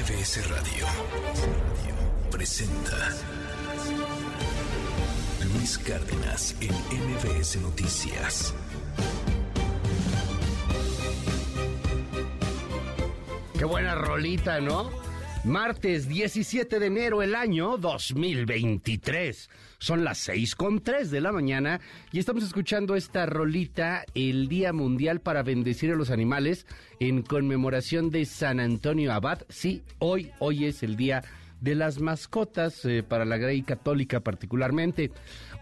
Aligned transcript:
MBS 0.00 0.48
Radio 0.48 0.86
presenta 2.30 3.10
Luis 5.52 5.76
Cárdenas 5.76 6.56
en 6.62 6.72
MBS 6.72 7.56
Noticias. 7.60 8.54
Qué 13.58 13.64
buena 13.66 13.94
rolita, 13.94 14.58
¿no? 14.60 14.90
Martes 15.44 16.06
17 16.06 16.78
de 16.78 16.86
enero, 16.86 17.22
el 17.22 17.34
año 17.34 17.78
2023. 17.78 19.48
Son 19.78 20.04
las 20.04 20.18
6 20.18 20.54
con 20.54 20.80
3 20.80 21.10
de 21.10 21.22
la 21.22 21.32
mañana 21.32 21.80
y 22.12 22.18
estamos 22.18 22.44
escuchando 22.44 22.94
esta 22.94 23.24
rolita, 23.24 24.04
el 24.14 24.48
Día 24.48 24.74
Mundial 24.74 25.20
para 25.20 25.42
Bendecir 25.42 25.92
a 25.92 25.96
los 25.96 26.10
Animales, 26.10 26.66
en 26.98 27.22
conmemoración 27.22 28.10
de 28.10 28.26
San 28.26 28.60
Antonio 28.60 29.14
Abad. 29.14 29.40
Sí, 29.48 29.82
hoy, 29.98 30.30
hoy 30.40 30.66
es 30.66 30.82
el 30.82 30.96
Día 30.96 31.24
de 31.62 31.74
las 31.74 32.00
Mascotas, 32.00 32.84
eh, 32.84 33.02
para 33.02 33.24
la 33.24 33.38
Grey 33.38 33.62
Católica 33.62 34.20
particularmente. 34.20 35.10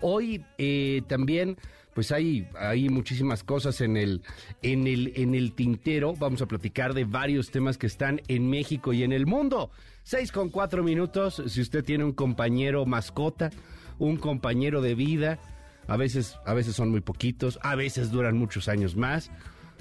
Hoy 0.01 0.45
eh, 0.59 1.03
también 1.07 1.57
pues 1.99 2.13
hay, 2.13 2.47
hay 2.57 2.89
muchísimas 2.91 3.43
cosas 3.43 3.81
en 3.81 3.97
el, 3.97 4.23
en, 4.63 4.87
el, 4.87 5.13
en 5.17 5.35
el 5.35 5.53
tintero. 5.53 6.15
Vamos 6.15 6.41
a 6.43 6.47
platicar 6.47 6.95
de 6.95 7.05
varios 7.05 7.51
temas 7.51 7.77
que 7.77 7.89
están 7.89 8.21
en 8.29 8.49
México 8.49 8.93
y 8.93 9.03
en 9.03 9.11
el 9.11 9.27
mundo. 9.27 9.73
Seis 10.05 10.31
con 10.31 10.49
cuatro 10.51 10.85
minutos. 10.85 11.43
Si 11.49 11.61
usted 11.61 11.83
tiene 11.83 12.05
un 12.05 12.13
compañero 12.13 12.87
mascota, 12.87 13.51
un 13.99 14.17
compañero 14.17 14.81
de 14.81 14.95
vida, 14.95 15.41
a 15.89 15.97
veces, 15.97 16.39
a 16.47 16.55
veces 16.55 16.77
son 16.77 16.89
muy 16.89 17.01
poquitos, 17.01 17.59
a 17.65 17.75
veces 17.75 18.13
duran 18.13 18.39
muchos 18.39 18.69
años 18.69 18.95
más. 18.95 19.33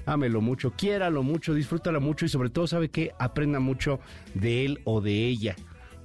Ámelo 0.04 0.40
mucho, 0.40 0.72
quiéralo 0.72 1.22
mucho, 1.22 1.54
disfrútalo 1.54 2.00
mucho 2.00 2.24
y 2.24 2.28
sobre 2.28 2.50
todo 2.50 2.66
sabe 2.66 2.88
que 2.88 3.12
aprenda 3.20 3.60
mucho 3.60 4.00
de 4.34 4.64
él 4.64 4.80
o 4.82 5.00
de 5.00 5.28
ella. 5.28 5.54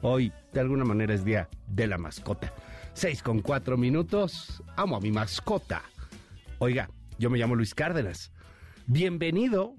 Hoy, 0.04 0.32
de 0.54 0.60
alguna 0.60 0.86
manera, 0.86 1.16
es 1.16 1.26
día 1.26 1.50
de 1.66 1.88
la 1.88 1.98
mascota. 1.98 2.54
Seis 2.94 3.24
con 3.24 3.40
cuatro 3.40 3.78
minutos. 3.78 4.62
Amo 4.76 4.98
a 4.98 5.00
mi 5.02 5.12
mascota. 5.12 5.82
Oiga, 6.64 6.90
yo 7.20 7.30
me 7.30 7.38
llamo 7.38 7.56
Luis 7.56 7.76
Cárdenas. 7.76 8.32
Bienvenido. 8.88 9.76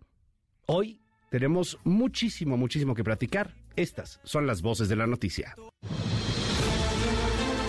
Hoy 0.67 1.01
tenemos 1.31 1.79
muchísimo, 1.83 2.59
muchísimo 2.59 2.95
que 2.95 3.03
platicar. 3.03 3.55
Estas 3.75 4.21
son 4.23 4.47
las 4.47 4.61
voces 4.61 4.91
de 4.91 4.97
la 4.97 5.07
noticia. 5.07 5.55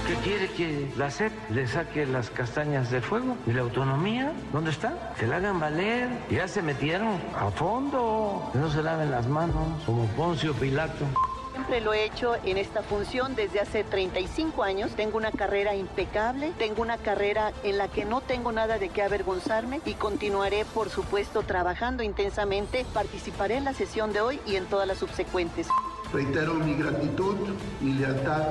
¿Qué 0.06 0.16
quiere 0.22 0.50
que 0.58 0.92
la 0.98 1.10
SEP 1.10 1.32
le 1.52 1.66
saque 1.66 2.06
las 2.06 2.30
castañas 2.30 2.92
del 2.92 3.04
fuego? 3.04 3.38
¿Y 3.48 3.54
la 3.54 3.62
autonomía? 3.62 4.34
¿Dónde 4.52 4.72
está? 4.72 5.14
Que 5.18 5.28
la 5.28 5.38
hagan 5.38 5.62
valer. 5.62 6.10
Ya 6.30 6.50
se 6.50 6.62
metieron 6.62 7.18
a 7.38 7.50
fondo. 7.52 8.50
Que 8.52 8.60
no 8.60 8.70
se 8.70 8.84
laven 8.84 9.12
las 9.12 9.30
manos 9.30 9.82
como 9.86 10.08
Poncio 10.08 10.54
Pilato. 10.56 11.06
Lo 11.84 11.94
he 11.94 12.06
hecho 12.06 12.36
en 12.46 12.58
esta 12.58 12.84
función 12.84 13.36
desde 13.36 13.60
hace 13.60 13.84
35 13.84 14.64
años. 14.64 14.92
Tengo 14.96 15.18
una 15.18 15.32
carrera 15.32 15.76
impecable, 15.76 16.54
tengo 16.58 16.82
una 16.82 16.98
carrera 16.98 17.52
en 17.64 17.78
la 17.78 17.90
que 17.90 18.06
no 18.06 18.22
tengo 18.22 18.52
nada 18.52 18.78
de 18.78 18.90
qué 18.90 19.02
avergonzarme 19.02 19.82
y 19.86 19.94
continuaré, 19.94 20.64
por 20.64 20.90
supuesto, 20.90 21.44
trabajando 21.44 22.02
intensamente. 22.02 22.86
Participaré 22.94 23.58
en 23.58 23.66
la 23.66 23.74
sesión 23.74 24.14
de 24.14 24.22
hoy 24.22 24.40
y 24.46 24.56
en 24.56 24.66
todas 24.66 24.88
las 24.88 25.00
subsecuentes. 25.00 25.68
Reitero 26.14 26.54
mi 26.54 26.76
gratitud, 26.76 27.36
mi 27.82 27.94
lealtad 27.94 28.44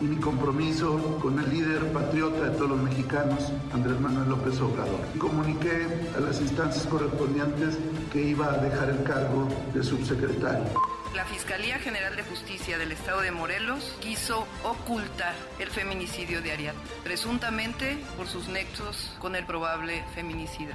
y 0.00 0.04
mi 0.04 0.16
compromiso 0.16 1.18
con 1.22 1.38
el 1.38 1.50
líder 1.50 1.92
patriota 1.92 2.48
de 2.48 2.56
todos 2.56 2.70
los 2.70 2.82
mexicanos, 2.82 3.52
Andrés 3.72 4.00
Manuel 4.00 4.28
López 4.28 4.60
Obrador. 4.60 5.00
Comuniqué 5.18 6.10
a 6.16 6.20
las 6.20 6.40
instancias 6.40 6.86
correspondientes 6.86 7.78
que 8.12 8.22
iba 8.22 8.52
a 8.52 8.56
dejar 8.58 8.90
el 8.90 9.02
cargo 9.04 9.46
de 9.72 9.84
subsecretario. 9.84 10.64
La 11.14 11.26
Fiscalía 11.26 11.78
General 11.78 12.16
de 12.16 12.22
Justicia 12.22 12.78
del 12.78 12.90
Estado 12.90 13.20
de 13.20 13.30
Morelos 13.30 13.98
quiso 14.00 14.46
ocultar 14.64 15.34
el 15.58 15.68
feminicidio 15.68 16.40
de 16.40 16.52
Ariadna, 16.52 16.80
presuntamente 17.04 17.98
por 18.16 18.26
sus 18.26 18.48
nexos 18.48 19.14
con 19.18 19.36
el 19.36 19.44
probable 19.44 20.02
feminicida. 20.14 20.74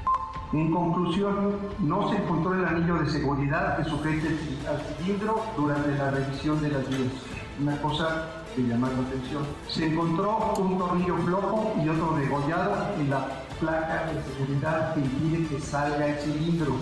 En 0.54 0.72
conclusión, 0.72 1.58
no 1.80 2.12
se 2.12 2.18
encontró 2.18 2.54
el 2.54 2.66
anillo 2.66 3.00
de 3.00 3.10
seguridad 3.10 3.78
que 3.78 3.90
sujete 3.90 4.28
al 4.70 4.80
cilindro 4.98 5.44
durante 5.58 5.92
la 5.98 6.12
revisión 6.12 6.62
de 6.62 6.70
las 6.70 6.88
vías. 6.88 7.14
Una 7.60 7.82
cosa 7.82 8.46
que 8.56 8.62
llama 8.62 8.90
la 8.90 9.08
atención. 9.08 9.44
Se 9.68 9.88
encontró 9.88 10.54
un 10.60 10.78
tornillo 10.78 11.18
flojo 11.18 11.76
y 11.84 11.90
otro 11.90 12.16
degollado 12.16 12.94
en 13.00 13.10
la 13.10 13.28
placa 13.60 14.06
de 14.06 14.22
seguridad 14.24 14.94
que 14.94 15.00
impide 15.00 15.48
que 15.48 15.60
salga 15.60 16.06
el 16.06 16.20
cilindro 16.20 16.76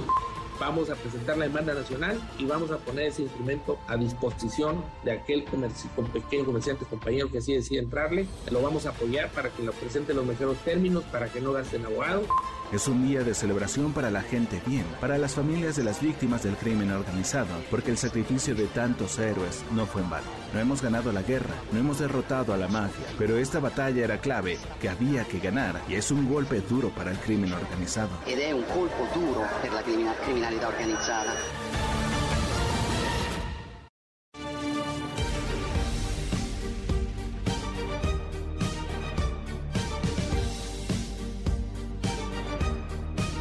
vamos 0.59 0.89
a 0.89 0.95
presentar 0.95 1.37
la 1.37 1.45
demanda 1.45 1.73
nacional 1.73 2.19
y 2.37 2.45
vamos 2.45 2.71
a 2.71 2.77
poner 2.77 3.07
ese 3.07 3.23
instrumento 3.23 3.77
a 3.87 3.97
disposición 3.97 4.83
de 5.03 5.11
aquel 5.11 5.43
pequeño 5.43 6.45
comerciante 6.45 6.85
compañero 6.85 7.29
que 7.31 7.39
así 7.39 7.53
decide 7.53 7.79
entrarle. 7.79 8.27
Lo 8.51 8.61
vamos 8.61 8.85
a 8.85 8.89
apoyar 8.89 9.29
para 9.31 9.49
que 9.49 9.63
lo 9.63 9.71
presente 9.73 10.11
en 10.11 10.17
los 10.17 10.25
mejores 10.25 10.57
términos, 10.59 11.03
para 11.05 11.27
que 11.27 11.41
no 11.41 11.53
gasten 11.53 11.85
abogado. 11.85 12.23
Es 12.71 12.87
un 12.87 13.07
día 13.07 13.23
de 13.23 13.35
celebración 13.35 13.93
para 13.93 14.09
la 14.09 14.21
gente 14.21 14.59
bien, 14.65 14.85
para 14.99 15.17
las 15.17 15.35
familias 15.35 15.75
de 15.75 15.83
las 15.83 16.01
víctimas 16.01 16.43
del 16.43 16.55
crimen 16.55 16.91
organizado, 16.91 17.47
porque 17.69 17.91
el 17.91 17.97
sacrificio 17.97 18.55
de 18.55 18.65
tantos 18.65 19.19
héroes 19.19 19.63
no 19.71 19.85
fue 19.85 20.01
en 20.01 20.09
vano. 20.09 20.25
No 20.53 20.59
hemos 20.59 20.81
ganado 20.81 21.11
la 21.11 21.21
guerra, 21.21 21.53
no 21.71 21.79
hemos 21.79 21.99
derrotado 21.99 22.53
a 22.53 22.57
la 22.57 22.67
mafia, 22.67 23.05
pero 23.19 23.37
esta 23.37 23.59
batalla 23.59 24.03
era 24.03 24.19
clave, 24.19 24.57
que 24.81 24.89
había 24.89 25.25
que 25.25 25.39
ganar, 25.39 25.79
y 25.87 25.93
es 25.93 26.09
un 26.09 26.27
golpe 26.27 26.61
duro 26.61 26.89
para 26.89 27.11
el 27.11 27.17
crimen 27.19 27.53
organizado. 27.53 28.09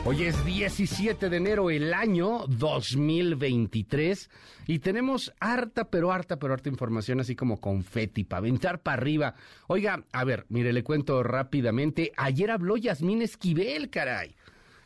Hoy 0.07 0.25
es 0.25 0.45
17 0.45 1.31
de 1.31 1.37
enero, 1.39 1.71
el 1.71 1.95
año 1.95 2.41
2023, 2.47 4.29
y 4.67 4.81
tenemos 4.81 5.33
harta, 5.41 5.89
pero 5.89 6.13
harta, 6.13 6.39
pero 6.39 6.53
harta 6.53 6.69
información, 6.69 7.21
así 7.21 7.35
como 7.35 7.59
confeti, 7.59 8.23
para 8.25 8.41
aventar 8.41 8.83
para 8.83 9.01
arriba. 9.01 9.35
Oiga, 9.67 10.05
a 10.13 10.25
ver, 10.25 10.45
mire, 10.51 10.75
le 10.75 10.85
cuento 10.85 11.23
rápidamente. 11.23 12.13
Ayer 12.19 12.51
habló 12.51 12.77
Yasmín 12.77 13.23
Esquivel, 13.23 13.89
caray. 13.89 14.37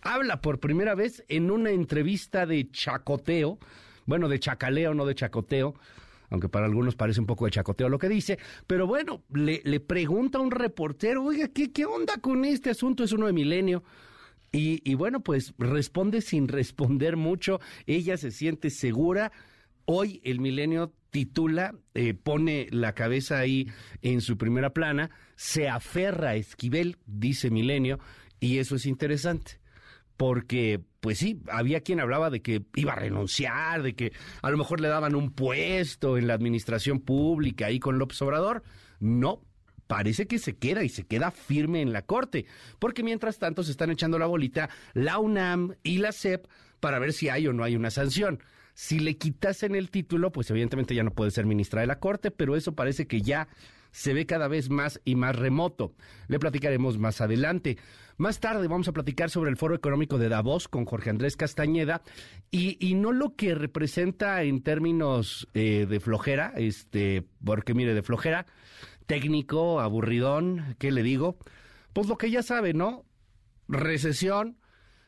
Habla 0.02 0.40
por 0.40 0.60
primera 0.60 0.94
vez 0.94 1.24
en 1.26 1.50
una 1.50 1.70
entrevista 1.70 2.46
de 2.46 2.70
chacoteo, 2.70 3.58
bueno, 4.06 4.28
de 4.28 4.38
chacaleo, 4.38 4.94
no 4.94 5.04
de 5.04 5.16
chacoteo, 5.16 5.74
aunque 6.30 6.48
para 6.48 6.66
algunos 6.66 6.94
parece 6.94 7.18
un 7.18 7.26
poco 7.26 7.46
de 7.46 7.50
chacoteo 7.50 7.88
lo 7.88 7.98
que 7.98 8.08
dice, 8.08 8.38
pero 8.68 8.86
bueno, 8.86 9.24
le, 9.34 9.80
pregunta 9.80 10.38
a 10.38 10.42
un 10.42 10.52
reportero, 10.52 11.24
oiga, 11.24 11.48
¿qué, 11.48 11.72
¿qué 11.72 11.86
onda 11.86 12.18
con 12.20 12.44
este 12.44 12.70
asunto? 12.70 13.02
Es 13.02 13.10
uno 13.10 13.26
de 13.26 13.32
milenio. 13.32 13.82
Y, 14.52 14.80
y, 14.90 14.94
bueno, 14.94 15.20
pues 15.20 15.54
responde 15.58 16.20
sin 16.22 16.48
responder 16.48 17.16
mucho. 17.16 17.60
Ella 17.86 18.16
se 18.16 18.30
siente 18.30 18.70
segura. 18.70 19.30
Hoy 19.84 20.20
el 20.24 20.40
milenio 20.40 20.92
titula, 21.10 21.74
eh, 21.94 22.14
pone 22.14 22.68
la 22.70 22.94
cabeza 22.94 23.38
ahí 23.38 23.70
en 24.02 24.20
su 24.20 24.36
primera 24.36 24.70
plana, 24.70 25.10
se 25.36 25.68
aferra 25.68 26.30
a 26.30 26.36
Esquivel, 26.36 26.98
dice 27.06 27.50
Milenio, 27.50 27.98
y 28.40 28.58
eso 28.58 28.76
es 28.76 28.86
interesante. 28.86 29.60
Porque, 30.16 30.80
pues 31.00 31.18
sí, 31.18 31.40
había 31.48 31.80
quien 31.80 32.00
hablaba 32.00 32.28
de 32.28 32.42
que 32.42 32.64
iba 32.74 32.92
a 32.92 32.96
renunciar, 32.96 33.82
de 33.82 33.94
que 33.94 34.12
a 34.42 34.50
lo 34.50 34.58
mejor 34.58 34.80
le 34.80 34.88
daban 34.88 35.14
un 35.14 35.30
puesto 35.30 36.18
en 36.18 36.26
la 36.26 36.34
administración 36.34 36.98
pública 36.98 37.66
ahí 37.66 37.78
con 37.78 37.98
López 37.98 38.20
Obrador. 38.22 38.64
No, 38.98 39.42
parece 39.88 40.28
que 40.28 40.38
se 40.38 40.56
queda 40.56 40.84
y 40.84 40.88
se 40.88 41.04
queda 41.04 41.32
firme 41.32 41.82
en 41.82 41.92
la 41.92 42.02
corte, 42.02 42.46
porque 42.78 43.02
mientras 43.02 43.40
tanto 43.40 43.64
se 43.64 43.72
están 43.72 43.90
echando 43.90 44.18
la 44.20 44.26
bolita 44.26 44.70
la 44.94 45.18
UNAM 45.18 45.74
y 45.82 45.98
la 45.98 46.12
CEP 46.12 46.46
para 46.78 47.00
ver 47.00 47.12
si 47.12 47.28
hay 47.28 47.48
o 47.48 47.52
no 47.52 47.64
hay 47.64 47.74
una 47.74 47.90
sanción. 47.90 48.40
Si 48.74 49.00
le 49.00 49.16
quitasen 49.16 49.74
el 49.74 49.90
título, 49.90 50.30
pues 50.30 50.48
evidentemente 50.50 50.94
ya 50.94 51.02
no 51.02 51.10
puede 51.10 51.32
ser 51.32 51.46
ministra 51.46 51.80
de 51.80 51.88
la 51.88 51.98
corte, 51.98 52.30
pero 52.30 52.54
eso 52.54 52.76
parece 52.76 53.08
que 53.08 53.22
ya 53.22 53.48
se 53.90 54.12
ve 54.12 54.26
cada 54.26 54.46
vez 54.46 54.70
más 54.70 55.00
y 55.04 55.16
más 55.16 55.34
remoto. 55.34 55.94
Le 56.28 56.38
platicaremos 56.38 56.98
más 56.98 57.20
adelante. 57.20 57.78
Más 58.18 58.38
tarde 58.38 58.68
vamos 58.68 58.86
a 58.86 58.92
platicar 58.92 59.30
sobre 59.30 59.50
el 59.50 59.56
Foro 59.56 59.74
Económico 59.74 60.18
de 60.18 60.28
Davos 60.28 60.68
con 60.68 60.84
Jorge 60.84 61.10
Andrés 61.10 61.36
Castañeda 61.36 62.02
y, 62.50 62.76
y 62.86 62.94
no 62.94 63.12
lo 63.12 63.34
que 63.34 63.54
representa 63.54 64.42
en 64.42 64.62
términos 64.62 65.48
eh, 65.54 65.86
de 65.88 65.98
flojera, 66.00 66.52
este, 66.56 67.24
porque 67.44 67.74
mire, 67.74 67.94
de 67.94 68.02
flojera, 68.02 68.46
técnico, 69.08 69.80
aburridón, 69.80 70.76
¿qué 70.78 70.92
le 70.92 71.02
digo? 71.02 71.38
Pues 71.94 72.06
lo 72.06 72.18
que 72.18 72.30
ya 72.30 72.42
sabe, 72.42 72.74
¿no? 72.74 73.06
Recesión, 73.66 74.58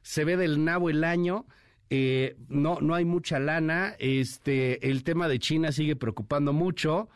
se 0.02 0.24
ve 0.24 0.38
del 0.38 0.64
nabo 0.64 0.88
el 0.88 1.04
año, 1.04 1.46
eh, 1.90 2.36
no, 2.48 2.78
no 2.80 2.94
hay 2.94 3.04
mucha 3.04 3.38
lana, 3.38 3.94
este, 3.98 4.88
el 4.88 5.04
tema 5.04 5.28
de 5.28 5.38
China 5.38 5.70
sigue 5.70 5.96
preocupando 5.96 6.54
mucho, 6.54 7.10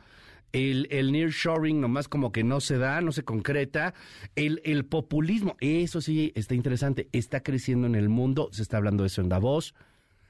el, 0.52 0.86
el 0.90 1.10
nearshoring 1.10 1.80
nomás 1.80 2.06
como 2.06 2.32
que 2.32 2.44
no 2.44 2.60
se 2.60 2.76
da, 2.76 3.00
no 3.00 3.12
se 3.12 3.24
concreta, 3.24 3.94
el, 4.36 4.60
el 4.64 4.84
populismo, 4.84 5.56
eso 5.60 6.02
sí 6.02 6.32
está 6.34 6.54
interesante, 6.54 7.08
está 7.12 7.42
creciendo 7.42 7.86
en 7.86 7.94
el 7.94 8.10
mundo, 8.10 8.50
se 8.52 8.60
está 8.60 8.76
hablando 8.76 9.04
de 9.04 9.06
eso 9.06 9.22
en 9.22 9.30
Davos, 9.30 9.74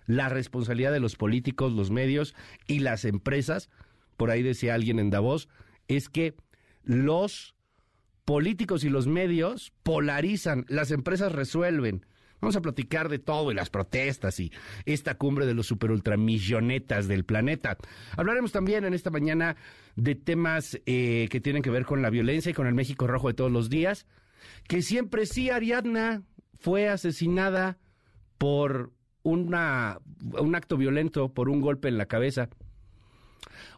la 0.07 0.29
responsabilidad 0.29 0.93
de 0.93 1.01
los 1.01 1.17
políticos, 1.17 1.73
los 1.73 1.91
medios 1.91 2.37
y 2.69 2.79
las 2.79 3.05
empresas, 3.05 3.71
por 4.17 4.31
ahí 4.31 4.43
decía 4.45 4.75
alguien 4.75 5.01
en 5.01 5.11
Davos, 5.11 5.49
es 5.89 6.09
que 6.09 6.35
los 6.83 7.55
políticos 8.25 8.85
y 8.85 8.89
los 8.89 9.07
medios 9.07 9.73
polarizan, 9.83 10.65
las 10.69 10.91
empresas 10.91 11.33
resuelven. 11.33 12.07
Vamos 12.41 12.57
a 12.57 12.63
platicar 12.63 13.09
de 13.09 13.19
todo 13.19 13.51
y 13.53 13.55
las 13.55 13.71
protestas 13.71 14.39
y 14.39 14.53
esta 14.85 15.15
cumbre 15.15 15.47
de 15.47 15.55
los 15.55 15.67
super 15.67 15.91
ultramillonetas 15.91 17.09
del 17.09 17.25
planeta. 17.25 17.79
Hablaremos 18.17 18.53
también 18.53 18.85
en 18.85 18.93
esta 18.93 19.09
mañana 19.11 19.57
de 19.97 20.15
temas 20.15 20.79
eh, 20.85 21.29
que 21.31 21.41
tienen 21.41 21.63
que 21.63 21.71
ver 21.71 21.87
con 21.87 22.03
la 22.03 22.11
violencia 22.11 22.51
y 22.51 22.55
con 22.55 22.67
el 22.67 22.75
México 22.75 23.07
rojo 23.07 23.29
de 23.29 23.35
todos 23.35 23.51
los 23.51 23.71
días. 23.71 24.07
Que 24.69 24.83
siempre 24.83 25.25
sí, 25.25 25.49
Ariadna 25.49 26.23
fue 26.59 26.89
asesinada 26.89 27.79
por 28.37 28.93
una, 29.23 30.01
un 30.39 30.55
acto 30.55 30.77
violento, 30.77 31.33
por 31.33 31.49
un 31.49 31.63
golpe 31.63 31.89
en 31.89 31.97
la 31.97 32.07
cabeza. 32.07 32.51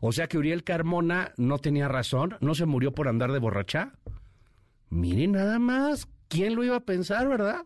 O 0.00 0.12
sea 0.12 0.28
que 0.28 0.38
Uriel 0.38 0.64
Carmona 0.64 1.32
no 1.36 1.58
tenía 1.58 1.88
razón, 1.88 2.36
no 2.40 2.54
se 2.54 2.66
murió 2.66 2.92
por 2.92 3.08
andar 3.08 3.32
de 3.32 3.38
borracha. 3.38 3.92
Miren 4.88 5.32
nada 5.32 5.58
más, 5.58 6.08
¿quién 6.28 6.54
lo 6.54 6.64
iba 6.64 6.76
a 6.76 6.84
pensar, 6.84 7.28
verdad? 7.28 7.64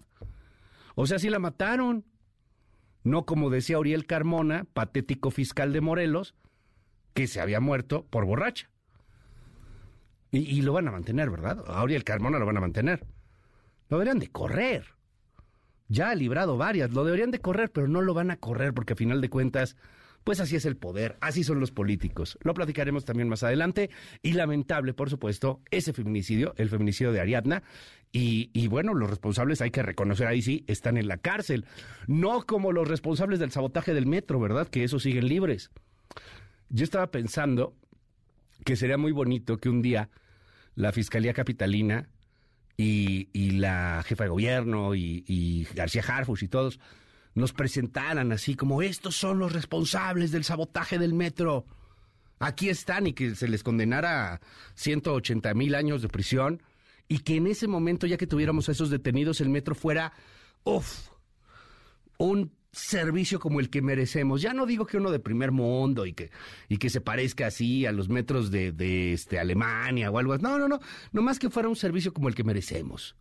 O 0.94 1.06
sea, 1.06 1.19
sí 1.19 1.31
la 1.31 1.38
mataron. 1.38 2.05
No 3.02 3.25
como 3.25 3.50
decía 3.50 3.79
Uriel 3.79 4.06
Carmona, 4.06 4.67
patético 4.73 5.31
fiscal 5.31 5.73
de 5.73 5.81
Morelos, 5.81 6.35
que 7.14 7.26
se 7.26 7.41
había 7.41 7.61
muerto 7.61 8.06
por 8.11 8.26
borracha. 8.26 8.70
Y, 10.32 10.62
lo 10.62 10.73
van 10.73 10.87
a 10.87 10.93
mantener, 10.93 11.29
¿verdad? 11.29 11.64
A 11.67 11.82
Uriel 11.82 12.05
Carmona 12.05 12.38
lo 12.38 12.47
van 12.47 12.56
a 12.56 12.61
mantener. 12.61 13.05
Lo 13.88 13.99
deberían 13.99 14.20
de 14.20 14.29
correr. 14.29 14.94
Ya 15.88 16.11
ha 16.11 16.14
librado 16.14 16.56
varias, 16.56 16.93
lo 16.93 17.05
deberían 17.05 17.32
de 17.32 17.41
correr, 17.41 17.73
pero 17.73 17.88
no 17.88 18.00
lo 18.00 18.14
van 18.14 18.31
a 18.31 18.37
correr 18.37 18.73
porque 18.73 18.93
a 18.93 18.97
final 18.97 19.20
de 19.20 19.29
cuentas 19.29 19.76
pues 20.25 20.38
así 20.40 20.56
es 20.56 20.67
el 20.67 20.76
poder, 20.76 21.17
así 21.20 21.44
son 21.44 21.61
los 21.61 21.70
políticos. 21.70 22.38
Lo 22.43 22.52
platicaremos 22.52 23.05
también 23.05 23.28
más 23.28 23.43
adelante. 23.43 23.90
Y 24.22 24.32
lamentable, 24.32 24.93
por 24.93 25.08
supuesto, 25.08 25.61
ese 25.70 25.93
feminicidio, 25.93 26.55
el 26.56 26.69
feminicidio 26.69 27.12
de 27.12 27.20
Ariadna. 27.20 27.62
Y, 28.12 28.67
bueno, 28.67 28.93
los 28.93 29.08
responsables 29.08 29.61
hay 29.61 29.70
que 29.70 29.82
reconocer 29.82 30.26
ahí 30.26 30.43
sí, 30.43 30.64
están 30.67 30.96
en 30.96 31.06
la 31.08 31.19
cárcel. 31.19 31.64
No 32.06 32.44
como 32.44 32.72
los 32.72 32.88
responsables 32.88 33.38
del 33.38 33.52
sabotaje 33.52 33.94
del 33.94 34.06
metro, 34.06 34.40
¿verdad? 34.40 34.69
Que 34.69 34.84
esos 34.84 35.05
siguen 35.05 35.28
libres. 35.28 35.70
Yo 36.69 36.84
estaba 36.84 37.11
pensando 37.11 37.75
que 38.64 38.76
sería 38.76 38.99
muy 38.99 39.12
bonito 39.12 39.58
que 39.58 39.69
un 39.69 39.81
día 39.81 40.11
la 40.75 40.93
Fiscalía 40.93 41.32
Capitalina 41.32 42.08
y, 42.76 43.28
la 43.52 44.02
jefa 44.05 44.25
de 44.25 44.31
gobierno 44.31 44.94
y, 44.94 45.25
y 45.26 45.64
García 45.75 46.02
Harfus 46.06 46.43
y 46.43 46.49
todos 46.49 46.81
nos 47.35 47.53
presentaran 47.53 48.32
así 48.32 48.55
como 48.55 48.82
estos 48.82 49.17
son 49.17 49.38
los 49.38 49.53
responsables 49.53 50.32
del 50.32 50.44
sabotaje 50.44 50.99
del 50.99 51.15
metro. 51.15 51.67
Aquí 52.38 52.69
están 52.69 53.06
y 53.06 53.12
que 53.12 53.35
se 53.35 53.49
les 53.49 53.62
condenara 53.62 54.35
a 54.35 54.41
180 54.75 55.53
mil 55.55 55.75
años 55.75 56.03
de 56.03 56.09
prisión 56.09 56.62
y 57.09 57.19
que 57.19 57.37
en 57.37 57.47
ese 57.47 57.69
momento, 57.69 58.06
ya 58.06 58.17
que 58.17 58.27
tuviéramos 58.27 58.69
a 58.69 58.73
esos 58.73 58.88
detenidos, 58.88 59.41
el 59.41 59.50
metro 59.50 59.75
fuera, 59.75 60.12
uff, 60.65 61.09
un 62.19 62.53
servicio 62.73 63.41
como 63.41 63.61
el 63.61 63.69
que 63.69 63.83
merecemos. 63.83 64.43
Ya 64.43 64.55
no 64.55 64.67
digo 64.67 64.87
que 64.87 64.97
uno 64.97 65.11
de 65.11 65.19
primer 65.19 65.50
mundo 65.50 66.06
y 66.06 66.12
que, 66.12 66.31
y 66.69 66.79
que 66.79 66.91
se 66.91 67.00
parezca 67.00 67.49
así 67.49 67.85
a 67.87 67.93
los 67.93 68.09
metros 68.09 68.50
de, 68.50 68.73
de 68.73 69.12
este, 69.12 69.38
Alemania 69.38 70.11
o 70.11 70.19
algo 70.19 70.33
así. 70.33 70.43
No, 70.43 70.59
no, 70.59 70.69
no. 70.69 70.81
No 71.12 71.23
más 71.23 71.38
que 71.38 71.50
fuera 71.50 71.69
un 71.69 71.76
servicio 71.76 72.12
como 72.12 72.29
el 72.29 72.35
que 72.35 72.44
merecemos. 72.44 73.17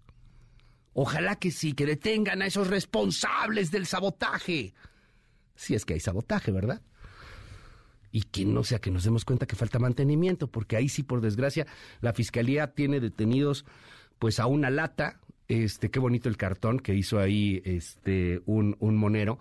Ojalá 0.94 1.38
que 1.38 1.52
sí, 1.52 1.74
que 1.74 1.86
detengan 1.86 2.42
a 2.42 2.48
esos 2.48 2.68
responsables 2.68 3.72
del 3.72 3.86
sabotaje. 3.86 4.74
Si 5.56 5.76
es 5.76 5.86
que 5.86 5.94
hay 5.94 6.00
sabotaje, 6.00 6.52
¿verdad? 6.52 6.82
Y 8.12 8.24
que 8.24 8.46
no 8.46 8.64
sea 8.64 8.80
que 8.80 8.92
nos 8.92 9.04
demos 9.04 9.24
cuenta 9.24 9.46
que 9.46 9.56
falta 9.56 9.78
mantenimiento, 9.78 10.48
porque 10.48 10.76
ahí 10.76 10.90
sí, 10.90 11.04
por 11.04 11.22
desgracia, 11.22 11.68
la 12.02 12.14
fiscalía 12.14 12.74
tiene 12.74 13.00
detenidos 13.00 13.66
pues 14.18 14.40
a 14.40 14.48
una 14.48 14.70
lata. 14.70 15.20
Este, 15.48 15.90
qué 15.90 16.00
bonito 16.00 16.30
el 16.30 16.38
cartón 16.38 16.80
que 16.80 16.94
hizo 16.96 17.20
ahí 17.20 17.62
este 17.66 18.42
un, 18.46 18.76
un 18.80 18.98
monero. 18.98 19.40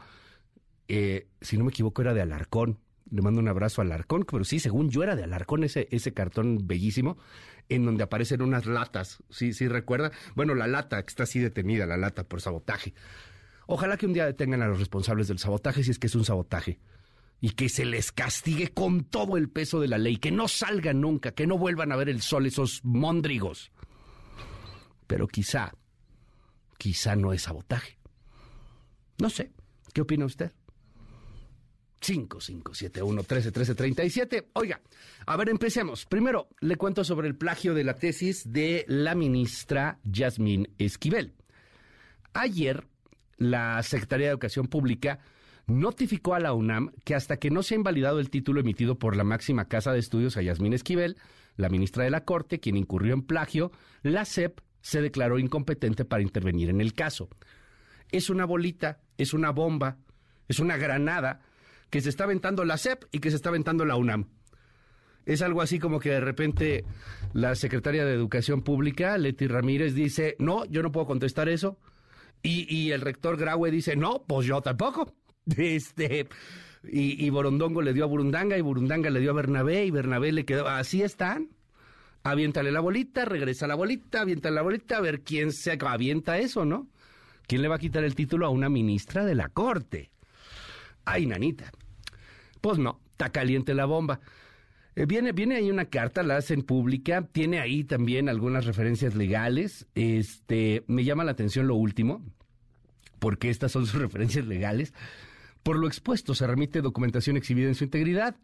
Eh, 0.86 1.28
si 1.40 1.56
no 1.56 1.64
me 1.64 1.70
equivoco, 1.70 2.02
era 2.02 2.14
de 2.14 2.22
Alarcón. 2.22 2.78
Le 3.10 3.22
mando 3.22 3.40
un 3.40 3.48
abrazo 3.48 3.80
a 3.80 3.84
Alarcón, 3.84 4.26
pero 4.30 4.44
sí, 4.44 4.58
según 4.58 4.90
yo 4.90 5.02
era 5.02 5.16
de 5.16 5.24
Alarcón 5.24 5.64
ese, 5.64 5.88
ese 5.90 6.12
cartón 6.12 6.66
bellísimo 6.66 7.16
en 7.68 7.84
donde 7.84 8.04
aparecen 8.04 8.42
unas 8.42 8.66
latas, 8.66 9.22
¿sí, 9.30 9.52
recuerda? 9.68 10.10
Bueno, 10.34 10.54
la 10.54 10.66
lata 10.66 11.02
que 11.02 11.10
está 11.10 11.24
así 11.24 11.38
detenida, 11.38 11.86
la 11.86 11.96
lata 11.96 12.24
por 12.24 12.40
sabotaje. 12.40 12.94
Ojalá 13.66 13.96
que 13.96 14.06
un 14.06 14.14
día 14.14 14.24
detengan 14.24 14.62
a 14.62 14.68
los 14.68 14.78
responsables 14.78 15.28
del 15.28 15.38
sabotaje 15.38 15.84
si 15.84 15.90
es 15.90 15.98
que 15.98 16.06
es 16.06 16.14
un 16.14 16.24
sabotaje 16.24 16.80
y 17.40 17.50
que 17.50 17.68
se 17.68 17.84
les 17.84 18.10
castigue 18.10 18.68
con 18.68 19.04
todo 19.04 19.36
el 19.36 19.48
peso 19.48 19.80
de 19.80 19.88
la 19.88 19.98
ley, 19.98 20.16
que 20.16 20.32
no 20.32 20.48
salgan 20.48 21.00
nunca, 21.00 21.32
que 21.32 21.46
no 21.46 21.58
vuelvan 21.58 21.92
a 21.92 21.96
ver 21.96 22.08
el 22.08 22.22
sol 22.22 22.46
esos 22.46 22.84
móndrigos. 22.84 23.70
Pero 25.06 25.28
quizá, 25.28 25.72
quizá 26.78 27.14
no 27.16 27.32
es 27.32 27.42
sabotaje. 27.42 27.98
No 29.18 29.30
sé, 29.30 29.52
¿qué 29.92 30.00
opina 30.00 30.24
usted? 30.24 30.52
5571 32.00 33.22
131337. 33.22 34.48
Oiga, 34.54 34.80
a 35.26 35.36
ver, 35.36 35.48
empecemos. 35.48 36.06
Primero, 36.06 36.48
le 36.60 36.76
cuento 36.76 37.04
sobre 37.04 37.28
el 37.28 37.36
plagio 37.36 37.74
de 37.74 37.84
la 37.84 37.94
tesis 37.94 38.52
de 38.52 38.84
la 38.88 39.14
ministra 39.14 39.98
Yasmín 40.04 40.68
Esquivel. 40.78 41.34
Ayer, 42.34 42.86
la 43.36 43.82
Secretaría 43.82 44.26
de 44.26 44.32
Educación 44.32 44.68
Pública 44.68 45.18
notificó 45.66 46.34
a 46.34 46.40
la 46.40 46.54
UNAM 46.54 46.92
que 47.04 47.14
hasta 47.14 47.36
que 47.36 47.50
no 47.50 47.62
se 47.62 47.74
ha 47.74 47.78
invalidado 47.78 48.20
el 48.20 48.30
título 48.30 48.60
emitido 48.60 48.98
por 48.98 49.16
la 49.16 49.24
máxima 49.24 49.66
casa 49.66 49.92
de 49.92 49.98
estudios 49.98 50.36
a 50.36 50.42
Yasmín 50.42 50.72
Esquivel, 50.72 51.16
la 51.56 51.68
ministra 51.68 52.04
de 52.04 52.10
la 52.10 52.24
Corte, 52.24 52.60
quien 52.60 52.76
incurrió 52.76 53.12
en 53.12 53.22
plagio, 53.22 53.70
la 54.02 54.24
SEP 54.24 54.60
se 54.80 55.02
declaró 55.02 55.38
incompetente 55.38 56.04
para 56.04 56.22
intervenir 56.22 56.70
en 56.70 56.80
el 56.80 56.94
caso. 56.94 57.28
Es 58.10 58.30
una 58.30 58.46
bolita, 58.46 59.00
es 59.18 59.34
una 59.34 59.50
bomba, 59.50 59.98
es 60.48 60.60
una 60.60 60.76
granada 60.76 61.40
que 61.90 62.00
se 62.00 62.08
está 62.08 62.24
aventando 62.24 62.64
la 62.64 62.76
SEP 62.76 63.04
y 63.12 63.20
que 63.20 63.30
se 63.30 63.36
está 63.36 63.48
aventando 63.48 63.84
la 63.84 63.96
UNAM. 63.96 64.26
Es 65.26 65.42
algo 65.42 65.60
así 65.60 65.78
como 65.78 66.00
que 66.00 66.10
de 66.10 66.20
repente 66.20 66.84
la 67.34 67.54
secretaria 67.54 68.04
de 68.04 68.14
Educación 68.14 68.62
Pública, 68.62 69.18
Leti 69.18 69.46
Ramírez, 69.46 69.94
dice, 69.94 70.36
no, 70.38 70.64
yo 70.66 70.82
no 70.82 70.90
puedo 70.90 71.06
contestar 71.06 71.48
eso. 71.48 71.78
Y, 72.42 72.92
el 72.92 73.00
rector 73.00 73.36
Graue 73.36 73.70
dice, 73.70 73.96
no, 73.96 74.24
pues 74.26 74.46
yo 74.46 74.60
tampoco. 74.60 75.14
Este, 75.56 76.28
y, 76.84 77.24
y, 77.24 77.30
Borondongo 77.30 77.80
le 77.80 77.94
dio 77.94 78.04
a 78.04 78.06
Burundanga 78.06 78.58
y 78.58 78.60
Burundanga 78.60 79.08
le 79.08 79.20
dio 79.20 79.30
a 79.30 79.34
Bernabé 79.34 79.86
y 79.86 79.90
Bernabé 79.90 80.30
le 80.30 80.44
quedó, 80.44 80.68
así 80.68 81.02
están. 81.02 81.48
Aviéntale 82.22 82.70
la 82.70 82.80
bolita, 82.80 83.24
regresa 83.24 83.66
la 83.66 83.74
bolita, 83.74 84.20
avienta 84.20 84.50
la 84.50 84.60
bolita, 84.60 84.98
a 84.98 85.00
ver 85.00 85.22
quién 85.22 85.52
se 85.52 85.78
avienta 85.80 86.38
eso, 86.38 86.66
¿no? 86.66 86.88
¿Quién 87.46 87.62
le 87.62 87.68
va 87.68 87.76
a 87.76 87.78
quitar 87.78 88.04
el 88.04 88.14
título 88.14 88.46
a 88.46 88.50
una 88.50 88.68
ministra 88.68 89.24
de 89.24 89.34
la 89.34 89.48
Corte? 89.48 90.10
Ay, 91.10 91.26
nanita. 91.26 91.72
Pues 92.60 92.78
no, 92.78 93.00
está 93.12 93.30
caliente 93.30 93.72
la 93.72 93.86
bomba. 93.86 94.20
Eh, 94.94 95.06
viene, 95.06 95.32
viene 95.32 95.56
ahí 95.56 95.70
una 95.70 95.86
carta, 95.86 96.22
la 96.22 96.36
hacen 96.36 96.62
pública, 96.62 97.22
tiene 97.32 97.60
ahí 97.60 97.84
también 97.84 98.28
algunas 98.28 98.66
referencias 98.66 99.14
legales. 99.14 99.86
Este, 99.94 100.84
me 100.86 101.04
llama 101.04 101.24
la 101.24 101.32
atención 101.32 101.66
lo 101.66 101.76
último, 101.76 102.22
porque 103.18 103.48
estas 103.48 103.72
son 103.72 103.86
sus 103.86 104.00
referencias 104.00 104.46
legales. 104.46 104.92
Por 105.62 105.78
lo 105.78 105.86
expuesto, 105.86 106.34
se 106.34 106.46
remite 106.46 106.82
documentación 106.82 107.36
exhibida 107.36 107.68
en 107.68 107.74
su 107.74 107.84
integridad 107.84 108.36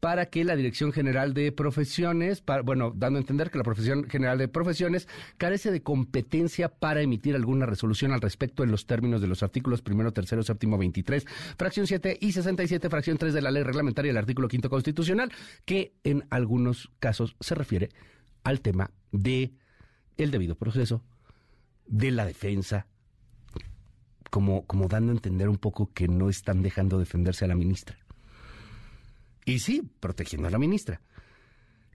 para 0.00 0.26
que 0.26 0.44
la 0.44 0.56
Dirección 0.56 0.92
General 0.92 1.34
de 1.34 1.50
Profesiones, 1.52 2.42
bueno, 2.64 2.92
dando 2.94 3.18
a 3.18 3.20
entender 3.20 3.50
que 3.50 3.58
la 3.58 3.64
Profesión 3.64 4.08
General 4.08 4.38
de 4.38 4.48
Profesiones 4.48 5.08
carece 5.36 5.70
de 5.70 5.82
competencia 5.82 6.68
para 6.68 7.02
emitir 7.02 7.34
alguna 7.34 7.66
resolución 7.66 8.12
al 8.12 8.20
respecto 8.20 8.62
en 8.62 8.70
los 8.70 8.86
términos 8.86 9.20
de 9.20 9.26
los 9.26 9.42
artículos 9.42 9.82
primero, 9.82 10.12
tercero, 10.12 10.42
séptimo, 10.42 10.78
23, 10.78 11.24
fracción 11.56 11.86
7 11.86 12.18
y 12.20 12.32
67, 12.32 12.88
fracción 12.88 13.18
3 13.18 13.34
de 13.34 13.42
la 13.42 13.50
ley 13.50 13.62
reglamentaria 13.62 14.10
del 14.10 14.18
artículo 14.18 14.48
quinto 14.48 14.70
constitucional, 14.70 15.32
que 15.64 15.94
en 16.04 16.24
algunos 16.30 16.90
casos 17.00 17.36
se 17.40 17.54
refiere 17.54 17.90
al 18.44 18.60
tema 18.60 18.90
de 19.10 19.52
el 20.16 20.30
debido 20.30 20.54
proceso, 20.54 21.02
de 21.86 22.10
la 22.10 22.24
defensa, 22.24 22.86
como, 24.30 24.66
como 24.66 24.88
dando 24.88 25.12
a 25.12 25.14
entender 25.16 25.48
un 25.48 25.56
poco 25.56 25.90
que 25.92 26.06
no 26.06 26.28
están 26.28 26.62
dejando 26.62 26.98
defenderse 26.98 27.44
a 27.44 27.48
la 27.48 27.54
ministra. 27.54 27.96
Y 29.48 29.60
sí, 29.60 29.82
protegiendo 29.98 30.46
a 30.46 30.50
la 30.50 30.58
ministra. 30.58 31.00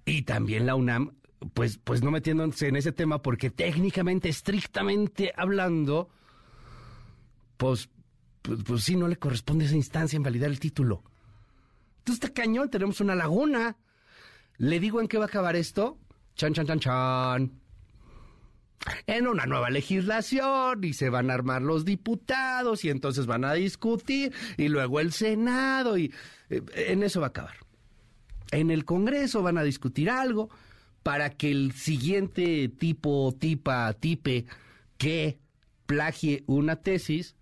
Y 0.05 0.23
también 0.23 0.65
la 0.65 0.73
UNAM, 0.73 1.13
pues, 1.53 1.77
pues 1.77 2.01
no 2.01 2.09
metiéndose 2.09 2.67
en 2.67 2.77
ese 2.77 2.91
tema, 2.91 3.21
porque 3.21 3.51
técnicamente, 3.51 4.27
estrictamente 4.27 5.31
hablando, 5.37 6.09
pues, 7.57 7.91
pues, 8.41 8.63
pues 8.65 8.83
sí, 8.83 8.95
no 8.95 9.07
le 9.07 9.17
corresponde 9.17 9.65
a 9.65 9.67
esa 9.67 9.75
instancia 9.75 10.17
invalidar 10.17 10.49
el 10.49 10.59
título. 10.59 11.03
Entonces 11.99 12.23
está 12.23 12.33
cañón, 12.33 12.71
tenemos 12.71 12.99
una 13.01 13.13
laguna. 13.13 13.77
¿Le 14.57 14.79
digo 14.79 14.99
en 14.99 15.07
qué 15.07 15.19
va 15.19 15.25
a 15.25 15.27
acabar 15.27 15.55
esto? 15.55 15.99
Chan, 16.33 16.55
chan, 16.55 16.65
chan, 16.65 16.79
chan. 16.79 17.62
En 19.07 19.27
una 19.27 19.45
nueva 19.45 19.69
legislación 19.69 20.83
y 20.83 20.93
se 20.93 21.09
van 21.09 21.29
a 21.29 21.33
armar 21.33 21.61
los 21.61 21.85
diputados 21.85 22.83
y 22.85 22.89
entonces 22.89 23.25
van 23.25 23.45
a 23.45 23.53
discutir 23.53 24.33
y 24.57 24.67
luego 24.67 24.99
el 24.99 25.11
Senado 25.11 25.97
y 25.97 26.13
eh, 26.49 26.61
en 26.75 27.03
eso 27.03 27.21
va 27.21 27.27
a 27.27 27.29
acabar. 27.29 27.55
En 28.51 28.71
el 28.71 28.85
Congreso 28.85 29.41
van 29.41 29.57
a 29.57 29.63
discutir 29.63 30.09
algo 30.09 30.49
para 31.01 31.31
que 31.31 31.51
el 31.51 31.73
siguiente 31.73 32.69
tipo, 32.69 33.35
tipa, 33.37 33.93
tipe 33.93 34.45
que 34.97 35.39
plagie 35.85 36.43
una 36.47 36.77
tesis, 36.77 37.35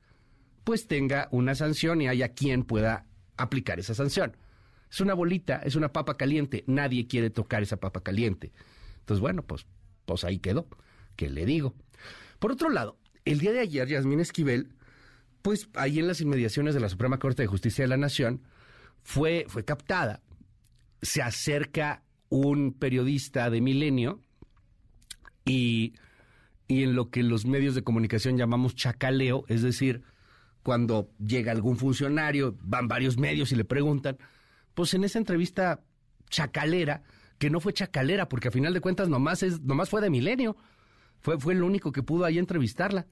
pues 0.64 0.88
tenga 0.88 1.28
una 1.32 1.54
sanción 1.54 2.02
y 2.02 2.08
haya 2.08 2.30
quien 2.30 2.64
pueda 2.64 3.06
aplicar 3.38 3.80
esa 3.80 3.94
sanción. 3.94 4.38
Es 4.90 5.00
una 5.00 5.14
bolita, 5.14 5.58
es 5.64 5.76
una 5.76 5.94
papa 5.94 6.18
caliente, 6.18 6.64
nadie 6.68 7.08
quiere 7.08 7.30
tocar 7.30 7.62
esa 7.64 7.78
papa 7.78 8.02
caliente. 8.02 8.52
Entonces, 9.00 9.22
bueno, 9.22 9.44
pues, 9.44 9.66
pues 10.06 10.24
ahí 10.24 10.40
quedó 10.40 10.68
que 11.16 11.30
le 11.30 11.46
digo. 11.46 11.76
Por 12.40 12.52
otro 12.52 12.70
lado, 12.70 12.98
el 13.26 13.40
día 13.40 13.52
de 13.52 13.60
ayer, 13.60 13.88
Yasmín 13.88 14.20
Esquivel, 14.20 14.74
pues 15.42 15.70
ahí 15.74 16.00
en 16.00 16.08
las 16.08 16.22
inmediaciones 16.22 16.74
de 16.74 16.80
la 16.80 16.90
Suprema 16.90 17.20
Corte 17.20 17.44
de 17.44 17.48
Justicia 17.48 17.84
de 17.84 17.90
la 17.90 17.98
Nación, 17.98 18.42
fue, 19.04 19.46
fue 19.48 19.66
captada. 19.66 20.22
Se 21.02 21.22
acerca 21.22 22.04
un 22.30 22.74
periodista 22.74 23.50
de 23.50 23.62
Milenio 23.62 24.22
y, 25.46 25.94
y 26.68 26.84
en 26.84 26.96
lo 26.96 27.10
que 27.10 27.24
los 27.24 27.46
medios 27.46 27.76
de 27.76 27.84
comunicación 27.84 28.38
llamamos 28.38 28.76
chacaleo, 28.76 29.46
es 29.48 29.62
decir, 29.62 30.04
cuando 30.64 31.10
llega 31.20 31.52
algún 31.52 31.78
funcionario, 31.78 32.58
van 32.62 32.88
varios 32.88 33.18
medios 33.18 33.52
y 33.52 33.56
le 33.56 33.66
preguntan, 33.66 34.18
pues 34.74 34.94
en 34.94 35.04
esa 35.04 35.20
entrevista 35.20 35.82
chacalera, 36.30 37.04
que 37.38 37.50
no 37.50 37.60
fue 37.60 37.74
chacalera, 37.74 38.30
porque 38.30 38.50
a 38.50 38.52
final 38.52 38.74
de 38.74 38.82
cuentas 38.82 39.10
nomás, 39.10 39.42
es, 39.44 39.62
nomás 39.62 39.90
fue 39.90 40.02
de 40.02 40.12
Milenio, 40.12 40.56
fue, 41.22 41.40
fue 41.40 41.54
el 41.54 41.64
único 41.64 41.92
que 41.92 42.04
pudo 42.04 42.26
ahí 42.26 42.38
entrevistarla. 42.38 43.08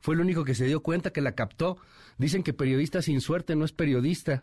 Fue 0.00 0.14
el 0.14 0.20
único 0.20 0.44
que 0.44 0.54
se 0.54 0.66
dio 0.66 0.80
cuenta 0.80 1.12
que 1.12 1.20
la 1.20 1.32
captó. 1.32 1.78
Dicen 2.18 2.42
que 2.42 2.52
periodista 2.52 3.02
sin 3.02 3.20
suerte 3.20 3.56
no 3.56 3.64
es 3.64 3.72
periodista. 3.72 4.42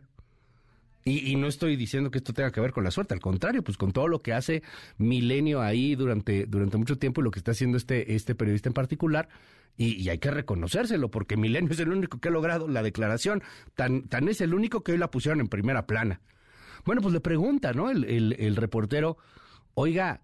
Y, 1.06 1.36
no 1.38 1.48
estoy 1.48 1.76
diciendo 1.76 2.12
que 2.12 2.20
esto 2.20 2.34
tenga 2.34 2.52
que 2.52 2.62
ver 2.62 2.72
con 2.72 2.84
la 2.84 2.92
suerte, 2.92 3.14
al 3.14 3.20
contrario, 3.22 3.64
pues 3.64 3.78
con 3.78 3.94
todo 3.94 4.08
lo 4.08 4.20
que 4.20 4.34
hace 4.34 4.62
Milenio 4.98 5.62
ahí 5.62 5.96
durante, 5.96 6.46
durante 6.46 6.78
mucho 6.78 6.98
tiempo 6.98 7.22
y 7.22 7.24
lo 7.24 7.32
que 7.32 7.40
está 7.40 7.52
haciendo 7.52 7.78
este, 7.78 8.16
este 8.16 8.36
periodista 8.36 8.70
en 8.70 8.74
particular, 8.74 9.30
y, 9.78 10.08
hay 10.10 10.20
que 10.20 10.30
reconocérselo, 10.30 11.10
porque 11.10 11.38
Milenio 11.38 11.72
es 11.72 11.80
el 11.80 11.90
único 11.90 12.20
que 12.20 12.28
ha 12.28 12.32
logrado 12.32 12.68
la 12.68 12.84
declaración, 12.84 13.42
tan, 13.76 14.04
tan 14.04 14.28
es 14.28 14.42
el 14.42 14.54
único 14.54 14.84
que 14.84 14.92
hoy 14.92 14.98
la 14.98 15.10
pusieron 15.10 15.40
en 15.40 15.48
primera 15.48 15.88
plana. 15.88 16.22
Bueno, 16.86 17.02
pues 17.02 17.14
le 17.14 17.22
pregunta, 17.22 17.74
¿no? 17.74 17.90
El, 17.90 18.04
el, 18.04 18.36
el 18.38 18.56
reportero, 18.56 19.18
oiga, 19.74 20.22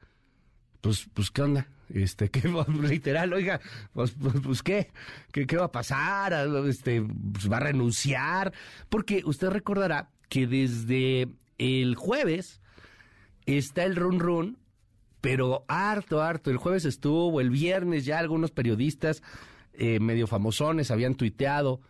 pues, 0.82 1.10
pues, 1.14 1.32
¿qué 1.32 1.42
onda? 1.42 1.68
Este, 1.94 2.30
que 2.32 2.48
literal, 2.82 3.34
oiga, 3.34 3.62
pues, 3.94 4.12
pues, 4.12 4.36
pues 4.44 4.64
¿qué? 4.64 4.92
¿qué? 5.32 5.58
va 5.58 5.66
a 5.66 5.72
pasar? 5.72 6.34
Este, 6.68 7.02
pues, 7.02 7.52
¿Va 7.52 7.58
a 7.58 7.62
renunciar? 7.62 8.54
Porque 8.90 9.22
usted 9.26 9.50
recordará 9.50 10.10
que 10.30 10.48
desde 10.48 11.28
el 11.58 11.96
jueves 11.96 12.62
está 13.46 13.84
el 13.84 13.96
run 13.96 14.20
run, 14.20 14.58
pero 15.22 15.66
harto, 15.68 16.22
harto. 16.22 16.52
El 16.52 16.58
jueves 16.58 16.86
estuvo, 16.86 17.40
el 17.42 17.50
viernes 17.50 18.06
ya 18.06 18.20
algunos 18.20 18.52
periodistas 18.52 19.24
eh, 19.74 20.00
medio 20.00 20.28
famosones 20.28 20.92
habían 20.92 21.16
tuiteado 21.16 21.82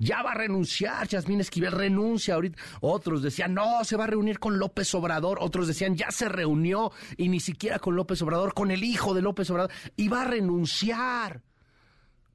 ya 0.00 0.22
va 0.22 0.32
a 0.32 0.34
renunciar, 0.34 1.06
Yasmín 1.06 1.40
Esquivel 1.40 1.72
renuncia 1.72 2.34
ahorita. 2.34 2.58
Otros 2.80 3.22
decían, 3.22 3.52
no, 3.52 3.84
se 3.84 3.96
va 3.96 4.04
a 4.04 4.06
reunir 4.06 4.38
con 4.38 4.58
López 4.58 4.92
Obrador. 4.94 5.38
Otros 5.42 5.68
decían, 5.68 5.94
ya 5.94 6.10
se 6.10 6.28
reunió 6.28 6.90
y 7.18 7.28
ni 7.28 7.38
siquiera 7.38 7.78
con 7.78 7.96
López 7.96 8.22
Obrador, 8.22 8.54
con 8.54 8.70
el 8.70 8.82
hijo 8.82 9.12
de 9.12 9.20
López 9.20 9.50
Obrador, 9.50 9.70
y 9.96 10.08
va 10.08 10.22
a 10.22 10.24
renunciar. 10.24 11.42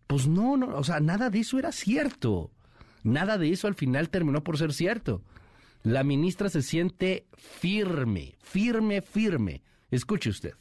Pues 0.06 0.28
no, 0.28 0.56
no, 0.58 0.78
o 0.78 0.84
sea, 0.84 1.00
nada 1.00 1.32
de 1.32 1.40
eso 1.40 1.58
era 1.58 1.72
cierto. 1.72 2.52
Nada 3.04 3.40
de 3.40 3.52
eso 3.52 3.68
al 3.68 3.76
final 3.76 4.10
terminó 4.10 4.44
por 4.44 4.60
ser 4.60 4.72
cierto. 4.72 5.24
La 5.82 6.04
ministra 6.04 6.50
se 6.50 6.62
siente 6.62 7.26
firme, 7.36 8.36
firme, 8.44 9.02
firme. 9.02 9.64
Escuche 9.90 10.30
usted. 10.30 10.54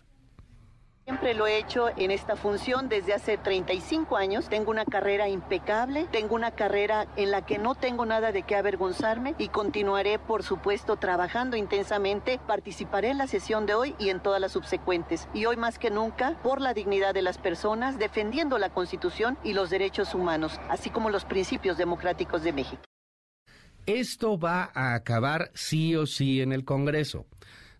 Siempre 1.05 1.35
lo 1.35 1.47
he 1.47 1.59
hecho 1.59 1.91
en 1.99 2.11
esta 2.11 2.35
función 2.35 2.89
desde 2.89 3.13
hace 3.13 3.37
35 3.37 4.17
años. 4.17 4.49
Tengo 4.49 4.71
una 4.71 4.87
carrera 4.87 5.29
impecable, 5.29 6.07
tengo 6.11 6.35
una 6.35 6.53
carrera 6.53 7.07
en 7.17 7.31
la 7.31 7.45
que 7.45 7.59
no 7.59 7.75
tengo 7.75 8.07
nada 8.07 8.33
de 8.33 8.43
qué 8.43 8.57
avergonzarme 8.57 9.35
y 9.39 9.49
continuaré, 9.49 10.19
por 10.19 10.43
supuesto, 10.43 10.97
trabajando 10.97 11.59
intensamente. 11.59 12.41
Participaré 12.47 13.11
en 13.11 13.19
la 13.19 13.27
sesión 13.27 13.67
de 13.67 13.75
hoy 13.75 13.95
y 13.99 14.09
en 14.09 14.21
todas 14.21 14.41
las 14.41 14.53
subsecuentes. 14.53 15.29
Y 15.35 15.45
hoy 15.45 15.59
más 15.59 15.79
que 15.79 15.91
nunca, 15.91 16.39
por 16.43 16.63
la 16.63 16.73
dignidad 16.73 17.13
de 17.13 17.21
las 17.21 17.37
personas, 17.37 17.99
defendiendo 17.99 18.57
la 18.57 18.71
Constitución 18.71 19.37
y 19.45 19.53
los 19.53 19.69
derechos 19.69 20.15
humanos, 20.15 20.59
así 20.71 20.89
como 20.89 21.11
los 21.11 21.27
principios 21.27 21.77
democráticos 21.77 22.43
de 22.43 22.55
México. 22.55 22.83
Esto 23.85 24.39
va 24.39 24.71
a 24.73 24.95
acabar 24.95 25.51
sí 25.53 25.95
o 25.97 26.07
sí 26.07 26.41
en 26.41 26.55
el 26.55 26.65
Congreso 26.65 27.27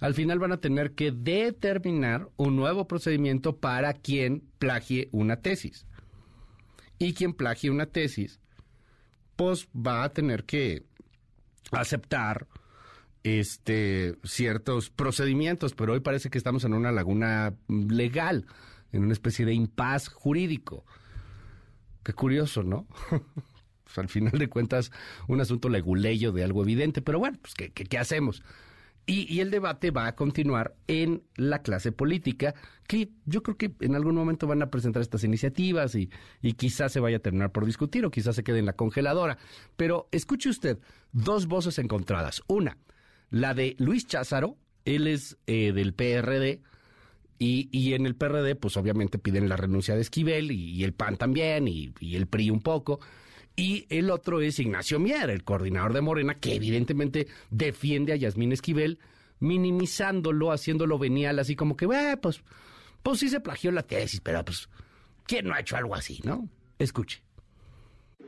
al 0.01 0.15
final 0.15 0.39
van 0.39 0.53
a 0.53 0.61
tener 0.61 0.93
que 0.93 1.13
determinar 1.13 2.29
un 2.37 2.57
nuevo 2.57 2.87
procedimiento 2.87 3.57
para 3.57 3.95
quien 3.95 4.43
plagie 4.59 5.09
una 5.13 5.37
tesis. 5.37 5.87
Y 6.99 7.15
quien 7.15 7.35
plagie 7.35 7.71
una 7.71 7.87
tesis, 7.87 8.41
pues 9.37 9.69
va 9.75 10.05
a 10.05 10.13
tener 10.13 10.45
que 10.45 10.85
aceptar 11.73 12.47
este 13.23 14.17
ciertos 14.23 14.91
procedimientos, 14.91 15.75
pero 15.75 15.95
hoy 15.95 16.01
parece 16.01 16.31
que 16.31 16.39
estamos 16.39 16.65
en 16.65 16.75
una 16.75 16.93
laguna 16.93 17.55
legal, 17.69 18.47
en 18.93 19.03
una 19.03 19.13
especie 19.13 19.47
de 19.47 19.55
impas 19.55 20.09
jurídico. 20.09 20.85
Qué 22.03 22.13
curioso, 22.13 22.63
¿no? 22.63 22.87
pues 23.85 23.99
al 23.99 24.09
final 24.09 24.39
de 24.39 24.49
cuentas, 24.49 24.93
un 25.27 25.41
asunto 25.41 25.71
leguleyo 25.71 26.33
de 26.33 26.45
algo 26.45 26.63
evidente, 26.63 27.01
pero 27.01 27.19
bueno, 27.19 27.39
pues 27.41 27.55
¿qué, 27.55 27.73
qué 27.73 27.99
hacemos? 27.99 28.43
Y, 29.07 29.41
el 29.41 29.51
debate 29.51 29.91
va 29.91 30.07
a 30.07 30.15
continuar 30.15 30.75
en 30.87 31.23
la 31.37 31.61
clase 31.61 31.93
política, 31.93 32.55
que 32.87 33.11
yo 33.27 33.43
creo 33.43 33.59
que 33.59 33.75
en 33.81 33.95
algún 33.95 34.15
momento 34.15 34.47
van 34.47 34.63
a 34.63 34.71
presentar 34.71 35.03
estas 35.03 35.25
iniciativas 35.25 35.95
y, 35.95 36.09
quizás 36.57 36.93
se 36.93 37.01
vaya 37.01 37.19
a 37.19 37.21
terminar 37.21 37.53
por 37.53 37.67
discutir 37.67 38.07
o 38.07 38.11
quizás 38.11 38.35
se 38.37 38.45
quede 38.45 38.61
en 38.61 38.67
la 38.67 38.73
congeladora. 38.73 39.37
Pero 39.77 40.09
escuche 40.11 40.49
usted 40.49 40.79
dos 41.13 41.47
voces 41.47 41.79
encontradas. 41.79 42.43
Una, 42.47 42.79
la 43.31 43.53
de 43.53 43.77
Luis 43.79 44.07
Cházaro, 44.07 44.57
él 44.87 45.07
es 45.07 45.37
eh, 45.47 45.73
del 45.73 45.93
PRD, 45.93 46.63
y, 47.39 47.69
y, 47.73 47.95
en 47.95 48.07
el 48.07 48.15
PRD, 48.15 48.55
pues 48.55 48.77
obviamente 48.77 49.19
piden 49.19 49.49
la 49.49 49.57
renuncia 49.57 49.95
de 49.95 50.01
Esquivel 50.01 50.51
y, 50.51 50.83
el 50.85 50.95
PAN 50.95 51.17
también, 51.17 51.69
y, 51.69 51.93
y 52.01 52.17
el 52.17 52.27
PRI 52.27 52.49
un 52.49 52.61
poco. 52.61 53.01
Y 53.57 53.87
el 53.89 54.11
otro 54.11 54.41
es 54.41 54.59
Ignacio 54.59 54.99
Mier, 54.99 55.31
el 55.31 55.45
coordinador 55.45 55.93
de 55.93 56.01
Morena, 56.01 56.35
que 56.35 56.55
evidentemente 56.55 57.29
defiende 57.51 58.13
a 58.13 58.17
Yasmín 58.17 58.53
Esquivel, 58.53 58.99
minimizándolo, 59.39 60.51
haciéndolo 60.51 60.99
venial, 60.99 61.39
así 61.39 61.55
como 61.55 61.77
que, 61.77 61.87
pues, 62.21 62.43
pues 63.03 63.21
sí 63.21 63.29
se 63.29 63.41
plagió 63.41 63.71
la 63.71 63.85
tesis, 63.85 64.21
pero 64.21 64.45
pues, 64.45 64.69
¿quién 65.25 65.47
no 65.47 65.55
ha 65.55 65.61
hecho 65.61 65.77
algo 65.77 65.95
así, 65.95 66.21
no? 66.25 66.49
Escuche. 66.79 67.23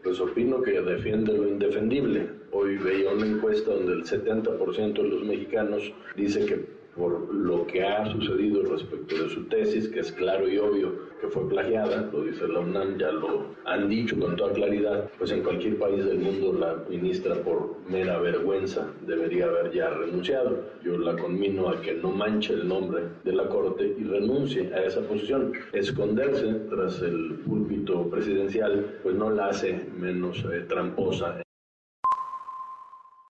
Pues 0.04 0.21
opino 0.21 0.62
que 0.62 0.80
defiende 0.80 1.33
lo 1.33 1.49
indefendible. 1.49 2.30
Hoy 2.52 2.76
veía 2.76 3.11
una 3.11 3.26
encuesta 3.26 3.73
donde 3.73 3.95
el 3.95 4.04
70% 4.04 4.92
de 4.92 5.09
los 5.09 5.25
mexicanos 5.25 5.83
dice 6.16 6.47
que 6.47 6.64
por 6.97 7.35
lo 7.35 7.67
que 7.67 7.85
ha 7.85 8.11
sucedido 8.11 8.62
respecto 8.62 9.23
de 9.23 9.29
su 9.31 9.45
tesis, 9.45 9.88
que 9.88 10.00
es 10.00 10.12
claro 10.12 10.49
y 10.49 10.59
obvio 10.59 11.07
que 11.21 11.29
fue 11.29 11.49
plagiada, 11.49 12.09
lo 12.12 12.23
dice 12.23 12.47
la 12.49 12.61
UNAM, 12.61 12.99
ya 12.99 13.11
lo 13.11 13.47
han 13.65 13.88
dicho 13.88 14.19
con 14.19 14.37
toda 14.37 14.53
claridad, 14.53 15.11
pues 15.19 15.31
en 15.31 15.43
cualquier 15.43 15.79
país 15.79 16.05
del 16.05 16.19
mundo 16.19 16.53
la 16.53 16.85
ministra 16.88 17.35
por 17.37 17.76
mera 17.88 18.19
vergüenza 18.19 18.87
debería 19.07 19.47
haber 19.47 19.73
ya 19.73 19.91
renunciado. 19.91 20.65
Yo 20.85 20.99
la 20.99 21.17
conmino 21.17 21.69
a 21.69 21.81
que 21.81 21.95
no 21.95 22.11
manche 22.11 22.53
el 22.53 22.69
nombre 22.69 23.05
de 23.25 23.33
la 23.33 23.49
Corte 23.49 23.95
y 23.99 24.05
renuncie 24.05 24.73
a 24.75 24.85
esa 24.85 25.00
posición. 25.03 25.53
Esconderse 25.73 26.53
tras 26.71 27.00
el 27.03 27.41
púlpito 27.47 28.09
presidencial 28.11 28.99
pues 29.03 29.15
no 29.15 29.31
la 29.31 29.49
hace 29.49 29.88
menos 29.97 30.45
eh, 30.53 30.65
tramposa 30.69 31.41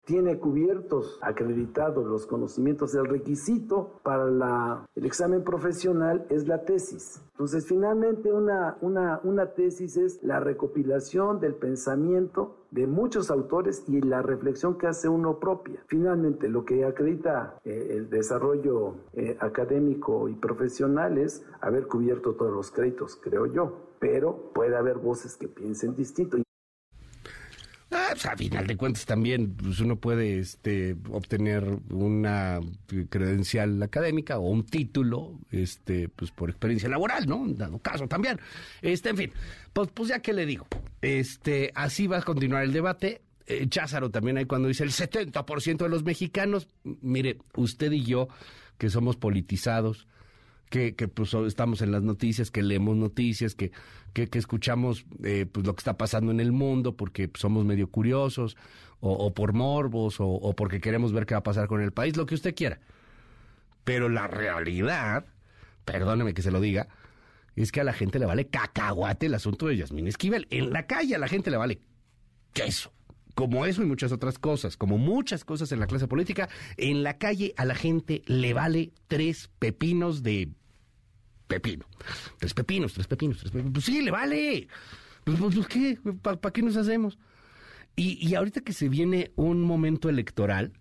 tiene 0.07 0.39
cubiertos, 0.39 1.19
acreditados 1.21 2.07
los 2.07 2.27
conocimientos. 2.27 2.95
El 2.95 3.07
requisito 3.07 4.01
para 4.05 4.87
el 4.95 5.05
examen 5.05 5.43
profesional 5.43 6.25
es 6.31 6.47
la 6.47 6.65
tesis. 6.65 7.21
Entonces, 7.33 7.67
finalmente, 7.67 8.33
una, 8.33 8.79
una, 8.81 9.21
una 9.25 9.53
tesis 9.53 9.97
es 9.97 10.23
la 10.23 10.39
recopilación 10.39 11.41
del 11.41 11.55
pensamiento 11.55 12.57
de 12.71 12.87
muchos 12.87 13.33
autores 13.33 13.83
y 13.89 14.01
la 14.01 14.23
reflexión 14.23 14.79
que 14.79 14.87
hace 14.87 15.09
uno 15.09 15.41
propia. 15.41 15.83
Finalmente, 15.89 16.49
lo 16.49 16.65
que 16.65 16.85
acredita 16.85 17.59
eh, 17.65 17.89
el 17.91 18.09
desarrollo 18.09 18.95
eh, 19.13 19.37
académico 19.41 20.29
y 20.29 20.35
profesional 20.35 21.19
es 21.19 21.45
haber 21.61 21.89
cubierto 21.89 22.35
todos 22.35 22.53
los 22.53 22.71
créditos, 22.71 23.17
creo 23.17 23.47
yo. 23.47 23.73
Pero 23.99 24.53
puede 24.55 24.77
haber 24.77 24.99
voces 24.99 25.37
que 25.37 25.49
piensen 25.49 25.97
distinto. 25.97 26.46
Pues, 27.89 28.27
a 28.27 28.37
final 28.37 28.67
de 28.67 28.77
cuentas 28.77 29.07
también 29.07 29.55
pues, 29.55 29.81
uno 29.81 29.97
puede 29.97 30.39
este, 30.39 30.97
obtener 31.11 31.65
una 31.91 32.61
credencial 33.09 33.83
académica 33.83 34.39
o 34.39 34.49
un 34.49 34.65
título 34.65 35.39
este, 35.51 36.09
pues, 36.09 36.31
por 36.31 36.51
experiencia 36.51 36.89
laboral, 36.89 37.27
¿no? 37.27 37.45
Dado 37.47 37.79
caso 37.79 38.09
también. 38.09 38.41
Este, 38.83 39.11
en 39.11 39.17
fin, 39.17 39.33
pues, 39.73 39.89
pues 39.93 40.09
ya 40.09 40.21
que 40.21 40.33
le 40.33 40.47
digo, 40.47 40.67
este, 41.01 41.73
así 41.75 42.07
va 42.07 42.19
a 42.19 42.23
continuar 42.23 42.65
el 42.65 42.73
debate. 42.73 43.23
Eh, 43.47 43.67
Cházaro 43.69 44.11
también 44.11 44.39
hay 44.39 44.47
cuando 44.47 44.67
dice 44.69 44.83
el 44.83 44.91
70% 44.91 45.77
de 45.77 45.89
los 45.89 46.03
mexicanos, 46.03 46.69
mire, 46.83 47.39
usted 47.55 47.93
y 47.93 48.03
yo, 48.03 48.29
que 48.79 48.91
somos 48.91 49.17
politizados, 49.17 50.09
que, 50.71 50.95
que 50.95 51.09
pues, 51.09 51.33
estamos 51.35 51.83
en 51.83 51.93
las 51.93 52.03
noticias, 52.03 52.51
que 52.51 52.63
leemos 52.63 52.97
noticias, 52.97 53.55
que, 53.55 53.73
que, 54.13 54.29
escuchamos 54.39 55.07
eh, 55.23 55.47
pues, 55.51 55.67
lo 55.67 55.75
que 55.75 55.81
está 55.81 55.97
pasando 55.97 56.33
en 56.33 56.41
el 56.41 56.53
mundo 56.53 56.97
porque 56.97 57.31
somos 57.35 57.65
medio 57.65 57.89
curiosos, 57.89 58.57
o, 59.01 59.35
por 59.35 59.53
morbos, 59.53 60.17
o, 60.19 60.55
porque 60.57 60.81
queremos 60.81 61.13
ver 61.13 61.27
qué 61.27 61.35
va 61.35 61.41
a 61.41 61.45
pasar 61.45 61.69
con 61.69 61.83
el 61.83 61.93
país, 61.93 62.17
lo 62.17 62.27
que 62.27 62.35
usted 62.35 62.55
quiera. 62.55 62.81
Pero 63.85 64.09
la 64.09 64.27
realidad, 64.27 65.27
perdóneme 65.85 66.35
que 66.35 66.43
se 66.43 66.51
lo 66.51 66.61
diga, 66.61 66.89
es 67.55 67.73
que 67.73 67.83
a 67.83 67.85
la 67.85 67.93
gente 67.93 68.19
le 68.19 68.27
vale 68.27 68.49
cacahuate 68.49 69.27
el 69.27 69.35
asunto 69.35 69.67
de 69.67 69.77
Yasmín 69.77 70.09
Esquivel. 70.09 70.47
En 70.51 70.73
la 70.73 70.87
calle 70.87 71.15
a 71.15 71.19
la 71.19 71.29
gente 71.29 71.51
le 71.51 71.57
vale 71.57 71.81
queso. 72.53 72.93
Como 73.37 73.67
eso 73.67 73.83
y 73.83 73.87
muchas 73.87 74.11
otras 74.11 74.41
cosas, 74.41 74.77
como 74.77 74.99
muchas 74.99 75.45
cosas 75.45 75.71
en 75.71 75.79
la 75.79 75.87
clase 75.87 76.09
política, 76.09 76.49
en 76.77 77.05
la 77.05 77.19
calle 77.19 77.55
a 77.57 77.65
la 77.65 77.77
gente 77.77 78.23
le 78.27 78.53
vale 78.53 78.91
tres 79.07 79.49
pepinos 79.61 80.25
de 80.25 80.49
pepino. 81.47 81.87
Tres 82.39 82.55
pepinos, 82.55 82.95
tres 82.95 83.07
pepinos, 83.07 83.39
tres 83.39 83.53
pepinos. 83.53 83.73
Pues 83.73 83.85
sí, 83.85 84.03
le 84.03 84.11
vale. 84.11 84.67
Pues, 85.23 85.39
pues, 85.39 85.55
pues 85.55 85.67
¿qué? 85.69 85.99
¿Para 86.23 86.53
qué 86.53 86.63
nos 86.63 86.77
hacemos? 86.77 87.19
Y, 87.99 88.35
ahorita 88.35 88.61
que 88.61 88.75
se 88.75 88.91
viene 88.91 89.33
un 89.37 89.63
momento 89.63 90.11
electoral, 90.11 90.73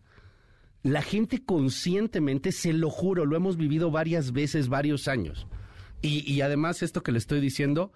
la 0.83 1.01
gente 1.01 1.43
conscientemente, 1.43 2.51
se 2.51 2.73
lo 2.73 2.89
juro, 2.89 3.25
lo 3.25 3.37
hemos 3.37 3.55
vivido 3.55 3.89
varias 3.89 4.33
veces, 4.33 4.67
varios 4.67 5.07
años. 5.07 5.47
Y, 6.01 6.41
además 6.41 6.83
esto 6.83 7.03
que 7.03 7.13
le 7.13 7.17
estoy 7.17 7.39
diciendo 7.39 7.91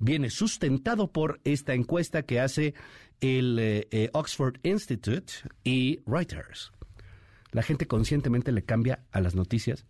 viene 0.00 0.28
sustentado 0.28 1.12
por 1.12 1.40
esta 1.44 1.72
encuesta 1.72 2.24
que 2.24 2.40
hace 2.40 2.74
el 3.20 3.58
eh, 3.58 3.88
eh, 3.90 4.10
Oxford 4.12 4.56
Institute 4.62 5.32
y 5.62 6.00
Reuters. 6.06 6.72
La 7.52 7.62
gente 7.62 7.86
conscientemente 7.86 8.52
le 8.52 8.64
cambia 8.64 9.04
a 9.12 9.20
las 9.20 9.34
noticias 9.34 9.86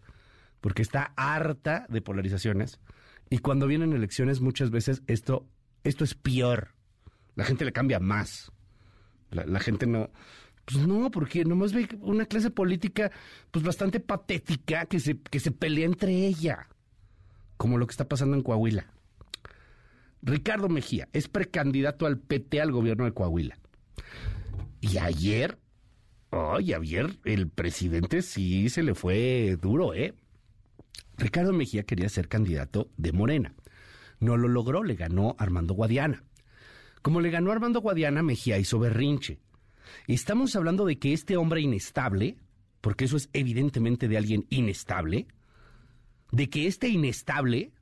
porque 0.60 0.82
está 0.82 1.12
harta 1.16 1.86
de 1.88 2.00
polarizaciones 2.00 2.80
y 3.30 3.38
cuando 3.38 3.66
vienen 3.66 3.92
elecciones 3.92 4.40
muchas 4.40 4.70
veces 4.70 5.02
esto, 5.06 5.46
esto 5.82 6.04
es 6.04 6.14
peor. 6.14 6.74
La 7.34 7.44
gente 7.44 7.64
le 7.64 7.72
cambia 7.72 8.00
más. 8.00 8.52
La, 9.30 9.60
gente 9.60 9.86
no... 9.86 10.10
Pues 10.64 10.86
no, 10.86 11.10
porque 11.10 11.44
nomás 11.44 11.72
ve 11.72 11.88
una 12.00 12.24
clase 12.26 12.50
política 12.50 13.10
pues 13.50 13.64
bastante 13.64 14.00
patética 14.00 14.86
que 14.86 15.00
se, 15.00 15.18
que 15.18 15.40
se 15.40 15.50
pelea 15.50 15.84
entre 15.84 16.26
ella, 16.26 16.68
como 17.56 17.76
lo 17.76 17.86
que 17.86 17.90
está 17.90 18.08
pasando 18.08 18.36
en 18.36 18.42
Coahuila. 18.42 18.93
Ricardo 20.24 20.70
Mejía 20.70 21.06
es 21.12 21.28
precandidato 21.28 22.06
al 22.06 22.18
PT 22.18 22.60
al 22.62 22.72
gobierno 22.72 23.04
de 23.04 23.12
Coahuila. 23.12 23.58
Y 24.80 24.96
ayer, 24.96 25.58
oye, 26.30 26.74
ayer 26.74 27.18
el 27.24 27.50
presidente 27.50 28.22
sí 28.22 28.70
se 28.70 28.82
le 28.82 28.94
fue 28.94 29.58
duro, 29.60 29.92
¿eh? 29.92 30.14
Ricardo 31.18 31.52
Mejía 31.52 31.82
quería 31.82 32.08
ser 32.08 32.28
candidato 32.28 32.88
de 32.96 33.12
Morena. 33.12 33.54
No 34.18 34.38
lo 34.38 34.48
logró, 34.48 34.82
le 34.82 34.94
ganó 34.94 35.36
Armando 35.38 35.74
Guadiana. 35.74 36.24
Como 37.02 37.20
le 37.20 37.30
ganó 37.30 37.52
Armando 37.52 37.82
Guadiana, 37.82 38.22
Mejía 38.22 38.58
hizo 38.58 38.78
berrinche. 38.78 39.40
Estamos 40.06 40.56
hablando 40.56 40.86
de 40.86 40.98
que 40.98 41.12
este 41.12 41.36
hombre 41.36 41.60
inestable, 41.60 42.38
porque 42.80 43.04
eso 43.04 43.18
es 43.18 43.28
evidentemente 43.34 44.08
de 44.08 44.16
alguien 44.16 44.46
inestable, 44.48 45.26
de 46.32 46.48
que 46.48 46.66
este 46.66 46.88
inestable 46.88 47.72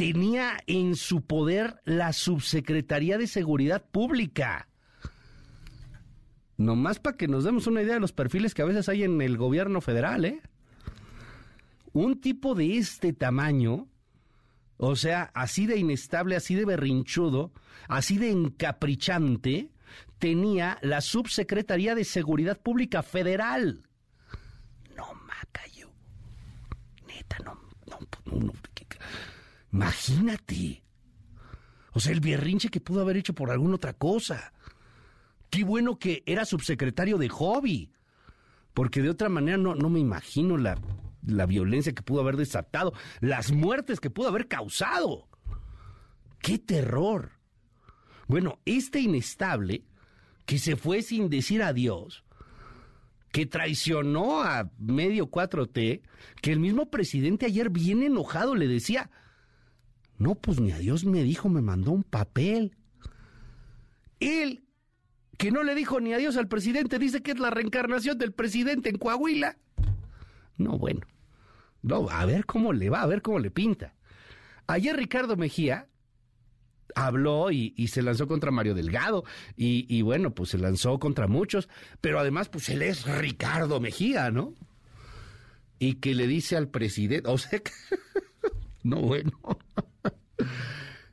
tenía 0.00 0.56
en 0.66 0.96
su 0.96 1.26
poder 1.26 1.82
la 1.84 2.14
Subsecretaría 2.14 3.18
de 3.18 3.26
Seguridad 3.26 3.84
Pública. 3.84 4.66
Nomás 6.56 6.98
para 6.98 7.18
que 7.18 7.28
nos 7.28 7.44
demos 7.44 7.66
una 7.66 7.82
idea 7.82 7.92
de 7.92 8.00
los 8.00 8.14
perfiles 8.14 8.54
que 8.54 8.62
a 8.62 8.64
veces 8.64 8.88
hay 8.88 9.02
en 9.02 9.20
el 9.20 9.36
gobierno 9.36 9.82
federal, 9.82 10.24
¿eh? 10.24 10.40
Un 11.92 12.18
tipo 12.18 12.54
de 12.54 12.78
este 12.78 13.12
tamaño, 13.12 13.88
o 14.78 14.96
sea, 14.96 15.30
así 15.34 15.66
de 15.66 15.76
inestable, 15.76 16.34
así 16.34 16.54
de 16.54 16.64
berrinchudo, 16.64 17.52
así 17.86 18.16
de 18.16 18.30
encaprichante, 18.30 19.70
tenía 20.18 20.78
la 20.80 21.02
Subsecretaría 21.02 21.94
de 21.94 22.06
Seguridad 22.06 22.58
Pública 22.58 23.02
Federal. 23.02 23.86
No, 24.96 25.12
Macayo. 25.26 25.90
Neta, 27.06 27.36
no, 27.44 27.52
no, 27.86 27.98
no, 28.24 28.46
no 28.46 28.69
Imagínate. 29.72 30.82
O 31.92 32.00
sea, 32.00 32.12
el 32.12 32.20
berrinche 32.20 32.68
que 32.68 32.80
pudo 32.80 33.00
haber 33.00 33.16
hecho 33.16 33.34
por 33.34 33.50
alguna 33.50 33.76
otra 33.76 33.92
cosa. 33.92 34.52
Qué 35.48 35.64
bueno 35.64 35.98
que 35.98 36.22
era 36.26 36.44
subsecretario 36.44 37.18
de 37.18 37.28
hobby. 37.28 37.92
Porque 38.74 39.02
de 39.02 39.10
otra 39.10 39.28
manera 39.28 39.56
no, 39.56 39.74
no 39.74 39.90
me 39.90 39.98
imagino 39.98 40.56
la, 40.56 40.78
la 41.26 41.46
violencia 41.46 41.92
que 41.92 42.02
pudo 42.02 42.20
haber 42.20 42.36
desatado, 42.36 42.92
las 43.20 43.50
muertes 43.52 44.00
que 44.00 44.10
pudo 44.10 44.28
haber 44.28 44.46
causado. 44.46 45.28
¡Qué 46.40 46.58
terror! 46.58 47.32
Bueno, 48.28 48.60
este 48.64 49.00
inestable 49.00 49.84
que 50.46 50.58
se 50.58 50.76
fue 50.76 51.02
sin 51.02 51.28
decir 51.28 51.62
adiós, 51.62 52.24
que 53.32 53.46
traicionó 53.46 54.42
a 54.42 54.70
medio 54.78 55.30
4T, 55.30 56.02
que 56.40 56.52
el 56.52 56.60
mismo 56.60 56.90
presidente 56.90 57.46
ayer 57.46 57.70
bien 57.70 58.02
enojado 58.02 58.54
le 58.54 58.66
decía, 58.66 59.10
no, 60.20 60.34
pues 60.34 60.60
ni 60.60 60.70
a 60.70 60.78
Dios 60.78 61.06
me 61.06 61.22
dijo, 61.22 61.48
me 61.48 61.62
mandó 61.62 61.92
un 61.92 62.04
papel. 62.04 62.76
Él, 64.20 64.66
que 65.38 65.50
no 65.50 65.62
le 65.62 65.74
dijo 65.74 65.98
ni 65.98 66.12
adiós 66.12 66.36
al 66.36 66.46
presidente, 66.46 66.98
dice 66.98 67.22
que 67.22 67.30
es 67.30 67.38
la 67.38 67.48
reencarnación 67.48 68.18
del 68.18 68.32
presidente 68.32 68.90
en 68.90 68.98
Coahuila. 68.98 69.56
No, 70.58 70.76
bueno. 70.76 71.00
No, 71.80 72.10
a 72.10 72.26
ver 72.26 72.44
cómo 72.44 72.74
le 72.74 72.90
va, 72.90 73.00
a 73.00 73.06
ver 73.06 73.22
cómo 73.22 73.38
le 73.38 73.50
pinta. 73.50 73.94
Ayer 74.66 74.94
Ricardo 74.94 75.38
Mejía 75.38 75.88
habló 76.94 77.50
y, 77.50 77.72
se 77.88 78.02
lanzó 78.02 78.28
contra 78.28 78.50
Mario 78.50 78.74
Delgado 78.74 79.24
y, 79.56 79.86
y, 79.88 80.02
bueno, 80.02 80.34
pues 80.34 80.50
se 80.50 80.58
lanzó 80.58 80.98
contra 80.98 81.28
muchos, 81.28 81.70
pero 82.02 82.20
además 82.20 82.50
pues 82.50 82.68
él 82.68 82.82
es 82.82 83.06
Ricardo 83.06 83.80
Mejía, 83.80 84.30
¿no? 84.30 84.52
Y 85.78 85.94
que 85.94 86.14
le 86.14 86.26
dice 86.26 86.58
al 86.58 86.68
presidente, 86.68 87.26
o 87.26 87.38
sea, 87.38 87.60
que, 87.60 87.72
no 88.82 89.00
bueno. 89.00 89.32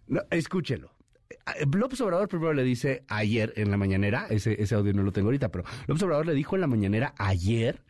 No, 0.07 0.21
escúchelo. 0.31 0.91
López 1.73 1.99
Obrador 2.01 2.27
primero 2.27 2.53
le 2.53 2.63
dice 2.63 3.03
ayer 3.07 3.53
en 3.57 3.71
la 3.71 3.77
mañanera, 3.77 4.27
ese, 4.29 4.61
ese 4.61 4.75
audio 4.75 4.93
no 4.93 5.03
lo 5.03 5.11
tengo 5.11 5.27
ahorita, 5.27 5.49
pero 5.49 5.65
López 5.87 6.03
Obrador 6.03 6.25
le 6.25 6.33
dijo 6.33 6.55
en 6.55 6.61
la 6.61 6.67
mañanera 6.67 7.13
ayer 7.17 7.83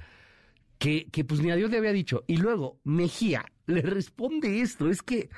que, 0.80 1.08
que 1.12 1.24
pues 1.24 1.42
ni 1.42 1.52
a 1.52 1.56
Dios 1.56 1.72
le 1.72 1.78
había 1.78 1.94
dicho. 1.94 2.24
Y 2.28 2.38
luego 2.38 2.80
Mejía 2.84 3.46
le 3.66 3.82
responde 3.82 4.62
esto, 4.62 4.90
es 4.90 5.02
que, 5.02 5.30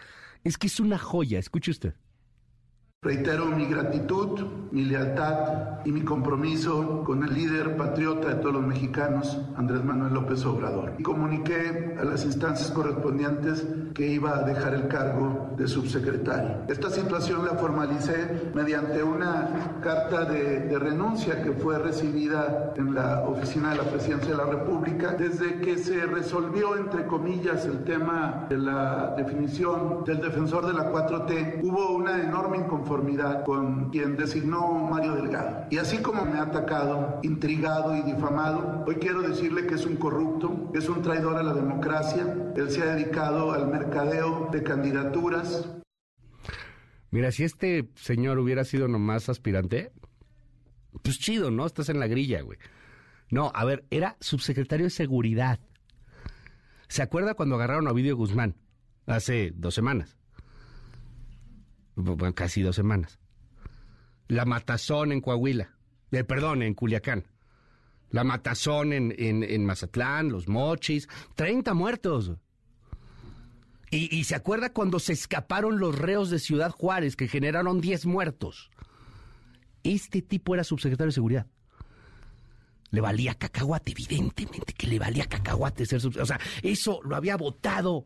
es 0.43 0.57
que 0.57 0.67
es 0.67 0.79
una 0.79 0.97
joya, 0.97 1.39
escuche 1.39 1.71
usted. 1.71 1.93
Reitero 3.01 3.45
mi 3.45 3.65
gratitud, 3.65 4.41
mi 4.71 4.83
lealtad 4.83 5.85
y 5.85 5.91
mi 5.93 6.01
compromiso 6.01 7.01
con 7.05 7.23
el 7.23 7.33
líder 7.33 7.77
patriota 7.77 8.27
de 8.27 8.35
todos 8.35 8.55
los 8.55 8.67
mexicanos, 8.67 9.39
Andrés 9.55 9.85
Manuel 9.85 10.13
López 10.13 10.45
Obrador. 10.45 10.95
Y 10.97 11.03
comuniqué 11.03 11.95
a 11.97 12.03
las 12.03 12.25
instancias 12.25 12.69
correspondientes 12.71 13.65
que 13.93 14.05
iba 14.05 14.37
a 14.37 14.43
dejar 14.43 14.73
el 14.73 14.89
cargo 14.89 15.51
de 15.55 15.65
subsecretario. 15.69 16.65
Esta 16.67 16.89
situación 16.89 17.45
la 17.45 17.53
formalicé 17.53 18.51
mediante 18.53 19.01
una 19.01 19.79
carta 19.81 20.25
de, 20.25 20.59
de 20.67 20.77
renuncia 20.77 21.41
que 21.41 21.53
fue 21.53 21.79
recibida 21.79 22.73
en 22.75 22.93
la 22.93 23.21
oficina 23.21 23.69
de 23.69 23.77
la 23.77 23.83
Presidencia 23.83 24.31
de 24.31 24.37
la 24.37 24.45
República 24.45 25.13
desde 25.13 25.61
que 25.61 25.77
se 25.77 26.05
resolvió, 26.05 26.75
entre 26.75 27.07
comillas, 27.07 27.65
el 27.65 27.85
tema 27.85 28.45
de 28.49 28.57
la 28.57 29.13
definición 29.15 30.03
del 30.03 30.19
defensor 30.19 30.67
de 30.67 30.73
la 30.73 30.91
4T. 30.91 31.61
Hubo 31.63 31.91
una 31.95 32.21
enorme 32.21 32.57
inconformidad 32.57 32.88
con 33.45 33.91
quien 33.91 34.17
designó 34.17 34.73
Mario 34.89 35.13
Delgado. 35.13 35.67
Y 35.69 35.77
así 35.77 35.99
como 35.99 36.25
me 36.25 36.39
ha 36.39 36.43
atacado, 36.43 37.19
intrigado 37.21 37.95
y 37.95 38.01
difamado, 38.01 38.83
hoy 38.87 38.95
quiero 38.95 39.21
decirle 39.21 39.67
que 39.67 39.75
es 39.75 39.85
un 39.85 39.95
corrupto, 39.95 40.71
es 40.73 40.89
un 40.89 41.03
traidor 41.03 41.37
a 41.37 41.43
la 41.43 41.53
democracia. 41.53 42.51
Él 42.55 42.71
se 42.71 42.81
ha 42.81 42.95
dedicado 42.95 43.51
al 43.51 43.67
mercadeo 43.67 44.49
de 44.51 44.63
candidaturas. 44.63 45.69
Mira, 47.11 47.31
si 47.31 47.43
este 47.43 47.89
señor 47.95 48.39
hubiera 48.39 48.63
sido 48.63 48.87
nomás 48.87 49.29
aspirante, 49.29 49.91
pues 51.03 51.19
chido, 51.19 51.51
¿no? 51.51 51.67
Estás 51.67 51.89
en 51.89 51.99
la 51.99 52.07
grilla, 52.07 52.41
güey. 52.41 52.57
No, 53.29 53.51
a 53.53 53.65
ver, 53.65 53.85
era 53.91 54.17
subsecretario 54.19 54.87
de 54.87 54.91
Seguridad. 54.91 55.59
¿Se 56.87 57.03
acuerda 57.03 57.35
cuando 57.35 57.55
agarraron 57.55 57.87
a 57.87 57.91
Ovidio 57.91 58.17
Guzmán? 58.17 58.55
Hace 59.05 59.53
dos 59.55 59.75
semanas 59.75 60.18
bueno, 61.95 62.33
casi 62.33 62.61
dos 62.61 62.75
semanas. 62.75 63.19
la 64.27 64.45
matazón 64.45 65.11
en 65.11 65.21
Coahuila, 65.21 65.75
eh, 66.11 66.23
perdón, 66.23 66.61
en 66.61 66.73
Culiacán, 66.73 67.25
la 68.11 68.23
matazón 68.23 68.93
en, 68.93 69.13
en, 69.17 69.43
en 69.43 69.65
Mazatlán, 69.65 70.29
los 70.29 70.47
mochis, 70.47 71.07
30 71.35 71.73
muertos. 71.73 72.33
Y, 73.91 74.15
y, 74.15 74.23
se 74.25 74.35
acuerda 74.35 74.71
cuando 74.71 74.99
se 74.99 75.13
escaparon 75.13 75.79
los 75.79 75.97
reos 75.97 76.29
de 76.29 76.37
Ciudad 76.37 76.71
Juárez, 76.71 77.15
que 77.15 77.27
generaron 77.27 77.81
10 77.81 78.05
muertos. 78.05 78.69
Este 79.83 80.21
tipo 80.21 80.53
era 80.53 80.63
subsecretario 80.63 81.07
de 81.09 81.13
Seguridad. 81.13 81.47
Le 82.91 83.01
valía 83.01 83.35
cacahuate, 83.35 83.91
evidentemente 83.91 84.73
que 84.73 84.87
le 84.87 84.99
valía 84.99 85.25
cacahuate 85.25 85.85
ser 85.85 86.01
subsecretario. 86.01 86.23
O 86.23 86.39
sea, 86.39 86.69
eso 86.69 87.01
lo 87.03 87.15
había 87.15 87.37
votado. 87.37 88.05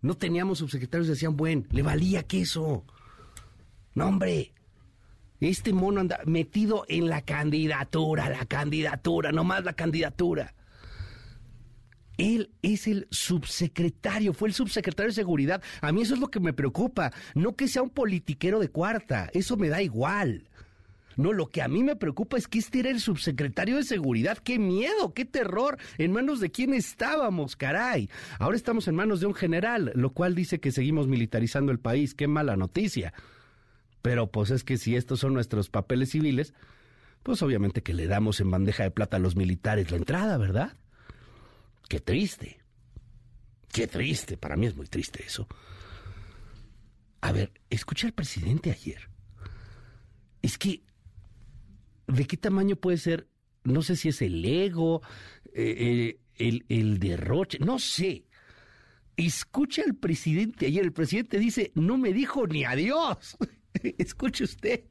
No 0.00 0.14
teníamos 0.14 0.58
subsecretarios, 0.58 1.08
decían, 1.08 1.36
bueno, 1.36 1.64
le 1.70 1.82
valía 1.82 2.22
queso. 2.22 2.84
No, 3.98 4.06
hombre. 4.06 4.52
Este 5.40 5.72
mono 5.72 6.00
anda 6.00 6.20
metido 6.24 6.84
en 6.88 7.08
la 7.08 7.22
candidatura, 7.22 8.30
la 8.30 8.46
candidatura, 8.46 9.32
nomás 9.32 9.64
la 9.64 9.72
candidatura. 9.72 10.54
Él 12.16 12.52
es 12.62 12.86
el 12.86 13.08
subsecretario, 13.10 14.34
fue 14.34 14.46
el 14.46 14.54
subsecretario 14.54 15.10
de 15.10 15.16
seguridad. 15.16 15.60
A 15.80 15.90
mí 15.90 16.02
eso 16.02 16.14
es 16.14 16.20
lo 16.20 16.28
que 16.28 16.38
me 16.38 16.52
preocupa. 16.52 17.12
No 17.34 17.56
que 17.56 17.66
sea 17.66 17.82
un 17.82 17.90
politiquero 17.90 18.60
de 18.60 18.68
cuarta, 18.68 19.30
eso 19.32 19.56
me 19.56 19.68
da 19.68 19.82
igual. 19.82 20.48
No, 21.16 21.32
lo 21.32 21.48
que 21.48 21.60
a 21.60 21.66
mí 21.66 21.82
me 21.82 21.96
preocupa 21.96 22.36
es 22.36 22.46
que 22.46 22.60
este 22.60 22.78
era 22.78 22.90
el 22.90 23.00
subsecretario 23.00 23.78
de 23.78 23.82
seguridad. 23.82 24.38
¡Qué 24.38 24.60
miedo! 24.60 25.12
¡Qué 25.12 25.24
terror! 25.24 25.76
¿En 25.98 26.12
manos 26.12 26.38
de 26.38 26.52
quién 26.52 26.72
estábamos, 26.72 27.56
caray? 27.56 28.08
Ahora 28.38 28.56
estamos 28.56 28.86
en 28.86 28.94
manos 28.94 29.18
de 29.18 29.26
un 29.26 29.34
general, 29.34 29.90
lo 29.96 30.10
cual 30.10 30.36
dice 30.36 30.60
que 30.60 30.70
seguimos 30.70 31.08
militarizando 31.08 31.72
el 31.72 31.80
país. 31.80 32.14
¡Qué 32.14 32.28
mala 32.28 32.56
noticia! 32.56 33.12
Pero 34.08 34.30
pues 34.30 34.50
es 34.50 34.64
que 34.64 34.78
si 34.78 34.96
estos 34.96 35.20
son 35.20 35.34
nuestros 35.34 35.68
papeles 35.68 36.12
civiles, 36.12 36.54
pues 37.22 37.42
obviamente 37.42 37.82
que 37.82 37.92
le 37.92 38.06
damos 38.06 38.40
en 38.40 38.50
bandeja 38.50 38.82
de 38.82 38.90
plata 38.90 39.18
a 39.18 39.20
los 39.20 39.36
militares 39.36 39.90
la 39.90 39.98
entrada, 39.98 40.38
¿verdad? 40.38 40.78
Qué 41.90 42.00
triste. 42.00 42.58
Qué 43.70 43.86
triste. 43.86 44.38
Para 44.38 44.56
mí 44.56 44.64
es 44.64 44.74
muy 44.74 44.86
triste 44.86 45.22
eso. 45.26 45.46
A 47.20 47.32
ver, 47.32 47.52
escuché 47.68 48.06
al 48.06 48.14
presidente 48.14 48.70
ayer. 48.70 49.10
Es 50.40 50.56
que, 50.56 50.84
¿de 52.06 52.26
qué 52.26 52.38
tamaño 52.38 52.76
puede 52.76 52.96
ser? 52.96 53.28
No 53.62 53.82
sé 53.82 53.94
si 53.94 54.08
es 54.08 54.22
el 54.22 54.42
ego, 54.42 55.02
eh, 55.52 56.18
el, 56.36 56.64
el 56.70 56.98
derroche, 56.98 57.58
no 57.58 57.78
sé. 57.78 58.24
Escucha 59.18 59.82
al 59.86 59.96
presidente 59.96 60.64
ayer. 60.64 60.82
El 60.82 60.94
presidente 60.94 61.38
dice, 61.38 61.72
no 61.74 61.98
me 61.98 62.14
dijo 62.14 62.46
ni 62.46 62.64
adiós. 62.64 63.36
Escuche 63.98 64.44
usted. 64.44 64.84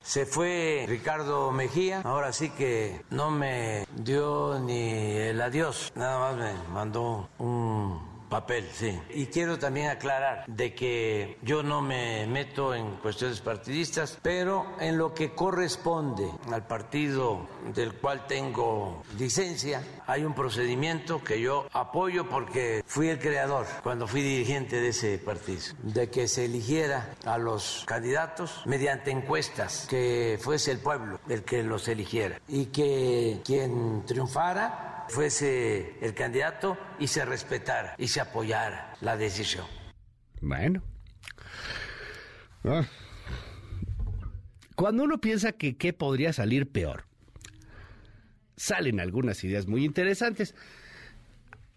Se 0.00 0.24
fue 0.24 0.84
Ricardo 0.88 1.50
Mejía, 1.50 2.00
ahora 2.02 2.32
sí 2.32 2.50
que 2.50 3.02
no 3.10 3.30
me 3.32 3.86
dio 3.96 4.60
ni 4.60 4.90
el 5.16 5.40
adiós, 5.40 5.92
nada 5.96 6.20
más 6.20 6.36
me 6.36 6.68
mandó 6.72 7.28
un 7.38 8.15
papel, 8.28 8.68
sí. 8.72 8.98
Y 9.10 9.26
quiero 9.26 9.58
también 9.58 9.88
aclarar 9.88 10.44
de 10.46 10.74
que 10.74 11.38
yo 11.42 11.62
no 11.62 11.82
me 11.82 12.26
meto 12.26 12.74
en 12.74 12.96
cuestiones 12.96 13.40
partidistas, 13.40 14.18
pero 14.22 14.66
en 14.80 14.98
lo 14.98 15.14
que 15.14 15.34
corresponde 15.34 16.30
al 16.50 16.66
partido 16.66 17.46
del 17.74 17.94
cual 17.94 18.26
tengo 18.26 19.02
licencia, 19.18 19.82
hay 20.06 20.24
un 20.24 20.34
procedimiento 20.34 21.22
que 21.22 21.40
yo 21.40 21.66
apoyo 21.72 22.28
porque 22.28 22.82
fui 22.86 23.08
el 23.08 23.18
creador 23.18 23.66
cuando 23.82 24.06
fui 24.06 24.22
dirigente 24.22 24.80
de 24.80 24.88
ese 24.88 25.18
partido, 25.18 25.62
de 25.82 26.10
que 26.10 26.28
se 26.28 26.44
eligiera 26.44 27.14
a 27.24 27.38
los 27.38 27.84
candidatos 27.86 28.62
mediante 28.66 29.10
encuestas, 29.10 29.86
que 29.88 30.38
fuese 30.40 30.72
el 30.72 30.78
pueblo 30.78 31.20
el 31.28 31.42
que 31.44 31.62
los 31.62 31.88
eligiera 31.88 32.40
y 32.48 32.66
que 32.66 33.40
quien 33.44 34.04
triunfara 34.06 34.95
fuese 35.08 35.96
el 36.00 36.14
candidato 36.14 36.78
y 36.98 37.06
se 37.06 37.24
respetara 37.24 37.94
y 37.98 38.08
se 38.08 38.20
apoyara 38.20 38.94
la 39.00 39.16
decisión. 39.16 39.66
Bueno. 40.40 40.82
Ah. 42.64 42.84
Cuando 44.74 45.04
uno 45.04 45.20
piensa 45.20 45.52
que 45.52 45.76
qué 45.76 45.92
podría 45.92 46.32
salir 46.32 46.70
peor, 46.70 47.04
salen 48.56 49.00
algunas 49.00 49.42
ideas 49.44 49.66
muy 49.66 49.84
interesantes. 49.84 50.54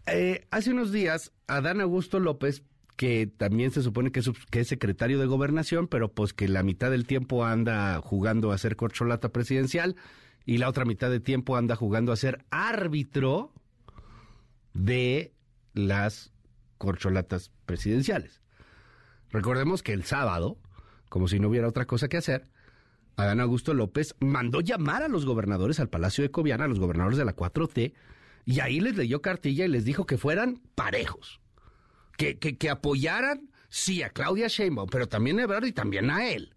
Eh, 0.08 0.48
hace 0.52 0.72
unos 0.72 0.92
días, 0.92 1.32
Adán 1.48 1.82
Augusto 1.82 2.20
López, 2.20 2.64
que 2.96 3.28
también 3.28 3.72
se 3.72 3.82
supone 3.82 4.12
que 4.12 4.20
es, 4.20 4.30
que 4.50 4.62
es, 4.62 4.68
secretario 4.68 5.20
de 5.20 5.26
gobernación, 5.26 5.88
pero 5.88 6.12
pues 6.12 6.34
que 6.34 6.50
la 6.50 6.64
mitad 6.64 6.92
del 6.92 7.06
tiempo 7.06 7.46
anda 7.46 8.02
jugando 8.02 8.52
a 8.52 8.58
ser 8.58 8.76
corcholata 8.76 9.30
presidencial, 9.30 9.96
y 10.50 10.58
la 10.58 10.68
otra 10.68 10.84
mitad 10.84 11.12
de 11.12 11.20
tiempo 11.20 11.58
anda 11.58 11.76
jugando 11.76 12.12
a 12.12 12.16
ser 12.16 12.44
árbitro 12.50 13.54
de 14.74 15.32
las 15.76 16.34
corcholatas 16.80 17.52
presidenciales. 17.68 18.42
Recordemos 19.30 19.84
que 19.84 19.94
el 19.94 20.06
sábado, 20.06 20.58
como 21.08 21.28
si 21.28 21.40
no 21.40 21.50
hubiera 21.50 21.68
otra 21.68 21.86
cosa 21.86 22.08
que 22.08 22.18
hacer, 22.18 22.50
Adán 23.16 23.42
Augusto 23.42 23.76
López 23.76 24.16
mandó 24.22 24.62
llamar 24.62 25.04
a 25.04 25.08
los 25.08 25.24
gobernadores 25.24 25.80
al 25.80 25.90
Palacio 25.90 26.24
de 26.24 26.32
Cobiana, 26.32 26.66
a 26.66 26.68
los 26.68 26.80
gobernadores 26.80 27.20
de 27.20 27.26
la 27.26 27.36
4T, 27.36 27.94
y 28.46 28.60
ahí 28.60 28.80
les 28.80 28.98
leyó 28.98 29.22
cartilla 29.22 29.66
y 29.66 29.68
les 29.68 29.86
dijo 29.86 30.08
que 30.08 30.18
fueran 30.18 30.64
parejos, 30.74 31.42
que, 32.18 32.40
que, 32.40 32.70
apoyaran, 32.72 33.52
sí, 33.70 34.02
a 34.02 34.10
Claudia 34.10 34.48
Sheinbaum, 34.48 34.90
pero 34.90 35.08
también 35.08 35.38
a 35.38 35.44
Ebrard 35.44 35.66
y 35.66 35.74
también 35.74 36.10
a 36.10 36.28
él. 36.28 36.56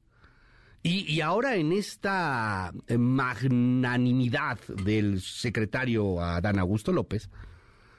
Y, 0.84 1.12
y, 1.12 1.20
ahora 1.20 1.54
en 1.54 1.72
esta 1.72 2.72
magnanimidad 2.88 4.58
del 4.66 5.20
secretario 5.20 6.20
Adán 6.20 6.58
Augusto 6.58 6.92
López, 6.92 7.30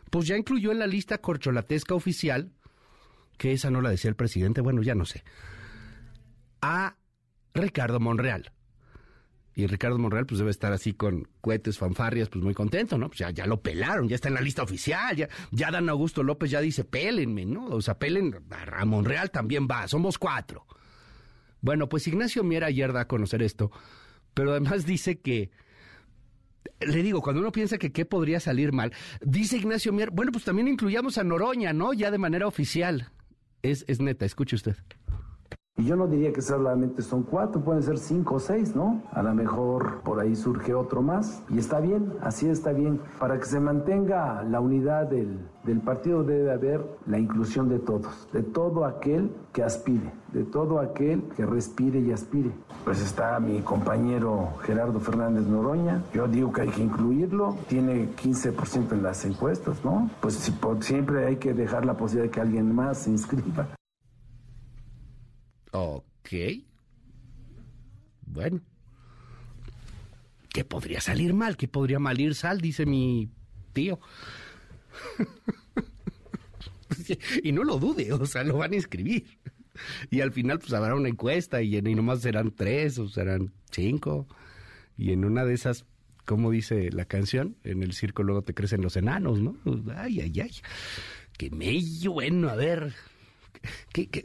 pues 0.09 0.27
ya 0.27 0.37
incluyó 0.37 0.71
en 0.71 0.79
la 0.79 0.87
lista 0.87 1.17
corcholatesca 1.17 1.95
oficial, 1.95 2.51
que 3.37 3.53
esa 3.53 3.71
no 3.71 3.81
la 3.81 3.89
decía 3.89 4.09
el 4.09 4.15
presidente, 4.15 4.61
bueno, 4.61 4.83
ya 4.83 4.95
no 4.95 5.05
sé, 5.05 5.23
a 6.61 6.97
Ricardo 7.53 7.99
Monreal. 7.99 8.51
Y 9.55 9.67
Ricardo 9.67 9.99
Monreal 9.99 10.25
pues 10.25 10.39
debe 10.39 10.51
estar 10.51 10.73
así 10.73 10.93
con 10.93 11.27
cohetes, 11.41 11.77
fanfarrias, 11.77 12.29
pues 12.29 12.43
muy 12.43 12.53
contento, 12.53 12.97
¿no? 12.97 13.07
Pues 13.07 13.19
ya, 13.19 13.29
ya 13.29 13.45
lo 13.45 13.61
pelaron, 13.61 14.07
ya 14.07 14.15
está 14.15 14.27
en 14.27 14.33
la 14.33 14.41
lista 14.41 14.63
oficial, 14.63 15.15
ya, 15.15 15.29
ya 15.51 15.71
Dan 15.71 15.89
Augusto 15.89 16.23
López 16.23 16.51
ya 16.51 16.59
dice, 16.59 16.83
pélenme, 16.83 17.45
¿no? 17.45 17.65
O 17.65 17.81
sea, 17.81 17.97
pelen, 17.97 18.35
a 18.51 18.85
Monreal 18.85 19.29
también 19.31 19.67
va, 19.69 19.87
somos 19.87 20.17
cuatro. 20.17 20.65
Bueno, 21.63 21.87
pues 21.87 22.05
Ignacio 22.09 22.43
Mier 22.43 22.65
ayer 22.65 22.91
da 22.91 23.01
a 23.01 23.07
conocer 23.07 23.41
esto, 23.41 23.71
pero 24.33 24.51
además 24.51 24.85
dice 24.85 25.21
que, 25.21 25.49
le 26.81 27.01
digo, 27.01 27.21
cuando 27.21 27.41
uno 27.41 27.53
piensa 27.53 27.77
que 27.77 27.93
qué 27.93 28.05
podría 28.05 28.39
salir 28.39 28.73
mal, 28.73 28.91
dice 29.21 29.57
Ignacio 29.57 29.93
Mier, 29.93 30.11
bueno, 30.11 30.31
pues 30.33 30.43
también 30.43 30.67
incluyamos 30.67 31.17
a 31.17 31.23
Noroña, 31.23 31.71
¿no? 31.73 31.93
Ya 31.93 32.11
de 32.11 32.17
manera 32.17 32.47
oficial. 32.47 33.09
Es, 33.61 33.85
es 33.87 34.01
neta, 34.01 34.25
escuche 34.25 34.57
usted. 34.57 34.75
Y 35.75 35.85
yo 35.85 35.95
no 35.95 36.05
diría 36.05 36.31
que 36.31 36.43
solamente 36.43 37.01
son 37.01 37.23
cuatro, 37.23 37.59
pueden 37.59 37.81
ser 37.81 37.97
cinco 37.97 38.35
o 38.35 38.39
seis, 38.39 38.75
¿no? 38.75 39.01
A 39.11 39.23
lo 39.23 39.33
mejor 39.33 40.01
por 40.01 40.19
ahí 40.19 40.35
surge 40.35 40.75
otro 40.75 41.01
más. 41.01 41.41
Y 41.49 41.57
está 41.57 41.79
bien, 41.79 42.13
así 42.21 42.47
está 42.47 42.71
bien. 42.73 43.01
Para 43.19 43.39
que 43.39 43.45
se 43.45 43.59
mantenga 43.59 44.43
la 44.43 44.59
unidad 44.59 45.07
del, 45.07 45.39
del 45.63 45.81
partido 45.81 46.23
debe 46.23 46.51
haber 46.51 46.85
la 47.07 47.17
inclusión 47.17 47.69
de 47.69 47.79
todos, 47.79 48.27
de 48.31 48.43
todo 48.43 48.85
aquel 48.85 49.31
que 49.51 49.63
aspire, 49.63 50.13
de 50.31 50.43
todo 50.43 50.79
aquel 50.79 51.23
que 51.35 51.43
respire 51.43 51.99
y 52.01 52.11
aspire. 52.11 52.51
Pues 52.83 53.01
está 53.01 53.39
mi 53.39 53.59
compañero 53.61 54.49
Gerardo 54.61 54.99
Fernández 54.99 55.47
Noroña, 55.47 56.03
yo 56.13 56.27
digo 56.27 56.53
que 56.53 56.61
hay 56.61 56.69
que 56.69 56.83
incluirlo, 56.83 57.55
tiene 57.67 58.09
15% 58.15 58.91
en 58.91 59.01
las 59.01 59.25
encuestas, 59.25 59.83
¿no? 59.83 60.07
Pues 60.21 60.35
siempre 60.81 61.25
hay 61.25 61.37
que 61.37 61.55
dejar 61.55 61.83
la 61.83 61.97
posibilidad 61.97 62.25
de 62.25 62.31
que 62.31 62.41
alguien 62.41 62.75
más 62.75 62.99
se 62.99 63.09
inscriba. 63.09 63.67
Ok. 65.73 66.29
Bueno. 68.25 68.61
¿Qué 70.49 70.63
podría 70.63 71.01
salir 71.01 71.33
mal? 71.33 71.57
¿Qué 71.57 71.67
podría 71.67 71.97
mal 71.97 72.21
ir 72.21 72.35
sal? 72.35 72.61
Dice 72.61 72.85
mi 72.85 73.31
tío. 73.73 73.99
y 77.43 77.51
no 77.51 77.63
lo 77.63 77.79
dude, 77.79 78.13
o 78.13 78.25
sea, 78.27 78.43
lo 78.43 78.57
van 78.57 78.73
a 78.73 78.75
inscribir. 78.75 79.25
Y 80.11 80.21
al 80.21 80.31
final, 80.31 80.59
pues 80.59 80.73
habrá 80.73 80.93
una 80.93 81.09
encuesta 81.09 81.63
y, 81.63 81.75
y 81.75 81.95
nomás 81.95 82.21
serán 82.21 82.51
tres 82.51 82.99
o 82.99 83.09
serán 83.09 83.51
cinco. 83.71 84.27
Y 84.95 85.11
en 85.11 85.25
una 85.25 85.43
de 85.43 85.55
esas, 85.55 85.85
¿cómo 86.25 86.51
dice 86.51 86.91
la 86.91 87.05
canción? 87.05 87.57
En 87.63 87.81
el 87.81 87.93
circo 87.93 88.21
luego 88.21 88.43
te 88.43 88.53
crecen 88.53 88.83
los 88.83 88.95
enanos, 88.95 89.41
¿no? 89.41 89.57
Ay, 89.95 90.21
ay, 90.21 90.39
ay. 90.39 90.51
Qué 91.35 91.49
mello, 91.49 92.11
bueno, 92.11 92.49
a 92.49 92.55
ver, 92.55 92.93
¿Qué, 93.91 94.09
qué, 94.09 94.23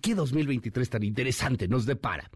qué, 0.00 0.14
2023 0.14 0.90
tan 0.90 1.02
interesante 1.02 1.68
nos 1.68 1.86
depara? 1.86 2.30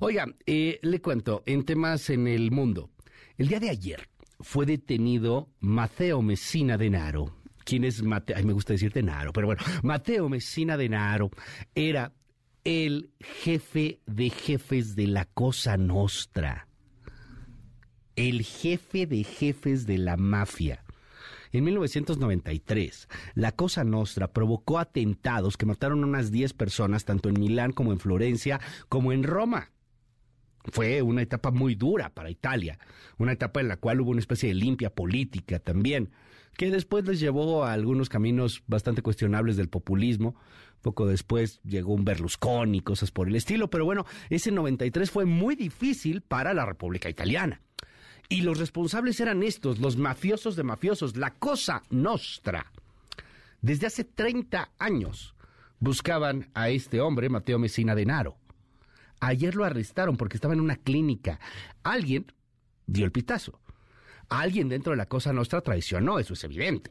Oiga, 0.00 0.26
eh, 0.46 0.78
le 0.82 1.00
cuento, 1.00 1.42
en 1.46 1.64
temas 1.64 2.10
en 2.10 2.26
el 2.26 2.50
mundo, 2.50 2.90
el 3.38 3.48
día 3.48 3.60
de 3.60 3.70
ayer 3.70 4.08
fue 4.40 4.66
detenido 4.66 5.48
Mateo 5.60 6.22
Messina 6.22 6.76
Denaro. 6.76 7.36
¿Quién 7.64 7.84
es 7.84 8.02
Mateo? 8.02 8.36
Ay, 8.36 8.44
me 8.44 8.52
gusta 8.52 8.72
decir 8.72 8.92
Denaro, 8.92 9.32
pero 9.32 9.46
bueno, 9.46 9.62
Mateo 9.82 10.28
Messina 10.28 10.76
Denaro 10.76 11.30
era 11.74 12.12
el 12.64 13.10
jefe 13.20 14.00
de 14.06 14.30
jefes 14.30 14.94
de 14.94 15.06
la 15.06 15.24
Cosa 15.26 15.76
Nostra. 15.76 16.68
El 18.16 18.42
jefe 18.42 19.06
de 19.06 19.24
jefes 19.24 19.86
de 19.86 19.98
la 19.98 20.16
mafia. 20.16 20.84
En 21.52 21.64
1993, 21.64 23.08
la 23.34 23.52
Cosa 23.52 23.84
Nostra 23.84 24.32
provocó 24.32 24.78
atentados 24.78 25.58
que 25.58 25.66
mataron 25.66 26.02
a 26.02 26.06
unas 26.06 26.30
10 26.30 26.54
personas, 26.54 27.04
tanto 27.04 27.28
en 27.28 27.38
Milán 27.38 27.72
como 27.72 27.92
en 27.92 28.00
Florencia, 28.00 28.58
como 28.88 29.12
en 29.12 29.22
Roma. 29.22 29.70
Fue 30.64 31.02
una 31.02 31.20
etapa 31.20 31.50
muy 31.50 31.74
dura 31.74 32.08
para 32.14 32.30
Italia, 32.30 32.78
una 33.18 33.32
etapa 33.32 33.60
en 33.60 33.68
la 33.68 33.76
cual 33.76 34.00
hubo 34.00 34.12
una 34.12 34.20
especie 34.20 34.48
de 34.48 34.54
limpia 34.54 34.94
política 34.94 35.58
también, 35.58 36.10
que 36.56 36.70
después 36.70 37.06
les 37.06 37.20
llevó 37.20 37.64
a 37.64 37.74
algunos 37.74 38.08
caminos 38.08 38.62
bastante 38.66 39.02
cuestionables 39.02 39.56
del 39.58 39.68
populismo. 39.68 40.36
Poco 40.80 41.06
después 41.06 41.60
llegó 41.64 41.92
un 41.92 42.04
Berlusconi 42.04 42.80
cosas 42.80 43.10
por 43.10 43.28
el 43.28 43.36
estilo, 43.36 43.68
pero 43.68 43.84
bueno, 43.84 44.06
ese 44.30 44.52
93 44.52 45.10
fue 45.10 45.26
muy 45.26 45.54
difícil 45.54 46.22
para 46.22 46.54
la 46.54 46.64
República 46.64 47.10
Italiana. 47.10 47.60
Y 48.32 48.42
los 48.42 48.58
responsables 48.58 49.20
eran 49.20 49.42
estos, 49.42 49.78
los 49.78 49.96
mafiosos 49.96 50.56
de 50.56 50.62
mafiosos, 50.62 51.16
la 51.16 51.34
Cosa 51.34 51.82
Nostra. 51.90 52.72
Desde 53.60 53.86
hace 53.86 54.04
30 54.04 54.70
años 54.78 55.34
buscaban 55.80 56.48
a 56.54 56.70
este 56.70 57.00
hombre, 57.00 57.28
Mateo 57.28 57.58
Messina 57.58 57.94
Denaro 57.94 58.36
Ayer 59.22 59.54
lo 59.54 59.64
arrestaron 59.64 60.16
porque 60.16 60.36
estaba 60.36 60.54
en 60.54 60.60
una 60.60 60.74
clínica. 60.74 61.38
Alguien 61.84 62.26
dio 62.86 63.04
el 63.04 63.12
pitazo. 63.12 63.60
Alguien 64.28 64.68
dentro 64.68 64.90
de 64.90 64.96
la 64.96 65.06
Cosa 65.06 65.32
Nostra 65.32 65.60
traicionó, 65.60 66.18
eso 66.18 66.34
es 66.34 66.42
evidente. 66.42 66.90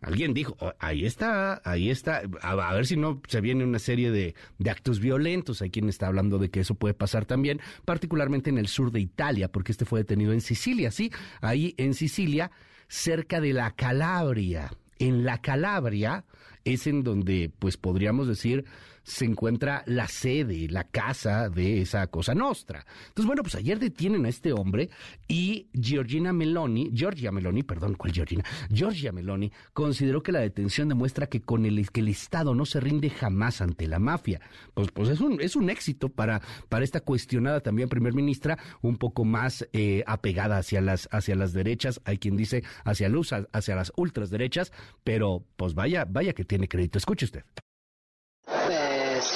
Alguien 0.00 0.34
dijo, 0.34 0.56
oh, 0.60 0.72
ahí 0.78 1.04
está, 1.04 1.60
ahí 1.64 1.90
está, 1.90 2.22
a, 2.42 2.74
ver 2.74 2.86
si 2.86 2.96
no 2.96 3.20
se 3.28 3.40
viene 3.40 3.64
una 3.64 3.78
serie 3.78 4.10
de, 4.10 4.34
de, 4.58 4.70
actos 4.70 5.00
violentos. 5.00 5.62
Hay 5.62 5.70
quien 5.70 5.88
está 5.88 6.06
hablando 6.06 6.38
de 6.38 6.50
que 6.50 6.60
eso 6.60 6.74
puede 6.74 6.94
pasar 6.94 7.24
también, 7.24 7.60
particularmente 7.84 8.50
en 8.50 8.58
el 8.58 8.68
sur 8.68 8.92
de 8.92 9.00
Italia, 9.00 9.48
porque 9.48 9.72
este 9.72 9.84
fue 9.84 10.00
detenido 10.00 10.32
en 10.32 10.40
Sicilia, 10.40 10.90
sí, 10.90 11.10
ahí 11.40 11.74
en 11.78 11.94
Sicilia, 11.94 12.50
cerca 12.88 13.40
de 13.40 13.52
la 13.52 13.72
Calabria. 13.72 14.70
En 14.98 15.24
la 15.24 15.40
Calabria 15.40 16.24
es 16.64 16.86
en 16.86 17.02
donde, 17.02 17.50
pues 17.58 17.76
podríamos 17.76 18.28
decir, 18.28 18.64
se 19.06 19.24
encuentra 19.24 19.84
la 19.86 20.08
sede, 20.08 20.68
la 20.68 20.84
casa 20.84 21.48
de 21.48 21.80
esa 21.80 22.08
cosa 22.08 22.34
nostra. 22.34 22.84
Entonces, 23.08 23.26
bueno, 23.26 23.42
pues 23.42 23.54
ayer 23.54 23.78
detienen 23.78 24.26
a 24.26 24.28
este 24.28 24.52
hombre 24.52 24.90
y 25.28 25.68
Georgina 25.72 26.32
Meloni, 26.32 26.90
Giorgia 26.92 27.30
Meloni, 27.30 27.62
perdón, 27.62 27.94
¿cuál 27.94 28.12
Georgina? 28.12 28.44
Giorgia 28.68 29.12
Meloni 29.12 29.52
consideró 29.72 30.24
que 30.24 30.32
la 30.32 30.40
detención 30.40 30.88
demuestra 30.88 31.28
que 31.28 31.40
con 31.40 31.64
el 31.66 31.88
que 31.90 32.00
el 32.00 32.08
Estado 32.08 32.54
no 32.54 32.66
se 32.66 32.80
rinde 32.80 33.08
jamás 33.08 33.60
ante 33.60 33.86
la 33.86 34.00
mafia. 34.00 34.40
Pues, 34.74 34.88
pues 34.90 35.08
es 35.08 35.20
un, 35.20 35.40
es 35.40 35.54
un 35.54 35.70
éxito 35.70 36.08
para, 36.08 36.42
para 36.68 36.84
esta 36.84 37.00
cuestionada 37.00 37.60
también 37.60 37.88
primer 37.88 38.12
ministra, 38.12 38.58
un 38.82 38.96
poco 38.96 39.24
más 39.24 39.68
eh, 39.72 40.02
apegada 40.06 40.58
hacia 40.58 40.80
las, 40.80 41.08
hacia 41.12 41.36
las 41.36 41.52
derechas, 41.52 42.00
hay 42.04 42.18
quien 42.18 42.36
dice 42.36 42.64
hacia, 42.84 43.08
luz, 43.08 43.32
hacia 43.32 43.76
las 43.76 43.92
ultraderechas, 43.96 44.72
pero 45.04 45.44
pues 45.56 45.74
vaya, 45.74 46.04
vaya 46.08 46.32
que 46.32 46.44
tiene 46.44 46.66
crédito. 46.66 46.98
Escuche 46.98 47.26
usted. 47.26 47.44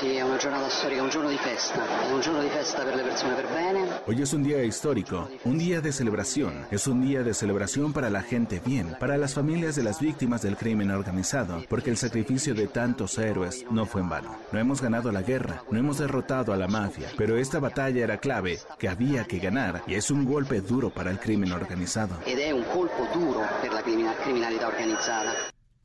Sí, 0.01 0.17
è 0.17 0.23
una 0.23 0.39
giornata 0.39 0.67
storica, 0.71 1.03
un 1.03 1.11
giorno 1.11 1.29
di 1.29 1.37
festa, 1.37 1.85
è 2.09 2.11
un 2.11 2.23
giorno 2.23 2.41
di 2.41 2.49
festa 2.49 2.83
per 2.83 2.95
le 2.95 3.03
persone 3.03 3.35
per 3.35 3.47
bene. 3.49 3.87
Hoy 4.07 4.23
es 4.23 4.33
un 4.33 4.43
día 4.43 4.65
histórico, 4.65 5.29
un 5.45 5.59
día 5.59 5.83
de 5.83 5.93
celebración, 5.93 6.65
es 6.71 6.87
un 6.87 7.03
día 7.03 7.23
de 7.23 7.35
celebración 7.35 7.93
para 7.93 8.09
la 8.09 8.23
gente 8.23 8.63
bien, 8.65 8.97
para 8.99 9.19
las 9.19 9.35
familias 9.35 9.77
de 9.77 9.83
las 9.83 10.01
víctimas 10.01 10.41
del 10.41 10.57
crimen 10.57 10.91
organizado, 10.91 11.63
porque 11.69 11.91
el 11.91 11.99
sacrificio 11.99 12.55
de 12.55 12.67
tantos 12.67 13.19
héroes 13.19 13.67
no 13.71 13.85
fue 13.85 14.01
en 14.01 14.09
vano. 14.09 14.39
No 14.53 14.59
hemos 14.59 14.81
ganado 14.81 15.13
la 15.13 15.21
guerra, 15.21 15.65
no 15.71 15.79
hemos 15.79 15.99
derrotado 15.99 16.55
a 16.55 16.57
la 16.57 16.67
mafia, 16.67 17.09
pero 17.19 17.37
esta 17.37 17.59
batalla 17.59 18.03
era 18.03 18.17
clave, 18.17 18.59
que 18.79 18.89
había 18.89 19.25
que 19.25 19.39
ganar, 19.39 19.83
y 19.87 19.97
es 19.97 20.11
un 20.11 20.25
golpe 20.25 20.63
duro 20.63 20.89
para 20.89 21.11
el 21.11 21.19
crimen 21.19 21.53
organizado. 21.53 22.19
Ed 22.25 22.39
è 22.39 22.53
un 22.53 22.65
colpo 22.73 23.07
duro 23.13 23.43
per 23.61 23.71
la 23.75 23.83
criminalità 23.83 24.67
organizzata. 24.67 25.35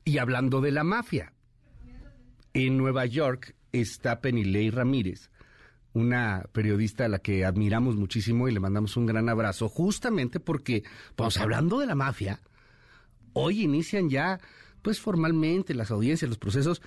Y 0.06 0.20
hablando 0.20 0.62
de 0.62 0.72
la 0.72 0.86
mafia, 0.86 1.34
en 2.54 2.78
Nueva 2.78 3.06
York 3.06 3.54
está 3.82 4.22
Penilei 4.22 4.70
Ramírez, 4.70 5.30
una 5.94 6.44
periodista 6.52 7.06
a 7.06 7.10
la 7.10 7.20
que 7.20 7.46
admiramos 7.46 7.96
muchísimo 7.96 8.48
y 8.48 8.52
le 8.52 8.60
mandamos 8.60 8.98
un 8.98 9.06
gran 9.06 9.30
abrazo, 9.30 9.70
justamente 9.70 10.40
porque, 10.40 10.84
pues 11.16 11.38
hablando 11.38 11.80
de 11.80 11.88
la 11.88 11.96
mafia, 11.96 12.42
hoy 13.34 13.64
inician 13.64 14.10
ya 14.10 14.40
pues 14.86 15.00
formalmente 15.00 15.74
las 15.74 15.90
audiencias, 15.90 16.30
los 16.30 16.38
procesos, 16.38 16.80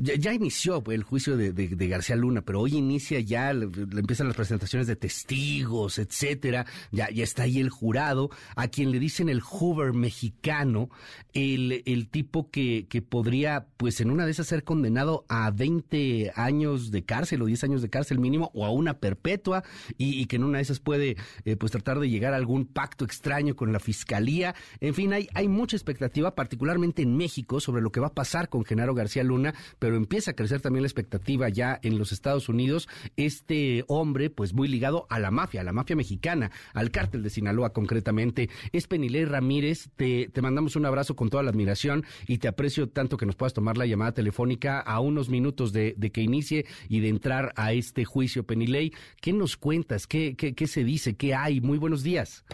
ya, 0.00 0.32
inició 0.32 0.82
el 0.90 1.02
juicio 1.02 1.36
de, 1.36 1.52
García 1.86 2.16
Luna, 2.16 2.40
pero 2.40 2.60
hoy 2.60 2.76
inicia 2.76 3.20
ya, 3.20 3.52
le, 3.52 3.66
empiezan 3.66 4.28
las 4.28 4.36
presentaciones 4.36 4.86
de 4.86 4.96
testigos, 4.96 5.98
etcétera, 5.98 6.64
ya, 6.92 7.10
ya 7.10 7.22
está 7.22 7.42
ahí 7.42 7.60
el 7.60 7.68
jurado, 7.68 8.30
a 8.56 8.68
quien 8.68 8.90
le 8.90 8.98
dicen 8.98 9.28
el 9.28 9.42
Hoover 9.42 9.92
mexicano, 9.92 10.88
el, 11.34 11.82
el 11.84 12.08
tipo 12.08 12.50
que, 12.50 12.86
que 12.88 13.02
podría, 13.02 13.66
pues 13.76 14.00
en 14.00 14.10
una 14.10 14.24
de 14.24 14.30
esas 14.30 14.46
ser 14.46 14.64
condenado 14.64 15.26
a 15.28 15.50
20 15.50 16.32
años 16.34 16.90
de 16.90 17.04
cárcel 17.04 17.42
o 17.42 17.44
10 17.44 17.64
años 17.64 17.82
de 17.82 17.90
cárcel 17.90 18.18
mínimo 18.18 18.50
o 18.54 18.64
a 18.64 18.70
una 18.70 18.94
perpetua 18.94 19.62
y, 19.98 20.24
que 20.24 20.36
en 20.36 20.44
una 20.44 20.56
de 20.56 20.62
esas 20.62 20.80
puede 20.80 21.18
eh, 21.44 21.56
pues 21.56 21.70
tratar 21.72 22.00
de 22.00 22.08
llegar 22.08 22.32
a 22.32 22.38
algún 22.38 22.64
pacto 22.64 23.04
extraño 23.04 23.56
con 23.56 23.74
la 23.74 23.78
fiscalía. 23.78 24.54
En 24.80 24.94
fin, 24.94 25.12
hay, 25.12 25.28
hay 25.34 25.48
mucha 25.48 25.76
expectativa, 25.76 26.34
particularmente 26.34 27.02
en 27.02 27.14
México 27.14 27.41
sobre 27.58 27.82
lo 27.82 27.90
que 27.90 28.00
va 28.00 28.08
a 28.08 28.14
pasar 28.14 28.48
con 28.48 28.64
Genaro 28.64 28.94
García 28.94 29.24
Luna, 29.24 29.54
pero 29.78 29.96
empieza 29.96 30.32
a 30.32 30.34
crecer 30.34 30.60
también 30.60 30.82
la 30.82 30.88
expectativa 30.88 31.48
ya 31.48 31.78
en 31.82 31.98
los 31.98 32.12
Estados 32.12 32.48
Unidos. 32.48 32.88
Este 33.16 33.84
hombre, 33.88 34.30
pues 34.30 34.54
muy 34.54 34.68
ligado 34.68 35.06
a 35.10 35.18
la 35.18 35.30
mafia, 35.30 35.60
a 35.60 35.64
la 35.64 35.72
mafia 35.72 35.96
mexicana, 35.96 36.50
al 36.74 36.90
cártel 36.90 37.22
de 37.22 37.30
Sinaloa 37.30 37.72
concretamente, 37.72 38.48
es 38.72 38.86
Penilei 38.86 39.24
Ramírez. 39.24 39.90
Te, 39.96 40.28
te 40.28 40.42
mandamos 40.42 40.76
un 40.76 40.86
abrazo 40.86 41.16
con 41.16 41.30
toda 41.30 41.42
la 41.42 41.50
admiración 41.50 42.04
y 42.26 42.38
te 42.38 42.48
aprecio 42.48 42.88
tanto 42.88 43.16
que 43.16 43.26
nos 43.26 43.36
puedas 43.36 43.52
tomar 43.52 43.76
la 43.76 43.86
llamada 43.86 44.12
telefónica 44.12 44.80
a 44.80 45.00
unos 45.00 45.28
minutos 45.28 45.72
de, 45.72 45.94
que 46.12 46.20
inicie 46.20 46.66
y 46.88 47.00
de 47.00 47.08
entrar 47.08 47.52
a 47.56 47.72
este 47.72 48.04
juicio, 48.04 48.44
Penilei. 48.44 48.92
¿Qué 49.20 49.32
nos 49.32 49.56
cuentas? 49.56 50.06
¿Qué, 50.06 50.36
qué, 50.36 50.54
qué 50.54 50.66
se 50.66 50.84
dice? 50.84 51.16
¿Qué 51.16 51.34
hay? 51.34 51.60
Muy 51.60 51.78
buenos 51.78 52.02
días. 52.02 52.44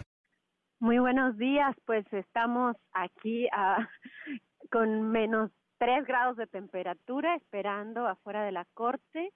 Muy 0.79 0.97
buenos 0.97 1.37
días, 1.37 1.75
pues 1.85 2.05
estamos 2.13 2.77
aquí 2.93 3.47
a, 3.51 3.89
con 4.69 5.11
menos 5.11 5.51
3 5.79 6.05
grados 6.05 6.37
de 6.37 6.47
temperatura 6.47 7.35
esperando 7.35 8.07
afuera 8.07 8.43
de 8.43 8.51
la 8.51 8.65
corte. 8.73 9.31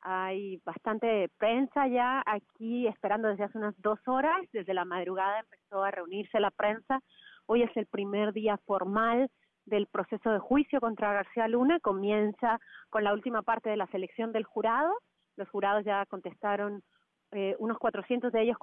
Hay 0.00 0.60
bastante 0.64 1.28
prensa 1.38 1.88
ya 1.88 2.22
aquí 2.24 2.86
esperando 2.86 3.28
desde 3.28 3.44
hace 3.44 3.58
unas 3.58 3.74
dos 3.80 3.98
horas. 4.06 4.40
Desde 4.52 4.74
la 4.74 4.84
madrugada 4.84 5.40
empezó 5.40 5.82
a 5.82 5.90
reunirse 5.90 6.40
la 6.40 6.50
prensa. 6.50 7.00
Hoy 7.46 7.62
es 7.62 7.76
el 7.76 7.86
primer 7.86 8.32
día 8.32 8.58
formal 8.66 9.30
del 9.66 9.86
proceso 9.86 10.30
de 10.30 10.38
juicio 10.38 10.80
contra 10.80 11.12
García 11.12 11.48
Luna. 11.48 11.80
Comienza 11.80 12.60
con 12.90 13.04
la 13.04 13.12
última 13.12 13.42
parte 13.42 13.70
de 13.70 13.76
la 13.76 13.86
selección 13.88 14.32
del 14.32 14.44
jurado. 14.44 14.92
Los 15.36 15.48
jurados 15.50 15.84
ya 15.84 16.06
contestaron 16.06 16.82
eh, 17.32 17.54
unos 17.58 17.78
400 17.78 18.32
de 18.32 18.42
ellos 18.42 18.56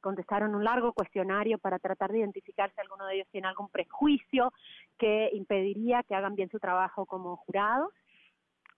contestaron 0.00 0.54
un 0.54 0.62
largo 0.62 0.92
cuestionario 0.92 1.58
para 1.58 1.78
tratar 1.78 2.12
de 2.12 2.18
identificar 2.18 2.70
si 2.74 2.80
alguno 2.80 3.06
de 3.06 3.14
ellos 3.14 3.28
tiene 3.30 3.48
algún 3.48 3.70
prejuicio 3.70 4.52
que 4.98 5.30
impediría 5.32 6.02
que 6.02 6.14
hagan 6.14 6.34
bien 6.34 6.50
su 6.50 6.58
trabajo 6.58 7.06
como 7.06 7.36
jurados. 7.36 7.92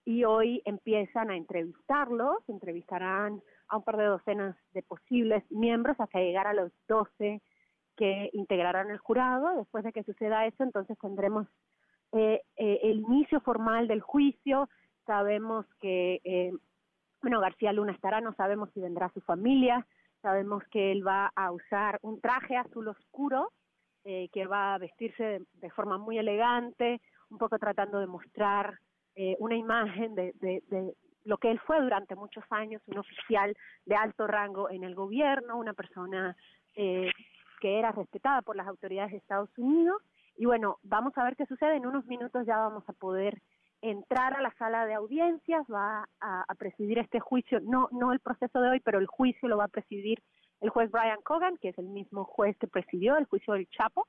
Y 0.05 0.23
hoy 0.23 0.61
empiezan 0.65 1.29
a 1.29 1.35
entrevistarlos, 1.35 2.37
entrevistarán 2.47 3.41
a 3.67 3.77
un 3.77 3.83
par 3.83 3.97
de 3.97 4.05
docenas 4.05 4.55
de 4.73 4.83
posibles 4.83 5.43
miembros 5.49 5.99
hasta 5.99 6.19
llegar 6.19 6.47
a 6.47 6.53
los 6.53 6.71
12 6.87 7.41
que 7.97 8.29
integrarán 8.33 8.91
el 8.91 8.97
jurado. 8.97 9.57
Después 9.57 9.83
de 9.83 9.91
que 9.91 10.03
suceda 10.03 10.45
eso, 10.45 10.63
entonces 10.63 10.97
tendremos 10.99 11.47
eh, 12.13 12.41
eh, 12.55 12.79
el 12.83 12.99
inicio 12.99 13.41
formal 13.41 13.87
del 13.87 14.01
juicio. 14.01 14.69
Sabemos 15.05 15.65
que 15.81 16.21
bueno, 17.23 17.39
García 17.39 17.71
Luna 17.71 17.93
estará, 17.93 18.19
no 18.19 18.33
sabemos 18.33 18.69
si 18.73 18.81
vendrá 18.81 19.09
su 19.13 19.21
familia, 19.21 19.87
sabemos 20.21 20.61
que 20.69 20.91
él 20.91 21.07
va 21.07 21.31
a 21.35 21.51
usar 21.51 21.97
un 22.01 22.19
traje 22.19 22.57
azul 22.57 22.89
oscuro, 22.89 23.51
eh, 24.03 24.27
que 24.33 24.45
va 24.45 24.75
a 24.75 24.77
vestirse 24.77 25.39
de, 25.53 25.69
forma 25.71 25.97
muy 25.97 26.17
elegante, 26.17 26.99
un 27.29 27.37
poco 27.37 27.57
tratando 27.57 27.99
de 27.99 28.07
mostrar 28.07 28.77
eh, 29.15 29.37
una 29.39 29.55
imagen 29.55 30.15
de, 30.15 30.33
de, 30.41 30.93
lo 31.23 31.37
que 31.37 31.49
él 31.49 31.61
fue 31.61 31.79
durante 31.79 32.13
muchos 32.15 32.43
años, 32.49 32.81
un 32.87 32.97
oficial 32.97 33.55
de 33.85 33.95
alto 33.95 34.27
rango 34.27 34.69
en 34.69 34.83
el 34.83 34.93
gobierno, 34.93 35.57
una 35.57 35.73
persona 35.73 36.35
eh, 36.75 37.09
que 37.61 37.79
era 37.79 37.93
respetada 37.93 38.41
por 38.41 38.57
las 38.57 38.67
autoridades 38.67 39.11
de 39.11 39.19
Estados 39.19 39.57
Unidos. 39.57 40.01
Y 40.35 40.45
bueno, 40.45 40.79
vamos 40.83 41.17
a 41.17 41.23
ver 41.23 41.37
qué 41.37 41.45
sucede. 41.45 41.77
En 41.77 41.85
unos 41.85 42.05
minutos 42.05 42.45
ya 42.45 42.57
vamos 42.57 42.83
a 42.89 42.93
poder 42.93 43.41
entrar 43.83 44.33
a 44.33 44.41
la 44.41 44.51
sala 44.57 44.85
de 44.85 44.93
audiencias, 44.93 45.65
va 45.71 46.07
a, 46.21 46.55
presidir 46.57 46.99
este 46.99 47.19
juicio, 47.19 47.59
no, 47.59 47.89
no 47.91 48.13
el 48.13 48.21
proceso 48.21 48.61
de 48.61 48.69
hoy, 48.69 48.79
pero 48.79 48.97
el 48.97 49.07
juicio 49.07 49.49
lo 49.49 49.57
va 49.57 49.65
a 49.65 49.67
presidir 49.67 50.23
el 50.61 50.69
juez 50.69 50.89
Brian 50.89 51.21
Cogan, 51.21 51.57
que 51.57 51.69
es 51.69 51.77
el 51.77 51.89
mismo 51.89 52.23
juez 52.23 52.57
que 52.57 52.67
presidió 52.67 53.17
el 53.17 53.25
juicio 53.25 53.55
del 53.55 53.67
Chapo, 53.69 54.07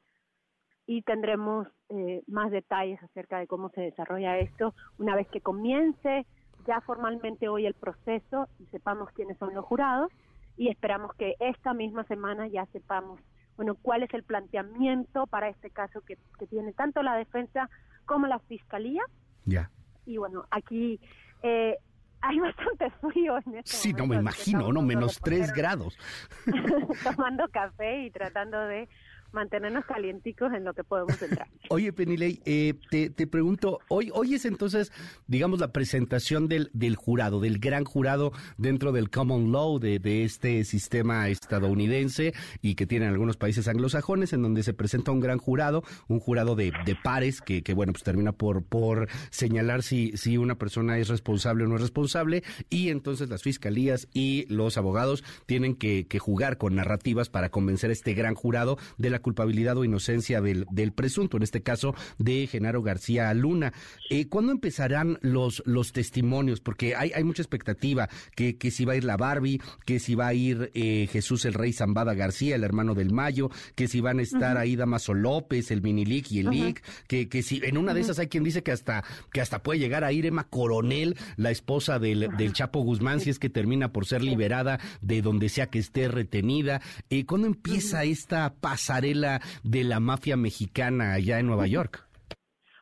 y 0.87 1.03
tendremos 1.03 1.67
eh, 1.89 2.23
más 2.29 2.53
detalles 2.53 3.03
acerca 3.03 3.39
de 3.41 3.49
cómo 3.49 3.71
se 3.71 3.81
desarrolla 3.81 4.39
esto 4.39 4.75
una 4.99 5.17
vez 5.17 5.27
que 5.29 5.41
comience. 5.41 6.25
ya 6.67 6.81
formalmente 6.83 7.49
hoy 7.49 7.67
el 7.67 7.75
proceso 7.75 8.49
y 8.61 8.67
sepamos 8.67 9.11
quiénes 9.11 9.37
son 9.39 9.55
los 9.55 9.65
jurados 9.65 10.13
y 10.57 10.69
esperamos 10.69 11.15
que 11.17 11.35
esta 11.41 11.75
misma 11.75 12.05
semana 12.05 12.47
ya 12.47 12.67
sepamos 12.67 13.21
bueno 13.57 13.75
cuál 13.75 14.03
es 14.03 14.15
el 14.15 14.23
planteamiento 14.23 15.27
para 15.27 15.49
este 15.49 15.71
caso 15.71 16.01
que, 16.03 16.17
que 16.39 16.47
tiene 16.47 16.73
tanto 16.73 17.03
la 17.03 17.17
defensa 17.17 17.69
como 18.07 18.27
la 18.27 18.39
fiscalía 18.41 19.03
ya. 19.45 19.71
Y 20.07 20.17
bueno 20.17 20.47
aquí 20.51 21.01
eh, 21.43 21.77
hay 22.21 22.39
bastante 22.41 22.91
frío 23.01 23.39
en 23.47 23.57
este 23.57 23.77
Sí, 23.77 23.93
no 23.93 24.07
me 24.07 24.17
imagino, 24.17 24.73
no, 24.73 24.83
menos 24.83 25.21
tres 25.21 25.53
grados. 25.53 25.99
tomando 27.05 27.49
café 27.49 28.05
y 28.05 28.11
tratando 28.11 28.61
de 28.61 28.89
mantenernos 29.35 29.85
calienticos 29.85 30.53
en 30.55 30.65
lo 30.65 30.73
que 30.73 30.85
podemos 30.85 31.21
entrar. 31.21 31.49
Oye, 31.69 31.93
Penilei, 31.93 32.41
eh, 32.45 32.75
te, 32.91 33.11
te, 33.11 33.27
pregunto, 33.27 33.81
hoy, 33.89 34.11
hoy 34.15 34.35
es 34.35 34.45
entonces, 34.45 34.93
digamos, 35.27 35.61
la 35.61 35.73
presentación 35.73 36.49
del, 36.49 36.71
del 36.73 36.97
jurado, 36.97 37.41
del 37.41 37.59
gran 37.59 37.85
jurado 37.85 38.33
dentro 38.57 38.93
del 38.93 39.11
common 39.11 39.53
law 39.53 39.79
de, 39.79 39.99
de 39.99 40.25
este 40.25 40.65
sistema 40.65 41.29
estadounidense 41.29 42.33
y 42.63 42.75
que 42.75 42.87
tienen 42.87 43.11
algunos 43.11 43.37
países 43.37 43.69
anglosajones, 43.69 44.33
en 44.33 44.43
donde 44.43 44.63
se 44.63 44.73
presenta 44.73 45.11
un 45.11 45.21
gran 45.21 45.39
jurado, 45.39 45.83
un 46.09 46.21
jurado 46.21 46.55
de, 46.55 46.73
de 46.85 46.97
pares 46.97 47.41
que, 47.41 47.63
que, 47.63 47.75
bueno, 47.75 47.93
pues 47.93 48.05
termina 48.05 48.33
por, 48.33 48.65
por 48.65 49.09
señalar 49.31 49.83
si, 49.83 50.17
si 50.17 50.39
una 50.39 50.57
persona 50.57 50.99
es 50.99 51.09
responsable 51.09 51.65
o 51.65 51.67
no 51.67 51.77
es 51.77 51.83
responsable, 51.83 52.43
y 52.71 52.91
entonces 52.91 53.29
las 53.29 53.43
fiscalías 53.43 54.09
y 54.13 54.47
los 54.49 54.79
abogados 54.79 55.25
tienen 55.47 55.75
que, 55.75 56.07
que 56.07 56.19
jugar 56.19 56.59
con 56.59 56.77
narrativas 56.77 57.29
para 57.29 57.51
convencer 57.51 57.91
a 57.91 57.93
este 57.93 58.15
gran 58.15 58.35
jurado 58.35 58.79
de 58.99 59.11
la 59.11 59.19
culpabilidad 59.25 59.77
o 59.79 59.85
inocencia 59.85 60.41
del, 60.41 60.67
del 60.71 60.93
presunto, 60.93 61.37
en 61.39 61.43
este 61.43 61.63
caso 61.63 61.95
de 62.19 62.47
Genaro 62.47 62.83
García 62.83 63.33
Luna. 63.35 63.73
Eh, 64.11 64.29
¿Cuándo 64.29 64.53
empezarán 64.53 65.19
los, 65.23 65.63
los 65.67 65.93
testimonios? 65.93 66.61
Porque 66.61 66.95
hay, 66.95 67.11
hay 67.13 67.25
mucha 67.25 67.43
expectativa, 67.43 68.09
que, 68.37 68.57
que 68.59 68.71
si 68.71 68.85
va 68.85 68.93
a 68.93 68.97
ir 68.97 69.05
la 69.05 69.17
Barbie, 69.17 69.61
que 69.87 69.99
si 69.99 70.15
va 70.15 70.29
a 70.29 70.35
ir 70.35 70.71
eh, 70.75 71.09
Jesús 71.11 71.45
el 71.47 71.55
Rey 71.55 71.73
Zambada 71.73 72.15
García, 72.15 72.55
el 72.55 72.65
hermano 72.65 72.95
del 72.95 73.11
Mayo, 73.13 73.51
que 73.75 73.89
si 73.89 74.01
van 74.01 74.19
a 74.19 74.23
estar 74.23 74.57
uh 74.57 74.59
-huh. 74.59 74.63
ahí 74.63 74.77
Damaso 74.77 75.15
López, 75.15 75.71
el 75.71 75.81
Minilic 75.81 76.31
y 76.31 76.41
el 76.41 76.49
uh 76.49 76.51
-huh. 76.51 76.67
Lic, 76.67 76.83
que, 77.09 77.29
que 77.29 77.43
si 77.43 77.61
en 77.65 77.79
una 77.79 77.95
de 77.95 78.01
esas 78.03 78.19
hay 78.19 78.29
quien 78.29 78.45
dice 78.45 78.63
que 78.63 78.73
hasta, 78.73 79.03
que 79.33 79.41
hasta 79.41 79.63
puede 79.63 79.79
llegar 79.81 80.05
a 80.05 80.13
ir 80.13 80.27
Emma 80.27 80.45
Coronel, 80.45 81.17
la 81.37 81.51
esposa 81.51 81.99
del, 81.99 82.29
del 82.37 82.53
Chapo 82.53 82.81
Guzmán, 82.83 83.21
si 83.21 83.31
es 83.31 83.39
que 83.39 83.49
termina 83.49 83.89
por 83.89 84.05
ser 84.05 84.23
liberada 84.23 84.79
de 85.01 85.23
donde 85.23 85.49
sea 85.49 85.71
que 85.71 85.79
esté 85.79 86.09
retenida. 86.09 86.83
Eh, 87.09 87.25
¿Cuándo 87.25 87.47
empieza 87.47 88.05
esta 88.05 88.53
pasarela? 88.61 89.14
De 89.21 89.85
la 89.85 90.01
mafia 90.01 90.37
mexicana 90.37 91.15
allá 91.15 91.39
en 91.39 91.47
Nueva 91.47 91.67
York? 91.67 92.07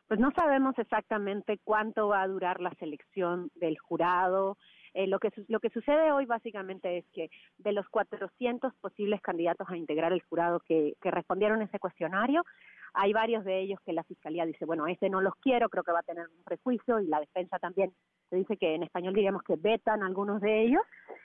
Pues 0.07 0.19
no 0.19 0.31
sabemos 0.35 0.77
exactamente 0.77 1.59
cuánto 1.63 2.09
va 2.09 2.21
a 2.21 2.27
durar 2.27 2.59
la 2.61 2.71
selección 2.79 3.49
del 3.55 3.79
jurado. 3.79 4.57
Eh, 4.93 5.07
lo, 5.07 5.19
que, 5.19 5.29
lo 5.47 5.59
que 5.59 5.69
sucede 5.69 6.11
hoy 6.11 6.25
básicamente 6.25 6.99
es 6.99 7.05
que 7.13 7.29
de 7.57 7.71
los 7.71 7.87
400 7.89 8.73
posibles 8.75 9.21
candidatos 9.21 9.67
a 9.69 9.77
integrar 9.77 10.13
el 10.13 10.21
jurado 10.21 10.59
que, 10.59 10.93
que 11.01 11.09
respondieron 11.09 11.61
ese 11.63 11.79
cuestionario, 11.79 12.43
hay 12.93 13.11
varios 13.11 13.43
de 13.43 13.59
ellos 13.59 13.79
que 13.85 13.93
la 13.93 14.03
fiscalía 14.03 14.45
dice, 14.45 14.65
bueno, 14.65 14.85
este 14.87 15.09
no 15.09 15.19
los 15.19 15.33
quiero, 15.37 15.69
creo 15.69 15.83
que 15.83 15.91
va 15.91 15.99
a 15.99 16.03
tener 16.03 16.27
un 16.27 16.43
prejuicio, 16.43 16.99
y 16.99 17.07
la 17.07 17.19
defensa 17.19 17.57
también 17.57 17.91
se 18.29 18.35
dice 18.35 18.55
que 18.55 18.75
en 18.75 18.83
español 18.83 19.15
diríamos 19.15 19.41
que 19.43 19.55
vetan 19.55 20.03
algunos 20.03 20.41
de 20.41 20.61
ellos 20.61 20.81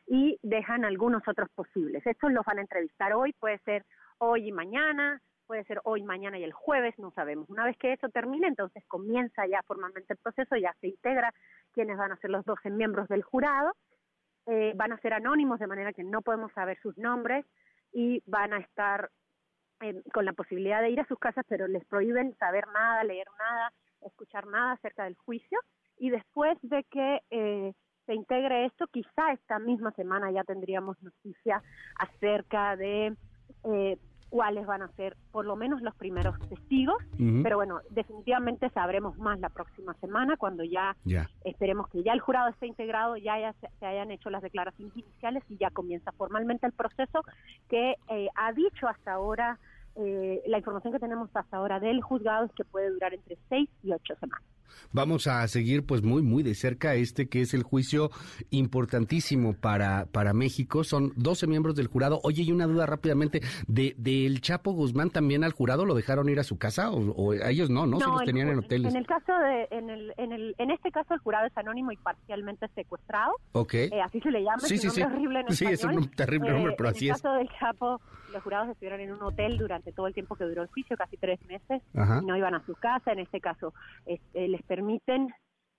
y 0.06 0.38
dejan 0.42 0.84
algunos 0.84 1.22
otros 1.28 1.50
posibles. 1.54 2.06
Estos 2.06 2.32
los 2.32 2.44
van 2.46 2.58
a 2.58 2.62
entrevistar 2.62 3.12
hoy, 3.12 3.34
puede 3.34 3.58
ser 3.58 3.84
hoy 4.18 4.48
y 4.48 4.52
mañana, 4.52 5.20
puede 5.46 5.64
ser 5.64 5.80
hoy, 5.84 6.02
mañana 6.02 6.38
y 6.38 6.44
el 6.44 6.52
jueves, 6.52 6.98
no 6.98 7.10
sabemos. 7.12 7.48
Una 7.48 7.64
vez 7.64 7.76
que 7.78 7.92
eso 7.92 8.08
termine, 8.08 8.46
entonces 8.46 8.84
comienza 8.86 9.46
ya 9.46 9.62
formalmente 9.62 10.12
el 10.12 10.18
proceso, 10.18 10.56
ya 10.56 10.74
se 10.80 10.88
integra 10.88 11.32
quiénes 11.72 11.96
van 11.96 12.12
a 12.12 12.16
ser 12.18 12.30
los 12.30 12.44
12 12.44 12.70
miembros 12.70 13.08
del 13.08 13.22
jurado, 13.22 13.72
eh, 14.46 14.72
van 14.76 14.92
a 14.92 15.00
ser 15.00 15.14
anónimos 15.14 15.58
de 15.58 15.66
manera 15.66 15.92
que 15.92 16.04
no 16.04 16.22
podemos 16.22 16.52
saber 16.52 16.78
sus 16.80 16.96
nombres 16.98 17.46
y 17.92 18.22
van 18.26 18.52
a 18.52 18.58
estar 18.58 19.10
eh, 19.80 20.02
con 20.12 20.24
la 20.24 20.32
posibilidad 20.32 20.82
de 20.82 20.90
ir 20.90 21.00
a 21.00 21.06
sus 21.06 21.18
casas, 21.18 21.44
pero 21.48 21.66
les 21.66 21.84
prohíben 21.86 22.36
saber 22.36 22.66
nada, 22.68 23.04
leer 23.04 23.28
nada, 23.38 23.72
escuchar 24.02 24.46
nada 24.46 24.72
acerca 24.72 25.04
del 25.04 25.16
juicio 25.16 25.58
y 25.98 26.10
después 26.10 26.56
de 26.62 26.84
que 26.84 27.20
eh, 27.30 27.72
se 28.06 28.14
integre 28.14 28.64
esto, 28.64 28.86
quizá 28.88 29.32
esta 29.32 29.58
misma 29.58 29.92
semana 29.92 30.30
ya 30.30 30.42
tendríamos 30.44 31.00
noticia 31.02 31.62
acerca 31.98 32.76
de 32.76 33.14
eh, 33.64 33.98
cuáles 34.30 34.66
van 34.66 34.82
a 34.82 34.88
ser 34.92 35.16
por 35.32 35.44
lo 35.44 35.56
menos 35.56 35.80
los 35.82 35.94
primeros 35.94 36.38
testigos, 36.48 37.02
uh 37.14 37.16
-huh. 37.16 37.42
pero 37.42 37.56
bueno, 37.56 37.80
definitivamente 37.90 38.68
sabremos 38.70 39.18
más 39.18 39.40
la 39.40 39.48
próxima 39.48 39.94
semana 39.94 40.36
cuando 40.36 40.64
ya 40.64 40.96
yeah. 41.04 41.28
esperemos 41.44 41.88
que 41.88 42.02
ya 42.02 42.12
el 42.12 42.20
jurado 42.20 42.48
esté 42.48 42.66
integrado, 42.66 43.16
ya, 43.16 43.52
se, 43.54 43.86
hayan 43.86 44.10
hecho 44.10 44.30
las 44.30 44.42
declaraciones 44.42 44.96
iniciales 44.96 45.42
y 45.48 45.56
ya 45.56 45.70
comienza 45.70 46.12
formalmente 46.12 46.66
el 46.66 46.72
proceso 46.72 47.22
que 47.68 47.96
eh, 48.08 48.28
ha 48.34 48.52
dicho 48.52 48.86
hasta 48.86 49.12
ahora, 49.12 49.58
eh, 49.96 50.42
la 50.46 50.58
información 50.58 50.92
que 50.92 51.00
tenemos 51.00 51.30
hasta 51.34 51.56
ahora 51.56 51.80
del 51.80 52.02
juzgado 52.02 52.44
es 52.46 52.52
que 52.52 52.64
puede 52.64 52.90
durar 52.90 53.14
entre 53.14 53.36
seis 53.48 53.68
y 53.82 53.92
ocho 53.92 54.14
semanas. 54.16 54.57
Vamos 54.92 55.26
a 55.26 55.46
seguir 55.48 55.84
pues 55.86 56.02
muy 56.02 56.22
muy 56.22 56.42
de 56.42 56.54
cerca 56.54 56.94
este 56.94 57.28
que 57.28 57.40
es 57.42 57.54
el 57.54 57.62
juicio 57.62 58.10
importantísimo 58.50 59.54
para, 59.54 60.06
para 60.06 60.32
México. 60.34 60.84
Son 60.84 61.12
12 61.16 61.46
miembros 61.46 61.74
del 61.74 61.86
jurado. 61.86 62.20
Oye, 62.22 62.42
y 62.42 62.52
una 62.52 62.66
duda 62.66 62.86
rápidamente, 62.86 63.40
¿de 63.66 63.94
del 63.96 64.40
Chapo 64.40 64.72
Guzmán 64.72 65.10
también 65.10 65.44
al 65.44 65.52
jurado 65.52 65.84
lo 65.84 65.94
dejaron 65.94 66.28
ir 66.28 66.38
a 66.38 66.44
su 66.44 66.58
casa 66.58 66.90
o, 66.90 66.98
o 67.12 67.32
a 67.32 67.50
ellos 67.50 67.70
no, 67.70 67.86
no, 67.86 67.98
no 67.98 68.00
se 68.00 68.06
los 68.06 68.24
tenían 68.24 68.48
en 68.48 68.58
hoteles? 68.58 68.92
En 68.92 68.98
el 68.98 69.06
caso 69.06 69.32
de 69.32 69.68
en 69.70 69.90
el, 69.90 70.12
en 70.16 70.32
el 70.32 70.54
en 70.58 70.70
este 70.70 70.90
caso 70.90 71.14
el 71.14 71.20
jurado 71.20 71.46
es 71.46 71.56
anónimo 71.56 71.92
y 71.92 71.96
parcialmente 71.96 72.68
secuestrado. 72.74 73.32
Ok. 73.52 73.74
Eh, 73.74 73.90
así 74.04 74.20
se 74.20 74.30
le 74.30 74.42
llama, 74.42 74.60
sí, 74.60 74.74
es 74.74 74.80
sí, 74.82 74.88
un 74.88 74.92
sí. 74.94 75.02
horrible 75.02 75.40
en 75.40 75.52
Sí, 75.54 75.64
español. 75.66 76.02
es 76.02 76.06
un 76.06 76.10
terrible 76.14 76.48
Eh, 76.50 76.52
nombre, 76.52 76.74
pero 76.76 76.88
así 76.90 77.06
en 77.06 77.10
el 77.12 77.16
es. 77.16 77.22
caso 77.22 77.34
del 77.36 77.48
Chapo, 77.58 78.00
los 78.32 78.42
jurados 78.42 78.68
estuvieron 78.68 79.00
en 79.00 79.12
un 79.12 79.22
hotel 79.22 79.58
durante 79.58 79.92
todo 79.92 80.06
el 80.06 80.14
tiempo 80.14 80.36
que 80.36 80.44
duró 80.44 80.62
el 80.62 80.68
juicio, 80.68 80.96
casi 80.96 81.16
tres 81.16 81.40
meses, 81.46 81.82
Ajá. 81.94 82.20
y 82.22 82.26
no 82.26 82.36
iban 82.36 82.54
a 82.54 82.64
su 82.66 82.74
casa. 82.74 83.12
En 83.12 83.20
este 83.20 83.40
caso, 83.40 83.72
este, 84.06 84.48
les 84.58 84.66
permiten 84.66 85.28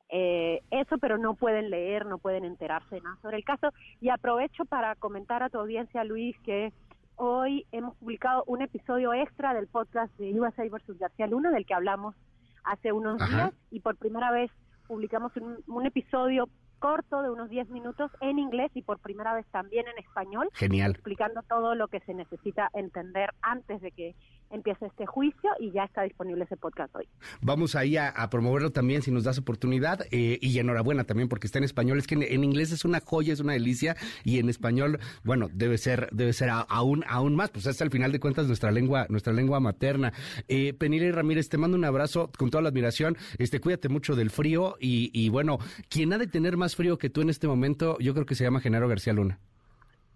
eh, 0.09 0.61
eso, 0.71 0.97
pero 0.97 1.17
no 1.17 1.35
pueden 1.35 1.69
leer, 1.69 2.05
no 2.05 2.17
pueden 2.17 2.45
enterarse 2.45 2.99
nada 3.01 3.17
sobre 3.21 3.37
el 3.37 3.43
caso. 3.43 3.71
Y 4.01 4.09
aprovecho 4.09 4.65
para 4.65 4.95
comentar 4.95 5.43
a 5.43 5.49
tu 5.49 5.59
audiencia, 5.59 6.03
Luis, 6.03 6.35
que 6.43 6.73
hoy 7.15 7.65
hemos 7.71 7.95
publicado 7.97 8.43
un 8.47 8.61
episodio 8.61 9.13
extra 9.13 9.53
del 9.53 9.67
podcast 9.67 10.15
de 10.17 10.39
USA 10.39 10.63
versus 10.69 10.97
García 10.97 11.27
Luna, 11.27 11.51
del 11.51 11.65
que 11.65 11.73
hablamos 11.73 12.15
hace 12.63 12.91
unos 12.91 13.21
Ajá. 13.21 13.35
días, 13.35 13.53
y 13.71 13.79
por 13.81 13.97
primera 13.97 14.31
vez 14.31 14.51
publicamos 14.87 15.35
un, 15.37 15.57
un 15.67 15.85
episodio 15.85 16.47
corto 16.79 17.21
de 17.21 17.29
unos 17.29 17.49
10 17.49 17.69
minutos 17.69 18.09
en 18.21 18.39
inglés 18.39 18.71
y 18.73 18.81
por 18.81 18.99
primera 18.99 19.33
vez 19.33 19.45
también 19.51 19.85
en 19.87 19.97
español, 19.97 20.47
Genial. 20.53 20.91
explicando 20.91 21.41
todo 21.43 21.75
lo 21.75 21.89
que 21.89 21.99
se 22.01 22.13
necesita 22.13 22.69
entender 22.73 23.31
antes 23.41 23.81
de 23.81 23.91
que 23.91 24.15
empiece 24.51 24.85
este 24.85 25.05
juicio 25.05 25.49
y 25.59 25.71
ya 25.71 25.83
está 25.83 26.03
disponible 26.03 26.43
ese 26.43 26.57
podcast 26.57 26.95
hoy. 26.95 27.07
Vamos 27.41 27.75
ahí 27.75 27.97
a, 27.97 28.09
a 28.09 28.29
promoverlo 28.29 28.71
también 28.71 29.01
si 29.01 29.11
nos 29.11 29.23
das 29.23 29.37
oportunidad 29.37 30.01
eh, 30.11 30.37
y 30.41 30.59
enhorabuena 30.59 31.03
también 31.03 31.29
porque 31.29 31.47
está 31.47 31.59
en 31.59 31.65
español. 31.65 31.97
Es 31.97 32.07
que 32.07 32.15
en, 32.15 32.23
en, 32.23 32.43
inglés 32.43 32.71
es 32.71 32.85
una 32.85 32.99
joya, 32.99 33.33
es 33.33 33.39
una 33.39 33.53
delicia 33.53 33.95
y 34.23 34.39
en 34.39 34.49
español, 34.49 34.99
bueno, 35.23 35.47
debe 35.51 35.77
ser 35.77 36.09
debe 36.11 36.33
ser 36.33 36.49
a, 36.49 36.61
aún 36.61 37.03
aún 37.07 37.35
más. 37.35 37.49
Pues 37.51 37.65
es 37.65 37.81
al 37.81 37.91
final 37.91 38.11
de 38.11 38.19
cuentas 38.19 38.47
nuestra 38.47 38.71
lengua 38.71 39.05
nuestra 39.09 39.33
lengua 39.33 39.59
materna. 39.59 40.13
Eh, 40.47 40.73
Penile 40.73 41.11
Ramírez, 41.11 41.49
te 41.49 41.57
mando 41.57 41.77
un 41.77 41.85
abrazo 41.85 42.31
con 42.37 42.49
toda 42.49 42.61
la 42.61 42.69
admiración. 42.69 43.17
Este, 43.37 43.59
cuídate 43.59 43.89
mucho 43.89 44.15
del 44.15 44.29
frío 44.29 44.75
y, 44.79 45.11
y 45.13 45.29
bueno, 45.29 45.59
quien 45.89 46.13
ha 46.13 46.17
de 46.17 46.27
tener 46.27 46.57
más 46.57 46.75
frío 46.75 46.97
que 46.97 47.09
tú 47.09 47.21
en 47.21 47.29
este 47.29 47.47
momento, 47.47 47.97
yo 47.99 48.13
creo 48.13 48.25
que 48.25 48.35
se 48.35 48.43
llama 48.43 48.59
Genaro 48.59 48.87
García 48.87 49.13
Luna. 49.13 49.39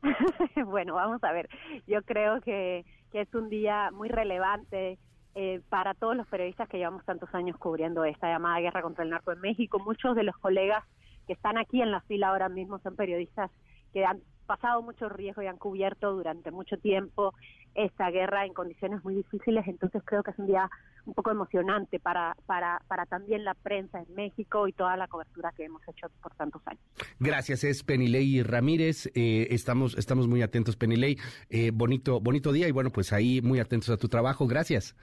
bueno, 0.66 0.96
vamos 0.96 1.24
a 1.24 1.32
ver. 1.32 1.50
Yo 1.88 2.02
creo 2.04 2.42
que, 2.42 2.86
que 3.14 3.22
es 3.22 3.34
un 3.36 3.48
día 3.48 3.92
muy 3.92 4.10
relevante 4.10 4.98
eh, 5.36 5.62
para 5.70 5.94
todos 5.94 6.18
los 6.18 6.28
periodistas 6.28 6.68
que 6.68 6.80
llevamos 6.80 7.06
tantos 7.06 7.34
años 7.34 7.56
cubriendo 7.58 8.04
esta 8.06 8.28
llamada 8.28 8.60
guerra 8.60 8.82
contra 8.82 9.04
el 9.04 9.12
narco 9.12 9.32
en 9.32 9.40
México. 9.40 9.78
Muchos 9.80 10.16
de 10.16 10.24
los 10.24 10.36
colegas 10.38 10.84
que 11.28 11.34
están 11.34 11.60
aquí 11.60 11.80
en 11.84 11.92
la 11.92 12.02
fila 12.02 12.30
ahora 12.30 12.50
mismo 12.50 12.80
son 12.80 12.96
periodistas 12.96 13.52
que 13.94 14.04
han 14.04 14.20
pasado 14.56 14.84
mucho 14.84 15.10
riesgo 15.10 15.42
y 15.42 15.48
han 15.48 15.58
cubierto 15.58 16.14
durante 16.14 16.52
mucho 16.52 16.78
tiempo 16.78 17.34
esta 17.74 18.12
guerra 18.12 18.46
en 18.46 18.54
condiciones 18.54 19.04
muy 19.04 19.16
difíciles, 19.16 19.68
entonces 19.68 20.04
creo 20.06 20.22
que 20.22 20.30
es 20.30 20.38
un 20.38 20.46
día 20.46 20.70
un 21.06 21.16
poco 21.16 21.32
emocionante 21.32 22.00
para, 22.00 22.36
para, 22.46 22.80
para 22.88 23.08
también 23.08 23.44
la 23.44 23.56
prensa 23.56 24.00
en 24.00 24.14
México 24.14 24.68
y 24.68 24.74
toda 24.74 24.96
la 24.96 25.08
cobertura 25.08 25.52
que 25.58 25.66
hemos 25.66 25.82
hecho 25.88 26.08
por 26.22 26.36
tantos 26.36 26.62
años. 26.68 26.84
Gracias, 27.20 27.64
es 27.64 27.82
Penilei 27.84 28.44
Ramírez. 28.44 29.08
Eh, 29.16 29.48
estamos, 29.50 29.98
estamos 29.98 30.28
muy 30.28 30.44
atentos, 30.44 30.76
Penilei. 30.76 31.18
Eh, 31.50 31.72
bonito, 31.74 32.20
bonito 32.20 32.52
día 32.52 32.68
y 32.68 32.72
bueno, 32.72 32.92
pues 32.92 33.12
ahí 33.12 33.42
muy 33.42 33.60
atentos 33.60 33.90
a 33.90 33.98
tu 33.98 34.08
trabajo. 34.08 34.46
Gracias. 34.46 34.96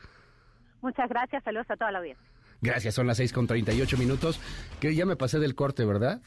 Muchas 0.81 1.09
gracias, 1.09 1.43
saludos 1.43 1.69
a 1.71 1.77
toda 1.77 1.91
la 1.91 1.99
audiencia. 1.99 2.25
Gracias, 2.63 2.95
son 2.95 3.09
las 3.09 3.17
seis 3.17 3.33
con 3.33 3.49
38 3.49 3.97
minutos. 3.97 4.41
Que 4.79 4.95
ya 4.95 5.07
me 5.07 5.17
pasé 5.17 5.41
del 5.41 5.57
corte, 5.57 5.85
¿verdad? 5.85 6.23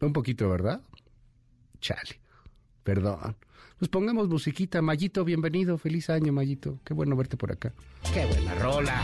Un 0.00 0.14
poquito, 0.14 0.48
¿verdad? 0.48 0.80
Chale, 1.80 2.20
perdón. 2.82 3.36
Pues 3.78 3.88
pongamos 3.88 4.28
musiquita. 4.28 4.82
Mayito, 4.82 5.24
bienvenido. 5.24 5.78
Feliz 5.78 6.10
año, 6.10 6.32
Mayito. 6.32 6.80
Qué 6.84 6.92
bueno 6.92 7.16
verte 7.16 7.38
por 7.38 7.50
acá. 7.50 7.72
Qué 8.12 8.26
buena 8.26 8.54
rola. 8.56 9.02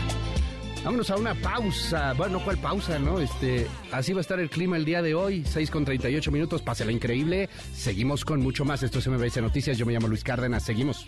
Vámonos 0.83 1.09
a 1.09 1.15
una 1.15 1.33
pausa. 1.33 2.13
Bueno, 2.13 2.39
¿cuál 2.43 2.59
pausa, 2.59 2.99
no? 2.99 3.19
Este, 3.19 3.67
así 3.91 4.13
va 4.13 4.19
a 4.19 4.21
estar 4.21 4.39
el 4.39 4.49
clima 4.49 4.77
el 4.77 4.85
día 4.85 5.01
de 5.01 5.15
hoy, 5.15 5.43
6 5.45 5.71
con 5.71 5.83
38 5.83 6.31
minutos. 6.31 6.61
Pásela 6.61 6.91
increíble. 6.91 7.49
Seguimos 7.73 8.23
con 8.23 8.39
mucho 8.39 8.63
más. 8.65 8.83
Esto 8.83 8.99
es 8.99 9.07
MBS 9.07 9.41
Noticias. 9.41 9.77
Yo 9.77 9.85
me 9.85 9.93
llamo 9.93 10.07
Luis 10.07 10.23
Cárdenas. 10.23 10.63
Seguimos. 10.63 11.05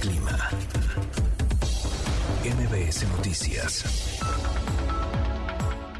Clima. 0.00 0.50
MBS 2.44 3.08
Noticias. 3.16 4.20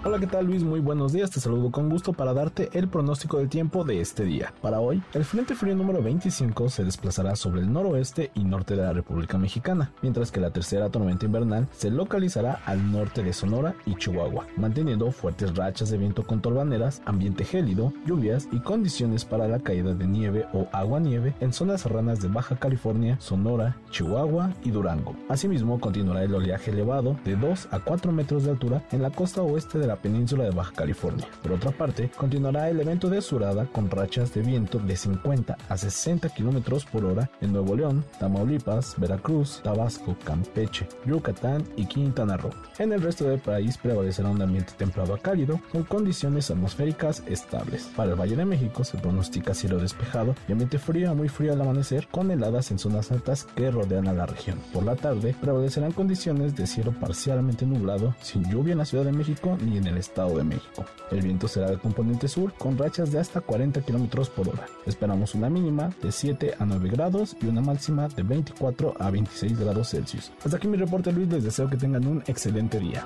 Hola, 0.06 0.20
¿qué 0.20 0.28
tal 0.28 0.46
Luis? 0.46 0.62
Muy 0.62 0.78
buenos 0.78 1.12
días, 1.12 1.32
te 1.32 1.40
saludo 1.40 1.72
con 1.72 1.88
gusto 1.88 2.12
para 2.12 2.32
darte 2.32 2.70
el 2.74 2.86
pronóstico 2.86 3.38
del 3.38 3.48
tiempo 3.48 3.82
de 3.82 4.00
este 4.00 4.22
día. 4.22 4.54
Para 4.62 4.78
hoy, 4.78 5.02
el 5.14 5.24
Frente 5.24 5.56
Frío 5.56 5.74
número 5.74 6.00
25 6.00 6.68
se 6.68 6.84
desplazará 6.84 7.34
sobre 7.34 7.60
el 7.60 7.72
noroeste 7.72 8.30
y 8.36 8.44
norte 8.44 8.76
de 8.76 8.82
la 8.82 8.92
República 8.92 9.36
Mexicana, 9.36 9.90
mientras 10.02 10.30
que 10.30 10.38
la 10.38 10.52
tercera 10.52 10.90
tormenta 10.90 11.26
invernal 11.26 11.66
se 11.72 11.90
localizará 11.90 12.60
al 12.66 12.92
norte 12.92 13.24
de 13.24 13.32
Sonora 13.32 13.74
y 13.84 13.96
Chihuahua, 13.96 14.46
manteniendo 14.56 15.10
fuertes 15.10 15.56
rachas 15.56 15.90
de 15.90 15.98
viento 15.98 16.24
con 16.24 16.40
torbaneras, 16.40 17.02
ambiente 17.04 17.44
gélido, 17.44 17.92
lluvias 18.06 18.46
y 18.52 18.60
condiciones 18.60 19.24
para 19.24 19.48
la 19.48 19.58
caída 19.58 19.92
de 19.92 20.06
nieve 20.06 20.46
o 20.52 20.68
agua-nieve 20.70 21.34
en 21.40 21.52
zonas 21.52 21.80
serranas 21.80 22.20
de 22.20 22.28
Baja 22.28 22.54
California, 22.54 23.18
Sonora, 23.18 23.76
Chihuahua 23.90 24.52
y 24.62 24.70
Durango. 24.70 25.16
Asimismo, 25.28 25.80
continuará 25.80 26.22
el 26.22 26.32
oleaje 26.32 26.70
elevado 26.70 27.18
de 27.24 27.34
2 27.34 27.70
a 27.72 27.80
4 27.80 28.12
metros 28.12 28.44
de 28.44 28.50
altura 28.52 28.84
en 28.92 29.02
la 29.02 29.10
costa 29.10 29.42
oeste 29.42 29.80
de 29.80 29.88
la 29.88 29.95
península 29.96 30.44
de 30.44 30.50
Baja 30.50 30.72
California. 30.72 31.26
Por 31.42 31.52
otra 31.52 31.70
parte, 31.70 32.10
continuará 32.16 32.68
el 32.70 32.80
evento 32.80 33.08
de 33.08 33.20
surada 33.20 33.66
con 33.66 33.90
rachas 33.90 34.32
de 34.34 34.42
viento 34.42 34.78
de 34.78 34.96
50 34.96 35.56
a 35.68 35.76
60 35.76 36.28
kilómetros 36.30 36.84
por 36.84 37.04
hora 37.04 37.30
en 37.40 37.52
Nuevo 37.52 37.76
León, 37.76 38.04
Tamaulipas, 38.18 38.94
Veracruz, 38.98 39.60
Tabasco, 39.62 40.16
Campeche, 40.24 40.88
Yucatán 41.04 41.64
y 41.76 41.86
Quintana 41.86 42.36
Roo. 42.36 42.50
En 42.78 42.92
el 42.92 43.02
resto 43.02 43.24
del 43.24 43.40
país 43.40 43.78
prevalecerá 43.78 44.28
un 44.28 44.42
ambiente 44.42 44.72
templado 44.76 45.14
a 45.14 45.18
cálido 45.18 45.60
con 45.72 45.84
condiciones 45.84 46.50
atmosféricas 46.50 47.22
estables. 47.26 47.90
Para 47.96 48.10
el 48.12 48.20
Valle 48.20 48.36
de 48.36 48.44
México 48.44 48.84
se 48.84 48.98
pronostica 48.98 49.54
cielo 49.54 49.78
despejado 49.78 50.34
y 50.48 50.52
ambiente 50.52 50.78
frío 50.78 51.10
a 51.10 51.14
muy 51.14 51.28
frío 51.28 51.52
al 51.52 51.60
amanecer 51.60 52.08
con 52.08 52.30
heladas 52.30 52.70
en 52.70 52.78
zonas 52.78 53.10
altas 53.10 53.46
que 53.54 53.70
rodean 53.70 54.08
a 54.08 54.12
la 54.12 54.26
región. 54.26 54.58
Por 54.72 54.84
la 54.84 54.96
tarde 54.96 55.34
prevalecerán 55.40 55.92
condiciones 55.92 56.56
de 56.56 56.66
cielo 56.66 56.92
parcialmente 56.92 57.66
nublado, 57.66 58.14
sin 58.20 58.44
lluvia 58.50 58.72
en 58.72 58.78
la 58.78 58.84
Ciudad 58.84 59.04
de 59.04 59.12
México 59.12 59.56
ni 59.64 59.78
en 59.78 59.85
el 59.86 59.98
Estado 59.98 60.36
de 60.38 60.44
México. 60.44 60.84
El 61.10 61.22
viento 61.22 61.48
será 61.48 61.70
de 61.70 61.78
componente 61.78 62.28
sur 62.28 62.52
con 62.54 62.76
rachas 62.76 63.12
de 63.12 63.18
hasta 63.18 63.40
40 63.40 63.80
km 63.82 64.28
por 64.30 64.48
hora. 64.48 64.66
Esperamos 64.86 65.34
una 65.34 65.48
mínima 65.48 65.90
de 66.02 66.12
7 66.12 66.54
a 66.58 66.64
9 66.64 66.90
grados 66.90 67.36
y 67.40 67.46
una 67.46 67.60
máxima 67.60 68.08
de 68.08 68.22
24 68.22 68.94
a 68.98 69.10
26 69.10 69.58
grados 69.58 69.90
Celsius. 69.90 70.32
Hasta 70.44 70.56
aquí 70.56 70.68
mi 70.68 70.76
reporte 70.76 71.12
Luis, 71.12 71.28
les 71.28 71.44
deseo 71.44 71.68
que 71.68 71.76
tengan 71.76 72.06
un 72.06 72.22
excelente 72.26 72.80
día. 72.80 73.04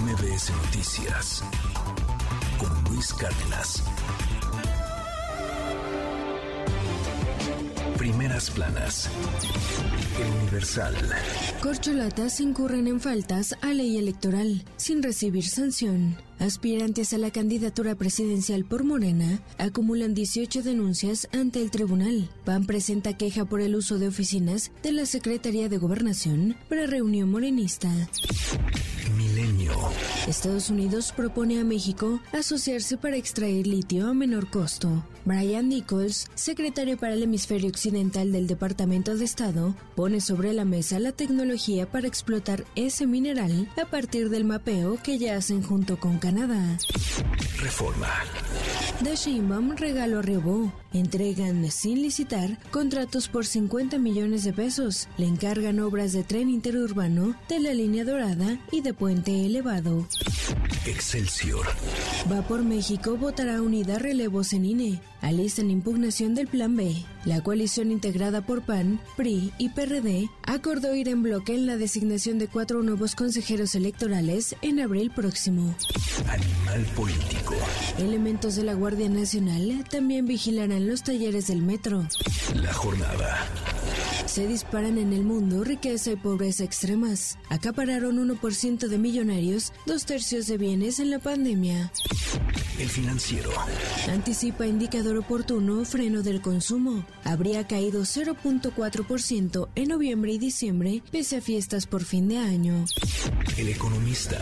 MBS 0.00 0.50
Noticias 0.64 1.44
con 2.58 2.84
Luis 2.84 3.12
Cárdenas. 3.14 3.82
Primeras 8.00 8.50
planas. 8.50 9.10
El 10.18 10.40
Universal. 10.40 10.94
Corcholatas 11.60 12.40
incurren 12.40 12.86
en 12.86 12.98
faltas 12.98 13.54
a 13.60 13.74
ley 13.74 13.98
electoral 13.98 14.64
sin 14.78 15.02
recibir 15.02 15.44
sanción. 15.44 16.16
Aspirantes 16.40 17.12
a 17.12 17.18
la 17.18 17.30
candidatura 17.30 17.94
presidencial 17.96 18.64
por 18.64 18.82
Morena 18.82 19.42
acumulan 19.58 20.14
18 20.14 20.62
denuncias 20.62 21.28
ante 21.32 21.60
el 21.60 21.70
tribunal. 21.70 22.30
PAN 22.46 22.64
presenta 22.64 23.12
queja 23.12 23.44
por 23.44 23.60
el 23.60 23.76
uso 23.76 23.98
de 23.98 24.08
oficinas 24.08 24.72
de 24.82 24.92
la 24.92 25.04
Secretaría 25.04 25.68
de 25.68 25.76
Gobernación 25.76 26.56
para 26.70 26.86
reunión 26.86 27.30
morenista. 27.30 27.90
Milenio. 29.18 29.72
Estados 30.26 30.70
Unidos 30.70 31.12
propone 31.14 31.60
a 31.60 31.64
México 31.64 32.20
asociarse 32.32 32.96
para 32.96 33.16
extraer 33.16 33.66
litio 33.66 34.08
a 34.08 34.14
menor 34.14 34.48
costo. 34.48 35.04
Brian 35.26 35.68
Nichols, 35.68 36.30
secretario 36.34 36.96
para 36.96 37.12
el 37.12 37.22
hemisferio 37.22 37.68
occidental 37.68 38.32
del 38.32 38.46
Departamento 38.46 39.14
de 39.16 39.26
Estado, 39.26 39.74
pone 39.94 40.22
sobre 40.22 40.54
la 40.54 40.64
mesa 40.64 40.98
la 40.98 41.12
tecnología 41.12 41.90
para 41.90 42.08
explotar 42.08 42.64
ese 42.76 43.06
mineral 43.06 43.68
a 43.80 43.84
partir 43.84 44.30
del 44.30 44.44
mapeo 44.44 44.98
que 45.02 45.18
ya 45.18 45.36
hacen 45.36 45.62
junto 45.62 46.00
con 46.00 46.18
Canadá. 46.18 46.29
Reforma. 47.60 48.08
The 49.02 49.16
Sheinbaum 49.16 49.76
regalo 49.76 50.20
a 50.20 50.22
Riobó. 50.22 50.72
Entregan 50.92 51.68
sin 51.70 52.02
licitar 52.02 52.58
contratos 52.70 53.28
por 53.28 53.46
50 53.46 53.98
millones 53.98 54.44
de 54.44 54.52
pesos. 54.52 55.08
Le 55.16 55.26
encargan 55.26 55.80
obras 55.80 56.12
de 56.12 56.22
tren 56.22 56.48
interurbano, 56.48 57.34
de 57.48 57.58
la 57.58 57.74
línea 57.74 58.04
dorada 58.04 58.60
y 58.70 58.80
de 58.80 58.94
puente 58.94 59.44
elevado. 59.44 60.06
Excelsior. 60.86 61.66
Va 62.30 62.42
por 62.42 62.62
México 62.62 63.16
votará 63.16 63.60
unida 63.60 63.98
relevos 63.98 64.52
en 64.52 64.64
INE. 64.64 65.00
Alistan 65.20 65.70
impugnación 65.70 66.34
del 66.34 66.46
Plan 66.46 66.76
B. 66.76 66.94
La 67.24 67.42
coalición 67.42 67.90
integrada 67.90 68.40
por 68.40 68.62
PAN, 68.62 68.98
PRI 69.16 69.52
y 69.58 69.68
PRD 69.68 70.30
acordó 70.42 70.94
ir 70.94 71.08
en 71.08 71.22
bloque 71.22 71.54
en 71.54 71.66
la 71.66 71.76
designación 71.76 72.38
de 72.38 72.48
cuatro 72.48 72.82
nuevos 72.82 73.14
consejeros 73.14 73.74
electorales 73.74 74.56
en 74.62 74.80
abril 74.80 75.10
próximo. 75.10 75.74
Animal 76.26 76.84
político. 76.96 77.54
Elementos 77.98 78.56
de 78.56 78.64
la 78.64 78.72
Guardia 78.74 79.08
Nacional 79.08 79.84
también 79.90 80.26
vigilarán 80.26 80.88
los 80.88 81.02
talleres 81.02 81.48
del 81.48 81.60
metro. 81.60 82.06
La 82.54 82.72
jornada. 82.72 83.46
Se 84.24 84.46
disparan 84.46 84.96
en 84.96 85.12
el 85.12 85.22
mundo 85.22 85.64
riqueza 85.64 86.12
y 86.12 86.16
pobreza 86.16 86.64
extremas. 86.64 87.36
Acapararon 87.48 88.16
1% 88.16 88.86
de 88.86 88.96
millonarios, 88.96 89.72
dos 89.86 90.06
tercios 90.06 90.46
de 90.46 90.56
bienes 90.56 91.00
en 91.00 91.10
la 91.10 91.18
pandemia. 91.18 91.92
El 92.80 92.88
financiero. 92.88 93.50
Anticipa 94.08 94.66
indicador 94.66 95.18
oportuno 95.18 95.84
freno 95.84 96.22
del 96.22 96.40
consumo. 96.40 97.04
Habría 97.24 97.66
caído 97.66 98.02
0.4% 98.02 99.68
en 99.74 99.88
noviembre 99.88 100.32
y 100.32 100.38
diciembre 100.38 101.02
pese 101.12 101.36
a 101.36 101.40
fiestas 101.42 101.86
por 101.86 102.04
fin 102.04 102.28
de 102.28 102.38
año. 102.38 102.86
El 103.58 103.68
economista. 103.68 104.40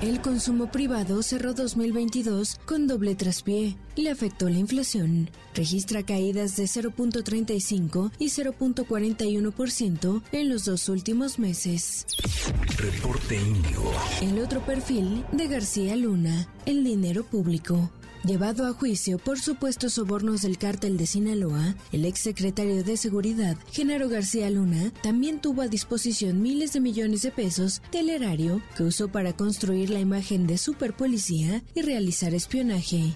El 0.00 0.20
consumo 0.20 0.70
privado 0.70 1.24
cerró 1.24 1.54
2022 1.54 2.60
con 2.66 2.86
doble 2.86 3.16
traspié. 3.16 3.76
Le 3.96 4.10
afectó 4.10 4.48
la 4.50 4.58
inflación. 4.58 5.30
Registra 5.54 6.02
caídas 6.02 6.56
de 6.56 6.64
0.35 6.64 8.12
y 8.18 8.26
0.41% 8.26 10.22
en 10.32 10.48
los 10.50 10.66
dos 10.66 10.88
últimos 10.90 11.38
meses. 11.38 12.06
Reporte 12.76 13.36
Índigo. 13.36 13.92
El 14.20 14.38
otro 14.38 14.60
perfil 14.60 15.24
de 15.32 15.48
García 15.48 15.96
Luna, 15.96 16.46
el 16.66 16.84
dinero 16.84 17.24
público. 17.24 17.90
Llevado 18.26 18.66
a 18.66 18.72
juicio 18.72 19.18
por 19.18 19.38
supuestos 19.38 19.92
sobornos 19.92 20.42
del 20.42 20.58
cártel 20.58 20.96
de 20.96 21.06
Sinaloa, 21.06 21.76
el 21.92 22.04
exsecretario 22.04 22.82
de 22.82 22.96
Seguridad, 22.96 23.56
Genaro 23.70 24.08
García 24.08 24.50
Luna, 24.50 24.92
también 25.00 25.40
tuvo 25.40 25.62
a 25.62 25.68
disposición 25.68 26.42
miles 26.42 26.72
de 26.72 26.80
millones 26.80 27.22
de 27.22 27.30
pesos 27.30 27.82
del 27.92 28.10
erario 28.10 28.60
que 28.76 28.82
usó 28.82 29.06
para 29.06 29.32
construir 29.34 29.90
la 29.90 30.00
imagen 30.00 30.48
de 30.48 30.58
superpolicía 30.58 31.62
y 31.76 31.82
realizar 31.82 32.34
espionaje. 32.34 33.14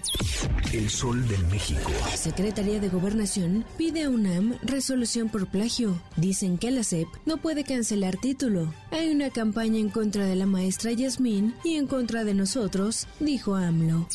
El 0.71 0.89
Sol 0.89 1.27
de 1.27 1.37
México. 1.49 1.91
Secretaría 2.15 2.79
de 2.79 2.87
Gobernación 2.87 3.65
pide 3.77 4.03
a 4.03 4.09
UNAM 4.09 4.59
resolución 4.63 5.27
por 5.27 5.47
plagio. 5.47 6.01
Dicen 6.15 6.57
que 6.57 6.71
la 6.71 6.83
SEP 6.83 7.07
no 7.25 7.35
puede 7.35 7.65
cancelar 7.65 8.15
título. 8.15 8.73
Hay 8.91 9.09
una 9.09 9.29
campaña 9.29 9.77
en 9.77 9.89
contra 9.89 10.25
de 10.25 10.37
la 10.37 10.45
maestra 10.45 10.93
Yasmín 10.93 11.53
y 11.65 11.75
en 11.75 11.87
contra 11.87 12.23
de 12.23 12.33
nosotros, 12.33 13.07
dijo 13.19 13.55
AMLO. 13.55 14.07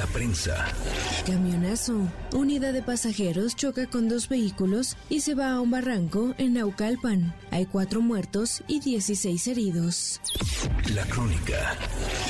La 0.00 0.06
prensa. 0.06 0.66
Camionazo. 1.26 2.08
Unidad 2.32 2.72
de 2.72 2.80
pasajeros 2.80 3.54
choca 3.54 3.86
con 3.86 4.08
dos 4.08 4.30
vehículos 4.30 4.96
y 5.10 5.20
se 5.20 5.34
va 5.34 5.52
a 5.52 5.60
un 5.60 5.70
barranco 5.70 6.34
en 6.38 6.54
Naucalpan. 6.54 7.34
Hay 7.50 7.66
cuatro 7.66 8.00
muertos 8.00 8.62
y 8.66 8.80
16 8.80 9.46
heridos. 9.48 10.18
La 10.94 11.04
crónica. 11.04 11.76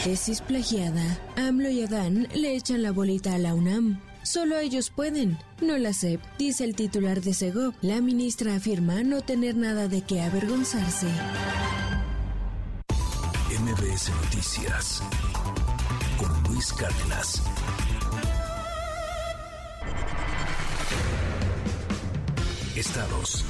Tesis 0.03 0.41
plagiada. 0.41 1.21
AMLO 1.37 1.71
y 1.71 1.83
Adán 1.83 2.27
le 2.35 2.57
echan 2.57 2.83
la 2.83 2.91
bolita 2.91 3.37
a 3.37 3.39
la 3.39 3.55
UNAM. 3.55 4.01
Solo 4.25 4.59
ellos 4.59 4.91
pueden, 4.91 5.39
no 5.61 5.79
la 5.79 5.93
SEP, 5.93 6.21
dice 6.41 6.65
el 6.65 6.75
titular 6.75 7.21
de 7.21 7.35
Segov. 7.35 7.75
La 7.83 8.01
ministra 8.01 8.57
afirma 8.57 9.05
no 9.05 9.21
tener 9.21 9.55
nada 9.55 9.87
de 9.87 10.03
qué 10.03 10.23
avergonzarse. 10.23 11.07
MBS 13.61 14.11
Noticias 14.25 15.03
con 16.21 16.53
Luis 16.53 16.71
Cárdenas. 16.75 17.43
Estados. 22.81 23.45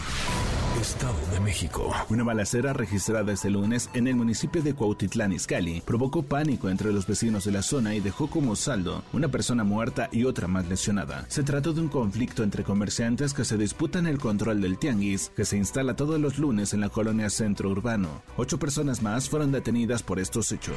Estado 0.81 1.14
de 1.33 1.39
México. 1.39 1.95
Una 2.09 2.24
balacera 2.24 2.72
registrada 2.72 3.33
este 3.33 3.49
lunes 3.49 3.89
en 3.95 4.09
el 4.09 4.16
municipio 4.16 4.61
de 4.61 4.74
Cuautitlán, 4.74 5.33
Izcalli, 5.33 5.83
provocó 5.83 6.24
pánico 6.24 6.68
entre 6.68 6.93
los 6.93 7.07
vecinos 7.07 7.45
de 7.45 7.53
la 7.53 7.62
zona 7.62 7.95
y 7.95 8.01
dejó 8.01 8.28
como 8.28 8.57
saldo 8.57 9.05
una 9.12 9.28
persona 9.28 9.62
muerta 9.62 10.09
y 10.11 10.24
otra 10.24 10.49
más 10.49 10.66
lesionada. 10.66 11.26
Se 11.28 11.45
trató 11.45 11.72
de 11.72 11.81
un 11.81 11.89
conflicto 11.89 12.43
entre 12.43 12.64
comerciantes 12.64 13.33
que 13.33 13.45
se 13.45 13.57
disputan 13.57 14.09
el 14.09 14.18
control 14.18 14.61
del 14.61 14.78
tianguis, 14.78 15.31
que 15.37 15.45
se 15.45 15.57
instala 15.57 15.95
todos 15.95 16.20
los 16.20 16.41
lunes 16.41 16.74
en 16.74 16.81
la 16.81 16.89
colonia 16.89 17.31
centro 17.31 17.70
urbano. 17.70 18.22
Ocho 18.37 18.59
personas 18.59 19.01
más 19.01 19.28
fueron 19.28 19.53
detenidas 19.53 20.03
por 20.03 20.18
estos 20.18 20.51
hechos. 20.51 20.74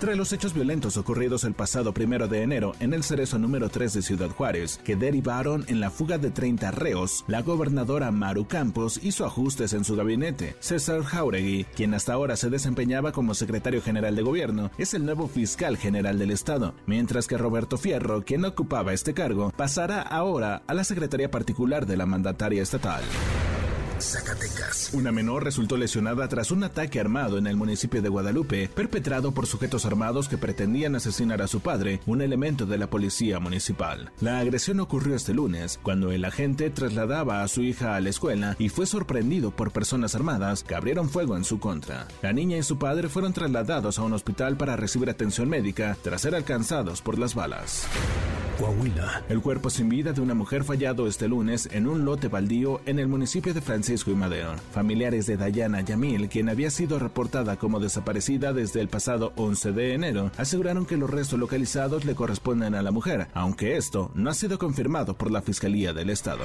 Tras 0.00 0.16
los 0.16 0.32
hechos 0.32 0.54
violentos 0.54 0.96
ocurridos 0.96 1.44
el 1.44 1.54
pasado 1.54 1.94
primero 1.94 2.28
de 2.28 2.42
enero 2.42 2.72
en 2.80 2.92
el 2.92 3.02
cerezo 3.02 3.38
número 3.38 3.68
3 3.68 3.92
de 3.94 4.02
Ciudad 4.02 4.30
Juárez, 4.30 4.80
que 4.84 4.96
derivaron 4.96 5.64
en 5.68 5.80
la 5.80 5.90
fuga 5.90 6.18
de 6.18 6.30
30 6.30 6.70
reos, 6.72 7.24
la 7.28 7.42
gobernadora 7.42 8.10
Maru 8.10 8.46
Campos 8.46 9.00
hizo 9.02 9.24
ajustes 9.24 9.72
en 9.72 9.84
su 9.84 9.96
gabinete. 9.96 10.56
César 10.60 11.02
Jauregui, 11.02 11.64
quien 11.76 11.94
hasta 11.94 12.12
ahora 12.12 12.36
se 12.36 12.50
desempeñaba 12.50 13.12
como 13.12 13.34
secretario 13.34 13.82
general 13.82 14.16
de 14.16 14.22
gobierno, 14.22 14.70
es 14.78 14.94
el 14.94 15.04
nuevo 15.04 15.28
fiscal 15.28 15.76
general 15.76 16.18
del 16.18 16.30
Estado, 16.30 16.74
mientras 16.86 17.26
que 17.26 17.38
Roberto 17.38 17.78
Fierro, 17.78 18.24
quien 18.24 18.44
ocupaba 18.44 18.92
este 18.92 19.14
cargo, 19.14 19.52
pasará 19.56 20.02
ahora 20.02 20.62
a 20.66 20.74
la 20.74 20.84
secretaría 20.84 21.30
particular 21.30 21.86
de 21.86 21.96
la 21.96 22.06
mandataria 22.06 22.62
estatal. 22.62 23.02
Zacatecas. 24.02 24.90
Una 24.92 25.12
menor 25.12 25.44
resultó 25.44 25.76
lesionada 25.76 26.26
tras 26.28 26.50
un 26.50 26.64
ataque 26.64 26.98
armado 26.98 27.38
en 27.38 27.46
el 27.46 27.56
municipio 27.56 28.02
de 28.02 28.08
Guadalupe, 28.08 28.68
perpetrado 28.74 29.32
por 29.32 29.46
sujetos 29.46 29.86
armados 29.86 30.28
que 30.28 30.38
pretendían 30.38 30.96
asesinar 30.96 31.40
a 31.40 31.46
su 31.46 31.60
padre, 31.60 32.00
un 32.06 32.20
elemento 32.20 32.66
de 32.66 32.78
la 32.78 32.88
policía 32.88 33.38
municipal. 33.38 34.10
La 34.20 34.40
agresión 34.40 34.80
ocurrió 34.80 35.14
este 35.14 35.34
lunes, 35.34 35.78
cuando 35.82 36.10
el 36.10 36.24
agente 36.24 36.70
trasladaba 36.70 37.42
a 37.42 37.48
su 37.48 37.62
hija 37.62 37.94
a 37.94 38.00
la 38.00 38.10
escuela 38.10 38.56
y 38.58 38.68
fue 38.68 38.86
sorprendido 38.86 39.52
por 39.52 39.70
personas 39.70 40.14
armadas 40.14 40.64
que 40.64 40.74
abrieron 40.74 41.08
fuego 41.08 41.36
en 41.36 41.44
su 41.44 41.60
contra. 41.60 42.08
La 42.22 42.32
niña 42.32 42.56
y 42.56 42.62
su 42.62 42.78
padre 42.78 43.08
fueron 43.08 43.32
trasladados 43.32 43.98
a 43.98 44.02
un 44.02 44.14
hospital 44.14 44.56
para 44.56 44.76
recibir 44.76 45.10
atención 45.10 45.48
médica 45.48 45.96
tras 46.02 46.22
ser 46.22 46.34
alcanzados 46.34 47.02
por 47.02 47.18
las 47.18 47.34
balas. 47.34 47.86
Coahuila. 48.58 49.22
El 49.28 49.40
cuerpo 49.40 49.70
sin 49.70 49.88
vida 49.88 50.12
de 50.12 50.20
una 50.20 50.34
mujer 50.34 50.62
fallado 50.62 51.06
este 51.06 51.26
lunes 51.26 51.68
en 51.72 51.86
un 51.86 52.04
lote 52.04 52.28
baldío 52.28 52.80
en 52.84 52.98
el 52.98 53.08
municipio 53.08 53.54
de 53.54 53.60
Francisco 53.60 53.91
y. 53.92 54.56
Familiares 54.72 55.26
de 55.26 55.36
Dayana 55.36 55.82
Yamil, 55.82 56.28
quien 56.28 56.48
había 56.48 56.70
sido 56.70 56.98
reportada 56.98 57.56
como 57.56 57.80
desaparecida 57.80 58.52
desde 58.52 58.80
el 58.80 58.88
pasado 58.88 59.32
11 59.36 59.72
de 59.72 59.94
enero, 59.94 60.30
aseguraron 60.36 60.86
que 60.86 60.96
los 60.96 61.10
restos 61.10 61.38
localizados 61.38 62.04
le 62.04 62.14
corresponden 62.14 62.74
a 62.74 62.82
la 62.82 62.90
mujer, 62.90 63.28
aunque 63.34 63.76
esto 63.76 64.10
no 64.14 64.30
ha 64.30 64.34
sido 64.34 64.58
confirmado 64.58 65.14
por 65.14 65.30
la 65.30 65.42
Fiscalía 65.42 65.92
del 65.92 66.10
Estado. 66.10 66.44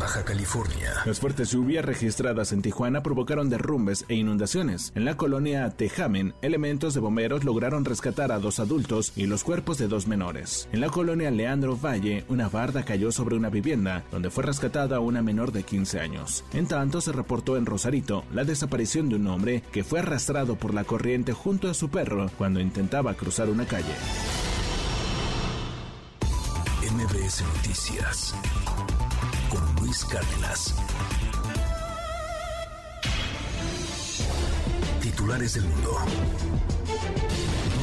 Baja 0.00 0.24
California. 0.24 0.94
Las 1.04 1.20
fuertes 1.20 1.50
lluvias 1.50 1.84
registradas 1.84 2.52
en 2.52 2.62
Tijuana 2.62 3.02
provocaron 3.02 3.50
derrumbes 3.50 4.06
e 4.08 4.14
inundaciones. 4.14 4.92
En 4.94 5.04
la 5.04 5.18
colonia 5.18 5.68
Tejamen, 5.68 6.32
elementos 6.40 6.94
de 6.94 7.00
bomberos 7.00 7.44
lograron 7.44 7.84
rescatar 7.84 8.32
a 8.32 8.38
dos 8.38 8.60
adultos 8.60 9.12
y 9.14 9.26
los 9.26 9.44
cuerpos 9.44 9.76
de 9.76 9.88
dos 9.88 10.06
menores. 10.06 10.70
En 10.72 10.80
la 10.80 10.88
colonia 10.88 11.30
Leandro 11.30 11.76
Valle, 11.76 12.24
una 12.28 12.48
barda 12.48 12.82
cayó 12.82 13.12
sobre 13.12 13.36
una 13.36 13.50
vivienda 13.50 14.02
donde 14.10 14.30
fue 14.30 14.42
rescatada 14.42 15.00
una 15.00 15.20
menor 15.20 15.52
de 15.52 15.64
15 15.64 16.00
años. 16.00 16.44
En 16.54 16.66
tanto, 16.66 17.02
se 17.02 17.12
reportó 17.12 17.58
en 17.58 17.66
Rosarito 17.66 18.24
la 18.32 18.44
desaparición 18.44 19.10
de 19.10 19.16
un 19.16 19.26
hombre 19.26 19.62
que 19.70 19.84
fue 19.84 19.98
arrastrado 19.98 20.56
por 20.56 20.72
la 20.72 20.84
corriente 20.84 21.34
junto 21.34 21.68
a 21.68 21.74
su 21.74 21.90
perro 21.90 22.30
cuando 22.38 22.58
intentaba 22.58 23.12
cruzar 23.12 23.50
una 23.50 23.66
calle. 23.66 23.94
MBS 26.90 27.42
Noticias 27.42 28.34
Cárdenas. 29.90 30.72
Titulares 35.02 35.54
del 35.54 35.64
mundo. 35.64 35.98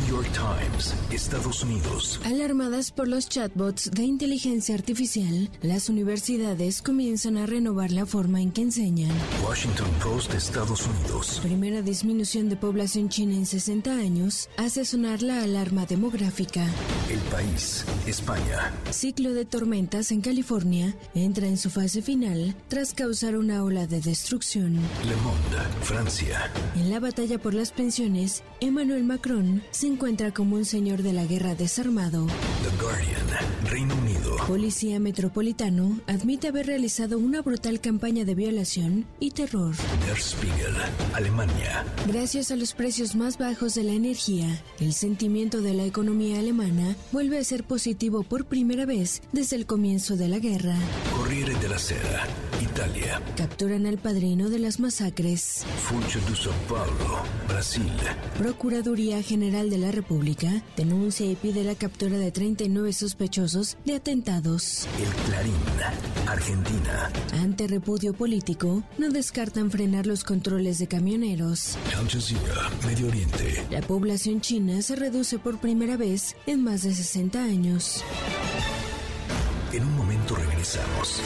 New 0.08 0.22
York 0.22 0.32
Times, 0.34 0.96
Estados 1.12 1.64
Unidos. 1.64 2.20
Alarmadas 2.24 2.92
por 2.92 3.08
los 3.08 3.28
chatbots 3.28 3.92
de 3.92 4.04
inteligencia 4.04 4.76
artificial, 4.76 5.50
las 5.62 5.90
universidades 5.90 6.82
comienzan 6.82 7.38
a 7.38 7.46
renovar 7.46 7.92
la 7.92 8.06
forma 8.06 8.42
en 8.42 8.52
que 8.52 8.62
enseñan. 8.62 9.12
Washington 9.46 9.88
Post, 10.02 10.34
Estados 10.34 10.88
Unidos. 10.88 11.40
Primera 11.44 11.82
disminución 11.82 12.48
de 12.48 12.56
población 12.56 13.10
china 13.10 13.34
en 13.34 13.46
60 13.46 13.92
años 13.92 14.50
hace 14.58 14.86
sonar 14.86 15.22
la 15.22 15.44
alarma 15.44 15.86
demográfica. 15.86 16.66
El 17.10 17.20
país, 17.32 17.84
España. 18.06 18.72
Ciclo 18.92 19.34
de 19.34 19.46
tormentas 19.46 20.12
en 20.12 20.22
California 20.22 20.96
entra 21.16 21.48
en 21.48 21.58
su 21.58 21.70
fase 21.70 22.02
final 22.02 22.56
tras 22.70 22.94
causar 22.94 23.36
una 23.36 23.64
ola 23.64 23.88
de 23.88 24.00
destrucción. 24.00 24.76
Le 25.06 25.16
Monde, 25.18 25.58
Francia. 25.82 26.50
En 26.76 26.90
la 26.90 27.00
batalla 27.00 27.40
por 27.40 27.54
las 27.54 27.72
pensiones, 27.72 28.44
Emmanuel 28.62 29.04
Macron 29.04 29.64
se 29.72 29.97
encuentra 29.98 30.32
como 30.32 30.58
un 30.58 30.64
señor 30.64 31.02
de 31.02 31.12
la 31.12 31.26
guerra 31.26 31.56
desarmado. 31.56 32.28
The 32.28 32.84
Guardian, 32.84 33.66
Reino 33.66 33.96
Unido. 33.96 34.38
Policía 34.46 35.00
Metropolitano 35.00 36.00
admite 36.06 36.50
haber 36.50 36.68
realizado 36.68 37.18
una 37.18 37.42
brutal 37.42 37.82
campaña 37.82 38.24
de 38.24 38.36
violación 38.36 39.08
y 39.20 39.32
terror. 39.32 39.74
Der 40.06 40.22
Spiegel, 40.22 40.76
Alemania. 41.16 41.84
Gracias 42.06 42.52
a 42.52 42.56
los 42.56 42.76
precios 42.76 43.16
más 43.16 43.40
bajos 43.40 43.74
de 43.74 43.86
la 43.86 43.94
energía, 43.94 44.62
el 44.80 44.94
sentimiento 44.94 45.62
de 45.62 45.74
la 45.74 45.86
economía 45.86 46.38
alemana 46.38 46.96
vuelve 47.12 47.40
a 47.40 47.44
ser 47.44 47.64
positivo 47.64 48.22
por 48.22 48.46
primera 48.46 48.86
vez 48.86 49.24
desde 49.32 49.56
el 49.56 49.66
comienzo 49.66 50.16
de 50.16 50.28
la 50.28 50.38
guerra. 50.38 50.76
Corriere 51.16 51.56
della 51.56 51.80
Sera, 51.80 52.28
Italia. 52.62 53.20
Capturan 53.36 53.88
al 53.88 53.98
padrino 53.98 54.50
de 54.50 54.60
las 54.60 54.80
masacres. 54.80 55.66
Funcho 55.90 56.20
de 56.20 56.36
São 56.36 56.54
Paulo, 56.70 57.24
Brasil. 57.48 57.92
Procuraduría 58.38 59.24
General 59.24 59.72
de 59.72 59.78
la 59.80 59.87
República 59.92 60.64
denuncia 60.76 61.26
y 61.26 61.36
pide 61.36 61.64
la 61.64 61.76
captura 61.76 62.18
de 62.18 62.32
39 62.32 62.94
sospechosos 62.94 63.78
de 63.86 63.96
atentados. 63.96 64.88
El 65.00 65.32
Clarín, 65.32 65.54
Argentina. 66.28 67.12
Ante 67.42 67.68
repudio 67.68 68.14
político, 68.14 68.84
no 68.98 69.10
descartan 69.10 69.72
frenar 69.72 70.06
los 70.06 70.24
controles 70.24 70.80
de 70.80 70.88
camioneros. 70.88 71.78
Al 71.98 72.08
Jazeera, 72.10 72.70
Medio 72.86 73.08
Oriente. 73.08 73.64
La 73.70 73.82
población 73.82 74.42
china 74.42 74.82
se 74.82 74.96
reduce 74.96 75.40
por 75.40 75.60
primera 75.60 75.98
vez 75.98 76.36
en 76.46 76.64
más 76.64 76.84
de 76.84 76.94
60 76.94 77.44
años. 77.44 78.04
En 79.74 79.84
un 79.84 79.98
momento 79.98 80.36
regresamos. 80.36 81.22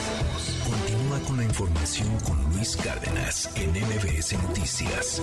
Continúa 0.64 1.20
con 1.28 1.38
la 1.38 1.43
información 1.43 2.07
con 2.26 2.43
Luis 2.51 2.76
Cárdenas 2.76 3.49
en 3.55 3.70
MBS 3.70 4.34
Noticias. 4.41 5.22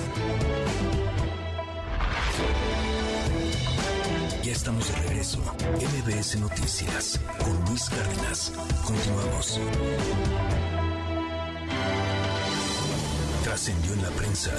Estamos 4.58 4.88
de 4.88 5.08
regreso. 5.08 5.38
MBS 5.38 6.40
Noticias 6.40 7.20
con 7.38 7.64
Luis 7.66 7.88
Cárdenas. 7.88 8.52
Continuamos. 8.84 9.60
Trascendió 13.44 13.92
en 13.92 14.02
la 14.02 14.08
prensa. 14.08 14.50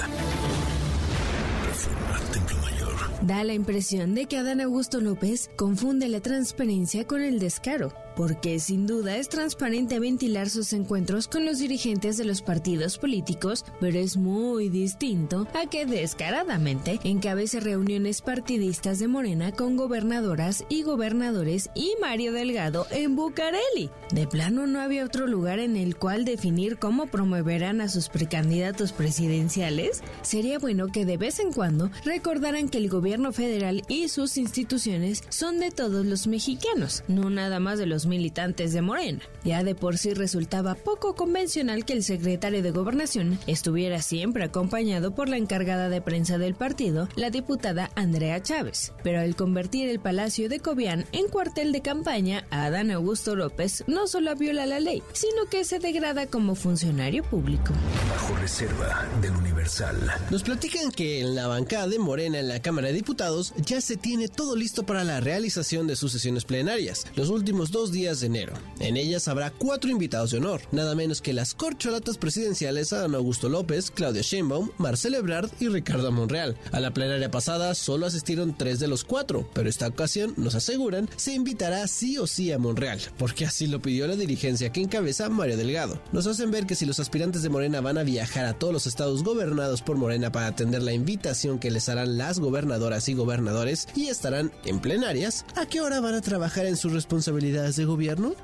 Reforma 1.66 2.18
Templo 2.32 2.56
Mayor. 2.62 3.26
Da 3.26 3.44
la 3.44 3.52
impresión 3.52 4.14
de 4.14 4.24
que 4.24 4.38
Adán 4.38 4.62
Augusto 4.62 5.02
López 5.02 5.50
confunde 5.54 6.08
la 6.08 6.20
transparencia 6.20 7.06
con 7.06 7.20
el 7.20 7.38
descaro, 7.38 7.92
porque 8.20 8.60
sin 8.60 8.86
duda 8.86 9.16
es 9.16 9.30
transparente 9.30 9.98
ventilar 9.98 10.50
sus 10.50 10.74
encuentros 10.74 11.26
con 11.26 11.46
los 11.46 11.58
dirigentes 11.58 12.18
de 12.18 12.26
los 12.26 12.42
partidos 12.42 12.98
políticos, 12.98 13.64
pero 13.80 13.98
es 13.98 14.18
muy 14.18 14.68
distinto 14.68 15.48
a 15.54 15.70
que 15.70 15.86
descaradamente 15.86 17.00
encabece 17.02 17.60
reuniones 17.60 18.20
partidistas 18.20 18.98
de 18.98 19.08
Morena 19.08 19.52
con 19.52 19.78
gobernadoras 19.78 20.66
y 20.68 20.82
gobernadores 20.82 21.70
y 21.74 21.94
Mario 21.98 22.32
Delgado 22.32 22.86
en 22.90 23.16
Bucareli. 23.16 23.88
De 24.12 24.26
plano 24.26 24.66
no 24.66 24.82
había 24.82 25.06
otro 25.06 25.26
lugar 25.26 25.58
en 25.58 25.76
el 25.76 25.96
cual 25.96 26.26
definir 26.26 26.76
cómo 26.76 27.06
promoverán 27.06 27.80
a 27.80 27.88
sus 27.88 28.10
precandidatos 28.10 28.92
presidenciales. 28.92 30.02
Sería 30.20 30.58
bueno 30.58 30.88
que 30.88 31.06
de 31.06 31.16
vez 31.16 31.40
en 31.40 31.54
cuando 31.54 31.90
recordaran 32.04 32.68
que 32.68 32.76
el 32.76 32.90
gobierno 32.90 33.32
federal 33.32 33.82
y 33.88 34.08
sus 34.08 34.36
instituciones 34.36 35.24
son 35.30 35.58
de 35.58 35.70
todos 35.70 36.04
los 36.04 36.26
mexicanos, 36.26 37.02
no 37.08 37.30
nada 37.30 37.60
más 37.60 37.78
de 37.78 37.86
los 37.86 38.09
militantes 38.10 38.74
de 38.74 38.82
Morena. 38.82 39.20
Ya 39.42 39.64
de 39.64 39.74
por 39.74 39.96
sí 39.96 40.12
resultaba 40.12 40.74
poco 40.74 41.14
convencional 41.14 41.86
que 41.86 41.94
el 41.94 42.04
secretario 42.04 42.62
de 42.62 42.70
Gobernación 42.70 43.38
estuviera 43.46 44.02
siempre 44.02 44.44
acompañado 44.44 45.14
por 45.14 45.30
la 45.30 45.38
encargada 45.38 45.88
de 45.88 46.02
prensa 46.02 46.36
del 46.36 46.54
partido, 46.54 47.08
la 47.16 47.30
diputada 47.30 47.90
Andrea 47.94 48.42
Chávez. 48.42 48.92
Pero 49.02 49.20
al 49.20 49.34
convertir 49.34 49.88
el 49.88 49.98
Palacio 49.98 50.50
de 50.50 50.60
Cobián 50.60 51.06
en 51.12 51.28
cuartel 51.28 51.72
de 51.72 51.80
campaña, 51.80 52.44
Adán 52.50 52.90
Augusto 52.90 53.34
López 53.34 53.84
no 53.86 54.06
solo 54.06 54.36
viola 54.36 54.66
la 54.66 54.80
ley, 54.80 55.02
sino 55.14 55.46
que 55.50 55.64
se 55.64 55.78
degrada 55.78 56.26
como 56.26 56.54
funcionario 56.54 57.22
público. 57.24 57.72
Bajo 58.10 58.36
reserva 58.36 59.08
del. 59.22 59.30
Universal. 59.40 59.96
Nos 60.30 60.42
platican 60.42 60.90
que 60.90 61.20
en 61.20 61.34
la 61.34 61.46
bancada 61.46 61.86
de 61.88 61.98
Morena 61.98 62.38
en 62.38 62.48
la 62.48 62.60
Cámara 62.60 62.88
de 62.88 62.94
Diputados 62.94 63.52
ya 63.56 63.80
se 63.80 63.96
tiene 63.96 64.28
todo 64.28 64.56
listo 64.56 64.84
para 64.84 65.04
la 65.04 65.20
realización 65.20 65.86
de 65.86 65.96
sus 65.96 66.12
sesiones 66.12 66.44
plenarias, 66.44 67.06
los 67.14 67.30
últimos 67.30 67.70
dos 67.70 67.89
días 67.92 68.20
de 68.20 68.26
enero. 68.26 68.54
En 68.78 68.96
ellas 68.96 69.28
habrá 69.28 69.50
cuatro 69.50 69.90
invitados 69.90 70.30
de 70.30 70.38
honor, 70.38 70.62
nada 70.72 70.94
menos 70.94 71.20
que 71.20 71.32
las 71.32 71.54
corcholatas 71.54 72.18
presidenciales 72.18 72.92
Adán 72.92 73.14
Augusto 73.14 73.48
López, 73.48 73.90
Claudia 73.90 74.22
Sheinbaum, 74.22 74.70
Marcelo 74.78 75.18
Ebrard 75.18 75.50
y 75.60 75.68
Ricardo 75.68 76.10
Monreal. 76.12 76.56
A 76.72 76.80
la 76.80 76.92
plenaria 76.92 77.30
pasada 77.30 77.74
solo 77.74 78.06
asistieron 78.06 78.56
tres 78.56 78.80
de 78.80 78.88
los 78.88 79.04
cuatro, 79.04 79.48
pero 79.52 79.68
esta 79.68 79.88
ocasión, 79.88 80.34
nos 80.36 80.54
aseguran, 80.54 81.08
se 81.16 81.34
invitará 81.34 81.86
sí 81.88 82.18
o 82.18 82.26
sí 82.26 82.52
a 82.52 82.58
Monreal, 82.58 83.00
porque 83.18 83.44
así 83.44 83.66
lo 83.66 83.82
pidió 83.82 84.06
la 84.06 84.16
dirigencia 84.16 84.70
que 84.72 84.80
encabeza 84.80 85.28
Mario 85.28 85.56
Delgado. 85.56 86.00
Nos 86.12 86.26
hacen 86.26 86.50
ver 86.50 86.66
que 86.66 86.74
si 86.74 86.86
los 86.86 87.00
aspirantes 87.00 87.42
de 87.42 87.48
Morena 87.48 87.80
van 87.80 87.98
a 87.98 88.02
viajar 88.02 88.46
a 88.46 88.58
todos 88.58 88.72
los 88.72 88.86
estados 88.86 89.24
gobernados 89.24 89.82
por 89.82 89.96
Morena 89.96 90.32
para 90.32 90.46
atender 90.46 90.82
la 90.82 90.92
invitación 90.92 91.58
que 91.58 91.70
les 91.70 91.88
harán 91.88 92.18
las 92.18 92.38
gobernadoras 92.38 93.08
y 93.08 93.14
gobernadores 93.14 93.88
y 93.94 94.06
estarán 94.06 94.52
en 94.64 94.80
plenarias, 94.80 95.44
¿a 95.56 95.66
qué 95.66 95.80
hora 95.80 96.00
van 96.00 96.14
a 96.14 96.20
trabajar 96.20 96.66
en 96.66 96.76
sus 96.76 96.92
responsabilidades 96.92 97.78
de 97.80 97.86
gobierno? 97.86 98.34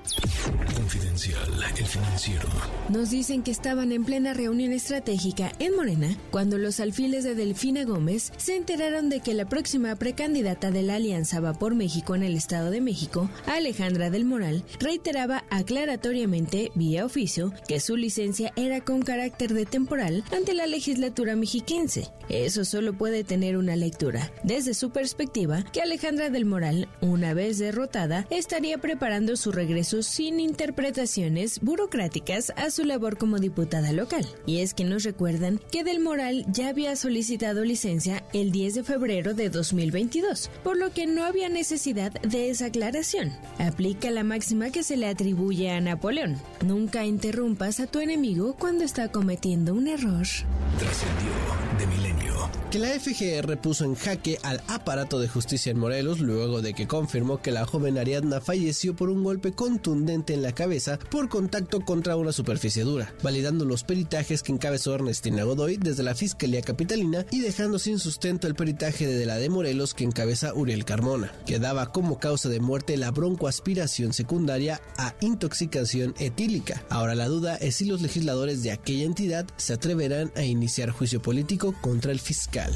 Confidencial, 0.74 1.38
el 1.78 1.86
financiero. 1.86 2.48
Nos 2.88 3.10
dicen 3.10 3.42
que 3.42 3.50
estaban 3.50 3.92
en 3.92 4.04
plena 4.04 4.32
reunión 4.32 4.72
estratégica 4.72 5.52
en 5.58 5.76
Morena 5.76 6.16
cuando 6.30 6.56
los 6.56 6.80
alfiles 6.80 7.22
de 7.22 7.34
Delfina 7.34 7.84
Gómez 7.84 8.32
se 8.38 8.56
enteraron 8.56 9.10
de 9.10 9.20
que 9.20 9.34
la 9.34 9.46
próxima 9.46 9.94
precandidata 9.96 10.70
de 10.70 10.82
la 10.82 10.94
Alianza 10.94 11.40
Va 11.40 11.52
por 11.52 11.74
México 11.74 12.14
en 12.14 12.22
el 12.22 12.34
Estado 12.34 12.70
de 12.70 12.80
México, 12.80 13.28
Alejandra 13.46 14.08
del 14.08 14.24
Moral, 14.24 14.64
reiteraba 14.80 15.44
aclaratoriamente 15.50 16.70
vía 16.74 17.04
oficio 17.04 17.52
que 17.68 17.78
su 17.78 17.96
licencia 17.96 18.52
era 18.56 18.80
con 18.80 19.02
carácter 19.02 19.52
de 19.52 19.66
temporal 19.66 20.24
ante 20.34 20.54
la 20.54 20.66
legislatura 20.66 21.36
mexiquense. 21.36 22.08
Eso 22.30 22.64
solo 22.64 22.94
puede 22.94 23.22
tener 23.22 23.58
una 23.58 23.76
lectura. 23.76 24.32
Desde 24.44 24.72
su 24.72 24.90
perspectiva, 24.90 25.62
que 25.72 25.82
Alejandra 25.82 26.30
del 26.30 26.46
Moral, 26.46 26.88
una 27.02 27.34
vez 27.34 27.58
derrotada, 27.58 28.26
estaría 28.30 28.78
preparando 28.78 29.25
su 29.34 29.50
regreso 29.50 30.04
sin 30.04 30.38
interpretaciones 30.38 31.58
burocráticas 31.60 32.52
a 32.54 32.70
su 32.70 32.84
labor 32.84 33.18
como 33.18 33.38
diputada 33.38 33.90
local. 33.90 34.24
Y 34.46 34.60
es 34.60 34.74
que 34.74 34.84
nos 34.84 35.02
recuerdan 35.02 35.60
que 35.72 35.82
del 35.82 35.98
Moral 35.98 36.44
ya 36.48 36.68
había 36.68 36.94
solicitado 36.94 37.64
licencia 37.64 38.22
el 38.32 38.52
10 38.52 38.74
de 38.76 38.84
febrero 38.84 39.34
de 39.34 39.50
2022, 39.50 40.50
por 40.62 40.76
lo 40.76 40.92
que 40.92 41.08
no 41.08 41.24
había 41.24 41.48
necesidad 41.48 42.12
de 42.20 42.50
esa 42.50 42.66
aclaración. 42.66 43.32
Aplica 43.58 44.10
la 44.10 44.22
máxima 44.22 44.70
que 44.70 44.82
se 44.82 44.96
le 44.96 45.08
atribuye 45.08 45.70
a 45.70 45.80
Napoleón. 45.80 46.36
Nunca 46.64 47.04
interrumpas 47.04 47.80
a 47.80 47.86
tu 47.86 48.00
enemigo 48.00 48.54
cuando 48.58 48.84
está 48.84 49.10
cometiendo 49.10 49.74
un 49.74 49.88
error. 49.88 50.26
Trascendió 50.78 51.32
de 51.78 51.86
milenio. 51.86 52.50
Que 52.70 52.78
la 52.78 52.88
FGR 52.88 53.56
puso 53.58 53.84
en 53.84 53.94
jaque 53.94 54.38
al 54.42 54.60
aparato 54.68 55.18
de 55.18 55.28
justicia 55.28 55.70
en 55.70 55.78
Morelos 55.78 56.20
luego 56.20 56.60
de 56.60 56.74
que 56.74 56.86
confirmó 56.86 57.40
que 57.40 57.52
la 57.52 57.64
joven 57.64 57.96
Ariadna 57.96 58.40
falleció 58.40 58.94
por 58.94 59.08
un 59.08 59.15
golpe 59.22 59.52
contundente 59.52 60.34
en 60.34 60.42
la 60.42 60.52
cabeza 60.52 60.98
por 61.10 61.28
contacto 61.28 61.80
contra 61.80 62.16
una 62.16 62.32
superficie 62.32 62.84
dura, 62.84 63.14
validando 63.22 63.64
los 63.64 63.84
peritajes 63.84 64.42
que 64.42 64.52
encabezó 64.52 64.94
Ernestina 64.94 65.44
Godoy 65.44 65.76
desde 65.76 66.02
la 66.02 66.14
Fiscalía 66.14 66.62
Capitalina 66.62 67.26
y 67.30 67.40
dejando 67.40 67.78
sin 67.78 67.98
sustento 67.98 68.46
el 68.46 68.54
peritaje 68.54 69.06
de 69.06 69.26
la 69.26 69.36
de 69.36 69.48
Morelos 69.48 69.94
que 69.94 70.04
encabeza 70.04 70.54
Uriel 70.54 70.84
Carmona, 70.84 71.32
que 71.46 71.58
daba 71.58 71.92
como 71.92 72.18
causa 72.18 72.48
de 72.48 72.60
muerte 72.60 72.96
la 72.96 73.10
broncoaspiración 73.10 74.12
secundaria 74.12 74.80
a 74.96 75.14
intoxicación 75.20 76.14
etílica. 76.18 76.82
Ahora 76.88 77.14
la 77.14 77.28
duda 77.28 77.56
es 77.56 77.76
si 77.76 77.84
los 77.84 78.02
legisladores 78.02 78.62
de 78.62 78.72
aquella 78.72 79.04
entidad 79.04 79.46
se 79.56 79.74
atreverán 79.74 80.32
a 80.36 80.42
iniciar 80.42 80.90
juicio 80.90 81.20
político 81.20 81.74
contra 81.80 82.12
el 82.12 82.20
fiscal. 82.20 82.72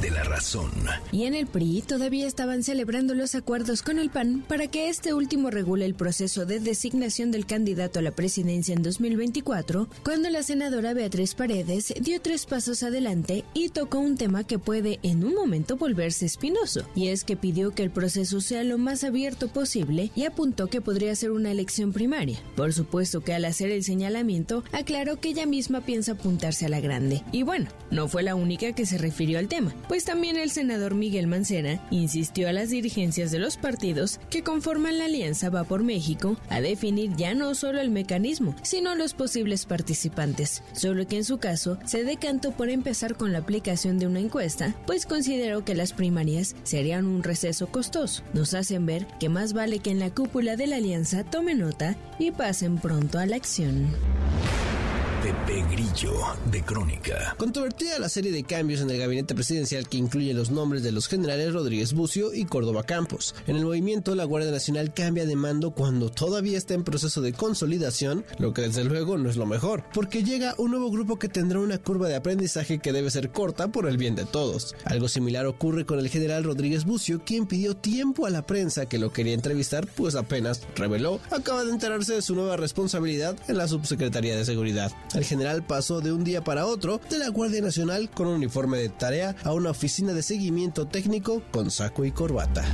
De 0.00 0.12
la 0.12 0.22
razón. 0.22 0.70
Y 1.10 1.24
en 1.24 1.34
el 1.34 1.48
PRI 1.48 1.82
todavía 1.82 2.28
estaban 2.28 2.62
celebrando 2.62 3.14
los 3.14 3.34
acuerdos 3.34 3.82
con 3.82 3.98
el 3.98 4.10
PAN 4.10 4.37
para 4.46 4.68
que 4.68 4.88
este 4.88 5.14
último 5.14 5.50
regule 5.50 5.84
el 5.84 5.94
proceso 5.94 6.46
de 6.46 6.60
designación 6.60 7.30
del 7.30 7.46
candidato 7.46 7.98
a 7.98 8.02
la 8.02 8.10
presidencia 8.10 8.74
en 8.74 8.82
2024, 8.82 9.88
cuando 10.04 10.30
la 10.30 10.42
senadora 10.42 10.94
Beatriz 10.94 11.34
Paredes 11.34 11.94
dio 12.00 12.20
tres 12.20 12.46
pasos 12.46 12.82
adelante 12.82 13.44
y 13.54 13.70
tocó 13.70 13.98
un 13.98 14.16
tema 14.16 14.44
que 14.44 14.58
puede 14.58 14.98
en 15.02 15.24
un 15.24 15.34
momento 15.34 15.76
volverse 15.76 16.26
espinoso, 16.26 16.86
y 16.94 17.08
es 17.08 17.24
que 17.24 17.36
pidió 17.36 17.74
que 17.74 17.82
el 17.82 17.90
proceso 17.90 18.40
sea 18.40 18.64
lo 18.64 18.78
más 18.78 19.04
abierto 19.04 19.48
posible 19.48 20.10
y 20.14 20.24
apuntó 20.24 20.68
que 20.68 20.80
podría 20.80 21.14
ser 21.14 21.30
una 21.30 21.50
elección 21.50 21.92
primaria. 21.92 22.38
Por 22.56 22.72
supuesto 22.72 23.20
que 23.22 23.34
al 23.34 23.44
hacer 23.44 23.70
el 23.70 23.84
señalamiento 23.84 24.64
aclaró 24.72 25.20
que 25.20 25.30
ella 25.30 25.46
misma 25.46 25.80
piensa 25.80 26.12
apuntarse 26.12 26.66
a 26.66 26.68
la 26.68 26.80
grande. 26.80 27.22
Y 27.32 27.42
bueno, 27.42 27.68
no 27.90 28.08
fue 28.08 28.22
la 28.22 28.34
única 28.34 28.72
que 28.72 28.86
se 28.86 28.98
refirió 28.98 29.38
al 29.38 29.48
tema, 29.48 29.74
pues 29.88 30.04
también 30.04 30.36
el 30.36 30.50
senador 30.50 30.94
Miguel 30.94 31.26
Mancera 31.26 31.86
insistió 31.90 32.48
a 32.48 32.52
las 32.52 32.70
dirigencias 32.70 33.30
de 33.30 33.38
los 33.38 33.56
partidos 33.56 34.20
que 34.28 34.42
conforman 34.42 34.98
la 34.98 35.06
Alianza 35.06 35.50
Va 35.50 35.64
por 35.64 35.82
México 35.82 36.36
a 36.48 36.60
definir 36.60 37.14
ya 37.16 37.34
no 37.34 37.54
solo 37.54 37.80
el 37.80 37.90
mecanismo, 37.90 38.54
sino 38.62 38.94
los 38.94 39.14
posibles 39.14 39.64
participantes, 39.66 40.62
solo 40.72 41.06
que 41.06 41.16
en 41.16 41.24
su 41.24 41.38
caso 41.38 41.78
se 41.84 42.04
decantó 42.04 42.52
por 42.52 42.68
empezar 42.68 43.16
con 43.16 43.32
la 43.32 43.38
aplicación 43.38 43.98
de 43.98 44.06
una 44.06 44.20
encuesta, 44.20 44.74
pues 44.86 45.06
consideró 45.06 45.64
que 45.64 45.74
las 45.74 45.92
primarias 45.92 46.54
serían 46.64 47.06
un 47.06 47.22
receso 47.22 47.68
costoso. 47.68 48.22
Nos 48.32 48.54
hacen 48.54 48.86
ver 48.86 49.06
que 49.18 49.28
más 49.28 49.52
vale 49.52 49.78
que 49.78 49.90
en 49.90 49.98
la 49.98 50.10
cúpula 50.10 50.56
de 50.56 50.66
la 50.66 50.76
alianza 50.76 51.24
tome 51.24 51.54
nota 51.54 51.96
y 52.18 52.30
pasen 52.30 52.78
pronto 52.78 53.18
a 53.18 53.26
la 53.26 53.36
acción. 53.36 53.88
Pepe 55.22 55.64
Grillo, 55.72 56.12
de 56.52 56.62
Crónica. 56.62 57.34
Controvertida 57.36 57.98
la 57.98 58.08
serie 58.08 58.30
de 58.30 58.44
cambios 58.44 58.80
en 58.80 58.90
el 58.90 58.98
gabinete 58.98 59.34
presidencial 59.34 59.88
que 59.88 59.96
incluye 59.96 60.32
los 60.32 60.52
nombres 60.52 60.84
de 60.84 60.92
los 60.92 61.08
generales 61.08 61.52
Rodríguez 61.52 61.92
Bucio 61.92 62.32
y 62.32 62.44
Córdoba 62.44 62.84
Campos. 62.84 63.34
En 63.48 63.56
el 63.56 63.64
movimiento, 63.64 64.14
la 64.14 64.22
Guardia 64.22 64.52
Nacional 64.52 64.94
cambia 64.94 65.26
de 65.26 65.34
mando 65.34 65.72
cuando 65.72 66.08
todavía 66.08 66.56
está 66.56 66.74
en 66.74 66.84
proceso 66.84 67.20
de 67.20 67.32
consolidación, 67.32 68.24
lo 68.38 68.52
que 68.52 68.62
desde 68.62 68.84
luego 68.84 69.18
no 69.18 69.28
es 69.28 69.36
lo 69.36 69.44
mejor, 69.44 69.82
porque 69.92 70.22
llega 70.22 70.54
un 70.56 70.70
nuevo 70.70 70.88
grupo 70.88 71.18
que 71.18 71.28
tendrá 71.28 71.58
una 71.58 71.78
curva 71.78 72.06
de 72.06 72.14
aprendizaje 72.14 72.78
que 72.78 72.92
debe 72.92 73.10
ser 73.10 73.32
corta 73.32 73.72
por 73.72 73.88
el 73.88 73.96
bien 73.96 74.14
de 74.14 74.24
todos. 74.24 74.76
Algo 74.84 75.08
similar 75.08 75.46
ocurre 75.46 75.84
con 75.84 75.98
el 75.98 76.10
general 76.10 76.44
Rodríguez 76.44 76.84
Bucio, 76.84 77.24
quien 77.24 77.46
pidió 77.46 77.74
tiempo 77.74 78.26
a 78.26 78.30
la 78.30 78.46
prensa 78.46 78.86
que 78.86 78.98
lo 78.98 79.12
quería 79.12 79.34
entrevistar, 79.34 79.88
pues 79.96 80.14
apenas 80.14 80.62
reveló, 80.76 81.18
acaba 81.32 81.64
de 81.64 81.72
enterarse 81.72 82.14
de 82.14 82.22
su 82.22 82.36
nueva 82.36 82.56
responsabilidad 82.56 83.36
en 83.48 83.58
la 83.58 83.66
Subsecretaría 83.66 84.36
de 84.36 84.44
Seguridad. 84.44 84.92
El 85.14 85.24
general 85.24 85.62
pasó 85.62 86.00
de 86.00 86.12
un 86.12 86.24
día 86.24 86.44
para 86.44 86.66
otro 86.66 87.00
de 87.08 87.18
la 87.18 87.28
Guardia 87.28 87.62
Nacional 87.62 88.10
con 88.10 88.26
un 88.26 88.34
uniforme 88.34 88.78
de 88.78 88.88
tarea 88.88 89.34
a 89.42 89.52
una 89.52 89.70
oficina 89.70 90.12
de 90.12 90.22
seguimiento 90.22 90.86
técnico 90.86 91.42
con 91.50 91.70
saco 91.70 92.04
y 92.04 92.10
corbata. 92.12 92.64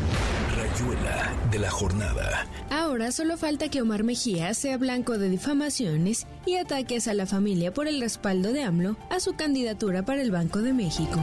Rayuela 0.57 1.33
de 1.51 1.59
la 1.59 1.71
jornada. 1.71 2.47
Ahora 2.71 3.13
solo 3.13 3.37
falta 3.37 3.69
que 3.69 3.81
Omar 3.83 4.03
Mejía 4.03 4.53
sea 4.55 4.77
blanco 4.79 5.19
de 5.19 5.29
difamaciones 5.29 6.27
y 6.47 6.57
ataques 6.57 7.07
a 7.07 7.15
la 7.15 7.27
familia 7.27 7.73
por 7.73 7.87
el 7.87 8.01
respaldo 8.01 8.53
de 8.53 8.65
AMLO 8.65 8.97
a 9.11 9.21
su 9.21 9.35
candidatura 9.35 10.05
para 10.05 10.23
el 10.23 10.31
Banco 10.31 10.61
de 10.61 10.73
México. 10.73 11.21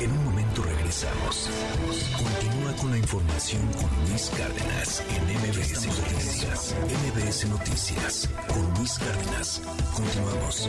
En 0.00 0.10
un 0.10 0.24
momento 0.24 0.62
regresamos. 0.62 1.48
Con 2.80 2.90
la 2.92 2.98
información 2.98 3.62
con 3.72 3.90
Luis 4.08 4.30
Cárdenas 4.36 5.02
en 5.10 5.24
MBS 5.24 5.86
Noticias. 5.86 6.74
MBS 6.84 7.46
Noticias 7.48 8.28
con 8.46 8.74
Luis 8.74 8.98
Cárdenas. 8.98 9.60
Continuamos. 9.94 10.68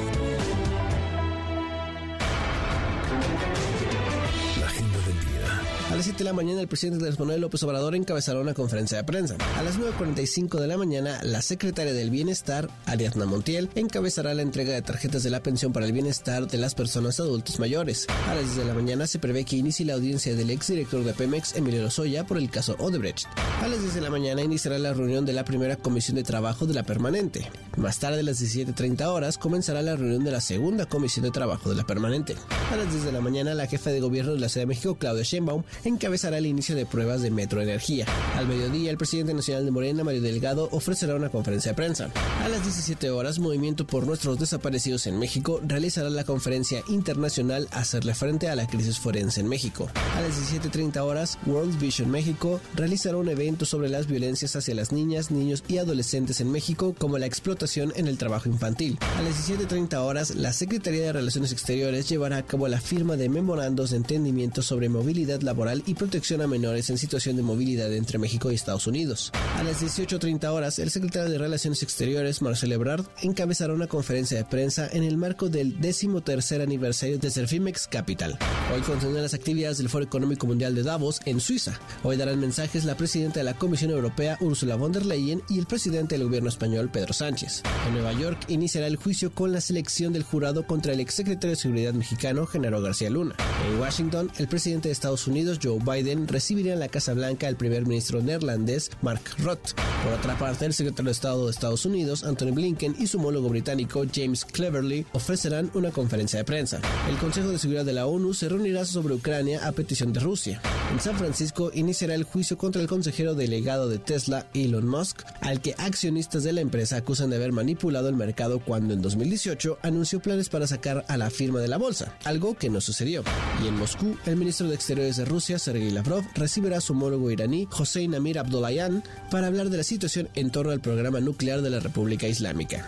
A 5.89 5.95
las 5.95 6.05
7 6.05 6.19
de 6.19 6.23
la 6.25 6.33
mañana, 6.33 6.61
el 6.61 6.67
presidente 6.67 6.97
Andrés 6.97 7.19
Manuel 7.19 7.41
López 7.41 7.63
Obrador 7.63 7.95
encabezará 7.95 8.39
una 8.39 8.53
conferencia 8.53 8.99
de 8.99 9.03
prensa. 9.03 9.35
A 9.57 9.63
las 9.63 9.79
9.45 9.79 10.59
de 10.59 10.67
la 10.67 10.77
mañana, 10.77 11.19
la 11.23 11.41
secretaria 11.41 11.93
del 11.93 12.11
Bienestar, 12.11 12.69
Ariadna 12.85 13.25
Montiel, 13.25 13.71
encabezará 13.73 14.35
la 14.35 14.43
entrega 14.43 14.75
de 14.75 14.83
tarjetas 14.83 15.23
de 15.23 15.31
la 15.31 15.41
pensión 15.41 15.73
para 15.73 15.87
el 15.87 15.91
bienestar 15.91 16.45
de 16.45 16.59
las 16.59 16.75
personas 16.75 17.19
adultos 17.19 17.59
mayores. 17.59 18.05
A 18.27 18.35
las 18.35 18.43
10 18.43 18.57
de 18.57 18.65
la 18.65 18.75
mañana 18.75 19.07
se 19.07 19.17
prevé 19.17 19.45
que 19.45 19.55
inicie 19.55 19.83
la 19.83 19.95
audiencia 19.95 20.35
del 20.35 20.51
exdirector 20.51 21.03
de 21.03 21.13
Pemex, 21.13 21.55
Emilio 21.55 21.81
Lozoya, 21.81 22.23
por 22.23 22.37
el 22.37 22.51
caso 22.51 22.75
Odebrecht. 22.77 23.25
A 23.63 23.67
las 23.67 23.81
10 23.81 23.95
de 23.95 24.01
la 24.01 24.11
mañana 24.11 24.43
iniciará 24.43 24.77
la 24.77 24.93
reunión 24.93 25.25
de 25.25 25.33
la 25.33 25.43
primera 25.43 25.75
comisión 25.75 26.15
de 26.17 26.23
trabajo 26.23 26.67
de 26.67 26.75
la 26.75 26.83
permanente. 26.83 27.49
Más 27.77 27.97
tarde, 27.97 28.19
a 28.19 28.23
las 28.23 28.39
17.30 28.39 29.07
horas, 29.07 29.39
comenzará 29.39 29.81
la 29.81 29.95
reunión 29.95 30.23
de 30.23 30.31
la 30.31 30.41
segunda 30.41 30.85
comisión 30.85 31.25
de 31.25 31.31
trabajo 31.31 31.67
de 31.71 31.75
la 31.75 31.87
permanente. 31.87 32.35
A 32.71 32.75
las 32.75 32.91
10 32.91 33.05
de 33.05 33.11
la 33.11 33.21
mañana, 33.21 33.55
la 33.55 33.65
jefa 33.65 33.89
de 33.89 34.01
gobierno 34.01 34.33
de 34.33 34.39
la 34.39 34.49
Ciudad 34.49 34.63
de 34.63 34.67
México, 34.67 34.95
Claudia 34.99 35.23
Sheinbaum, 35.23 35.63
encabezará 35.83 36.37
el 36.37 36.45
inicio 36.45 36.75
de 36.75 36.85
pruebas 36.85 37.21
de 37.21 37.31
Metro 37.31 37.61
Energía. 37.61 38.05
Al 38.35 38.47
mediodía, 38.47 38.91
el 38.91 38.97
presidente 38.97 39.33
nacional 39.33 39.65
de 39.65 39.71
Morena, 39.71 40.03
Mario 40.03 40.21
Delgado, 40.21 40.69
ofrecerá 40.71 41.15
una 41.15 41.29
conferencia 41.29 41.71
de 41.71 41.75
prensa. 41.75 42.09
A 42.43 42.49
las 42.49 42.63
17 42.63 43.09
horas, 43.09 43.39
Movimiento 43.39 43.85
por 43.85 44.05
Nuestros 44.05 44.39
Desaparecidos 44.39 45.07
en 45.07 45.19
México 45.19 45.61
realizará 45.65 46.09
la 46.09 46.23
conferencia 46.23 46.83
internacional 46.89 47.67
Hacerle 47.71 48.13
Frente 48.15 48.49
a 48.49 48.55
la 48.55 48.67
Crisis 48.67 48.99
Forense 48.99 49.41
en 49.41 49.47
México. 49.47 49.89
A 50.15 50.21
las 50.21 50.35
17.30 50.53 50.97
horas, 51.01 51.37
World 51.45 51.79
Vision 51.79 52.09
México 52.09 52.59
realizará 52.75 53.17
un 53.17 53.29
evento 53.29 53.65
sobre 53.65 53.89
las 53.89 54.07
violencias 54.07 54.55
hacia 54.55 54.75
las 54.75 54.91
niñas, 54.91 55.31
niños 55.31 55.63
y 55.67 55.77
adolescentes 55.77 56.41
en 56.41 56.51
México, 56.51 56.95
como 56.97 57.17
la 57.17 57.25
explotación 57.25 57.93
en 57.95 58.07
el 58.07 58.17
trabajo 58.17 58.49
infantil. 58.49 58.97
A 59.17 59.21
las 59.21 59.49
17.30 59.49 59.97
horas, 59.97 60.35
la 60.35 60.53
Secretaría 60.53 61.03
de 61.03 61.13
Relaciones 61.13 61.51
Exteriores 61.51 62.09
llevará 62.09 62.37
a 62.37 62.45
cabo 62.45 62.67
la 62.67 62.81
firma 62.81 63.15
de 63.15 63.29
memorandos 63.29 63.91
de 63.91 63.97
entendimiento 63.97 64.61
sobre 64.61 64.89
movilidad 64.89 65.41
laboral 65.41 65.68
y 65.85 65.93
protección 65.93 66.41
a 66.41 66.47
menores 66.47 66.89
en 66.89 66.97
situación 66.97 67.35
de 67.35 67.43
movilidad 67.43 67.93
entre 67.93 68.17
México 68.17 68.51
y 68.51 68.55
Estados 68.55 68.87
Unidos. 68.87 69.31
A 69.57 69.63
las 69.63 69.81
18.30 69.81 70.47
horas, 70.49 70.79
el 70.79 70.89
secretario 70.89 71.29
de 71.29 71.37
Relaciones 71.37 71.83
Exteriores, 71.83 72.41
Marcelo 72.41 72.75
Ebrard, 72.75 73.05
encabezará 73.21 73.73
una 73.73 73.87
conferencia 73.87 74.37
de 74.37 74.45
prensa 74.45 74.87
en 74.91 75.03
el 75.03 75.17
marco 75.17 75.49
del 75.49 75.79
13 75.79 76.61
aniversario 76.61 77.19
de 77.19 77.29
Cerfimex 77.29 77.87
Capital. 77.87 78.37
Hoy 78.73 78.81
continúan 78.81 79.23
las 79.23 79.33
actividades 79.33 79.77
del 79.77 79.89
Foro 79.89 80.05
Económico 80.05 80.47
Mundial 80.47 80.75
de 80.75 80.83
Davos 80.83 81.19
en 81.25 81.39
Suiza. 81.39 81.79
Hoy 82.03 82.17
darán 82.17 82.39
mensajes 82.39 82.85
la 82.85 82.97
presidenta 82.97 83.39
de 83.39 83.43
la 83.43 83.53
Comisión 83.53 83.91
Europea, 83.91 84.37
Ursula 84.41 84.75
von 84.75 84.91
der 84.91 85.05
Leyen, 85.05 85.41
y 85.49 85.59
el 85.59 85.65
presidente 85.65 86.15
del 86.15 86.25
gobierno 86.25 86.49
español, 86.49 86.89
Pedro 86.91 87.13
Sánchez. 87.13 87.63
En 87.87 87.93
Nueva 87.93 88.13
York 88.13 88.39
iniciará 88.47 88.87
el 88.87 88.95
juicio 88.95 89.31
con 89.31 89.51
la 89.51 89.61
selección 89.61 90.13
del 90.13 90.23
jurado 90.23 90.65
contra 90.65 90.93
el 90.93 90.99
exsecretario 90.99 91.51
de 91.51 91.61
Seguridad 91.61 91.93
mexicano, 91.93 92.45
Genaro 92.45 92.81
García 92.81 93.09
Luna. 93.09 93.35
En 93.67 93.79
Washington, 93.79 94.31
el 94.37 94.47
presidente 94.47 94.89
de 94.89 94.93
Estados 94.93 95.27
Unidos, 95.27 95.58
Joe 95.61 95.79
Biden, 95.79 96.27
recibirá 96.27 96.73
en 96.73 96.79
la 96.79 96.87
Casa 96.87 97.13
Blanca 97.13 97.47
al 97.47 97.57
primer 97.57 97.85
ministro 97.85 98.21
neerlandés, 98.21 98.91
Mark 99.01 99.21
Rutte. 99.39 99.73
Por 100.03 100.13
otra 100.13 100.37
parte, 100.37 100.65
el 100.65 100.73
secretario 100.73 101.05
de 101.05 101.11
Estado 101.11 101.45
de 101.45 101.51
Estados 101.51 101.85
Unidos, 101.85 102.23
Anthony 102.23 102.51
Blinken, 102.53 102.95
y 102.99 103.07
su 103.07 103.17
homólogo 103.17 103.49
británico, 103.49 104.03
James 104.13 104.45
Cleverly, 104.45 105.05
ofrecerán 105.13 105.71
una 105.73 105.91
conferencia 105.91 106.39
de 106.39 106.45
prensa. 106.45 106.79
El 107.09 107.17
Consejo 107.17 107.49
de 107.49 107.59
Seguridad 107.59 107.85
de 107.85 107.93
la 107.93 108.05
ONU 108.05 108.33
se 108.33 108.49
reunirá 108.49 108.85
sobre 108.85 109.15
Ucrania 109.15 109.67
a 109.67 109.71
petición 109.71 110.13
de 110.13 110.19
Rusia. 110.19 110.61
En 110.91 110.99
San 110.99 111.17
Francisco 111.17 111.71
iniciará 111.73 112.15
el 112.15 112.23
juicio 112.23 112.57
contra 112.57 112.81
el 112.81 112.87
consejero 112.87 113.35
delegado 113.35 113.89
de 113.89 113.99
Tesla, 113.99 114.47
Elon 114.53 114.87
Musk, 114.87 115.21
al 115.41 115.61
que 115.61 115.75
accionistas 115.77 116.43
de 116.43 116.53
la 116.53 116.61
empresa 116.61 116.97
acusan 116.97 117.29
de 117.29 117.35
haber 117.35 117.51
manipulado 117.51 118.09
el 118.09 118.15
mercado 118.15 118.59
cuando 118.59 118.93
en 118.93 119.01
2018 119.01 119.79
anunció 119.81 120.19
planes 120.19 120.49
para 120.49 120.67
sacar 120.67 121.05
a 121.07 121.17
la 121.17 121.29
firma 121.29 121.59
de 121.59 121.67
la 121.67 121.77
bolsa, 121.77 122.15
algo 122.23 122.55
que 122.55 122.69
no 122.69 122.81
sucedió. 122.81 123.23
Y 123.63 123.67
en 123.67 123.77
Moscú, 123.77 124.17
el 124.25 124.35
ministro 124.35 124.67
de 124.67 124.75
Exteriores 124.75 125.17
de 125.17 125.25
Rusia, 125.25 125.48
Sergei 125.57 125.89
Lavrov, 125.89 126.23
recibirá 126.35 126.77
a 126.77 126.81
su 126.81 126.93
homólogo 126.93 127.31
iraní, 127.31 127.67
Hossein 127.71 128.13
Amir 128.13 128.37
Abdollahian, 128.37 129.03
para 129.31 129.47
hablar 129.47 129.69
de 129.69 129.77
la 129.77 129.83
situación 129.83 130.29
en 130.35 130.51
torno 130.51 130.71
al 130.71 130.81
programa 130.81 131.19
nuclear 131.19 131.61
de 131.61 131.69
la 131.69 131.79
República 131.79 132.27
Islámica. 132.27 132.85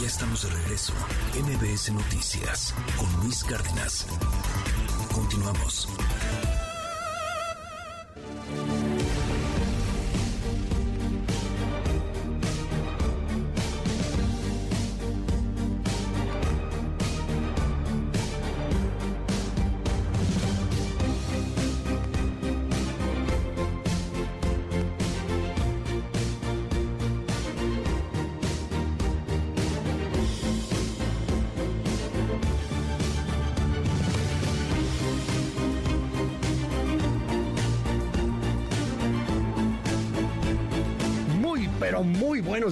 Ya 0.00 0.06
estamos 0.06 0.42
de 0.42 0.50
regreso. 0.50 0.92
MBS 1.34 1.92
Noticias 1.92 2.74
con 2.96 3.24
Luis 3.24 3.42
Cárdenas. 3.42 4.06
Continuamos. 5.12 5.88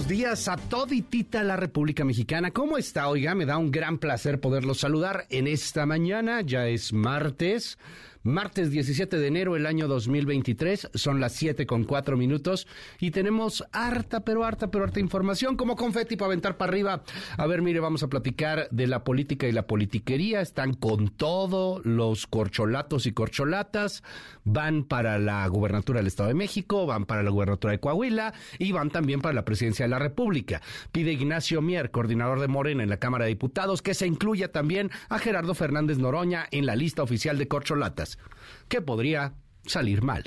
Días 0.07 0.47
a 0.47 0.55
toditita 0.55 1.43
la 1.43 1.57
República 1.57 2.05
Mexicana. 2.05 2.51
¿Cómo 2.51 2.77
está? 2.77 3.09
Oiga, 3.09 3.35
me 3.35 3.45
da 3.45 3.57
un 3.57 3.71
gran 3.71 3.97
placer 3.97 4.39
poderlos 4.39 4.79
saludar 4.79 5.25
en 5.29 5.47
esta 5.47 5.85
mañana. 5.85 6.41
Ya 6.41 6.67
es 6.67 6.93
martes. 6.93 7.77
Martes 8.27 8.71
17 8.71 9.19
de 9.19 9.27
enero 9.27 9.53
del 9.53 9.65
año 9.65 9.87
2023, 9.87 10.89
son 10.93 11.21
las 11.21 11.31
7 11.31 11.65
con 11.65 11.85
4 11.85 12.17
minutos 12.17 12.67
y 12.99 13.11
tenemos 13.11 13.63
harta, 13.71 14.25
pero 14.25 14.43
harta, 14.43 14.69
pero 14.69 14.83
harta 14.83 14.99
información 14.99 15.55
como 15.55 15.77
confeti 15.77 16.17
para 16.17 16.27
aventar 16.27 16.57
para 16.57 16.69
arriba. 16.69 17.03
A 17.37 17.47
ver, 17.47 17.61
mire, 17.61 17.79
vamos 17.79 18.03
a 18.03 18.09
platicar 18.09 18.67
de 18.69 18.85
la 18.85 19.05
política 19.05 19.47
y 19.47 19.53
la 19.53 19.65
politiquería. 19.65 20.41
Están 20.41 20.73
con 20.73 21.07
todo 21.07 21.79
los 21.85 22.27
corcholatos 22.27 23.05
y 23.05 23.13
corcholatas. 23.13 24.03
Van 24.43 24.83
para 24.83 25.19
la 25.19 25.47
gubernatura 25.47 25.99
del 25.99 26.07
Estado 26.07 26.27
de 26.27 26.35
México, 26.35 26.85
van 26.85 27.05
para 27.05 27.23
la 27.23 27.29
gubernatura 27.29 27.71
de 27.71 27.79
Coahuila 27.79 28.33
y 28.59 28.73
van 28.73 28.89
también 28.89 29.21
para 29.21 29.35
la 29.35 29.45
presidencia 29.45 29.85
de 29.85 29.89
la 29.89 29.99
República. 29.99 30.61
Pide 30.91 31.13
Ignacio 31.13 31.61
Mier, 31.61 31.91
coordinador 31.91 32.41
de 32.41 32.49
Morena 32.49 32.83
en 32.83 32.89
la 32.89 32.97
Cámara 32.97 33.23
de 33.23 33.29
Diputados, 33.29 33.81
que 33.81 33.93
se 33.93 34.05
incluya 34.05 34.51
también 34.51 34.91
a 35.07 35.17
Gerardo 35.17 35.53
Fernández 35.53 35.97
Noroña 35.97 36.45
en 36.51 36.65
la 36.65 36.75
lista 36.75 37.03
oficial 37.03 37.37
de 37.37 37.47
corcholatas 37.47 38.16
que 38.67 38.81
podría 38.81 39.33
salir 39.65 40.01
mal. 40.01 40.23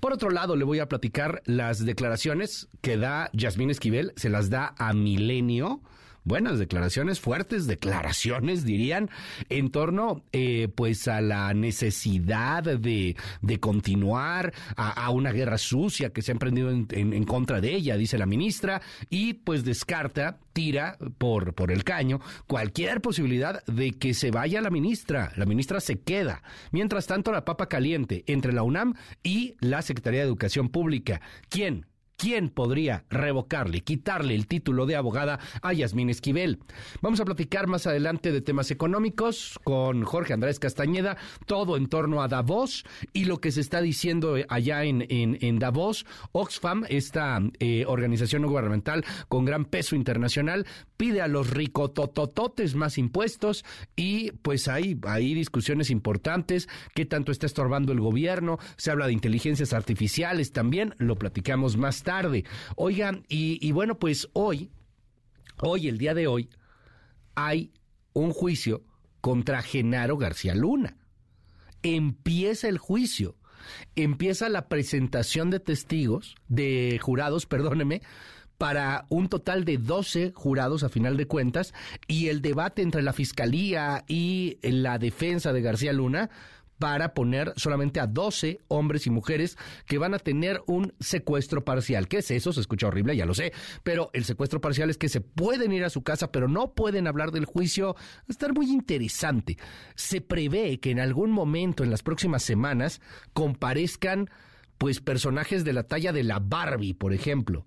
Por 0.00 0.12
otro 0.12 0.30
lado, 0.30 0.56
le 0.56 0.64
voy 0.64 0.78
a 0.78 0.88
platicar 0.88 1.42
las 1.44 1.84
declaraciones 1.84 2.68
que 2.80 2.96
da 2.96 3.30
Yasmín 3.32 3.70
Esquivel, 3.70 4.12
se 4.16 4.28
las 4.28 4.50
da 4.50 4.74
a 4.78 4.92
Milenio 4.92 5.80
buenas 6.26 6.58
declaraciones, 6.58 7.20
fuertes 7.20 7.66
declaraciones, 7.66 8.64
dirían, 8.64 9.08
en 9.48 9.70
torno 9.70 10.24
eh, 10.32 10.68
pues 10.74 11.08
a 11.08 11.20
la 11.22 11.54
necesidad 11.54 12.64
de, 12.64 13.16
de 13.40 13.60
continuar 13.60 14.52
a, 14.76 15.08
una 15.10 15.32
guerra 15.32 15.56
sucia 15.56 16.10
que 16.10 16.20
se 16.20 16.32
ha 16.32 16.34
emprendido 16.34 16.70
en, 16.70 16.88
en, 16.90 17.24
contra 17.24 17.60
de 17.60 17.74
ella, 17.74 17.96
dice 17.96 18.18
la 18.18 18.26
ministra, 18.26 18.82
y 19.08 19.34
pues 19.34 19.64
descarta, 19.64 20.38
tira 20.52 20.98
por, 21.16 21.54
por 21.54 21.70
el 21.70 21.84
caño 21.84 22.20
cualquier 22.46 23.00
posibilidad 23.00 23.64
de 23.66 23.92
que 23.92 24.12
se 24.12 24.32
vaya 24.32 24.60
la 24.60 24.70
ministra. 24.70 25.32
La 25.36 25.46
ministra 25.46 25.80
se 25.80 26.00
queda. 26.00 26.42
Mientras 26.72 27.06
tanto, 27.06 27.30
la 27.30 27.44
papa 27.44 27.68
caliente 27.68 28.24
entre 28.26 28.52
la 28.52 28.64
UNAM 28.64 28.94
y 29.22 29.54
la 29.60 29.80
Secretaría 29.82 30.20
de 30.20 30.26
Educación 30.26 30.70
Pública. 30.70 31.20
¿Quién? 31.48 31.86
¿Quién 32.18 32.48
podría 32.48 33.04
revocarle, 33.10 33.82
quitarle 33.82 34.34
el 34.34 34.46
título 34.46 34.86
de 34.86 34.96
abogada 34.96 35.38
a 35.60 35.74
Yasmín 35.74 36.08
Esquivel? 36.08 36.60
Vamos 37.02 37.20
a 37.20 37.26
platicar 37.26 37.66
más 37.66 37.86
adelante 37.86 38.32
de 38.32 38.40
temas 38.40 38.70
económicos 38.70 39.60
con 39.64 40.02
Jorge 40.02 40.32
Andrés 40.32 40.58
Castañeda, 40.58 41.18
todo 41.44 41.76
en 41.76 41.88
torno 41.88 42.22
a 42.22 42.28
Davos 42.28 42.86
y 43.12 43.26
lo 43.26 43.42
que 43.42 43.52
se 43.52 43.60
está 43.60 43.82
diciendo 43.82 44.36
allá 44.48 44.84
en, 44.84 45.06
en, 45.10 45.58
Davos. 45.58 46.06
Oxfam, 46.32 46.84
esta 46.88 47.38
eh, 47.58 47.84
organización 47.86 48.42
no 48.42 48.48
gubernamental 48.48 49.04
con 49.28 49.44
gran 49.44 49.66
peso 49.66 49.94
internacional, 49.94 50.66
pide 50.96 51.20
a 51.20 51.28
los 51.28 51.50
ricototototes 51.50 52.76
más 52.76 52.96
impuestos 52.96 53.62
y 53.94 54.32
pues 54.40 54.68
hay, 54.68 54.98
hay 55.06 55.34
discusiones 55.34 55.90
importantes, 55.90 56.66
qué 56.94 57.04
tanto 57.04 57.30
está 57.30 57.44
estorbando 57.44 57.92
el 57.92 58.00
gobierno, 58.00 58.58
se 58.78 58.90
habla 58.90 59.06
de 59.06 59.12
inteligencias 59.12 59.74
artificiales 59.74 60.52
también, 60.52 60.94
lo 60.96 61.16
platicamos 61.16 61.76
más 61.76 62.05
tarde. 62.06 62.44
Oigan, 62.76 63.26
y, 63.28 63.72
bueno, 63.72 63.98
pues 63.98 64.28
hoy, 64.32 64.70
hoy, 65.58 65.88
el 65.88 65.98
día 65.98 66.14
de 66.14 66.28
hoy, 66.28 66.48
hay 67.34 67.72
un 68.12 68.32
juicio 68.32 68.84
contra 69.20 69.60
Genaro 69.60 70.16
García 70.16 70.54
Luna. 70.54 70.96
Empieza 71.82 72.68
el 72.68 72.78
juicio, 72.78 73.36
empieza 73.96 74.48
la 74.48 74.68
presentación 74.68 75.50
de 75.50 75.58
testigos, 75.58 76.36
de 76.48 76.98
jurados, 77.02 77.44
perdóneme, 77.54 78.02
para 78.56 79.04
un 79.08 79.28
total 79.28 79.64
de 79.64 79.76
12 79.76 80.32
jurados 80.34 80.84
a 80.84 80.88
final 80.88 81.16
de 81.16 81.26
cuentas 81.26 81.74
y 82.06 82.28
el 82.28 82.40
debate 82.40 82.82
entre 82.82 83.02
la 83.02 83.12
fiscalía 83.12 84.04
y 84.06 84.58
la 84.62 84.98
defensa 84.98 85.52
de 85.52 85.60
García 85.60 85.92
Luna 85.92 86.30
para 86.78 87.14
poner 87.14 87.52
solamente 87.56 88.00
a 88.00 88.06
12 88.06 88.60
hombres 88.68 89.06
y 89.06 89.10
mujeres 89.10 89.56
que 89.86 89.98
van 89.98 90.14
a 90.14 90.18
tener 90.18 90.62
un 90.66 90.92
secuestro 91.00 91.64
parcial. 91.64 92.08
¿Qué 92.08 92.18
es 92.18 92.30
eso? 92.30 92.52
Se 92.52 92.60
escucha 92.60 92.88
horrible, 92.88 93.16
ya 93.16 93.26
lo 93.26 93.34
sé, 93.34 93.52
pero 93.82 94.10
el 94.12 94.24
secuestro 94.24 94.60
parcial 94.60 94.90
es 94.90 94.98
que 94.98 95.08
se 95.08 95.20
pueden 95.20 95.72
ir 95.72 95.84
a 95.84 95.90
su 95.90 96.02
casa, 96.02 96.32
pero 96.32 96.48
no 96.48 96.74
pueden 96.74 97.06
hablar 97.06 97.30
del 97.30 97.44
juicio. 97.44 97.96
Estar 98.28 98.52
muy 98.52 98.70
interesante. 98.70 99.56
Se 99.94 100.20
prevé 100.20 100.80
que 100.80 100.90
en 100.90 101.00
algún 101.00 101.30
momento 101.30 101.84
en 101.84 101.90
las 101.90 102.02
próximas 102.02 102.42
semanas 102.42 103.00
comparezcan 103.32 104.30
pues 104.78 105.00
personajes 105.00 105.64
de 105.64 105.72
la 105.72 105.84
talla 105.84 106.12
de 106.12 106.22
la 106.22 106.38
Barbie, 106.38 106.94
por 106.94 107.14
ejemplo 107.14 107.64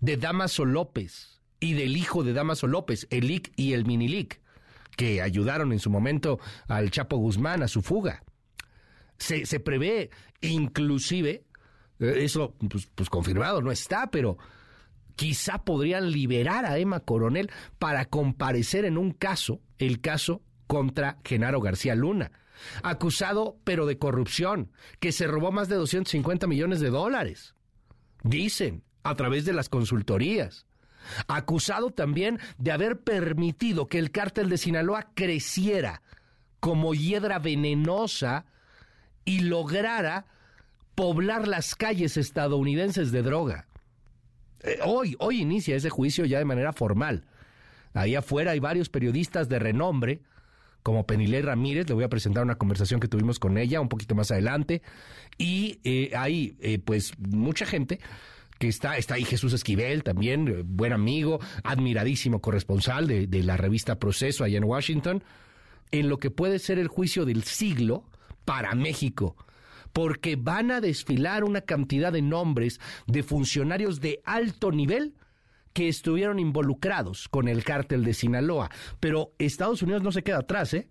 de 0.00 0.16
Damaso 0.16 0.64
López 0.64 1.40
y 1.60 1.74
del 1.74 1.96
hijo 1.96 2.22
de 2.22 2.32
Damaso 2.32 2.66
López, 2.66 3.06
el 3.10 3.30
IC 3.30 3.52
y 3.56 3.72
el 3.72 3.86
Minilic, 3.86 4.40
que 4.96 5.22
ayudaron 5.22 5.72
en 5.72 5.78
su 5.78 5.90
momento 5.90 6.38
al 6.68 6.90
Chapo 6.90 7.16
Guzmán 7.16 7.62
a 7.62 7.68
su 7.68 7.82
fuga. 7.82 8.22
Se, 9.18 9.46
se 9.46 9.60
prevé 9.60 10.10
inclusive, 10.40 11.44
eh, 11.98 12.14
eso 12.18 12.54
pues, 12.70 12.86
pues 12.94 13.08
confirmado 13.08 13.62
no 13.62 13.72
está, 13.72 14.10
pero 14.10 14.38
quizá 15.14 15.64
podrían 15.64 16.10
liberar 16.10 16.66
a 16.66 16.78
Emma 16.78 17.00
Coronel 17.00 17.50
para 17.78 18.04
comparecer 18.04 18.84
en 18.84 18.98
un 18.98 19.12
caso, 19.12 19.60
el 19.78 20.00
caso 20.00 20.42
contra 20.66 21.18
Genaro 21.24 21.60
García 21.60 21.94
Luna, 21.94 22.32
acusado 22.82 23.58
pero 23.64 23.86
de 23.86 23.98
corrupción, 23.98 24.70
que 25.00 25.12
se 25.12 25.26
robó 25.26 25.52
más 25.52 25.68
de 25.68 25.76
250 25.76 26.46
millones 26.46 26.80
de 26.80 26.90
dólares. 26.90 27.54
Dicen, 28.22 28.82
a 29.06 29.14
través 29.14 29.44
de 29.44 29.52
las 29.52 29.68
consultorías. 29.68 30.66
Acusado 31.28 31.92
también 31.92 32.40
de 32.58 32.72
haber 32.72 33.00
permitido 33.00 33.86
que 33.86 33.98
el 33.98 34.10
cártel 34.10 34.48
de 34.48 34.58
Sinaloa 34.58 35.10
creciera 35.14 36.02
como 36.58 36.94
hiedra 36.94 37.38
venenosa 37.38 38.46
y 39.26 39.40
lograra 39.40 40.24
poblar 40.94 41.46
las 41.46 41.74
calles 41.74 42.16
estadounidenses 42.16 43.12
de 43.12 43.20
droga. 43.20 43.66
Eh, 44.62 44.78
hoy, 44.82 45.14
hoy 45.18 45.42
inicia 45.42 45.76
ese 45.76 45.90
juicio 45.90 46.24
ya 46.24 46.38
de 46.38 46.46
manera 46.46 46.72
formal. 46.72 47.26
Ahí 47.92 48.14
afuera 48.14 48.52
hay 48.52 48.60
varios 48.60 48.88
periodistas 48.88 49.50
de 49.50 49.58
renombre, 49.58 50.22
como 50.82 51.06
Penilei 51.06 51.42
Ramírez, 51.42 51.88
le 51.88 51.94
voy 51.94 52.04
a 52.04 52.08
presentar 52.08 52.44
una 52.44 52.54
conversación 52.54 53.00
que 53.00 53.08
tuvimos 53.08 53.38
con 53.38 53.58
ella 53.58 53.80
un 53.80 53.88
poquito 53.88 54.14
más 54.14 54.30
adelante, 54.30 54.82
y 55.36 55.80
eh, 55.84 56.12
hay 56.16 56.56
eh, 56.60 56.78
pues 56.78 57.12
mucha 57.18 57.66
gente 57.66 57.98
que 58.58 58.68
está, 58.68 58.96
está 58.96 59.14
ahí 59.14 59.24
Jesús 59.24 59.52
Esquivel 59.52 60.02
también, 60.02 60.62
buen 60.64 60.92
amigo, 60.92 61.40
admiradísimo 61.64 62.40
corresponsal 62.40 63.06
de, 63.06 63.26
de 63.26 63.42
la 63.42 63.56
revista 63.56 63.98
Proceso 63.98 64.44
allá 64.44 64.58
en 64.58 64.64
Washington, 64.64 65.24
en 65.90 66.08
lo 66.08 66.18
que 66.18 66.30
puede 66.30 66.58
ser 66.58 66.78
el 66.78 66.88
juicio 66.88 67.24
del 67.24 67.42
siglo 67.42 68.04
para 68.46 68.74
México 68.74 69.36
porque 69.96 70.36
van 70.36 70.70
a 70.72 70.82
desfilar 70.82 71.42
una 71.42 71.62
cantidad 71.62 72.12
de 72.12 72.20
nombres 72.20 72.80
de 73.06 73.22
funcionarios 73.22 73.98
de 74.02 74.20
alto 74.26 74.70
nivel 74.70 75.14
que 75.72 75.88
estuvieron 75.88 76.38
involucrados 76.38 77.30
con 77.30 77.48
el 77.48 77.64
cártel 77.64 78.04
de 78.04 78.12
Sinaloa. 78.12 78.70
Pero 79.00 79.32
Estados 79.38 79.80
Unidos 79.80 80.02
no 80.02 80.12
se 80.12 80.22
queda 80.22 80.40
atrás, 80.40 80.74
¿eh? 80.74 80.86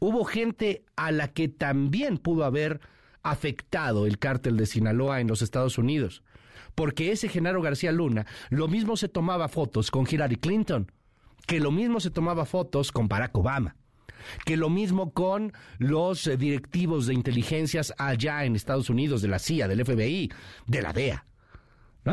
Hubo 0.00 0.24
gente 0.24 0.84
a 0.96 1.12
la 1.12 1.28
que 1.28 1.46
también 1.46 2.18
pudo 2.18 2.44
haber 2.44 2.80
afectado 3.22 4.04
el 4.04 4.18
cártel 4.18 4.56
de 4.56 4.66
Sinaloa 4.66 5.20
en 5.20 5.28
los 5.28 5.40
Estados 5.40 5.78
Unidos. 5.78 6.24
Porque 6.74 7.12
ese 7.12 7.28
Genaro 7.28 7.62
García 7.62 7.92
Luna 7.92 8.26
lo 8.50 8.66
mismo 8.66 8.96
se 8.96 9.08
tomaba 9.08 9.46
fotos 9.46 9.92
con 9.92 10.08
Hillary 10.10 10.38
Clinton, 10.38 10.90
que 11.46 11.60
lo 11.60 11.70
mismo 11.70 12.00
se 12.00 12.10
tomaba 12.10 12.46
fotos 12.46 12.90
con 12.90 13.06
Barack 13.06 13.38
Obama 13.38 13.76
que 14.44 14.56
lo 14.56 14.70
mismo 14.70 15.12
con 15.12 15.52
los 15.78 16.26
eh, 16.26 16.36
directivos 16.36 17.06
de 17.06 17.14
inteligencias 17.14 17.94
allá 17.98 18.44
en 18.44 18.56
Estados 18.56 18.90
Unidos, 18.90 19.22
de 19.22 19.28
la 19.28 19.38
CIA, 19.38 19.68
del 19.68 19.84
FBI, 19.84 20.30
de 20.66 20.82
la 20.82 20.92
DEA. 20.92 21.24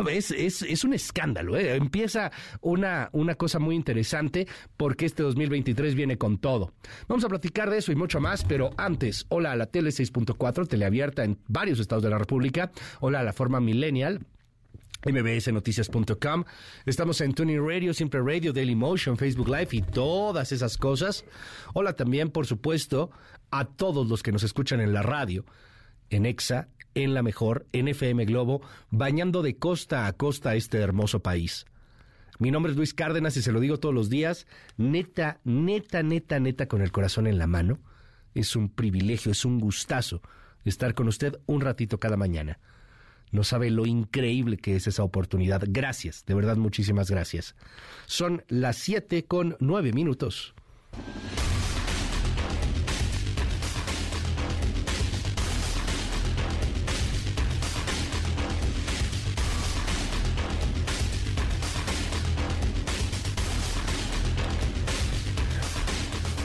Es, 0.10 0.32
es, 0.32 0.84
un 0.86 0.94
escándalo. 0.94 1.58
¿eh? 1.58 1.76
Empieza 1.76 2.32
una, 2.62 3.10
una 3.12 3.36
cosa 3.36 3.60
muy 3.60 3.76
interesante 3.76 4.48
porque 4.78 5.06
este 5.06 5.22
2023 5.22 5.96
viene 5.96 6.18
con 6.18 6.38
todo. 6.38 6.74
Vamos 7.08 7.26
a 7.26 7.30
platicar 7.30 7.70
de 7.70 7.80
eso 7.80 7.92
y 7.92 7.96
mucho 7.96 8.22
más, 8.22 8.46
pero 8.46 8.72
antes, 8.78 9.26
hola 9.28 9.52
a 9.52 9.56
la 9.58 9.66
Tele 9.66 9.90
6.4, 9.90 10.68
teleabierta 10.68 11.26
en 11.26 11.40
varios 11.48 11.80
estados 11.80 12.04
de 12.04 12.10
la 12.10 12.18
República. 12.18 12.72
Hola 13.02 13.20
a 13.20 13.24
la 13.24 13.34
forma 13.34 13.60
millennial 13.60 14.22
mbsnoticias.com. 15.06 16.44
Estamos 16.86 17.22
en 17.22 17.34
Tuning 17.34 17.68
Radio, 17.68 17.94
Simple 17.94 18.22
Radio, 18.22 18.54
Daily 18.54 18.76
Motion, 18.76 19.18
Facebook 19.18 19.48
Live 19.48 19.70
y 19.72 19.82
todas 19.82 20.52
esas 20.52 20.78
cosas. 20.78 21.26
Hola 21.74 21.94
también, 21.94 22.30
por 22.30 22.46
supuesto, 22.46 23.12
a 23.50 23.66
todos 23.66 24.08
los 24.08 24.24
que 24.24 24.32
nos 24.32 24.44
escuchan 24.44 24.80
en 24.82 24.94
la 24.94 25.02
radio, 25.02 25.46
en 26.10 26.26
EXA, 26.26 26.68
en 26.94 27.14
La 27.14 27.24
Mejor, 27.24 27.66
en 27.72 27.88
FM 27.88 28.26
Globo, 28.26 28.62
bañando 28.90 29.42
de 29.42 29.58
costa 29.58 30.08
a 30.08 30.14
costa 30.14 30.56
este 30.56 30.78
hermoso 30.80 31.22
país. 31.22 31.66
Mi 32.40 32.50
nombre 32.50 32.72
es 32.72 32.78
Luis 32.78 32.94
Cárdenas 32.94 33.38
y 33.38 33.42
se 33.42 33.52
lo 33.52 33.60
digo 33.60 33.80
todos 33.80 33.94
los 33.94 34.10
días, 34.10 34.48
neta, 34.78 35.40
neta, 35.44 36.02
neta, 36.02 36.40
neta, 36.40 36.68
con 36.68 36.82
el 36.82 36.92
corazón 36.92 37.28
en 37.28 37.38
la 37.38 37.48
mano. 37.48 37.80
Es 38.34 38.56
un 38.56 38.70
privilegio, 38.70 39.32
es 39.32 39.46
un 39.46 39.60
gustazo 39.60 40.22
estar 40.66 40.94
con 40.94 41.08
usted 41.08 41.40
un 41.46 41.62
ratito 41.62 42.00
cada 42.00 42.18
mañana. 42.18 42.60
No 43.32 43.44
sabe 43.44 43.70
lo 43.70 43.86
increíble 43.86 44.58
que 44.58 44.76
es 44.76 44.88
esa 44.88 45.04
oportunidad. 45.04 45.64
Gracias, 45.66 46.26
de 46.26 46.34
verdad 46.34 46.58
muchísimas 46.58 47.10
gracias. 47.10 47.56
Son 48.06 48.44
las 48.50 48.78
7 48.78 49.26
con 49.26 49.56
9 49.60 49.94
minutos. 49.94 50.54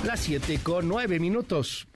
Las 0.05 0.21
7 0.21 0.61
con 0.63 0.87
9 0.87 1.19
minutos. 1.19 1.89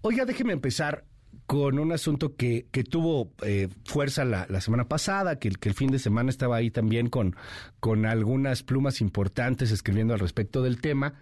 Oiga, 0.00 0.24
déjeme 0.24 0.52
empezar 0.52 1.04
con 1.50 1.80
un 1.80 1.90
asunto 1.90 2.36
que, 2.36 2.68
que 2.70 2.84
tuvo 2.84 3.32
eh, 3.42 3.66
fuerza 3.84 4.24
la, 4.24 4.46
la, 4.48 4.60
semana 4.60 4.86
pasada, 4.86 5.40
que, 5.40 5.48
el 5.48 5.74
fin 5.74 5.90
de 5.90 5.98
semana 5.98 6.30
estaba 6.30 6.54
ahí 6.54 6.70
también 6.70 7.08
con, 7.08 7.34
con 7.80 8.06
algunas 8.06 8.62
plumas 8.62 9.00
importantes 9.00 9.72
escribiendo 9.72 10.14
al 10.14 10.20
respecto 10.20 10.62
del 10.62 10.80
tema, 10.80 11.14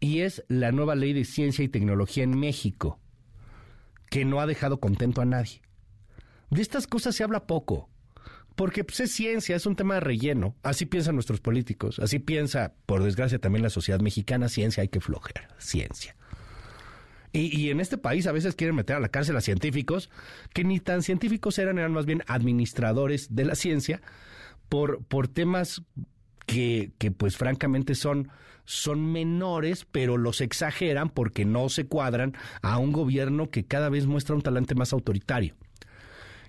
y 0.00 0.20
es 0.20 0.44
la 0.48 0.70
nueva 0.70 0.96
ley 0.96 1.14
de 1.14 1.24
ciencia 1.24 1.64
y 1.64 1.68
tecnología 1.68 2.24
en 2.24 2.38
México, 2.38 3.00
que 4.10 4.26
no 4.26 4.38
ha 4.38 4.46
dejado 4.46 4.80
contento 4.80 5.22
a 5.22 5.24
nadie. 5.24 5.62
De 6.50 6.60
estas 6.60 6.86
cosas 6.86 7.16
se 7.16 7.24
habla 7.24 7.46
poco, 7.46 7.88
porque 8.56 8.84
pues, 8.84 9.00
es 9.00 9.12
ciencia, 9.12 9.56
es 9.56 9.64
un 9.64 9.76
tema 9.76 9.94
de 9.94 10.00
relleno. 10.00 10.56
Así 10.62 10.84
piensan 10.84 11.14
nuestros 11.14 11.40
políticos, 11.40 12.00
así 12.00 12.18
piensa, 12.18 12.74
por 12.84 13.02
desgracia, 13.02 13.38
también 13.38 13.62
la 13.62 13.70
sociedad 13.70 14.00
mexicana, 14.00 14.50
ciencia 14.50 14.82
hay 14.82 14.88
que 14.88 15.00
flojer, 15.00 15.48
ciencia. 15.56 16.16
Y, 17.36 17.70
en 17.70 17.80
este 17.80 17.98
país 17.98 18.28
a 18.28 18.32
veces 18.32 18.54
quieren 18.54 18.76
meter 18.76 18.94
a 18.94 19.00
la 19.00 19.08
cárcel 19.08 19.36
a 19.36 19.40
científicos 19.40 20.08
que 20.52 20.62
ni 20.62 20.78
tan 20.78 21.02
científicos 21.02 21.58
eran, 21.58 21.78
eran 21.78 21.92
más 21.92 22.06
bien 22.06 22.22
administradores 22.28 23.34
de 23.34 23.44
la 23.44 23.56
ciencia 23.56 24.00
por, 24.68 25.04
por 25.04 25.26
temas 25.26 25.82
que, 26.46 26.92
que 26.96 27.10
pues 27.10 27.36
francamente 27.36 27.96
son, 27.96 28.30
son 28.66 29.10
menores, 29.10 29.84
pero 29.84 30.16
los 30.16 30.40
exageran 30.40 31.08
porque 31.08 31.44
no 31.44 31.68
se 31.70 31.86
cuadran 31.86 32.36
a 32.62 32.78
un 32.78 32.92
gobierno 32.92 33.50
que 33.50 33.64
cada 33.64 33.88
vez 33.88 34.06
muestra 34.06 34.36
un 34.36 34.42
talante 34.42 34.76
más 34.76 34.92
autoritario. 34.92 35.56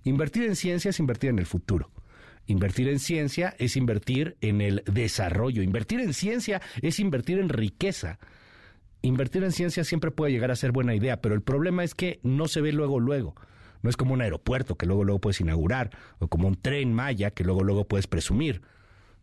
Invertir 0.04 0.44
en 0.44 0.56
ciencia 0.56 0.90
es 0.90 1.00
invertir 1.00 1.32
en 1.32 1.40
el 1.40 1.48
futuro. 1.48 1.90
Invertir 2.46 2.90
en 2.90 3.00
ciencia 3.00 3.56
es 3.58 3.76
invertir 3.76 4.38
en 4.40 4.62
el 4.62 4.84
desarrollo. 4.86 5.64
Invertir 5.64 6.00
en 6.00 6.14
ciencia 6.14 6.62
es 6.84 7.00
invertir 7.00 7.40
en 7.40 7.50
riqueza 7.50 8.20
invertir 9.08 9.44
en 9.44 9.52
ciencia 9.52 9.84
siempre 9.84 10.12
puede 10.12 10.32
llegar 10.32 10.52
a 10.52 10.56
ser 10.56 10.72
buena 10.72 10.96
idea, 10.96 11.22
pero 11.22 11.36
el 11.36 11.42
problema 11.42 11.84
es 11.84 11.94
que 11.94 12.20
no 12.24 12.48
se 12.48 12.62
ve 12.62 12.72
luego, 12.72 13.00
luego. 13.00 13.36
No 13.82 13.90
es 13.90 13.98
como 13.98 14.14
un 14.14 14.22
aeropuerto 14.22 14.76
que 14.76 14.86
luego, 14.86 15.04
luego 15.04 15.22
puedes 15.22 15.42
inaugurar, 15.42 15.92
o 16.20 16.28
como 16.28 16.48
un 16.48 16.56
tren 16.56 16.94
Maya 16.94 17.32
que 17.32 17.44
luego, 17.44 17.64
luego 17.64 17.88
puedes 17.88 18.08
presumir, 18.08 18.62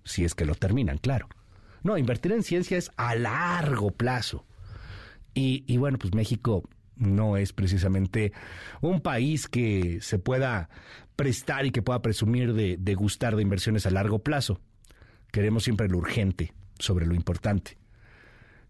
si 0.05 0.25
es 0.25 0.35
que 0.35 0.45
lo 0.45 0.55
terminan, 0.55 0.99
claro. 0.99 1.29
No, 1.83 1.99
invertir 1.99 2.33
en 2.33 2.45
ciencia 2.45 2.79
es 2.79 2.93
a 2.97 3.15
largo 3.17 3.91
plazo. 3.91 4.47
Y, 5.35 5.65
y 5.67 5.79
bueno, 5.79 5.99
pues 5.99 6.15
México 6.15 6.69
no 6.95 7.37
es 7.37 7.53
precisamente 7.53 8.33
un 8.81 9.01
país 9.01 9.49
que 9.49 9.99
se 10.01 10.19
pueda 10.19 10.69
prestar 11.17 11.67
y 11.67 11.73
que 11.73 11.83
pueda 11.83 12.03
presumir 12.03 12.53
de, 12.55 12.77
de 12.77 12.95
gustar 12.95 13.35
de 13.35 13.43
inversiones 13.43 13.87
a 13.87 13.91
largo 13.91 14.21
plazo. 14.21 14.61
Queremos 15.33 15.65
siempre 15.65 15.89
lo 15.89 15.99
urgente 15.99 16.53
sobre 16.79 17.07
lo 17.07 17.15
importante. 17.15 17.82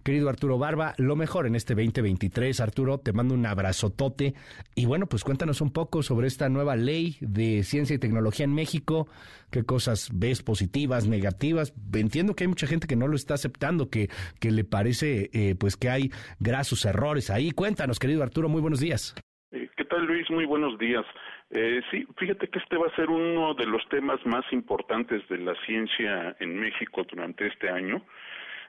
Querido 0.05 0.29
Arturo 0.29 0.59
Barba, 0.59 0.95
lo 0.99 1.15
mejor 1.15 1.47
en 1.47 1.55
este 1.55 1.75
2023. 1.75 2.61
Arturo, 2.61 2.99
te 2.99 3.13
mando 3.13 3.35
un 3.35 3.47
abrazotote. 3.47 4.35
Y 4.75 4.87
bueno, 4.87 5.07
pues 5.07 5.23
cuéntanos 5.23 5.61
un 5.61 5.73
poco 5.73 6.03
sobre 6.03 6.27
esta 6.27 6.49
nueva 6.49 6.75
ley 6.75 7.17
de 7.21 7.63
ciencia 7.63 7.95
y 7.95 7.99
tecnología 7.99 8.45
en 8.45 8.55
México. 8.55 9.07
¿Qué 9.53 9.65
cosas 9.65 10.11
ves 10.13 10.43
positivas, 10.43 11.07
negativas? 11.07 11.73
Entiendo 11.95 12.35
que 12.35 12.45
hay 12.45 12.49
mucha 12.49 12.67
gente 12.67 12.89
que 12.89 12.97
no 12.97 13.07
lo 13.07 13.15
está 13.15 13.35
aceptando, 13.35 13.91
que, 13.91 14.09
que 14.41 14.51
le 14.51 14.65
parece 14.65 15.31
eh, 15.33 15.55
pues 15.59 15.77
que 15.77 15.89
hay 15.89 16.11
grasos 16.41 16.85
errores 16.85 17.31
ahí. 17.31 17.53
Cuéntanos, 17.53 17.99
querido 17.99 18.25
Arturo, 18.25 18.49
muy 18.49 18.61
buenos 18.61 18.81
días. 18.81 19.15
Eh, 19.53 19.69
¿Qué 19.77 19.85
tal, 19.85 20.05
Luis? 20.05 20.29
Muy 20.31 20.47
buenos 20.47 20.79
días. 20.79 21.05
Eh, 21.51 21.83
sí, 21.91 22.07
fíjate 22.17 22.49
que 22.49 22.59
este 22.59 22.77
va 22.77 22.87
a 22.87 22.97
ser 22.97 23.11
uno 23.11 23.55
de 23.55 23.67
los 23.67 23.87
temas 23.91 24.19
más 24.25 24.45
importantes 24.53 25.23
de 25.29 25.39
la 25.39 25.55
ciencia 25.67 26.35
en 26.41 26.59
México 26.59 27.03
durante 27.09 27.47
este 27.47 27.69
año. 27.69 28.03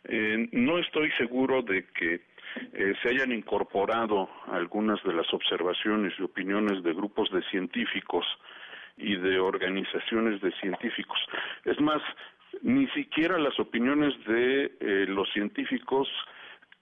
Eh, 0.05 0.49
no 0.51 0.77
estoy 0.79 1.11
seguro 1.11 1.61
de 1.61 1.85
que 1.97 2.21
eh, 2.73 2.93
se 3.01 3.09
hayan 3.09 3.31
incorporado 3.31 4.29
algunas 4.47 5.01
de 5.03 5.13
las 5.13 5.33
observaciones 5.33 6.13
y 6.19 6.23
opiniones 6.23 6.83
de 6.83 6.93
grupos 6.93 7.31
de 7.31 7.41
científicos 7.43 8.25
y 8.97 9.15
de 9.15 9.39
organizaciones 9.39 10.41
de 10.41 10.51
científicos. 10.53 11.19
Es 11.65 11.79
más, 11.81 12.01
ni 12.61 12.87
siquiera 12.89 13.37
las 13.37 13.59
opiniones 13.59 14.13
de 14.25 14.71
eh, 14.79 15.05
los 15.07 15.31
científicos 15.33 16.07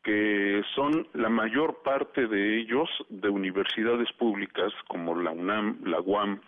que 0.03 0.63
son 0.75 1.07
la 1.13 1.29
mayor 1.29 1.83
parte 1.83 2.27
de 2.27 2.59
ellos 2.59 2.89
de 3.09 3.29
universidades 3.29 4.11
públicas 4.13 4.73
como 4.87 5.15
la 5.15 5.31
UNAM, 5.31 5.79
la 5.85 6.01
UAM, 6.01 6.41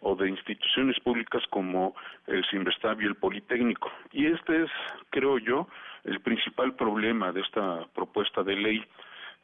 o 0.00 0.16
de 0.16 0.28
instituciones 0.28 0.98
públicas 1.00 1.42
como 1.50 1.94
el 2.26 2.44
Sinvestab 2.46 3.00
y 3.00 3.06
el 3.06 3.16
Politécnico. 3.16 3.90
Y 4.12 4.26
este 4.26 4.64
es, 4.64 4.70
creo 5.10 5.38
yo, 5.38 5.68
el 6.04 6.20
principal 6.20 6.74
problema 6.74 7.32
de 7.32 7.40
esta 7.40 7.86
propuesta 7.94 8.42
de 8.42 8.56
ley. 8.56 8.84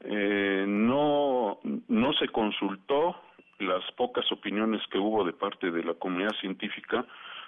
Eh, 0.00 0.64
no, 0.66 1.58
no 1.88 2.12
se 2.14 2.28
consultó 2.28 3.20
las 3.58 3.90
pocas 3.92 4.30
opiniones 4.32 4.82
que 4.90 4.98
hubo 4.98 5.24
de 5.24 5.32
parte 5.32 5.70
de 5.70 5.82
la 5.82 5.94
comunidad 5.94 6.34
científica, 6.40 7.04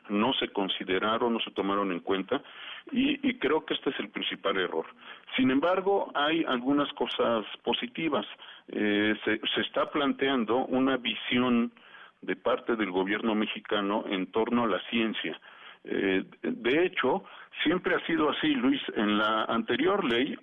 no 0.08 0.32
se 0.34 0.48
consideraron, 0.48 1.34
no 1.34 1.40
se 1.40 1.50
tomaron 1.50 1.92
en 1.92 2.00
cuenta 2.00 2.42
y, 2.90 3.34
creo 3.34 3.66
que 3.66 3.74
este 3.74 3.90
es 3.90 4.00
el 4.00 4.08
principal 4.08 4.56
error. 4.56 4.86
Sin 5.36 5.50
embargo, 5.50 6.10
hay 6.14 6.44
algunas 6.44 6.90
cosas 6.94 7.44
positivas. 7.62 8.24
Eh, 8.68 9.14
se, 9.24 9.38
se 9.54 9.60
está 9.60 9.90
planteando 9.90 10.64
una 10.66 10.96
visión 10.96 11.70
de 12.20 12.36
parte 12.36 12.76
del 12.76 12.90
gobierno 12.90 13.34
mexicano 13.34 14.04
en 14.08 14.30
torno 14.30 14.64
a 14.64 14.68
la 14.68 14.80
ciencia. 14.90 15.38
Eh, 15.84 16.24
de 16.42 16.84
hecho, 16.84 17.24
siempre 17.62 17.94
ha 17.94 18.06
sido 18.06 18.30
así, 18.30 18.48
Luis. 18.48 18.80
En 18.96 19.18
la 19.18 19.44
anterior 19.44 20.04
ley, 20.04 20.36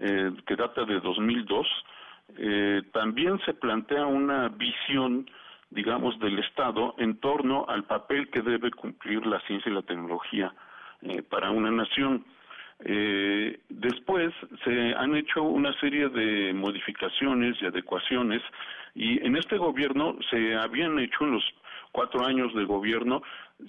eh, 0.00 0.30
que 0.46 0.56
data 0.56 0.84
de 0.84 1.00
2002, 1.00 1.66
eh, 2.36 2.82
también 2.92 3.38
se 3.44 3.54
plantea 3.54 4.06
una 4.06 4.48
visión, 4.48 5.28
digamos, 5.70 6.18
del 6.20 6.38
Estado 6.38 6.94
en 6.98 7.18
torno 7.18 7.66
al 7.68 7.84
papel 7.84 8.30
que 8.30 8.42
debe 8.42 8.70
cumplir 8.70 9.26
la 9.26 9.40
ciencia 9.40 9.70
y 9.70 9.74
la 9.74 9.82
tecnología 9.82 10.52
para 11.30 11.50
una 11.50 11.70
nación. 11.70 12.24
Eh, 12.84 13.60
después 13.68 14.32
se 14.64 14.94
han 14.94 15.14
hecho 15.14 15.42
una 15.42 15.72
serie 15.80 16.08
de 16.08 16.52
modificaciones 16.52 17.56
y 17.60 17.66
adecuaciones 17.66 18.42
y 18.94 19.24
en 19.24 19.36
este 19.36 19.56
gobierno 19.56 20.16
se 20.30 20.54
habían 20.56 20.98
hecho 20.98 21.24
en 21.24 21.32
los 21.32 21.44
cuatro 21.92 22.24
años 22.24 22.52
de 22.54 22.64
gobierno 22.64 23.22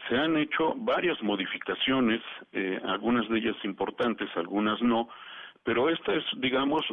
se 0.09 0.18
han 0.18 0.38
hecho 0.38 0.74
varias 0.76 1.22
modificaciones, 1.22 2.22
eh, 2.51 2.80
algunas 2.86 3.28
de 3.30 3.38
ellas 3.38 3.55
importantes, 3.64 4.30
algunas 4.36 4.82
no, 4.82 5.09
pero 5.64 5.89
esta 5.89 6.14
es, 6.14 6.24
digamos, 6.38 6.84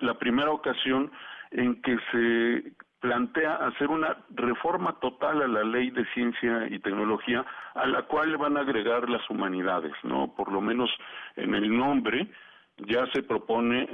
la 0.00 0.14
primera 0.14 0.50
ocasión 0.50 1.10
en 1.50 1.80
que 1.82 1.96
se 2.10 2.72
plantea 3.06 3.54
hacer 3.68 3.88
una 3.88 4.16
reforma 4.30 4.98
total 4.98 5.40
a 5.40 5.46
la 5.46 5.62
ley 5.62 5.90
de 5.90 6.04
ciencia 6.06 6.66
y 6.68 6.80
tecnología 6.80 7.44
a 7.74 7.86
la 7.86 8.02
cual 8.02 8.36
van 8.36 8.56
a 8.56 8.62
agregar 8.62 9.08
las 9.08 9.22
humanidades, 9.30 9.92
¿no? 10.02 10.34
Por 10.36 10.50
lo 10.50 10.60
menos 10.60 10.90
en 11.36 11.54
el 11.54 11.76
nombre 11.76 12.26
ya 12.78 13.06
se 13.14 13.22
propone 13.22 13.88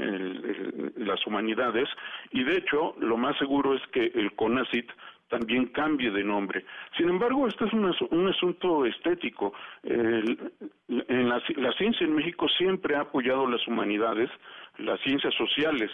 las 0.97 1.25
humanidades 1.27 1.89
y 2.31 2.43
de 2.43 2.57
hecho 2.57 2.95
lo 3.01 3.19
más 3.19 3.37
seguro 3.37 3.75
es 3.75 3.83
que 3.93 4.13
el 4.15 4.33
CONACIT 4.35 4.91
también 5.29 5.67
cambie 5.67 6.11
de 6.11 6.25
nombre. 6.25 6.65
Sin 6.97 7.09
embargo, 7.09 7.47
este 7.47 7.67
es 7.67 7.73
un, 7.73 8.29
asunto 8.29 8.87
estético. 8.87 9.53
en 9.83 11.29
la, 11.29 11.43
la 11.57 11.73
ciencia 11.73 12.07
en 12.07 12.15
México 12.15 12.49
siempre 12.49 12.97
ha 12.97 13.01
apoyado 13.01 13.47
las 13.47 13.67
humanidades, 13.67 14.31
las 14.79 15.01
ciencias 15.01 15.35
sociales, 15.35 15.91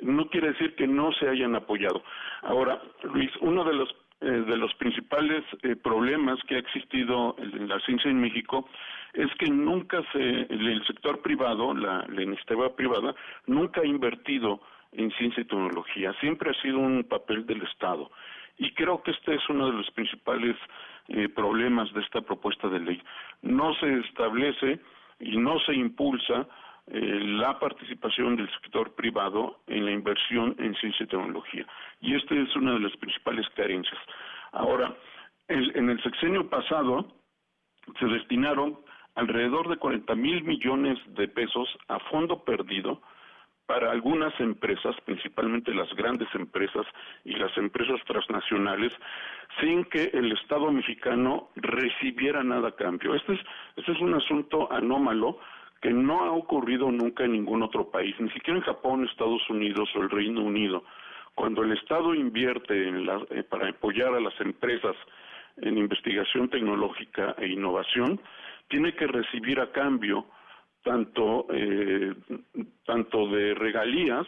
no 0.00 0.28
quiere 0.28 0.52
decir 0.52 0.74
que 0.74 0.86
no 0.86 1.12
se 1.12 1.28
hayan 1.28 1.54
apoyado. 1.54 2.02
Ahora, 2.42 2.80
Luis, 3.02 3.30
uno 3.40 3.64
de 3.64 3.74
los 3.74 3.94
eh, 4.22 4.30
de 4.30 4.56
los 4.56 4.72
principales 4.76 5.44
eh, 5.62 5.76
problemas 5.76 6.38
que 6.48 6.54
ha 6.54 6.58
existido 6.58 7.36
en 7.38 7.68
la 7.68 7.78
ciencia 7.80 8.10
en 8.10 8.18
México 8.18 8.66
es 9.12 9.26
que 9.34 9.50
nunca 9.50 10.02
se, 10.10 10.18
el 10.18 10.82
sector 10.86 11.20
privado, 11.20 11.74
la, 11.74 12.06
la 12.08 12.76
privada, 12.76 13.14
nunca 13.46 13.82
ha 13.82 13.86
invertido 13.86 14.62
en 14.92 15.10
ciencia 15.12 15.42
y 15.42 15.44
tecnología. 15.44 16.14
Siempre 16.20 16.50
ha 16.50 16.62
sido 16.62 16.78
un 16.78 17.04
papel 17.04 17.44
del 17.44 17.60
Estado. 17.62 18.10
Y 18.56 18.72
creo 18.72 19.02
que 19.02 19.10
este 19.10 19.34
es 19.34 19.48
uno 19.50 19.66
de 19.66 19.76
los 19.76 19.90
principales 19.90 20.56
eh, 21.08 21.28
problemas 21.28 21.92
de 21.92 22.00
esta 22.00 22.22
propuesta 22.22 22.68
de 22.68 22.80
ley. 22.80 23.02
No 23.42 23.74
se 23.74 23.98
establece 23.98 24.80
y 25.20 25.36
no 25.36 25.58
se 25.60 25.74
impulsa 25.74 26.48
eh, 26.88 27.00
la 27.00 27.58
participación 27.58 28.36
del 28.36 28.50
sector 28.60 28.94
privado 28.94 29.60
en 29.66 29.84
la 29.84 29.92
inversión 29.92 30.54
en 30.58 30.74
ciencia 30.76 31.04
y 31.04 31.08
tecnología. 31.08 31.66
Y 32.00 32.14
esta 32.14 32.34
es 32.34 32.54
una 32.56 32.74
de 32.74 32.80
las 32.80 32.96
principales 32.96 33.46
carencias. 33.56 33.98
Ahora, 34.52 34.94
en 35.48 35.90
el 35.90 36.02
sexenio 36.02 36.48
pasado 36.48 37.06
se 38.00 38.06
destinaron 38.06 38.78
alrededor 39.14 39.68
de 39.68 39.76
40 39.76 40.14
mil 40.14 40.42
millones 40.44 40.98
de 41.14 41.28
pesos 41.28 41.68
a 41.88 41.98
fondo 42.10 42.44
perdido 42.44 43.00
para 43.66 43.90
algunas 43.90 44.38
empresas, 44.38 44.94
principalmente 45.04 45.74
las 45.74 45.92
grandes 45.94 46.28
empresas 46.34 46.86
y 47.24 47.32
las 47.34 47.56
empresas 47.58 48.00
transnacionales, 48.06 48.92
sin 49.60 49.84
que 49.84 50.04
el 50.14 50.30
Estado 50.32 50.70
mexicano 50.70 51.50
recibiera 51.56 52.44
nada 52.44 52.68
a 52.68 52.76
cambio. 52.76 53.14
Este 53.14 53.34
es, 53.34 53.40
este 53.74 53.92
es 53.92 54.00
un 54.00 54.14
asunto 54.14 54.70
anómalo 54.72 55.40
que 55.86 55.92
no 55.92 56.24
ha 56.24 56.32
ocurrido 56.32 56.90
nunca 56.90 57.22
en 57.22 57.30
ningún 57.30 57.62
otro 57.62 57.88
país, 57.88 58.12
ni 58.18 58.28
siquiera 58.30 58.58
en 58.58 58.64
Japón, 58.64 59.06
Estados 59.08 59.48
Unidos 59.48 59.88
o 59.94 60.02
el 60.02 60.10
Reino 60.10 60.42
Unido. 60.42 60.82
Cuando 61.36 61.62
el 61.62 61.70
Estado 61.78 62.12
invierte 62.12 62.88
eh, 62.88 63.44
para 63.44 63.68
apoyar 63.68 64.12
a 64.12 64.18
las 64.18 64.34
empresas 64.40 64.96
en 65.58 65.78
investigación 65.78 66.48
tecnológica 66.48 67.36
e 67.38 67.46
innovación, 67.46 68.20
tiene 68.66 68.94
que 68.94 69.06
recibir 69.06 69.60
a 69.60 69.70
cambio 69.70 70.26
tanto, 70.82 71.46
eh, 71.50 72.12
tanto 72.84 73.28
de 73.28 73.54
regalías 73.54 74.26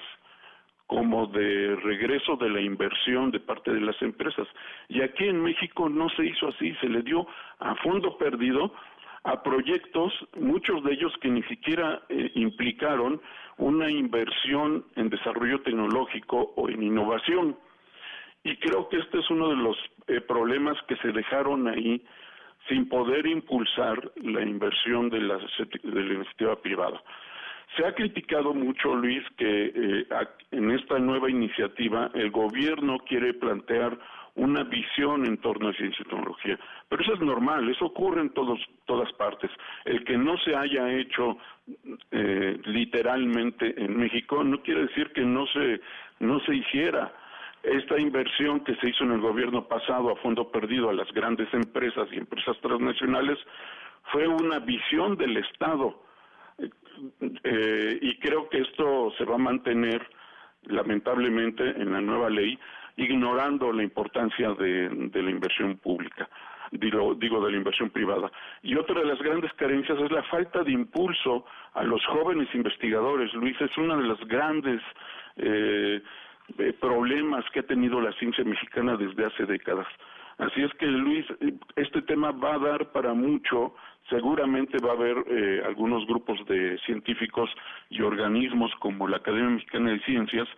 como 0.86 1.26
de 1.26 1.74
regreso 1.74 2.36
de 2.36 2.50
la 2.50 2.60
inversión 2.60 3.32
de 3.32 3.40
parte 3.40 3.72
de 3.72 3.80
las 3.80 4.00
empresas. 4.00 4.46
Y 4.88 5.02
aquí 5.02 5.24
en 5.24 5.42
México 5.42 5.88
no 5.88 6.08
se 6.10 6.24
hizo 6.24 6.46
así, 6.46 6.72
se 6.80 6.88
le 6.88 7.02
dio 7.02 7.26
a 7.58 7.74
fondo 7.82 8.16
perdido 8.16 8.72
a 9.24 9.42
proyectos, 9.42 10.12
muchos 10.36 10.82
de 10.84 10.92
ellos 10.92 11.12
que 11.20 11.28
ni 11.28 11.42
siquiera 11.44 12.02
eh, 12.08 12.30
implicaron 12.34 13.20
una 13.56 13.90
inversión 13.90 14.84
en 14.96 15.10
desarrollo 15.10 15.60
tecnológico 15.62 16.52
o 16.56 16.68
en 16.68 16.82
innovación. 16.82 17.56
Y 18.44 18.56
creo 18.56 18.88
que 18.88 18.98
este 18.98 19.18
es 19.18 19.30
uno 19.30 19.48
de 19.50 19.56
los 19.56 19.76
eh, 20.06 20.20
problemas 20.20 20.76
que 20.86 20.96
se 20.96 21.12
dejaron 21.12 21.68
ahí 21.68 22.04
sin 22.68 22.88
poder 22.88 23.26
impulsar 23.26 24.12
la 24.16 24.42
inversión 24.42 25.10
de 25.10 25.20
la, 25.20 25.38
de 25.38 26.04
la 26.04 26.14
iniciativa 26.14 26.56
privada. 26.60 27.02
Se 27.76 27.84
ha 27.84 27.94
criticado 27.94 28.54
mucho, 28.54 28.94
Luis, 28.94 29.22
que 29.36 29.72
eh, 29.74 30.06
en 30.52 30.70
esta 30.70 30.98
nueva 30.98 31.30
iniciativa 31.30 32.10
el 32.14 32.30
gobierno 32.30 32.98
quiere 33.00 33.34
plantear 33.34 33.98
una 34.38 34.62
visión 34.62 35.26
en 35.26 35.36
torno 35.38 35.68
a 35.68 35.72
ciencia 35.74 36.02
y 36.06 36.08
tecnología. 36.08 36.58
Pero 36.88 37.02
eso 37.02 37.14
es 37.14 37.20
normal, 37.20 37.68
eso 37.68 37.86
ocurre 37.86 38.20
en 38.20 38.30
todos, 38.30 38.58
todas 38.86 39.12
partes. 39.14 39.50
El 39.84 40.04
que 40.04 40.16
no 40.16 40.38
se 40.38 40.54
haya 40.54 40.90
hecho 40.94 41.36
eh, 42.12 42.58
literalmente 42.64 43.74
en 43.76 43.98
México 43.98 44.42
no 44.44 44.62
quiere 44.62 44.82
decir 44.82 45.12
que 45.12 45.22
no 45.22 45.46
se, 45.48 45.80
no 46.20 46.40
se 46.40 46.54
hiciera. 46.54 47.12
Esta 47.64 48.00
inversión 48.00 48.60
que 48.60 48.76
se 48.76 48.90
hizo 48.90 49.04
en 49.04 49.12
el 49.12 49.20
gobierno 49.20 49.66
pasado 49.66 50.10
a 50.10 50.16
fondo 50.16 50.50
perdido 50.50 50.88
a 50.88 50.94
las 50.94 51.12
grandes 51.12 51.52
empresas 51.52 52.08
y 52.12 52.18
empresas 52.18 52.56
transnacionales 52.60 53.38
fue 54.12 54.28
una 54.28 54.60
visión 54.60 55.16
del 55.16 55.36
Estado. 55.36 56.00
Eh, 57.42 57.98
y 58.00 58.18
creo 58.18 58.48
que 58.48 58.58
esto 58.58 59.12
se 59.18 59.24
va 59.24 59.34
a 59.34 59.38
mantener 59.38 60.08
lamentablemente 60.62 61.62
en 61.70 61.92
la 61.92 62.00
nueva 62.00 62.30
ley 62.30 62.58
ignorando 62.98 63.72
la 63.72 63.82
importancia 63.82 64.52
de, 64.54 65.10
la 65.12 65.30
inversión 65.30 65.76
pública, 65.78 66.28
digo, 66.72 67.14
digo, 67.14 67.44
de 67.44 67.52
la 67.52 67.56
inversión 67.56 67.90
privada. 67.90 68.30
Y 68.62 68.76
otra 68.76 69.00
de 69.00 69.06
las 69.06 69.18
grandes 69.20 69.52
carencias 69.54 69.98
es 69.98 70.10
la 70.10 70.22
falta 70.24 70.62
de 70.64 70.72
impulso 70.72 71.46
a 71.74 71.84
los 71.84 72.04
jóvenes 72.06 72.52
investigadores. 72.54 73.32
Luis, 73.34 73.58
es 73.60 73.76
una 73.78 73.96
de 73.96 74.02
las 74.02 74.18
grandes 74.26 74.82
eh, 75.36 76.02
eh, 76.58 76.72
problemas 76.80 77.44
que 77.52 77.60
ha 77.60 77.66
tenido 77.66 78.00
la 78.00 78.12
ciencia 78.12 78.44
mexicana 78.44 78.96
desde 78.96 79.26
hace 79.26 79.46
décadas. 79.46 79.86
Así 80.38 80.62
es 80.62 80.72
que, 80.74 80.86
Luis, 80.86 81.26
este 81.76 82.02
tema 82.02 82.30
va 82.30 82.54
a 82.54 82.58
dar 82.58 82.92
para 82.92 83.12
mucho. 83.12 83.74
Seguramente 84.08 84.78
va 84.78 84.90
a 84.90 84.94
haber 84.94 85.16
eh, 85.26 85.62
algunos 85.66 86.06
grupos 86.06 86.38
de 86.46 86.78
científicos 86.86 87.50
y 87.90 88.02
organismos 88.02 88.72
como 88.78 89.08
la 89.08 89.18
Academia 89.18 89.50
Mexicana 89.50 89.90
de 89.90 90.00
Ciencias 90.00 90.48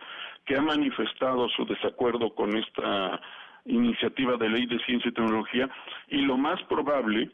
que 0.45 0.55
ha 0.55 0.61
manifestado 0.61 1.49
su 1.49 1.65
desacuerdo 1.65 2.33
con 2.33 2.55
esta 2.55 3.19
iniciativa 3.65 4.37
de 4.37 4.49
ley 4.49 4.65
de 4.65 4.79
ciencia 4.85 5.09
y 5.09 5.13
tecnología 5.13 5.69
y 6.07 6.21
lo 6.21 6.37
más 6.37 6.61
probable 6.63 7.29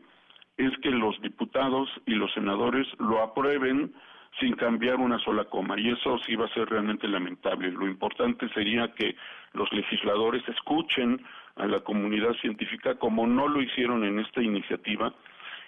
es 0.57 0.71
que 0.79 0.89
los 0.89 1.19
diputados 1.21 1.89
y 2.05 2.15
los 2.15 2.33
senadores 2.33 2.87
lo 2.99 3.21
aprueben 3.21 3.93
sin 4.39 4.55
cambiar 4.55 4.95
una 4.95 5.19
sola 5.19 5.45
coma 5.45 5.79
y 5.79 5.89
eso 5.89 6.17
sí 6.25 6.35
va 6.35 6.45
a 6.45 6.53
ser 6.53 6.69
realmente 6.69 7.07
lamentable. 7.07 7.71
Lo 7.71 7.87
importante 7.87 8.47
sería 8.49 8.93
que 8.93 9.15
los 9.53 9.71
legisladores 9.71 10.47
escuchen 10.47 11.25
a 11.55 11.65
la 11.65 11.79
comunidad 11.79 12.33
científica 12.41 12.95
como 12.95 13.25
no 13.25 13.47
lo 13.47 13.61
hicieron 13.61 14.03
en 14.03 14.19
esta 14.19 14.41
iniciativa 14.41 15.13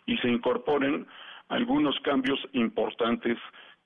y 0.06 0.18
se 0.18 0.30
incorporen 0.30 1.08
algunos 1.50 2.00
cambios 2.02 2.40
importantes 2.54 3.38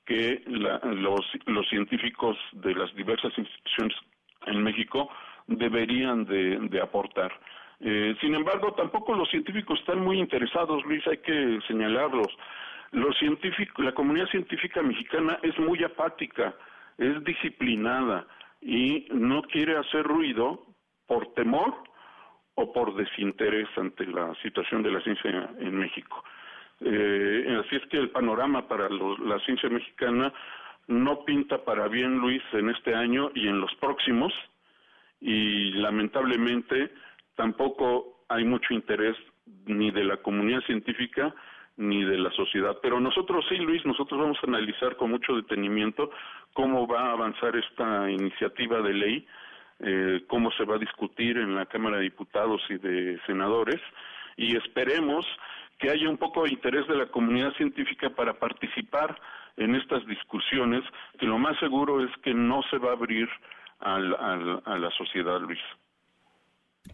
que 0.06 0.44
los, 0.46 1.22
los 1.46 1.68
científicos 1.70 2.38
de 2.52 2.76
las 2.76 2.94
diversas 2.94 3.32
instituciones 3.38 3.96
en 4.48 4.62
México 4.62 5.10
deberían 5.48 6.26
de, 6.26 6.82
aportar. 6.82 7.32
Eh, 7.80 8.16
sin 8.22 8.36
embargo, 8.36 8.74
tampoco 8.74 9.14
los 9.14 9.30
científicos 9.30 9.80
están 9.80 10.00
muy 10.00 10.20
interesados, 10.20 10.84
Luis, 10.86 11.06
hay 11.08 11.18
que 11.18 11.60
señalarlos. 11.68 12.28
Los 12.94 13.18
la 13.78 13.92
comunidad 13.94 14.28
científica 14.28 14.84
mexicana 14.84 15.40
es 15.42 15.58
muy 15.58 15.84
apática, 15.84 16.54
es 17.00 17.24
disciplinada 17.24 18.28
y 18.62 19.08
no 19.12 19.42
quiere 19.42 19.76
hacer 19.78 20.04
ruido 20.04 20.64
por 21.08 21.34
temor 21.34 21.74
o 22.54 22.72
por 22.72 22.96
desinterés 22.96 23.68
ante 23.78 24.06
la 24.06 24.36
situación 24.44 24.84
de 24.84 24.92
la 24.92 25.02
ciencia 25.02 25.50
en 25.58 25.76
México. 25.76 26.24
Eh, 26.82 27.62
así 27.66 27.78
es 27.78 27.86
que 27.88 27.98
el 27.98 28.12
panorama 28.12 28.68
para 28.68 28.88
la 28.90 29.40
ciencia 29.40 29.70
mexicana 29.70 30.32
no 30.88 31.26
pinta 31.26 31.64
para 31.66 31.88
bien, 31.88 32.20
Luis, 32.20 32.44
en 32.52 32.70
este 32.70 32.94
año 32.94 33.32
y 33.34 33.48
en 33.48 33.60
los 33.60 33.74
próximos, 33.76 34.32
y 35.20 35.72
lamentablemente 35.72 36.94
tampoco 37.36 38.26
hay 38.30 38.44
mucho 38.44 38.72
interés 38.76 39.18
ni 39.66 39.90
de 39.90 40.04
la 40.04 40.18
comunidad 40.18 40.62
científica 40.62 41.34
ni 41.78 42.04
de 42.04 42.18
la 42.18 42.32
sociedad. 42.32 42.78
Pero 42.82 43.00
nosotros 43.00 43.46
sí, 43.50 43.58
Luis, 43.58 43.86
nosotros 43.86 44.20
vamos 44.20 44.38
a 44.42 44.48
analizar 44.48 44.96
con 44.96 45.12
mucho 45.12 45.36
detenimiento 45.36 46.12
cómo 46.54 46.88
va 46.88 47.10
a 47.10 47.12
avanzar 47.14 47.56
esta 47.56 48.10
iniciativa 48.10 48.82
de 48.82 48.94
ley, 48.94 49.28
eh, 49.80 50.24
cómo 50.28 50.52
se 50.52 50.66
va 50.66 50.76
a 50.76 50.80
discutir 50.80 51.38
en 51.38 51.56
la 51.56 51.66
Cámara 51.66 51.98
de 51.98 52.04
Diputados 52.04 52.62
y 52.70 52.78
de 52.78 53.20
Senadores, 53.26 53.82
y 54.38 54.56
esperemos 54.56 55.26
que 55.80 55.90
haya 55.90 56.10
un 56.10 56.18
poco 56.18 56.44
de 56.44 56.52
interés 56.52 56.88
de 56.88 56.96
la 56.96 57.08
comunidad 57.08 57.54
científica 57.54 58.10
para 58.12 58.34
participar 58.34 59.20
en 59.58 59.76
estas 59.76 60.06
discusiones, 60.06 60.84
que 61.20 61.26
lo 61.26 61.38
más 61.38 61.58
seguro 61.60 62.04
es 62.04 62.12
que 62.24 62.34
no 62.34 62.62
se 62.70 62.78
va 62.78 62.90
a 62.90 62.94
abrir 62.94 63.28
al, 63.80 64.16
a 64.66 64.78
la 64.78 64.90
sociedad, 64.92 65.42
Luis. 65.42 65.60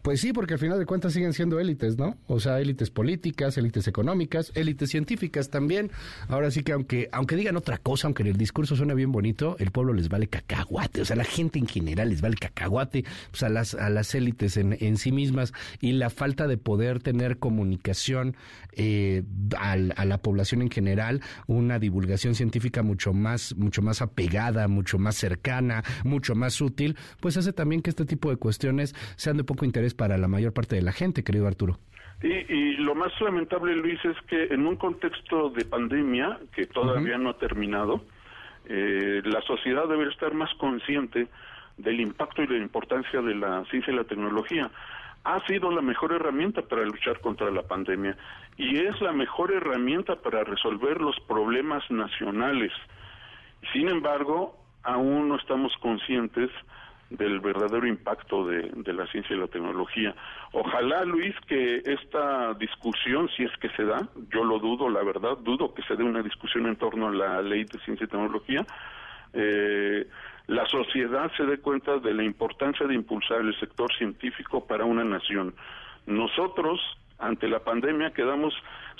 Pues 0.02 0.20
sí, 0.20 0.32
porque 0.32 0.54
al 0.54 0.58
final 0.58 0.78
de 0.78 0.86
cuentas 0.86 1.12
siguen 1.12 1.34
siendo 1.34 1.60
élites, 1.60 1.98
¿no? 1.98 2.16
O 2.26 2.40
sea, 2.40 2.60
élites 2.60 2.90
políticas, 2.90 3.58
élites 3.58 3.86
económicas, 3.86 4.50
élites 4.54 4.90
científicas 4.90 5.50
también. 5.50 5.90
Ahora 6.28 6.50
sí 6.50 6.62
que 6.62 6.72
aunque 6.72 7.08
aunque 7.12 7.36
digan 7.36 7.56
otra 7.56 7.76
cosa, 7.76 8.06
aunque 8.06 8.22
en 8.22 8.28
el 8.28 8.36
discurso 8.36 8.76
suene 8.76 8.94
bien 8.94 9.12
bonito, 9.12 9.56
el 9.58 9.70
pueblo 9.70 9.92
les 9.92 10.08
vale 10.08 10.26
cacahuate. 10.26 11.02
O 11.02 11.04
sea, 11.04 11.16
la 11.16 11.24
gente 11.24 11.58
en 11.58 11.66
general 11.66 12.08
les 12.08 12.22
vale 12.22 12.36
cacahuate 12.36 13.04
pues 13.30 13.42
a 13.42 13.50
las 13.50 13.74
a 13.74 13.90
las 13.90 14.14
élites 14.14 14.56
en, 14.56 14.76
en 14.80 14.96
sí 14.96 15.12
mismas 15.12 15.52
y 15.80 15.92
la 15.92 16.08
falta 16.08 16.46
de 16.46 16.56
poder 16.56 17.02
tener 17.02 17.38
comunicación 17.38 18.36
eh, 18.72 19.24
a 19.58 19.76
la 19.76 20.18
población 20.18 20.62
en 20.62 20.70
general, 20.70 21.20
una 21.46 21.78
divulgación 21.78 22.34
científica 22.34 22.82
mucho 22.82 23.12
más 23.12 23.54
mucho 23.56 23.82
más 23.82 24.00
apegada, 24.00 24.68
mucho 24.68 24.98
más 24.98 25.16
cercana, 25.16 25.84
mucho 26.04 26.34
más 26.34 26.60
útil, 26.60 26.96
pues 27.20 27.36
hace 27.36 27.52
también 27.52 27.82
que 27.82 27.90
este 27.90 28.06
tipo 28.06 28.30
de 28.30 28.36
cuestiones 28.36 28.94
sean 29.16 29.36
de 29.36 29.44
poco 29.44 29.64
interés 29.64 29.89
para 29.94 30.18
la 30.18 30.28
mayor 30.28 30.52
parte 30.52 30.76
de 30.76 30.82
la 30.82 30.92
gente, 30.92 31.24
querido 31.24 31.46
Arturo. 31.46 31.78
Y, 32.22 32.74
lo 32.76 32.94
más 32.94 33.18
lamentable, 33.20 33.74
Luis, 33.74 33.98
es 34.04 34.16
que 34.28 34.44
en 34.52 34.66
un 34.66 34.76
contexto 34.76 35.50
de 35.50 35.64
pandemia 35.64 36.38
que 36.54 36.66
todavía 36.66 37.16
no 37.16 37.30
ha 37.30 37.38
terminado, 37.38 38.04
eh, 38.66 39.22
la 39.24 39.40
sociedad 39.42 39.88
debe 39.88 40.08
estar 40.08 40.34
más 40.34 40.52
consciente 40.54 41.28
del 41.78 42.00
impacto 42.00 42.42
y 42.42 42.46
la 42.46 42.58
importancia 42.58 43.22
de 43.22 43.34
la 43.34 43.64
ciencia 43.70 43.92
y 43.92 43.96
la 43.96 44.04
tecnología. 44.04 44.70
Ha 45.24 45.44
sido 45.46 45.70
la 45.70 45.80
mejor 45.80 46.12
herramienta 46.12 46.62
para 46.62 46.84
luchar 46.84 47.20
contra 47.20 47.50
la 47.50 47.62
pandemia 47.62 48.16
y 48.58 48.78
es 48.78 49.00
la 49.00 49.12
mejor 49.12 49.52
herramienta 49.52 50.16
para 50.16 50.44
resolver 50.44 51.00
los 51.00 51.18
problemas 51.20 51.82
nacionales. 51.90 52.72
Sin 53.72 53.88
embargo, 53.88 54.56
aún 54.82 55.28
no 55.28 55.36
estamos 55.36 55.72
conscientes 55.80 56.50
del 57.10 57.40
verdadero 57.40 57.86
impacto 57.86 58.46
de, 58.46 58.92
la 58.92 59.06
ciencia 59.08 59.34
y 59.34 59.38
la 59.38 59.48
tecnología. 59.48 60.14
Ojalá, 60.52 61.04
Luis, 61.04 61.34
que 61.46 61.82
esta 61.84 62.54
discusión, 62.54 63.28
si 63.36 63.44
es 63.44 63.50
que 63.58 63.68
se 63.70 63.84
da, 63.84 64.08
yo 64.32 64.44
lo 64.44 64.58
dudo, 64.60 64.88
la 64.88 65.02
verdad, 65.02 65.36
dudo 65.38 65.74
que 65.74 65.82
se 65.82 65.96
dé 65.96 66.04
una 66.04 66.22
discusión 66.22 66.66
en 66.66 66.76
torno 66.76 67.08
a 67.08 67.12
la 67.12 67.42
ley 67.42 67.64
de 67.64 67.78
ciencia 67.80 68.04
y 68.04 68.08
tecnología, 68.08 68.64
eh, 69.32 70.06
la 70.46 70.66
sociedad 70.66 71.30
se 71.36 71.44
dé 71.44 71.58
cuenta 71.58 71.98
de 71.98 72.14
la 72.14 72.22
importancia 72.22 72.86
de 72.86 72.94
impulsar 72.94 73.40
el 73.40 73.58
sector 73.58 73.92
científico 73.96 74.66
para 74.66 74.84
una 74.84 75.04
nación. 75.04 75.54
Nosotros, 76.06 76.80
ante 77.18 77.48
la 77.48 77.60
pandemia, 77.60 78.12
quedamos 78.12 78.54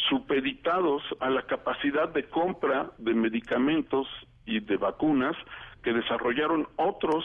supeditados 0.08 1.02
a 1.20 1.30
la 1.30 1.42
capacidad 1.42 2.08
de 2.08 2.24
compra 2.24 2.90
de 2.98 3.14
medicamentos 3.14 4.06
y 4.46 4.60
de 4.60 4.76
vacunas 4.76 5.36
que 5.82 5.92
desarrollaron 5.92 6.68
otros 6.76 7.24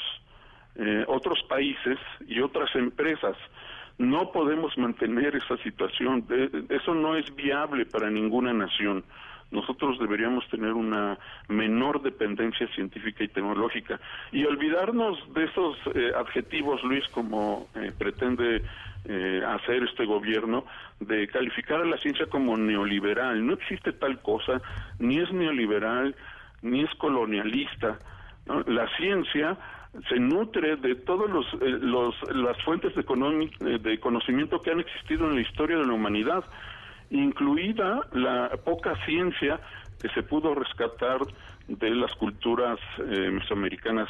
eh, 0.78 1.06
otros 1.08 1.42
países 1.44 1.98
y 2.28 2.42
otras 2.42 2.74
empresas. 2.76 3.38
No 3.98 4.32
podemos 4.32 4.78
mantener 4.78 5.36
esa 5.36 5.56
situación. 5.64 6.26
eso 6.70 6.94
no 6.94 7.16
es 7.16 7.34
viable 7.34 7.86
para 7.86 8.10
ninguna 8.10 8.54
nación. 8.54 9.06
Nosotros 9.52 9.98
deberíamos 10.00 10.46
tener 10.50 10.74
una 10.74 11.18
menor 11.48 12.02
dependencia 12.02 12.68
científica 12.76 13.24
y 13.24 13.30
tecnológica 13.30 14.02
y 14.34 14.44
olvidarnos 14.44 15.18
de 15.34 15.46
esos 15.46 15.78
eh, 15.94 16.12
adjetivos, 16.14 16.84
Luis, 16.84 17.08
como 17.10 17.68
eh, 17.76 17.92
pretende 17.98 18.64
hacer 19.46 19.84
este 19.84 20.04
gobierno, 20.04 20.66
de 21.00 21.28
calificar 21.28 21.80
a 21.80 21.86
la 21.86 21.96
ciencia 21.98 22.26
como 22.26 22.58
neoliberal. 22.58 23.46
No 23.46 23.54
existe 23.54 23.94
tal 23.94 24.20
cosa, 24.24 24.60
ni 24.98 25.20
es 25.20 25.32
neoliberal, 25.32 26.16
ni 26.64 26.82
es 26.82 26.90
colonialista. 26.96 28.00
La 28.66 28.88
ciencia 28.98 29.60
se 30.10 30.20
nutre 30.20 30.76
de 30.78 30.96
todas 30.96 31.30
eh, 31.62 31.78
los, 31.82 32.16
las 32.34 32.62
fuentes 32.64 32.94
de, 32.96 33.02
eh, 33.02 33.80
de 33.80 34.00
conocimiento 34.00 34.62
que 34.62 34.72
han 34.72 34.80
existido 34.80 35.28
en 35.30 35.36
la 35.36 35.42
historia 35.42 35.78
de 35.78 35.86
la 35.86 35.94
humanidad, 35.94 36.44
incluida 37.10 38.02
la 38.14 38.50
poca 38.64 38.96
ciencia 39.06 39.60
que 40.02 40.10
se 40.10 40.24
pudo 40.24 40.54
rescatar 40.54 41.20
de 41.68 41.90
las 41.92 42.14
culturas 42.16 42.80
eh, 43.00 43.32
mesoamericanas 43.32 44.10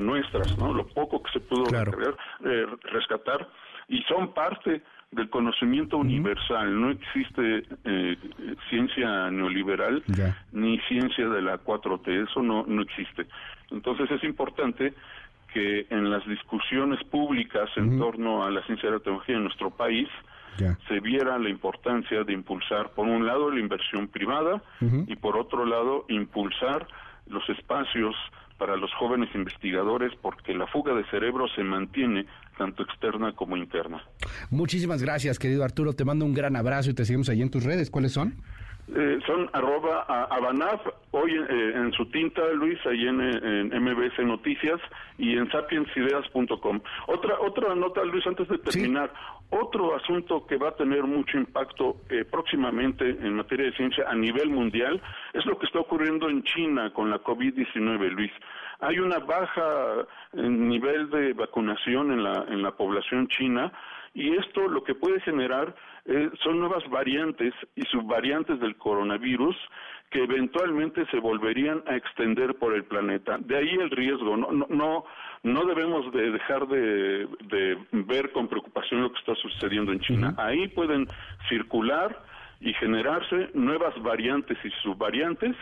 nuestras, 0.00 0.58
¿no? 0.58 0.74
Lo 0.74 0.88
poco 0.88 1.22
que 1.22 1.30
se 1.30 1.38
pudo 1.38 1.66
rescatar 2.82 3.48
y 3.86 4.02
son 4.08 4.34
parte 4.34 4.82
del 5.12 5.30
conocimiento 5.30 5.98
universal. 5.98 6.80
No 6.80 6.90
existe 6.90 7.62
ciencia 8.68 9.30
neoliberal 9.30 10.02
ni 10.50 10.80
ciencia 10.80 11.28
de 11.28 11.42
la 11.42 11.62
4T, 11.62 12.28
eso 12.28 12.42
no, 12.42 12.64
no 12.66 12.82
existe. 12.82 13.28
Entonces 13.70 14.10
es 14.10 14.24
importante 14.24 14.94
que 15.52 15.86
en 15.90 16.10
las 16.10 16.26
discusiones 16.26 17.02
públicas 17.04 17.68
en 17.76 17.98
torno 17.98 18.44
a 18.44 18.50
la 18.50 18.62
ciencia 18.66 18.88
y 18.88 18.92
la 18.92 18.98
tecnología 18.98 19.36
en 19.36 19.44
nuestro 19.44 19.70
país 19.70 20.08
se 20.88 21.00
viera 21.00 21.38
la 21.38 21.48
importancia 21.48 22.24
de 22.24 22.32
impulsar, 22.32 22.90
por 22.90 23.06
un 23.06 23.24
lado, 23.24 23.50
la 23.50 23.60
inversión 23.60 24.08
privada 24.08 24.60
y 24.80 25.14
por 25.16 25.36
otro 25.36 25.64
lado, 25.64 26.04
impulsar 26.08 26.86
los 27.26 27.48
espacios 27.48 28.16
para 28.58 28.76
los 28.76 28.92
jóvenes 28.94 29.28
investigadores 29.34 30.12
porque 30.20 30.52
la 30.52 30.66
fuga 30.66 30.92
de 30.94 31.04
cerebro 31.10 31.46
se 31.54 31.62
mantiene 31.62 32.26
tanto 32.58 32.82
externa 32.82 33.32
como 33.32 33.56
interna. 33.56 34.02
Muchísimas 34.50 35.00
gracias, 35.00 35.38
querido 35.38 35.62
Arturo. 35.62 35.92
Te 35.92 36.04
mando 36.04 36.24
un 36.24 36.34
gran 36.34 36.56
abrazo 36.56 36.90
y 36.90 36.94
te 36.94 37.04
seguimos 37.04 37.28
ahí 37.28 37.40
en 37.40 37.50
tus 37.50 37.62
redes. 37.62 37.88
¿Cuáles 37.88 38.12
son? 38.12 38.34
Eh, 38.94 39.18
son 39.26 39.50
arroba 39.52 40.06
abanaf, 40.30 40.80
hoy 41.10 41.34
eh, 41.34 41.72
en 41.74 41.92
su 41.92 42.06
tinta, 42.06 42.42
Luis, 42.54 42.78
ahí 42.86 43.06
en, 43.06 43.18
MBS 43.68 44.18
Noticias 44.24 44.80
y 45.18 45.36
en 45.36 45.50
sapiensideas.com. 45.50 46.80
Otra, 47.06 47.38
otra 47.40 47.74
nota, 47.74 48.02
Luis, 48.04 48.26
antes 48.26 48.48
de 48.48 48.56
terminar, 48.58 49.12
otro 49.50 49.94
asunto 49.94 50.46
que 50.46 50.56
va 50.56 50.70
a 50.70 50.76
tener 50.76 51.02
mucho 51.02 51.36
impacto 51.36 51.96
eh, 52.08 52.24
próximamente 52.24 53.10
en 53.10 53.34
materia 53.34 53.66
de 53.66 53.76
ciencia 53.76 54.04
a 54.08 54.14
nivel 54.14 54.48
mundial 54.48 55.02
es 55.34 55.44
lo 55.44 55.58
que 55.58 55.66
está 55.66 55.80
ocurriendo 55.80 56.30
en 56.30 56.42
China 56.44 56.90
con 56.94 57.10
la 57.10 57.22
COVID-19, 57.22 58.10
Luis. 58.10 58.32
Hay 58.80 59.00
una 59.00 59.18
baja 59.18 60.06
nivel 60.32 61.10
de 61.10 61.34
vacunación 61.34 62.12
en 62.12 62.22
la, 62.22 62.46
en 62.48 62.62
la 62.62 62.70
población 62.70 63.28
china 63.28 63.72
y 64.14 64.36
esto 64.36 64.66
lo 64.68 64.82
que 64.82 64.94
puede 64.94 65.20
generar 65.20 65.74
eh, 66.08 66.30
son 66.42 66.58
nuevas 66.58 66.88
variantes 66.88 67.52
y 67.76 67.82
subvariantes 67.82 68.58
del 68.60 68.76
coronavirus 68.76 69.54
que 70.10 70.24
eventualmente 70.24 71.04
se 71.10 71.20
volverían 71.20 71.82
a 71.86 71.96
extender 71.96 72.54
por 72.54 72.74
el 72.74 72.84
planeta. 72.84 73.36
De 73.38 73.58
ahí 73.58 73.68
el 73.68 73.90
riesgo. 73.90 74.36
No, 74.38 74.50
no, 74.52 75.04
no 75.42 75.64
debemos 75.66 76.10
de 76.14 76.30
dejar 76.30 76.66
de, 76.66 77.28
ver 77.92 78.32
con 78.32 78.48
preocupación 78.48 79.02
lo 79.02 79.12
que 79.12 79.18
está 79.18 79.34
sucediendo 79.34 79.92
en 79.92 80.00
China. 80.00 80.34
Ahí 80.38 80.68
pueden 80.68 81.06
circular 81.50 82.18
y 82.60 82.72
generarse 82.72 83.50
nuevas 83.52 83.94
variantes 84.02 84.56
y 84.64 84.70
subvariantes 84.82 85.54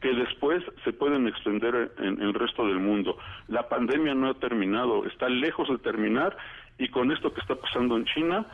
que 0.00 0.12
después 0.14 0.64
se 0.82 0.92
pueden 0.92 1.28
extender 1.28 1.92
en 1.98 2.20
el 2.20 2.34
resto 2.34 2.66
del 2.66 2.80
mundo. 2.80 3.16
La 3.46 3.68
pandemia 3.68 4.14
no 4.14 4.30
ha 4.30 4.34
terminado, 4.34 5.06
está 5.06 5.28
lejos 5.28 5.68
de 5.68 5.78
terminar 5.78 6.36
y 6.76 6.88
con 6.88 7.12
esto 7.12 7.32
que 7.32 7.40
está 7.40 7.54
pasando 7.54 7.96
en 7.96 8.04
China, 8.06 8.46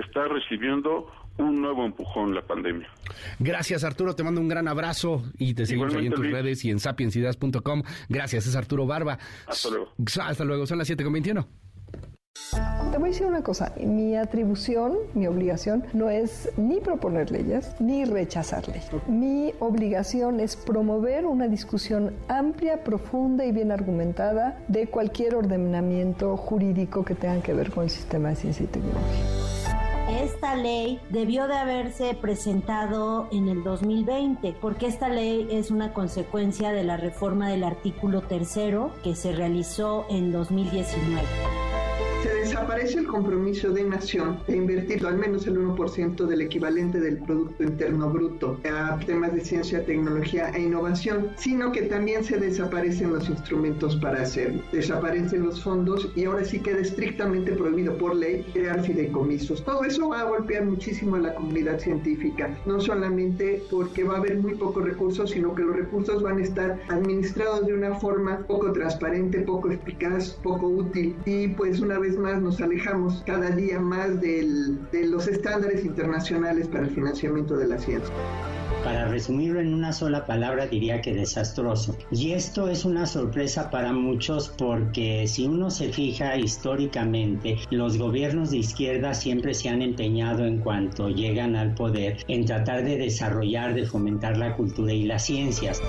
está 0.00 0.28
recibiendo 0.28 1.10
un 1.38 1.60
nuevo 1.60 1.84
empujón 1.84 2.34
la 2.34 2.42
pandemia. 2.42 2.88
Gracias 3.38 3.84
Arturo, 3.84 4.14
te 4.14 4.22
mando 4.22 4.40
un 4.40 4.48
gran 4.48 4.68
abrazo 4.68 5.22
y 5.38 5.54
te 5.54 5.66
seguimos 5.66 5.94
ahí 5.94 6.06
en 6.06 6.14
tus 6.14 6.30
redes 6.30 6.64
y 6.64 6.70
en 6.70 6.80
sapiensideas.com. 6.80 7.82
Gracias, 8.08 8.46
es 8.46 8.56
Arturo 8.56 8.86
Barba. 8.86 9.18
Hasta 9.46 9.70
luego. 9.70 9.92
Hasta 10.20 10.44
luego, 10.44 10.66
son 10.66 10.78
las 10.78 10.90
7.21. 10.90 11.46
Te 12.92 12.98
voy 12.98 13.08
a 13.08 13.12
decir 13.12 13.26
una 13.26 13.42
cosa, 13.42 13.74
mi 13.78 14.14
atribución, 14.16 14.96
mi 15.14 15.26
obligación 15.26 15.84
no 15.92 16.10
es 16.10 16.50
ni 16.56 16.80
proponer 16.80 17.30
leyes 17.30 17.74
ni 17.80 18.04
rechazar 18.04 18.66
leyes. 18.68 18.90
Mi 19.08 19.52
obligación 19.58 20.40
es 20.40 20.56
promover 20.56 21.26
una 21.26 21.48
discusión 21.48 22.14
amplia, 22.28 22.84
profunda 22.84 23.44
y 23.44 23.52
bien 23.52 23.72
argumentada 23.72 24.58
de 24.68 24.86
cualquier 24.86 25.34
ordenamiento 25.34 26.36
jurídico 26.36 27.04
que 27.04 27.14
tenga 27.14 27.42
que 27.42 27.54
ver 27.54 27.70
con 27.70 27.84
el 27.84 27.90
sistema 27.90 28.30
de 28.30 28.36
ciencia 28.36 28.64
y 28.64 28.68
tecnología. 28.68 29.45
Esta 30.36 30.54
ley 30.54 31.00
debió 31.08 31.48
de 31.48 31.56
haberse 31.56 32.12
presentado 32.12 33.26
en 33.32 33.48
el 33.48 33.64
2020 33.64 34.54
porque 34.60 34.86
esta 34.86 35.08
ley 35.08 35.48
es 35.50 35.70
una 35.70 35.94
consecuencia 35.94 36.72
de 36.72 36.84
la 36.84 36.98
reforma 36.98 37.48
del 37.48 37.64
artículo 37.64 38.20
tercero 38.20 38.92
que 39.02 39.14
se 39.14 39.32
realizó 39.32 40.04
en 40.10 40.32
2019 40.32 41.22
se 41.24 41.55
desaparece 42.56 43.00
el 43.00 43.06
compromiso 43.06 43.70
de 43.70 43.84
nación 43.84 44.38
de 44.46 44.56
invertir 44.56 45.04
al 45.04 45.18
menos 45.18 45.46
el 45.46 45.58
1% 45.58 46.26
del 46.26 46.40
equivalente 46.40 46.98
del 46.98 47.18
Producto 47.18 47.62
Interno 47.62 48.08
Bruto 48.08 48.58
a 48.64 48.98
temas 49.00 49.34
de 49.34 49.42
ciencia, 49.42 49.84
tecnología 49.84 50.48
e 50.54 50.62
innovación, 50.62 51.32
sino 51.36 51.70
que 51.70 51.82
también 51.82 52.24
se 52.24 52.38
desaparecen 52.38 53.12
los 53.12 53.28
instrumentos 53.28 53.96
para 53.96 54.22
hacerlo. 54.22 54.62
Desaparecen 54.72 55.44
los 55.44 55.62
fondos 55.62 56.10
y 56.16 56.24
ahora 56.24 56.44
sí 56.44 56.60
queda 56.60 56.78
estrictamente 56.78 57.52
prohibido 57.52 57.98
por 57.98 58.16
ley 58.16 58.46
crear 58.54 58.82
fideicomisos. 58.82 59.62
Todo 59.62 59.84
eso 59.84 60.08
va 60.08 60.20
a 60.20 60.24
golpear 60.24 60.64
muchísimo 60.64 61.16
a 61.16 61.20
la 61.20 61.34
comunidad 61.34 61.78
científica, 61.78 62.56
no 62.64 62.80
solamente 62.80 63.62
porque 63.70 64.02
va 64.02 64.14
a 64.14 64.18
haber 64.18 64.38
muy 64.38 64.54
pocos 64.54 64.82
recursos, 64.82 65.30
sino 65.30 65.54
que 65.54 65.62
los 65.62 65.76
recursos 65.76 66.22
van 66.22 66.38
a 66.38 66.42
estar 66.42 66.80
administrados 66.88 67.66
de 67.66 67.74
una 67.74 67.96
forma 67.96 68.38
poco 68.46 68.72
transparente, 68.72 69.40
poco 69.40 69.70
eficaz, 69.70 70.30
poco 70.42 70.68
útil 70.68 71.14
y 71.26 71.48
pues 71.48 71.80
una 71.80 71.98
vez 71.98 72.16
más 72.16 72.45
nos 72.46 72.60
alejamos 72.60 73.24
cada 73.26 73.50
día 73.50 73.80
más 73.80 74.20
de 74.20 74.78
los 75.08 75.26
estándares 75.26 75.84
internacionales 75.84 76.68
para 76.68 76.84
el 76.84 76.90
financiamiento 76.90 77.56
de 77.56 77.66
la 77.66 77.76
ciencia. 77.76 78.14
Para 78.84 79.08
resumirlo 79.08 79.58
en 79.58 79.74
una 79.74 79.92
sola 79.92 80.26
palabra 80.26 80.68
diría 80.68 81.00
que 81.00 81.12
desastroso. 81.12 81.96
Y 82.12 82.32
esto 82.32 82.68
es 82.68 82.84
una 82.84 83.06
sorpresa 83.06 83.68
para 83.68 83.92
muchos 83.92 84.48
porque 84.56 85.26
si 85.26 85.46
uno 85.46 85.70
se 85.72 85.88
fija 85.92 86.36
históricamente, 86.36 87.56
los 87.70 87.98
gobiernos 87.98 88.52
de 88.52 88.58
izquierda 88.58 89.12
siempre 89.12 89.52
se 89.52 89.68
han 89.68 89.82
empeñado 89.82 90.44
en 90.44 90.60
cuanto 90.60 91.08
llegan 91.08 91.56
al 91.56 91.74
poder 91.74 92.18
en 92.28 92.44
tratar 92.44 92.84
de 92.84 92.96
desarrollar, 92.96 93.74
de 93.74 93.86
fomentar 93.86 94.36
la 94.36 94.54
cultura 94.54 94.92
y 94.92 95.02
las 95.02 95.24
ciencias 95.24 95.82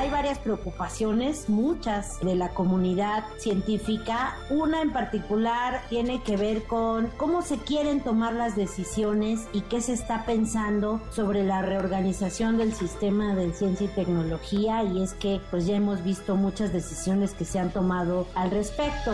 hay 0.00 0.08
varias 0.08 0.38
preocupaciones, 0.38 1.50
muchas 1.50 2.20
de 2.20 2.34
la 2.34 2.48
comunidad 2.54 3.22
científica. 3.36 4.34
Una 4.48 4.80
en 4.80 4.94
particular 4.94 5.82
tiene 5.90 6.22
que 6.22 6.38
ver 6.38 6.64
con 6.64 7.08
cómo 7.18 7.42
se 7.42 7.58
quieren 7.58 8.00
tomar 8.00 8.32
las 8.32 8.56
decisiones 8.56 9.46
y 9.52 9.60
qué 9.60 9.82
se 9.82 9.92
está 9.92 10.24
pensando 10.24 11.02
sobre 11.10 11.44
la 11.44 11.60
reorganización 11.60 12.56
del 12.56 12.72
sistema 12.72 13.34
de 13.34 13.52
ciencia 13.52 13.86
y 13.86 13.94
tecnología 13.94 14.82
y 14.84 15.02
es 15.02 15.12
que 15.12 15.38
pues 15.50 15.66
ya 15.66 15.76
hemos 15.76 16.02
visto 16.02 16.34
muchas 16.34 16.72
decisiones 16.72 17.34
que 17.34 17.44
se 17.44 17.58
han 17.58 17.70
tomado 17.70 18.26
al 18.34 18.50
respecto. 18.50 19.12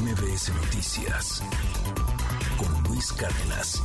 MBS 0.00 0.54
Noticias 0.54 1.42
con 2.56 2.82
Luis 2.84 3.12
Cárdenas. 3.12 3.82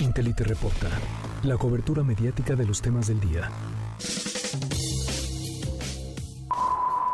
Intelite 0.00 0.42
reporta 0.44 0.88
la 1.46 1.56
cobertura 1.56 2.02
mediática 2.02 2.56
de 2.56 2.66
los 2.66 2.82
temas 2.82 3.06
del 3.06 3.20
día. 3.20 3.50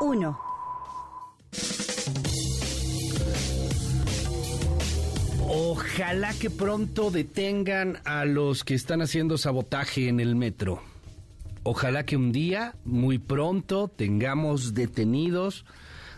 1. 0.00 0.40
Ojalá 5.48 6.32
que 6.34 6.50
pronto 6.50 7.10
detengan 7.10 7.98
a 8.04 8.24
los 8.24 8.64
que 8.64 8.74
están 8.74 9.02
haciendo 9.02 9.36
sabotaje 9.36 10.08
en 10.08 10.18
el 10.18 10.34
metro. 10.34 10.80
Ojalá 11.62 12.04
que 12.04 12.16
un 12.16 12.32
día, 12.32 12.74
muy 12.84 13.18
pronto, 13.18 13.88
tengamos 13.88 14.74
detenidos 14.74 15.64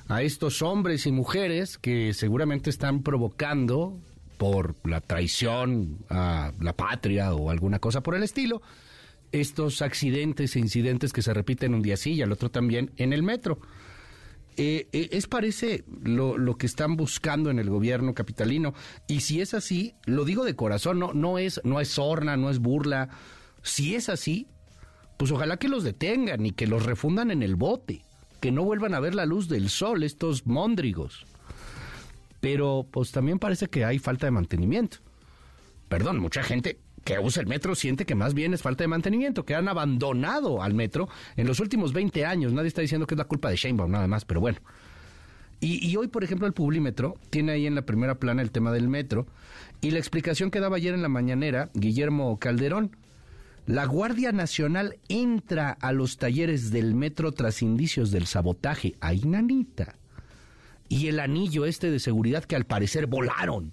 a 0.08 0.22
estos 0.22 0.62
hombres 0.62 1.06
y 1.06 1.12
mujeres 1.12 1.78
que 1.78 2.14
seguramente 2.14 2.70
están 2.70 3.02
provocando 3.02 3.98
por 4.44 4.74
la 4.84 5.00
traición 5.00 6.04
a 6.10 6.52
la 6.60 6.76
patria 6.76 7.32
o 7.32 7.48
alguna 7.48 7.78
cosa 7.78 8.02
por 8.02 8.14
el 8.14 8.22
estilo, 8.22 8.60
estos 9.32 9.80
accidentes 9.80 10.54
e 10.54 10.58
incidentes 10.58 11.14
que 11.14 11.22
se 11.22 11.32
repiten 11.32 11.72
un 11.72 11.80
día 11.80 11.96
sí 11.96 12.12
y 12.12 12.20
al 12.20 12.30
otro 12.30 12.50
también 12.50 12.90
en 12.98 13.14
el 13.14 13.22
metro. 13.22 13.58
Eh, 14.58 14.86
eh, 14.92 15.08
es 15.12 15.28
parece 15.28 15.84
lo, 16.02 16.58
que 16.58 16.66
están 16.66 16.94
buscando 16.94 17.48
en 17.48 17.58
el 17.58 17.70
gobierno 17.70 18.12
capitalino 18.12 18.74
y 19.08 19.20
si 19.20 19.40
es 19.40 19.54
así 19.54 19.94
lo 20.04 20.26
digo 20.26 20.44
de 20.44 20.54
corazón 20.54 20.98
no 21.00 21.14
no 21.14 21.38
es 21.38 21.60
no 21.64 21.80
es 21.80 21.98
no 21.98 22.50
es 22.50 22.58
burla 22.60 23.08
si 23.62 23.96
es 23.96 24.08
así 24.08 24.46
pues 25.16 25.32
ojalá 25.32 25.56
que 25.56 25.66
los 25.66 25.82
detengan 25.82 26.46
y 26.46 26.52
que 26.52 26.68
los 26.68 26.84
refundan 26.84 27.32
en 27.32 27.42
el 27.42 27.56
bote 27.56 28.04
que 28.40 28.52
no 28.52 28.62
vuelvan 28.62 28.94
a 28.94 29.00
ver 29.00 29.16
la 29.16 29.26
luz 29.26 29.48
del 29.48 29.70
sol 29.70 30.04
estos 30.04 30.46
móndrigos 30.46 31.26
pero 32.44 32.86
pues 32.90 33.10
también 33.10 33.38
parece 33.38 33.68
que 33.68 33.86
hay 33.86 33.98
falta 33.98 34.26
de 34.26 34.30
mantenimiento. 34.30 34.98
Perdón, 35.88 36.18
mucha 36.18 36.42
gente 36.42 36.78
que 37.02 37.18
usa 37.18 37.40
el 37.40 37.48
metro 37.48 37.74
siente 37.74 38.04
que 38.04 38.14
más 38.14 38.34
bien 38.34 38.52
es 38.52 38.60
falta 38.60 38.84
de 38.84 38.88
mantenimiento, 38.88 39.46
que 39.46 39.54
han 39.54 39.66
abandonado 39.66 40.62
al 40.62 40.74
metro 40.74 41.08
en 41.36 41.46
los 41.46 41.58
últimos 41.58 41.94
20 41.94 42.26
años. 42.26 42.52
Nadie 42.52 42.68
está 42.68 42.82
diciendo 42.82 43.06
que 43.06 43.14
es 43.14 43.18
la 43.18 43.24
culpa 43.24 43.48
de 43.48 43.56
Sheinbaum, 43.56 43.90
nada 43.90 44.06
más, 44.08 44.26
pero 44.26 44.40
bueno. 44.40 44.58
Y, 45.58 45.96
hoy, 45.96 46.08
por 46.08 46.22
ejemplo, 46.22 46.46
el 46.46 46.52
Publímetro 46.52 47.14
tiene 47.30 47.52
ahí 47.52 47.66
en 47.66 47.74
la 47.74 47.86
primera 47.86 48.16
plana 48.16 48.42
el 48.42 48.50
tema 48.50 48.70
del 48.72 48.88
metro 48.88 49.26
y 49.80 49.92
la 49.92 49.98
explicación 49.98 50.50
que 50.50 50.60
daba 50.60 50.76
ayer 50.76 50.92
en 50.92 51.00
la 51.00 51.08
mañanera 51.08 51.70
Guillermo 51.72 52.38
Calderón. 52.38 52.94
La 53.64 53.86
Guardia 53.86 54.32
Nacional 54.32 54.98
entra 55.08 55.70
a 55.70 55.92
los 55.92 56.18
talleres 56.18 56.70
del 56.70 56.94
metro 56.94 57.32
tras 57.32 57.62
indicios 57.62 58.10
del 58.10 58.26
sabotaje. 58.26 58.96
Ahí, 59.00 59.22
nanita 59.24 59.96
y 60.88 61.08
el 61.08 61.20
anillo 61.20 61.64
este 61.64 61.90
de 61.90 61.98
seguridad 61.98 62.44
que 62.44 62.56
al 62.56 62.66
parecer 62.66 63.06
volaron 63.06 63.72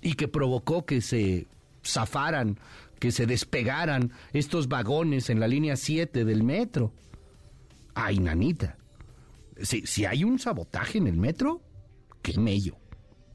y 0.00 0.14
que 0.14 0.28
provocó 0.28 0.86
que 0.86 1.00
se 1.00 1.46
zafaran, 1.84 2.58
que 2.98 3.12
se 3.12 3.26
despegaran 3.26 4.12
estos 4.32 4.68
vagones 4.68 5.30
en 5.30 5.40
la 5.40 5.48
línea 5.48 5.76
7 5.76 6.24
del 6.24 6.42
metro. 6.42 6.92
Ay, 7.94 8.18
nanita. 8.18 8.76
Si, 9.62 9.86
si 9.86 10.04
hay 10.04 10.24
un 10.24 10.38
sabotaje 10.38 10.98
en 10.98 11.06
el 11.06 11.16
metro, 11.16 11.62
qué 12.22 12.38
mello. 12.38 12.76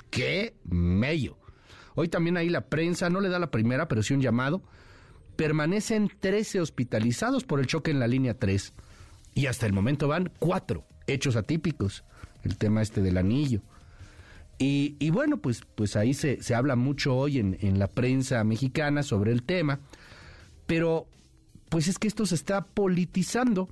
Qué 0.09 0.55
mello. 0.63 1.37
Hoy 1.95 2.07
también 2.07 2.37
ahí 2.37 2.49
la 2.49 2.67
prensa 2.67 3.09
no 3.09 3.21
le 3.21 3.29
da 3.29 3.39
la 3.39 3.51
primera, 3.51 3.87
pero 3.87 4.03
sí 4.03 4.13
un 4.13 4.21
llamado. 4.21 4.61
Permanecen 5.35 6.11
13 6.19 6.61
hospitalizados 6.61 7.43
por 7.43 7.59
el 7.59 7.67
choque 7.67 7.91
en 7.91 7.99
la 7.99 8.07
línea 8.07 8.37
3. 8.37 8.73
Y 9.33 9.47
hasta 9.47 9.65
el 9.65 9.73
momento 9.73 10.07
van 10.07 10.31
cuatro 10.39 10.85
hechos 11.07 11.35
atípicos 11.35 12.03
el 12.45 12.57
tema 12.57 12.81
este 12.81 13.01
del 13.01 13.17
anillo. 13.17 13.61
Y, 14.57 15.09
bueno, 15.09 15.37
pues, 15.37 15.63
pues 15.75 15.97
ahí 15.97 16.13
se, 16.13 16.41
se 16.41 16.55
habla 16.55 16.77
mucho 16.77 17.13
hoy 17.13 17.39
en, 17.39 17.57
en 17.59 17.77
la 17.77 17.87
prensa 17.87 18.41
mexicana 18.45 19.03
sobre 19.03 19.33
el 19.33 19.43
tema, 19.43 19.81
pero 20.65 21.07
pues 21.67 21.89
es 21.89 21.99
que 21.99 22.07
esto 22.07 22.25
se 22.25 22.35
está 22.35 22.61
politizando 22.61 23.67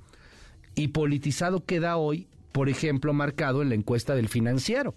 y 0.74 0.88
politizado 0.88 1.64
queda 1.64 1.96
hoy, 1.96 2.26
por 2.52 2.68
ejemplo, 2.68 3.14
marcado 3.14 3.62
en 3.62 3.70
la 3.70 3.76
encuesta 3.76 4.14
del 4.14 4.28
financiero, 4.28 4.94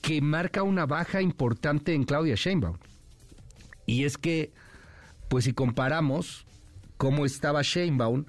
que 0.00 0.20
marca 0.20 0.62
una 0.62 0.86
baja 0.86 1.22
importante 1.22 1.94
en 1.94 2.04
Claudia 2.04 2.36
Sheinbaum. 2.36 2.76
Y 3.84 4.04
es 4.04 4.16
que, 4.16 4.52
pues 5.28 5.44
si 5.44 5.52
comparamos 5.52 6.46
cómo 6.98 7.26
estaba 7.26 7.62
Sheinbaum 7.62 8.26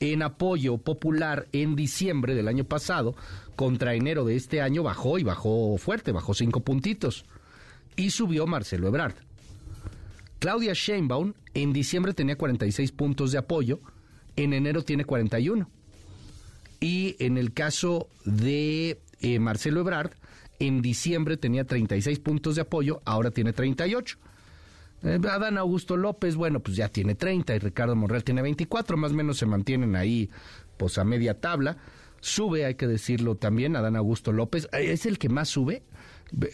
en 0.00 0.22
apoyo 0.22 0.78
popular 0.78 1.46
en 1.52 1.76
diciembre 1.76 2.34
del 2.34 2.48
año 2.48 2.64
pasado, 2.64 3.14
contra 3.54 3.94
enero 3.94 4.24
de 4.24 4.36
este 4.36 4.60
año 4.60 4.82
bajó 4.82 5.18
y 5.18 5.22
bajó 5.22 5.76
fuerte, 5.78 6.12
bajó 6.12 6.34
cinco 6.34 6.60
puntitos. 6.60 7.24
Y 7.96 8.10
subió 8.10 8.46
Marcelo 8.46 8.88
Ebrard. 8.88 9.14
Claudia 10.38 10.74
Sheinbaum 10.74 11.32
en 11.54 11.72
diciembre 11.72 12.12
tenía 12.12 12.36
46 12.36 12.92
puntos 12.92 13.32
de 13.32 13.38
apoyo, 13.38 13.80
en 14.36 14.52
enero 14.52 14.82
tiene 14.82 15.04
41. 15.04 15.68
Y 16.80 17.16
en 17.18 17.38
el 17.38 17.54
caso 17.54 18.08
de 18.24 19.00
eh, 19.20 19.38
Marcelo 19.38 19.80
Ebrard, 19.80 20.12
en 20.58 20.82
diciembre 20.82 21.38
tenía 21.38 21.64
36 21.64 22.18
puntos 22.18 22.56
de 22.56 22.62
apoyo, 22.62 23.00
ahora 23.06 23.30
tiene 23.30 23.54
38. 23.54 24.18
Eh, 25.06 25.20
Adán 25.30 25.56
Augusto 25.56 25.96
López, 25.96 26.36
bueno, 26.36 26.60
pues 26.60 26.76
ya 26.76 26.88
tiene 26.88 27.14
30 27.14 27.54
y 27.54 27.58
Ricardo 27.58 27.94
Monreal 27.94 28.24
tiene 28.24 28.42
24, 28.42 28.96
más 28.96 29.12
o 29.12 29.14
menos 29.14 29.38
se 29.38 29.46
mantienen 29.46 29.96
ahí 29.96 30.28
pues 30.76 30.98
a 30.98 31.04
media 31.04 31.40
tabla. 31.40 31.76
Sube, 32.20 32.64
hay 32.64 32.74
que 32.74 32.86
decirlo 32.86 33.36
también, 33.36 33.76
Adán 33.76 33.94
Augusto 33.94 34.32
López, 34.32 34.68
eh, 34.72 34.92
es 34.92 35.06
el 35.06 35.18
que 35.18 35.28
más 35.28 35.48
sube 35.48 35.82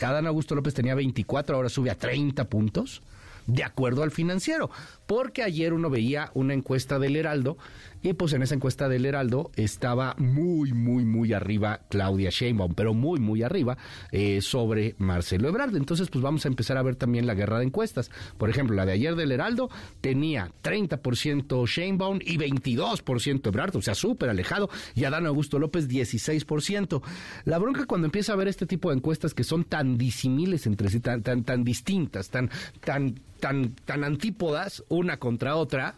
Adán 0.02 0.26
Augusto 0.26 0.54
López 0.54 0.74
tenía 0.74 0.94
24, 0.94 1.56
ahora 1.56 1.68
sube 1.68 1.90
a 1.90 1.96
30 1.96 2.48
puntos 2.48 3.02
de 3.46 3.64
acuerdo 3.64 4.04
al 4.04 4.12
financiero, 4.12 4.70
porque 5.06 5.42
ayer 5.42 5.72
uno 5.72 5.90
veía 5.90 6.30
una 6.34 6.54
encuesta 6.54 6.98
del 6.98 7.16
Heraldo 7.16 7.58
y 8.02 8.12
pues 8.14 8.32
en 8.32 8.42
esa 8.42 8.54
encuesta 8.54 8.88
del 8.88 9.06
Heraldo 9.06 9.50
estaba 9.56 10.14
muy, 10.18 10.72
muy, 10.72 11.04
muy 11.04 11.32
arriba 11.32 11.80
Claudia 11.88 12.30
Sheinbaum, 12.30 12.74
pero 12.74 12.94
muy, 12.94 13.20
muy 13.20 13.42
arriba 13.42 13.78
eh, 14.10 14.40
sobre 14.42 14.94
Marcelo 14.98 15.48
Ebrard. 15.48 15.76
Entonces 15.76 16.08
pues 16.08 16.22
vamos 16.22 16.44
a 16.44 16.48
empezar 16.48 16.76
a 16.76 16.82
ver 16.82 16.96
también 16.96 17.26
la 17.26 17.34
guerra 17.34 17.58
de 17.58 17.66
encuestas. 17.66 18.10
Por 18.38 18.50
ejemplo, 18.50 18.74
la 18.74 18.86
de 18.86 18.92
ayer 18.92 19.14
del 19.14 19.32
Heraldo 19.32 19.70
tenía 20.00 20.50
30% 20.62 21.66
Sheinbaum 21.66 22.18
y 22.22 22.38
22% 22.38 23.46
Ebrard, 23.46 23.76
o 23.76 23.82
sea, 23.82 23.94
súper 23.94 24.30
alejado, 24.30 24.68
y 24.94 25.04
Adán 25.04 25.26
Augusto 25.26 25.58
López 25.58 25.88
16%. 25.88 27.02
La 27.44 27.58
bronca 27.58 27.86
cuando 27.86 28.06
empieza 28.06 28.32
a 28.32 28.36
ver 28.36 28.48
este 28.48 28.66
tipo 28.66 28.90
de 28.90 28.96
encuestas 28.96 29.34
que 29.34 29.44
son 29.44 29.64
tan 29.64 29.96
disimiles 29.96 30.66
entre 30.66 30.90
sí, 30.90 31.00
tan, 31.00 31.22
tan, 31.22 31.44
tan 31.44 31.64
distintas, 31.64 32.30
tan, 32.30 32.50
tan, 32.84 33.20
tan, 33.38 33.74
tan 33.84 34.04
antípodas 34.04 34.84
una 34.88 35.18
contra 35.18 35.56
otra, 35.56 35.94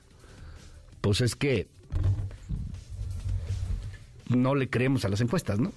pues 1.01 1.21
es 1.21 1.35
que 1.37 1.69
no 4.29 4.55
le 4.55 4.69
creemos 4.69 5.05
a 5.05 5.09
las 5.09 5.21
encuestas, 5.21 5.59
¿no? 5.59 5.73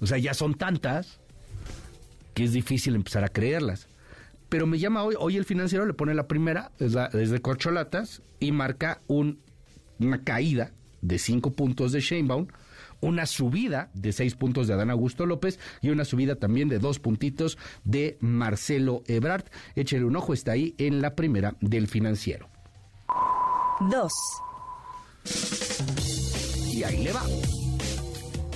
O 0.00 0.06
sea, 0.06 0.18
ya 0.18 0.34
son 0.34 0.54
tantas 0.54 1.20
que 2.34 2.44
es 2.44 2.52
difícil 2.52 2.94
empezar 2.94 3.24
a 3.24 3.28
creerlas. 3.28 3.88
Pero 4.48 4.66
me 4.66 4.78
llama 4.78 5.02
hoy, 5.02 5.14
hoy 5.18 5.36
el 5.36 5.44
financiero 5.44 5.86
le 5.86 5.94
pone 5.94 6.14
la 6.14 6.28
primera, 6.28 6.72
es, 6.78 6.92
de 6.92 7.40
corcholatas, 7.40 8.22
y 8.40 8.52
marca 8.52 9.00
un, 9.06 9.40
una 9.98 10.22
caída 10.22 10.72
de 11.00 11.18
cinco 11.18 11.52
puntos 11.52 11.92
de 11.92 12.00
Sheinbaum, 12.00 12.48
una 13.00 13.26
subida 13.26 13.90
de 13.94 14.12
seis 14.12 14.34
puntos 14.34 14.66
de 14.66 14.74
Adán 14.74 14.90
Augusto 14.90 15.26
López 15.26 15.58
y 15.82 15.90
una 15.90 16.04
subida 16.04 16.36
también 16.36 16.68
de 16.68 16.78
dos 16.78 16.98
puntitos 16.98 17.58
de 17.84 18.16
Marcelo 18.20 19.02
Ebrard. 19.06 19.44
Échele 19.74 20.04
un 20.04 20.16
ojo, 20.16 20.32
está 20.32 20.52
ahí 20.52 20.74
en 20.78 21.02
la 21.02 21.14
primera 21.14 21.56
del 21.60 21.86
financiero. 21.86 22.48
Dos. 23.90 24.12
Y 26.72 26.82
ahí 26.82 27.04
le 27.04 27.12
va. 27.12 27.22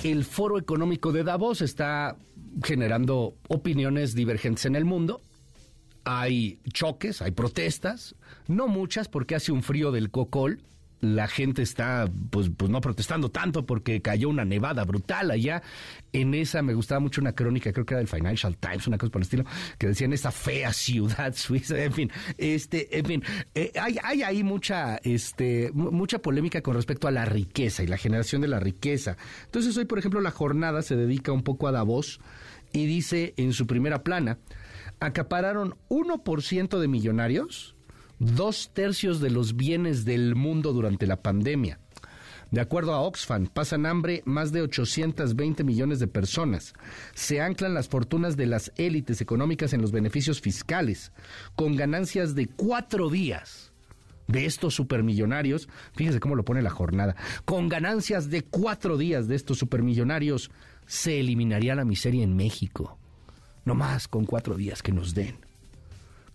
El 0.03 0.23
Foro 0.23 0.57
Económico 0.57 1.11
de 1.11 1.23
Davos 1.23 1.61
está 1.61 2.17
generando 2.63 3.35
opiniones 3.47 4.15
divergentes 4.15 4.65
en 4.65 4.75
el 4.75 4.85
mundo. 4.85 5.21
Hay 6.05 6.59
choques, 6.71 7.21
hay 7.21 7.31
protestas, 7.31 8.15
no 8.47 8.67
muchas 8.67 9.09
porque 9.09 9.35
hace 9.35 9.51
un 9.51 9.63
frío 9.63 9.91
del 9.91 10.09
cocol, 10.09 10.63
la 11.01 11.27
gente 11.27 11.61
está 11.61 12.09
pues, 12.29 12.49
pues 12.55 12.69
no 12.69 12.81
protestando 12.81 13.29
tanto 13.29 13.65
porque 13.65 14.01
cayó 14.01 14.29
una 14.29 14.45
nevada 14.45 14.83
brutal 14.83 15.31
allá. 15.31 15.61
En 16.11 16.33
esa 16.33 16.61
me 16.61 16.73
gustaba 16.73 16.99
mucho 16.99 17.21
una 17.21 17.33
crónica, 17.33 17.71
creo 17.71 17.85
que 17.85 17.93
era 17.93 17.99
del 17.99 18.07
Financial 18.07 18.57
Times, 18.57 18.87
una 18.87 18.97
cosa 18.97 19.11
por 19.11 19.21
el 19.21 19.23
estilo, 19.23 19.45
que 19.77 19.87
decía 19.87 20.05
en 20.05 20.13
esa 20.13 20.31
fea 20.31 20.73
ciudad 20.73 21.33
suiza, 21.35 21.81
en 21.81 21.93
fin, 21.93 22.11
este, 22.37 22.97
en 22.97 23.05
fin, 23.05 23.23
eh, 23.55 23.71
hay, 23.79 23.97
hay 24.03 24.23
ahí 24.23 24.43
mucha, 24.43 24.97
este, 24.97 25.71
mucha 25.73 26.19
polémica 26.19 26.61
con 26.61 26.75
respecto 26.75 27.07
a 27.07 27.11
la 27.11 27.25
riqueza 27.25 27.83
y 27.83 27.87
la 27.87 27.97
generación 27.97 28.41
de 28.41 28.47
la 28.47 28.59
riqueza. 28.59 29.17
Entonces 29.45 29.75
hoy, 29.77 29.85
por 29.85 29.99
ejemplo, 29.99 30.21
la 30.21 30.31
jornada 30.31 30.81
se 30.81 30.95
dedica 30.95 31.31
un 31.31 31.43
poco 31.43 31.67
a 31.67 31.71
Davos 31.71 32.19
y 32.73 32.85
dice 32.85 33.33
en 33.37 33.53
su 33.53 33.67
primera 33.67 34.03
plana, 34.03 34.39
acapararon 34.99 35.75
1% 35.89 36.79
de 36.79 36.87
millonarios 36.87 37.75
dos 38.19 38.71
tercios 38.73 39.21
de 39.21 39.31
los 39.31 39.55
bienes 39.55 40.05
del 40.05 40.35
mundo 40.35 40.73
durante 40.73 41.07
la 41.07 41.21
pandemia. 41.21 41.79
De 42.51 42.61
acuerdo 42.61 42.93
a 42.93 43.01
Oxfam, 43.01 43.45
pasan 43.47 43.85
hambre 43.85 44.23
más 44.25 44.51
de 44.51 44.61
820 44.61 45.63
millones 45.63 45.99
de 45.99 46.07
personas. 46.07 46.73
Se 47.13 47.41
anclan 47.41 47.75
las 47.75 47.87
fortunas 47.87 48.37
de 48.37 48.47
las 48.47 48.71
élites 48.75 49.21
económicas 49.21 49.73
en 49.73 49.81
los 49.81 49.91
beneficios 49.91 50.41
fiscales, 50.41 51.11
con 51.55 51.75
ganancias 51.75 52.33
de 52.33 52.47
cuatro 52.47 53.09
días 53.09 53.71
de 54.27 54.45
estos 54.45 54.73
supermillonarios. 54.73 55.69
Fíjese 55.93 56.19
cómo 56.19 56.35
lo 56.35 56.43
pone 56.43 56.63
la 56.63 56.71
jornada. 56.71 57.15
Con 57.45 57.69
ganancias 57.69 58.31
de 58.31 58.41
cuatro 58.41 58.97
días 58.97 59.27
de 59.27 59.35
estos 59.35 59.59
supermillonarios, 59.59 60.49
se 60.87 61.19
eliminaría 61.19 61.75
la 61.75 61.85
miseria 61.85 62.23
en 62.23 62.35
México. 62.35 62.97
No 63.63 63.75
más 63.75 64.07
con 64.07 64.25
cuatro 64.25 64.55
días 64.55 64.81
que 64.81 64.91
nos 64.91 65.13
den 65.13 65.48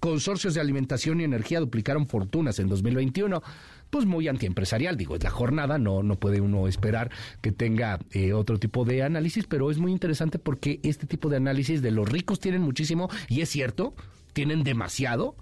consorcios 0.04 0.52
de 0.52 0.60
alimentación 0.60 1.18
y 1.22 1.24
energía 1.24 1.60
duplicaron 1.60 2.06
fortunas 2.06 2.58
en 2.58 2.68
2021 2.68 3.42
pues 3.88 4.04
muy 4.04 4.28
antiempresarial, 4.28 4.98
digo, 4.98 5.16
es 5.16 5.24
la 5.24 5.30
jornada, 5.30 5.78
no, 5.78 6.02
no 6.02 6.16
puede 6.16 6.42
uno 6.42 6.68
esperar 6.68 7.10
que 7.40 7.52
tenga 7.52 8.00
eh, 8.10 8.34
otro 8.34 8.58
tipo 8.58 8.84
de 8.84 9.02
análisis, 9.02 9.46
pero 9.46 9.70
es 9.70 9.78
muy 9.78 9.92
interesante 9.92 10.38
porque 10.38 10.78
este 10.82 11.06
tipo 11.06 11.30
de 11.30 11.38
análisis 11.38 11.80
de 11.80 11.90
los 11.90 12.06
ricos 12.06 12.38
tienen 12.38 12.60
muchísimo, 12.60 13.08
y 13.28 13.40
es 13.40 13.48
cierto, 13.48 13.94
tienen 14.34 14.62
demasiado, 14.62 15.36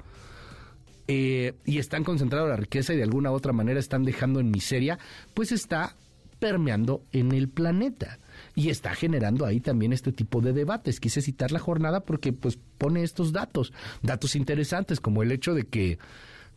eh, 1.09 1.55
y 1.65 1.79
están 1.79 2.05
concentrados 2.05 2.49
la 2.49 2.57
riqueza 2.57 2.95
y 2.95 2.99
de 2.99 3.03
alguna 3.03 3.33
u 3.33 3.35
otra 3.35 3.53
manera 3.53 3.81
están 3.81 4.05
dejando 4.05 4.39
en 4.39 4.53
miseria, 4.53 4.97
pues 5.35 5.51
está 5.51 5.97
permeando 6.39 7.03
en 7.11 7.33
el 7.33 7.49
planeta 7.49 8.19
y 8.55 8.71
está 8.71 8.95
generando 8.95 9.47
ahí 9.47 9.61
también 9.61 9.93
este 9.93 10.13
tipo 10.13 10.41
de 10.41 10.53
debates. 10.53 11.01
Quise 11.01 11.23
citar 11.23 11.53
la 11.53 11.59
jornada 11.59 12.01
porque 12.01 12.33
pues 12.33 12.59
pone 12.79 13.03
estos 13.03 13.33
datos, 13.33 13.73
datos 14.03 14.37
interesantes 14.37 15.01
como 15.01 15.23
el 15.23 15.33
hecho 15.33 15.55
de 15.55 15.65
que 15.65 15.99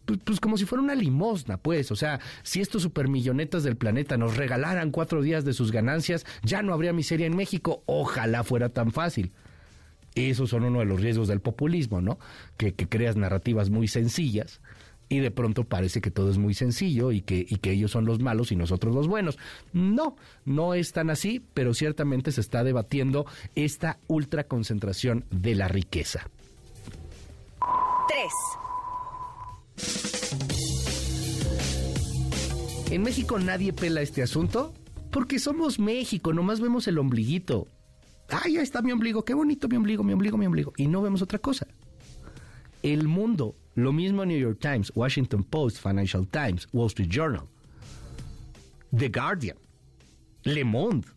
pues, 0.05 0.19
pues, 0.23 0.39
como 0.39 0.57
si 0.57 0.65
fuera 0.65 0.83
una 0.83 0.93
limosna, 0.93 1.57
pues, 1.57 1.91
o 1.91 1.95
sea, 1.95 2.19
si 2.43 2.61
estos 2.61 2.83
supermillonetas 2.83 3.63
del 3.63 3.75
planeta 3.75 4.17
nos 4.17 4.37
regalaran 4.37 4.91
cuatro 4.91 5.23
días 5.23 5.45
de 5.45 5.53
sus 5.53 5.71
ganancias, 5.71 6.27
ya 6.43 6.61
no 6.61 6.73
habría 6.73 6.93
miseria 6.93 7.25
en 7.25 7.35
México. 7.35 7.81
Ojalá 7.87 8.43
fuera 8.43 8.69
tan 8.69 8.91
fácil. 8.91 9.31
Esos 10.13 10.51
son 10.51 10.63
uno 10.63 10.79
de 10.79 10.85
los 10.85 11.01
riesgos 11.01 11.27
del 11.27 11.41
populismo, 11.41 12.01
¿no? 12.01 12.19
Que, 12.55 12.73
que 12.73 12.87
creas 12.87 13.15
narrativas 13.15 13.71
muy 13.71 13.87
sencillas 13.87 14.61
y 15.09 15.19
de 15.19 15.31
pronto 15.31 15.63
parece 15.63 16.01
que 16.01 16.11
todo 16.11 16.31
es 16.31 16.37
muy 16.37 16.53
sencillo 16.53 17.11
y 17.11 17.21
que, 17.21 17.45
y 17.47 17.57
que 17.57 17.71
ellos 17.71 17.91
son 17.91 18.05
los 18.05 18.19
malos 18.19 18.51
y 18.51 18.55
nosotros 18.55 18.93
los 18.95 19.07
buenos. 19.07 19.37
No, 19.73 20.15
no 20.45 20.73
es 20.73 20.91
tan 20.91 21.09
así, 21.09 21.43
pero 21.53 21.73
ciertamente 21.73 22.31
se 22.31 22.41
está 22.41 22.63
debatiendo 22.63 23.25
esta 23.55 23.99
ultraconcentración 24.07 25.25
de 25.29 25.55
la 25.55 25.67
riqueza. 25.67 26.29
Tres. 28.07 28.33
En 32.91 33.01
México 33.03 33.39
nadie 33.39 33.73
pela 33.73 34.01
este 34.01 34.23
asunto 34.23 34.73
porque 35.11 35.39
somos 35.39 35.79
México, 35.79 36.33
nomás 36.33 36.59
vemos 36.59 36.87
el 36.87 36.97
ombliguito. 36.97 37.67
Ay, 38.29 38.57
ahí 38.57 38.63
está 38.63 38.81
mi 38.81 38.91
ombligo, 38.91 39.23
qué 39.23 39.33
bonito 39.33 39.67
mi 39.67 39.77
ombligo, 39.77 40.03
mi 40.03 40.13
ombligo, 40.13 40.37
mi 40.37 40.45
ombligo. 40.45 40.73
Y 40.77 40.87
no 40.87 41.01
vemos 41.01 41.21
otra 41.21 41.39
cosa. 41.39 41.67
El 42.83 43.07
mundo 43.07 43.55
lo 43.75 43.91
mismo 43.91 44.25
New 44.25 44.39
York 44.39 44.59
Times, 44.59 44.91
Washington 44.95 45.43
Post, 45.43 45.77
Financial 45.81 46.25
Times, 46.27 46.67
Wall 46.71 46.87
Street 46.87 47.09
Journal, 47.09 47.43
The 48.95 49.09
Guardian, 49.09 49.57
Le 50.43 50.63
Monde. 50.63 51.07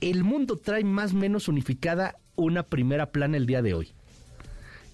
El 0.00 0.24
mundo 0.24 0.56
trae 0.56 0.84
más 0.84 1.12
o 1.12 1.16
menos 1.16 1.48
unificada 1.48 2.16
una 2.34 2.62
primera 2.62 3.10
plana 3.12 3.36
el 3.36 3.46
día 3.46 3.62
de 3.62 3.74
hoy. 3.74 3.92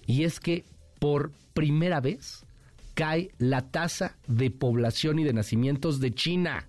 Y 0.05 0.23
es 0.23 0.39
que 0.39 0.65
por 0.99 1.31
primera 1.53 2.01
vez 2.01 2.45
cae 2.95 3.31
la 3.37 3.69
tasa 3.69 4.17
de 4.27 4.51
población 4.51 5.19
y 5.19 5.23
de 5.23 5.33
nacimientos 5.33 5.99
de 5.99 6.13
China. 6.13 6.67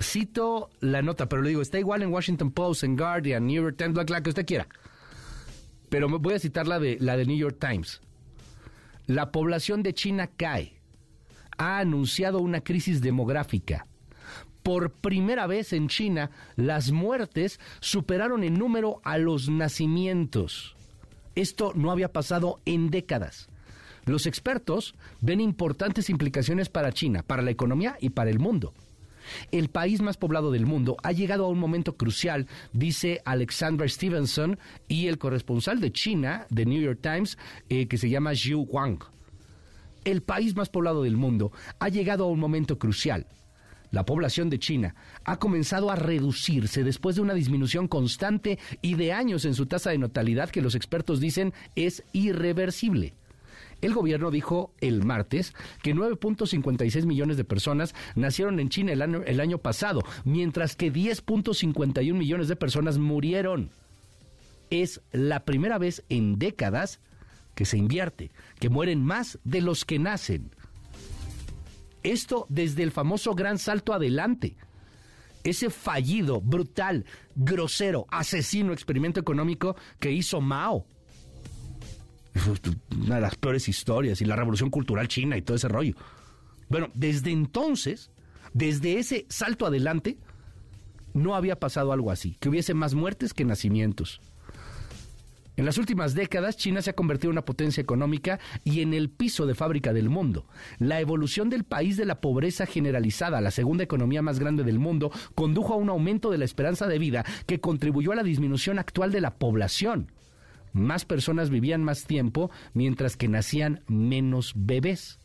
Cito 0.00 0.70
la 0.80 1.02
nota, 1.02 1.28
pero 1.28 1.42
le 1.42 1.50
digo, 1.50 1.62
está 1.62 1.78
igual 1.78 2.02
en 2.02 2.12
Washington 2.12 2.50
Post, 2.52 2.84
en 2.84 2.96
Guardian, 2.96 3.46
New 3.46 3.62
York 3.62 3.76
Times, 3.76 4.10
la 4.10 4.22
que 4.22 4.30
usted 4.30 4.46
quiera. 4.46 4.68
Pero 5.92 6.08
voy 6.08 6.32
a 6.32 6.38
citar 6.38 6.66
la 6.66 6.78
de, 6.80 6.96
la 7.00 7.18
de 7.18 7.26
New 7.26 7.36
York 7.36 7.58
Times. 7.60 8.00
La 9.06 9.30
población 9.30 9.82
de 9.82 9.92
China 9.92 10.26
cae. 10.26 10.80
Ha 11.58 11.80
anunciado 11.80 12.38
una 12.38 12.62
crisis 12.62 13.02
demográfica. 13.02 13.86
Por 14.62 14.92
primera 14.92 15.46
vez 15.46 15.74
en 15.74 15.88
China, 15.88 16.30
las 16.56 16.92
muertes 16.92 17.60
superaron 17.80 18.42
en 18.42 18.54
número 18.54 19.02
a 19.04 19.18
los 19.18 19.50
nacimientos. 19.50 20.76
Esto 21.34 21.72
no 21.74 21.90
había 21.90 22.10
pasado 22.10 22.62
en 22.64 22.88
décadas. 22.88 23.50
Los 24.06 24.24
expertos 24.24 24.94
ven 25.20 25.42
importantes 25.42 26.08
implicaciones 26.08 26.70
para 26.70 26.92
China, 26.92 27.22
para 27.22 27.42
la 27.42 27.50
economía 27.50 27.98
y 28.00 28.08
para 28.08 28.30
el 28.30 28.38
mundo. 28.38 28.72
El 29.50 29.68
país 29.68 30.00
más 30.00 30.16
poblado 30.16 30.50
del 30.50 30.66
mundo 30.66 30.96
ha 31.02 31.12
llegado 31.12 31.44
a 31.44 31.48
un 31.48 31.58
momento 31.58 31.96
crucial, 31.96 32.46
dice 32.72 33.20
Alexander 33.24 33.88
Stevenson 33.88 34.58
y 34.88 35.06
el 35.08 35.18
corresponsal 35.18 35.80
de 35.80 35.92
China, 35.92 36.46
de 36.50 36.66
New 36.66 36.80
York 36.80 37.00
Times, 37.02 37.38
eh, 37.68 37.86
que 37.86 37.98
se 37.98 38.10
llama 38.10 38.32
Xu 38.34 38.66
Wang. 38.70 38.98
El 40.04 40.22
país 40.22 40.56
más 40.56 40.68
poblado 40.68 41.04
del 41.04 41.16
mundo 41.16 41.52
ha 41.78 41.88
llegado 41.88 42.24
a 42.24 42.28
un 42.28 42.40
momento 42.40 42.78
crucial. 42.78 43.26
La 43.92 44.06
población 44.06 44.48
de 44.48 44.58
China 44.58 44.94
ha 45.24 45.38
comenzado 45.38 45.90
a 45.90 45.96
reducirse 45.96 46.82
después 46.82 47.16
de 47.16 47.22
una 47.22 47.34
disminución 47.34 47.88
constante 47.88 48.58
y 48.80 48.94
de 48.94 49.12
años 49.12 49.44
en 49.44 49.54
su 49.54 49.66
tasa 49.66 49.90
de 49.90 49.98
natalidad 49.98 50.48
que 50.48 50.62
los 50.62 50.74
expertos 50.74 51.20
dicen 51.20 51.52
es 51.76 52.02
irreversible. 52.12 53.14
El 53.82 53.94
gobierno 53.94 54.30
dijo 54.30 54.72
el 54.80 55.04
martes 55.04 55.54
que 55.82 55.92
9.56 55.92 57.04
millones 57.04 57.36
de 57.36 57.44
personas 57.44 57.94
nacieron 58.14 58.60
en 58.60 58.68
China 58.68 58.92
el 58.92 59.40
año, 59.40 59.58
pasado, 59.58 60.02
mientras 60.24 60.76
que 60.76 60.92
10.51 60.92 62.14
millones 62.14 62.48
de 62.48 62.56
personas 62.56 62.98
murieron. 62.98 63.70
es 64.70 65.02
la 65.10 65.44
primera 65.44 65.76
vez 65.78 66.02
en 66.08 66.38
décadas 66.38 67.00
que 67.54 67.66
se 67.66 67.76
invierte, 67.76 68.30
que 68.58 68.70
mueren 68.70 69.04
más 69.04 69.38
de 69.44 69.60
los 69.60 69.84
que 69.84 69.98
nacen. 69.98 70.50
Esto 72.02 72.46
desde 72.48 72.82
el 72.84 72.90
famoso 72.90 73.34
gran 73.34 73.58
salto 73.58 73.92
adelante. 73.92 74.56
Ese 75.44 75.70
fallido, 75.70 76.40
brutal, 76.40 77.04
grosero, 77.34 78.06
asesino 78.10 78.72
experimento 78.72 79.20
económico 79.20 79.76
que 79.98 80.12
hizo 80.12 80.40
Mao. 80.40 80.86
Una 83.04 83.16
de 83.16 83.20
las 83.20 83.36
peores 83.36 83.68
historias 83.68 84.20
y 84.20 84.24
la 84.24 84.36
revolución 84.36 84.70
cultural 84.70 85.08
china 85.08 85.36
y 85.36 85.42
todo 85.42 85.56
ese 85.56 85.68
rollo. 85.68 85.94
Bueno, 86.68 86.90
desde 86.94 87.30
entonces, 87.30 88.10
desde 88.54 88.98
ese 88.98 89.26
salto 89.28 89.66
adelante, 89.66 90.18
no 91.14 91.34
había 91.34 91.58
pasado 91.60 91.92
algo 91.92 92.10
así, 92.10 92.36
que 92.40 92.48
hubiese 92.48 92.74
más 92.74 92.94
muertes 92.94 93.34
que 93.34 93.44
nacimientos. 93.44 94.20
En 95.56 95.66
las 95.66 95.76
últimas 95.76 96.14
décadas, 96.14 96.56
China 96.56 96.80
se 96.80 96.90
ha 96.90 96.94
convertido 96.94 97.28
en 97.28 97.34
una 97.34 97.44
potencia 97.44 97.82
económica 97.82 98.40
y 98.64 98.80
en 98.80 98.94
el 98.94 99.10
piso 99.10 99.44
de 99.44 99.54
fábrica 99.54 99.92
del 99.92 100.08
mundo. 100.08 100.46
La 100.78 101.00
evolución 101.00 101.50
del 101.50 101.64
país 101.64 101.98
de 101.98 102.06
la 102.06 102.22
pobreza 102.22 102.64
generalizada, 102.64 103.40
la 103.42 103.50
segunda 103.50 103.84
economía 103.84 104.22
más 104.22 104.38
grande 104.38 104.64
del 104.64 104.78
mundo, 104.78 105.12
condujo 105.34 105.74
a 105.74 105.76
un 105.76 105.90
aumento 105.90 106.30
de 106.30 106.38
la 106.38 106.46
esperanza 106.46 106.86
de 106.86 106.98
vida 106.98 107.26
que 107.46 107.60
contribuyó 107.60 108.12
a 108.12 108.16
la 108.16 108.22
disminución 108.22 108.78
actual 108.78 109.12
de 109.12 109.20
la 109.20 109.34
población. 109.34 110.10
Más 110.72 111.04
personas 111.04 111.50
vivían 111.50 111.84
más 111.84 112.04
tiempo 112.04 112.50
mientras 112.74 113.16
que 113.16 113.28
nacían 113.28 113.82
menos 113.88 114.52
bebés 114.56 115.18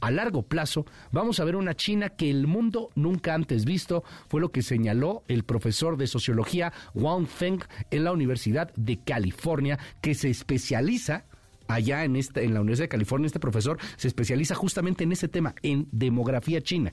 a 0.00 0.10
largo 0.10 0.42
plazo 0.42 0.86
vamos 1.12 1.40
a 1.40 1.44
ver 1.44 1.56
una 1.56 1.74
China 1.74 2.10
que 2.10 2.30
el 2.30 2.46
mundo 2.46 2.90
nunca 2.94 3.34
antes 3.34 3.64
visto, 3.64 4.04
fue 4.28 4.40
lo 4.40 4.50
que 4.50 4.62
señaló 4.62 5.24
el 5.28 5.44
profesor 5.44 5.96
de 5.96 6.06
sociología 6.06 6.72
Wang 6.94 7.26
Feng 7.26 7.60
en 7.90 8.04
la 8.04 8.12
Universidad 8.12 8.72
de 8.74 9.02
California, 9.02 9.78
que 10.00 10.14
se 10.14 10.30
especializa 10.30 11.24
allá 11.66 12.04
en, 12.04 12.16
esta, 12.16 12.40
en 12.40 12.54
la 12.54 12.60
Universidad 12.60 12.84
de 12.84 12.90
California, 12.90 13.26
este 13.26 13.40
profesor 13.40 13.78
se 13.96 14.08
especializa 14.08 14.54
justamente 14.54 15.04
en 15.04 15.12
ese 15.12 15.28
tema, 15.28 15.54
en 15.62 15.88
demografía 15.92 16.60
china. 16.62 16.92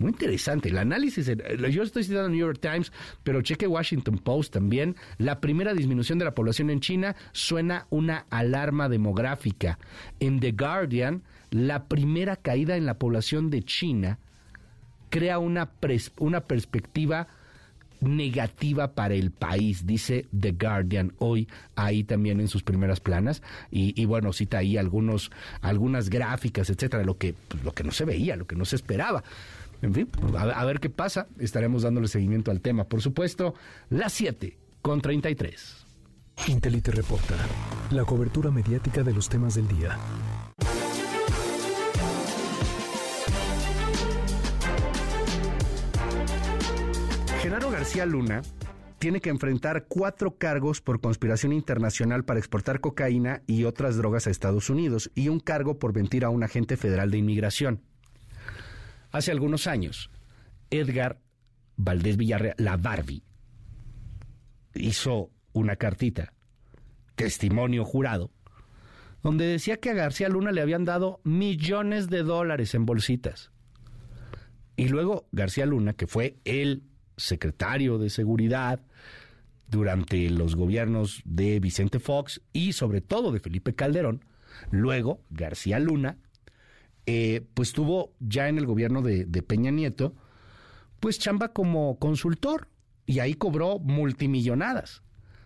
Muy 0.00 0.12
interesante. 0.12 0.70
El 0.70 0.78
análisis, 0.78 1.28
eh, 1.28 1.36
yo 1.70 1.82
estoy 1.82 2.04
citando 2.04 2.30
New 2.30 2.38
York 2.38 2.58
Times, 2.58 2.90
pero 3.22 3.42
cheque 3.42 3.66
Washington 3.66 4.16
Post 4.16 4.54
también. 4.54 4.96
La 5.18 5.42
primera 5.42 5.74
disminución 5.74 6.18
de 6.18 6.24
la 6.24 6.34
población 6.34 6.70
en 6.70 6.80
China 6.80 7.14
suena 7.32 7.86
una 7.90 8.24
alarma 8.30 8.88
demográfica. 8.88 9.78
En 10.18 10.40
The 10.40 10.52
Guardian, 10.52 11.22
la 11.50 11.84
primera 11.84 12.36
caída 12.36 12.78
en 12.78 12.86
la 12.86 12.94
población 12.94 13.50
de 13.50 13.62
China 13.62 14.18
crea 15.10 15.38
una, 15.38 15.70
una 16.16 16.40
perspectiva 16.40 17.28
negativa 18.00 18.94
para 18.94 19.14
el 19.14 19.30
país, 19.30 19.86
dice 19.86 20.26
The 20.38 20.52
Guardian 20.52 21.12
hoy 21.18 21.48
ahí 21.76 22.04
también 22.04 22.40
en 22.40 22.48
sus 22.48 22.62
primeras 22.62 23.00
planas 23.00 23.42
y, 23.70 24.04
bueno 24.06 24.32
cita 24.32 24.58
ahí 24.58 24.78
algunos 24.78 25.30
algunas 25.60 26.08
gráficas 26.08 26.70
etcétera 26.70 27.04
lo 27.04 27.18
que 27.18 27.34
pues, 27.48 27.62
lo 27.62 27.72
que 27.72 27.84
no 27.84 27.92
se 27.92 28.06
veía 28.06 28.36
lo 28.36 28.46
que 28.46 28.56
no 28.56 28.64
se 28.64 28.76
esperaba 28.76 29.22
en 29.82 29.94
fin 29.94 30.08
a, 30.36 30.42
a 30.42 30.64
ver 30.64 30.80
qué 30.80 30.90
pasa. 30.90 31.26
Estaremos 31.38 31.82
dándole 31.82 32.08
seguimiento 32.08 32.50
al 32.50 32.60
tema. 32.60 32.84
Por 32.84 33.02
supuesto 33.02 33.54
las 33.88 34.12
7 34.12 34.58
con 34.82 35.00
33 35.00 35.86
Intelite 36.48 36.90
reporta 36.90 37.34
la 37.90 38.04
cobertura 38.04 38.50
mediática 38.50 39.02
de 39.02 39.12
los 39.12 39.28
temas 39.28 39.54
del 39.54 39.68
día. 39.68 39.98
Genaro 47.42 47.70
García 47.70 48.06
Luna 48.06 48.42
tiene 48.98 49.20
que 49.20 49.30
enfrentar 49.30 49.86
cuatro 49.88 50.36
cargos 50.36 50.80
por 50.80 51.00
conspiración 51.00 51.52
internacional 51.52 52.24
para 52.24 52.38
exportar 52.38 52.80
cocaína 52.80 53.42
y 53.46 53.64
otras 53.64 53.96
drogas 53.96 54.26
a 54.26 54.30
Estados 54.30 54.70
Unidos 54.70 55.10
y 55.14 55.28
un 55.28 55.40
cargo 55.40 55.78
por 55.78 55.94
mentir 55.94 56.24
a 56.24 56.30
un 56.30 56.42
agente 56.42 56.76
federal 56.76 57.10
de 57.10 57.18
inmigración. 57.18 57.82
Hace 59.12 59.32
algunos 59.32 59.66
años, 59.66 60.10
Edgar 60.70 61.20
Valdés 61.76 62.16
Villarreal, 62.16 62.54
la 62.58 62.76
Barbie, 62.76 63.22
hizo 64.74 65.30
una 65.52 65.76
cartita, 65.76 66.32
testimonio 67.16 67.84
jurado, 67.84 68.30
donde 69.22 69.46
decía 69.46 69.78
que 69.78 69.90
a 69.90 69.94
García 69.94 70.28
Luna 70.28 70.52
le 70.52 70.60
habían 70.60 70.84
dado 70.84 71.20
millones 71.24 72.08
de 72.08 72.22
dólares 72.22 72.74
en 72.74 72.86
bolsitas. 72.86 73.50
Y 74.76 74.88
luego 74.88 75.26
García 75.32 75.66
Luna, 75.66 75.92
que 75.92 76.06
fue 76.06 76.38
el 76.44 76.84
secretario 77.16 77.98
de 77.98 78.10
Seguridad 78.10 78.80
durante 79.68 80.28
los 80.30 80.56
gobiernos 80.56 81.20
de 81.24 81.60
Vicente 81.60 81.98
Fox 81.98 82.40
y 82.52 82.72
sobre 82.72 83.00
todo 83.00 83.32
de 83.32 83.40
Felipe 83.40 83.74
Calderón. 83.74 84.24
Luego, 84.70 85.22
García 85.30 85.78
Luna, 85.78 86.18
eh, 87.06 87.46
pues 87.54 87.72
tuvo 87.72 88.14
ya 88.20 88.48
en 88.48 88.58
el 88.58 88.66
gobierno 88.66 89.02
de, 89.02 89.24
de 89.24 89.42
Peña 89.42 89.70
Nieto, 89.70 90.14
pues 91.00 91.18
chamba 91.18 91.52
como 91.52 91.98
consultor 91.98 92.68
y 93.06 93.18
ahí 93.18 93.34
cobró 93.34 93.78
multimillonadas. 93.78 95.02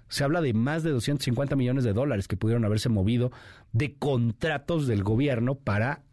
Se 0.09 0.23
habla 0.23 0.41
de 0.41 0.53
más 0.53 0.83
de 0.83 0.91
250 0.91 1.57
millones 1.57 1.85
de 1.85 1.93
dólares 1.93 2.29
que 2.29 2.37
pudieron 2.37 2.65
haberse 2.65 2.89
movido 2.89 3.33
de 3.73 3.95
contratos 3.95 4.87
del 4.87 5.03
gobierno 5.03 5.55
para 5.55 6.05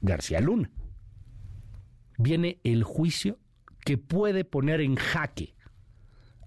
García 0.00 0.40
Luna. 0.40 0.70
Viene 2.18 2.60
el 2.64 2.84
juicio 2.84 3.38
que 3.84 3.98
puede 3.98 4.44
poner 4.44 4.80
en 4.80 4.96
jaque 4.96 5.54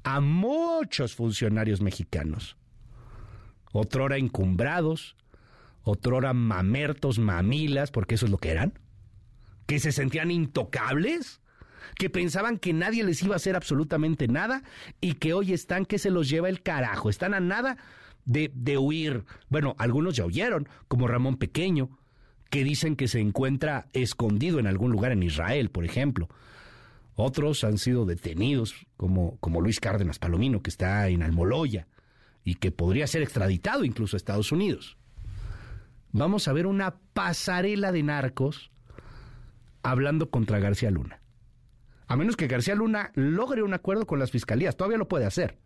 a 0.04 0.22
muchos 0.22 1.16
funcionarios 1.16 1.82
mexicanos. 1.82 2.58
Otrora 3.74 4.18
encumbrados, 4.18 5.18
otrora 5.86 6.34
mamertos, 6.34 7.20
mamilas, 7.20 7.92
porque 7.92 8.16
eso 8.16 8.26
es 8.26 8.32
lo 8.32 8.40
que 8.40 8.50
eran, 8.50 8.74
que 9.68 9.80
se 9.80 9.92
sentían 9.92 10.32
intocables, 10.32 11.42
que 11.98 12.10
pensaban 12.10 12.58
que 12.58 12.74
nadie 12.74 13.04
les 13.04 13.22
iba 13.24 13.36
a 13.36 13.38
hacer 13.38 13.56
absolutamente 13.56 14.28
nada 14.28 14.64
y 15.00 15.14
que 15.14 15.34
hoy 15.34 15.54
están 15.54 15.86
que 15.86 16.00
se 16.00 16.10
los 16.10 16.28
lleva 16.28 16.50
el 16.50 16.62
carajo, 16.62 17.10
están 17.10 17.34
a 17.34 17.40
nada 17.40 17.78
de, 18.26 18.52
de 18.54 18.78
huir. 18.78 19.24
Bueno, 19.48 19.76
algunos 19.78 20.16
ya 20.16 20.26
huyeron, 20.26 20.68
como 20.88 21.08
Ramón 21.08 21.38
Pequeño, 21.38 21.98
que 22.50 22.64
dicen 22.64 22.96
que 22.96 23.08
se 23.08 23.20
encuentra 23.20 23.88
escondido 23.94 24.60
en 24.60 24.68
algún 24.68 24.92
lugar 24.92 25.12
en 25.12 25.24
Israel, 25.24 25.70
por 25.70 25.86
ejemplo. 25.86 26.30
Otros 27.14 27.64
han 27.64 27.78
sido 27.78 28.06
detenidos, 28.06 28.88
como, 28.98 29.38
como 29.38 29.62
Luis 29.62 29.80
Cárdenas 29.80 30.20
Palomino, 30.20 30.62
que 30.64 30.72
está 30.72 31.08
en 31.10 31.22
Almoloya 31.22 31.88
y 32.44 32.56
que 32.56 32.72
podría 32.72 33.08
ser 33.08 33.22
extraditado 33.22 33.86
incluso 33.86 34.16
a 34.16 34.18
Estados 34.18 34.52
Unidos. 34.52 34.98
Vamos 36.18 36.48
a 36.48 36.54
ver 36.54 36.66
una 36.66 36.96
pasarela 37.12 37.92
de 37.92 38.02
narcos 38.02 38.72
hablando 39.84 40.30
contra 40.30 40.60
García 40.60 40.90
Luna. 40.90 41.20
A 42.08 42.16
menos 42.16 42.38
que 42.38 42.48
García 42.48 42.74
Luna 42.74 43.12
logre 43.16 43.64
un 43.64 43.74
acuerdo 43.74 44.08
con 44.08 44.18
las 44.18 44.32
fiscalías, 44.32 44.78
todavía 44.78 44.98
lo 44.98 45.10
puede 45.10 45.26
hacer. 45.26 45.58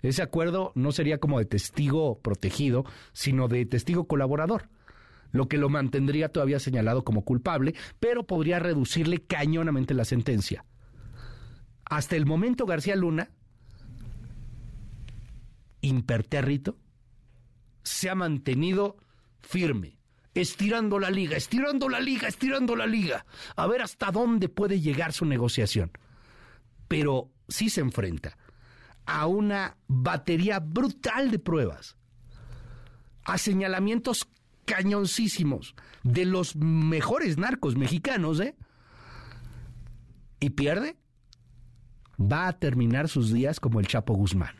Ese 0.00 0.22
acuerdo 0.22 0.70
no 0.76 0.92
sería 0.92 1.18
como 1.18 1.40
de 1.40 1.44
testigo 1.44 2.20
protegido, 2.20 2.84
sino 3.12 3.48
de 3.48 3.66
testigo 3.66 4.06
colaborador 4.06 4.68
lo 5.32 5.48
que 5.48 5.58
lo 5.58 5.68
mantendría 5.68 6.28
todavía 6.28 6.60
señalado 6.60 7.02
como 7.02 7.24
culpable, 7.24 7.74
pero 7.98 8.28
podría 8.28 8.60
reducirle 8.60 9.24
cañonamente 9.26 9.92
la 9.92 10.04
sentencia. 10.04 10.64
Hasta 11.84 12.14
el 12.14 12.26
momento 12.26 12.64
García 12.64 12.94
Luna, 12.94 13.32
impertérrito, 15.80 16.78
se 17.82 18.08
ha 18.08 18.14
mantenido 18.14 18.98
firme, 19.48 19.98
estirando 20.34 20.98
la 20.98 21.10
liga, 21.10 21.34
estirando 21.34 21.88
la 21.88 22.00
liga, 22.00 22.28
estirando 22.28 22.76
la 22.76 22.86
liga, 22.86 23.24
a 23.56 23.66
ver 23.66 23.80
hasta 23.80 24.10
dónde 24.10 24.50
puede 24.50 24.78
llegar 24.78 25.14
su 25.14 25.24
negociación. 25.24 25.90
Pero 26.86 27.30
sí 27.48 27.70
se 27.70 27.80
enfrenta 27.80 28.36
a 29.06 29.26
una 29.26 29.78
batería 29.86 30.60
brutal 30.60 31.30
de 31.30 31.38
pruebas, 31.38 31.96
a 33.24 33.38
señalamientos 33.38 34.28
cañoncísimos 34.66 35.74
de 36.02 36.26
los 36.26 36.54
mejores 36.54 37.38
narcos 37.38 37.74
mexicanos, 37.74 38.40
¿eh? 38.40 38.54
Y 40.40 40.50
pierde, 40.50 40.98
va 42.20 42.48
a 42.48 42.58
terminar 42.58 43.08
sus 43.08 43.32
días 43.32 43.60
como 43.60 43.80
el 43.80 43.86
Chapo 43.86 44.12
Guzmán. 44.12 44.56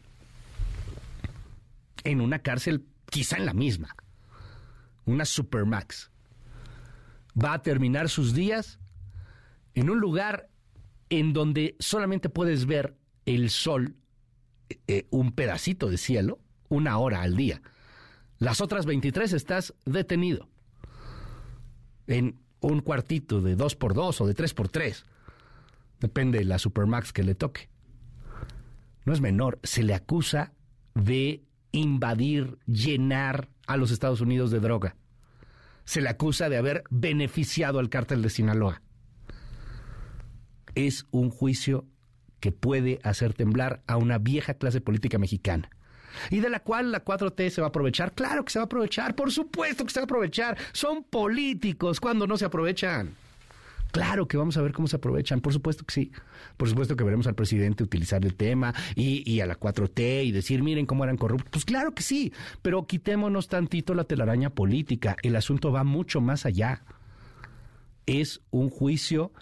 En 2.05 2.23
una 2.23 2.39
cárcel, 2.39 2.87
quizá 3.11 3.37
en 3.37 3.45
la 3.45 3.53
misma, 3.53 3.95
una 5.09 5.25
Supermax. 5.25 6.11
Va 7.41 7.55
a 7.55 7.63
terminar 7.63 8.09
sus 8.09 8.35
días 8.35 8.79
en 9.75 9.91
un 9.91 10.01
lugar 10.01 10.49
en 11.11 11.33
donde 11.33 11.77
solamente 11.79 12.29
puedes 12.29 12.67
ver 12.67 12.97
el 13.27 13.51
sol, 13.51 13.97
eh, 14.87 15.07
un 15.11 15.33
pedacito 15.33 15.89
de 15.89 15.99
cielo, 15.99 16.41
una 16.69 16.99
hora 16.99 17.23
al 17.23 17.37
día 17.37 17.63
las 18.39 18.61
otras 18.61 18.87
23 18.87 19.33
estás 19.33 19.75
detenido 19.85 20.49
en 22.07 22.39
un 22.61 22.81
cuartito 22.81 23.41
de 23.41 23.57
2 23.57 23.75
por 23.77 23.95
2 23.95 24.21
o 24.21 24.27
de 24.27 24.35
3 24.35 24.55
por 24.55 24.69
3 24.69 25.05
Depende 26.01 26.39
de 26.39 26.45
la 26.45 26.61
Supermax 26.61 27.13
que 27.13 27.25
le 27.25 27.35
toque. 27.35 27.69
No 29.05 29.13
es 29.13 29.21
menor, 29.21 29.59
se 29.65 29.83
le 29.83 29.95
acusa 29.95 30.53
de 30.95 31.43
invadir, 31.79 32.59
llenar 32.67 33.49
a 33.67 33.77
los 33.77 33.91
Estados 33.91 34.21
Unidos 34.21 34.51
de 34.51 34.61
droga. 34.61 34.97
Se 35.85 36.01
le 36.01 36.09
acusa 36.09 36.49
de 36.49 36.59
haber 36.59 36.85
beneficiado 36.91 37.79
al 37.79 37.89
cártel 37.89 38.23
de 38.23 38.31
Sinaloa. 38.31 38.83
Es 40.75 41.07
un 41.11 41.31
juicio 41.31 41.87
que 42.41 42.53
puede 42.53 42.99
hacer 43.03 43.35
temblar 43.35 43.83
a 43.87 43.97
una 43.97 44.19
vieja 44.19 44.55
clase 44.55 44.81
política 44.81 45.19
mexicana. 45.19 45.71
Y 46.31 46.41
de 46.41 46.51
la 46.51 46.61
cual 46.61 46.93
la 46.93 47.05
4T 47.05 47.51
se 47.51 47.61
va 47.61 47.67
a 47.67 47.71
aprovechar. 47.71 48.13
Claro 48.13 48.45
que 48.45 48.53
se 48.53 48.59
va 48.59 48.65
a 48.65 48.67
aprovechar, 48.67 49.15
por 49.15 49.31
supuesto 49.31 49.85
que 49.85 49.93
se 49.93 50.01
va 50.01 50.03
a 50.03 50.05
aprovechar. 50.05 50.57
Son 50.73 51.05
políticos 51.05 52.01
cuando 52.01 52.27
no 52.27 52.37
se 52.37 52.45
aprovechan. 52.45 53.15
Claro 53.91 54.29
que 54.29 54.37
vamos 54.37 54.57
a 54.57 54.63
ver 54.63 54.73
cómo 54.73 54.87
se 54.87 54.97
aprovechan, 54.97 55.41
por 55.41 55.53
supuesto 55.53 55.85
que 55.85 55.95
sí. 55.95 56.13
Por 56.57 56.69
supuesto 56.69 56.97
que 56.97 57.05
veremos 57.05 57.27
al 57.27 57.35
presidente 57.35 57.83
utilizar 57.83 58.25
el 58.25 58.35
tema 58.35 58.75
y, 58.95 59.41
a 59.41 59.47
la 59.47 59.59
4T 59.59 60.25
y 60.25 60.33
decir, 60.33 60.63
miren 60.63 60.87
cómo 60.87 61.05
eran 61.05 61.17
corruptos. 61.17 61.51
Pues 61.51 61.65
claro 61.65 61.95
que 61.95 62.03
sí, 62.03 62.33
pero 62.63 62.87
quitémonos 62.87 63.49
tantito 63.49 63.95
la 63.95 64.05
telaraña 64.05 64.51
política. 64.51 65.17
El 65.23 65.37
asunto 65.37 65.73
va 65.73 65.85
mucho 65.85 66.21
más 66.21 66.45
allá. 66.45 66.85
Es 68.07 68.41
un 68.51 68.69
juicio 68.69 69.33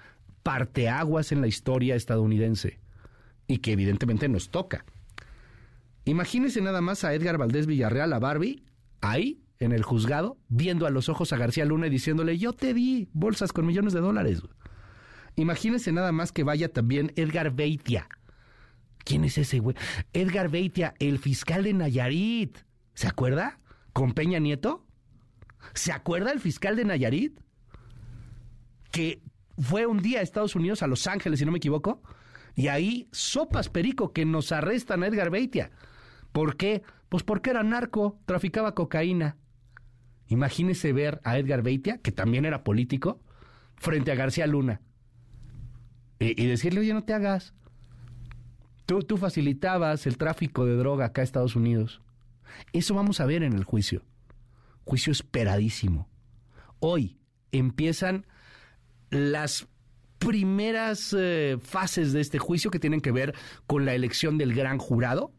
parteaguas 0.42 1.32
en 1.32 1.40
la 1.40 1.48
historia 1.48 1.96
estadounidense 1.96 2.78
y 3.48 3.58
que 3.58 3.72
evidentemente 3.72 4.28
nos 4.28 4.50
toca. 4.50 4.84
Imagínese 6.04 6.60
nada 6.60 6.80
más 6.80 7.02
a 7.02 7.14
Edgar 7.14 7.36
Valdés 7.36 7.66
Villarreal, 7.66 8.12
a 8.12 8.20
Barbie, 8.20 8.62
ahí 9.00 9.40
en 9.58 9.72
el 9.72 9.82
juzgado, 9.82 10.36
viendo 10.48 10.86
a 10.86 10.90
los 10.90 11.08
ojos 11.08 11.32
a 11.32 11.36
García 11.36 11.64
Luna 11.64 11.86
y 11.86 11.90
diciéndole, 11.90 12.38
yo 12.38 12.52
te 12.52 12.74
di 12.74 13.08
bolsas 13.12 13.52
con 13.52 13.66
millones 13.66 13.92
de 13.92 14.00
dólares. 14.00 14.42
Imagínese 15.36 15.92
nada 15.92 16.12
más 16.12 16.32
que 16.32 16.44
vaya 16.44 16.72
también 16.72 17.12
Edgar 17.16 17.54
Beitia. 17.54 18.08
¿Quién 19.04 19.24
es 19.24 19.38
ese 19.38 19.60
güey? 19.60 19.76
Edgar 20.12 20.48
Beitia, 20.50 20.94
el 20.98 21.18
fiscal 21.18 21.64
de 21.64 21.74
Nayarit. 21.74 22.58
¿Se 22.94 23.06
acuerda? 23.06 23.60
Con 23.92 24.12
Peña 24.12 24.38
Nieto. 24.38 24.86
¿Se 25.74 25.92
acuerda 25.92 26.32
el 26.32 26.40
fiscal 26.40 26.76
de 26.76 26.84
Nayarit? 26.84 27.40
Que 28.90 29.22
fue 29.58 29.86
un 29.86 30.00
día 30.00 30.20
a 30.20 30.22
Estados 30.22 30.56
Unidos, 30.56 30.82
a 30.82 30.86
Los 30.86 31.06
Ángeles, 31.06 31.38
si 31.38 31.44
no 31.44 31.52
me 31.52 31.58
equivoco, 31.58 32.02
y 32.54 32.68
ahí 32.68 33.08
sopas 33.12 33.68
perico 33.68 34.12
que 34.12 34.24
nos 34.24 34.52
arrestan 34.52 35.02
a 35.02 35.06
Edgar 35.06 35.30
Beitia. 35.30 35.70
¿Por 36.32 36.56
qué? 36.56 36.82
Pues 37.08 37.22
porque 37.22 37.50
era 37.50 37.62
narco, 37.62 38.18
traficaba 38.26 38.74
cocaína. 38.74 39.36
Imagínese 40.28 40.92
ver 40.92 41.20
a 41.24 41.38
Edgar 41.38 41.62
Beitia, 41.62 41.98
que 41.98 42.12
también 42.12 42.44
era 42.44 42.64
político, 42.64 43.20
frente 43.76 44.10
a 44.10 44.16
García 44.16 44.46
Luna. 44.46 44.80
Y, 46.18 46.46
decirle, 46.46 46.80
oye, 46.80 46.94
no 46.94 47.04
te 47.04 47.12
hagas. 47.12 47.52
Tú, 48.86 49.00
tú 49.00 49.18
facilitabas 49.18 50.06
el 50.06 50.16
tráfico 50.16 50.64
de 50.64 50.76
droga 50.76 51.06
acá 51.06 51.20
a 51.20 51.24
Estados 51.24 51.56
Unidos. 51.56 52.00
Eso 52.72 52.94
vamos 52.94 53.20
a 53.20 53.26
ver 53.26 53.42
en 53.42 53.52
el 53.52 53.64
juicio. 53.64 54.02
Juicio 54.84 55.12
esperadísimo. 55.12 56.08
Hoy 56.78 57.18
empiezan 57.52 58.26
las 59.10 59.66
primeras 60.18 61.14
eh, 61.16 61.58
fases 61.60 62.12
de 62.12 62.20
este 62.20 62.38
juicio 62.38 62.70
que 62.70 62.78
tienen 62.78 63.00
que 63.00 63.12
ver 63.12 63.34
con 63.66 63.84
la 63.84 63.94
elección 63.94 64.38
del 64.38 64.54
gran 64.54 64.78
jurado. 64.78 65.32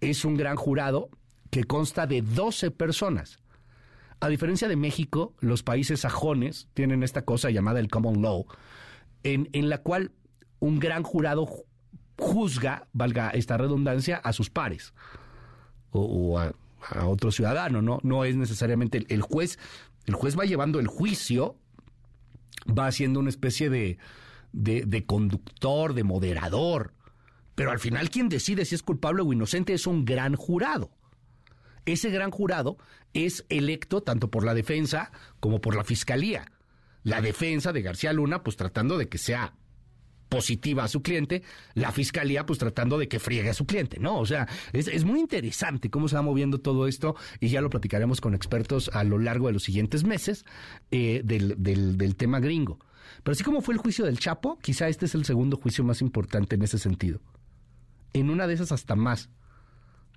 Es 0.00 0.24
un 0.24 0.36
gran 0.36 0.56
jurado 0.56 1.10
que 1.50 1.64
consta 1.64 2.06
de 2.06 2.22
12 2.22 2.70
personas. 2.70 3.39
A 4.20 4.28
diferencia 4.28 4.68
de 4.68 4.76
México, 4.76 5.34
los 5.40 5.62
países 5.62 6.00
sajones 6.00 6.68
tienen 6.74 7.02
esta 7.02 7.24
cosa 7.24 7.50
llamada 7.50 7.80
el 7.80 7.88
common 7.88 8.20
law, 8.20 8.46
en, 9.22 9.48
en 9.52 9.68
la 9.70 9.78
cual 9.78 10.12
un 10.58 10.78
gran 10.78 11.02
jurado 11.02 11.48
juzga, 12.18 12.86
valga 12.92 13.30
esta 13.30 13.56
redundancia, 13.56 14.18
a 14.18 14.32
sus 14.32 14.50
pares 14.50 14.92
o, 15.90 16.38
a, 16.38 16.52
otro 17.06 17.30
ciudadano, 17.32 17.82
¿no? 17.82 17.98
No 18.02 18.24
es 18.24 18.36
necesariamente 18.36 18.98
el, 18.98 19.06
el, 19.08 19.22
juez. 19.22 19.58
El 20.06 20.14
juez 20.14 20.38
va 20.38 20.44
llevando 20.44 20.80
el 20.80 20.86
juicio, 20.86 21.56
va 22.66 22.86
haciendo 22.86 23.20
una 23.20 23.28
especie 23.28 23.70
de, 23.70 23.98
de, 24.52 24.84
de 24.86 25.04
conductor, 25.04 25.94
de 25.94 26.04
moderador. 26.04 26.94
Pero 27.54 27.70
al 27.70 27.80
final 27.80 28.10
quien 28.10 28.28
decide 28.28 28.64
si 28.64 28.74
es 28.74 28.82
culpable 28.82 29.22
o 29.22 29.32
inocente 29.32 29.74
es 29.74 29.86
un 29.86 30.04
gran 30.04 30.36
jurado. 30.36 30.90
Ese 31.92 32.10
gran 32.10 32.30
jurado 32.30 32.78
es 33.14 33.44
electo 33.48 34.02
tanto 34.02 34.30
por 34.30 34.44
la 34.44 34.54
defensa 34.54 35.10
como 35.40 35.60
por 35.60 35.74
la 35.74 35.82
fiscalía. 35.82 36.52
La 37.02 37.20
defensa 37.20 37.72
de 37.72 37.82
García 37.82 38.12
Luna, 38.12 38.44
pues 38.44 38.56
tratando 38.56 38.96
de 38.96 39.08
que 39.08 39.18
sea 39.18 39.54
positiva 40.28 40.84
a 40.84 40.88
su 40.88 41.02
cliente, 41.02 41.42
la 41.74 41.90
fiscalía 41.90 42.46
pues 42.46 42.60
tratando 42.60 42.96
de 42.96 43.08
que 43.08 43.18
friegue 43.18 43.50
a 43.50 43.54
su 43.54 43.66
cliente, 43.66 43.98
¿no? 43.98 44.20
O 44.20 44.26
sea, 44.26 44.46
es, 44.72 45.04
muy 45.04 45.18
interesante 45.18 45.90
cómo 45.90 46.06
se 46.06 46.14
va 46.14 46.22
moviendo 46.22 46.60
todo 46.60 46.86
esto 46.86 47.16
y 47.40 47.48
ya 47.48 47.60
lo 47.60 47.70
platicaremos 47.70 48.20
con 48.20 48.34
expertos 48.34 48.90
a 48.94 49.02
lo 49.02 49.18
largo 49.18 49.48
de 49.48 49.54
los 49.54 49.64
siguientes 49.64 50.04
meses 50.04 50.44
eh, 50.92 51.22
del 51.24 52.16
tema 52.16 52.38
gringo. 52.38 52.78
Pero 53.24 53.32
así 53.32 53.42
como 53.42 53.62
fue 53.62 53.74
el 53.74 53.80
juicio 53.80 54.04
del 54.04 54.20
Chapo, 54.20 54.58
quizá 54.62 54.86
este 54.86 55.06
es 55.06 55.16
el 55.16 55.24
segundo 55.24 55.56
juicio 55.56 55.82
más 55.82 56.00
importante 56.00 56.54
en 56.54 56.62
ese 56.62 56.78
sentido. 56.78 57.20
En 58.12 58.30
una 58.30 58.46
de 58.46 58.54
esas 58.54 58.70
hasta 58.70 58.94
más 58.94 59.28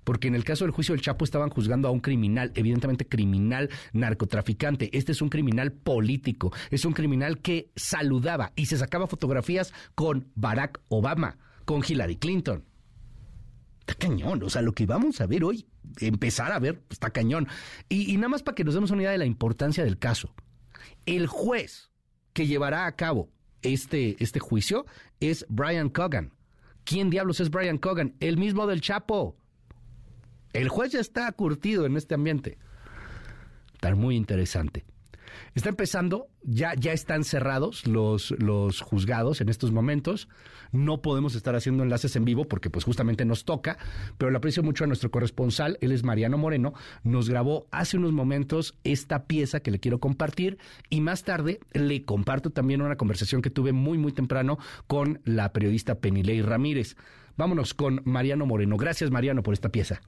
porque 0.04 0.28
en 0.28 0.34
el 0.34 0.44
caso 0.44 0.64
del 0.64 0.72
juicio 0.72 0.94
del 0.94 1.02
Chapo 1.02 1.24
estaban 1.24 1.50
juzgando 1.50 1.88
a 1.88 1.90
un 1.90 2.00
criminal, 2.00 2.52
evidentemente 2.54 3.06
criminal 3.06 3.70
narcotraficante. 3.92 4.96
Este 4.96 5.12
es 5.12 5.22
un 5.22 5.28
criminal 5.28 5.72
político, 5.72 6.52
es 6.70 6.84
un 6.84 6.92
criminal 6.92 7.40
que 7.40 7.70
saludaba 7.74 8.52
y 8.56 8.66
se 8.66 8.78
sacaba 8.78 9.06
fotografías 9.06 9.72
con 9.94 10.28
Barack 10.34 10.80
Obama, 10.88 11.38
con 11.64 11.82
Hillary 11.86 12.16
Clinton. 12.16 12.64
Está 13.80 13.94
cañón, 13.94 14.42
o 14.42 14.48
sea, 14.48 14.62
lo 14.62 14.72
que 14.72 14.86
vamos 14.86 15.20
a 15.20 15.26
ver 15.26 15.44
hoy, 15.44 15.66
empezar 16.00 16.52
a 16.52 16.58
ver, 16.58 16.82
está 16.88 17.10
cañón. 17.10 17.48
Y, 17.88 18.12
y 18.12 18.16
nada 18.16 18.28
más 18.28 18.42
para 18.42 18.54
que 18.54 18.64
nos 18.64 18.74
demos 18.74 18.90
una 18.90 19.02
idea 19.02 19.10
de 19.10 19.18
la 19.18 19.26
importancia 19.26 19.84
del 19.84 19.98
caso. 19.98 20.34
El 21.04 21.26
juez 21.26 21.90
que 22.32 22.46
llevará 22.46 22.86
a 22.86 22.96
cabo 22.96 23.30
este, 23.62 24.22
este 24.22 24.40
juicio 24.40 24.86
es 25.20 25.46
Brian 25.48 25.88
Cogan. 25.88 26.32
¿Quién 26.84 27.10
diablos 27.10 27.40
es 27.40 27.50
Brian 27.50 27.78
Cogan? 27.78 28.14
El 28.20 28.36
mismo 28.36 28.66
del 28.66 28.80
Chapo. 28.80 29.36
El 30.54 30.68
juez 30.68 30.92
ya 30.92 31.00
está 31.00 31.30
curtido 31.32 31.84
en 31.84 31.96
este 31.96 32.14
ambiente. 32.14 32.58
Está 33.74 33.94
muy 33.96 34.14
interesante. 34.14 34.84
Está 35.56 35.68
empezando, 35.68 36.28
ya, 36.42 36.74
ya 36.74 36.92
están 36.92 37.24
cerrados 37.24 37.88
los, 37.88 38.30
los 38.38 38.80
juzgados 38.80 39.40
en 39.40 39.48
estos 39.48 39.72
momentos. 39.72 40.28
No 40.70 41.02
podemos 41.02 41.34
estar 41.34 41.56
haciendo 41.56 41.82
enlaces 41.82 42.14
en 42.14 42.24
vivo 42.24 42.46
porque 42.46 42.70
pues 42.70 42.84
justamente 42.84 43.24
nos 43.24 43.44
toca, 43.44 43.78
pero 44.16 44.30
le 44.30 44.36
aprecio 44.36 44.62
mucho 44.62 44.84
a 44.84 44.86
nuestro 44.86 45.10
corresponsal, 45.10 45.76
él 45.80 45.90
es 45.90 46.04
Mariano 46.04 46.38
Moreno, 46.38 46.72
nos 47.02 47.28
grabó 47.28 47.66
hace 47.72 47.96
unos 47.96 48.12
momentos 48.12 48.78
esta 48.84 49.24
pieza 49.24 49.58
que 49.58 49.72
le 49.72 49.80
quiero 49.80 49.98
compartir 49.98 50.58
y 50.88 51.00
más 51.00 51.24
tarde 51.24 51.58
le 51.72 52.04
comparto 52.04 52.50
también 52.50 52.80
una 52.80 52.96
conversación 52.96 53.42
que 53.42 53.50
tuve 53.50 53.72
muy 53.72 53.98
muy 53.98 54.12
temprano 54.12 54.58
con 54.86 55.20
la 55.24 55.52
periodista 55.52 55.96
Penilei 55.96 56.42
Ramírez. 56.42 56.96
Vámonos 57.36 57.74
con 57.74 58.02
Mariano 58.04 58.46
Moreno. 58.46 58.76
Gracias 58.76 59.10
Mariano 59.10 59.42
por 59.42 59.54
esta 59.54 59.70
pieza. 59.70 60.00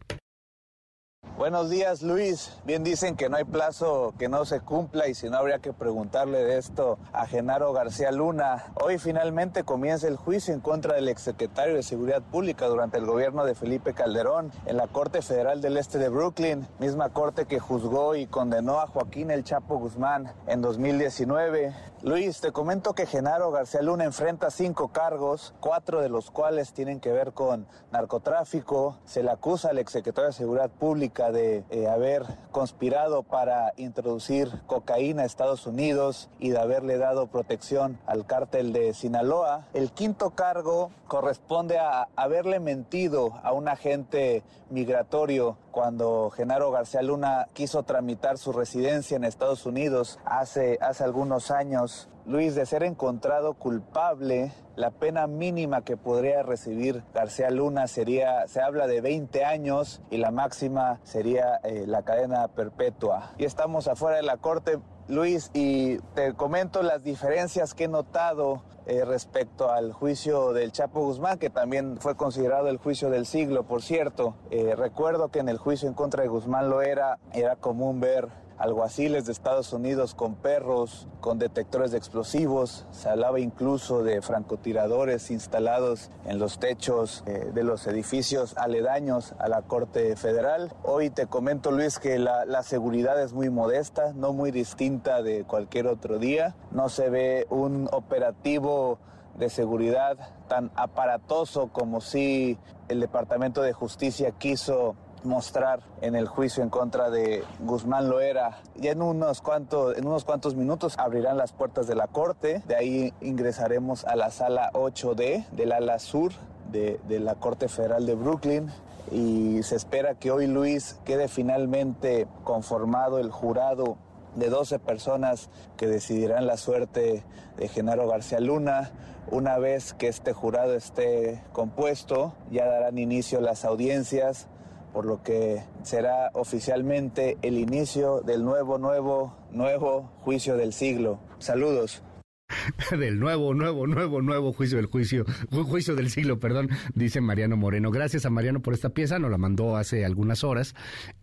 Buenos 1.37 1.69
días 1.69 2.01
Luis, 2.01 2.51
bien 2.65 2.83
dicen 2.83 3.15
que 3.15 3.29
no 3.29 3.37
hay 3.37 3.45
plazo 3.45 4.15
que 4.19 4.27
no 4.27 4.47
se 4.47 4.61
cumpla 4.61 5.07
y 5.07 5.15
si 5.15 5.29
no 5.29 5.37
habría 5.37 5.59
que 5.59 5.75
preguntarle 5.75 6.43
de 6.43 6.57
esto 6.57 6.99
a 7.13 7.27
Genaro 7.27 7.75
García 7.75 8.11
Luna. 8.11 8.73
Hoy 8.83 8.97
finalmente 8.97 9.63
comienza 9.63 10.09
el 10.09 10.17
juicio 10.17 10.55
en 10.55 10.61
contra 10.61 10.95
del 10.95 11.09
exsecretario 11.11 11.75
de 11.75 11.83
Seguridad 11.83 12.23
Pública 12.23 12.69
durante 12.69 12.97
el 12.97 13.05
gobierno 13.05 13.45
de 13.45 13.55
Felipe 13.55 13.93
Calderón 13.93 14.51
en 14.65 14.79
la 14.79 14.87
Corte 14.87 15.21
Federal 15.21 15.61
del 15.61 15.77
Este 15.77 15.99
de 15.99 16.09
Brooklyn, 16.09 16.67
misma 16.79 17.11
corte 17.11 17.45
que 17.45 17.61
juzgó 17.61 18.17
y 18.17 18.27
condenó 18.27 18.81
a 18.81 18.87
Joaquín 18.87 19.31
El 19.31 19.45
Chapo 19.45 19.77
Guzmán 19.77 20.33
en 20.47 20.63
2019. 20.63 21.75
Luis, 22.03 22.41
te 22.41 22.53
comento 22.53 22.95
que 22.95 23.07
Genaro 23.07 23.51
García 23.51 23.83
Luna 23.83 24.05
enfrenta 24.05 24.51
cinco 24.51 24.89
cargos, 24.89 25.55
cuatro 25.61 26.01
de 26.01 26.09
los 26.09 26.31
cuales 26.31 26.73
tienen 26.73 27.01
que 27.01 27.11
ver 27.11 27.33
con 27.33 27.67
narcotráfico. 27.91 28.99
Se 29.07 29.23
le 29.23 29.31
acusa 29.31 29.71
al 29.71 29.79
exsecretario 29.79 30.29
de 30.29 30.33
Seguridad 30.33 30.71
Pública 30.71 31.16
de 31.17 31.65
eh, 31.71 31.89
haber 31.89 32.25
conspirado 32.53 33.23
para 33.23 33.73
introducir 33.77 34.51
cocaína 34.67 35.23
a 35.23 35.27
Estados 35.27 35.67
Unidos 35.67 36.29
y 36.39 36.51
de 36.51 36.59
haberle 36.59 36.99
dado 36.99 37.27
protección 37.27 37.99
al 38.07 38.27
cártel 38.27 38.73
de 38.73 38.93
Sinaloa. 38.93 39.67
El 39.73 39.93
quinto 39.93 40.31
cargo 40.31 40.91
corresponde 41.09 41.79
a 41.79 42.09
haberle 42.17 42.61
mentido 42.61 43.33
a 43.43 43.53
un 43.53 43.69
agente 43.69 44.43
migratorio 44.71 45.57
cuando 45.71 46.31
Genaro 46.31 46.71
García 46.71 47.03
Luna 47.03 47.49
quiso 47.55 47.83
tramitar 47.83 48.37
su 48.37 48.53
residencia 48.53 49.17
en 49.17 49.25
Estados 49.25 49.65
Unidos 49.65 50.19
hace, 50.25 50.79
hace 50.83 51.05
algunos 51.05 51.51
años. 51.51 52.09
Luis, 52.27 52.57
de 52.57 52.67
ser 52.67 52.83
encontrado 52.83 53.55
culpable, 53.55 54.53
la 54.75 54.91
pena 54.91 55.29
mínima 55.29 55.83
que 55.83 55.97
podría 55.97 56.43
recibir 56.43 57.05
García 57.15 57.51
Luna 57.51 57.87
sería, 57.87 58.49
se 58.49 58.61
habla 58.61 58.89
de 58.89 59.01
20 59.01 59.45
años 59.45 60.03
y 60.11 60.17
la 60.17 60.33
máxima 60.33 60.99
sería 61.05 61.61
eh, 61.63 61.85
la 61.87 62.03
cadena 62.03 62.49
perpetua. 62.49 63.31
Y 63.39 63.45
estamos 63.45 63.87
afuera 63.87 64.17
de 64.17 64.25
la 64.25 64.39
corte 64.39 64.81
Luis, 65.09 65.53
y 65.55 65.99
te 66.15 66.35
comento 66.35 66.83
las 66.83 67.05
diferencias 67.05 67.75
que 67.75 67.85
he 67.85 67.89
notado 67.89 68.65
eh, 68.87 69.05
respecto 69.05 69.71
al 69.71 69.93
juicio 69.93 70.53
del 70.53 70.73
Chapo 70.73 71.01
Guzmán, 71.01 71.39
que 71.39 71.49
también 71.49 71.99
fue 72.01 72.17
considerado 72.17 72.69
el 72.69 72.79
juicio 72.79 73.09
del 73.09 73.25
siglo, 73.25 73.63
por 73.63 73.83
cierto. 73.83 74.35
Eh, 74.51 74.75
recuerdo 74.77 75.29
que 75.29 75.39
en 75.39 75.49
el 75.49 75.59
juicio 75.59 75.89
en 75.89 75.95
contra 75.95 76.25
de 76.25 76.29
Guzmán 76.29 76.69
lo 76.69 76.83
era, 76.83 77.21
era 77.33 77.55
común 77.55 78.01
ver 78.01 78.29
alguaciles 78.59 79.27
de 79.27 79.33
Estados 79.33 79.73
Unidos 79.73 80.15
con 80.15 80.35
perros, 80.35 81.09
con 81.21 81.39
detectores 81.39 81.91
de 81.91 81.99
explosivos. 81.99 82.87
Se 82.91 83.09
hablaba 83.09 83.41
incluso 83.41 84.03
de 84.03 84.23
francotiradores 84.23 85.31
instalados 85.31 86.11
en 86.25 86.39
los 86.39 86.59
techos 86.59 87.23
eh, 87.27 87.51
de 87.53 87.65
los 87.65 87.87
edificios 87.87 88.57
aledaños 88.57 89.35
a 89.39 89.49
la 89.49 89.63
Corte 89.63 90.17
Federal. 90.17 90.73
Hoy 90.83 91.11
te 91.11 91.27
comento, 91.27 91.71
Luis, 91.71 91.99
que 91.99 92.19
la, 92.19 92.45
la 92.45 92.63
seguridad 92.63 93.21
es 93.23 93.33
muy 93.33 93.51
modesta, 93.51 94.13
no 94.15 94.33
muy 94.33 94.51
distinta 94.51 95.23
de 95.23 95.45
cualquier 95.45 95.87
otro 95.87 96.19
día. 96.19 96.55
No 96.71 96.89
se 96.89 97.11
ve 97.11 97.47
un 97.51 97.89
operativo 97.93 98.99
de 99.39 99.51
seguridad 99.51 100.17
tan 100.49 100.71
aparatoso 100.77 101.69
como 101.69 102.01
si 102.01 102.59
el 102.89 103.01
Departamento 103.01 103.63
de 103.63 103.73
Justicia 103.73 104.31
quiso 104.33 104.97
mostrar 105.27 105.81
en 106.01 106.15
el 106.15 106.27
juicio 106.27 106.63
en 106.63 106.71
contra 106.71 107.11
de 107.11 107.45
Guzmán 107.61 108.09
Loera. 108.09 108.59
Ya 108.77 108.93
en 108.93 109.03
unos 109.03 109.43
cuantos, 109.43 109.97
en 109.97 110.07
unos 110.07 110.25
cuantos 110.25 110.55
minutos 110.55 110.95
abrirán 110.99 111.37
las 111.37 111.53
puertas 111.53 111.87
de 111.87 111.95
la 111.95 112.07
corte, 112.07 112.63
de 112.67 112.77
ahí 112.77 113.13
ingresaremos 113.21 114.05
a 114.05 114.17
la 114.17 114.31
sala 114.31 114.71
8D 114.73 115.49
del 115.51 115.73
ala 115.73 115.99
sur 115.99 116.33
de, 116.71 117.01
de 117.09 117.21
la 117.21 117.35
Corte 117.35 117.69
Federal 117.69 118.07
de 118.07 118.15
Brooklyn 118.15 118.71
y 119.11 119.63
se 119.63 119.77
espera 119.77 120.15
que 120.15 120.31
hoy 120.31 120.47
Luis 120.47 120.99
quede 121.05 121.29
finalmente 121.29 122.27
conformado 122.45 123.19
el 123.19 123.31
jurado 123.31 123.99
de 124.35 124.49
12 124.49 124.79
personas 124.79 125.49
que 125.77 125.87
decidirán 125.87 126.47
la 126.47 126.57
suerte 126.57 127.25
de 127.57 127.69
Genaro 127.69 128.07
García 128.09 128.41
Luna. 128.41 128.91
Una 129.31 129.59
vez 129.59 129.93
que 129.95 130.09
este 130.09 130.33
jurado 130.33 130.75
esté 130.75 131.43
compuesto, 131.53 132.35
ya 132.51 132.67
darán 132.67 132.99
inicio 132.99 133.41
las 133.41 133.65
audiencias 133.65 134.49
por 134.97 135.05
lo 135.05 135.23
que 135.23 135.63
será 135.83 136.31
oficialmente 136.33 137.37
el 137.43 137.59
inicio 137.59 138.23
del 138.23 138.43
nuevo, 138.43 138.79
nuevo, 138.79 139.37
nuevo 139.51 140.11
juicio 140.23 140.57
del 140.57 140.73
siglo. 140.73 141.21
Saludos. 141.39 142.03
del 142.99 143.21
nuevo, 143.21 143.53
nuevo, 143.53 143.87
nuevo, 143.87 144.23
nuevo 144.23 144.55
juicio 144.55 144.79
del 144.79 144.87
juicio, 144.87 145.27
juicio 145.51 145.95
del 145.97 146.09
siglo, 146.09 146.41
perdón, 146.41 146.71
dice 146.95 147.21
Mariano 147.21 147.59
Moreno. 147.59 147.91
Gracias 147.91 148.25
a 148.25 148.31
Mariano 148.31 148.63
por 148.63 148.73
esta 148.73 148.89
pieza, 148.89 149.19
nos 149.19 149.31
la 149.31 149.37
mandó 149.37 149.77
hace 149.77 150.03
algunas 150.07 150.45
horas, 150.45 150.75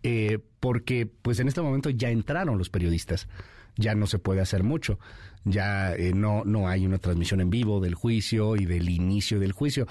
eh, 0.04 0.38
porque 0.60 1.06
pues 1.06 1.40
en 1.40 1.48
este 1.48 1.60
momento 1.60 1.90
ya 1.90 2.10
entraron 2.10 2.58
los 2.58 2.70
periodistas, 2.70 3.26
ya 3.74 3.96
no 3.96 4.06
se 4.06 4.20
puede 4.20 4.40
hacer 4.40 4.62
mucho, 4.62 5.00
ya 5.42 5.96
eh, 5.96 6.12
no, 6.14 6.44
no 6.44 6.68
hay 6.68 6.86
una 6.86 6.98
transmisión 6.98 7.40
en 7.40 7.50
vivo 7.50 7.80
del 7.80 7.96
juicio 7.96 8.54
y 8.54 8.66
del 8.66 8.88
inicio 8.88 9.40
del 9.40 9.50
juicio. 9.50 9.88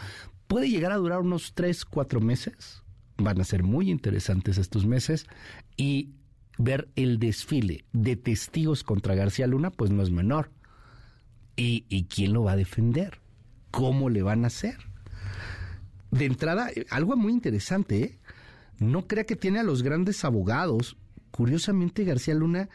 Puede 0.48 0.70
llegar 0.70 0.94
a 0.94 0.98
durar 0.98 1.20
unos 1.20 1.54
tres, 1.54 1.84
cuatro 1.84 2.22
meses, 2.22 2.83
Van 3.18 3.40
a 3.40 3.44
ser 3.44 3.64
muy 3.64 3.92
interesantes 3.92 4.58
estos 4.58 4.86
meses 4.86 5.28
y 5.78 6.12
ver 6.58 6.90
el 6.96 7.20
desfile 7.20 7.86
de 7.94 8.16
testigos 8.16 8.84
contra 8.84 9.16
García 9.16 9.48
Luna, 9.48 9.72
pues 9.72 9.92
no 9.92 10.04
es 10.04 10.12
menor. 10.12 10.52
¿Y, 11.56 11.86
y 11.90 12.06
quién 12.06 12.34
lo 12.34 12.44
va 12.44 12.54
a 12.54 12.58
defender? 12.58 13.20
¿Cómo 13.72 14.10
le 14.10 14.24
van 14.24 14.44
a 14.44 14.48
hacer? 14.48 14.78
De 16.12 16.26
entrada, 16.26 16.70
algo 16.90 17.16
muy 17.16 17.34
interesante, 17.34 18.04
¿eh? 18.04 18.20
No 18.80 19.08
crea 19.08 19.26
que 19.26 19.36
tiene 19.36 19.60
a 19.60 19.64
los 19.64 19.84
grandes 19.84 20.26
abogados. 20.26 20.98
Curiosamente, 21.32 22.04
García 22.04 22.34
Luna 22.34 22.70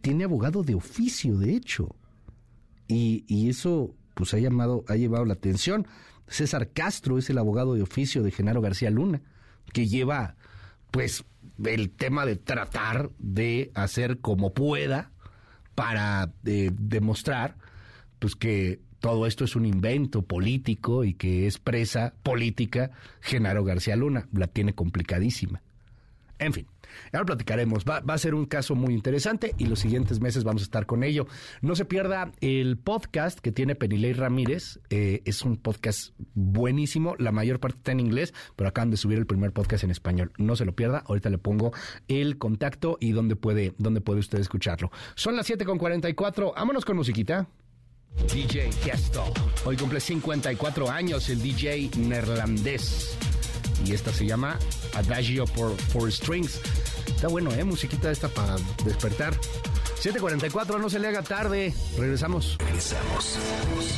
tiene 0.00 0.24
abogado 0.24 0.62
de 0.62 0.74
oficio, 0.74 1.36
de 1.36 1.54
hecho. 1.54 1.94
Y, 2.88 3.24
y 3.26 3.48
eso, 3.48 3.94
pues, 4.14 4.34
ha 4.34 4.38
llamado, 4.38 4.84
ha 4.88 4.96
llevado 4.96 5.24
la 5.24 5.34
atención. 5.34 5.86
César 6.28 6.70
Castro 6.72 7.18
es 7.18 7.28
el 7.30 7.38
abogado 7.38 7.74
de 7.74 7.82
oficio 7.82 8.22
de 8.22 8.30
Genaro 8.30 8.60
García 8.60 8.90
Luna 8.90 9.22
que 9.72 9.86
lleva 9.86 10.36
pues 10.90 11.24
el 11.64 11.90
tema 11.90 12.26
de 12.26 12.36
tratar 12.36 13.10
de 13.18 13.70
hacer 13.74 14.18
como 14.18 14.52
pueda 14.52 15.10
para 15.74 16.32
eh, 16.44 16.70
demostrar 16.72 17.56
pues 18.18 18.34
que 18.34 18.80
todo 19.00 19.26
esto 19.26 19.44
es 19.44 19.56
un 19.56 19.66
invento 19.66 20.22
político 20.22 21.04
y 21.04 21.14
que 21.14 21.46
es 21.46 21.58
presa 21.58 22.14
política 22.22 22.90
Genaro 23.20 23.62
García 23.64 23.94
Luna, 23.94 24.26
la 24.32 24.46
tiene 24.46 24.74
complicadísima. 24.74 25.62
En 26.38 26.52
fin, 26.52 26.66
Ahora 27.12 27.26
platicaremos. 27.26 27.84
Va, 27.84 28.02
a 28.06 28.18
ser 28.18 28.34
un 28.34 28.46
caso 28.46 28.74
muy 28.74 28.94
interesante 28.94 29.54
y 29.58 29.66
los 29.66 29.80
siguientes 29.80 30.20
meses 30.20 30.44
vamos 30.44 30.62
a 30.62 30.64
estar 30.64 30.86
con 30.86 31.04
ello. 31.04 31.26
No 31.60 31.76
se 31.76 31.84
pierda 31.84 32.32
el 32.40 32.78
podcast 32.78 33.38
que 33.40 33.52
tiene 33.52 33.74
Penilei 33.74 34.12
Ramírez. 34.12 34.80
Eh, 34.90 35.22
es 35.24 35.42
un 35.42 35.56
podcast 35.56 36.12
buenísimo. 36.34 37.14
La 37.18 37.32
mayor 37.32 37.60
parte 37.60 37.78
está 37.78 37.92
en 37.92 38.00
inglés, 38.00 38.34
pero 38.56 38.68
acaban 38.68 38.90
de 38.90 38.96
subir 38.96 39.18
el 39.18 39.26
primer 39.26 39.52
podcast 39.52 39.84
en 39.84 39.90
español. 39.90 40.32
No 40.38 40.56
se 40.56 40.64
lo 40.64 40.74
pierda. 40.74 41.04
Ahorita 41.06 41.30
le 41.30 41.38
pongo 41.38 41.72
el 42.08 42.38
contacto 42.38 42.98
y 43.00 43.12
dónde 43.12 43.36
puede, 43.36 43.74
dónde 43.78 44.00
puede 44.00 44.20
usted 44.20 44.38
escucharlo. 44.38 44.90
Son 45.14 45.36
las 45.36 45.48
7.44. 45.48 46.54
Vámonos 46.54 46.84
con 46.84 46.96
musiquita. 46.96 47.48
DJ 48.32 48.70
Kesto. 48.82 49.24
Hoy 49.64 49.76
cumple 49.76 50.00
54 50.00 50.90
años 50.90 51.28
el 51.28 51.42
DJ 51.42 51.90
neerlandés. 51.98 53.16
Y 53.84 53.92
esta 53.92 54.12
se 54.12 54.26
llama 54.26 54.58
Adagio 54.94 55.44
por 55.46 55.76
Four 55.92 56.12
Strings. 56.12 56.60
Está 57.06 57.28
bueno, 57.28 57.52
¿eh? 57.52 57.64
Musiquita 57.64 58.10
esta 58.10 58.28
para 58.28 58.56
despertar. 58.84 59.34
7.44, 60.02 60.80
no 60.80 60.90
se 60.90 60.98
le 60.98 61.08
haga 61.08 61.22
tarde. 61.22 61.74
Regresamos. 61.98 62.56
Regresamos. 62.58 63.38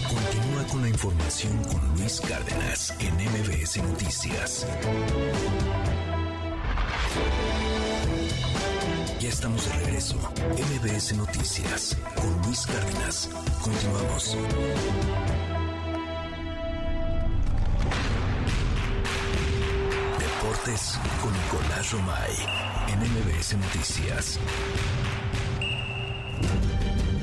Continúa 0.09 0.65
con 0.71 0.83
la 0.83 0.89
información 0.89 1.63
con 1.65 1.97
Luis 1.97 2.21
Cárdenas 2.21 2.95
en 3.01 3.15
MBS 3.15 3.83
Noticias. 3.83 4.67
Ya 9.21 9.29
estamos 9.29 9.67
de 9.67 9.73
regreso. 9.85 10.17
MBS 10.53 11.17
Noticias 11.17 11.97
con 12.15 12.43
Luis 12.43 12.67
Cárdenas. 12.67 13.29
Continuamos. 13.63 14.37
Deportes 20.40 20.97
con 21.20 21.32
Nicolás 21.32 21.90
Romay 21.90 22.31
en 22.86 23.60
Noticias. 23.60 24.39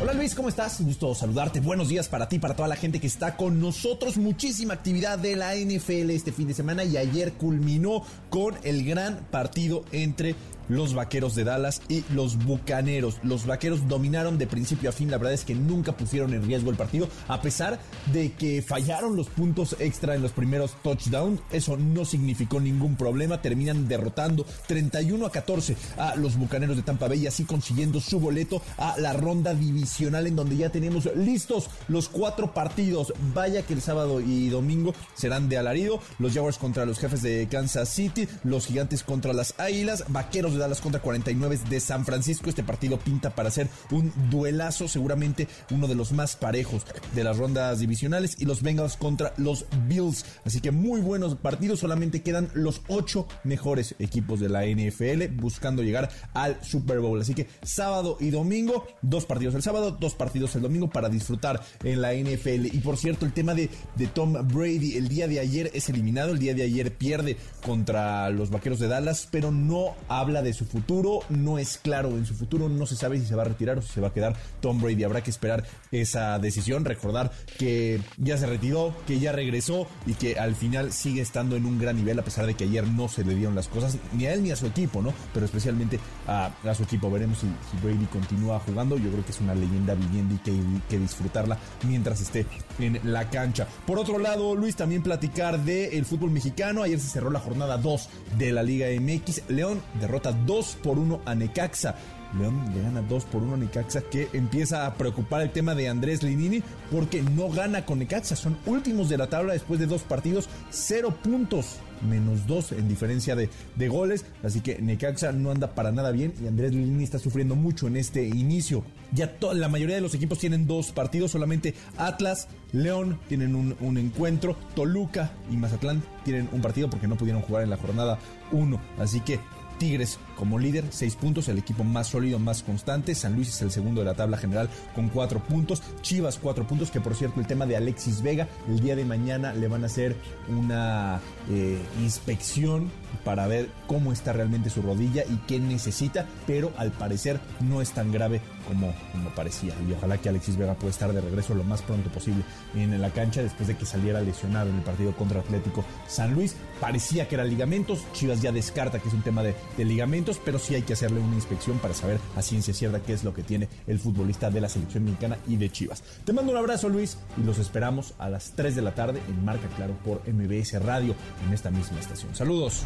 Hola 0.02 0.12
Luis, 0.12 0.36
¿cómo 0.36 0.50
estás? 0.50 0.82
Un 0.82 0.88
gusto 0.88 1.16
saludarte. 1.16 1.62
Buenos 1.62 1.88
días 1.88 2.10
para 2.10 2.28
ti, 2.28 2.40
para 2.40 2.58
toda 2.58 2.68
la 2.68 2.76
gente 2.76 3.00
que 3.00 3.08
está 3.08 3.38
con 3.38 3.62
nosotros. 3.62 4.18
Muchísima 4.18 4.74
actividad 4.74 5.18
de 5.18 5.38
la 5.38 5.56
NFL 5.56 6.10
este 6.10 6.34
fin 6.34 6.48
de 6.48 6.54
semana 6.54 6.84
y 6.84 6.98
ayer 6.98 7.32
culminó 7.34 8.04
con 8.30 8.56
el 8.64 8.86
gran 8.86 9.26
partido 9.32 9.86
entre 9.94 10.36
los 10.70 10.94
Vaqueros 10.94 11.36
de 11.36 11.44
Dallas 11.44 11.82
y 11.90 12.04
los 12.14 12.38
Bucaneros. 12.38 13.20
Los 13.24 13.46
Vaqueros 13.46 13.88
dominaron 13.88 14.38
de 14.38 14.48
principio 14.48 14.90
a 14.90 14.94
fin, 14.94 15.12
la 15.12 15.18
verdad 15.18 15.34
es 15.34 15.46
que 15.46 15.56
nunca 15.56 15.96
pusieron 15.96 16.34
en 16.34 16.44
riesgo 16.44 16.72
el 16.72 16.78
partido, 16.78 17.08
a 17.28 17.42
pesar 17.42 17.80
de 18.14 18.34
que 18.34 18.62
fallaron 18.62 19.16
los 19.16 19.28
puntos 19.28 19.76
extra 19.80 20.16
en 20.16 20.22
los 20.22 20.32
primeros 20.32 20.76
touchdowns. 20.84 21.42
Eso 21.52 21.78
no 21.78 22.06
significó 22.06 22.60
ningún 22.60 22.96
problema, 22.96 23.42
terminan 23.42 23.88
derrotando 23.88 24.46
31 24.68 25.26
a 25.26 25.32
14 25.32 25.76
a 25.98 26.16
los 26.16 26.38
Bucaneros 26.38 26.78
de 26.78 26.84
Tampa 26.84 27.08
Bay 27.08 27.24
y 27.24 27.28
así 27.28 27.46
consiguiendo 27.46 28.00
su 28.00 28.20
boleto 28.20 28.62
a 28.78 28.98
la 28.98 29.14
ronda 29.14 29.54
divisional 29.54 30.28
en 30.28 30.36
donde 30.36 30.58
ya 30.58 30.70
tenemos 30.70 31.10
listos 31.16 31.70
los 31.88 32.10
cuatro 32.10 32.54
partidos. 32.54 33.14
Vaya 33.34 33.64
que 33.64 33.74
el 33.74 33.82
sábado 33.82 34.22
y 34.22 34.50
domingo 34.50 34.94
serán 35.16 35.50
de 35.50 35.58
alarido. 35.58 36.00
Los 36.20 36.34
Jaguars 36.34 36.58
contra 36.58 36.86
los 36.86 37.00
jefes 37.00 37.22
de 37.22 37.48
Kansas 37.50 37.90
City, 37.90 38.28
los 38.44 38.68
Gigantes 38.68 39.04
contra 39.04 39.34
las 39.34 39.54
Águilas, 39.60 40.06
Vaqueros 40.08 40.55
de 40.56 40.62
Dallas 40.62 40.82
contra 40.82 41.02
49 41.02 41.60
de 41.70 41.80
San 41.80 42.06
Francisco. 42.06 42.50
Este 42.50 42.64
partido 42.64 42.98
pinta 42.98 43.36
para 43.36 43.52
ser 43.52 43.70
un 43.92 44.12
duelazo, 44.30 44.88
seguramente 44.88 45.48
uno 45.72 45.88
de 45.88 45.96
los 45.96 46.12
más 46.12 46.36
parejos 46.36 46.86
de 47.14 47.24
las 47.24 47.38
rondas 47.38 47.80
divisionales. 47.80 48.36
Y 48.40 48.46
los 48.46 48.62
Bengals 48.62 48.98
contra 48.98 49.34
los 49.38 49.66
Bills. 49.88 50.26
Así 50.46 50.62
que 50.62 50.72
muy 50.72 51.02
buenos 51.02 51.36
partidos. 51.36 51.80
Solamente 51.80 52.22
quedan 52.22 52.50
los 52.54 52.82
ocho 52.88 53.28
mejores 53.44 53.96
equipos 54.00 54.40
de 54.40 54.50
la 54.50 54.66
NFL 54.66 55.36
buscando 55.36 55.84
llegar 55.84 56.10
al 56.34 56.64
Super 56.64 57.00
Bowl. 57.00 57.22
Así 57.22 57.34
que 57.34 57.48
sábado 57.64 58.18
y 58.20 58.30
domingo, 58.30 58.86
dos 59.02 59.26
partidos 59.26 59.56
el 59.56 59.62
sábado, 59.62 59.92
dos 59.92 60.16
partidos 60.16 60.56
el 60.56 60.62
domingo 60.62 60.90
para 60.90 61.10
disfrutar 61.10 61.62
en 61.84 62.02
la 62.02 62.14
NFL. 62.14 62.66
Y 62.66 62.80
por 62.84 62.98
cierto, 62.98 63.26
el 63.26 63.34
tema 63.34 63.54
de, 63.54 63.70
de 63.96 64.08
Tom 64.08 64.34
Brady, 64.48 64.98
el 64.98 65.08
día 65.08 65.28
de 65.28 65.40
ayer 65.40 65.72
es 65.74 65.90
eliminado, 65.90 66.32
el 66.32 66.40
día 66.40 66.54
de 66.54 66.64
ayer 66.64 66.94
pierde 66.94 67.38
contra 67.66 68.30
los 68.30 68.50
Vaqueros 68.50 68.80
de 68.80 68.88
Dallas, 68.88 69.28
pero 69.32 69.52
no 69.52 69.96
habla 70.08 70.42
de 70.42 70.45
de 70.46 70.54
su 70.54 70.66
futuro, 70.66 71.20
no 71.30 71.58
es 71.58 71.78
claro 71.78 72.10
en 72.12 72.26
su 72.26 72.34
futuro, 72.34 72.70
no 72.70 72.86
se 72.86 72.96
sabe 72.96 73.20
si 73.20 73.26
se 73.26 73.36
va 73.36 73.42
a 73.44 73.46
retirar 73.46 73.78
o 73.78 73.82
si 73.82 73.90
se 73.90 74.02
va 74.02 74.10
a 74.10 74.14
quedar 74.14 74.36
Tom 74.62 74.82
Brady. 74.82 75.04
Habrá 75.04 75.22
que 75.22 75.32
esperar 75.32 75.66
esa 75.92 76.40
decisión, 76.40 76.86
recordar 76.86 77.32
que 77.58 78.00
ya 78.18 78.38
se 78.38 78.46
retiró, 78.46 78.94
que 79.08 79.20
ya 79.20 79.32
regresó 79.32 79.88
y 80.06 80.14
que 80.14 80.40
al 80.40 80.56
final 80.56 80.94
sigue 80.94 81.22
estando 81.22 81.56
en 81.56 81.66
un 81.66 81.80
gran 81.80 81.96
nivel 81.98 82.18
a 82.20 82.24
pesar 82.24 82.46
de 82.46 82.54
que 82.54 82.66
ayer 82.66 82.88
no 82.88 83.08
se 83.10 83.24
le 83.24 83.36
dieron 83.36 83.56
las 83.56 83.68
cosas 83.68 83.98
ni 84.14 84.26
a 84.26 84.34
él 84.34 84.44
ni 84.44 84.52
a 84.52 84.56
su 84.56 84.68
equipo, 84.68 85.02
¿no? 85.02 85.14
Pero 85.34 85.46
especialmente 85.46 86.00
a, 86.28 86.52
su 86.76 86.84
equipo. 86.84 87.10
Veremos 87.10 87.40
si, 87.40 87.48
Brady 87.84 88.06
continúa 88.06 88.60
jugando. 88.60 88.98
Yo 88.98 89.12
creo 89.12 89.26
que 89.26 89.32
es 89.32 89.42
una 89.42 89.56
leyenda 89.56 89.96
viviendo 89.96 90.36
y 90.36 90.38
que, 90.40 90.54
que 90.90 91.00
disfrutarla 91.00 91.58
mientras 91.88 92.22
esté 92.22 92.46
en 92.80 93.00
la 93.04 93.30
cancha. 93.30 93.68
Por 93.86 94.00
otro 94.00 94.20
lado, 94.20 94.56
Luis, 94.56 94.76
también 94.76 95.02
platicar 95.02 95.60
del 95.60 96.06
fútbol 96.06 96.32
mexicano. 96.32 96.84
Ayer 96.84 97.00
se 97.00 97.08
cerró 97.08 97.30
la 97.30 97.40
jornada 97.40 97.78
2 97.78 98.10
de 98.38 98.52
la 98.52 98.64
Liga 98.64 98.88
MX. 99.00 99.50
León 99.50 99.82
derrota 100.00 100.32
2 100.46 100.78
por 100.84 101.00
1 101.00 101.22
a 101.26 101.36
Necaxa. 101.36 101.96
León 102.38 102.62
le 102.74 102.82
gana 102.82 103.02
2 103.02 103.26
por 103.26 103.44
1 103.44 103.54
a 103.54 103.58
Necaxa, 103.58 104.02
que 104.02 104.30
empieza 104.34 104.86
a 104.86 104.94
preocupar 104.96 105.42
el 105.42 105.52
tema 105.52 105.76
de 105.76 105.88
Andrés 105.88 106.24
Linini 106.24 106.62
porque 106.92 107.22
no 107.22 107.50
gana 107.50 107.86
con 107.86 108.00
Necaxa. 108.00 108.36
Son 108.36 108.58
últimos 108.66 109.10
de 109.10 109.18
la 109.18 109.28
tabla 109.28 109.54
después 109.54 109.80
de 109.80 109.86
dos 109.86 110.02
partidos, 110.04 110.50
cero 110.70 111.16
puntos, 111.24 111.78
menos 112.08 112.46
dos 112.46 112.72
en 112.72 112.88
diferencia 112.88 113.36
de, 113.36 113.50
de 113.76 113.88
goles. 113.88 114.26
Así 114.44 114.62
que 114.62 114.82
Necaxa 114.82 115.32
no 115.32 115.52
anda 115.52 115.74
para 115.76 115.92
nada 115.92 116.12
bien 116.12 116.34
y 116.44 116.48
Andrés 116.48 116.74
Linini 116.74 117.04
está 117.04 117.20
sufriendo 117.20 117.56
mucho 117.56 117.88
en 117.88 117.96
este 117.96 118.26
inicio. 118.26 118.84
Ya 119.12 119.38
la 119.54 119.70
mayoría 119.70 119.96
de 119.96 120.02
los 120.02 120.14
equipos 120.14 120.40
tienen 120.40 120.68
dos 120.68 120.92
partidos, 120.92 121.32
solamente 121.32 121.74
Atlas, 121.98 122.50
León 122.74 123.20
tienen 123.30 123.56
un, 123.56 123.76
un 123.80 123.98
encuentro, 123.98 124.58
Toluca 124.76 125.32
y 125.50 125.56
Mazatlán 125.56 126.04
tienen 126.26 126.50
un 126.52 126.62
partido 126.62 126.90
porque 126.90 127.08
no 127.08 127.16
pudieron 127.16 127.42
jugar 127.42 127.64
en 127.64 127.70
la 127.70 127.78
jornada 127.78 128.20
1. 128.52 128.82
Así 129.00 129.22
que 129.22 129.40
Tigres 129.78 130.20
como 130.36 130.60
líder, 130.60 130.86
6 130.90 131.16
puntos, 131.16 131.48
el 131.48 131.58
equipo 131.58 131.84
más 131.84 132.08
sólido, 132.08 132.40
más 132.40 132.64
constante. 132.64 133.16
San 133.16 133.36
Luis 133.36 133.50
es 133.50 133.62
el 133.62 133.72
segundo 133.72 134.02
de 134.02 134.06
la 134.06 134.14
tabla 134.14 134.38
general 134.38 134.70
con 134.94 135.10
4 135.10 135.40
puntos. 135.40 135.82
Chivas 136.02 136.40
4 136.42 136.68
puntos, 136.68 136.92
que 136.92 137.02
por 137.02 137.16
cierto 137.16 137.40
el 137.40 137.48
tema 137.48 137.66
de 137.66 137.78
Alexis 137.78 138.22
Vega, 138.22 138.48
el 138.68 138.80
día 138.80 138.96
de 138.96 139.06
mañana 139.06 139.54
le 139.54 139.68
van 139.68 139.84
a 139.84 139.88
hacer 139.88 140.16
una 140.50 141.20
eh, 141.50 141.80
inspección 142.02 142.90
para 143.24 143.48
ver 143.48 143.70
cómo 143.88 144.12
está 144.12 144.34
realmente 144.34 144.70
su 144.70 144.82
rodilla 144.82 145.24
y 145.24 145.38
qué 145.48 145.60
necesita, 145.60 146.26
pero 146.46 146.72
al 146.78 146.92
parecer 146.92 147.40
no 147.62 147.82
es 147.82 147.92
tan 147.92 148.12
grave 148.12 148.42
como, 148.68 148.94
como 149.12 149.30
parecía. 149.32 149.74
Y 149.88 149.94
ojalá 149.94 150.18
que 150.18 150.30
Alexis 150.30 150.58
Vega 150.58 150.74
pueda 150.74 150.92
estar 150.92 151.14
de 151.14 151.22
regreso 151.22 151.54
lo 151.56 151.64
más 151.64 151.82
pronto 151.82 152.10
posible 152.10 152.44
en 152.76 153.00
la 153.02 153.10
cancha 153.12 153.42
después 153.42 153.68
de 153.68 153.78
que 153.78 153.86
saliera 153.86 154.22
lesionado 154.22 154.70
en 154.70 154.78
el 154.78 154.82
partido 154.84 155.16
contra 155.16 155.40
Atlético 155.40 155.84
San 156.08 156.34
Luis. 156.34 156.56
Parecía 156.80 157.28
que 157.28 157.36
eran 157.36 157.50
ligamentos, 157.50 158.04
Chivas 158.14 158.42
ya 158.42 158.52
descarta 158.52 159.00
que 159.00 159.08
es 159.08 159.14
un 159.14 159.22
tema 159.22 159.44
de, 159.44 159.56
de 159.78 159.86
ligamentos, 159.86 160.40
pero 160.44 160.60
sí 160.60 160.76
hay 160.76 160.82
que 160.82 160.94
hacerle 160.94 161.20
una 161.20 161.36
inspección 161.36 161.80
para 161.80 161.94
saber 161.94 162.20
a 162.36 162.42
ciencia 162.42 162.74
cierta 162.74 163.02
qué 163.02 163.14
es 163.14 163.24
lo 163.24 163.34
que 163.34 163.44
tiene 163.44 163.70
el 163.88 164.00
futbolista 164.00 164.50
de 164.50 164.62
la 164.62 164.70
selección 164.70 165.06
mexicana 165.06 165.38
y 165.48 165.58
de 165.58 165.70
Chivas. 165.70 166.04
Te 166.26 166.34
mando 166.34 166.52
un 166.52 166.58
abrazo 166.58 166.90
Luis 166.90 167.18
y 167.38 167.44
los 167.44 167.60
esperamos 167.60 168.14
a 168.18 168.30
las 168.30 168.52
3 168.56 168.76
de 168.76 168.82
la 168.82 168.96
tarde 168.96 169.22
en 169.28 169.46
Marca 169.46 169.68
Claro 169.76 169.94
por 170.04 170.22
MBS 170.28 170.82
Radio 170.82 171.16
en 171.46 171.54
esta 171.54 171.72
misma 171.72 172.00
estación. 172.00 172.36
Saludos. 172.36 172.84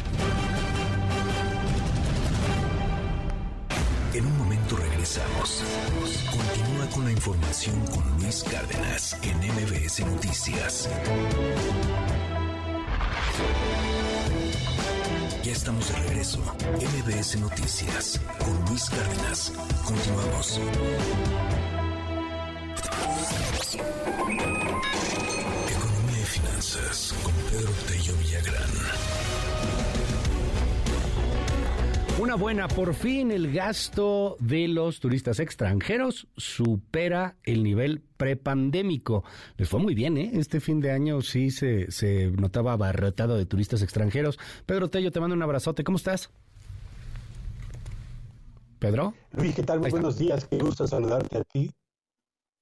Continúa 5.00 6.86
con 6.92 7.04
la 7.06 7.12
información 7.12 7.86
con 7.86 8.04
Luis 8.20 8.44
Cárdenas 8.44 9.16
en 9.22 9.38
MBS 9.38 10.00
Noticias. 10.00 10.90
Ya 15.42 15.52
estamos 15.52 15.88
de 15.88 15.94
regreso. 16.00 16.38
MBS 16.76 17.36
Noticias 17.40 18.20
con 18.40 18.62
Luis 18.66 18.90
Cárdenas. 18.90 19.52
Continuamos. 19.86 20.60
Economía 25.78 26.20
y 26.20 26.26
finanzas 26.26 27.14
con 27.22 27.32
Pedro 27.32 27.72
Tello 27.88 28.14
Villagrán. 28.18 29.19
Una 32.20 32.34
buena, 32.34 32.68
por 32.68 32.92
fin 32.92 33.30
el 33.30 33.50
gasto 33.50 34.36
de 34.40 34.68
los 34.68 35.00
turistas 35.00 35.40
extranjeros 35.40 36.28
supera 36.36 37.38
el 37.44 37.62
nivel 37.62 38.02
prepandémico. 38.18 39.24
Les 39.56 39.66
fue 39.66 39.80
muy 39.80 39.94
bien, 39.94 40.18
¿eh? 40.18 40.30
Este 40.34 40.60
fin 40.60 40.80
de 40.80 40.90
año 40.90 41.22
sí 41.22 41.50
se, 41.50 41.90
se 41.90 42.26
notaba 42.26 42.74
abarrotado 42.74 43.38
de 43.38 43.46
turistas 43.46 43.80
extranjeros. 43.80 44.38
Pedro 44.66 44.90
Tello, 44.90 45.10
te 45.10 45.18
mando 45.18 45.34
un 45.34 45.42
abrazote. 45.42 45.82
¿Cómo 45.82 45.96
estás? 45.96 46.28
Pedro. 48.78 49.14
Luis, 49.32 49.54
¿qué 49.54 49.62
tal? 49.62 49.80
Muy 49.80 49.90
buenos 49.90 50.18
días. 50.18 50.44
Qué 50.44 50.58
gusto 50.58 50.86
saludarte 50.86 51.38
a 51.38 51.44
ti. 51.44 51.70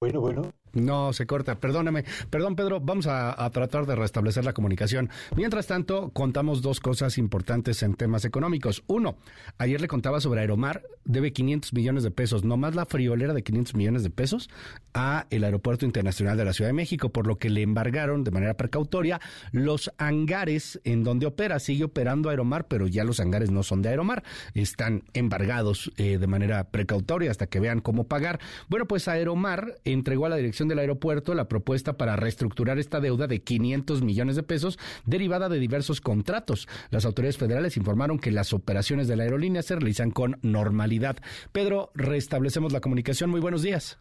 Bueno, 0.01 0.21
bueno. 0.21 0.53
No, 0.81 1.13
se 1.13 1.27
corta, 1.27 1.57
perdóname. 1.57 2.05
Perdón, 2.31 2.57
Pedro, 2.57 2.81
vamos 2.81 3.07
a, 3.07 3.49
tratar 3.51 3.87
de 3.87 3.97
restablecer 3.97 4.45
la 4.45 4.53
comunicación. 4.53 5.11
Mientras 5.37 5.67
tanto, 5.67 6.11
contamos 6.11 6.63
dos 6.63 6.81
cosas 6.81 7.19
importantes 7.19 7.83
en 7.83 7.95
temas 7.95 8.25
económicos. 8.25 8.83
Uno, 8.87 9.17
ayer 9.59 9.81
le 9.81 9.89
contaba 9.89 10.21
sobre 10.21 10.41
Aeromar, 10.41 10.83
debe 11.05 11.33
500 11.33 11.73
millones 11.73 12.03
de 12.03 12.11
pesos, 12.11 12.45
no 12.45 12.57
más 12.57 12.75
la 12.75 12.87
friolera 12.87 13.33
de 13.33 13.43
500 13.43 13.75
millones 13.75 14.03
de 14.03 14.11
pesos 14.11 14.51
a 14.95 15.27
el 15.31 15.45
Aeropuerto 15.45 15.87
Internacional 15.87 16.37
de 16.37 16.45
la 16.45 16.53
Ciudad 16.53 16.69
de 16.69 16.75
México, 16.75 17.11
por 17.11 17.27
lo 17.27 17.39
que 17.39 17.51
le 17.51 17.63
embargaron 17.63 18.25
de 18.25 18.31
manera 18.31 18.55
precautoria 18.55 19.21
los 19.53 19.91
hangares 19.99 20.81
en 20.85 21.05
donde 21.05 21.27
opera. 21.27 21.59
Sigue 21.59 21.85
operando 21.85 22.31
Aeromar, 22.31 22.67
pero 22.67 22.87
ya 22.87 23.05
los 23.05 23.21
hangares 23.21 23.51
no 23.51 23.63
son 23.63 23.83
de 23.83 23.89
Aeromar, 23.89 24.23
están 24.55 25.05
embargados 25.15 25.93
eh, 25.97 26.19
de 26.19 26.27
manera 26.27 26.65
precautoria 26.71 27.31
hasta 27.31 27.47
que 27.47 27.61
vean 27.61 27.81
cómo 27.81 28.05
pagar. 28.05 28.41
Bueno, 28.69 28.87
pues 28.87 29.09
Aeromar 29.09 29.79
entregó 29.85 30.27
a 30.27 30.29
la 30.29 30.37
dirección 30.37 30.68
del 30.69 30.79
aeropuerto 30.79 31.35
la 31.35 31.49
propuesta 31.49 31.97
para 31.97 32.17
reestructurar 32.17 32.79
esta 32.79 33.01
deuda 33.01 33.27
de 33.27 33.41
500 33.41 34.03
millones 34.03 34.37
de 34.37 34.43
pesos 34.43 34.79
derivada 35.07 35.49
de 35.49 35.59
diversos 35.59 36.01
contratos. 36.01 36.69
Las 36.91 37.05
autoridades 37.05 37.39
federales 37.39 37.77
informaron 37.77 38.19
que 38.19 38.31
las 38.31 38.53
operaciones 38.53 39.09
de 39.09 39.17
la 39.17 39.25
aerolínea 39.25 39.63
se 39.63 39.77
realizan 39.77 40.11
con 40.11 40.39
normalidad. 40.43 41.17
Pedro, 41.53 41.91
restablecemos 41.95 42.73
la 42.73 42.81
comunicación. 42.81 43.31
Muy 43.31 43.41
buenos 43.41 43.63
días. 43.63 43.99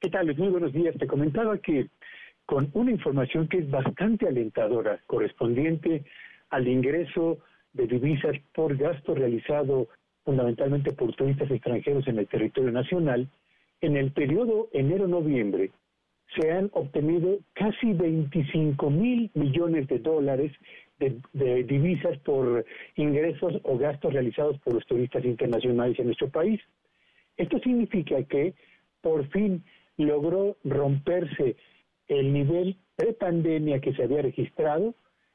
¿Qué 0.00 0.10
tal? 0.10 0.34
Muy 0.36 0.48
buenos 0.48 0.72
días. 0.72 0.96
Te 0.98 1.06
comentaba 1.06 1.58
que 1.58 1.88
con 2.46 2.70
una 2.74 2.90
información 2.90 3.48
que 3.48 3.58
es 3.58 3.70
bastante 3.70 4.26
alentadora, 4.26 5.00
correspondiente 5.06 6.04
al 6.50 6.66
ingreso 6.68 7.38
de 7.72 7.86
divisas 7.86 8.36
por 8.52 8.76
gasto 8.76 9.14
realizado 9.14 9.88
fundamentalmente 10.24 10.92
por 10.92 11.14
turistas 11.14 11.50
extranjeros 11.50 12.06
en 12.06 12.18
el 12.18 12.28
territorio 12.28 12.70
nacional, 12.70 13.28
en 13.80 13.96
el 13.96 14.12
periodo 14.12 14.68
enero-noviembre 14.72 15.70
se 16.34 16.50
han 16.50 16.70
obtenido 16.72 17.38
casi 17.52 17.92
25 17.92 18.90
mil 18.90 19.30
millones 19.34 19.86
de 19.88 19.98
dólares 19.98 20.52
de, 20.98 21.64
divisas 21.64 22.18
por 22.18 22.64
ingresos 22.96 23.54
o 23.64 23.76
gastos 23.76 24.12
realizados 24.12 24.58
por 24.60 24.74
los 24.74 24.86
turistas 24.86 25.24
internacionales 25.24 25.98
en 25.98 26.06
nuestro 26.06 26.28
país. 26.28 26.60
Esto 27.36 27.58
significa 27.58 28.22
que 28.24 28.54
por 29.00 29.26
fin 29.28 29.64
logró 29.96 30.56
romperse 30.64 31.56
el 32.08 32.32
nivel 32.32 32.76
pre-pandemia 32.96 33.80
que 33.80 33.94
se 33.94 34.04
había 34.04 34.22
registrado, 34.22 34.94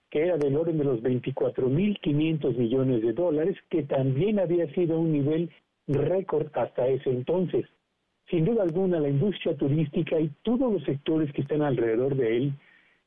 que 0.10 0.24
era 0.24 0.38
del 0.38 0.56
orden 0.56 0.78
de 0.78 0.86
los 0.86 1.02
24.500 1.02 2.56
millones 2.56 3.02
de 3.02 3.14
dólares, 3.14 3.58
que 3.70 3.84
también 3.84 4.40
había 4.40 4.72
sido 4.74 5.00
un 5.00 5.12
nivel 5.12 5.52
récord 5.88 6.48
hasta 6.54 6.88
ese 6.88 7.10
entonces 7.10 7.66
sin 8.30 8.46
duda 8.46 8.64
alguna 8.64 9.00
la 9.00 9.10
industria 9.10 9.56
turística 9.56 10.20
y 10.20 10.30
todos 10.44 10.72
los 10.72 10.84
sectores 10.84 11.32
que 11.34 11.42
están 11.42 11.62
alrededor 11.62 12.16
de 12.16 12.38
él, 12.38 12.54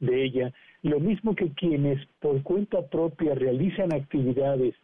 de 0.01 0.25
ella, 0.25 0.53
lo 0.83 0.99
mismo 0.99 1.35
que 1.35 1.51
quienes 1.51 2.05
por 2.21 2.43
cuenta 2.43 2.87
propia 2.89 3.35
realizan 3.35 3.93
actividades 3.93 4.75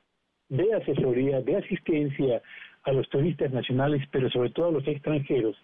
de 0.49 0.75
asesoría, 0.75 1.41
de 1.41 1.57
asistencia 1.57 2.43
a 2.85 2.93
los 2.93 3.09
turistas 3.09 3.51
nacionales, 3.51 4.03
pero 4.13 4.31
sobre 4.31 4.51
todo 4.51 4.69
a 4.69 4.73
los 4.73 4.87
extranjeros, 4.87 5.57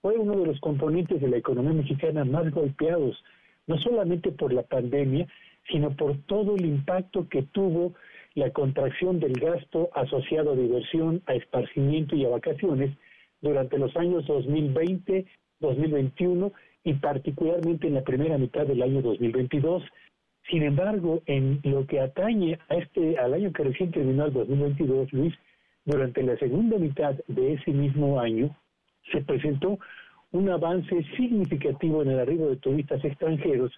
fue 0.00 0.16
uno 0.16 0.38
de 0.38 0.46
los 0.46 0.60
componentes 0.60 1.20
de 1.20 1.28
la 1.28 1.36
economía 1.36 1.72
mexicana 1.72 2.24
más 2.24 2.50
golpeados, 2.52 3.22
no 3.66 3.76
solamente 3.78 4.30
por 4.30 4.52
la 4.52 4.62
pandemia, 4.62 5.26
sino 5.68 5.90
por 5.96 6.16
todo 6.26 6.54
el 6.54 6.64
impacto 6.64 7.28
que 7.28 7.42
tuvo 7.42 7.94
la 8.34 8.50
contracción 8.50 9.18
del 9.18 9.32
gasto 9.32 9.90
asociado 9.94 10.52
a 10.52 10.56
diversión, 10.56 11.22
a 11.26 11.34
esparcimiento 11.34 12.14
y 12.14 12.24
a 12.24 12.28
vacaciones, 12.28 12.96
durante 13.40 13.78
los 13.78 13.94
años 13.96 14.26
2020, 14.26 15.26
2021 15.60 16.52
y 16.84 16.94
particularmente 16.94 17.86
en 17.88 17.94
la 17.94 18.02
primera 18.02 18.38
mitad 18.38 18.66
del 18.66 18.82
año 18.82 19.02
2022. 19.02 19.82
Sin 20.50 20.62
embargo, 20.62 21.22
en 21.26 21.60
lo 21.64 21.86
que 21.86 22.00
atañe 22.00 22.58
a 22.68 22.76
este 22.76 23.18
al 23.18 23.34
año 23.34 23.52
que 23.52 23.64
recién 23.64 23.90
terminó 23.90 24.26
el 24.26 24.32
2022, 24.32 25.12
Luis, 25.12 25.34
durante 25.84 26.22
la 26.22 26.36
segunda 26.38 26.78
mitad 26.78 27.14
de 27.26 27.54
ese 27.54 27.72
mismo 27.72 28.20
año 28.20 28.56
se 29.12 29.20
presentó 29.22 29.78
un 30.32 30.48
avance 30.50 31.04
significativo 31.16 32.02
en 32.02 32.10
el 32.10 32.20
arribo 32.20 32.48
de 32.48 32.56
turistas 32.56 33.04
extranjeros 33.04 33.72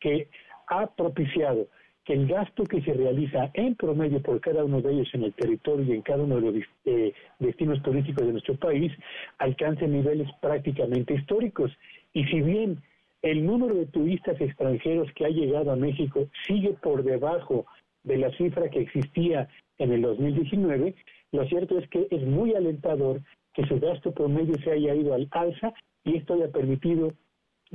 que 0.00 0.28
ha 0.68 0.86
propiciado 0.94 1.68
que 2.04 2.12
el 2.12 2.26
gasto 2.26 2.64
que 2.64 2.82
se 2.82 2.92
realiza 2.92 3.50
en 3.54 3.74
promedio 3.76 4.20
por 4.20 4.40
cada 4.40 4.64
uno 4.64 4.80
de 4.80 4.92
ellos 4.92 5.08
en 5.14 5.24
el 5.24 5.32
territorio 5.32 5.86
y 5.86 5.96
en 5.96 6.02
cada 6.02 6.22
uno 6.22 6.36
de 6.36 6.40
los 6.42 6.54
eh, 6.84 7.12
destinos 7.38 7.82
turísticos 7.82 8.26
de 8.26 8.32
nuestro 8.32 8.56
país 8.56 8.92
alcance 9.38 9.88
niveles 9.88 10.28
prácticamente 10.40 11.14
históricos. 11.14 11.72
Y 12.12 12.24
si 12.24 12.42
bien 12.42 12.82
el 13.22 13.46
número 13.46 13.74
de 13.74 13.86
turistas 13.86 14.38
extranjeros 14.38 15.10
que 15.14 15.24
ha 15.24 15.30
llegado 15.30 15.72
a 15.72 15.76
México 15.76 16.28
sigue 16.46 16.74
por 16.82 17.02
debajo 17.04 17.64
de 18.02 18.18
la 18.18 18.30
cifra 18.36 18.68
que 18.68 18.80
existía 18.80 19.48
en 19.78 19.92
el 19.92 20.02
2019, 20.02 20.94
lo 21.32 21.46
cierto 21.46 21.78
es 21.78 21.88
que 21.88 22.06
es 22.10 22.22
muy 22.22 22.54
alentador 22.54 23.22
que 23.54 23.66
su 23.66 23.80
gasto 23.80 24.12
promedio 24.12 24.54
se 24.62 24.72
haya 24.72 24.94
ido 24.94 25.14
al 25.14 25.26
alza 25.30 25.72
y 26.04 26.16
esto 26.16 26.34
haya 26.34 26.48
permitido 26.48 27.14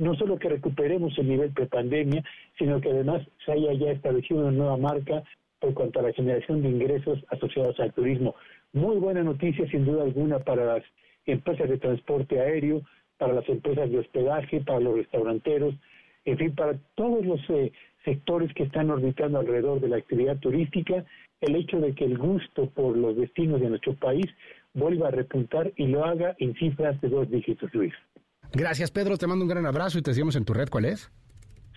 no 0.00 0.14
solo 0.14 0.38
que 0.38 0.48
recuperemos 0.48 1.16
el 1.18 1.28
nivel 1.28 1.50
prepandemia, 1.50 2.24
sino 2.58 2.80
que 2.80 2.90
además 2.90 3.22
se 3.44 3.52
haya 3.52 3.72
ya 3.74 3.92
establecido 3.92 4.40
una 4.40 4.50
nueva 4.50 4.76
marca 4.78 5.22
por 5.60 5.74
cuanto 5.74 6.00
a 6.00 6.04
la 6.04 6.12
generación 6.14 6.62
de 6.62 6.70
ingresos 6.70 7.22
asociados 7.28 7.78
al 7.80 7.92
turismo. 7.92 8.34
Muy 8.72 8.96
buena 8.96 9.22
noticia, 9.22 9.68
sin 9.70 9.84
duda 9.84 10.02
alguna, 10.02 10.38
para 10.38 10.64
las 10.64 10.82
empresas 11.26 11.68
de 11.68 11.76
transporte 11.76 12.40
aéreo, 12.40 12.80
para 13.18 13.34
las 13.34 13.46
empresas 13.50 13.90
de 13.90 13.98
hospedaje, 13.98 14.62
para 14.62 14.80
los 14.80 14.96
restauranteros, 14.96 15.74
en 16.24 16.38
fin, 16.38 16.54
para 16.54 16.78
todos 16.94 17.24
los 17.26 17.40
eh, 17.50 17.70
sectores 18.02 18.52
que 18.54 18.62
están 18.62 18.90
orbitando 18.90 19.38
alrededor 19.38 19.80
de 19.80 19.88
la 19.88 19.96
actividad 19.96 20.38
turística, 20.38 21.04
el 21.42 21.56
hecho 21.56 21.78
de 21.78 21.94
que 21.94 22.06
el 22.06 22.16
gusto 22.16 22.70
por 22.70 22.96
los 22.96 23.16
destinos 23.16 23.60
de 23.60 23.68
nuestro 23.68 23.94
país 23.96 24.26
vuelva 24.72 25.08
a 25.08 25.10
repuntar 25.10 25.72
y 25.76 25.88
lo 25.88 26.06
haga 26.06 26.34
en 26.38 26.54
cifras 26.54 26.98
de 27.02 27.08
dos 27.10 27.30
dígitos, 27.30 27.72
Luis. 27.74 27.92
Gracias, 28.52 28.90
Pedro. 28.90 29.16
Te 29.16 29.26
mando 29.26 29.44
un 29.44 29.48
gran 29.48 29.66
abrazo 29.66 29.98
y 29.98 30.02
te 30.02 30.12
seguimos 30.12 30.36
en 30.36 30.44
tu 30.44 30.54
red. 30.54 30.68
¿Cuál 30.68 30.86
es? 30.86 31.10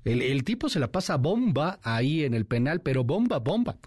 El, 0.05 0.44
tipo 0.44 0.69
se 0.69 0.81
la 0.81 0.93
pasa 0.93 1.16
bomba 1.16 1.81
ahí 1.82 2.24
en 2.24 2.35
el 2.35 2.44
penal, 2.44 2.82
pero 2.82 3.05
bomba, 3.05 3.39
bomba. 3.39 3.78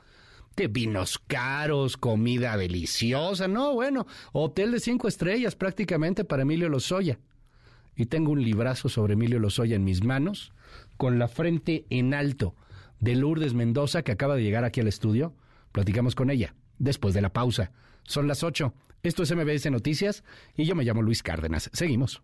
De 0.56 0.68
vinos 0.68 1.20
caros, 1.20 1.96
comida 1.96 2.58
deliciosa, 2.58 3.48
no, 3.48 3.74
bueno, 3.74 4.08
hotel 4.32 4.72
de 4.72 4.80
cinco 4.80 5.08
estrellas 5.08 5.56
prácticamente 5.56 6.24
para 6.24 6.42
Emilio 6.42 6.70
Lozoya. 6.70 7.20
Y 7.96 8.08
tengo 8.08 8.32
un 8.32 8.44
librazo 8.44 8.90
sobre 8.90 9.14
Emilio 9.14 9.38
Lozoya 9.38 9.76
en 9.76 9.84
mis 9.84 10.04
manos, 10.04 10.54
con 10.98 11.20
la 11.20 11.28
frente 11.28 11.86
en 11.92 12.16
alto, 12.16 12.56
de 13.00 13.16
Lourdes 13.16 13.54
Mendoza, 13.54 14.02
que 14.02 14.12
acaba 14.12 14.36
de 14.36 14.44
llegar 14.44 14.64
aquí 14.64 14.80
al 14.80 14.88
estudio. 14.88 15.36
Platicamos 15.72 16.16
con 16.16 16.32
ella, 16.32 16.56
después 16.80 17.14
de 17.14 17.22
la 17.22 17.32
pausa. 17.32 17.72
Son 18.04 18.28
las 18.28 18.44
ocho. 18.44 18.74
Esto 19.04 19.24
es 19.24 19.36
MBS 19.36 19.70
Noticias 19.70 20.24
y 20.56 20.64
yo 20.64 20.76
me 20.76 20.86
llamo 20.86 21.02
Luis 21.02 21.22
Cárdenas. 21.22 21.70
Seguimos. 21.74 22.22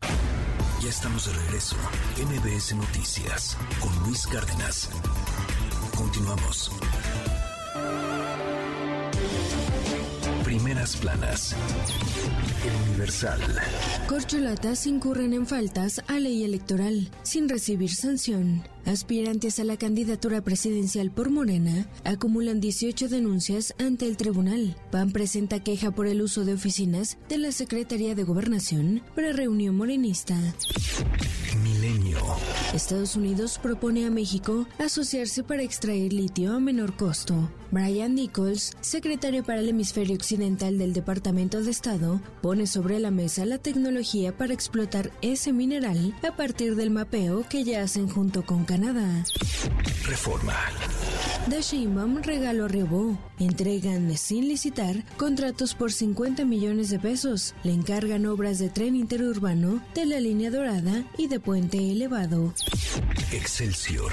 Ya 0.82 0.88
estamos 0.88 1.26
de 1.26 1.34
regreso. 1.38 1.76
MBS 2.16 2.74
Noticias 2.74 3.58
con 3.82 3.94
Luis 4.06 4.26
Cárdenas. 4.26 4.90
Continuamos. 5.94 6.72
Primeras 10.46 10.96
planas. 10.96 11.54
El 12.66 12.90
Universal. 12.90 13.42
Corcholatas 14.08 14.88
incurren 14.88 15.34
en 15.34 15.46
faltas 15.48 16.02
a 16.08 16.18
ley 16.18 16.46
electoral 16.46 17.10
sin 17.24 17.50
recibir 17.50 17.94
sanción. 17.94 18.64
Aspirantes 18.90 19.60
a 19.60 19.64
la 19.66 19.78
candidatura 19.78 20.42
presidencial 20.42 21.12
por 21.12 21.30
Morena 21.30 21.86
acumulan 22.06 22.60
18 22.60 23.08
denuncias 23.08 23.76
ante 23.78 24.08
el 24.08 24.18
tribunal. 24.18 24.76
PAN 24.90 25.12
presenta 25.12 25.60
queja 25.60 25.92
por 25.92 26.08
el 26.08 26.24
uso 26.24 26.44
de 26.44 26.54
oficinas 26.54 27.20
de 27.30 27.38
la 27.38 27.52
Secretaría 27.52 28.16
de 28.16 28.24
Gobernación 28.24 29.04
para 29.16 29.32
reunión 29.32 29.78
morenista. 29.78 30.36
Milenio. 31.62 32.18
Estados 32.74 33.16
Unidos 33.16 33.60
propone 33.62 34.06
a 34.06 34.12
México 34.12 34.68
asociarse 34.78 35.44
para 35.44 35.64
extraer 35.64 36.14
litio 36.14 36.54
a 36.54 36.60
menor 36.60 36.96
costo. 36.96 37.50
Brian 37.72 38.16
Nichols, 38.16 38.74
secretario 38.82 39.44
para 39.44 39.60
el 39.60 39.70
hemisferio 39.70 40.16
occidental 40.16 40.78
del 40.78 40.94
Departamento 40.94 41.62
de 41.62 41.72
Estado, 41.72 42.22
pone 42.42 42.68
sobre 42.68 43.00
la 43.00 43.12
mesa 43.12 43.46
la 43.46 43.58
tecnología 43.58 44.36
para 44.38 44.54
explotar 44.54 45.12
ese 45.22 45.52
mineral 45.52 46.16
a 46.28 46.36
partir 46.36 46.76
del 46.76 46.92
mapeo 46.92 47.44
que 47.50 47.64
ya 47.64 47.82
hacen 47.82 48.08
junto 48.08 48.46
con 48.46 48.66
Canadá. 48.66 49.24
Reforma. 50.06 50.56
The 51.50 51.62
Sheinbaum 51.62 52.22
regalo 52.22 52.66
a 52.66 53.44
Entregan 53.44 54.16
sin 54.18 54.48
licitar 54.48 55.04
contratos 55.18 55.74
por 55.74 55.92
50 55.92 56.46
millones 56.46 56.90
de 56.90 57.00
pesos. 57.00 57.56
Le 57.64 57.74
encargan 57.74 58.26
obras 58.26 58.60
de 58.60 58.70
tren 58.70 58.96
interurbano, 58.96 59.82
de 59.96 60.06
la 60.06 60.20
línea 60.20 60.52
dorada 60.52 61.06
y 61.18 61.28
de 61.28 61.40
puente 61.40 61.92
elevado. 61.92 62.54
Excelsior. 63.32 64.12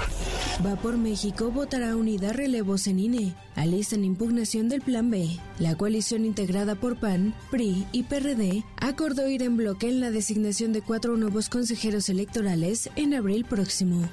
Va 0.65 0.75
por 0.75 0.97
México 0.97 1.51
votará 1.51 1.95
unida 1.95 2.33
relevos 2.33 2.87
en 2.87 2.99
INE. 2.99 3.35
Alistan 3.55 4.03
impugnación 4.03 4.69
del 4.69 4.81
Plan 4.81 5.09
B. 5.09 5.39
La 5.59 5.75
coalición 5.75 6.25
integrada 6.25 6.75
por 6.75 6.99
PAN, 6.99 7.33
PRI 7.49 7.85
y 7.91 8.03
PRD 8.03 8.63
acordó 8.77 9.27
ir 9.27 9.43
en 9.43 9.57
bloque 9.57 9.89
en 9.89 9.99
la 9.99 10.11
designación 10.11 10.73
de 10.73 10.81
cuatro 10.81 11.17
nuevos 11.17 11.49
consejeros 11.49 12.09
electorales 12.09 12.89
en 12.95 13.13
abril 13.13 13.45
próximo. 13.45 14.07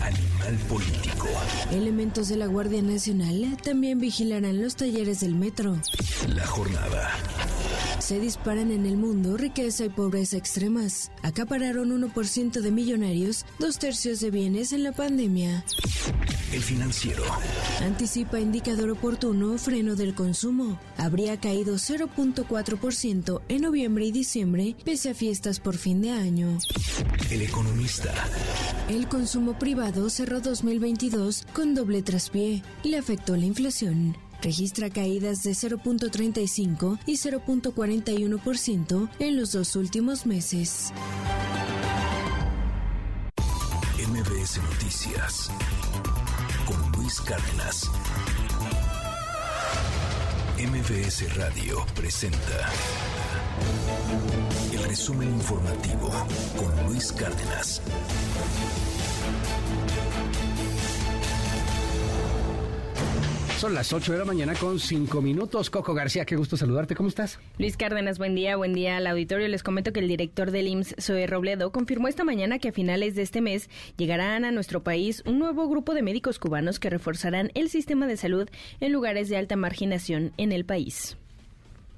Animal 0.00 0.56
político. 0.68 1.28
Elementos 1.70 2.28
de 2.28 2.36
la 2.36 2.46
Guardia 2.46 2.82
Nacional 2.82 3.56
también 3.62 3.98
vigilarán 3.98 4.62
los 4.62 4.76
talleres 4.76 5.20
del 5.20 5.34
metro. 5.34 5.76
La 6.28 6.46
jornada. 6.46 7.10
Se 8.06 8.20
disparan 8.20 8.70
en 8.70 8.86
el 8.86 8.96
mundo 8.96 9.36
riqueza 9.36 9.84
y 9.84 9.88
pobreza 9.88 10.36
extremas. 10.36 11.10
Acapararon 11.22 11.90
1% 11.90 12.60
de 12.60 12.70
millonarios, 12.70 13.44
dos 13.58 13.80
tercios 13.80 14.20
de 14.20 14.30
bienes 14.30 14.72
en 14.72 14.84
la 14.84 14.92
pandemia. 14.92 15.64
El 16.52 16.62
financiero. 16.62 17.24
Anticipa 17.80 18.38
indicador 18.38 18.90
oportuno 18.90 19.58
freno 19.58 19.96
del 19.96 20.14
consumo. 20.14 20.78
Habría 20.96 21.40
caído 21.40 21.74
0.4% 21.74 23.42
en 23.48 23.62
noviembre 23.62 24.06
y 24.06 24.12
diciembre 24.12 24.76
pese 24.84 25.10
a 25.10 25.14
fiestas 25.14 25.58
por 25.58 25.76
fin 25.76 26.00
de 26.00 26.12
año. 26.12 26.58
El 27.28 27.42
economista. 27.42 28.14
El 28.88 29.08
consumo 29.08 29.58
privado 29.58 30.10
cerró 30.10 30.40
2022 30.40 31.44
con 31.52 31.74
doble 31.74 32.02
traspié. 32.02 32.62
Le 32.84 32.98
afectó 32.98 33.36
la 33.36 33.46
inflación 33.46 34.16
registra 34.42 34.90
caídas 34.90 35.42
de 35.42 35.52
0.35 35.52 36.98
y 37.06 37.14
0.41% 37.14 39.08
en 39.18 39.36
los 39.36 39.52
dos 39.52 39.76
últimos 39.76 40.26
meses. 40.26 40.92
MBS 44.08 44.58
Noticias 44.62 45.50
con 46.64 46.92
Luis 46.92 47.20
Cárdenas. 47.20 47.90
MBS 50.58 51.36
Radio 51.36 51.84
presenta 51.94 52.70
el 54.72 54.82
resumen 54.84 55.28
informativo 55.28 56.10
con 56.56 56.86
Luis 56.86 57.12
Cárdenas. 57.12 57.82
Son 63.58 63.72
las 63.72 63.90
8 63.90 64.12
de 64.12 64.18
la 64.18 64.26
mañana 64.26 64.52
con 64.54 64.78
5 64.78 65.22
minutos. 65.22 65.70
Coco 65.70 65.94
García, 65.94 66.26
qué 66.26 66.36
gusto 66.36 66.58
saludarte. 66.58 66.94
¿Cómo 66.94 67.08
estás? 67.08 67.40
Luis 67.56 67.78
Cárdenas, 67.78 68.18
buen 68.18 68.34
día. 68.34 68.54
Buen 68.56 68.74
día 68.74 68.98
al 68.98 69.06
auditorio. 69.06 69.48
Les 69.48 69.62
comento 69.62 69.94
que 69.94 70.00
el 70.00 70.08
director 70.08 70.50
del 70.50 70.68
IMSS, 70.68 70.96
Zoe 71.00 71.26
Robledo, 71.26 71.72
confirmó 71.72 72.06
esta 72.06 72.22
mañana 72.22 72.58
que 72.58 72.68
a 72.68 72.72
finales 72.72 73.14
de 73.14 73.22
este 73.22 73.40
mes 73.40 73.70
llegarán 73.96 74.44
a 74.44 74.52
nuestro 74.52 74.82
país 74.82 75.22
un 75.24 75.38
nuevo 75.38 75.70
grupo 75.70 75.94
de 75.94 76.02
médicos 76.02 76.38
cubanos 76.38 76.78
que 76.78 76.90
reforzarán 76.90 77.50
el 77.54 77.70
sistema 77.70 78.06
de 78.06 78.18
salud 78.18 78.46
en 78.80 78.92
lugares 78.92 79.30
de 79.30 79.38
alta 79.38 79.56
marginación 79.56 80.32
en 80.36 80.52
el 80.52 80.66
país. 80.66 81.16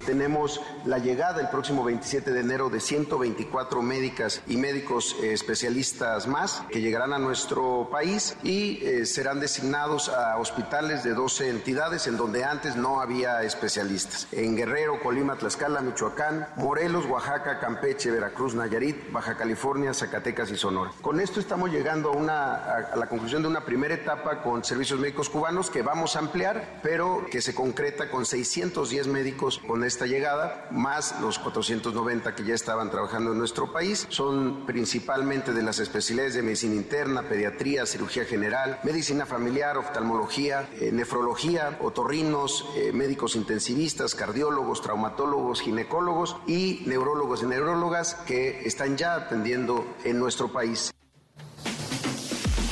Tenemos 0.05 0.61
la 0.85 0.99
llegada 0.99 1.41
el 1.41 1.49
próximo 1.49 1.85
27 1.85 2.33
de 2.33 2.41
enero 2.41 2.71
de 2.71 2.81
124 2.81 3.83
médicas 3.83 4.43
y 4.47 4.57
médicos 4.57 5.17
eh, 5.23 5.33
especialistas 5.33 6.27
más 6.27 6.63
que 6.71 6.81
llegarán 6.81 7.13
a 7.13 7.19
nuestro 7.19 7.89
país 7.91 8.37
y 8.43 8.79
eh, 8.85 9.07
serán 9.07 9.41
designados 9.41 10.09
a 10.09 10.39
hospitales 10.39 11.05
de 11.05 11.15
12 11.15 11.51
entidades 11.51 12.07
en 12.07 12.17
donde 12.17 12.45
antes 12.45 12.77
no 12.77 13.01
había 13.01 13.43
especialistas. 13.43 14.29
En 14.33 14.57
Guerrero, 14.57 15.01
Colima, 15.03 15.37
Tlaxcala, 15.37 15.81
Michoacán, 15.81 16.47
Morelos, 16.57 17.05
Oaxaca, 17.07 17.59
Campeche, 17.59 18.11
Veracruz, 18.11 18.55
Nayarit, 18.55 19.13
Baja 19.13 19.37
California, 19.37 19.93
Zacatecas 19.93 20.51
y 20.51 20.57
Sonora. 20.57 20.93
Con 21.03 21.21
esto 21.21 21.41
estamos 21.41 21.71
llegando 21.71 22.11
a, 22.11 22.17
una, 22.17 22.55
a 22.55 22.97
la 22.97 23.09
conclusión 23.09 23.43
de 23.43 23.49
una 23.49 23.65
primera 23.65 23.95
etapa 23.95 24.43
con 24.43 24.65
servicios 24.65 25.01
médicos 25.01 25.29
cubanos 25.29 25.71
que 25.71 25.83
vamos 25.83 26.17
a 26.17 26.21
ampliar, 26.21 26.81
pero 26.83 27.27
que 27.31 27.43
se 27.43 27.55
concreta 27.55 28.11
con 28.11 28.25
610 28.25 29.07
médicos 29.09 29.59
con 29.67 29.85
esta 29.89 30.07
llegada, 30.07 30.69
más 30.71 31.21
los 31.21 31.39
490 31.39 32.35
que 32.35 32.45
ya 32.45 32.55
estaban 32.55 32.91
trabajando 32.91 33.33
en 33.33 33.39
nuestro 33.39 33.73
país. 33.73 34.07
Son 34.11 34.67
principalmente 34.67 35.53
de 35.53 35.63
las 35.63 35.81
especialidades 35.81 36.35
de 36.35 36.43
medicina 36.43 36.75
interna, 36.75 37.23
pediatría, 37.23 37.87
cirugía 37.87 38.25
general, 38.25 38.79
medicina 38.85 39.27
familiar, 39.27 39.77
oftalmología, 39.77 40.69
eh, 40.81 40.93
nefrología, 40.93 41.79
otorrinos, 41.81 42.67
eh, 42.77 42.93
médicos 42.93 43.35
intensivistas, 43.35 44.15
cardiólogos, 44.15 44.83
traumatólogos, 44.83 45.61
ginecólogos 45.61 46.37
y 46.47 46.83
neurólogos 46.87 47.43
y 47.43 47.47
neurólogas 47.47 48.15
que 48.27 48.67
están 48.67 48.97
ya 48.97 49.15
atendiendo 49.15 49.85
en 50.05 50.19
nuestro 50.19 50.53
país. 50.53 50.93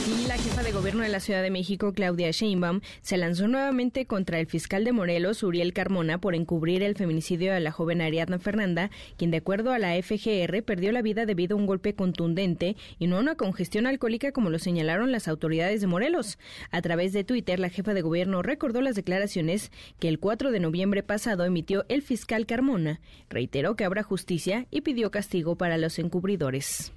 La 0.06 0.38
jefa 0.38 0.62
de 0.62 0.70
gobierno 0.70 1.02
de 1.02 1.08
la 1.08 1.18
Ciudad 1.18 1.42
de 1.42 1.50
México, 1.50 1.92
Claudia 1.92 2.30
Sheinbaum, 2.30 2.80
se 3.02 3.16
lanzó 3.16 3.48
nuevamente 3.48 4.06
contra 4.06 4.38
el 4.38 4.46
fiscal 4.46 4.84
de 4.84 4.92
Morelos, 4.92 5.42
Uriel 5.42 5.72
Carmona, 5.72 6.20
por 6.20 6.36
encubrir 6.36 6.84
el 6.84 6.94
feminicidio 6.94 7.52
de 7.52 7.58
la 7.58 7.72
joven 7.72 8.00
Ariadna 8.00 8.38
Fernanda, 8.38 8.90
quien 9.16 9.32
de 9.32 9.38
acuerdo 9.38 9.72
a 9.72 9.80
la 9.80 10.00
FGR 10.00 10.62
perdió 10.62 10.92
la 10.92 11.02
vida 11.02 11.26
debido 11.26 11.56
a 11.56 11.58
un 11.58 11.66
golpe 11.66 11.96
contundente 11.96 12.76
y 13.00 13.08
no 13.08 13.16
a 13.16 13.20
una 13.20 13.34
congestión 13.34 13.84
alcohólica 13.88 14.30
como 14.30 14.48
lo 14.48 14.60
señalaron 14.60 15.10
las 15.10 15.26
autoridades 15.26 15.80
de 15.80 15.88
Morelos. 15.88 16.38
A 16.70 16.80
través 16.82 17.12
de 17.12 17.24
Twitter, 17.24 17.58
la 17.58 17.68
jefa 17.68 17.92
de 17.92 18.02
gobierno 18.02 18.42
recordó 18.42 18.82
las 18.82 18.94
declaraciones 18.94 19.72
que 19.98 20.06
el 20.06 20.20
4 20.20 20.52
de 20.52 20.60
noviembre 20.60 21.02
pasado 21.02 21.44
emitió 21.44 21.84
el 21.88 22.02
fiscal 22.02 22.46
Carmona, 22.46 23.00
reiteró 23.28 23.74
que 23.74 23.84
habrá 23.84 24.04
justicia 24.04 24.68
y 24.70 24.82
pidió 24.82 25.10
castigo 25.10 25.56
para 25.56 25.78
los 25.78 25.98
encubridores. 25.98 26.92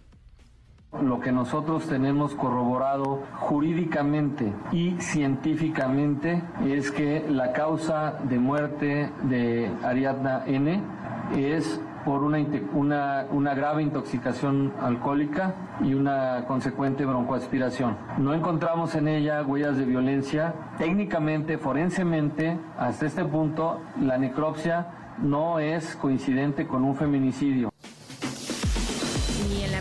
Lo 1.04 1.20
que 1.20 1.32
nosotros 1.32 1.86
tenemos 1.88 2.34
corroborado 2.34 3.22
jurídicamente 3.36 4.52
y 4.72 4.96
científicamente 5.00 6.42
es 6.66 6.92
que 6.92 7.24
la 7.30 7.54
causa 7.54 8.18
de 8.24 8.40
muerte 8.40 9.12
de 9.24 9.72
Ariadna 9.84 10.44
N 10.48 10.82
es 11.38 11.80
por 12.04 12.24
una, 12.24 12.40
una, 12.74 13.28
una, 13.32 13.54
grave 13.54 13.84
intoxicación 13.84 14.74
alcohólica 14.82 15.54
y 15.82 15.94
una 15.94 16.46
consecuente 16.48 17.06
broncoaspiración. 17.06 17.96
No 18.18 18.34
encontramos 18.34 18.96
en 18.96 19.10
ella 19.10 19.44
huellas 19.44 19.78
de 19.78 19.86
violencia. 19.86 20.56
Técnicamente, 20.80 21.60
forensemente, 21.60 22.58
hasta 22.78 23.06
este 23.06 23.24
punto, 23.26 23.80
la 24.02 24.18
necropsia 24.18 24.88
no 25.22 25.60
es 25.60 25.96
coincidente 25.98 26.66
con 26.66 26.84
un 26.84 26.96
feminicidio. 26.96 27.70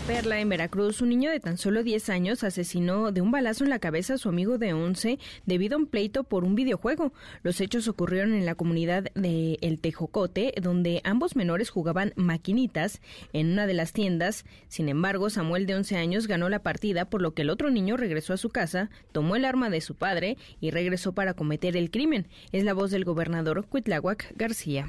Perla, 0.09 0.39
en 0.39 0.49
Veracruz, 0.49 1.01
un 1.03 1.09
niño 1.09 1.29
de 1.29 1.39
tan 1.39 1.59
solo 1.59 1.83
10 1.83 2.09
años 2.09 2.43
asesinó 2.43 3.11
de 3.11 3.21
un 3.21 3.29
balazo 3.29 3.63
en 3.63 3.69
la 3.69 3.77
cabeza 3.77 4.15
a 4.15 4.17
su 4.17 4.27
amigo 4.27 4.57
de 4.57 4.73
11 4.73 5.19
debido 5.45 5.75
a 5.75 5.77
un 5.77 5.85
pleito 5.85 6.23
por 6.23 6.45
un 6.45 6.55
videojuego. 6.55 7.13
Los 7.43 7.61
hechos 7.61 7.87
ocurrieron 7.87 8.33
en 8.33 8.43
la 8.43 8.55
comunidad 8.55 9.11
de 9.13 9.59
El 9.61 9.79
Tejocote, 9.79 10.55
donde 10.59 11.01
ambos 11.03 11.35
menores 11.35 11.69
jugaban 11.69 12.13
maquinitas 12.15 13.01
en 13.33 13.51
una 13.51 13.67
de 13.67 13.75
las 13.75 13.93
tiendas. 13.93 14.45
Sin 14.67 14.89
embargo, 14.89 15.29
Samuel 15.29 15.67
de 15.67 15.75
11 15.75 15.97
años 15.97 16.25
ganó 16.25 16.49
la 16.49 16.63
partida, 16.63 17.05
por 17.05 17.21
lo 17.21 17.35
que 17.35 17.43
el 17.43 17.51
otro 17.51 17.69
niño 17.69 17.95
regresó 17.95 18.33
a 18.33 18.37
su 18.37 18.49
casa, 18.49 18.89
tomó 19.11 19.35
el 19.35 19.45
arma 19.45 19.69
de 19.69 19.79
su 19.79 19.93
padre 19.93 20.37
y 20.59 20.71
regresó 20.71 21.11
para 21.11 21.35
cometer 21.35 21.77
el 21.77 21.91
crimen. 21.91 22.25
Es 22.51 22.63
la 22.63 22.73
voz 22.73 22.89
del 22.89 23.05
gobernador 23.05 23.63
Cuitláhuac 23.67 24.33
García. 24.35 24.87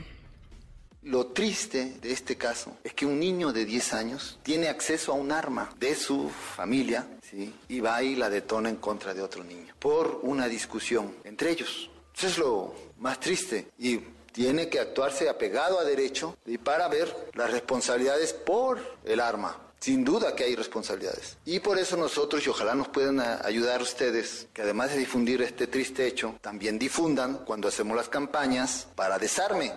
Lo 1.03 1.29
triste 1.29 1.97
de 2.03 2.13
este 2.13 2.37
caso 2.37 2.77
es 2.85 2.93
que 2.93 3.07
un 3.07 3.19
niño 3.19 3.53
de 3.53 3.65
10 3.65 3.95
años 3.95 4.39
tiene 4.43 4.69
acceso 4.69 5.13
a 5.13 5.15
un 5.15 5.33
arma 5.33 5.71
de 5.79 5.95
su 5.95 6.29
familia 6.29 7.07
¿sí? 7.23 7.55
y 7.69 7.81
va 7.81 8.03
y 8.03 8.17
la 8.17 8.29
detona 8.29 8.69
en 8.69 8.77
contra 8.77 9.15
de 9.15 9.23
otro 9.23 9.43
niño 9.43 9.75
por 9.79 10.21
una 10.23 10.47
discusión 10.47 11.15
entre 11.25 11.53
ellos. 11.53 11.89
Eso 12.15 12.27
es 12.27 12.37
lo 12.37 12.75
más 12.99 13.19
triste 13.19 13.69
y 13.79 13.99
tiene 14.31 14.69
que 14.69 14.79
actuarse 14.79 15.31
apegado 15.31 15.81
a 15.81 15.85
derecho 15.85 16.37
y 16.45 16.59
para 16.59 16.87
ver 16.89 17.31
las 17.33 17.51
responsabilidades 17.51 18.35
por 18.35 18.99
el 19.05 19.21
arma. 19.21 19.59
Sin 19.81 20.05
duda 20.05 20.37
que 20.37 20.45
hay 20.45 20.55
responsabilidades. 20.55 21.39
Y 21.47 21.61
por 21.61 21.79
eso 21.79 21.97
nosotros, 21.97 22.47
y 22.47 22.51
ojalá 22.51 22.75
nos 22.75 22.89
puedan 22.89 23.19
ayudar 23.19 23.81
ustedes, 23.81 24.47
que 24.53 24.61
además 24.61 24.91
de 24.91 24.99
difundir 24.99 25.41
este 25.41 25.69
triste 25.69 26.07
hecho, 26.07 26.35
también 26.43 26.79
difundan 26.79 27.39
cuando 27.47 27.69
hacemos 27.69 27.97
las 27.97 28.11
campañas 28.11 28.87
para 28.95 29.19
desarme 29.19 29.73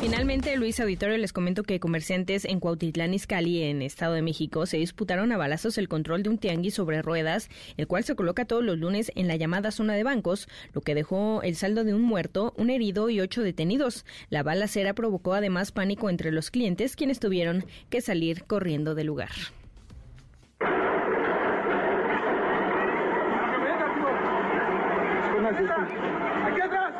Finalmente, 0.00 0.56
Luis 0.56 0.80
Auditorio, 0.80 1.18
les 1.18 1.32
comento 1.32 1.62
que 1.62 1.78
comerciantes 1.78 2.44
en 2.46 2.58
Cuautitlán 2.58 3.12
Izcalli, 3.14 3.62
en 3.64 3.82
Estado 3.82 4.14
de 4.14 4.22
México, 4.22 4.64
se 4.64 4.78
disputaron 4.78 5.30
a 5.30 5.36
balazos 5.36 5.76
el 5.76 5.88
control 5.88 6.22
de 6.22 6.30
un 6.30 6.38
tianguis 6.38 6.74
sobre 6.74 7.02
ruedas, 7.02 7.48
el 7.76 7.86
cual 7.86 8.02
se 8.04 8.16
coloca 8.16 8.46
todos 8.46 8.64
los 8.64 8.78
lunes 8.78 9.12
en 9.14 9.28
la 9.28 9.36
llamada 9.36 9.70
zona 9.70 9.94
de 9.94 10.02
bancos, 10.02 10.48
lo 10.72 10.80
que 10.80 10.94
dejó 10.94 11.42
el 11.42 11.54
saldo 11.54 11.84
de 11.84 11.92
un 11.94 12.02
muerto, 12.02 12.54
un 12.56 12.70
herido 12.70 13.10
y 13.10 13.20
ocho 13.20 13.42
detenidos. 13.42 14.06
La 14.30 14.42
balacera 14.42 14.94
provocó 14.94 15.34
además 15.34 15.70
pánico 15.70 16.08
entre 16.08 16.32
los 16.32 16.50
clientes, 16.50 16.96
quienes 16.96 17.20
tuvieron 17.20 17.66
que 17.90 18.00
salir 18.00 18.44
corriendo 18.44 18.94
del 18.94 19.06
lugar. 19.08 19.30
¡Aquí 25.40 26.60
atrás! 26.60 26.92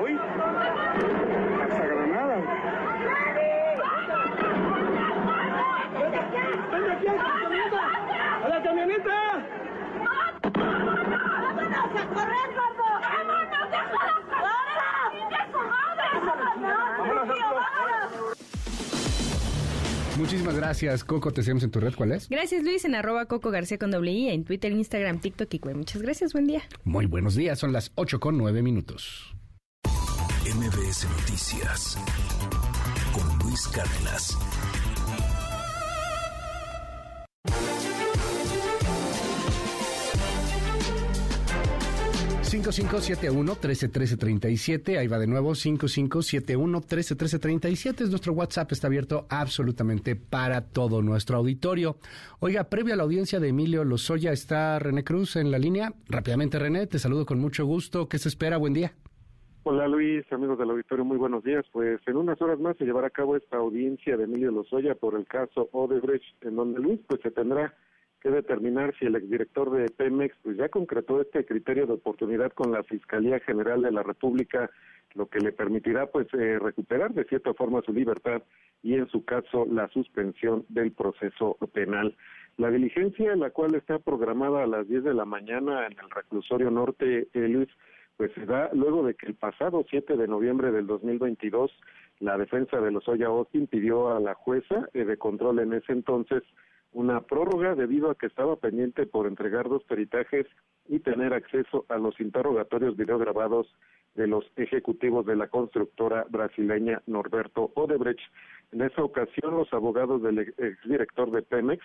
¿Hoy? 0.00 0.12
¡Hasta 1.62 1.84
Granada! 1.86 2.36
¡Venga 6.72 6.92
aquí 6.92 7.06
a 7.06 7.12
la 7.12 7.22
camioneta! 7.22 7.82
¡A 8.42 8.48
la 8.48 8.58
camioneta! 8.62 9.18
¡Vámonos 11.42 11.72
a 11.74 12.06
correr, 12.14 12.48
gordo! 12.56 12.88
¡Vámonos! 13.02 13.66
¡Déjala 13.70 14.14
correr! 14.30 15.10
¡Chingue 15.12 15.42
su 15.52 15.60
madre! 15.68 16.06
¡Vámonos! 16.98 17.26
¡Vámonos! 17.28 17.52
Muchísimas 20.16 20.54
gracias, 20.54 21.04
Coco. 21.04 21.32
Te 21.32 21.42
seguimos 21.42 21.64
en 21.64 21.70
tu 21.70 21.80
red. 21.80 21.94
¿Cuál 21.94 22.12
es? 22.12 22.28
Gracias, 22.28 22.62
Luis, 22.62 22.84
en 22.84 22.94
arroba 22.94 23.26
Coco 23.26 23.50
García 23.50 23.78
con 23.78 23.90
doble 23.90 24.12
I, 24.12 24.28
en 24.28 24.44
Twitter, 24.44 24.72
Instagram, 24.72 25.20
TikTok 25.20 25.52
y 25.54 25.58
Cue. 25.58 25.74
Muchas 25.74 26.02
gracias, 26.02 26.32
buen 26.32 26.46
día. 26.46 26.62
Muy 26.84 27.06
buenos 27.06 27.34
días, 27.34 27.58
son 27.58 27.72
las 27.72 27.92
8 27.94 28.20
con 28.20 28.36
9 28.38 28.62
minutos. 28.62 29.34
MBS 30.44 31.06
Noticias 31.08 31.96
con 33.12 33.38
Luis 33.38 33.68
Cárdenas. 33.68 34.36
Siete 44.58 44.98
ahí 44.98 45.08
va 45.08 45.18
de 45.18 45.26
nuevo, 45.26 45.52
5571-131337, 45.52 48.02
es 48.02 48.10
nuestro 48.10 48.34
WhatsApp, 48.34 48.70
está 48.72 48.88
abierto 48.88 49.24
absolutamente 49.30 50.16
para 50.16 50.60
todo 50.60 51.00
nuestro 51.00 51.38
auditorio. 51.38 51.96
Oiga, 52.40 52.64
previo 52.64 52.92
a 52.92 52.98
la 52.98 53.04
audiencia 53.04 53.40
de 53.40 53.48
Emilio 53.48 53.84
Lozoya, 53.84 54.32
está 54.32 54.78
René 54.78 55.02
Cruz 55.02 55.36
en 55.36 55.50
la 55.50 55.58
línea. 55.58 55.94
Rápidamente, 56.10 56.58
René, 56.58 56.86
te 56.86 56.98
saludo 56.98 57.24
con 57.24 57.40
mucho 57.40 57.64
gusto. 57.64 58.06
¿Qué 58.06 58.18
se 58.18 58.28
espera? 58.28 58.58
Buen 58.58 58.74
día. 58.74 58.92
Hola 59.62 59.88
Luis, 59.88 60.30
amigos 60.30 60.58
del 60.58 60.72
auditorio, 60.72 61.06
muy 61.06 61.16
buenos 61.16 61.42
días. 61.42 61.64
Pues 61.72 62.02
en 62.06 62.16
unas 62.16 62.38
horas 62.42 62.60
más 62.60 62.76
se 62.76 62.84
llevará 62.84 63.06
a 63.06 63.10
cabo 63.10 63.34
esta 63.34 63.56
audiencia 63.56 64.18
de 64.18 64.24
Emilio 64.24 64.50
Lozoya 64.50 64.94
por 64.94 65.14
el 65.14 65.26
caso 65.26 65.70
Odebrecht, 65.72 66.44
en 66.44 66.56
donde 66.56 66.80
Luis 66.80 67.00
pues 67.08 67.22
se 67.22 67.30
tendrá 67.30 67.74
que 68.22 68.30
determinar 68.30 68.94
si 68.98 69.06
el 69.06 69.16
exdirector 69.16 69.70
de 69.72 69.90
Pemex 69.90 70.34
pues 70.42 70.56
ya 70.56 70.68
concretó 70.68 71.20
este 71.20 71.44
criterio 71.44 71.86
de 71.86 71.94
oportunidad 71.94 72.52
con 72.52 72.70
la 72.70 72.84
Fiscalía 72.84 73.40
General 73.40 73.82
de 73.82 73.90
la 73.90 74.02
República, 74.02 74.70
lo 75.14 75.26
que 75.26 75.40
le 75.40 75.52
permitirá 75.52 76.06
pues 76.06 76.28
eh, 76.34 76.58
recuperar 76.60 77.12
de 77.12 77.24
cierta 77.24 77.52
forma 77.54 77.82
su 77.82 77.92
libertad 77.92 78.42
y 78.82 78.94
en 78.94 79.08
su 79.08 79.24
caso 79.24 79.66
la 79.66 79.88
suspensión 79.88 80.64
del 80.68 80.92
proceso 80.92 81.56
penal. 81.72 82.16
La 82.58 82.70
diligencia, 82.70 83.34
la 83.34 83.50
cual 83.50 83.74
está 83.74 83.98
programada 83.98 84.62
a 84.62 84.66
las 84.66 84.88
10 84.88 85.04
de 85.04 85.14
la 85.14 85.24
mañana 85.24 85.86
en 85.86 85.92
el 85.98 86.10
reclusorio 86.10 86.70
norte, 86.70 87.28
eh, 87.32 87.48
Luis, 87.48 87.68
pues 88.16 88.30
se 88.34 88.46
da 88.46 88.70
luego 88.72 89.04
de 89.04 89.14
que 89.14 89.26
el 89.26 89.34
pasado 89.34 89.84
7 89.88 90.16
de 90.16 90.28
noviembre 90.28 90.70
del 90.70 90.86
2022 90.86 91.72
la 92.20 92.38
defensa 92.38 92.80
de 92.80 92.92
los 92.92 93.08
Austin 93.08 93.66
pidió 93.66 94.14
a 94.14 94.20
la 94.20 94.34
jueza 94.34 94.88
eh, 94.94 95.04
de 95.04 95.16
control 95.16 95.58
en 95.58 95.72
ese 95.72 95.92
entonces 95.92 96.44
una 96.92 97.22
prórroga 97.22 97.74
debido 97.74 98.10
a 98.10 98.14
que 98.14 98.26
estaba 98.26 98.56
pendiente 98.56 99.06
por 99.06 99.26
entregar 99.26 99.68
dos 99.68 99.82
peritajes 99.84 100.46
y 100.88 101.00
tener 101.00 101.32
acceso 101.32 101.86
a 101.88 101.96
los 101.96 102.20
interrogatorios 102.20 102.96
videograbados 102.96 103.66
de 104.14 104.26
los 104.26 104.44
ejecutivos 104.56 105.24
de 105.24 105.36
la 105.36 105.48
constructora 105.48 106.26
brasileña 106.28 107.02
Norberto 107.06 107.70
Odebrecht. 107.74 108.20
En 108.72 108.82
esa 108.82 109.02
ocasión, 109.02 109.54
los 109.54 109.72
abogados 109.72 110.22
del 110.22 110.38
exdirector 110.38 111.30
de 111.30 111.42
Pemex 111.42 111.84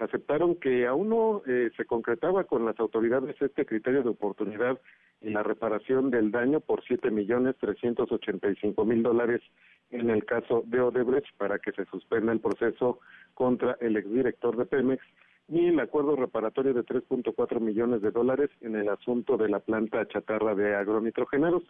aceptaron 0.00 0.56
que 0.56 0.86
aún 0.86 1.10
no 1.10 1.42
eh, 1.46 1.70
se 1.76 1.84
concretaba 1.84 2.44
con 2.44 2.64
las 2.64 2.78
autoridades 2.80 3.36
este 3.40 3.64
criterio 3.66 4.02
de 4.02 4.08
oportunidad 4.10 4.80
en 5.20 5.34
la 5.34 5.42
reparación 5.42 6.10
del 6.10 6.30
daño 6.30 6.60
por 6.60 6.82
siete 6.84 7.10
millones 7.10 7.56
trescientos 7.58 8.10
ochenta 8.10 8.48
y 8.48 8.56
cinco 8.56 8.84
mil 8.84 9.02
dólares 9.02 9.42
en 9.90 10.10
el 10.10 10.24
caso 10.24 10.62
de 10.66 10.80
Odebrecht 10.80 11.36
para 11.36 11.58
que 11.58 11.72
se 11.72 11.84
suspenda 11.84 12.32
el 12.32 12.40
proceso 12.40 13.00
contra 13.34 13.76
el 13.80 13.96
exdirector 13.96 14.56
de 14.56 14.66
Pemex 14.66 15.02
y 15.48 15.66
el 15.66 15.80
acuerdo 15.80 16.14
reparatorio 16.14 16.72
de 16.72 16.84
3.4 16.84 17.60
millones 17.60 18.02
de 18.02 18.12
dólares 18.12 18.50
en 18.60 18.76
el 18.76 18.88
asunto 18.88 19.36
de 19.36 19.48
la 19.48 19.58
planta 19.58 20.06
chatarra 20.06 20.54
de 20.54 20.76
agronitrogenados. 20.76 21.64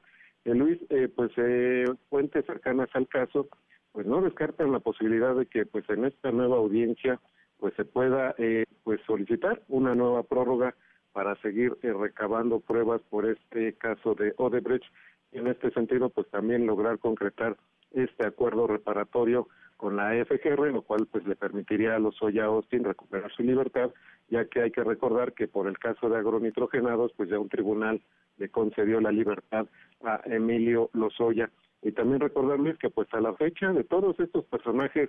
Eh, 0.44 0.54
Luis, 0.54 0.78
eh, 0.90 1.08
pues 1.08 1.30
eh, 1.38 1.86
fuentes 2.10 2.44
cercanas 2.44 2.90
al 2.92 3.08
caso, 3.08 3.48
pues 3.92 4.06
no 4.06 4.20
descartan 4.20 4.70
la 4.70 4.80
posibilidad 4.80 5.34
de 5.34 5.46
que 5.46 5.64
pues 5.64 5.88
en 5.88 6.04
esta 6.04 6.30
nueva 6.30 6.58
audiencia 6.58 7.20
pues 7.60 7.74
se 7.74 7.84
pueda 7.84 8.34
eh, 8.38 8.64
pues 8.82 9.00
solicitar 9.06 9.62
una 9.68 9.94
nueva 9.94 10.22
prórroga 10.22 10.74
para 11.12 11.36
seguir 11.36 11.76
eh, 11.82 11.92
recabando 11.92 12.60
pruebas 12.60 13.02
por 13.10 13.26
este 13.26 13.74
caso 13.74 14.14
de 14.14 14.32
Odebrecht 14.36 14.84
y 15.32 15.38
en 15.38 15.46
este 15.46 15.70
sentido 15.70 16.08
pues 16.08 16.28
también 16.30 16.66
lograr 16.66 16.98
concretar 16.98 17.56
este 17.92 18.26
acuerdo 18.26 18.66
reparatorio 18.66 19.48
con 19.76 19.96
la 19.96 20.12
FGR, 20.24 20.72
lo 20.72 20.82
cual 20.82 21.06
pues 21.10 21.26
le 21.26 21.36
permitiría 21.36 21.96
a 21.96 21.98
los 21.98 22.14
Soya 22.16 22.44
Austin 22.44 22.84
recuperar 22.84 23.32
su 23.32 23.42
libertad, 23.42 23.90
ya 24.28 24.44
que 24.44 24.60
hay 24.60 24.70
que 24.70 24.84
recordar 24.84 25.32
que 25.32 25.48
por 25.48 25.66
el 25.66 25.78
caso 25.78 26.10
de 26.10 26.18
agronitrogenados, 26.18 27.12
pues 27.16 27.30
ya 27.30 27.38
un 27.38 27.48
tribunal 27.48 28.02
le 28.36 28.50
concedió 28.50 29.00
la 29.00 29.10
libertad 29.10 29.66
a 30.04 30.20
Emilio 30.26 30.90
Lozoya. 30.92 31.50
Y 31.82 31.92
también 31.92 32.20
recordarles 32.20 32.76
que 32.76 32.90
pues 32.90 33.08
a 33.14 33.22
la 33.22 33.32
fecha 33.34 33.72
de 33.72 33.84
todos 33.84 34.20
estos 34.20 34.44
personajes 34.44 35.08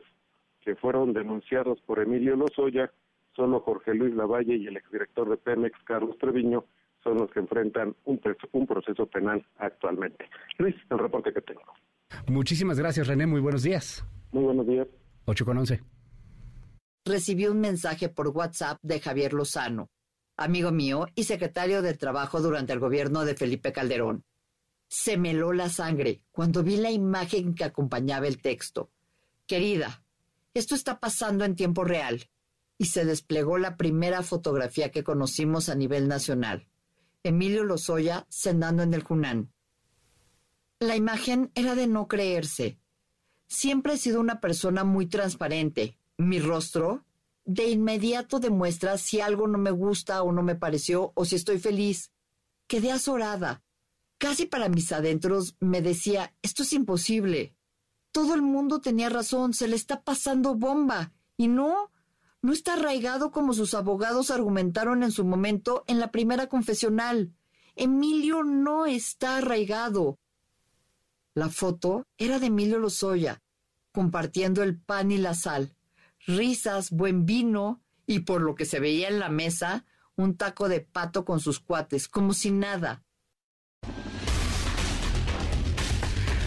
que 0.61 0.75
fueron 0.75 1.13
denunciados 1.13 1.79
por 1.81 1.99
Emilio 1.99 2.35
Lozoya, 2.35 2.91
solo 3.35 3.59
Jorge 3.61 3.93
Luis 3.93 4.13
Lavalle 4.15 4.55
y 4.55 4.67
el 4.67 4.77
exdirector 4.77 5.29
de 5.29 5.37
Pemex, 5.37 5.77
Carlos 5.83 6.17
Treviño, 6.17 6.65
son 7.03 7.17
los 7.17 7.31
que 7.31 7.39
enfrentan 7.39 7.95
un, 8.05 8.21
un 8.51 8.67
proceso 8.67 9.05
penal 9.07 9.45
actualmente. 9.57 10.29
Luis, 10.57 10.75
el 10.89 10.99
reporte 10.99 11.33
que 11.33 11.41
tengo. 11.41 11.61
Muchísimas 12.27 12.77
gracias, 12.77 13.07
René. 13.07 13.25
Muy 13.25 13.41
buenos 13.41 13.63
días. 13.63 14.05
Muy 14.31 14.43
buenos 14.43 14.67
días. 14.67 14.87
8 15.25 15.45
con 15.45 15.57
11. 15.57 15.81
Recibí 17.05 17.47
un 17.47 17.59
mensaje 17.59 18.09
por 18.09 18.27
WhatsApp 18.29 18.77
de 18.83 18.99
Javier 18.99 19.33
Lozano, 19.33 19.89
amigo 20.37 20.71
mío 20.71 21.07
y 21.15 21.23
secretario 21.23 21.81
de 21.81 21.95
Trabajo 21.95 22.41
durante 22.41 22.73
el 22.73 22.79
gobierno 22.79 23.25
de 23.25 23.35
Felipe 23.35 23.71
Calderón. 23.71 24.23
Se 24.87 25.17
me 25.17 25.31
heló 25.31 25.53
la 25.53 25.69
sangre 25.69 26.21
cuando 26.31 26.63
vi 26.63 26.77
la 26.77 26.91
imagen 26.91 27.55
que 27.55 27.63
acompañaba 27.63 28.27
el 28.27 28.41
texto. 28.41 28.91
Querida, 29.47 30.03
esto 30.53 30.75
está 30.75 30.99
pasando 30.99 31.45
en 31.45 31.55
tiempo 31.55 31.83
real. 31.83 32.29
Y 32.77 32.85
se 32.85 33.05
desplegó 33.05 33.57
la 33.57 33.77
primera 33.77 34.23
fotografía 34.23 34.91
que 34.91 35.03
conocimos 35.03 35.69
a 35.69 35.75
nivel 35.75 36.07
nacional. 36.07 36.67
Emilio 37.23 37.63
Lozoya 37.63 38.25
cenando 38.29 38.81
en 38.81 38.93
el 38.93 39.03
Junán. 39.03 39.51
La 40.79 40.95
imagen 40.95 41.51
era 41.53 41.75
de 41.75 41.85
no 41.85 42.07
creerse. 42.07 42.79
Siempre 43.47 43.93
he 43.93 43.97
sido 43.97 44.19
una 44.19 44.41
persona 44.41 44.83
muy 44.83 45.05
transparente. 45.05 45.99
Mi 46.17 46.39
rostro 46.39 47.05
de 47.45 47.69
inmediato 47.69 48.39
demuestra 48.39 48.97
si 48.97 49.21
algo 49.21 49.47
no 49.47 49.57
me 49.57 49.71
gusta 49.71 50.23
o 50.23 50.31
no 50.31 50.41
me 50.41 50.55
pareció 50.55 51.11
o 51.15 51.25
si 51.25 51.35
estoy 51.35 51.59
feliz. 51.59 52.11
Quedé 52.67 52.91
azorada. 52.91 53.63
Casi 54.17 54.45
para 54.45 54.69
mis 54.69 54.91
adentros 54.91 55.55
me 55.59 55.81
decía, 55.81 56.33
esto 56.41 56.63
es 56.63 56.73
imposible. 56.73 57.55
Todo 58.11 58.33
el 58.33 58.41
mundo 58.41 58.81
tenía 58.81 59.09
razón, 59.09 59.53
se 59.53 59.67
le 59.67 59.75
está 59.75 60.03
pasando 60.03 60.55
bomba. 60.55 61.13
Y 61.37 61.47
no, 61.47 61.91
no 62.41 62.53
está 62.53 62.73
arraigado 62.73 63.31
como 63.31 63.53
sus 63.53 63.73
abogados 63.73 64.31
argumentaron 64.31 65.03
en 65.03 65.11
su 65.11 65.23
momento 65.25 65.83
en 65.87 65.99
la 65.99 66.11
primera 66.11 66.47
confesional. 66.47 67.33
Emilio 67.75 68.43
no 68.43 68.85
está 68.85 69.37
arraigado. 69.37 70.19
La 71.33 71.49
foto 71.49 72.05
era 72.17 72.39
de 72.39 72.47
Emilio 72.47 72.79
Lozoya, 72.79 73.41
compartiendo 73.93 74.63
el 74.63 74.77
pan 74.77 75.11
y 75.11 75.17
la 75.17 75.33
sal, 75.33 75.75
risas, 76.25 76.91
buen 76.91 77.25
vino 77.25 77.81
y 78.05 78.19
por 78.19 78.41
lo 78.41 78.55
que 78.55 78.65
se 78.65 78.81
veía 78.81 79.07
en 79.07 79.19
la 79.19 79.29
mesa, 79.29 79.85
un 80.15 80.35
taco 80.35 80.67
de 80.67 80.81
pato 80.81 81.23
con 81.23 81.39
sus 81.39 81.59
cuates, 81.59 82.09
como 82.09 82.33
si 82.33 82.51
nada. 82.51 83.03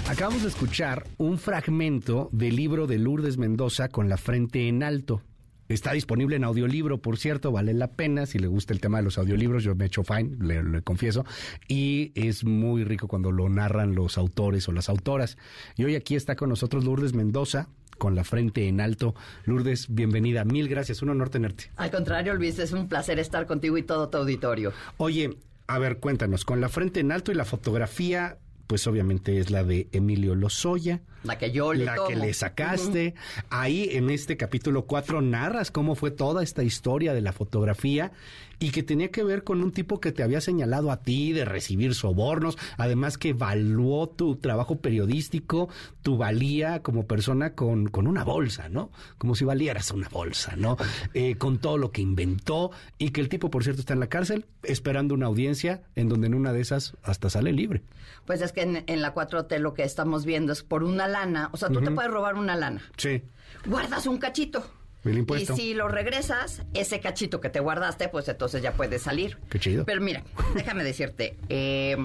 Acabamos 0.07 0.43
de 0.43 0.49
escuchar 0.49 1.07
un 1.17 1.39
fragmento 1.39 2.29
del 2.31 2.57
libro 2.57 2.87
de 2.87 2.99
Lourdes 2.99 3.39
Mendoza 3.39 3.89
con 3.89 4.11
la 4.11 4.19
frente 4.19 4.69
en 4.69 4.83
alto. 4.83 5.23
Está 5.67 5.93
disponible 5.93 6.37
en 6.37 6.45
audiolibro, 6.45 6.99
por 6.99 7.17
cierto, 7.17 7.51
vale 7.51 7.73
la 7.73 7.89
pena. 7.89 8.27
Si 8.27 8.39
le 8.39 8.47
gusta 8.47 8.75
el 8.75 8.81
tema 8.81 8.99
de 8.99 9.05
los 9.05 9.17
audiolibros, 9.17 9.65
yo 9.65 9.75
me 9.75 9.87
echo 9.87 10.05
fine, 10.05 10.37
le, 10.39 10.63
le, 10.63 10.83
confieso. 10.83 11.25
Y 11.69 12.13
es 12.15 12.45
muy 12.45 12.85
rico 12.85 13.09
cuando 13.09 13.33
lo 13.33 13.49
narran 13.49 13.95
los 13.95 14.19
autores 14.19 14.69
o 14.69 14.73
las 14.73 14.91
autoras. 14.91 15.39
Y 15.75 15.85
hoy 15.85 15.95
aquí 15.95 16.17
está 16.17 16.37
con 16.37 16.51
nosotros 16.51 16.85
Lourdes 16.85 17.15
Mendoza, 17.15 17.69
con 17.97 18.15
la 18.15 18.25
frente 18.25 18.69
en 18.69 18.83
alto. 18.83 19.15
Lourdes, 19.47 19.87
bienvenida. 19.89 20.45
Mil 20.45 20.69
gracias. 20.69 21.01
Un 21.01 21.09
honor 21.09 21.31
tenerte. 21.31 21.71
Al 21.77 21.91
contrario, 21.91 22.35
Luis, 22.35 22.59
es 22.59 22.73
un 22.73 22.89
placer 22.89 23.19
estar 23.19 23.47
contigo 23.47 23.79
y 23.79 23.83
todo 23.83 24.11
tu 24.11 24.19
auditorio. 24.19 24.75
Oye, 24.99 25.39
a 25.67 25.79
ver, 25.79 25.99
cuéntanos, 25.99 26.45
con 26.45 26.61
la 26.61 26.69
frente 26.69 27.01
en 27.01 27.11
alto 27.11 27.33
y 27.33 27.35
la 27.35 27.47
fotografía 27.47 28.37
pues 28.67 28.87
obviamente 28.87 29.39
es 29.39 29.51
la 29.51 29.65
de 29.65 29.89
Emilio 29.93 30.35
Lozoya. 30.35 31.03
La 31.25 31.39
que 31.39 31.51
yo 31.51 31.73
le 31.73 31.87
La 31.87 31.97
tomo. 31.97 32.09
que 32.09 32.17
le 32.17 32.33
sacaste. 32.35 33.15
Ahí 33.51 33.89
en 33.93 34.11
este 34.11 34.37
capítulo 34.37 34.85
4 34.85 35.23
narras 35.23 35.71
cómo 35.71 35.95
fue 35.95 36.11
toda 36.11 36.43
esta 36.43 36.63
historia 36.63 37.15
de 37.15 37.23
la 37.23 37.33
fotografía 37.33 38.13
y 38.59 38.71
que 38.71 38.83
tenía 38.83 39.11
que 39.11 39.25
ver 39.25 39.43
con 39.43 39.63
un 39.63 39.73
tipo 39.73 40.01
que 40.01 40.13
te 40.13 40.23
había 40.23 40.41
señalado 40.41 40.91
a 40.91 41.03
ti 41.03 41.33
de 41.33 41.45
recibir 41.45 41.95
sobornos, 41.95 42.57
además 42.77 43.19
que 43.19 43.31
evaluó 43.31 44.09
tu 44.09 44.37
trabajo 44.37 44.77
periodístico, 44.77 45.69
tu 46.03 46.17
valía 46.17 46.83
como 46.83 47.07
persona 47.07 47.55
con, 47.55 47.89
con 47.89 48.07
una 48.07 48.25
bolsa, 48.25 48.69
¿no? 48.69 48.91
Como 49.19 49.35
si 49.35 49.45
valieras 49.45 49.91
una 49.91 50.09
bolsa, 50.09 50.55
¿no? 50.57 50.77
Eh, 51.15 51.37
con 51.37 51.59
todo 51.59 51.79
lo 51.79 51.91
que 51.91 52.01
inventó 52.01 52.71
y 52.97 53.11
que 53.11 53.21
el 53.21 53.29
tipo, 53.29 53.51
por 53.51 53.65
cierto, 53.65 53.81
está 53.81 53.93
en 53.95 54.01
la 54.01 54.09
cárcel 54.09 54.47
esperando 54.63 55.15
una 55.15 55.27
audiencia 55.27 55.83
en 55.95 56.09
donde 56.09 56.29
en 56.29 56.35
una 56.35 56.53
de 56.53 56.61
esas 56.61 56.97
hasta 57.03 57.31
sale 57.31 57.53
libre. 57.53 57.83
Pues 58.25 58.41
es 58.41 58.53
que 58.53 58.63
en, 58.63 58.85
en 58.87 59.03
la 59.03 59.15
4T 59.15 59.59
lo 59.59 59.75
que 59.75 59.83
estamos 59.83 60.25
viendo 60.25 60.53
es 60.53 60.63
por 60.63 60.85
una 60.85 61.09
lana, 61.15 61.49
o 61.53 61.57
sea, 61.57 61.69
tú 61.69 61.81
te 61.81 61.91
puedes 61.93 62.11
robar 62.11 62.35
una 62.35 62.57
lana. 62.57 62.83
Sí. 62.97 63.23
Guardas 63.67 64.07
un 64.07 64.19
cachito. 64.19 64.67
El 65.05 65.19
impuesto. 65.19 65.53
Y 65.53 65.57
si 65.57 65.75
lo 65.75 65.87
regresas, 65.87 66.63
ese 66.73 66.99
cachito 67.01 67.41
que 67.41 67.51
te 67.51 67.61
guardaste, 67.61 68.09
pues 68.09 68.27
entonces 68.29 68.63
ya 68.63 68.73
puedes 68.73 69.03
salir. 69.03 69.39
Qué 69.49 69.61
chido. 69.61 69.85
Pero 69.85 70.01
mira, 70.01 70.25
déjame 70.55 70.83
decirte, 70.83 71.37
eh, 71.49 71.97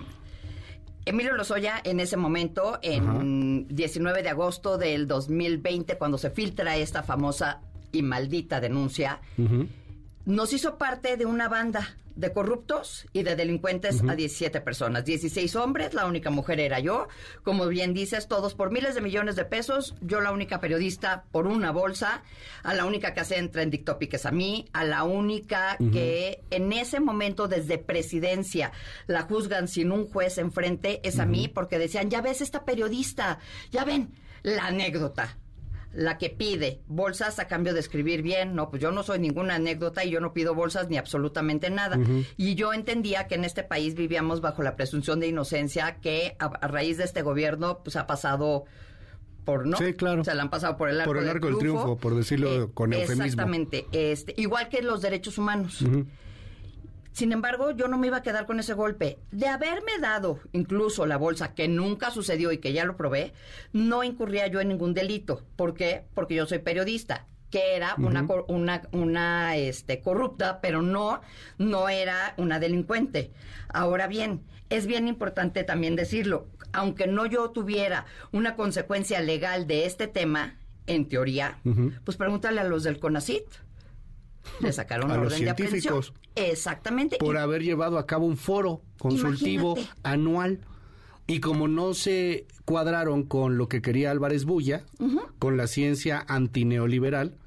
Emilio 1.05 1.33
Lozoya 1.33 1.81
en 1.83 1.99
ese 1.99 2.17
momento, 2.17 2.77
en 2.83 3.67
19 3.69 4.21
de 4.21 4.29
agosto 4.29 4.77
del 4.77 5.07
2020, 5.07 5.97
cuando 5.97 6.17
se 6.17 6.29
filtra 6.29 6.75
esta 6.77 7.01
famosa 7.01 7.61
y 7.91 8.03
maldita 8.03 8.59
denuncia, 8.59 9.19
nos 10.29 10.53
hizo 10.53 10.77
parte 10.77 11.17
de 11.17 11.25
una 11.25 11.49
banda 11.49 11.97
de 12.15 12.31
corruptos 12.31 13.07
y 13.13 13.23
de 13.23 13.35
delincuentes 13.35 14.03
a 14.07 14.13
17 14.13 14.61
personas. 14.61 15.05
16 15.05 15.55
hombres, 15.55 15.93
la 15.93 16.05
única 16.05 16.29
mujer 16.29 16.59
era 16.59 16.79
yo. 16.79 17.07
Como 17.43 17.65
bien 17.67 17.93
dices, 17.93 18.27
todos 18.27 18.53
por 18.53 18.71
miles 18.71 18.93
de 18.93 19.01
millones 19.01 19.35
de 19.35 19.45
pesos. 19.45 19.95
Yo 20.01 20.21
la 20.21 20.31
única 20.31 20.59
periodista 20.59 21.23
por 21.31 21.47
una 21.47 21.71
bolsa. 21.71 22.21
A 22.61 22.75
la 22.75 22.85
única 22.85 23.13
que 23.13 23.21
hace 23.21 23.37
en 23.37 23.49
Trending 23.49 23.85
Topic 23.85 24.13
es 24.13 24.25
a 24.27 24.31
mí. 24.31 24.67
A 24.73 24.83
la 24.83 25.03
única 25.03 25.77
que 25.91 26.43
en 26.51 26.73
ese 26.73 26.99
momento 26.99 27.47
desde 27.47 27.79
presidencia 27.79 28.71
la 29.07 29.23
juzgan 29.23 29.67
sin 29.67 29.91
un 29.91 30.07
juez 30.07 30.37
enfrente 30.37 30.99
es 31.03 31.19
a 31.19 31.25
mí 31.25 31.47
porque 31.47 31.79
decían, 31.79 32.11
ya 32.11 32.21
ves 32.21 32.41
esta 32.41 32.65
periodista, 32.65 33.39
ya 33.71 33.83
ven 33.83 34.11
la 34.43 34.67
anécdota 34.67 35.37
la 35.93 36.17
que 36.17 36.29
pide 36.29 36.81
bolsas 36.87 37.39
a 37.39 37.47
cambio 37.47 37.73
de 37.73 37.79
escribir 37.79 38.21
bien. 38.21 38.55
No, 38.55 38.69
pues 38.69 38.81
yo 38.81 38.91
no 38.91 39.03
soy 39.03 39.19
ninguna 39.19 39.55
anécdota 39.55 40.03
y 40.05 40.11
yo 40.11 40.19
no 40.19 40.33
pido 40.33 40.53
bolsas 40.53 40.89
ni 40.89 40.97
absolutamente 40.97 41.69
nada. 41.69 41.99
Y 42.37 42.55
yo 42.55 42.73
entendía 42.73 43.27
que 43.27 43.35
en 43.35 43.43
este 43.43 43.63
país 43.63 43.95
vivíamos 43.95 44.41
bajo 44.41 44.61
la 44.61 44.75
presunción 44.75 45.19
de 45.19 45.27
inocencia 45.27 45.97
que 46.01 46.35
a, 46.39 46.45
a 46.45 46.67
raíz 46.67 46.97
de 46.97 47.05
este 47.05 47.21
gobierno 47.21 47.79
pues 47.83 47.95
ha 47.95 48.05
pasado 48.07 48.65
por 49.45 49.65
no. 49.65 49.77
Sí, 49.77 49.93
claro. 49.93 50.23
Se 50.23 50.35
la 50.35 50.43
han 50.43 50.49
pasado 50.49 50.77
por 50.77 50.89
el 50.89 51.01
arco, 51.01 51.09
Por 51.09 51.17
el 51.17 51.23
del 51.23 51.35
arco 51.35 51.47
del 51.47 51.57
triunfo, 51.57 51.97
por 51.97 52.15
decirlo 52.15 52.71
con 52.73 52.93
eufemismo. 52.93 53.23
Exactamente. 53.23 53.87
Este, 53.91 54.33
igual 54.37 54.69
que 54.69 54.81
los 54.81 55.01
derechos 55.01 55.37
humanos. 55.37 55.83
Sin 57.19 57.33
embargo, 57.33 57.71
yo 57.71 57.89
no 57.89 57.97
me 57.97 58.07
iba 58.07 58.15
a 58.15 58.23
quedar 58.23 58.45
con 58.45 58.61
ese 58.61 58.73
golpe. 58.73 59.19
De 59.31 59.47
haberme 59.47 59.91
dado 59.99 60.39
incluso 60.53 61.05
la 61.05 61.17
bolsa, 61.17 61.53
que 61.53 61.67
nunca 61.67 62.11
sucedió 62.11 62.53
y 62.53 62.59
que 62.59 62.71
ya 62.71 62.85
lo 62.85 62.95
probé, 62.95 63.33
no 63.73 64.05
incurría 64.05 64.47
yo 64.47 64.61
en 64.61 64.69
ningún 64.69 64.93
delito. 64.93 65.43
¿Por 65.57 65.73
qué? 65.73 66.05
Porque 66.13 66.35
yo 66.35 66.45
soy 66.45 66.59
periodista. 66.59 67.27
que 67.49 67.75
era 67.75 67.95
una, 67.97 68.25
una, 68.47 68.83
una 68.93 69.57
este, 69.57 69.99
corrupta, 69.99 70.61
pero 70.61 70.81
no, 70.81 71.19
no 71.57 71.89
era 71.89 72.35
una 72.37 72.57
delincuente. 72.57 73.31
Ahora 73.67 74.07
bien, 74.07 74.45
es 74.69 74.85
bien 74.85 75.09
importante 75.09 75.65
también 75.65 75.97
decirlo, 75.97 76.47
aunque 76.71 77.05
no 77.07 77.25
yo 77.25 77.49
tuviera 77.49 78.05
una 78.31 78.55
consecuencia 78.55 79.19
legal 79.19 79.67
de 79.67 79.85
este 79.85 80.07
tema, 80.07 80.55
en 80.87 81.07
teoría, 81.07 81.59
pues 82.03 82.17
pregúntale 82.17 82.61
a 82.61 82.63
los 82.63 82.83
del 82.83 82.99
CONACIT. 82.99 83.43
Le 84.59 84.71
sacaron 84.73 85.11
a 85.11 85.19
orden 85.19 85.43
de 85.43 85.49
aprehensión. 85.49 86.03
Exactamente. 86.35 87.17
Por 87.17 87.37
haber 87.37 87.63
llevado 87.63 87.97
a 87.97 88.05
cabo 88.05 88.25
un 88.25 88.37
foro 88.37 88.81
consultivo 88.97 89.75
anual. 90.03 90.61
Y 91.27 91.41
como 91.41 91.67
no 91.67 91.93
se 91.93 92.47
cuadraron 92.65 93.23
con 93.23 93.57
lo 93.57 93.69
que 93.69 93.81
quería 93.81 94.09
Álvarez 94.09 94.45
Bulla, 94.45 94.83
con 95.37 95.57
la 95.57 95.67
ciencia 95.67 96.25
antineoliberal, 96.27 97.37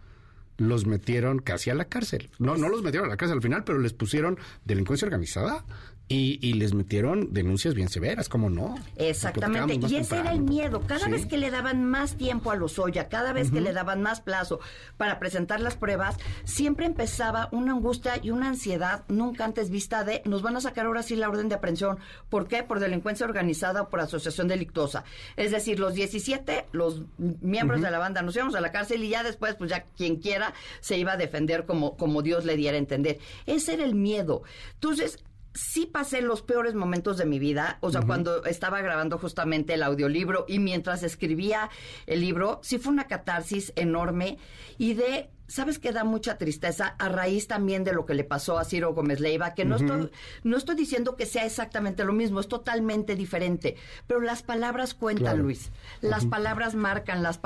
los 0.56 0.86
metieron 0.86 1.40
casi 1.40 1.70
a 1.70 1.74
la 1.74 1.86
cárcel. 1.86 2.30
No, 2.38 2.56
no 2.56 2.68
los 2.68 2.82
metieron 2.82 3.08
a 3.08 3.10
la 3.10 3.16
cárcel 3.16 3.38
al 3.38 3.42
final, 3.42 3.64
pero 3.64 3.80
les 3.80 3.92
pusieron 3.92 4.38
delincuencia 4.64 5.06
organizada 5.06 5.64
y, 6.12 6.52
les 6.52 6.74
metieron 6.74 7.32
denuncias 7.32 7.74
bien 7.74 7.88
severas, 7.88 8.28
¿cómo 8.28 8.50
no? 8.50 8.74
Exactamente, 8.96 9.86
y 9.88 9.96
ese 9.96 10.18
era 10.18 10.32
el 10.32 10.42
miedo. 10.42 10.82
Cada 10.86 11.08
vez 11.08 11.26
que 11.26 11.38
le 11.38 11.50
daban 11.50 11.84
más 11.84 12.16
tiempo 12.16 12.50
a 12.50 12.54
los 12.54 12.72
Lozoya, 12.76 13.08
cada 13.08 13.32
vez 13.32 13.50
que 13.50 13.60
le 13.60 13.72
daban 13.72 14.02
más 14.02 14.20
plazo 14.20 14.60
para 14.96 15.18
presentar 15.18 15.60
las 15.60 15.76
pruebas, 15.76 16.16
siempre 16.44 16.86
empezaba 16.86 17.48
una 17.52 17.72
angustia 17.72 18.20
y 18.22 18.30
una 18.30 18.48
ansiedad 18.48 19.04
nunca 19.08 19.44
antes 19.44 19.70
vista 19.70 20.04
de 20.04 20.22
nos 20.24 20.42
van 20.42 20.56
a 20.56 20.60
sacar 20.60 20.86
ahora 20.86 21.02
sí 21.02 21.16
la 21.16 21.28
orden 21.28 21.48
de 21.48 21.54
aprehensión. 21.54 21.98
¿Por 22.28 22.46
qué? 22.46 22.62
Por 22.62 22.80
delincuencia 22.80 23.26
organizada 23.26 23.82
o 23.82 23.88
por 23.88 24.00
asociación 24.00 24.48
delictuosa. 24.48 25.04
Es 25.36 25.50
decir, 25.50 25.80
los 25.80 25.94
17, 25.94 26.66
los 26.72 27.02
miembros 27.18 27.80
de 27.80 27.90
la 27.90 27.98
banda 27.98 28.22
nos 28.22 28.36
íbamos 28.36 28.54
a 28.54 28.60
la 28.60 28.72
cárcel 28.72 29.02
y 29.02 29.08
ya 29.08 29.22
después, 29.22 29.54
pues 29.54 29.70
ya 29.70 29.84
quien 29.96 30.16
quiera 30.16 30.54
se 30.80 30.98
iba 30.98 31.12
a 31.12 31.16
defender 31.16 31.66
como, 31.66 31.96
como 31.96 32.22
Dios 32.22 32.44
le 32.44 32.56
diera 32.56 32.76
a 32.76 32.80
entender. 32.80 33.18
Ese 33.46 33.74
era 33.74 33.84
el 33.84 33.94
miedo. 33.94 34.42
Entonces, 34.74 35.18
sí 35.54 35.86
pasé 35.86 36.22
los 36.22 36.42
peores 36.42 36.74
momentos 36.74 37.18
de 37.18 37.26
mi 37.26 37.38
vida, 37.38 37.78
o 37.80 37.90
sea, 37.90 38.02
cuando 38.02 38.44
estaba 38.44 38.80
grabando 38.80 39.18
justamente 39.18 39.74
el 39.74 39.82
audiolibro 39.82 40.44
y 40.48 40.58
mientras 40.58 41.02
escribía 41.02 41.70
el 42.06 42.20
libro, 42.20 42.60
sí 42.62 42.78
fue 42.78 42.92
una 42.92 43.06
catarsis 43.06 43.72
enorme 43.76 44.38
y 44.78 44.94
de 44.94 45.30
¿sabes 45.52 45.78
qué 45.78 45.92
da 45.92 46.04
mucha 46.04 46.38
tristeza? 46.38 46.96
A 46.98 47.10
raíz 47.10 47.46
también 47.46 47.84
de 47.84 47.92
lo 47.92 48.06
que 48.06 48.14
le 48.14 48.24
pasó 48.24 48.58
a 48.58 48.64
Ciro 48.64 48.94
Gómez 48.94 49.20
Leiva, 49.20 49.54
que 49.54 49.66
no, 49.66 49.76
estoy, 49.76 50.10
no 50.44 50.56
estoy 50.56 50.76
diciendo 50.76 51.14
que 51.14 51.26
sea 51.26 51.44
exactamente 51.44 52.04
lo 52.04 52.14
mismo, 52.14 52.40
es 52.40 52.48
totalmente 52.48 53.16
diferente, 53.16 53.76
pero 54.06 54.20
las 54.20 54.42
palabras 54.42 54.94
cuentan, 54.94 55.40
Luis. 55.40 55.70
Las 56.00 56.24
palabras 56.24 56.74
marcan, 56.74 57.22
las, 57.22 57.38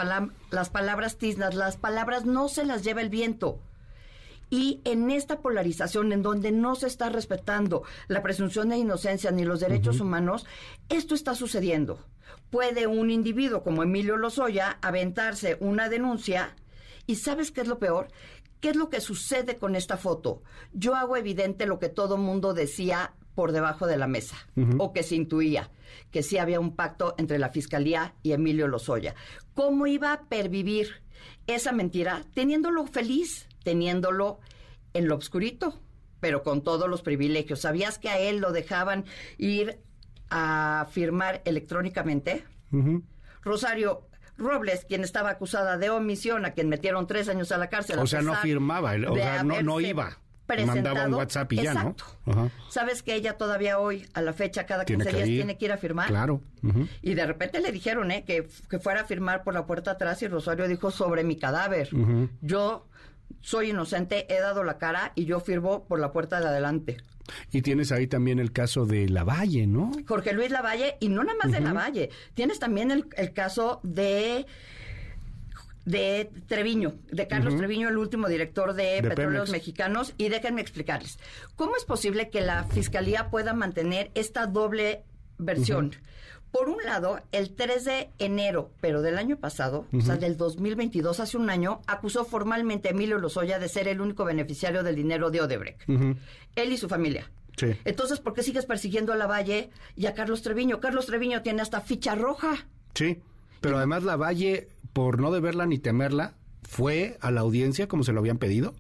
las 0.51 0.71
palabras 0.71 1.17
tiznas, 1.17 1.57
las 1.57 1.77
palabras 1.77 2.25
no 2.25 2.49
se 2.49 2.65
las 2.65 2.85
lleva 2.85 3.01
el 3.01 3.11
viento. 3.11 3.59
Y 4.49 4.81
en 4.85 5.11
esta 5.11 5.41
polarización 5.41 6.13
en 6.13 6.23
donde 6.23 6.53
no 6.53 6.75
se 6.77 6.87
está 6.87 7.09
respetando 7.09 7.83
la 8.09 8.23
presunción 8.23 8.69
de 8.69 8.77
inocencia 8.77 9.31
ni 9.31 9.45
los 9.45 9.61
derechos 9.61 10.01
humanos, 10.01 10.47
esto 10.89 11.15
está 11.15 11.35
sucediendo. 11.35 12.05
Puede 12.51 12.87
un 12.87 13.11
individuo 13.11 13.63
como 13.63 13.83
Emilio 13.83 14.17
Lozoya 14.17 14.79
aventarse 14.83 15.57
una 15.61 15.89
denuncia 15.89 16.55
y 17.07 17.17
¿sabes 17.17 17.51
qué 17.51 17.63
es 17.63 17.69
lo 17.69 17.79
peor? 17.79 18.09
¿Qué 18.61 18.71
es 18.71 18.77
lo 18.77 18.89
que 18.89 19.01
sucede 19.01 19.57
con 19.57 19.77
esta 19.77 19.97
foto? 19.97 20.43
Yo 20.73 20.95
hago 20.95 21.17
evidente 21.17 21.67
lo 21.67 21.79
que 21.79 21.89
todo 21.89 22.17
mundo 22.17 22.55
decía 22.55 23.15
por 23.35 23.53
debajo 23.53 23.87
de 23.87 23.99
la 23.99 24.07
mesa 24.07 24.37
o 24.79 24.93
que 24.93 25.03
se 25.03 25.15
intuía, 25.15 25.71
que 26.11 26.23
sí 26.23 26.39
había 26.39 26.59
un 26.59 26.75
pacto 26.75 27.15
entre 27.19 27.39
la 27.39 27.51
Fiscalía 27.51 28.15
y 28.23 28.33
Emilio 28.33 28.67
Lozoya. 28.67 29.15
¿Cómo 29.55 29.87
iba 29.87 30.13
a 30.13 30.23
pervivir 30.23 31.03
esa 31.47 31.73
mentira 31.73 32.25
teniéndolo 32.35 32.87
feliz? 32.87 33.47
Teniéndolo 33.67 34.39
en 34.95 35.09
lo 35.09 35.17
obscurito, 35.17 35.77
pero 36.21 36.45
con 36.45 36.63
todos 36.63 36.89
los 36.89 37.03
privilegios. 37.03 37.63
¿Sabías 37.63 37.99
que 37.99 38.09
a 38.09 38.17
él 38.17 38.39
lo 38.39 38.53
dejaban 38.53 39.05
ir 39.39 39.81
a 40.31 40.87
firmar 40.93 41.43
electrónicamente? 41.45 42.45
Rosario, 43.43 44.07
Robles, 44.39 44.85
quien 44.85 45.03
estaba 45.03 45.31
acusada 45.31 45.79
de 45.79 45.91
omisión, 45.91 46.45
a 46.45 46.53
quien 46.53 46.69
metieron 46.69 47.09
tres 47.09 47.29
años 47.29 47.51
a 47.51 47.59
la 47.59 47.69
cárcel. 47.69 47.99
O 47.99 48.07
sea, 48.07 48.23
no 48.23 48.37
firmaba, 48.37 48.93
o 49.09 49.17
sea, 49.17 49.43
no, 49.43 49.61
no 49.63 49.81
iba. 49.81 50.17
Mandaba 50.65 51.07
un 51.07 51.15
WhatsApp 51.15 51.53
y 51.55 51.57
ya, 51.57 51.75
¿no? 51.75 51.97
¿Sabes 52.69 53.03
que 53.03 53.17
ella 53.17 53.37
todavía 53.37 53.81
hoy, 53.81 54.07
a 54.15 54.23
la 54.23 54.33
fecha, 54.33 54.65
cada 54.65 54.85
15 54.85 55.11
días 55.11 55.25
tiene 55.25 55.59
que 55.59 55.65
ir 55.65 55.73
a 55.73 55.77
firmar? 55.77 56.07
Claro. 56.07 56.41
Y 57.03 57.15
de 57.15 57.27
repente 57.27 57.61
le 57.61 57.73
dijeron, 57.73 58.13
¿eh? 58.13 58.23
Que, 58.25 58.47
que, 58.71 58.79
fuera 58.79 59.01
a 59.01 59.05
firmar 59.05 59.43
por 59.43 59.55
la 59.55 59.67
puerta 59.67 59.91
atrás 59.91 60.23
y 60.23 60.29
Rosario 60.29 60.69
dijo 60.69 60.93
sobre 60.93 61.25
mi 61.25 61.37
cadáver. 61.37 61.89
Yo 62.43 62.87
soy 63.41 63.71
inocente, 63.71 64.33
he 64.33 64.41
dado 64.41 64.65
la 64.65 64.79
cara 64.79 65.13
y 65.15 65.25
yo 65.25 65.41
firmo 65.41 65.85
por 65.85 66.01
la 66.01 66.13
puerta 66.13 66.41
de 66.41 66.47
adelante. 66.47 66.97
Y 67.53 67.63
tienes 67.63 67.93
ahí 67.93 68.07
también 68.07 68.39
el 68.39 68.53
caso 68.53 68.87
de 68.87 69.09
Lavalle, 69.09 69.67
¿no? 69.67 69.93
Jorge 70.07 70.33
Luis 70.33 70.51
Lavalle, 70.51 70.97
y 71.01 71.09
no 71.09 71.25
nada 71.25 71.39
más 71.43 71.53
de 71.53 71.61
Lavalle, 71.61 72.11
tienes 72.35 72.59
también 72.59 72.91
el, 72.91 73.33
caso 73.33 73.81
de 73.83 74.47
de 75.85 76.31
Treviño, 76.49 76.95
de 77.13 77.29
Carlos 77.29 77.57
Treviño, 77.57 77.89
el 77.89 77.97
último 77.97 78.29
director 78.29 78.75
de, 78.75 79.01
Petróleos 79.03 79.51
Mexicanos. 79.51 80.15
Y 80.19 80.29
déjenme 80.29 80.61
explicarles, 80.61 81.19
¿cómo 81.55 81.77
es 81.77 81.85
posible 81.85 82.29
que 82.29 82.41
la 82.41 82.65
Fiscalía 82.65 83.31
pueda 83.31 83.55
mantener 83.55 84.11
esta 84.15 84.47
doble 84.47 85.05
versión? 85.39 85.95
Por 86.57 86.71
un 86.71 86.83
lado, 86.85 87.21
el 87.33 87.55
3 87.55 87.85
de 87.85 88.11
enero, 88.19 88.71
pero 88.81 89.03
del 89.03 89.19
año 89.19 89.37
pasado, 89.37 89.85
o 89.93 90.01
sea, 90.01 90.17
del 90.17 90.39
2022, 90.39 91.21
hace 91.21 91.37
un 91.37 91.51
año, 91.51 91.83
acusó 91.87 92.25
formalmente 92.25 92.89
a 92.89 92.93
Emilio 92.93 93.19
Lozoya 93.19 93.59
de 93.59 93.69
ser 93.69 93.89
el 93.89 94.01
único 94.01 94.25
beneficiario 94.25 94.83
del 94.83 94.97
dinero 94.97 95.31
de 95.31 95.43
Odebrecht. 95.43 95.83
Él 95.87 96.73
y 96.73 96.79
su 96.79 96.89
familia. 96.89 97.31
Sí. 97.59 97.75
Entonces, 97.85 98.21
¿por 98.21 98.33
qué 98.33 98.43
sigues 98.43 98.65
persiguiendo 98.65 99.13
a 99.13 99.17
Lavalle 99.17 99.69
y 99.97 100.07
a 100.07 100.15
Carlos 100.15 100.41
Treviño? 100.41 100.81
Carlos 100.81 101.05
Treviño 101.05 101.43
tiene 101.43 101.61
hasta 101.61 101.83
ficha 101.83 102.15
roja. 102.15 102.67
Sí, 102.95 103.21
pero 103.61 103.77
además 103.77 104.05
Lavalle, 104.05 104.69
por 104.95 105.21
no 105.21 105.31
deberla 105.33 105.67
ni 105.67 105.79
temerla, 105.79 106.37
fue 106.63 107.19
a 107.21 107.31
la 107.31 107.43
audiencia 107.43 107.87
como 107.87 108.03
se 108.03 108.13
lo 108.13 108.21
habían 108.21 108.39
pedido. 108.39 108.75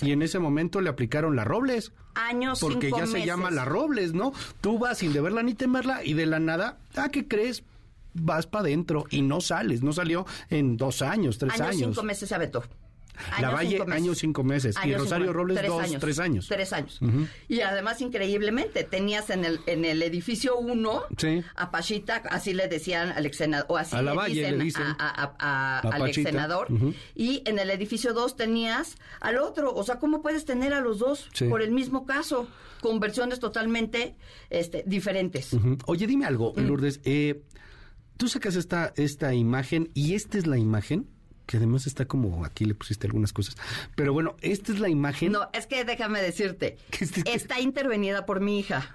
Y 0.00 0.12
en 0.12 0.22
ese 0.22 0.38
momento 0.38 0.80
le 0.80 0.90
aplicaron 0.90 1.34
la 1.34 1.42
Robles. 1.42 1.92
Años, 2.16 2.60
Porque 2.60 2.90
ya 2.90 3.06
se 3.06 3.24
llama 3.26 3.50
la 3.50 3.64
Robles, 3.64 4.14
¿no? 4.14 4.32
Tú 4.60 4.78
vas 4.78 4.98
sin 4.98 5.12
deberla 5.12 5.42
ni 5.42 5.54
temerla 5.54 6.02
y 6.02 6.14
de 6.14 6.26
la 6.26 6.40
nada, 6.40 6.78
¿ah, 6.96 7.10
qué 7.10 7.28
crees? 7.28 7.62
Vas 8.14 8.46
para 8.46 8.62
adentro 8.62 9.04
y 9.10 9.20
no 9.20 9.42
sales. 9.42 9.82
No 9.82 9.92
salió 9.92 10.26
en 10.48 10.78
dos 10.78 11.02
años, 11.02 11.36
tres 11.36 11.60
años. 11.60 11.68
Años, 11.68 11.88
cinco 11.94 12.02
meses 12.02 12.28
se 12.28 12.34
aventó. 12.34 12.64
La 13.40 13.50
Valle, 13.50 13.80
años 13.90 14.18
cinco 14.18 14.44
meses. 14.44 14.76
y 14.84 14.94
Rosario 14.94 15.32
Robles, 15.32 15.58
tres 15.58 15.70
dos, 15.70 15.82
años, 15.82 16.00
tres 16.00 16.18
años. 16.18 16.46
Tres 16.48 16.72
años. 16.72 17.00
Y 17.48 17.60
además, 17.60 18.00
increíblemente, 18.00 18.84
tenías 18.84 19.30
en 19.30 19.44
el, 19.44 19.60
en 19.66 19.84
el 19.84 20.02
edificio 20.02 20.56
uno 20.58 21.02
a 21.54 21.70
Pachita, 21.70 22.22
así 22.30 22.54
le 22.54 22.68
decían 22.68 23.10
al 23.10 23.26
ex 23.26 23.36
senador, 23.36 23.66
o 23.68 23.76
así 23.76 23.96
a 23.96 24.02
le, 24.02 24.12
Valle, 24.12 24.52
dicen, 24.58 24.84
A, 24.98 25.80
al 25.80 26.08
ex 26.08 26.22
senador. 26.22 26.68
Y 27.14 27.42
en 27.46 27.58
el 27.58 27.70
edificio 27.70 28.12
dos 28.12 28.36
tenías 28.36 28.96
al 29.20 29.38
otro. 29.38 29.74
O 29.74 29.82
sea, 29.84 29.98
¿cómo 29.98 30.22
puedes 30.22 30.44
tener 30.44 30.72
a 30.72 30.80
los 30.80 30.98
dos 30.98 31.28
por 31.48 31.62
el 31.62 31.70
mismo 31.70 32.06
caso? 32.06 32.48
Con 32.80 33.00
versiones 33.00 33.40
totalmente 33.40 34.16
este, 34.50 34.84
diferentes. 34.86 35.56
Oye, 35.86 36.06
dime 36.06 36.26
algo, 36.26 36.52
Lourdes. 36.56 37.00
Eh, 37.04 37.42
tú 38.16 38.28
sacas 38.28 38.54
esta, 38.54 38.92
esta 38.96 39.34
imagen 39.34 39.90
y 39.94 40.14
esta 40.14 40.38
es 40.38 40.46
la 40.46 40.58
imagen 40.58 41.08
que 41.46 41.56
además 41.56 41.86
está 41.86 42.06
como 42.06 42.44
aquí 42.44 42.64
le 42.64 42.74
pusiste 42.74 43.06
algunas 43.06 43.32
cosas. 43.32 43.56
Pero 43.94 44.12
bueno, 44.12 44.36
esta 44.40 44.72
es 44.72 44.80
la 44.80 44.88
imagen. 44.88 45.32
No, 45.32 45.48
es 45.52 45.66
que 45.66 45.84
déjame 45.84 46.20
decirte, 46.20 46.76
está 47.24 47.60
intervenida 47.60 48.26
por 48.26 48.40
mi 48.40 48.58
hija. 48.58 48.94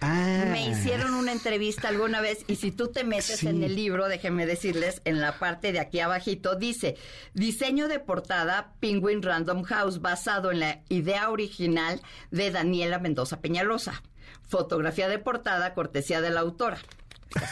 Ah. 0.00 0.44
Me 0.52 0.68
hicieron 0.68 1.14
una 1.14 1.32
entrevista 1.32 1.88
alguna 1.88 2.20
vez 2.20 2.44
y 2.48 2.56
si 2.56 2.70
tú 2.70 2.88
te 2.88 3.02
metes 3.02 3.42
en 3.44 3.62
el 3.62 3.74
libro, 3.74 4.08
déjenme 4.08 4.44
decirles, 4.44 5.00
en 5.06 5.20
la 5.20 5.38
parte 5.38 5.72
de 5.72 5.80
aquí 5.80 6.00
abajito 6.00 6.54
dice, 6.54 6.96
diseño 7.32 7.88
de 7.88 7.98
portada 7.98 8.74
Penguin 8.78 9.22
Random 9.22 9.62
House 9.62 10.02
basado 10.02 10.52
en 10.52 10.60
la 10.60 10.82
idea 10.90 11.30
original 11.30 12.02
de 12.30 12.50
Daniela 12.50 12.98
Mendoza 12.98 13.40
Peñalosa. 13.40 14.02
Fotografía 14.46 15.08
de 15.08 15.18
portada 15.18 15.72
cortesía 15.72 16.20
de 16.20 16.30
la 16.30 16.40
autora 16.40 16.78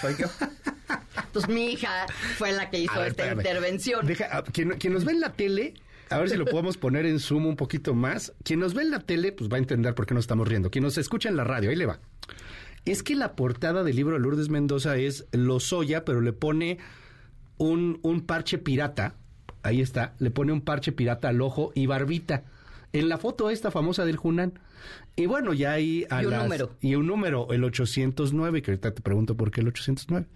soy 0.01 0.15
yo. 0.19 0.27
Entonces 1.27 1.53
mi 1.53 1.73
hija 1.73 2.07
fue 2.37 2.53
la 2.53 2.71
que 2.71 2.81
hizo 2.81 3.05
esta 3.05 3.33
intervención. 3.33 4.07
Deja, 4.07 4.43
quien, 4.45 4.69
nos 4.93 5.05
ve 5.05 5.13
en 5.13 5.21
la 5.21 5.33
tele, 5.33 5.75
a 6.11 6.19
ver 6.19 6.31
si 6.31 6.37
lo 6.37 6.45
podemos 6.45 6.77
poner 6.77 7.07
en 7.07 7.19
zoom 7.19 7.47
un 7.47 7.57
poquito 7.57 7.95
más. 7.95 8.33
Quien 8.45 8.61
nos 8.61 8.75
ve 8.75 8.83
en 8.83 8.91
la 8.91 9.01
tele, 9.01 9.33
pues 9.33 9.51
va 9.51 9.57
a 9.57 9.59
entender 9.59 9.95
por 9.95 10.07
qué 10.07 10.15
nos 10.15 10.25
estamos 10.25 10.49
riendo. 10.49 10.71
Quien 10.71 10.85
nos 10.85 10.99
escucha 10.99 11.29
en 11.29 11.37
la 11.37 11.45
radio, 11.45 11.71
ahí 11.71 11.77
le 11.77 11.87
va. 11.87 11.99
Es 12.85 13.03
que 13.03 13.15
la 13.15 13.35
portada 13.35 13.83
del 13.83 13.97
libro 13.97 14.15
de 14.15 14.21
Lourdes 14.21 14.49
Mendoza 14.49 14.97
es 14.97 15.27
Lozoya, 15.33 16.05
pero 16.05 16.21
le 16.21 16.33
pone 16.33 16.79
un, 17.57 17.99
un 18.03 18.21
parche 18.21 18.59
pirata. 18.59 19.15
Ahí 19.63 19.81
está, 19.81 20.15
le 20.19 20.31
pone 20.31 20.53
un 20.53 20.61
parche 20.61 20.93
pirata 20.93 21.29
al 21.29 21.41
ojo 21.41 21.73
y 21.75 21.87
barbita. 21.87 22.45
En 22.93 23.09
la 23.09 23.19
foto 23.19 23.51
esta 23.51 23.71
famosa 23.71 24.05
del 24.05 24.17
Junán. 24.17 24.61
Y 25.17 25.27
bueno, 25.27 25.53
ya 25.53 25.73
hay 25.73 26.07
a 26.11 26.23
y 26.23 26.27
un 26.27 26.35
número. 26.35 26.71
Y 26.81 26.95
un 26.97 27.07
número, 27.07 27.49
el 27.53 27.63
809, 27.65 28.63
que 28.63 28.73
ahorita 28.73 28.95
te 28.95 29.03
pregunto 29.03 29.37
por 29.37 29.51
qué 29.51 29.61
el 29.61 29.69
809. 29.69 30.27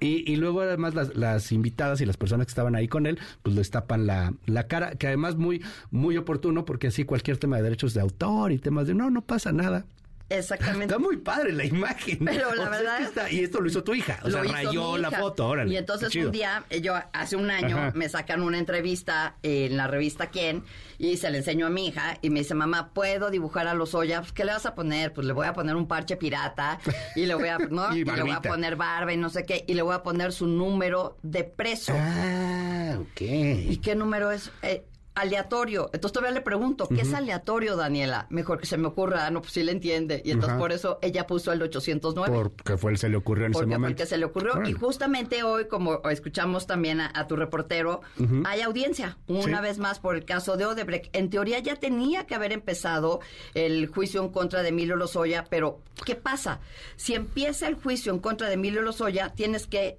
Y, 0.00 0.30
y 0.30 0.36
luego 0.36 0.60
además 0.60 0.94
las, 0.94 1.16
las, 1.16 1.50
invitadas 1.50 2.00
y 2.00 2.06
las 2.06 2.16
personas 2.16 2.46
que 2.46 2.50
estaban 2.50 2.76
ahí 2.76 2.86
con 2.86 3.06
él, 3.06 3.18
pues 3.42 3.56
les 3.56 3.70
tapan 3.70 4.06
la, 4.06 4.32
la 4.46 4.68
cara, 4.68 4.92
que 4.92 5.08
además 5.08 5.36
muy, 5.36 5.62
muy 5.90 6.16
oportuno 6.16 6.64
porque 6.64 6.86
así 6.86 7.04
cualquier 7.04 7.36
tema 7.38 7.56
de 7.56 7.64
derechos 7.64 7.94
de 7.94 8.00
autor 8.00 8.52
y 8.52 8.58
temas 8.58 8.86
de 8.86 8.94
no, 8.94 9.10
no 9.10 9.22
pasa 9.22 9.52
nada. 9.52 9.86
Exactamente. 10.30 10.86
Está 10.86 10.98
muy 10.98 11.16
padre 11.16 11.52
la 11.52 11.64
imagen. 11.64 12.18
Pero 12.24 12.54
la 12.54 12.68
verdad. 12.68 13.00
Es 13.02 13.10
que 13.10 13.34
y 13.34 13.44
esto 13.44 13.60
lo 13.60 13.68
hizo 13.68 13.82
tu 13.82 13.94
hija. 13.94 14.20
O 14.22 14.30
sea, 14.30 14.42
rayó 14.42 14.98
la 14.98 15.10
foto. 15.10 15.48
Órale, 15.48 15.72
y 15.72 15.76
entonces 15.76 16.14
un 16.16 16.30
día, 16.30 16.64
yo 16.82 16.94
hace 17.12 17.36
un 17.36 17.50
año, 17.50 17.92
me 17.94 18.08
sacan 18.08 18.42
una 18.42 18.58
entrevista 18.58 19.36
en 19.42 19.76
la 19.76 19.86
revista 19.86 20.28
Quién 20.28 20.64
y 20.98 21.16
se 21.16 21.30
le 21.30 21.38
enseño 21.38 21.66
a 21.66 21.70
mi 21.70 21.86
hija 21.86 22.18
y 22.22 22.30
me 22.30 22.40
dice, 22.40 22.54
mamá, 22.54 22.92
¿puedo 22.92 23.30
dibujar 23.30 23.68
a 23.68 23.74
los 23.74 23.94
Oya? 23.94 24.20
Pues, 24.20 24.32
¿qué 24.32 24.44
le 24.44 24.52
vas 24.52 24.66
a 24.66 24.74
poner? 24.74 25.12
Pues 25.12 25.26
le 25.26 25.32
voy 25.32 25.46
a 25.46 25.52
poner 25.52 25.76
un 25.76 25.86
parche 25.86 26.16
pirata 26.16 26.78
y 27.14 27.26
le 27.26 27.34
voy 27.34 27.48
a, 27.48 27.58
¿no? 27.58 27.94
y, 27.96 28.04
le 28.04 28.22
voy 28.22 28.32
a 28.32 28.42
poner 28.42 28.76
barba 28.76 29.12
y 29.12 29.16
no 29.16 29.30
sé 29.30 29.44
qué. 29.44 29.64
Y 29.66 29.74
le 29.74 29.82
voy 29.82 29.94
a 29.94 30.02
poner 30.02 30.32
su 30.32 30.46
número 30.46 31.16
de 31.22 31.44
preso. 31.44 31.94
Ah, 31.96 32.96
ok. 33.00 33.20
¿Y 33.20 33.78
qué 33.78 33.94
número 33.94 34.30
es? 34.30 34.50
Eh, 34.62 34.84
aleatorio. 35.18 35.90
Entonces 35.92 36.12
todavía 36.12 36.34
le 36.34 36.40
pregunto, 36.40 36.88
¿qué 36.88 37.02
es 37.02 37.12
aleatorio, 37.12 37.76
Daniela? 37.76 38.26
Mejor 38.30 38.58
que 38.60 38.66
se 38.66 38.76
me 38.78 38.86
ocurra, 38.86 39.26
ah, 39.26 39.30
no, 39.30 39.40
pues 39.40 39.52
sí 39.52 39.62
le 39.62 39.72
entiende. 39.72 40.22
Y 40.24 40.30
entonces 40.30 40.58
por 40.58 40.72
eso 40.72 40.98
ella 41.02 41.26
puso 41.26 41.52
el 41.52 41.60
809. 41.60 42.32
Porque 42.32 42.76
fue 42.76 42.92
el 42.92 42.98
se 42.98 43.08
le 43.08 43.16
ocurrió 43.16 43.46
en 43.46 43.52
ese 43.52 43.66
momento. 43.66 43.88
Porque 43.88 44.06
se 44.06 44.16
le 44.16 44.24
ocurrió. 44.24 44.62
Y 44.64 44.72
justamente 44.72 45.42
hoy, 45.42 45.66
como 45.66 46.00
escuchamos 46.08 46.66
también 46.66 47.00
a, 47.00 47.26
tu 47.26 47.36
reportero, 47.36 48.00
hay 48.44 48.62
audiencia, 48.62 49.18
una 49.26 49.60
vez 49.60 49.78
más 49.78 49.98
por 49.98 50.14
el 50.14 50.24
caso 50.24 50.56
de 50.56 50.66
Odebrecht. 50.66 51.14
En 51.14 51.30
teoría 51.30 51.58
ya 51.58 51.76
tenía 51.76 52.26
que 52.26 52.34
haber 52.34 52.52
empezado 52.52 53.20
el 53.54 53.88
juicio 53.88 54.22
en 54.22 54.30
contra 54.30 54.62
de 54.62 54.68
Emilio 54.68 54.96
Lozoya, 54.96 55.44
pero 55.50 55.80
¿qué 56.04 56.14
pasa? 56.14 56.60
Si 56.96 57.14
empieza 57.14 57.66
el 57.68 57.74
juicio 57.74 58.12
en 58.12 58.20
contra 58.20 58.48
de 58.48 58.54
Emilio 58.54 58.82
Lozoya, 58.82 59.30
tienes 59.30 59.66
que 59.66 59.98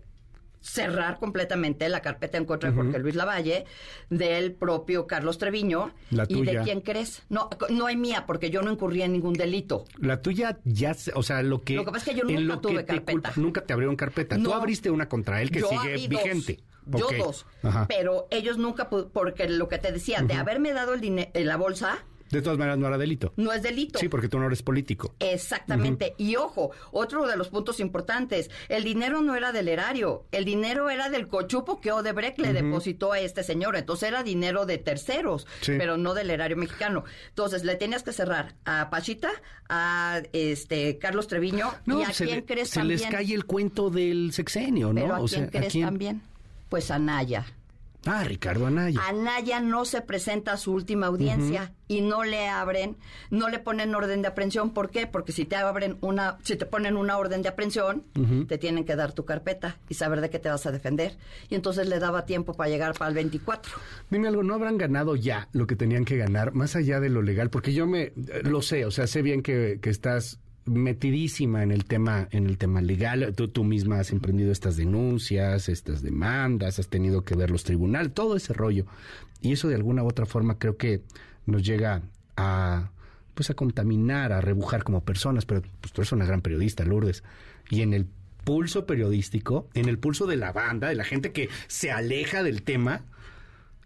cerrar 0.62 1.20
completamente 1.20 1.88
la 1.90 2.02
carpeta 2.02 2.38
en 2.38 2.46
contra 2.46 2.70
de 2.70 2.76
Jorge 2.76 3.00
Luis 3.00 3.16
Lavalle, 3.16 3.66
del 4.10 4.54
propio 4.54 5.08
Carlos 5.08 5.38
Treviño 5.38 5.94
y 6.28 6.42
de 6.44 6.62
quién 6.64 6.82
crees. 6.82 7.24
No, 7.30 7.50
no 7.70 7.86
hay 7.88 7.96
mía 7.98 8.26
porque 8.26 8.50
yo 8.50 8.62
no 8.62 8.72
incurrí 8.72 9.02
en 9.02 9.14
ningún 9.14 9.34
delito. 9.34 9.86
La 9.98 10.22
tuya 10.22 10.60
ya, 10.66 10.96
o 11.16 11.24
sea, 11.24 11.42
lo 11.44 11.62
que 11.62 11.76
Lo 11.76 11.86
que 11.86 11.92
pasa 11.92 12.12
es 12.12 12.16
que 12.16 12.22
yo 12.22 12.40
nunca 12.40 12.62
tuve 12.62 12.86
carpeta. 12.86 13.34
nunca 13.36 13.62
te 13.62 13.74
abrieron 13.74 13.96
carpeta. 13.96 14.38
Tú 14.38 14.54
abriste 14.54 14.92
una 14.92 15.08
contra 15.08 15.42
él 15.42 15.52
que 15.52 15.62
sigue 15.62 16.08
vigente. 16.08 16.60
Yo 16.86 17.08
dos, 17.18 17.46
pero 17.88 18.28
ellos 18.32 18.58
nunca 18.58 18.90
porque 18.90 19.48
lo 19.48 19.68
que 19.68 19.78
te 19.78 19.92
decía, 19.92 20.22
de 20.22 20.34
haberme 20.34 20.74
dado 20.74 20.94
el 20.94 21.02
dinero 21.02 21.30
la 21.36 21.56
bolsa, 21.56 22.00
de 22.30 22.42
todas 22.42 22.58
maneras, 22.58 22.78
no 22.78 22.88
era 22.88 22.98
delito. 22.98 23.34
No 23.38 23.52
es 23.52 23.64
delito. 23.64 24.00
Sí, 24.00 24.10
porque 24.10 24.30
tú 24.30 24.40
no 24.40 24.48
eres 24.48 24.62
político. 24.62 25.16
Exactamente. 25.20 26.14
Y 26.18 26.36
ojo, 26.36 26.72
otro 26.92 27.28
de 27.28 27.36
los 27.36 27.50
puntos 27.50 27.80
importantes, 27.80 28.50
el 28.68 28.84
dinero 28.84 29.22
no 29.22 29.36
era 29.36 29.52
del 29.52 29.68
erario, 29.68 30.26
el 30.32 30.46
dinero 30.46 30.90
era 30.90 31.10
del 31.10 31.28
cochupo 31.28 31.82
que 31.82 31.92
Odebrecht 31.92 32.40
le 32.40 32.54
depositó 32.54 33.14
a 33.14 33.20
este 33.20 33.44
señor. 33.44 33.76
Entonces 33.76 34.10
era 34.10 34.24
dinero 34.24 34.66
de 34.66 34.78
terceros, 34.78 35.48
pero 35.66 35.98
no 35.98 36.14
del 36.14 36.30
erario 36.30 36.58
mexicano. 36.58 37.04
Entonces 37.30 37.64
le 37.64 37.76
tenías 37.76 38.04
que 38.04 38.14
cerrar 38.14 38.56
a 38.66 38.90
Pachita, 38.90 39.32
a 39.68 40.22
este 40.34 40.98
Carlos 40.98 41.28
Treviño 41.28 41.74
y 41.86 42.04
a 42.04 42.12
quién 42.12 42.42
crees 42.42 42.70
se 42.70 42.80
también. 42.80 43.00
Se 43.00 43.06
les 43.06 43.14
cae 43.14 43.34
el 43.34 43.46
cuento 43.46 43.90
del 43.90 44.34
sexenio, 44.34 44.94
¿no? 44.94 45.02
Pero 45.02 45.16
a 45.16 45.26
quién 45.26 45.48
crees 45.48 45.74
también. 45.74 46.22
Pues 46.70 46.92
a 46.92 47.00
Naya. 47.00 47.46
Ah, 48.06 48.24
Ricardo 48.24 48.66
Anaya. 48.66 49.00
Anaya 49.08 49.60
no 49.60 49.84
se 49.84 50.02
presenta 50.02 50.54
a 50.54 50.58
su 50.58 50.72
última 50.72 51.08
audiencia 51.08 51.74
y 51.88 52.02
no 52.02 52.24
le 52.24 52.48
abren, 52.48 52.96
no 53.30 53.50
le 53.50 53.60
ponen 53.60 53.94
orden 53.94 54.22
de 54.22 54.30
aprehensión. 54.30 54.74
¿Por 54.74 54.90
qué? 54.90 55.06
Porque 55.06 55.32
si 55.34 55.46
te 55.46 55.58
abren 55.58 55.98
una, 56.02 56.38
si 56.44 56.56
te 56.56 56.66
ponen 56.66 56.96
una 56.96 57.18
orden 57.18 57.42
de 57.42 57.50
aprehensión, 57.50 58.04
te 58.48 58.58
tienen 58.58 58.86
que 58.86 58.96
dar 58.96 59.12
tu 59.12 59.26
carpeta 59.26 59.78
y 59.90 59.96
saber 59.96 60.22
de 60.22 60.30
qué 60.30 60.40
te 60.40 60.50
vas 60.50 60.66
a 60.66 60.72
defender. 60.72 61.18
Y 61.50 61.56
entonces 61.56 61.88
le 61.88 62.00
daba 62.00 62.26
tiempo 62.26 62.54
para 62.54 62.70
llegar 62.70 62.94
para 62.94 63.10
el 63.10 63.16
24. 63.16 63.74
Dime 64.10 64.30
algo, 64.30 64.44
¿no 64.44 64.54
habrán 64.54 64.78
ganado 64.78 65.16
ya 65.16 65.50
lo 65.52 65.68
que 65.68 65.76
tenían 65.76 66.06
que 66.06 66.16
ganar, 66.16 66.54
más 66.54 66.76
allá 66.76 67.00
de 67.00 67.10
lo 67.10 67.22
legal? 67.22 67.50
Porque 67.50 67.74
yo 67.74 67.86
me, 67.86 68.14
lo 68.44 68.62
sé, 68.62 68.86
o 68.86 68.92
sea, 68.92 69.08
sé 69.08 69.22
bien 69.22 69.42
que, 69.42 69.80
que 69.82 69.90
estás 69.90 70.40
metidísima 70.70 71.64
en 71.64 71.72
el 71.72 71.86
tema 71.86 72.28
en 72.32 72.46
el 72.46 72.58
tema 72.58 72.82
legal. 72.82 73.34
Tú, 73.36 73.48
tú 73.48 73.64
misma 73.64 74.00
has 74.00 74.12
emprendido 74.12 74.52
estas 74.52 74.78
denuncias, 74.78 75.70
estas 75.70 76.02
demandas, 76.02 76.80
has 76.80 76.88
tenido 76.88 77.24
que 77.24 77.36
ver 77.36 77.52
los 77.52 77.64
tribunales, 77.64 78.14
todo 78.14 78.36
ese 78.36 78.54
rollo. 78.54 78.86
Y 79.42 79.52
eso 79.54 79.68
de 79.68 79.76
alguna 79.76 80.04
u 80.04 80.08
otra 80.08 80.26
forma 80.26 80.58
creo 80.58 80.78
que 80.78 81.02
nos 81.46 81.64
llega 81.64 82.02
a 82.38 82.92
pues 83.34 83.50
a 83.50 83.54
contaminar, 83.54 84.34
a 84.34 84.42
rebujar 84.42 84.84
como 84.84 85.02
personas, 85.06 85.46
pero 85.46 85.62
pues 85.80 85.94
tú 85.94 86.02
eres 86.02 86.12
una 86.12 86.26
gran 86.26 86.42
periodista, 86.42 86.84
Lourdes. 86.84 87.24
Y 87.70 87.84
en 87.84 87.94
el 87.94 88.06
pulso 88.44 88.86
periodístico, 88.86 89.70
en 89.76 89.88
el 89.88 89.98
pulso 89.98 90.28
de 90.28 90.36
la 90.36 90.52
banda, 90.52 90.90
de 90.90 90.96
la 90.96 91.06
gente 91.06 91.32
que 91.32 91.50
se 91.68 91.90
aleja 91.90 92.44
del 92.44 92.64
tema, 92.64 93.06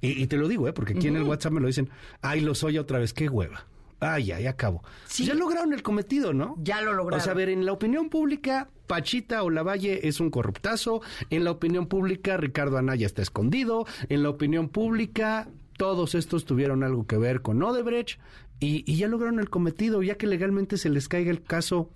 y, 0.01 0.27
te 0.27 0.37
lo 0.37 0.47
digo, 0.47 0.67
¿eh? 0.67 0.73
porque 0.73 0.93
aquí 0.93 1.07
en 1.07 1.15
el 1.15 1.23
WhatsApp 1.23 1.53
me 1.53 1.61
lo 1.61 1.67
dicen, 1.67 1.89
ay, 2.21 2.41
lo 2.41 2.55
soy 2.55 2.77
otra 2.77 2.99
vez, 2.99 3.13
qué 3.13 3.29
hueva. 3.29 3.67
Ay, 4.03 4.25
ya, 4.25 4.39
ya 4.39 4.51
acabo. 4.51 4.83
Ya 5.17 5.33
lograron 5.33 5.73
el 5.73 5.81
cometido, 5.81 6.33
¿no? 6.33 6.55
Ya 6.59 6.81
lo 6.81 6.93
lograron. 6.93 7.21
O 7.21 7.23
sea, 7.23 7.31
a 7.31 7.35
ver, 7.35 7.49
en 7.49 7.65
la 7.65 7.71
opinión 7.71 8.09
pública, 8.09 8.69
Pachita 8.87 9.43
o 9.43 9.49
Lavalle 9.49 10.07
es 10.07 10.19
un 10.19 10.29
corruptazo. 10.29 11.01
En 11.29 11.43
la 11.43 11.51
opinión 11.51 11.87
pública, 11.87 12.37
Ricardo 12.37 12.77
Anaya 12.77 13.05
está 13.05 13.21
escondido. 13.21 13.85
En 14.09 14.23
la 14.23 14.29
opinión 14.29 14.69
pública, 14.69 15.47
todos 15.77 16.15
estos 16.15 16.45
tuvieron 16.45 16.83
algo 16.83 17.07
que 17.07 17.17
ver 17.17 17.41
con 17.41 17.63
Odebrecht. 17.63 18.19
Y, 18.59 18.83
y 18.91 18.97
ya 18.97 19.07
lograron 19.07 19.39
el 19.39 19.49
cometido, 19.49 20.03
ya 20.03 20.15
que 20.15 20.27
legalmente 20.27 20.77
se 20.77 20.89
les 20.89 21.07
caiga 21.07 21.31
el 21.31 21.43
caso, 21.43 21.89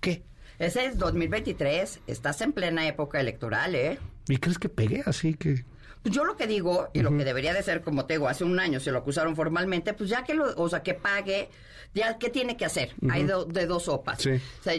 ¿qué? 0.00 0.24
Ese 0.58 0.86
es 0.86 0.98
2023, 0.98 2.00
estás 2.06 2.40
en 2.40 2.52
plena 2.52 2.86
época 2.86 3.18
electoral, 3.18 3.74
¿eh? 3.74 3.98
¿Y 4.28 4.36
crees 4.36 4.58
que 4.58 4.68
pegué 4.68 5.02
así 5.06 5.34
que...? 5.34 5.64
Pues 6.02 6.14
yo 6.14 6.24
lo 6.24 6.36
que 6.36 6.46
digo, 6.46 6.88
y 6.92 7.00
lo 7.00 7.16
que 7.16 7.24
debería 7.24 7.54
de 7.54 7.62
ser, 7.62 7.82
como 7.82 8.06
te 8.06 8.14
digo, 8.14 8.28
hace 8.28 8.42
un 8.44 8.58
año 8.58 8.80
se 8.80 8.90
lo 8.90 8.98
acusaron 8.98 9.36
formalmente, 9.36 9.94
pues 9.94 10.10
ya 10.10 10.24
que 10.24 10.34
lo, 10.34 10.52
o 10.56 10.68
sea, 10.68 10.82
que 10.82 10.94
pague, 10.94 11.48
ya, 11.94 12.18
¿qué 12.18 12.28
tiene 12.28 12.56
que 12.56 12.64
hacer? 12.64 12.94
Hay 13.10 13.24
de 13.24 13.66
dos 13.66 13.84
sopas. 13.84 14.26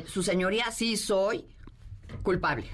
su 0.05 0.23
señoría 0.23 0.69
sí 0.71 0.97
soy 0.97 1.45
culpable. 2.21 2.65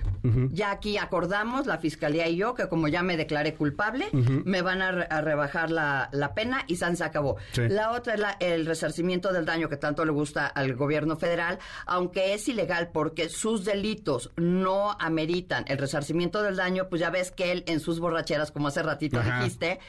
Ya 0.51 0.71
aquí 0.71 0.97
acordamos, 0.97 1.65
la 1.65 1.77
fiscalía 1.77 2.27
y 2.27 2.35
yo, 2.35 2.53
que 2.53 2.67
como 2.67 2.87
ya 2.87 3.03
me 3.03 3.15
declaré 3.15 3.53
culpable, 3.55 4.07
me 4.13 4.61
van 4.61 4.81
a, 4.81 5.21
rebajar 5.21 5.71
la, 5.71 6.31
pena 6.35 6.63
y 6.67 6.75
San 6.75 6.97
se 6.97 7.03
acabó. 7.03 7.37
La 7.55 7.91
otra 7.91 8.37
es 8.39 8.51
el 8.51 8.65
resarcimiento 8.65 9.31
del 9.31 9.45
daño 9.45 9.69
que 9.69 9.77
tanto 9.77 10.03
le 10.05 10.11
gusta 10.11 10.47
al 10.47 10.75
gobierno 10.75 11.15
federal, 11.15 11.59
aunque 11.85 12.33
es 12.33 12.47
ilegal 12.47 12.89
porque 12.91 13.29
sus 13.29 13.65
delitos 13.65 14.31
no 14.35 14.95
ameritan 14.99 15.65
el 15.67 15.77
resarcimiento 15.77 16.41
del 16.41 16.55
daño, 16.55 16.89
pues 16.89 16.99
ya 16.99 17.09
ves 17.09 17.31
que 17.31 17.51
él 17.51 17.63
en 17.67 17.79
sus 17.79 17.99
borracheras, 17.99 18.51
como 18.51 18.67
hace 18.67 18.83
ratito 18.83 19.19
dijiste, 19.21 19.79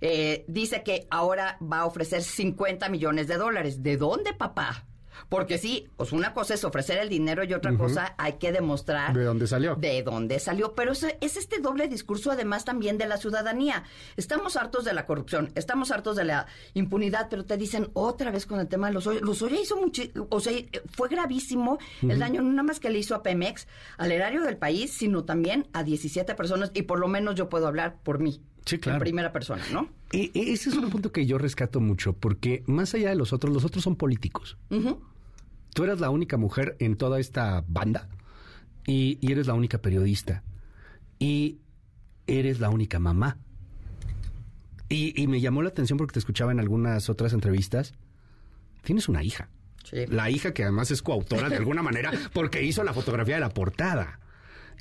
eh, 0.00 0.44
dice 0.48 0.82
que 0.82 1.06
ahora 1.10 1.58
va 1.60 1.80
a 1.80 1.86
ofrecer 1.86 2.22
50 2.22 2.88
millones 2.88 3.26
de 3.28 3.36
dólares. 3.36 3.82
¿De 3.82 3.96
dónde, 3.96 4.32
papá? 4.32 4.87
Porque 5.28 5.58
sí, 5.58 5.88
pues 5.96 6.12
una 6.12 6.34
cosa 6.34 6.54
es 6.54 6.64
ofrecer 6.64 6.98
el 6.98 7.08
dinero 7.08 7.44
y 7.44 7.54
otra 7.54 7.76
cosa 7.76 8.14
hay 8.18 8.34
que 8.34 8.52
demostrar. 8.52 9.14
¿De 9.14 9.24
dónde 9.24 9.46
salió? 9.46 9.74
De 9.76 10.02
dónde 10.02 10.38
salió. 10.38 10.74
Pero 10.74 10.92
es, 10.92 11.06
es 11.20 11.36
este 11.36 11.60
doble 11.60 11.88
discurso 11.88 12.30
además 12.30 12.64
también 12.64 12.98
de 12.98 13.06
la 13.06 13.16
ciudadanía. 13.16 13.84
Estamos 14.16 14.56
hartos 14.56 14.84
de 14.84 14.92
la 14.92 15.06
corrupción, 15.06 15.50
estamos 15.54 15.90
hartos 15.90 16.16
de 16.16 16.24
la 16.24 16.46
impunidad, 16.74 17.28
pero 17.30 17.44
te 17.44 17.56
dicen 17.56 17.88
otra 17.94 18.30
vez 18.30 18.46
con 18.46 18.60
el 18.60 18.68
tema 18.68 18.88
de 18.88 18.94
los 18.94 19.06
Los 19.06 19.20
Lozoya 19.22 19.60
hizo 19.60 19.76
mucho, 19.76 20.02
o 20.28 20.40
sea, 20.40 20.52
fue 20.90 21.08
gravísimo 21.08 21.78
el 22.02 22.18
daño, 22.18 22.42
no 22.42 22.50
nada 22.50 22.62
más 22.64 22.80
que 22.80 22.90
le 22.90 22.98
hizo 22.98 23.14
a 23.14 23.22
Pemex, 23.22 23.66
al 23.96 24.12
erario 24.12 24.42
del 24.42 24.56
país, 24.56 24.92
sino 24.92 25.24
también 25.24 25.66
a 25.72 25.82
17 25.82 26.34
personas, 26.34 26.70
y 26.74 26.82
por 26.82 26.98
lo 26.98 27.08
menos 27.08 27.34
yo 27.34 27.48
puedo 27.48 27.66
hablar 27.66 27.96
por 28.02 28.18
mí. 28.18 28.42
Sí, 28.64 28.78
claro. 28.78 28.96
En 28.96 29.00
primera 29.00 29.32
persona, 29.32 29.64
¿no? 29.72 29.88
Ese 30.10 30.70
es 30.70 30.76
un 30.76 30.88
punto 30.88 31.12
que 31.12 31.26
yo 31.26 31.36
rescato 31.38 31.80
mucho, 31.80 32.14
porque 32.14 32.62
más 32.66 32.94
allá 32.94 33.10
de 33.10 33.16
los 33.16 33.32
otros, 33.32 33.52
los 33.52 33.64
otros 33.64 33.84
son 33.84 33.96
políticos. 33.96 34.56
Tú 35.74 35.84
eres 35.84 36.00
la 36.00 36.10
única 36.10 36.36
mujer 36.36 36.76
en 36.78 36.96
toda 36.96 37.20
esta 37.20 37.64
banda 37.68 38.08
y, 38.86 39.18
eres 39.30 39.46
la 39.46 39.54
única 39.54 39.78
periodista 39.78 40.42
y 41.18 41.58
eres 42.26 42.58
la 42.58 42.70
única 42.70 42.98
mamá. 42.98 43.36
Y, 44.88 45.26
me 45.26 45.40
llamó 45.40 45.62
la 45.62 45.68
atención 45.68 45.98
porque 45.98 46.14
te 46.14 46.18
escuchaba 46.18 46.52
en 46.52 46.60
algunas 46.60 47.10
otras 47.10 47.34
entrevistas. 47.34 47.92
Tienes 48.82 49.08
una 49.08 49.22
hija. 49.22 49.50
La 50.08 50.30
hija 50.30 50.52
que 50.52 50.62
además 50.62 50.90
es 50.90 51.02
coautora 51.02 51.48
de 51.48 51.56
alguna 51.56 51.82
manera 51.82 52.12
porque 52.32 52.62
hizo 52.62 52.82
la 52.82 52.94
fotografía 52.94 53.34
de 53.34 53.40
la 53.40 53.50
portada. 53.50 54.20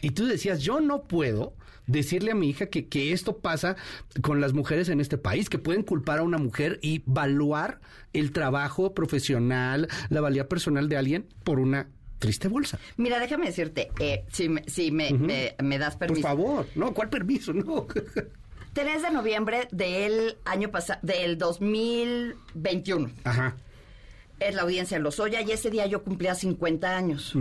Y 0.01 0.11
tú 0.11 0.25
decías, 0.25 0.61
yo 0.61 0.79
no 0.79 1.03
puedo 1.03 1.53
decirle 1.88 2.31
a 2.31 2.35
mi 2.35 2.49
hija 2.49 2.68
que, 2.68 2.88
que, 2.88 3.14
esto 3.14 3.38
pasa 3.39 3.76
con 4.22 4.39
las 4.41 4.53
mujeres 4.53 4.89
en 4.89 4.99
este 4.99 5.18
país, 5.18 5.49
que 5.49 5.57
pueden 5.57 5.84
culpar 5.84 6.19
a 6.19 6.23
una 6.23 6.38
mujer 6.38 6.80
y 6.81 7.03
valuar 7.05 7.80
el 8.14 8.31
trabajo 8.31 8.93
profesional, 8.93 9.88
la 10.09 10.22
valía 10.22 10.47
personal 10.47 10.89
de 10.89 10.97
alguien 10.97 11.27
por 11.43 11.59
una 11.59 11.89
triste 12.19 12.47
bolsa. 12.47 12.80
Mira, 12.97 13.19
déjame 13.19 13.47
decirte, 13.47 13.89
eh, 13.99 14.26
si, 14.31 14.49
me, 14.49 14.64
si 14.68 14.91
me, 14.91 15.11
me, 15.61 15.77
das 15.77 15.95
permiso. 15.95 16.22
Por 16.22 16.30
favor, 16.30 16.68
no, 16.76 16.93
¿cuál 16.93 17.09
permiso? 17.09 17.53
No. 17.53 17.88
3 18.73 19.01
de 19.01 19.11
noviembre 19.11 19.68
del 19.72 20.38
año 20.45 20.69
pasado, 20.69 20.99
del 21.01 21.38
2021. 21.38 23.09
Ajá. 23.23 23.57
Es 24.39 24.55
la 24.55 24.61
audiencia 24.64 24.97
en 24.97 25.03
Lozoya 25.03 25.41
y 25.41 25.51
ese 25.51 25.69
día 25.69 25.85
yo 25.85 26.03
cumplía 26.03 26.35
50 26.35 26.95
años. 26.95 27.34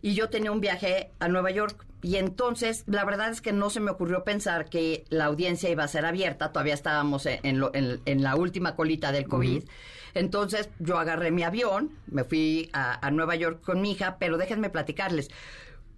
Y 0.00 0.14
yo 0.14 0.28
tenía 0.28 0.52
un 0.52 0.60
viaje 0.60 1.10
a 1.18 1.28
Nueva 1.28 1.50
York. 1.50 1.86
Y 2.02 2.16
entonces, 2.16 2.82
la 2.86 3.04
verdad 3.04 3.30
es 3.30 3.40
que 3.40 3.52
no 3.52 3.70
se 3.70 3.78
me 3.78 3.90
ocurrió 3.90 4.24
pensar 4.24 4.68
que 4.68 5.04
la 5.08 5.26
audiencia 5.26 5.70
iba 5.70 5.84
a 5.84 5.88
ser 5.88 6.04
abierta. 6.04 6.50
Todavía 6.50 6.74
estábamos 6.74 7.26
en, 7.26 7.62
en, 7.74 8.22
la 8.22 8.34
última 8.34 8.74
colita 8.74 9.12
del 9.12 9.28
COVID. 9.28 9.62
Entonces, 10.14 10.68
yo 10.80 10.98
agarré 10.98 11.30
mi 11.30 11.44
avión, 11.44 11.92
me 12.06 12.24
fui 12.24 12.70
a, 12.72 13.06
a 13.06 13.10
Nueva 13.10 13.36
York 13.36 13.62
con 13.64 13.80
mi 13.80 13.92
hija, 13.92 14.16
pero 14.18 14.36
déjenme 14.36 14.68
platicarles 14.68 15.30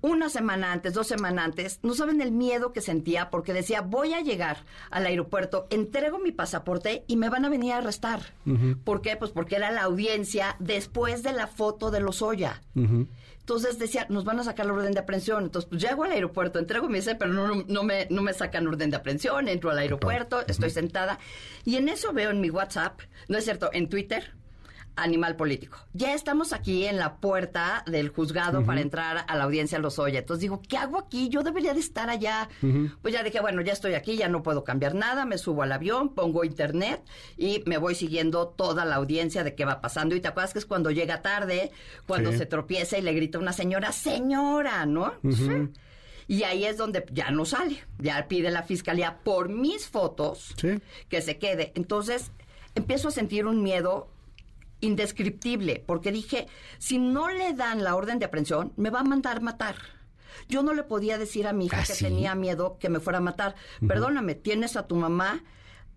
una 0.05 0.29
semana 0.29 0.71
antes, 0.71 0.93
dos 0.93 1.07
semanas 1.07 1.47
antes, 1.47 1.81
no 1.83 1.95
saben 1.95 2.21
el 2.21 2.31
miedo 2.31 2.75
que 2.75 2.83
sentía 2.83 3.31
porque 3.31 3.55
decía, 3.55 3.81
voy 3.81 4.13
a 4.13 4.21
llegar 4.21 4.59
al 4.91 5.07
aeropuerto, 5.07 5.67
entrego 5.71 6.19
mi 6.19 6.31
pasaporte 6.31 7.05
y 7.07 7.17
me 7.17 7.31
van 7.31 7.47
a 7.47 7.49
venir 7.49 7.73
a 7.73 7.79
arrestar. 7.79 8.21
¿Por 8.85 9.01
qué? 9.01 9.17
Pues 9.17 9.31
porque 9.31 9.57
era 9.57 9.71
la 9.71 9.85
audiencia 9.85 10.57
después 10.59 11.23
de 11.23 11.33
la 11.33 11.47
foto 11.47 11.91
de 11.91 12.01
los 12.01 12.21
Oya. 12.21 12.61
Entonces 12.75 13.79
decía, 13.79 14.07
nos 14.11 14.25
van 14.25 14.39
a 14.41 14.45
sacar 14.45 14.67
la 14.67 14.75
orden 14.75 14.93
de 14.93 15.01
aprehensión. 15.01 15.45
Entonces, 15.45 15.71
pues 15.71 15.81
llego 15.81 16.05
al 16.05 16.13
aeropuerto, 16.13 16.59
entrego 16.59 16.87
mi 16.91 17.01
pero 17.01 17.33
no, 17.33 17.65
no, 17.67 17.83
me, 17.83 18.07
no 18.11 18.21
me 18.21 18.35
sacan 18.35 18.67
orden 18.67 18.91
de 18.91 18.99
aprehensión, 18.99 19.49
entro 19.49 19.71
al 19.71 19.79
aeropuerto, 19.79 20.45
estoy 20.47 20.69
sentada. 20.69 21.19
Y 21.65 21.77
en 21.77 21.89
eso 21.89 22.13
veo 22.13 22.31
en 22.31 22.43
mi 22.43 22.51
WhatsApp, 22.51 23.01
no 23.29 23.39
es 23.39 23.45
cierto, 23.45 23.71
en 23.73 23.89
Twitter, 23.89 24.35
animal 24.97 25.37
político. 25.37 25.79
Ya 25.93 26.15
estamos 26.15 26.53
aquí 26.53 26.87
en 26.87 26.99
la 26.99 27.17
puerta 27.17 27.83
del 27.87 28.09
juzgado 28.09 28.65
para 28.65 28.81
entrar 28.81 29.25
a 29.27 29.37
la 29.37 29.45
audiencia 29.45 29.79
los 29.79 29.97
Lozoya. 29.97 30.21
Entonces 30.21 30.43
digo, 30.43 30.63
¿qué 30.69 30.77
hago 30.77 30.99
aquí? 30.99 31.29
Yo 31.29 31.43
debería 31.43 31.75
de 31.75 31.81
estar 31.81 32.11
allá. 32.11 32.49
Pues 33.03 33.15
ya 33.15 33.23
dije, 33.23 33.41
bueno, 33.41 33.61
ya 33.63 33.73
estoy 33.73 33.95
aquí, 33.95 34.17
ya 34.17 34.29
no 34.29 34.43
puedo 34.43 34.65
cambiar 34.65 34.95
nada, 34.95 35.25
me 35.25 35.39
subo 35.39 35.63
al 35.63 35.73
avión, 35.73 36.15
pongo 36.15 36.45
internet 36.45 37.03
y 37.37 37.63
me 37.67 37.79
voy 37.79 37.95
siguiendo 37.95 38.49
toda 38.49 38.85
la 38.85 38.97
audiencia 38.97 39.45
de 39.45 39.55
qué 39.55 39.65
va 39.65 39.81
pasando. 39.81 40.15
Y 40.15 40.21
te 40.21 40.29
acuerdas 40.29 40.53
que 40.53 40.59
es 40.61 40.67
cuando 40.67 40.91
llega 40.91 41.23
tarde, 41.23 41.71
cuando 42.07 42.33
se 42.33 42.47
tropieza 42.47 42.99
y 42.99 43.03
le 43.03 43.13
grita 43.13 43.39
a 43.39 43.41
una 43.41 43.53
señora, 43.53 43.93
señora, 43.93 44.87
¿no? 44.87 45.15
Y 46.27 46.45
ahí 46.45 46.65
es 46.65 46.77
donde 46.79 47.05
ya 47.13 47.31
no 47.31 47.45
sale. 47.45 47.85
Ya 47.99 48.27
pide 48.29 48.51
la 48.51 48.63
fiscalía 48.63 49.19
por 49.23 49.49
mis 49.49 49.87
fotos 49.87 50.55
que 51.09 51.21
se 51.21 51.39
quede. 51.39 51.73
Entonces 51.75 52.33
empiezo 52.75 53.09
a 53.09 53.11
sentir 53.11 53.47
un 53.47 53.63
miedo 53.63 54.09
indescriptible, 54.81 55.83
porque 55.87 56.13
dije, 56.13 56.47
si 56.79 56.99
no 56.99 57.29
le 57.29 57.55
dan 57.55 57.83
la 57.83 57.97
orden 57.97 58.19
de 58.19 58.27
aprehensión, 58.27 58.73
me 58.77 58.91
va 58.91 59.01
a 59.01 59.05
mandar 59.05 59.41
matar. 59.41 59.77
Yo 60.49 60.63
no 60.63 60.75
le 60.75 60.83
podía 60.83 61.19
decir 61.19 61.47
a 61.47 61.53
mi 61.53 61.67
hija 61.67 61.83
que 61.85 61.93
¿Ah, 61.93 61.97
tenía 61.99 62.35
miedo 62.35 62.79
que 62.79 62.89
me 62.89 63.01
fuera 63.01 63.19
a 63.19 63.23
matar. 63.23 63.55
Perdóname, 63.87 64.35
tienes 64.35 64.77
a 64.77 64.87
tu 64.87 64.97
mamá 64.97 65.45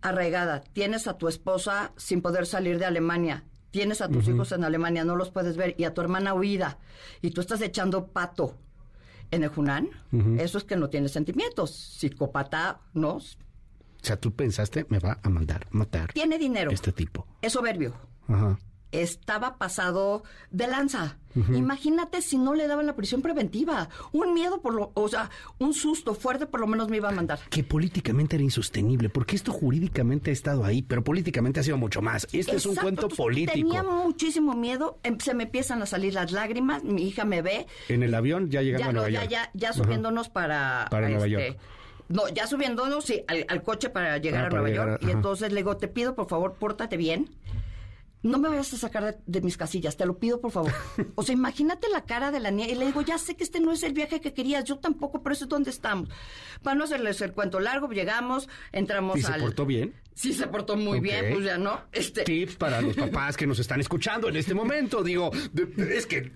arraigada, 0.02 0.62
tienes 0.62 1.08
a 1.08 1.18
tu 1.18 1.28
esposa 1.28 1.92
sin 1.98 2.22
poder 2.22 2.46
salir 2.46 2.80
de 2.80 2.86
Alemania, 2.86 3.46
tienes 3.72 4.02
a 4.02 4.08
tus 4.08 4.28
hijos 4.28 4.52
en 4.52 4.64
Alemania, 4.64 5.04
no 5.04 5.16
los 5.16 5.32
puedes 5.32 5.58
ver, 5.58 5.76
y 5.78 5.86
a 5.86 5.94
tu 5.94 6.02
hermana 6.02 6.34
huida, 6.34 6.78
y 7.22 7.32
tú 7.32 7.42
estás 7.42 7.62
echando 7.62 8.08
pato 8.08 8.56
en 9.32 9.44
el 9.44 9.50
Junán, 9.50 9.90
eso 10.38 10.58
es 10.58 10.64
que 10.64 10.78
no 10.78 10.90
tienes 10.90 11.12
sentimientos. 11.12 11.72
Psicópata, 11.72 12.80
¿no? 12.94 13.16
O 13.16 13.22
sea, 14.02 14.18
tú 14.18 14.32
pensaste, 14.32 14.86
me 14.90 15.00
va 15.00 15.20
a 15.22 15.30
mandar 15.30 15.68
matar. 15.72 16.14
Tiene 16.14 16.38
dinero. 16.38 16.72
Este 16.72 16.92
tipo. 16.92 17.28
Es 17.42 17.54
soberbio. 17.54 17.94
Ajá 18.28 18.58
estaba 18.92 19.58
pasado 19.58 20.24
de 20.52 20.68
lanza. 20.68 21.18
Imagínate 21.54 22.24
si 22.24 22.40
no 22.40 22.56
le 22.56 22.68
daban 22.68 22.88
la 22.88 22.96
prisión 22.96 23.22
preventiva. 23.22 23.90
Un 24.12 24.34
miedo, 24.34 24.60
por 24.60 24.74
lo, 24.74 24.92
o 24.96 25.08
sea, 25.08 25.30
un 25.60 25.76
susto 25.76 26.16
fuerte 26.16 26.48
por 26.48 26.60
lo 26.60 26.66
menos 26.66 26.90
me 26.90 26.98
iba 26.98 27.10
a 27.10 27.12
mandar. 27.12 27.40
Que 27.52 27.64
políticamente 27.64 28.38
era 28.38 28.44
insostenible, 28.44 29.10
porque 29.10 29.36
esto 29.36 29.52
jurídicamente 29.52 30.32
ha 30.32 30.34
estado 30.34 30.66
ahí, 30.66 30.82
pero 30.82 31.04
políticamente 31.04 31.60
ha 31.60 31.64
sido 31.64 31.78
mucho 31.78 32.02
más. 32.02 32.28
Este 32.32 32.56
es 32.56 32.66
un 32.66 32.76
cuento 32.76 33.08
político. 33.08 33.54
Tenía 33.54 33.84
muchísimo 33.84 34.56
miedo, 34.56 34.98
em, 35.04 35.20
se 35.20 35.36
me 35.36 35.44
empiezan 35.44 35.80
a 35.84 35.86
salir 35.86 36.16
las 36.16 36.32
lágrimas, 36.32 36.84
mi 36.84 37.04
hija 37.04 37.24
me 37.24 37.44
ve. 37.44 37.68
En 37.88 38.02
el 38.02 38.16
avión 38.16 38.50
ya 38.50 38.64
llegando 38.64 38.90
a 38.90 38.94
Nueva 38.94 39.10
York. 39.10 39.28
Ya, 39.30 39.52
ya, 39.54 39.74
subiéndonos 39.74 40.30
para... 40.30 40.88
Para 40.90 41.08
Nueva 41.08 41.28
este, 41.28 41.50
York. 41.50 41.60
No, 42.10 42.28
ya 42.30 42.48
subiéndonos, 42.48 43.06
sí, 43.06 43.24
al, 43.28 43.62
coche 43.62 43.90
para 43.90 44.18
llegar 44.18 44.46
ah, 44.46 44.48
a 44.48 44.50
Nueva 44.50 44.70
York. 44.70 45.04
y 45.04 45.12
entonces 45.12 45.52
le 45.52 45.58
digo, 45.58 45.78
te 45.78 45.88
pido 45.88 46.16
por 46.16 46.28
favor, 46.28 46.56
pórtate 46.56 46.98
bien 46.98 47.30
no 48.24 48.40
me 48.40 48.50
vayas 48.50 48.74
a 48.74 48.78
sacar 48.78 49.20
de, 49.26 49.42
mis 49.42 49.58
casillas, 49.58 49.96
te 49.96 50.06
lo 50.06 50.18
pido 50.18 50.42
por 50.42 50.52
favor. 50.52 50.74
O 51.16 51.24
sea, 51.24 51.34
imagínate 51.34 51.88
la 51.90 52.06
cara 52.06 52.32
de 52.32 52.40
la 52.40 52.52
niña 52.52 52.70
y 52.70 52.76
le 52.76 52.86
digo, 52.86 53.02
ya 53.02 53.18
sé 53.18 53.36
que 53.36 53.44
este 53.44 53.60
no 53.60 53.72
es 53.72 53.84
el 53.84 53.94
viaje 53.94 54.22
que 54.22 54.34
querías, 54.34 54.64
yo 54.64 54.78
tampoco, 54.80 55.22
pero 55.22 55.34
eso 55.34 55.46
es 55.46 55.50
donde 55.50 55.70
estamos. 55.70 56.10
Para 56.64 56.76
no 56.76 56.84
hacerles 56.84 57.22
el 57.22 57.34
cuento 57.34 57.60
largo, 57.60 57.88
llegamos, 57.90 58.50
entramos 58.72 59.18
¿Y 59.18 59.22
se 59.22 59.34
portó 59.34 59.66
bien? 59.66 59.94
Sí, 60.18 60.34
se 60.34 60.48
portó 60.48 60.76
muy 60.76 61.00
bien, 61.00 61.26
pues 61.32 61.46
ya 61.46 61.60
no. 61.60 61.80
Este... 61.92 62.24
Tips 62.24 62.56
para 62.56 62.82
los 62.82 62.96
papás 62.96 63.38
que 63.38 63.46
nos 63.46 63.60
están 63.60 63.80
escuchando 63.80 64.30
en 64.30 64.36
este 64.36 64.56
momento, 64.56 65.04
digo, 65.04 65.30
es 65.78 66.08
que, 66.08 66.32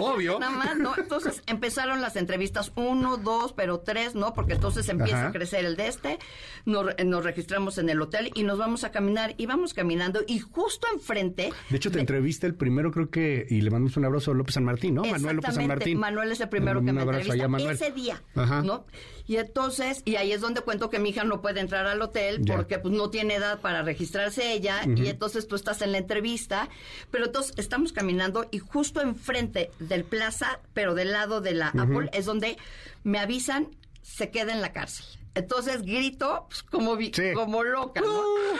obvio. 0.00 0.38
Nada 0.38 0.56
más, 0.56 0.78
¿no? 0.78 0.94
Entonces 0.96 1.42
empezaron 1.46 2.00
las 2.00 2.16
entrevistas, 2.16 2.72
uno, 2.76 3.18
dos, 3.18 3.52
pero 3.52 3.80
tres, 3.80 4.14
¿no? 4.14 4.32
Porque 4.32 4.54
entonces 4.54 4.88
empieza 4.88 5.28
a 5.28 5.32
crecer 5.32 5.66
el 5.66 5.76
de 5.76 5.88
este, 5.88 6.18
nos, 6.64 6.86
nos 7.04 7.24
registramos 7.24 7.76
en 7.76 7.90
el 7.90 8.00
hotel 8.00 8.30
y 8.34 8.42
nos 8.42 8.56
vamos 8.56 8.84
a 8.84 8.90
caminar, 8.90 9.34
y 9.36 9.44
vamos 9.44 9.74
caminando, 9.74 10.22
y 10.26 10.38
justo 10.38 10.86
enfrente 10.94 11.52
de 11.68 11.76
hecho, 11.76 11.90
te 11.90 12.00
entrevista 12.00 12.46
el 12.46 12.54
primero, 12.54 12.90
creo 12.90 13.10
que, 13.10 13.46
y 13.50 13.60
le 13.60 13.70
mandamos 13.70 13.96
un 13.98 14.06
abrazo 14.06 14.30
a 14.30 14.34
López 14.34 14.54
San 14.54 14.64
Martín, 14.64 14.94
¿no? 14.94 15.04
Manuel 15.04 15.36
López 15.36 15.54
San 15.56 15.66
Martín. 15.66 15.98
Manuel 15.98 16.32
es 16.32 16.40
el 16.40 16.48
primero 16.48 16.82
que 16.82 16.92
me 16.92 17.02
entrevista 17.02 17.70
ese 17.70 17.92
día, 17.92 18.22
¿no? 18.34 18.86
Y 19.26 19.36
entonces, 19.36 20.02
y 20.04 20.16
ahí 20.16 20.32
es 20.32 20.40
donde 20.40 20.60
cuento 20.60 20.88
que 20.88 20.98
mi 21.00 21.10
hija 21.10 21.24
no 21.24 21.42
puede 21.42 21.60
entrar 21.60 21.86
al 21.86 22.00
hotel 22.00 22.42
porque 22.46 22.78
pues 22.78 22.94
no 22.94 23.10
tiene 23.10 23.25
edad 23.34 23.60
para 23.60 23.82
registrarse 23.82 24.52
ella, 24.52 24.80
y 24.86 25.08
entonces 25.08 25.46
tú 25.48 25.56
estás 25.56 25.82
en 25.82 25.92
la 25.92 25.98
entrevista, 25.98 26.68
pero 27.10 27.26
entonces 27.26 27.54
estamos 27.56 27.92
caminando 27.92 28.48
y 28.50 28.58
justo 28.58 29.00
enfrente 29.00 29.70
del 29.78 30.04
plaza, 30.04 30.60
pero 30.74 30.94
del 30.94 31.12
lado 31.12 31.40
de 31.40 31.52
la 31.52 31.68
Apple, 31.68 32.10
es 32.12 32.24
donde 32.24 32.56
me 33.04 33.18
avisan 33.18 33.68
se 34.02 34.30
queda 34.30 34.52
en 34.52 34.60
la 34.60 34.72
cárcel. 34.72 35.04
Entonces 35.36 35.82
grito 35.82 36.46
pues, 36.48 36.62
como, 36.62 36.96
como 37.34 37.62
loca, 37.62 38.00
¿no? 38.00 38.20
¡Ah! 38.20 38.58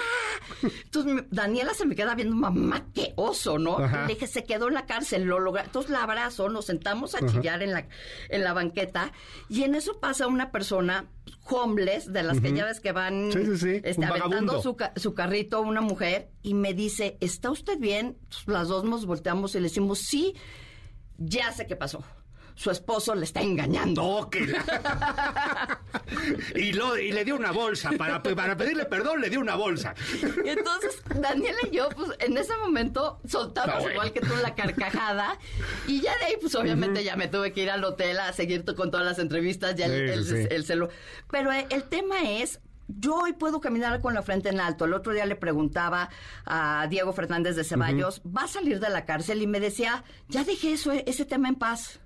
Entonces 0.62 1.24
Daniela 1.30 1.72
se 1.72 1.86
me 1.86 1.96
queda 1.96 2.14
viendo, 2.14 2.36
mamá, 2.36 2.86
qué 2.92 3.14
oso, 3.16 3.58
¿no? 3.58 3.78
le 3.78 4.06
dije, 4.06 4.26
se 4.26 4.44
quedó 4.44 4.68
en 4.68 4.74
la 4.74 4.84
cárcel, 4.84 5.24
lo 5.24 5.40
logra. 5.40 5.64
Entonces 5.64 5.90
la 5.90 6.02
abrazo, 6.02 6.50
nos 6.50 6.66
sentamos 6.66 7.14
a 7.14 7.26
chillar 7.26 7.62
en 7.62 7.72
la, 7.72 7.88
en 8.28 8.44
la 8.44 8.52
banqueta 8.52 9.10
y 9.48 9.62
en 9.62 9.74
eso 9.74 9.98
pasa 10.00 10.26
una 10.26 10.52
persona 10.52 11.10
homeless, 11.48 12.12
de 12.12 12.22
las 12.22 12.40
que 12.40 12.52
ya 12.52 12.66
ves 12.66 12.80
que 12.80 12.92
van 12.92 13.30
este, 13.32 14.04
aventando 14.04 14.60
su, 14.60 14.76
su, 14.96 15.14
carrito, 15.14 15.62
una 15.62 15.80
mujer, 15.80 16.28
y 16.42 16.54
me 16.54 16.74
dice, 16.74 17.16
¿está 17.20 17.50
usted 17.50 17.78
bien? 17.78 18.18
las 18.46 18.68
dos 18.68 18.84
nos 18.84 19.06
volteamos 19.06 19.54
y 19.54 19.58
le 19.58 19.64
decimos, 19.64 20.00
sí, 20.00 20.34
ya 21.16 21.52
sé 21.52 21.66
qué 21.66 21.76
pasó 21.76 22.04
su 22.56 22.70
esposo 22.70 23.14
le 23.14 23.24
está 23.24 23.42
engañando. 23.42 24.28
y, 26.54 26.72
lo, 26.72 26.98
y 26.98 27.12
le 27.12 27.24
dio 27.24 27.36
una 27.36 27.52
bolsa, 27.52 27.90
para, 27.96 28.22
para 28.22 28.56
pedirle 28.56 28.86
perdón 28.86 29.20
le 29.20 29.28
dio 29.28 29.40
una 29.40 29.54
bolsa. 29.54 29.94
Y 30.44 30.48
entonces 30.48 31.02
Daniel 31.20 31.54
y 31.70 31.76
yo, 31.76 31.88
pues 31.90 32.10
en 32.18 32.36
ese 32.36 32.56
momento 32.56 33.20
soltamos 33.26 33.84
igual 33.90 34.12
que 34.12 34.20
tú 34.20 34.34
la 34.42 34.54
carcajada 34.54 35.38
y 35.86 36.00
ya 36.00 36.16
de 36.18 36.24
ahí, 36.24 36.36
pues 36.40 36.54
obviamente 36.54 37.04
ya 37.04 37.14
me 37.14 37.28
tuve 37.28 37.52
que 37.52 37.62
ir 37.62 37.70
al 37.70 37.84
hotel 37.84 38.18
a 38.18 38.32
seguir 38.32 38.64
con 38.64 38.90
todas 38.90 39.04
las 39.04 39.18
entrevistas, 39.18 39.76
ya 39.76 39.86
el, 39.86 40.64
celular. 40.64 40.90
Pero 41.30 41.52
eh, 41.52 41.66
el 41.70 41.84
tema 41.84 42.22
es 42.22 42.60
yo 42.88 43.16
hoy 43.16 43.34
puedo 43.34 43.60
caminar 43.60 44.00
con 44.00 44.14
la 44.14 44.22
frente 44.22 44.48
en 44.48 44.60
alto. 44.60 44.86
El 44.86 44.94
otro 44.94 45.12
día 45.12 45.26
le 45.26 45.36
preguntaba 45.36 46.08
a 46.46 46.86
Diego 46.88 47.12
Fernández 47.12 47.56
de 47.56 47.64
Ceballos, 47.64 48.22
¿va 48.24 48.44
a 48.44 48.48
salir 48.48 48.80
de 48.80 48.88
la 48.88 49.04
cárcel? 49.04 49.42
Y 49.42 49.46
me 49.46 49.60
decía, 49.60 50.04
ya 50.28 50.44
dejé 50.44 50.72
eso, 50.72 50.92
ese 50.92 51.24
tema 51.24 51.48
en 51.48 51.56
paz 51.56 52.00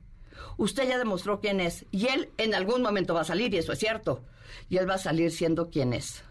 usted 0.61 0.89
ya 0.89 0.99
demostró 0.99 1.41
quién 1.41 1.59
es 1.59 1.87
y 1.91 2.07
él 2.09 2.29
en 2.37 2.55
algún 2.55 2.83
momento 2.83 3.15
va 3.15 3.23
a 3.23 3.25
salir 3.25 3.53
y 3.55 3.57
eso 3.59 3.73
es 3.73 3.79
cierto. 3.79 4.23
Y 4.69 4.77
él 4.77 4.89
va 4.89 4.95
a 4.95 4.99
salir 4.99 5.31
siendo 5.33 5.71
quien 5.71 5.93
es. 5.93 6.23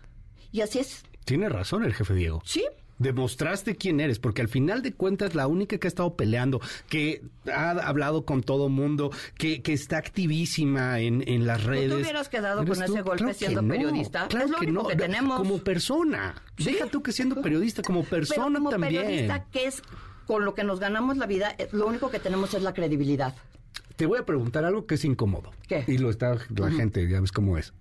Y 0.51 0.61
así 0.61 0.79
es. 0.79 1.03
Tiene 1.25 1.49
razón 1.49 1.83
el 1.83 1.93
jefe 1.93 2.13
Diego. 2.13 2.41
Sí, 2.45 2.63
demostraste 2.99 3.75
quién 3.75 3.99
eres, 3.99 4.19
porque 4.19 4.41
al 4.41 4.47
final 4.49 4.81
de 4.81 4.93
cuentas 4.93 5.33
la 5.33 5.47
única 5.47 5.77
que 5.77 5.87
ha 5.87 5.89
estado 5.89 6.15
peleando, 6.15 6.61
que 6.89 7.23
ha 7.51 7.71
hablado 7.71 8.25
con 8.25 8.43
todo 8.43 8.69
mundo, 8.69 9.09
que, 9.35 9.61
que 9.61 9.73
está 9.73 9.97
activísima 9.97 10.99
en, 10.99 11.27
en 11.27 11.47
las 11.47 11.63
redes. 11.63 11.89
¿No 11.89 11.95
te 11.95 12.01
hubieras 12.03 12.29
quedado 12.29 12.65
con 12.65 12.83
ese 12.83 13.01
golpe 13.01 13.33
siendo 13.33 13.67
periodista? 13.67 14.27
Claro 14.27 14.45
es 14.45 14.51
lo 14.51 14.57
que 14.57 14.65
único 14.67 14.83
no. 14.83 14.89
que 14.89 14.95
tenemos. 14.95 15.37
Como 15.37 15.57
persona. 15.59 16.35
Deja 16.57 16.85
tú 16.87 17.01
que 17.01 17.11
siendo 17.11 17.41
periodista, 17.41 17.81
como 17.81 18.03
persona 18.03 18.45
Pero 18.47 18.57
como 18.57 18.69
también. 18.69 19.03
periodista, 19.03 19.45
que 19.51 19.65
es 19.65 19.81
con 20.27 20.45
lo 20.45 20.53
que 20.53 20.63
nos 20.63 20.79
ganamos 20.79 21.17
la 21.17 21.25
vida, 21.25 21.55
eh, 21.57 21.67
lo 21.71 21.87
único 21.87 22.11
que 22.11 22.19
tenemos 22.19 22.53
es 22.53 22.61
la 22.61 22.73
credibilidad. 22.73 23.33
Te 23.99 24.05
voy 24.05 24.17
a 24.17 24.25
preguntar 24.25 24.63
algo 24.63 24.85
que 24.85 24.95
es 24.95 25.03
incómodo. 25.03 25.51
¿Qué? 25.67 25.83
Y 25.85 25.97
lo 25.97 26.09
está 26.09 26.37
la 26.55 26.71
gente, 26.71 27.05
ya 27.09 27.19
ves 27.19 27.33
cómo 27.33 27.57
es. 27.57 27.73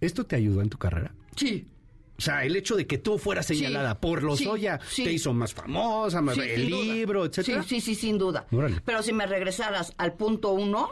¿Esto 0.00 0.24
te 0.24 0.36
ayudó 0.36 0.62
en 0.62 0.70
tu 0.70 0.78
carrera? 0.78 1.14
Sí. 1.36 1.68
O 2.16 2.22
sea, 2.22 2.46
el 2.46 2.56
hecho 2.56 2.76
de 2.76 2.86
que 2.86 2.96
tú 2.96 3.18
fueras 3.18 3.44
señalada 3.44 4.00
por 4.00 4.22
los 4.22 4.46
Oya 4.46 4.80
te 4.96 5.12
hizo 5.12 5.34
más 5.34 5.52
famosa, 5.52 6.22
más 6.22 6.38
el 6.38 6.70
libro, 6.70 7.26
etcétera. 7.26 7.62
Sí, 7.62 7.82
sí, 7.82 7.94
sí, 7.94 7.94
sin 7.94 8.16
duda. 8.16 8.46
Pero 8.86 9.02
si 9.02 9.12
me 9.12 9.26
regresaras 9.26 9.92
al 9.98 10.14
punto 10.14 10.52
uno, 10.52 10.88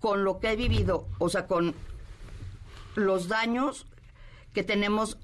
con 0.00 0.24
lo 0.24 0.40
que 0.40 0.50
he 0.50 0.56
vivido, 0.56 1.06
o 1.18 1.28
sea, 1.28 1.46
con 1.46 1.72
los 2.96 3.28
daños 3.28 3.86
que 4.54 4.64
tenemos 4.64 5.18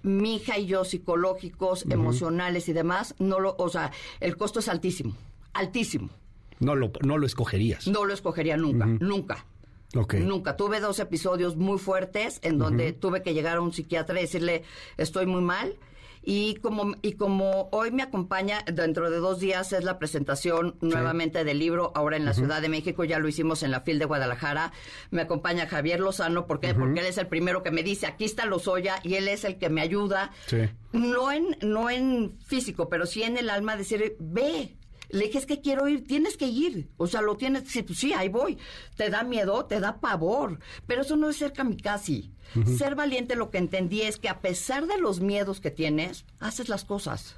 mi 0.00 0.36
hija 0.36 0.56
y 0.56 0.64
yo 0.64 0.86
psicológicos, 0.86 1.84
emocionales 1.90 2.70
y 2.70 2.72
demás, 2.72 3.14
no 3.18 3.40
lo, 3.40 3.56
o 3.58 3.68
sea, 3.68 3.92
el 4.20 4.38
costo 4.38 4.60
es 4.60 4.68
altísimo, 4.68 5.14
altísimo. 5.52 6.08
No 6.62 6.74
lo, 6.74 6.92
no 7.02 7.18
lo 7.18 7.26
escogerías. 7.26 7.86
No 7.88 8.04
lo 8.04 8.14
escogería 8.14 8.56
nunca, 8.56 8.86
nunca. 8.86 9.46
Nunca. 10.20 10.56
Tuve 10.56 10.80
dos 10.80 10.98
episodios 11.00 11.56
muy 11.56 11.78
fuertes 11.78 12.40
en 12.42 12.58
donde 12.58 12.92
tuve 12.92 13.22
que 13.22 13.34
llegar 13.34 13.58
a 13.58 13.60
un 13.60 13.72
psiquiatra 13.72 14.18
y 14.18 14.22
decirle, 14.22 14.62
estoy 14.96 15.26
muy 15.26 15.42
mal. 15.42 15.76
Y 16.24 16.54
como, 16.56 16.94
y 17.02 17.14
como 17.14 17.68
hoy 17.72 17.90
me 17.90 18.04
acompaña, 18.04 18.64
dentro 18.72 19.10
de 19.10 19.16
dos 19.16 19.40
días 19.40 19.72
es 19.72 19.82
la 19.82 19.98
presentación 19.98 20.76
nuevamente 20.80 21.42
del 21.42 21.58
libro, 21.58 21.90
ahora 21.96 22.16
en 22.16 22.24
la 22.24 22.32
Ciudad 22.32 22.62
de 22.62 22.68
México, 22.68 23.02
ya 23.02 23.18
lo 23.18 23.26
hicimos 23.26 23.64
en 23.64 23.72
la 23.72 23.80
FIL 23.80 23.98
de 23.98 24.04
Guadalajara, 24.04 24.72
me 25.10 25.22
acompaña 25.22 25.66
Javier 25.66 25.98
Lozano, 25.98 26.46
¿por 26.46 26.60
qué? 26.60 26.74
Porque 26.74 27.00
él 27.00 27.06
es 27.06 27.18
el 27.18 27.26
primero 27.26 27.64
que 27.64 27.72
me 27.72 27.82
dice, 27.82 28.06
aquí 28.06 28.24
está 28.24 28.46
Lozoya, 28.46 29.00
y 29.02 29.14
él 29.14 29.26
es 29.26 29.42
el 29.44 29.58
que 29.58 29.68
me 29.68 29.80
ayuda, 29.80 30.30
no, 30.92 31.32
en, 31.32 31.56
no 31.60 31.90
en 31.90 32.38
físico, 32.46 32.88
pero 32.88 33.04
sí 33.04 33.24
en 33.24 33.36
el 33.36 33.50
alma, 33.50 33.76
decir, 33.76 34.14
ve, 34.20 34.76
le 35.12 35.26
dije, 35.26 35.38
es 35.38 35.46
que 35.46 35.60
quiero 35.60 35.86
ir, 35.88 36.04
tienes 36.04 36.36
que 36.36 36.46
ir. 36.46 36.88
O 36.96 37.06
sea, 37.06 37.20
lo 37.20 37.36
tienes, 37.36 37.68
sí, 37.68 37.82
pues 37.82 37.98
sí, 37.98 38.12
ahí 38.14 38.28
voy. 38.28 38.58
Te 38.96 39.10
da 39.10 39.22
miedo, 39.22 39.66
te 39.66 39.78
da 39.78 40.00
pavor. 40.00 40.58
Pero 40.86 41.02
eso 41.02 41.16
no 41.16 41.28
es 41.28 41.36
ser 41.36 41.52
kamikaze. 41.52 42.30
Ser 42.76 42.94
valiente 42.94 43.36
lo 43.36 43.50
que 43.50 43.58
entendí 43.58 44.02
es 44.02 44.18
que 44.18 44.28
a 44.28 44.40
pesar 44.40 44.86
de 44.86 44.98
los 44.98 45.20
miedos 45.20 45.60
que 45.60 45.70
tienes, 45.70 46.24
haces 46.38 46.68
las 46.68 46.84
cosas. 46.84 47.36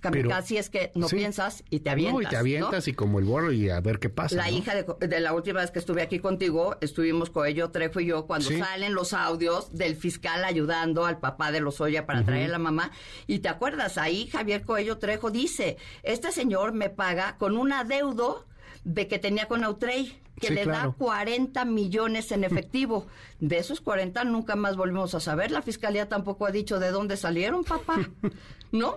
Kamikaze 0.00 0.58
es 0.58 0.70
que 0.70 0.92
no 0.94 1.08
piensas 1.08 1.62
y 1.70 1.80
te 1.80 1.90
avientas. 1.90 2.14
No, 2.14 2.22
y 2.22 2.26
te 2.26 2.36
avientas 2.36 2.88
y 2.88 2.92
como 2.92 3.18
el 3.18 3.24
borro 3.26 3.52
y 3.52 3.70
a 3.70 3.80
ver 3.80 3.98
qué 3.98 4.08
pasa. 4.08 4.34
La 4.34 4.50
hija 4.50 4.74
de, 4.74 5.20
la 5.20 5.32
última 5.32 5.60
vez 5.60 5.70
que 5.70 5.78
estuve 5.78 6.02
aquí 6.02 6.18
contigo, 6.18 6.76
estuvimos 6.80 7.30
con 7.30 7.46
ello, 7.46 7.70
Trejo 7.70 8.00
y 8.00 8.06
yo, 8.06 8.26
cuando 8.26 8.50
salen 8.50 8.94
los 8.94 9.12
audios 9.12 9.76
del 9.76 9.96
fiscal 9.96 10.44
ayudando 10.44 11.04
al 11.04 11.18
papá 11.18 11.52
de 11.52 11.60
Lozoya 11.60 12.06
para 12.06 12.24
traer 12.24 12.46
a 12.46 12.52
la 12.52 12.58
mamá. 12.58 12.90
Y 13.26 13.40
te 13.40 13.48
acuerdas, 13.48 13.98
ahí 13.98 14.26
Javier 14.26 14.62
Coello 14.62 14.98
Trejo 14.98 15.30
dice, 15.30 15.76
este 16.02 16.32
señor 16.32 16.72
me 16.72 16.90
paga 16.90 17.36
con 17.38 17.56
un 17.56 17.72
adeudo 17.72 18.46
de 18.84 19.08
que 19.08 19.18
tenía 19.18 19.46
con 19.46 19.64
Autrey, 19.64 20.18
que 20.36 20.50
le 20.50 20.64
da 20.64 20.94
40 20.96 21.64
millones 21.66 22.32
en 22.32 22.44
efectivo. 22.44 23.06
De 23.38 23.58
esos 23.58 23.80
40 23.80 24.24
nunca 24.24 24.56
más 24.56 24.76
volvimos 24.76 25.14
a 25.14 25.20
saber. 25.20 25.50
La 25.50 25.62
fiscalía 25.62 26.08
tampoco 26.08 26.46
ha 26.46 26.50
dicho 26.50 26.78
de 26.78 26.90
dónde 26.90 27.16
salieron, 27.16 27.64
papá. 27.64 27.98
¿No? 28.72 28.96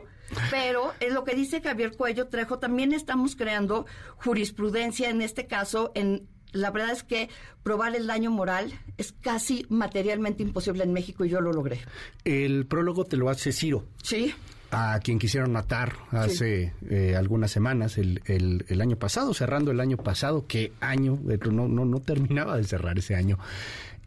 Pero 0.50 0.94
es 1.00 1.14
lo 1.14 1.24
que 1.24 1.36
dice 1.36 1.62
Javier 1.62 1.96
Cuello 1.96 2.28
Trejo, 2.28 2.60
también 2.60 2.94
estamos 2.94 3.36
creando 3.36 3.86
jurisprudencia 4.18 5.10
en 5.10 5.22
este 5.22 5.48
caso 5.48 5.92
en 5.96 6.28
la 6.54 6.70
verdad 6.70 6.92
es 6.92 7.04
que 7.04 7.30
probar 7.64 7.96
el 7.96 8.08
daño 8.08 8.32
moral 8.32 8.80
es 8.98 9.12
casi 9.12 9.66
materialmente 9.70 10.44
imposible 10.44 10.84
en 10.84 10.94
México 10.94 11.26
y 11.26 11.30
yo 11.30 11.42
lo 11.42 11.52
logré. 11.52 11.82
El 12.24 12.66
prólogo 12.68 13.06
te 13.06 13.18
lo 13.18 13.30
hace 13.30 13.52
Ciro. 13.52 13.86
Sí. 14.04 14.34
A 14.70 15.00
quien 15.04 15.20
quisieron 15.20 15.52
matar 15.52 15.94
hace 16.12 16.74
eh, 16.90 17.16
algunas 17.16 17.52
semanas, 17.52 17.98
el, 17.98 18.22
el, 18.26 18.82
año 18.82 18.98
pasado, 18.98 19.34
cerrando 19.34 19.70
el 19.72 19.80
año 19.80 19.98
pasado, 19.98 20.48
qué 20.48 20.74
año, 20.80 21.20
eh, 21.30 21.38
no, 21.52 21.68
no, 21.68 21.86
no 21.86 22.00
terminaba 22.02 22.58
de 22.58 22.64
cerrar 22.64 22.98
ese 22.98 23.16
año. 23.16 23.38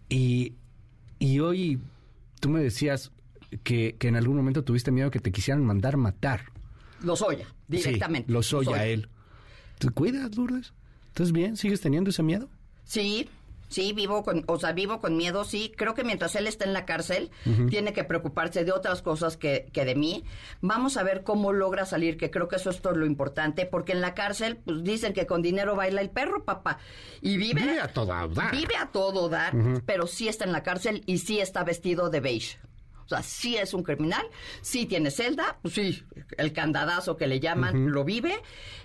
Y, 0.08 0.54
y 1.20 1.38
hoy 1.38 1.80
tú 2.40 2.48
me 2.48 2.60
decías, 2.60 3.12
que, 3.62 3.96
en 4.00 4.16
algún 4.16 4.36
momento 4.36 4.64
tuviste 4.64 4.90
miedo 4.90 5.10
que 5.10 5.20
te 5.20 5.32
quisieran 5.32 5.64
mandar 5.64 5.96
matar. 5.96 6.52
Los 7.02 7.22
Oya, 7.22 7.46
directamente. 7.68 8.28
Sí, 8.28 8.32
los 8.32 8.52
Oya, 8.52 8.86
él. 8.86 9.08
¿Te 9.78 9.90
cuidas, 9.90 10.34
Lourdes? 10.36 10.72
¿Estás 11.08 11.32
bien? 11.32 11.56
¿Sigues 11.56 11.80
teniendo 11.80 12.10
ese 12.10 12.22
miedo? 12.22 12.48
Sí, 12.84 13.28
Sí, 13.68 13.92
vivo 13.92 14.22
con, 14.22 14.44
o 14.46 14.58
sea, 14.58 14.72
vivo 14.72 15.00
con 15.00 15.16
miedo, 15.16 15.44
sí. 15.44 15.72
Creo 15.76 15.94
que 15.94 16.04
mientras 16.04 16.36
él 16.36 16.46
está 16.46 16.64
en 16.64 16.72
la 16.72 16.84
cárcel, 16.84 17.30
tiene 17.68 17.92
que 17.92 18.04
preocuparse 18.04 18.64
de 18.64 18.72
otras 18.72 19.02
cosas 19.02 19.36
que, 19.36 19.68
que, 19.72 19.84
de 19.84 19.96
mí. 19.96 20.24
Vamos 20.60 20.96
a 20.96 21.02
ver 21.02 21.24
cómo 21.24 21.52
logra 21.52 21.84
salir, 21.84 22.16
que 22.16 22.30
creo 22.30 22.48
que 22.48 22.56
eso 22.56 22.70
es 22.70 22.80
todo 22.80 22.94
lo 22.94 23.06
importante, 23.06 23.66
porque 23.66 23.92
en 23.92 24.00
la 24.00 24.14
cárcel, 24.14 24.56
pues 24.56 24.84
dicen 24.84 25.12
que 25.12 25.26
con 25.26 25.42
dinero 25.42 25.74
baila 25.74 26.00
el 26.00 26.10
perro, 26.10 26.44
papá. 26.44 26.78
Y 27.20 27.36
vive. 27.38 27.62
Vive 27.62 27.80
a 27.80 27.88
todo 27.88 28.28
dar. 28.28 28.52
Vive 28.52 28.76
a 28.76 28.86
todo 28.92 29.28
dar, 29.28 29.52
pero 29.84 30.06
sí 30.06 30.28
está 30.28 30.44
en 30.44 30.52
la 30.52 30.62
cárcel 30.62 31.02
y 31.06 31.18
sí 31.18 31.40
está 31.40 31.64
vestido 31.64 32.08
de 32.08 32.20
beige. 32.20 32.58
O 33.06 33.08
sea, 33.08 33.22
sí 33.22 33.56
es 33.56 33.72
un 33.72 33.84
criminal, 33.84 34.26
sí 34.62 34.86
tiene 34.86 35.12
celda, 35.12 35.58
pues 35.62 35.74
sí, 35.74 36.02
el 36.36 36.52
candadazo 36.52 37.16
que 37.16 37.28
le 37.28 37.38
llaman 37.38 37.92
lo 37.92 38.04
vive, 38.04 38.34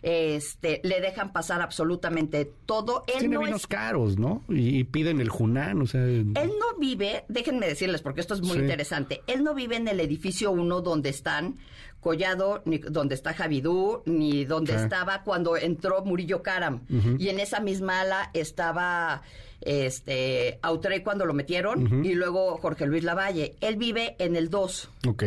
este, 0.03 0.80
le 0.84 1.02
dejan 1.02 1.34
pasar 1.34 1.61
absolutamente 1.61 2.52
todo. 2.65 3.03
Él 3.07 3.19
tiene 3.19 3.39
vinos 3.39 3.65
caros, 3.65 4.19
¿no? 4.19 4.43
Y, 4.48 4.84
piden 4.84 5.22
el 5.22 5.30
Junán, 5.30 5.81
o 5.81 5.88
sea... 5.88 6.02
Él 6.02 6.34
no 6.35 6.77
vive, 6.80 7.26
déjenme 7.30 7.68
decirles, 7.68 8.02
porque 8.02 8.22
esto 8.22 8.35
es 8.35 8.41
muy 8.41 8.60
interesante, 8.60 9.22
él 9.26 9.43
no 9.43 9.56
vive 9.56 9.76
en 9.76 9.88
el 9.88 9.99
edificio 9.99 10.52
1 10.52 10.81
donde 10.81 11.10
están 11.10 11.57
Collado, 12.01 12.61
ni 12.65 12.79
donde 12.79 13.15
está 13.15 13.33
Javidú, 13.33 14.01
ni 14.05 14.43
donde 14.43 14.75
estaba 14.75 15.23
cuando 15.23 15.55
entró 15.55 16.03
Murillo 16.03 16.41
Karam. 16.41 16.81
Y 17.17 17.29
en 17.29 17.39
esa 17.39 17.59
misma 17.59 18.01
ala 18.01 18.31
estaba 18.33 19.21
este 19.61 20.57
Autrey 20.63 21.03
cuando 21.03 21.27
lo 21.27 21.35
metieron 21.35 22.03
y 22.03 22.15
luego 22.15 22.57
Jorge 22.57 22.87
Luis 22.87 23.03
Lavalle. 23.03 23.55
Él 23.61 23.75
vive 23.75 24.15
en 24.17 24.35
el 24.35 24.49
2. 24.49 24.89
Ok. 25.07 25.23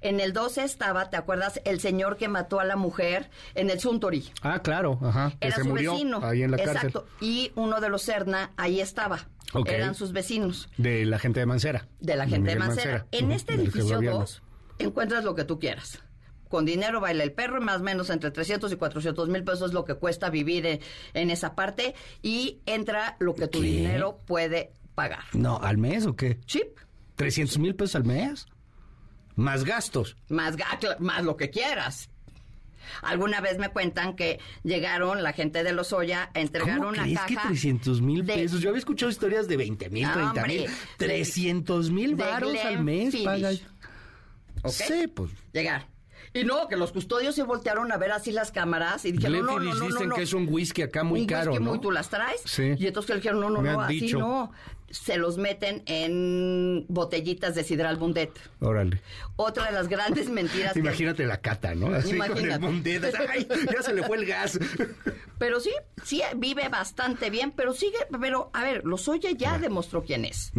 En 0.00 0.18
el 0.18 0.32
2 0.32 0.58
estaba, 0.58 1.08
¿te 1.08 1.16
acuerdas? 1.16 1.60
El 1.64 1.78
señor 1.78 2.16
que 2.16 2.26
mató 2.26 2.58
a 2.58 2.64
la 2.64 2.74
mujer 2.74 3.30
en 3.54 3.70
el 3.70 3.78
Suntory. 3.78 4.28
Ah, 4.42 4.60
claro, 4.60 4.98
ajá. 5.02 5.32
Era 5.40 5.62
su 5.62 5.72
vecino. 5.72 6.20
Ahí 6.24 6.42
en 6.42 6.50
la 6.50 6.56
Exacto. 6.56 7.06
Y 7.20 7.52
uno 7.54 7.80
de 7.80 7.88
los 7.88 8.02
Serna 8.02 8.50
ahí 8.56 8.80
estaba. 8.80 9.28
Eran 9.64 9.94
sus 9.94 10.12
vecinos. 10.12 10.68
De 10.76 11.04
la 11.04 11.20
gente 11.20 11.38
de 11.38 11.46
Mancera. 11.46 11.86
De 12.00 12.16
la 12.16 12.26
gente 12.26 12.50
de 12.50 12.56
Mancera. 12.56 13.06
En 13.12 13.30
este 13.30 13.54
edificio 13.54 14.00
2 14.00 14.42
encuentras 14.78 15.24
lo 15.24 15.34
que 15.34 15.44
tú 15.44 15.58
quieras 15.58 16.02
con 16.48 16.64
dinero 16.64 17.00
baila 17.00 17.24
el 17.24 17.32
perro, 17.32 17.60
más 17.60 17.80
o 17.80 17.84
menos 17.84 18.10
entre 18.10 18.30
300 18.30 18.72
y 18.72 18.76
400 18.76 19.28
mil 19.28 19.44
pesos 19.44 19.70
es 19.70 19.74
lo 19.74 19.84
que 19.84 19.94
cuesta 19.94 20.30
vivir 20.30 20.80
en, 21.14 21.30
esa 21.30 21.54
parte 21.54 21.94
y 22.22 22.60
entra 22.66 23.16
lo 23.18 23.34
que 23.34 23.48
tu 23.48 23.60
dinero 23.60 24.20
puede 24.26 24.72
pagar. 24.94 25.24
No, 25.32 25.58
¿al 25.58 25.78
mes 25.78 26.06
o 26.06 26.16
qué? 26.16 26.38
Chip. 26.46 26.78
¿300 27.16 27.58
mil 27.58 27.74
pesos 27.74 27.96
al 27.96 28.04
mes? 28.04 28.46
Más 29.34 29.64
gastos. 29.64 30.16
Más, 30.28 30.56
más 30.98 31.24
lo 31.24 31.36
que 31.36 31.50
quieras. 31.50 32.10
Alguna 33.02 33.40
vez 33.40 33.58
me 33.58 33.70
cuentan 33.70 34.14
que 34.14 34.38
llegaron 34.62 35.22
la 35.22 35.32
gente 35.32 35.64
de 35.64 35.72
los 35.72 35.92
Oya 35.92 36.30
a 36.34 36.40
entregar 36.40 36.80
una 36.80 37.02
crees 37.02 37.18
caja. 37.18 37.42
que 37.42 37.48
300 37.48 38.00
mil 38.00 38.24
pesos? 38.24 38.60
Yo 38.60 38.70
había 38.70 38.78
escuchado 38.78 39.10
historias 39.10 39.48
de 39.48 39.56
20 39.56 39.90
mil, 39.90 40.10
30 40.10 40.46
mil. 40.46 40.66
300 40.96 41.90
mil 41.90 42.14
varos 42.14 42.56
al 42.64 42.84
mes. 42.84 43.14
Paga. 43.16 43.50
Sí, 44.68 45.06
pues. 45.14 45.30
Llegar. 45.52 45.88
Y 46.34 46.44
no, 46.44 46.68
que 46.68 46.76
los 46.76 46.92
custodios 46.92 47.34
se 47.34 47.42
voltearon 47.42 47.90
a 47.92 47.96
ver 47.96 48.12
así 48.12 48.32
las 48.32 48.50
cámaras 48.50 49.04
y 49.04 49.12
dijeron, 49.12 49.46
no, 49.46 49.58
no, 49.58 49.74
no, 49.74 49.86
dicen 49.86 50.10
que 50.10 50.22
es 50.22 50.32
un 50.32 50.46
whisky 50.48 50.82
acá 50.82 51.04
muy 51.04 51.26
caro, 51.26 51.58
¿no? 51.58 51.70
Muy, 51.70 51.80
¿Tú 51.80 51.90
las 51.90 52.08
traes? 52.08 52.42
Sí. 52.44 52.74
Y 52.78 52.86
entonces 52.86 53.10
le 53.10 53.16
dijeron, 53.16 53.40
no, 53.40 53.50
no, 53.50 53.62
no, 53.62 53.80
así 53.80 54.12
no. 54.12 54.52
Se 55.02 55.16
los 55.18 55.38
meten 55.38 55.82
en 55.86 56.84
botellitas 56.88 57.54
de 57.54 57.64
sidral 57.64 57.96
bundet. 57.96 58.30
Órale. 58.60 59.00
Otra 59.36 59.66
de 59.66 59.72
las 59.72 59.88
grandes 59.88 60.28
mentiras. 60.28 60.76
Imagínate 60.76 61.26
la 61.26 61.40
cata, 61.40 61.74
¿no? 61.74 61.94
Así 61.94 62.10
Imagínate. 62.16 62.40
con 62.40 62.50
el 62.50 62.58
bundet. 62.58 63.14
¡Ay, 63.28 63.46
ya 63.72 63.82
se 63.82 63.94
le 63.94 64.02
fue 64.02 64.16
el 64.16 64.26
gas! 64.26 64.58
Pero 65.38 65.60
sí, 65.60 65.70
sí 66.02 66.22
vive 66.36 66.68
bastante 66.70 67.28
bien, 67.28 67.52
pero 67.54 67.74
sigue, 67.74 67.98
pero 68.20 68.48
a 68.54 68.62
ver, 68.62 68.84
Lozoya 68.86 69.30
ya 69.32 69.58
demostró 69.58 70.02
quién 70.02 70.24
es. 70.24 70.52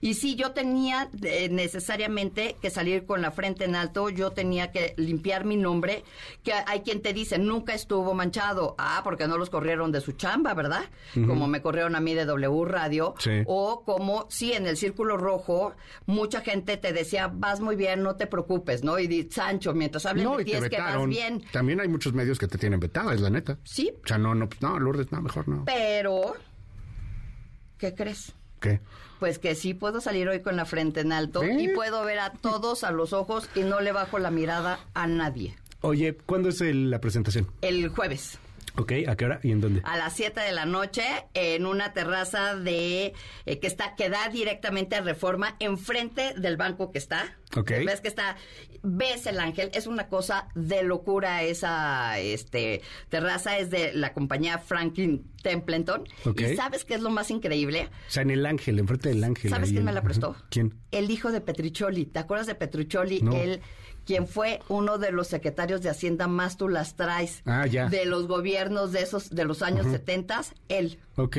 Y 0.00 0.14
sí, 0.14 0.34
yo 0.34 0.50
tenía 0.50 1.08
necesariamente 1.50 2.56
que 2.60 2.70
salir 2.70 3.06
con 3.06 3.22
la 3.22 3.30
frente 3.30 3.64
en 3.64 3.76
alto, 3.76 4.10
yo 4.10 4.32
tenía 4.32 4.72
que 4.72 4.94
limpiar 4.96 5.44
mi 5.44 5.56
nombre, 5.56 6.02
que 6.42 6.52
hay 6.52 6.80
quien 6.80 7.00
te 7.00 7.12
dice, 7.12 7.38
nunca 7.38 7.74
estuvo 7.74 8.12
manchado. 8.14 8.74
Ah, 8.76 9.02
porque 9.04 9.28
no 9.28 9.38
los 9.38 9.50
corrieron 9.50 9.92
de 9.92 10.00
su 10.00 10.12
chamba, 10.12 10.52
¿verdad? 10.54 10.82
Como 11.14 11.46
me 11.46 11.62
corrieron 11.62 11.94
a 11.94 12.00
mí 12.00 12.14
de 12.14 12.24
W 12.24 12.64
Radio. 12.64 13.14
O 13.46 13.67
como, 13.84 14.26
sí, 14.30 14.52
en 14.52 14.66
el 14.66 14.76
Círculo 14.76 15.16
Rojo, 15.16 15.74
mucha 16.06 16.40
gente 16.40 16.76
te 16.76 16.92
decía, 16.92 17.30
vas 17.32 17.60
muy 17.60 17.76
bien, 17.76 18.02
no 18.02 18.16
te 18.16 18.26
preocupes, 18.26 18.82
¿no? 18.84 18.98
Y 18.98 19.06
di, 19.06 19.28
Sancho, 19.30 19.74
mientras 19.74 20.06
hablen 20.06 20.36
de 20.36 20.44
ti 20.44 20.52
es 20.52 20.68
que 20.68 20.80
vas 20.80 21.06
bien. 21.06 21.44
También 21.52 21.80
hay 21.80 21.88
muchos 21.88 22.12
medios 22.12 22.38
que 22.38 22.48
te 22.48 22.58
tienen 22.58 22.80
vetada, 22.80 23.14
es 23.14 23.20
la 23.20 23.30
neta. 23.30 23.58
Sí, 23.64 23.92
o 24.02 24.06
sea, 24.06 24.18
no, 24.18 24.34
no, 24.34 24.48
no, 24.60 24.78
Lourdes, 24.78 25.12
no, 25.12 25.20
mejor 25.20 25.48
no. 25.48 25.64
Pero, 25.64 26.34
¿qué 27.78 27.94
crees? 27.94 28.34
¿Qué? 28.60 28.80
Pues 29.20 29.38
que 29.38 29.54
sí 29.54 29.74
puedo 29.74 30.00
salir 30.00 30.28
hoy 30.28 30.40
con 30.42 30.56
la 30.56 30.64
frente 30.64 31.00
en 31.00 31.12
alto 31.12 31.42
y 31.44 31.68
puedo 31.68 32.04
ver 32.04 32.20
a 32.20 32.32
todos 32.32 32.84
a 32.84 32.92
los 32.92 33.12
ojos 33.12 33.48
y 33.54 33.60
no 33.60 33.80
le 33.80 33.92
bajo 33.92 34.18
la 34.18 34.30
mirada 34.30 34.80
a 34.94 35.06
nadie. 35.06 35.56
Oye, 35.80 36.16
¿cuándo 36.26 36.48
es 36.48 36.60
la 36.60 37.00
presentación? 37.00 37.48
El 37.60 37.88
jueves. 37.88 38.38
Ok, 38.78 38.92
¿a 39.08 39.16
qué 39.16 39.24
hora 39.24 39.40
y 39.42 39.50
en 39.50 39.60
dónde? 39.60 39.80
A 39.84 39.96
las 39.96 40.12
7 40.14 40.40
de 40.40 40.52
la 40.52 40.64
noche 40.64 41.02
en 41.34 41.66
una 41.66 41.92
terraza 41.92 42.54
de 42.54 43.12
eh, 43.44 43.58
que 43.58 43.66
está 43.66 43.96
que 43.96 44.08
da 44.08 44.28
directamente 44.28 44.94
a 44.94 45.00
Reforma 45.00 45.56
enfrente 45.58 46.32
del 46.36 46.56
banco 46.56 46.92
que 46.92 46.98
está. 46.98 47.36
Ves 47.66 48.00
que 48.00 48.08
está, 48.08 48.36
ves 48.82 49.26
el 49.26 49.40
ángel, 49.40 49.70
es 49.72 49.86
una 49.86 50.08
cosa 50.08 50.48
de 50.54 50.84
locura 50.84 51.42
esa 51.42 52.18
este 52.20 52.82
terraza, 53.08 53.58
es 53.58 53.70
de 53.70 53.92
la 53.94 54.12
compañía 54.12 54.58
Franklin 54.58 55.28
Templeton. 55.42 56.04
¿Y 56.36 56.54
sabes 56.54 56.84
qué 56.84 56.94
es 56.94 57.00
lo 57.00 57.10
más 57.10 57.30
increíble? 57.30 57.88
O 58.06 58.10
sea, 58.10 58.22
en 58.22 58.30
el 58.30 58.46
ángel, 58.46 58.78
enfrente 58.78 59.08
del 59.08 59.24
ángel. 59.24 59.50
¿Sabes 59.50 59.70
quién 59.70 59.84
me 59.84 59.92
la 59.92 60.02
prestó? 60.02 60.36
¿Quién? 60.50 60.74
El 60.92 61.10
hijo 61.10 61.32
de 61.32 61.40
Petricholi. 61.40 62.06
¿Te 62.06 62.20
acuerdas 62.20 62.46
de 62.46 62.54
Petricholi? 62.54 63.24
Él 63.34 63.60
quien 64.08 64.26
fue 64.26 64.60
uno 64.68 64.96
de 64.96 65.12
los 65.12 65.26
secretarios 65.28 65.82
de 65.82 65.90
Hacienda 65.90 66.28
más 66.28 66.56
tú 66.56 66.70
las 66.70 66.96
traes 66.96 67.42
ah, 67.44 67.66
ya. 67.66 67.90
de 67.90 68.06
los 68.06 68.26
gobiernos 68.26 68.90
de 68.90 69.02
esos 69.02 69.28
de 69.28 69.44
los 69.44 69.60
años 69.60 69.84
70, 69.84 70.44
él. 70.70 70.98
Ok. 71.16 71.36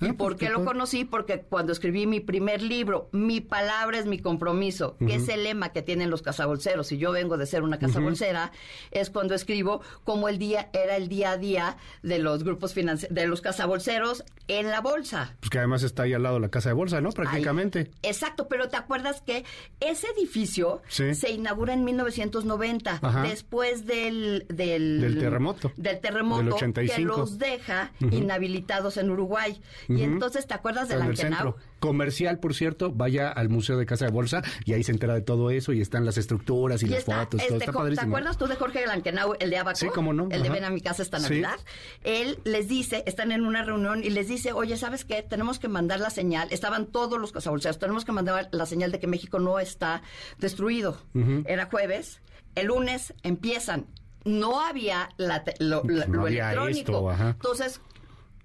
¿Y 0.00 0.08
ah, 0.08 0.14
por 0.14 0.36
qué 0.36 0.48
lo 0.48 0.64
conocí? 0.64 1.04
Porque 1.04 1.40
cuando 1.40 1.72
escribí 1.72 2.06
mi 2.06 2.20
primer 2.20 2.62
libro, 2.62 3.08
Mi 3.12 3.40
palabra 3.40 3.98
es 3.98 4.06
mi 4.06 4.18
compromiso, 4.18 4.96
que 4.98 5.16
es 5.16 5.28
el 5.28 5.44
lema 5.44 5.70
que 5.70 5.82
tienen 5.82 6.10
los 6.10 6.22
cazabolseros, 6.22 6.90
y 6.92 6.98
yo 6.98 7.12
vengo 7.12 7.36
de 7.36 7.46
ser 7.46 7.62
una 7.62 7.78
cazabolsera, 7.78 8.52
es 8.90 9.10
cuando 9.10 9.34
escribo 9.34 9.82
cómo 10.04 10.28
el 10.28 10.38
día 10.38 10.70
era 10.72 10.96
el 10.96 11.08
día 11.08 11.32
a 11.32 11.36
día 11.36 11.76
de 12.02 12.18
los 12.18 12.44
grupos 12.44 12.72
financieros, 12.72 13.14
de 13.14 13.26
los 13.26 13.40
cazabolseros 13.40 14.24
en 14.48 14.68
la 14.70 14.80
bolsa. 14.80 15.36
Pues 15.40 15.50
que 15.50 15.58
además 15.58 15.82
está 15.82 16.04
ahí 16.04 16.14
al 16.14 16.22
lado 16.22 16.38
la 16.38 16.48
casa 16.48 16.70
de 16.70 16.74
bolsa, 16.74 17.00
¿no? 17.00 17.10
Prácticamente. 17.10 17.90
exacto, 18.02 18.48
pero 18.48 18.68
¿te 18.68 18.76
acuerdas 18.76 19.20
que 19.20 19.44
ese 19.80 20.06
edificio 20.16 20.82
se 20.88 21.30
inaugura 21.30 21.74
en 21.74 21.84
1990, 21.84 23.00
después 23.22 23.86
del, 23.86 24.46
del, 24.48 25.18
terremoto? 25.18 25.72
Del 25.76 26.00
terremoto 26.00 26.56
que 26.56 26.98
los 27.00 27.38
deja 27.38 27.92
inhabilitados 28.00 28.96
en 28.96 29.10
Uruguay. 29.10 29.60
Y 29.98 30.02
entonces, 30.02 30.46
¿te 30.46 30.54
acuerdas 30.54 30.88
del 30.88 31.02
Ankenau? 31.02 31.56
Comercial, 31.80 32.38
por 32.38 32.54
cierto, 32.54 32.92
vaya 32.92 33.28
al 33.28 33.48
Museo 33.48 33.76
de 33.76 33.86
Casa 33.86 34.04
de 34.06 34.12
Bolsa 34.12 34.42
y 34.64 34.74
ahí 34.74 34.84
se 34.84 34.92
entera 34.92 35.14
de 35.14 35.22
todo 35.22 35.50
eso 35.50 35.72
y 35.72 35.80
están 35.80 36.04
las 36.04 36.18
estructuras 36.18 36.82
y, 36.82 36.86
las 36.86 37.04
fotos. 37.04 37.28
todo. 37.30 37.40
Este, 37.40 37.56
está 37.56 37.72
padrísimo. 37.72 38.02
¿Te 38.02 38.08
acuerdas 38.08 38.38
tú 38.38 38.46
de 38.46 38.56
Jorge 38.56 38.86
Lankenau, 38.86 39.34
el 39.38 39.50
de 39.50 39.58
Abaco? 39.58 39.76
Sí, 39.76 39.88
cómo 39.94 40.12
no. 40.12 40.28
El 40.30 40.42
de 40.42 40.50
Ven 40.50 40.64
a 40.64 40.70
mi 40.70 40.80
casa 40.80 41.02
esta 41.02 41.18
Navidad. 41.18 41.58
Él 42.04 42.38
les 42.44 42.68
dice, 42.68 43.02
están 43.06 43.32
en 43.32 43.44
una 43.44 43.62
reunión 43.62 44.04
y 44.04 44.10
les 44.10 44.28
dice, 44.28 44.52
oye, 44.52 44.76
¿sabes 44.76 45.04
qué? 45.04 45.22
Tenemos 45.22 45.58
que 45.58 45.68
mandar 45.68 46.00
la 46.00 46.10
señal. 46.10 46.48
Estaban 46.50 46.86
todos 46.86 47.18
los 47.20 47.32
cazabolseros. 47.32 47.78
Tenemos 47.78 48.04
que 48.04 48.12
mandar 48.12 48.48
la 48.52 48.66
señal 48.66 48.92
de 48.92 49.00
que 49.00 49.06
México 49.06 49.38
no 49.38 49.58
está 49.58 50.02
destruido. 50.38 50.98
Era 51.46 51.66
jueves. 51.66 52.20
El 52.54 52.66
lunes 52.66 53.14
empiezan 53.22 53.86
no 54.24 54.60
había 54.60 55.08
la, 55.16 55.42
lo, 55.58 55.82
electrónico. 55.82 57.12
Entonces, 57.12 57.80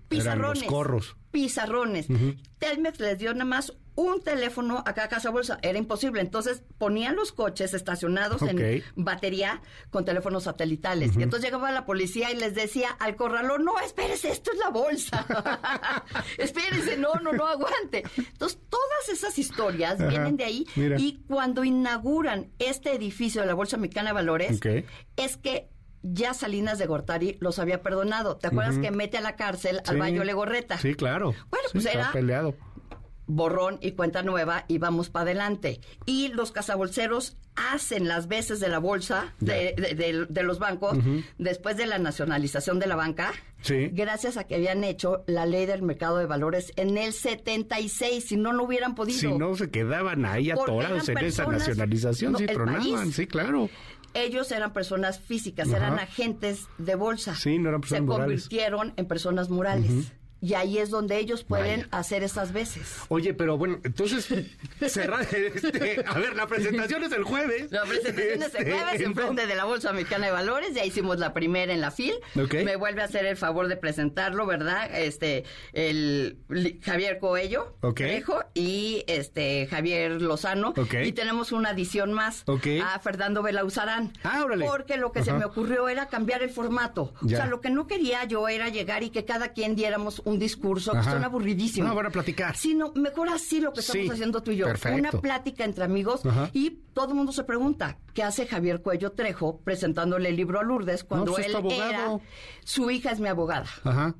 pizarrones. 0.08 0.64
corros. 0.64 1.16
Pizarrones. 1.32 2.08
Telmex 2.60 3.00
les 3.00 3.18
dio 3.18 3.34
nada 3.34 3.46
más 3.46 3.74
un 3.96 4.22
teléfono 4.22 4.84
a 4.86 4.94
Casa 4.94 5.30
Bolsa. 5.30 5.58
Era 5.62 5.78
imposible. 5.78 6.22
Entonces 6.22 6.64
ponían 6.78 7.16
los 7.16 7.32
coches 7.32 7.74
estacionados 7.74 8.42
en 8.42 8.84
batería 8.96 9.62
con 9.90 10.06
teléfonos 10.06 10.44
satelitales. 10.44 11.16
Y 11.18 11.24
entonces 11.24 11.46
llegaba 11.46 11.72
la 11.72 11.86
policía 11.86 12.32
y 12.32 12.36
les 12.36 12.56
decía 12.56 12.90
al 13.00 13.16
corralón, 13.16 13.64
no, 13.64 13.80
espérese, 13.80 14.32
esto 14.32 14.52
es 14.52 14.60
la 14.60 14.70
bolsa. 14.70 15.26
espérese, 16.38 16.98
no, 16.98 17.16
no, 17.16 17.32
no 17.32 17.48
aguante. 17.48 18.04
Entonces 18.18 18.60
todas 18.70 19.10
esas 19.10 19.38
historias 19.40 19.98
vienen 20.08 20.38
de 20.38 20.44
ahí. 20.44 20.68
Y 20.76 21.24
cuando 21.28 21.64
inauguran 21.64 22.52
este 22.60 22.94
edificio 22.94 23.42
de 23.42 23.48
la 23.48 23.54
Bolsa 23.54 23.78
Mexicana 23.78 24.10
de 24.10 24.14
Valores, 24.14 24.60
es 25.16 25.38
que 25.38 25.70
ya 26.14 26.34
Salinas 26.34 26.78
de 26.78 26.86
Gortari 26.86 27.38
los 27.40 27.60
había 27.60 27.82
perdonado. 27.82 28.38
¿Te 28.38 28.48
acuerdas 28.48 28.78
que 28.78 28.92
mete 28.92 29.18
a 29.18 29.22
la 29.22 29.36
cárcel 29.36 29.82
al 29.86 29.98
Bayo 29.98 30.24
Legorreta? 30.24 30.78
Sí, 30.78 30.94
claro. 30.94 31.34
Bueno, 31.50 31.68
pues 31.72 31.86
era 31.86 32.12
peleado. 32.12 32.56
borrón 33.28 33.80
y 33.82 33.94
cuenta 33.94 34.22
nueva 34.22 34.66
y 34.68 34.78
vamos 34.78 35.10
para 35.10 35.24
adelante. 35.24 35.82
Y 36.06 36.28
los 36.30 36.52
cazabolseros 36.52 37.38
hacen 37.56 38.08
las 38.08 38.28
veces 38.28 38.60
de 38.60 38.68
la 38.68 38.80
bolsa 38.80 39.34
de, 39.40 40.28
los 40.44 40.60
bancos 40.60 40.98
después 41.38 41.78
de 41.78 41.88
la 41.88 41.98
nacionalización 41.98 42.80
de 42.80 42.88
la 42.88 42.96
banca. 42.96 43.34
Sí. 43.62 43.90
Gracias 43.92 44.38
a 44.38 44.44
que 44.44 44.56
habían 44.56 44.84
hecho 44.84 45.24
la 45.26 45.48
ley 45.48 45.66
del 45.66 45.82
mercado 45.82 46.18
de 46.18 46.28
valores 46.28 46.72
en 46.76 46.98
el 47.00 47.14
76, 47.14 48.24
si 48.24 48.38
no, 48.38 48.54
no 48.54 48.64
hubieran 48.64 48.94
podido. 48.94 49.18
Si 49.18 49.32
no, 49.32 49.56
se 49.56 49.72
quedaban 49.72 50.26
ahí 50.26 50.52
atorados 50.52 51.10
en 51.10 51.18
esa 51.20 51.48
nacionalización, 51.48 52.38
sí, 52.38 52.46
tronaban, 52.46 53.12
sí, 53.12 53.26
claro 53.26 53.70
ellos 54.16 54.52
eran 54.52 54.74
personas 54.74 55.20
físicas, 55.20 55.70
eran 55.70 56.00
agentes 56.00 56.68
de 56.78 56.96
bolsa. 56.96 57.36
Sí, 57.36 57.60
no 57.60 57.70
eran 57.70 57.82
personas 57.82 58.00
Se 58.02 58.06
morales. 58.06 58.42
convirtieron 58.44 58.94
en 58.98 59.06
personas 59.08 59.50
morales. 59.50 60.12
Y 60.46 60.54
ahí 60.54 60.78
es 60.78 60.92
donde 60.92 61.18
ellos 61.18 61.44
pueden 61.44 61.88
hacer 61.90 62.22
esas 62.22 62.54
veces. 62.54 62.98
Oye, 63.08 63.34
pero 63.34 63.58
bueno, 63.58 63.80
entonces, 63.84 64.28
cerrar, 64.88 65.26
este, 65.34 66.06
a 66.06 66.20
ver, 66.20 66.36
la 66.36 66.46
presentación 66.46 67.04
es 67.04 67.12
el 67.14 67.24
jueves. 67.24 67.72
La 67.72 67.82
presentación 67.82 68.44
es 68.44 68.54
el 68.54 68.62
este, 68.62 68.72
jueves 68.72 69.02
en 69.02 69.16
frente 69.16 69.48
de 69.48 69.56
la 69.56 69.66
Bolsa 69.66 69.92
Mexicana 69.92 70.28
de 70.28 70.32
Valores. 70.32 70.76
Ya 70.76 70.86
hicimos 70.86 71.18
la 71.18 71.34
primera 71.34 71.74
en 71.74 71.82
la 71.82 71.90
FIL. 71.90 72.14
Me 72.36 72.76
vuelve 72.76 73.02
a 73.02 73.06
hacer 73.06 73.26
el 73.26 73.38
favor 73.38 73.68
de 73.68 73.76
presentarlo, 73.76 74.46
¿verdad? 74.46 74.88
Este, 74.96 75.46
el 75.74 76.38
Javier 76.84 77.18
Coello, 77.18 77.76
y 78.54 79.04
este 79.08 79.66
Javier 79.66 80.22
Lozano. 80.22 80.76
Y 81.04 81.12
tenemos 81.14 81.54
una 81.54 81.70
adición 81.70 82.14
más 82.14 82.46
a 82.84 83.00
Fernando 83.00 83.42
Belauzarán. 83.42 84.14
Ah, 84.24 84.44
órale. 84.46 84.68
Porque 84.68 84.98
lo 84.98 85.12
que 85.12 85.24
se 85.24 85.34
me 85.34 85.46
ocurrió 85.46 85.90
era 85.90 86.06
cambiar 86.06 86.44
el 86.44 86.52
formato. 86.52 87.16
O 87.24 87.30
sea, 87.30 87.48
lo 87.48 87.62
que 87.62 87.72
no 87.72 87.88
quería 87.88 88.26
yo 88.26 88.48
era 88.48 88.70
llegar 88.70 89.02
y 89.02 89.10
que 89.10 89.26
cada 89.26 89.54
quien 89.54 89.76
diéramos 89.76 90.22
un 90.24 90.35
discurso 90.40 90.92
que 90.92 91.04
suena 91.04 91.28
aburridísimo. 91.28 91.88
No, 91.88 91.96
van 91.96 92.08
a 92.08 92.10
platicar. 92.10 92.56
Sino, 92.56 92.92
mejor 92.94 93.30
así 93.30 93.60
lo 93.60 93.74
que 93.74 93.82
estamos 93.82 94.12
haciendo 94.12 94.42
tú 94.42 94.52
y 94.52 94.58
yo. 94.58 94.68
Una 94.94 95.12
plática 95.12 95.64
entre 95.64 95.84
amigos 95.84 96.22
y 96.54 96.82
todo 96.94 97.10
el 97.10 97.16
mundo 97.16 97.32
se 97.32 97.44
pregunta, 97.44 97.98
¿qué 98.14 98.24
hace 98.24 98.46
Javier 98.48 98.82
Cuello 98.82 99.12
Trejo 99.12 99.60
presentándole 99.60 100.30
el 100.30 100.36
libro 100.36 100.60
a 100.60 100.64
Lourdes 100.64 101.04
cuando 101.04 101.34
pues 101.34 101.48
él 101.48 101.56
era... 101.72 102.18
Su 102.64 102.90
hija 102.90 103.12
es 103.12 103.20
mi 103.20 103.28
abogada. 103.28 103.68
Ajá 103.84 104.16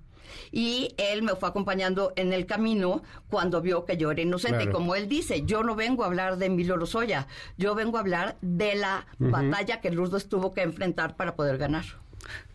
y 0.52 0.94
él 0.98 1.24
me 1.24 1.36
fue 1.36 1.50
acompañando 1.50 2.14
en 2.16 2.34
el 2.34 2.46
camino 2.46 3.04
cuando 3.30 3.62
vio 3.62 3.86
que 3.86 3.98
yo 3.98 4.12
era 4.12 4.22
inocente. 4.22 4.66
Y 4.66 4.68
como 4.68 4.96
él 4.96 5.08
dice, 5.08 5.44
yo 5.46 5.64
no 5.64 5.76
vengo 5.76 6.04
a 6.04 6.08
hablar 6.08 6.38
de 6.38 6.48
Emilio 6.48 6.78
Lozoya, 6.78 7.28
yo 7.58 7.76
vengo 7.76 7.98
a 7.98 8.02
hablar 8.02 8.38
de 8.42 8.76
la 8.76 9.06
batalla 9.18 9.82
que 9.82 9.92
Lourdes 9.92 10.30
tuvo 10.30 10.54
que 10.54 10.62
enfrentar 10.62 11.16
para 11.16 11.36
poder 11.36 11.58
ganar. 11.58 11.86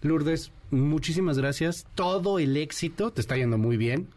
Lourdes, 0.03 0.53
muchísimas 0.71 1.39
gracias. 1.39 1.87
Todo 1.95 2.39
el 2.39 2.57
éxito, 2.57 3.13
te 3.13 3.21
está 3.21 3.37
yendo 3.37 3.59
muy 3.59 3.77
bien. 3.77 4.09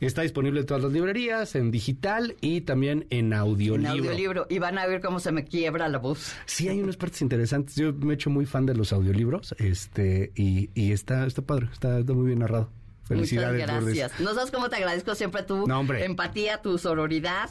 Está 0.00 0.22
disponible 0.22 0.60
en 0.60 0.66
todas 0.66 0.82
las 0.82 0.92
librerías, 0.92 1.54
en 1.54 1.70
digital 1.70 2.34
y 2.40 2.62
también 2.62 3.06
en 3.10 3.32
audiolibro. 3.32 3.94
En 3.94 4.00
audiolibro. 4.00 4.46
Y 4.48 4.58
van 4.58 4.78
a 4.78 4.86
ver 4.86 5.00
cómo 5.00 5.20
se 5.20 5.30
me 5.30 5.44
quiebra 5.44 5.88
la 5.88 5.98
voz. 5.98 6.34
Sí, 6.44 6.68
hay 6.68 6.80
unas 6.80 6.96
partes 6.98 7.22
interesantes. 7.22 7.76
Yo 7.76 7.92
me 7.92 8.12
he 8.12 8.14
hecho 8.14 8.28
muy 8.28 8.44
fan 8.44 8.66
de 8.66 8.74
los 8.74 8.92
audiolibros 8.92 9.54
este 9.58 10.32
y, 10.34 10.70
y 10.74 10.90
está, 10.90 11.24
está 11.24 11.42
padre, 11.42 11.68
está 11.72 12.02
muy 12.14 12.26
bien 12.26 12.40
narrado. 12.40 12.68
Felicidades, 13.04 13.62
Muchas 13.62 13.84
gracias. 13.84 14.20
No 14.20 14.34
sabes 14.34 14.50
cómo 14.50 14.68
te 14.70 14.76
agradezco 14.76 15.14
siempre 15.14 15.42
tu 15.42 15.66
empatía, 15.94 16.62
tu 16.62 16.78
sororidad 16.78 17.50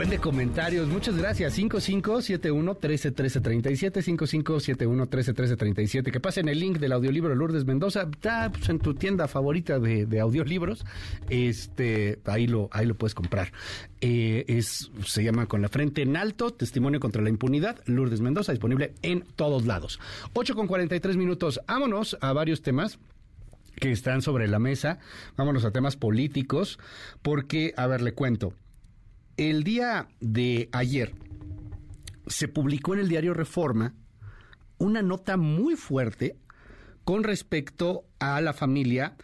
Buen 0.00 0.08
de 0.08 0.18
comentarios. 0.18 0.88
Muchas 0.88 1.14
gracias. 1.14 1.58
5571-131337, 1.58 4.00
5571-131337. 4.80 6.10
Que 6.10 6.20
pasen 6.20 6.48
el 6.48 6.58
link 6.58 6.78
del 6.78 6.92
audiolibro 6.92 7.34
Lourdes 7.34 7.66
Mendoza. 7.66 8.08
Está 8.10 8.50
pues, 8.50 8.66
en 8.70 8.78
tu 8.78 8.94
tienda 8.94 9.28
favorita 9.28 9.78
de, 9.78 10.20
audiolibros. 10.20 10.86
Este, 11.28 12.18
ahí 12.24 12.46
lo, 12.46 12.70
ahí 12.72 12.86
lo 12.86 12.94
puedes 12.94 13.14
comprar. 13.14 13.52
Eh, 14.00 14.46
es, 14.48 14.90
se 15.04 15.22
llama 15.22 15.44
Con 15.44 15.60
la 15.60 15.68
frente 15.68 16.00
en 16.00 16.16
alto, 16.16 16.50
testimonio 16.50 16.98
contra 16.98 17.20
la 17.20 17.28
impunidad. 17.28 17.76
Lourdes 17.84 18.22
Mendoza, 18.22 18.52
disponible 18.52 18.94
en 19.02 19.26
todos 19.36 19.66
lados. 19.66 20.00
8 20.32 20.54
con 20.54 20.66
43 20.66 21.18
minutos. 21.18 21.60
Vámonos 21.68 22.16
a 22.22 22.32
varios 22.32 22.62
temas 22.62 22.98
que 23.76 23.92
están 23.92 24.22
sobre 24.22 24.48
la 24.48 24.60
mesa. 24.60 24.98
Vámonos 25.36 25.66
a 25.66 25.72
temas 25.72 25.96
políticos, 25.96 26.78
porque, 27.20 27.74
a 27.76 27.86
ver, 27.86 28.00
le 28.00 28.14
cuento. 28.14 28.54
El 29.40 29.64
día 29.64 30.06
de 30.20 30.68
ayer 30.70 31.14
se 32.26 32.46
publicó 32.46 32.92
en 32.92 33.00
el 33.00 33.08
diario 33.08 33.32
Reforma 33.32 33.94
una 34.76 35.00
nota 35.00 35.38
muy 35.38 35.76
fuerte 35.76 36.36
con 37.04 37.24
respecto 37.24 38.04
a 38.18 38.42
la 38.42 38.52
familia 38.52 39.16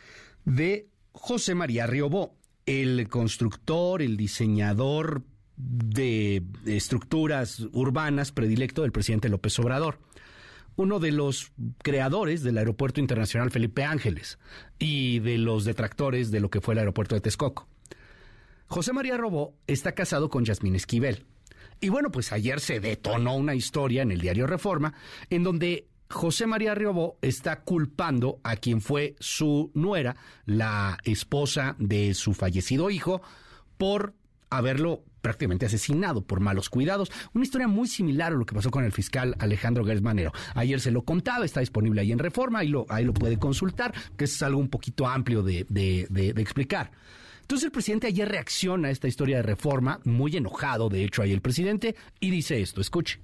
de 0.47 0.89
José 1.13 1.55
María 1.55 1.87
Riobó, 1.87 2.35
el 2.65 3.11
constructor, 3.11 4.01
el 4.01 4.17
diseñador 4.17 5.23
de 5.59 6.43
estructuras 6.65 7.61
urbanas 7.73 8.33
predilecto 8.33 8.81
del 8.81 8.93
presidente 8.93 9.29
López 9.29 9.59
Obrador 9.59 9.99
uno 10.77 10.99
de 10.99 11.13
los 11.13 11.53
creadores 11.83 12.43
del 12.43 12.57
Aeropuerto 12.57 13.01
Internacional 13.01 13.51
Felipe 13.51 13.85
Ángeles 13.85 14.39
y 14.79 15.19
de 15.19 15.37
los 15.37 15.67
detractores 15.67 16.31
de 16.31 16.41
lo 16.41 16.49
que 16.49 16.63
fue 16.63 16.73
el 16.73 16.79
aeropuerto 16.79 17.15
de 17.15 17.21
Texcoco. 17.21 17.69
José 18.67 18.93
María 18.93 19.17
Robó 19.17 19.55
está 19.67 19.93
casado 19.93 20.29
con 20.29 20.45
Yasmín 20.45 20.77
Esquivel. 20.77 21.25
Y 21.81 21.89
bueno, 21.91 22.11
pues 22.11 22.33
ayer 22.33 22.61
se 22.61 22.81
detonó 22.81 23.37
una 23.37 23.55
historia 23.55 24.03
en 24.03 24.11
el 24.11 24.21
diario 24.21 24.47
Reforma 24.47 24.95
en 25.29 25.43
donde 25.43 25.89
José 26.09 26.47
María 26.47 26.75
Riobó 26.75 27.19
está 27.21 27.61
culpando 27.61 28.41
a 28.45 28.57
quien 28.57 28.81
fue 28.81 29.17
su 29.19 29.71
nuera, 29.75 30.17
la 30.45 30.99
esposa 31.05 31.75
de 31.79 32.15
su 32.15 32.33
fallecido 32.33 32.91
hijo, 32.91 33.23
por 33.77 34.15
haberlo 34.49 35.03
prácticamente 35.21 35.67
asesinado 35.67 36.25
por 36.25 36.39
malos 36.39 36.71
cuidados. 36.71 37.11
Una 37.35 37.45
historia 37.45 37.67
muy 37.67 37.89
similar 37.89 38.33
a 38.33 38.37
lo 38.37 38.47
que 38.47 38.55
pasó 38.55 38.71
con 38.71 38.85
el 38.85 38.93
fiscal 38.93 39.35
Alejandro 39.41 39.85
Gersmanero. 39.85 40.33
Ayer 40.55 40.81
se 40.81 40.93
lo 40.93 41.03
contaba, 41.03 41.45
está 41.45 41.61
disponible 41.61 42.01
ahí 42.01 42.13
en 42.13 42.21
Reforma, 42.21 42.61
ahí 42.61 42.69
lo, 42.69 42.87
ahí 42.89 43.05
lo 43.05 43.13
puede 43.13 43.37
consultar, 43.37 43.93
que 44.17 44.25
es 44.25 44.43
algo 44.43 44.61
un 44.61 44.69
poquito 44.69 45.09
amplio 45.09 45.43
de, 45.43 45.67
explicar. 46.37 46.93
Entonces 47.47 47.67
el 47.67 47.71
presidente 47.71 48.09
ayer 48.09 48.29
reacciona 48.29 48.89
a 48.89 48.91
esta 48.91 49.07
historia 49.07 49.37
de 49.37 49.45
reforma, 49.45 50.01
muy 50.03 50.37
enojado, 50.37 50.89
de 50.89 51.05
hecho, 51.05 51.23
ahí 51.23 51.33
el 51.33 51.41
presidente, 51.41 51.95
y 52.19 52.31
dice 52.31 52.61
esto, 52.61 52.81
escuche. 52.81 53.21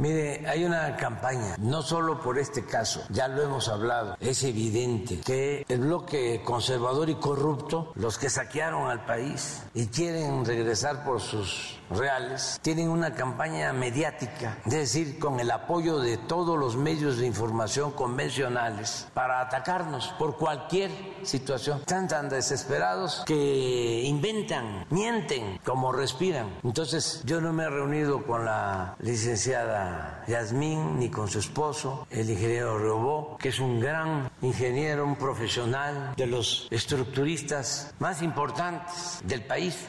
Mire, 0.00 0.48
hay 0.48 0.64
una 0.64 0.96
campaña, 0.96 1.56
no 1.58 1.82
solo 1.82 2.22
por 2.22 2.38
este 2.38 2.64
caso, 2.64 3.02
ya 3.10 3.28
lo 3.28 3.42
hemos 3.42 3.68
hablado, 3.68 4.16
es 4.18 4.42
evidente 4.44 5.20
que 5.20 5.66
el 5.68 5.80
bloque 5.80 6.40
conservador 6.42 7.10
y 7.10 7.16
corrupto, 7.16 7.92
los 7.96 8.16
que 8.16 8.30
saquearon 8.30 8.88
al 8.90 9.04
país 9.04 9.62
y 9.74 9.88
quieren 9.88 10.46
regresar 10.46 11.04
por 11.04 11.20
sus 11.20 11.78
reales, 11.90 12.58
tienen 12.62 12.88
una 12.88 13.14
campaña 13.14 13.74
mediática, 13.74 14.56
es 14.64 14.72
decir, 14.72 15.18
con 15.18 15.38
el 15.38 15.50
apoyo 15.50 15.98
de 15.98 16.16
todos 16.16 16.58
los 16.58 16.76
medios 16.76 17.18
de 17.18 17.26
información 17.26 17.90
convencionales 17.90 19.06
para 19.12 19.42
atacarnos 19.42 20.14
por 20.18 20.38
cualquier 20.38 20.90
situación. 21.24 21.80
Están 21.80 22.08
tan 22.08 22.30
desesperados 22.30 23.22
que 23.26 24.02
inventan, 24.04 24.86
mienten 24.88 25.58
como 25.58 25.92
respiran. 25.92 26.58
Entonces, 26.62 27.22
yo 27.26 27.40
no 27.42 27.52
me 27.52 27.64
he 27.64 27.70
reunido 27.70 28.24
con 28.24 28.46
la 28.46 28.96
licenciada 29.00 29.89
Yasmín 30.26 30.98
ni 30.98 31.10
con 31.10 31.28
su 31.28 31.38
esposo, 31.38 32.06
el 32.10 32.30
ingeniero 32.30 32.78
Robó, 32.78 33.36
que 33.38 33.48
es 33.48 33.58
un 33.58 33.80
gran 33.80 34.30
ingeniero, 34.42 35.04
un 35.04 35.16
profesional 35.16 36.14
de 36.16 36.26
los 36.26 36.68
estructuristas 36.70 37.94
más 37.98 38.22
importantes 38.22 39.20
del 39.24 39.44
país. 39.44 39.88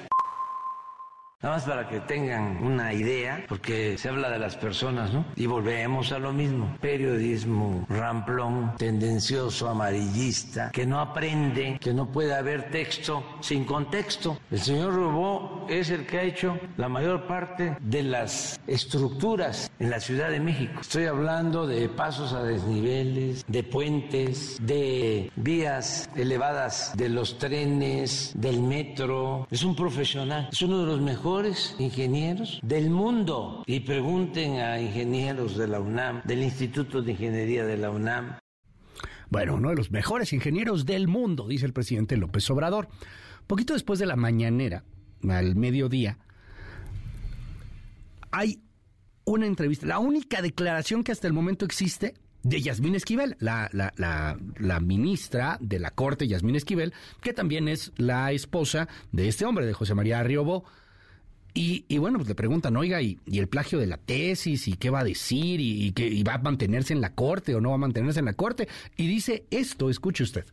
Nada 1.41 1.55
más 1.55 1.65
para 1.65 1.89
que 1.89 1.99
tengan 2.01 2.63
una 2.63 2.93
idea, 2.93 3.43
porque 3.49 3.97
se 3.97 4.09
habla 4.09 4.29
de 4.29 4.37
las 4.37 4.55
personas, 4.55 5.11
¿no? 5.11 5.25
Y 5.35 5.47
volvemos 5.47 6.11
a 6.11 6.19
lo 6.19 6.31
mismo. 6.31 6.77
Periodismo 6.79 7.83
ramplón, 7.89 8.75
tendencioso, 8.77 9.67
amarillista, 9.67 10.69
que 10.69 10.85
no 10.85 10.99
aprende, 10.99 11.79
que 11.81 11.95
no 11.95 12.11
puede 12.11 12.35
haber 12.35 12.69
texto 12.69 13.23
sin 13.39 13.65
contexto. 13.65 14.37
El 14.51 14.59
señor 14.59 14.93
Robó 14.93 15.65
es 15.67 15.89
el 15.89 16.05
que 16.05 16.19
ha 16.19 16.23
hecho 16.23 16.59
la 16.77 16.89
mayor 16.89 17.25
parte 17.25 17.75
de 17.81 18.03
las 18.03 18.59
estructuras 18.67 19.71
en 19.79 19.89
la 19.89 19.99
Ciudad 19.99 20.29
de 20.29 20.39
México. 20.39 20.81
Estoy 20.81 21.05
hablando 21.05 21.65
de 21.65 21.89
pasos 21.89 22.33
a 22.33 22.43
desniveles, 22.43 23.45
de 23.47 23.63
puentes, 23.63 24.57
de 24.61 25.31
vías 25.37 26.07
elevadas 26.15 26.93
de 26.95 27.09
los 27.09 27.39
trenes, 27.39 28.31
del 28.35 28.61
metro. 28.61 29.47
Es 29.49 29.63
un 29.63 29.75
profesional, 29.75 30.47
es 30.51 30.61
uno 30.61 30.81
de 30.81 30.85
los 30.85 31.01
mejores 31.01 31.30
ingenieros 31.79 32.59
del 32.61 32.89
mundo. 32.89 33.63
Y 33.65 33.81
pregunten 33.81 34.59
a 34.59 34.81
ingenieros 34.81 35.57
de 35.57 35.67
la 35.67 35.79
UNAM, 35.79 36.21
del 36.25 36.43
Instituto 36.43 37.01
de 37.01 37.11
Ingeniería 37.11 37.65
de 37.65 37.77
la 37.77 37.89
UNAM. 37.89 38.37
Bueno, 39.29 39.55
uno 39.55 39.69
de 39.69 39.75
los 39.75 39.91
mejores 39.91 40.33
ingenieros 40.33 40.85
del 40.85 41.07
mundo, 41.07 41.47
dice 41.47 41.65
el 41.65 41.73
presidente 41.73 42.17
López 42.17 42.49
Obrador. 42.49 42.89
Poquito 43.47 43.73
después 43.73 43.97
de 43.99 44.05
la 44.05 44.15
mañanera, 44.15 44.83
al 45.27 45.55
mediodía, 45.55 46.17
hay 48.31 48.61
una 49.23 49.45
entrevista, 49.45 49.85
la 49.85 49.99
única 49.99 50.41
declaración 50.41 51.03
que 51.03 51.13
hasta 51.13 51.27
el 51.27 51.33
momento 51.33 51.63
existe 51.63 52.15
de 52.43 52.61
Yasmín 52.61 52.95
Esquivel, 52.95 53.37
la, 53.39 53.69
la, 53.71 53.93
la, 53.97 54.37
la, 54.57 54.79
ministra 54.79 55.57
de 55.61 55.79
la 55.79 55.91
Corte, 55.91 56.27
Yasmín 56.27 56.55
Esquivel, 56.55 56.93
que 57.21 57.33
también 57.33 57.67
es 57.67 57.91
la 57.97 58.31
esposa 58.31 58.87
de 59.11 59.27
este 59.27 59.45
hombre, 59.45 59.65
de 59.65 59.73
José 59.73 59.93
María 59.93 60.19
Arriobo, 60.19 60.65
y, 61.53 61.97
bueno, 61.97 62.17
pues 62.17 62.30
le 62.30 62.35
preguntan, 62.35 62.77
oiga, 62.77 63.01
¿y, 63.01 63.19
el 63.31 63.47
plagio 63.47 63.80
de 63.80 63.88
la 63.88 63.97
tesis? 63.97 64.67
¿Y 64.67 64.73
qué 64.73 64.89
va 64.89 64.99
a 64.99 65.03
decir? 65.03 65.59
¿Y, 65.59 65.88
y, 65.88 65.91
que, 65.91 66.23
va 66.23 66.35
a 66.35 66.38
mantenerse 66.38 66.93
en 66.93 67.01
la 67.01 67.13
corte 67.13 67.53
o 67.55 67.61
no 67.61 67.69
va 67.69 67.75
a 67.75 67.80
mantenerse 67.80 68.19
en 68.19 68.25
la 68.25 68.33
corte? 68.33 68.67
Y 68.95 69.07
dice 69.07 69.45
esto, 69.51 69.89
escuche 69.89 70.23
usted. 70.23 70.45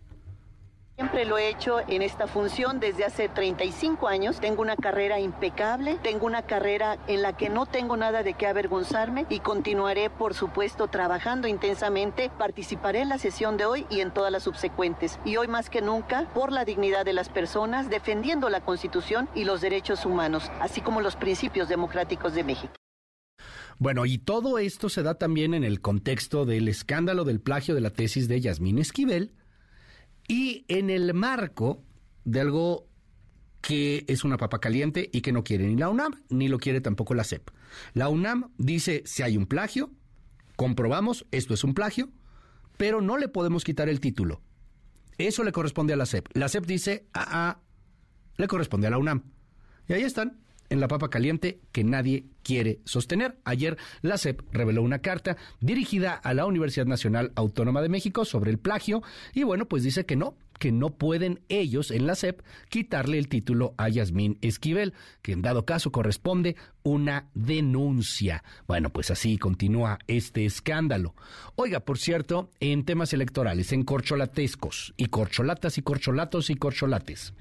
Siempre 0.99 1.27
lo 1.27 1.39
he 1.39 1.49
hecho 1.49 1.79
en 1.87 2.03
esta 2.03 2.27
función 2.27 2.81
desde 2.81 3.05
hace 3.05 3.29
35 3.29 4.09
años. 4.09 4.41
Tengo 4.41 4.63
una 4.63 4.75
carrera 4.75 5.21
impecable, 5.21 5.97
tengo 6.03 6.27
una 6.27 6.43
carrera 6.43 6.99
en 7.07 7.23
la 7.23 7.37
que 7.37 7.51
no 7.51 7.67
tengo 7.67 7.97
nada 7.97 8.25
de 8.25 8.35
qué 8.35 8.49
avergonzarme 8.49 9.25
y 9.31 9.39
continuaré, 9.39 10.11
por 10.11 10.35
supuesto, 10.35 10.89
trabajando 10.89 11.47
intensamente. 11.47 12.33
Participaré 12.37 13.03
en 13.03 13.11
la 13.11 13.19
sesión 13.19 13.57
de 13.57 13.65
hoy 13.65 13.87
y 13.91 14.01
en 14.01 14.11
todas 14.11 14.33
las 14.33 14.43
subsecuentes. 14.43 15.21
Y 15.25 15.37
hoy 15.37 15.47
más 15.47 15.71
que 15.71 15.83
nunca, 15.83 16.29
por 16.35 16.51
la 16.51 16.65
dignidad 16.65 17.05
de 17.05 17.13
las 17.13 17.29
personas, 17.29 17.89
defendiendo 17.89 18.49
la 18.49 18.61
Constitución 18.61 19.29
y 19.37 19.45
los 19.45 19.61
derechos 19.61 20.05
humanos, 20.05 20.51
así 20.61 20.81
como 20.81 21.01
los 21.01 21.15
principios 21.15 21.69
democráticos 21.69 22.35
de 22.35 22.43
México. 22.43 22.75
Bueno, 23.79 24.05
y 24.05 24.19
todo 24.19 24.59
esto 24.59 24.89
se 24.89 25.05
da 25.05 25.15
también 25.15 25.55
en 25.55 25.63
el 25.63 25.81
contexto 25.81 26.45
del 26.45 26.67
escándalo 26.67 27.23
del 27.23 27.41
plagio 27.41 27.77
de 27.77 27.83
la 27.83 27.91
tesis 27.91 28.27
de 28.27 28.41
Yasmín 28.41 28.79
Esquivel, 28.79 29.38
y 30.29 30.65
en 30.69 30.91
el 30.91 31.13
marco 31.15 31.83
de 32.25 32.41
algo 32.41 32.87
que 33.61 34.05
es 34.07 34.25
una 34.25 34.37
papa 34.37 34.61
caliente 34.61 35.11
y 35.13 35.23
que 35.23 35.33
no 35.33 35.43
quiere 35.43 35.67
ni 35.67 35.77
la 35.77 35.89
UNAM, 35.89 36.13
ni 36.29 36.49
lo 36.49 36.59
quiere 36.59 36.81
tampoco 36.81 37.15
la 37.15 37.25
CEP. 37.25 37.51
La 37.95 38.09
UNAM 38.09 38.53
dice 38.59 39.03
si 39.05 39.23
hay 39.23 39.37
un 39.37 39.47
plagio, 39.47 39.91
comprobamos, 40.57 41.27
esto 41.33 41.55
es 41.55 41.65
un 41.65 41.75
plagio, 41.75 42.11
pero 42.77 43.01
no 43.01 43.17
le 43.17 43.29
podemos 43.29 43.65
quitar 43.65 43.89
el 43.89 44.01
título. 44.01 44.41
Eso 45.17 45.43
le 45.43 45.51
corresponde 45.51 45.93
a 45.93 45.97
la 45.97 46.07
CEP. 46.07 46.29
La 46.35 46.49
CEP 46.49 46.65
dice, 46.67 47.09
ah, 47.13 47.27
ah, 47.31 47.61
le 48.37 48.47
corresponde 48.47 48.87
a 48.87 48.91
la 48.91 48.99
UNAM. 48.99 49.25
Y 49.89 49.95
ahí 49.95 50.03
están, 50.03 50.41
en 50.71 50.81
la 50.81 50.89
papa 50.89 51.11
caliente 51.11 51.61
que 51.73 51.85
nadie 51.85 52.27
quiere 52.43 52.81
sostener. 52.85 53.39
Ayer 53.45 53.77
la 54.03 54.19
CEP 54.19 54.41
reveló 54.53 54.83
una 54.83 55.01
carta 55.01 55.37
dirigida 55.61 56.15
a 56.15 56.35
la 56.35 56.47
Universidad 56.47 56.87
Nacional 56.87 57.33
Autónoma 57.35 57.83
de 57.83 57.89
México 57.89 58.25
sobre 58.25 58.51
el 58.51 58.59
plagio 58.59 59.03
y 59.35 59.43
bueno, 59.43 59.67
pues 59.67 59.83
dice 59.83 60.07
que 60.07 60.17
no, 60.17 60.35
que 60.59 60.73
no 60.73 60.91
pueden 60.91 61.41
ellos 61.49 61.91
en 61.91 62.07
la 62.07 62.15
CEP 62.15 62.43
quitarle 62.69 63.19
el 63.19 63.29
título 63.29 63.75
a 63.79 63.89
Yasmín 63.89 64.39
Esquivel, 64.43 64.95
que 65.23 65.33
en 65.33 65.43
dado 65.43 65.65
caso 65.65 65.93
corresponde 65.93 66.57
una 66.83 67.29
denuncia. 67.35 68.43
Bueno, 68.67 68.91
pues 68.91 69.11
así 69.11 69.39
continúa 69.39 69.99
este 70.07 70.45
escándalo. 70.45 71.15
Oiga, 71.55 71.81
por 71.81 71.99
cierto, 71.99 72.51
en 72.61 72.85
temas 72.85 73.13
electorales, 73.13 73.73
en 73.73 73.85
corcholatescos 73.85 74.95
y 74.97 75.07
corcholatas 75.07 75.79
y 75.79 75.83
corcholatos 75.83 76.51
y 76.51 76.57
corcholates. 76.57 77.33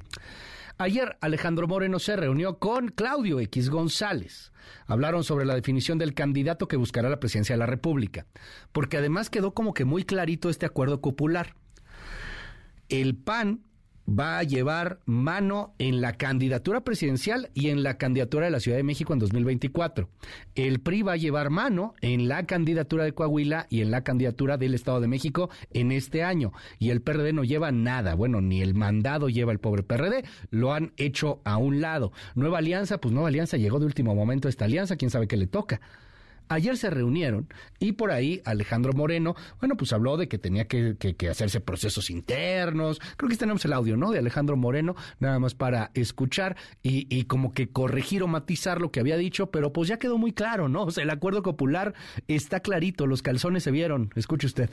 Ayer 0.80 1.18
Alejandro 1.22 1.68
Moreno 1.68 1.98
se 1.98 2.16
reunió 2.16 2.60
con 2.60 2.90
Claudio 2.90 3.40
X 3.40 3.72
González. 3.72 4.52
Hablaron 4.86 5.24
sobre 5.24 5.46
la 5.46 5.56
definición 5.56 5.98
del 5.98 6.14
candidato 6.14 6.68
que 6.68 6.76
buscará 6.78 7.10
la 7.10 7.20
presidencia 7.20 7.56
de 7.56 7.60
la 7.60 7.66
República, 7.66 8.28
porque 8.72 8.98
además 8.98 9.32
quedó 9.32 9.56
como 9.56 9.74
que 9.74 9.86
muy 9.86 10.04
clarito 10.04 10.52
este 10.52 10.68
acuerdo 10.68 11.02
popular. 11.02 11.56
El 12.90 13.16
PAN 13.16 13.62
va 14.08 14.40
a 14.40 14.44
llevar 14.44 15.00
mano 15.06 15.74
en 15.80 16.02
la 16.02 16.14
candidatura 16.14 16.82
presidencial 16.82 17.50
y 17.54 17.70
en 17.70 17.84
la 17.84 17.98
candidatura 17.98 18.46
de 18.46 18.52
la 18.52 18.60
Ciudad 18.60 18.78
de 18.78 18.84
México 18.84 19.14
en 19.14 19.20
2024. 19.20 20.10
El 20.56 20.80
PRI 20.80 21.02
va 21.02 21.14
a 21.14 21.18
llevar 21.18 21.50
mano 21.50 21.94
en 22.02 22.28
la 22.28 22.46
candidatura 22.46 23.04
de 23.04 23.14
Coahuila 23.14 23.68
y 23.70 23.82
en 23.82 23.92
la 23.92 24.04
candidatura 24.04 24.58
del 24.58 24.74
Estado 24.74 25.02
de 25.02 25.08
México 25.08 25.50
en 25.72 25.92
este 25.92 26.24
año. 26.24 26.54
Y 26.80 26.90
el 26.90 27.02
PRD 27.02 27.34
no 27.34 27.44
lleva 27.44 27.72
nada. 27.72 28.16
Bueno, 28.16 28.42
ni 28.42 28.62
el 28.62 28.74
mandado 28.74 29.30
lleva 29.30 29.52
el 29.52 29.60
pobre 29.60 29.84
PRD. 29.84 30.24
Lo 30.50 30.74
han 30.74 30.94
hecho 30.98 31.42
a 31.44 31.58
un 31.58 31.82
lado. 31.82 32.12
Nueva 32.36 32.60
Alianza, 32.60 33.00
pues 33.00 33.14
Nueva 33.14 33.30
Alianza 33.30 33.58
llegó 33.58 33.80
de 33.80 33.86
último 33.86 34.16
momento 34.16 34.48
a 34.48 34.50
esta 34.50 34.66
alianza. 34.66 34.96
Quién 34.96 35.12
sabe 35.12 35.28
qué 35.28 35.38
le 35.38 35.48
toca. 35.48 35.82
Ayer 36.50 36.78
se 36.78 36.90
reunieron 36.90 37.48
y 37.80 37.94
por 37.94 38.12
ahí 38.12 38.42
Alejandro 38.46 38.94
Moreno, 38.94 39.36
bueno, 39.60 39.76
pues 39.78 39.94
habló 39.94 40.18
de 40.18 40.28
que 40.28 40.38
tenía 40.38 40.68
que, 40.68 40.96
hacerse 41.30 41.60
procesos 41.60 42.10
internos. 42.10 43.00
Creo 43.18 43.30
que 43.30 43.38
tenemos 43.38 43.64
el 43.66 43.74
audio, 43.74 43.98
¿no? 43.98 44.12
De 44.12 44.20
Alejandro 44.20 44.58
Moreno, 44.58 44.96
nada 45.20 45.40
más 45.40 45.56
para 45.56 45.92
escuchar 45.94 46.56
y, 46.84 47.08
y 47.16 47.26
como 47.26 47.54
que 47.54 47.70
corregir 47.70 48.24
o 48.24 48.28
matizar 48.28 48.82
lo 48.82 48.92
que 48.92 49.00
había 49.00 49.18
dicho, 49.18 49.52
pero 49.52 49.74
pues 49.74 49.90
ya 49.90 49.98
quedó 50.00 50.18
muy 50.18 50.34
claro, 50.34 50.70
¿no? 50.70 50.84
O 50.84 50.92
sea, 50.92 51.04
el 51.04 51.10
acuerdo 51.10 51.44
popular 51.44 51.94
está 52.28 52.62
clarito, 52.62 53.08
los 53.08 53.22
calzones 53.22 53.64
se 53.64 53.72
vieron. 53.72 54.12
Escuche 54.16 54.48
usted. 54.48 54.70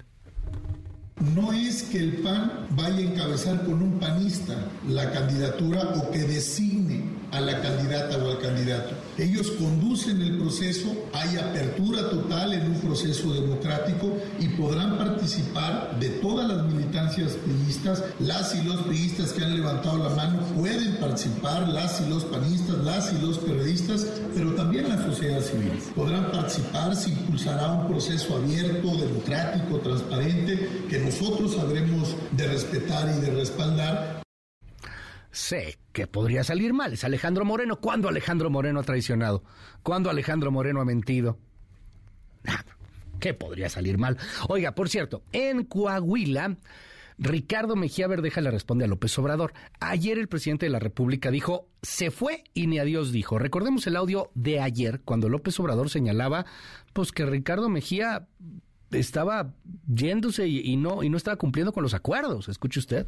No 1.20 1.52
es 1.52 1.84
que 1.84 1.98
el 1.98 2.12
PAN 2.22 2.66
vaya 2.70 2.96
a 2.96 3.00
encabezar 3.00 3.64
con 3.64 3.80
un 3.80 4.00
panista 4.00 4.56
la 4.88 5.12
candidatura 5.12 5.94
o 5.94 6.10
que 6.10 6.18
designe 6.18 7.04
a 7.30 7.40
la 7.40 7.60
candidata 7.60 8.18
o 8.18 8.30
al 8.30 8.38
candidato. 8.38 8.94
Ellos 9.18 9.50
conducen 9.52 10.20
el 10.22 10.38
proceso, 10.38 10.92
hay 11.12 11.36
apertura 11.36 12.10
total 12.10 12.52
en 12.52 12.66
un 12.66 12.80
proceso 12.80 13.32
democrático 13.32 14.12
y 14.40 14.48
podrán 14.48 14.98
participar 14.98 15.98
de 16.00 16.08
todas 16.10 16.48
las 16.48 16.64
militancias 16.66 17.32
priistas, 17.32 18.02
las 18.18 18.54
y 18.54 18.62
los 18.62 18.82
priistas 18.82 19.32
que 19.32 19.44
han 19.44 19.54
levantado 19.56 19.98
la 19.98 20.14
mano 20.14 20.40
pueden 20.56 20.96
participar, 20.96 21.68
las 21.68 22.00
y 22.00 22.08
los 22.08 22.24
panistas, 22.24 22.76
las 22.84 23.12
y 23.12 23.24
los 23.24 23.38
periodistas, 23.38 24.06
pero 24.34 24.52
también 24.54 24.88
la 24.88 25.04
sociedad 25.04 25.40
civil. 25.40 25.72
Podrán 25.94 26.30
participar, 26.30 26.94
se 26.96 27.10
impulsará 27.10 27.70
un 27.70 27.88
proceso 27.88 28.36
abierto, 28.36 28.96
democrático, 28.96 29.78
transparente, 29.78 30.68
que 30.88 31.03
nosotros 31.05 31.58
habremos 31.58 32.16
de 32.33 32.49
respetar 32.49 33.08
y 33.16 33.20
de 33.20 33.31
respaldar 33.31 34.24
sé 35.34 35.78
que 35.92 36.07
podría 36.07 36.44
salir 36.44 36.73
mal. 36.73 36.92
Es 36.92 37.05
Alejandro 37.05 37.44
Moreno. 37.44 37.81
¿Cuándo 37.81 38.08
Alejandro 38.08 38.50
Moreno 38.50 38.81
ha 38.81 38.84
traicionado? 38.84 39.42
¿Cuándo 39.83 40.08
Alejandro 40.08 40.50
Moreno 40.50 40.81
ha 40.81 40.84
mentido? 40.84 41.39
¿Qué 43.20 43.34
podría 43.34 43.68
salir 43.68 43.99
mal? 43.99 44.16
Oiga, 44.49 44.74
por 44.74 44.89
cierto, 44.89 45.23
en 45.33 45.65
Coahuila, 45.65 46.57
Ricardo 47.18 47.76
Mejía 47.76 48.07
Verdeja 48.07 48.41
le 48.41 48.50
responde 48.50 48.84
a 48.84 48.89
López 48.89 49.18
Obrador. 49.18 49.52
Ayer 49.81 50.18
el 50.18 50.28
presidente 50.28 50.66
de 50.66 50.70
la 50.70 50.78
República 50.78 51.31
dijo, 51.31 51.68
se 51.83 52.10
fue 52.10 52.44
y 52.55 52.66
ni 52.66 52.78
adiós 52.78 53.12
dijo. 53.12 53.39
Recordemos 53.39 53.86
el 53.86 53.97
audio 53.97 54.31
de 54.34 54.60
ayer, 54.60 55.00
cuando 55.05 55.28
López 55.28 55.58
Obrador 55.58 55.91
señalaba, 55.91 56.47
pues 56.92 57.12
que 57.12 57.26
Ricardo 57.26 57.68
Mejía 57.68 58.28
estaba 58.94 59.52
yéndose 59.86 60.47
y, 60.47 60.76
no, 60.76 61.02
y 61.02 61.08
no 61.08 61.16
estaba 61.16 61.36
cumpliendo 61.36 61.73
con 61.73 61.82
los 61.82 61.94
acuerdos. 61.94 62.48
Escuche 62.48 62.81
usted. 62.81 63.06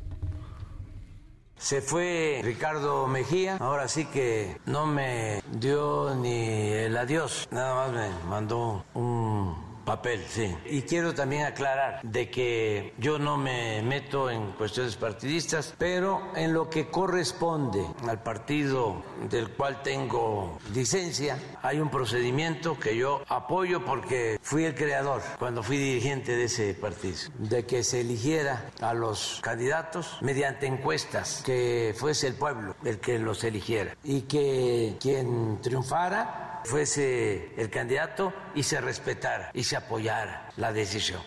Se 1.57 1.81
fue 1.81 2.41
Ricardo 2.45 3.07
Mejía, 3.07 3.57
ahora 3.57 3.89
sí 3.89 4.05
que 4.05 4.59
no 4.67 4.87
me 4.87 5.43
dio 5.59 6.15
ni 6.15 6.43
el 6.43 6.95
adiós, 6.97 7.49
nada 7.51 7.75
más 7.75 7.93
me 7.95 8.29
mandó 8.29 8.85
un 8.93 9.57
Papel, 9.87 10.21
sí. 10.29 10.53
Y 10.67 10.83
quiero 10.83 11.15
también 11.15 11.45
aclarar 11.45 12.01
de 12.03 12.29
que 12.29 12.93
yo 12.99 13.21
no 13.21 13.37
me 13.37 13.83
meto 13.83 14.29
en 14.29 14.51
cuestiones 14.53 14.97
partidistas, 14.97 15.75
pero 15.79 16.33
en 16.35 16.53
lo 16.53 16.69
que 16.69 16.89
corresponde 16.89 17.87
al 18.09 18.21
partido 18.21 19.05
del 19.31 19.51
cual 19.51 19.83
tengo 19.85 20.59
licencia, 20.75 21.39
hay 21.63 21.79
un 21.79 21.89
procedimiento 21.89 22.77
que 22.77 22.97
yo 22.97 23.23
apoyo 23.29 23.85
porque 23.85 24.41
fui 24.43 24.65
el 24.65 24.75
creador 24.75 25.23
cuando 25.39 25.63
fui 25.63 25.77
dirigente 25.77 26.37
de 26.37 26.45
ese 26.45 26.75
partido, 26.75 27.19
de 27.39 27.65
que 27.65 27.85
se 27.85 28.01
eligiera 28.01 28.69
a 28.81 28.93
los 28.93 29.39
candidatos 29.41 30.19
mediante 30.21 30.67
encuestas, 30.67 31.43
que 31.47 31.95
fuese 31.97 32.27
el 32.27 32.35
pueblo 32.35 32.75
el 32.85 32.99
que 32.99 33.21
los 33.21 33.45
eligiera 33.45 33.97
y 34.03 34.23
que 34.23 34.97
quien 35.01 35.61
triunfara 35.63 36.56
fuese 36.67 37.53
el 37.57 37.71
candidato 37.71 38.35
y 38.55 38.65
se 38.65 38.81
respetara 38.81 39.51
y 39.55 39.63
se 39.63 39.77
apoyara 39.77 40.51
la 40.57 40.73
decisión. 40.73 41.23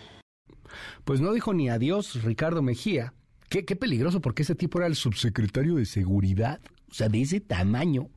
Pues 1.04 1.20
no 1.20 1.32
dijo 1.32 1.54
ni 1.54 1.68
adiós 1.68 2.22
Ricardo 2.22 2.62
Mejía. 2.62 3.14
Qué, 3.48 3.64
peligroso 3.64 4.20
porque 4.20 4.42
ese 4.42 4.54
tipo 4.54 4.78
era 4.78 4.86
el 4.86 4.94
subsecretario 4.94 5.74
de 5.74 5.84
seguridad, 5.84 6.60
o 6.88 6.94
sea, 6.94 7.08
de 7.08 7.22
ese 7.22 7.40
tamaño. 7.40 8.08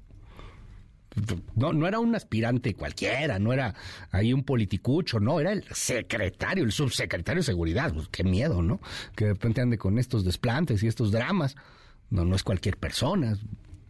No, 1.55 1.73
no 1.73 1.87
era 1.87 1.99
un 1.99 2.13
aspirante 2.13 2.75
cualquiera, 2.75 3.39
no 3.39 3.51
era 3.51 3.73
ahí 4.11 4.31
un 4.31 4.43
politicucho, 4.43 5.19
no, 5.19 5.39
era 5.39 5.53
el 5.53 5.63
secretario, 5.71 6.63
el 6.63 6.71
subsecretario 6.71 7.39
de 7.39 7.45
seguridad. 7.45 7.91
Pues 7.93 8.09
qué 8.09 8.23
miedo, 8.23 8.61
¿no? 8.61 8.79
Que 9.15 9.25
de 9.25 9.33
repente 9.33 9.61
ande 9.61 9.79
con 9.79 9.97
estos 9.97 10.23
desplantes 10.23 10.83
y 10.83 10.87
estos 10.87 11.11
dramas. 11.11 11.55
No, 12.11 12.25
no 12.25 12.35
es 12.35 12.43
cualquier 12.43 12.77
persona 12.77 13.35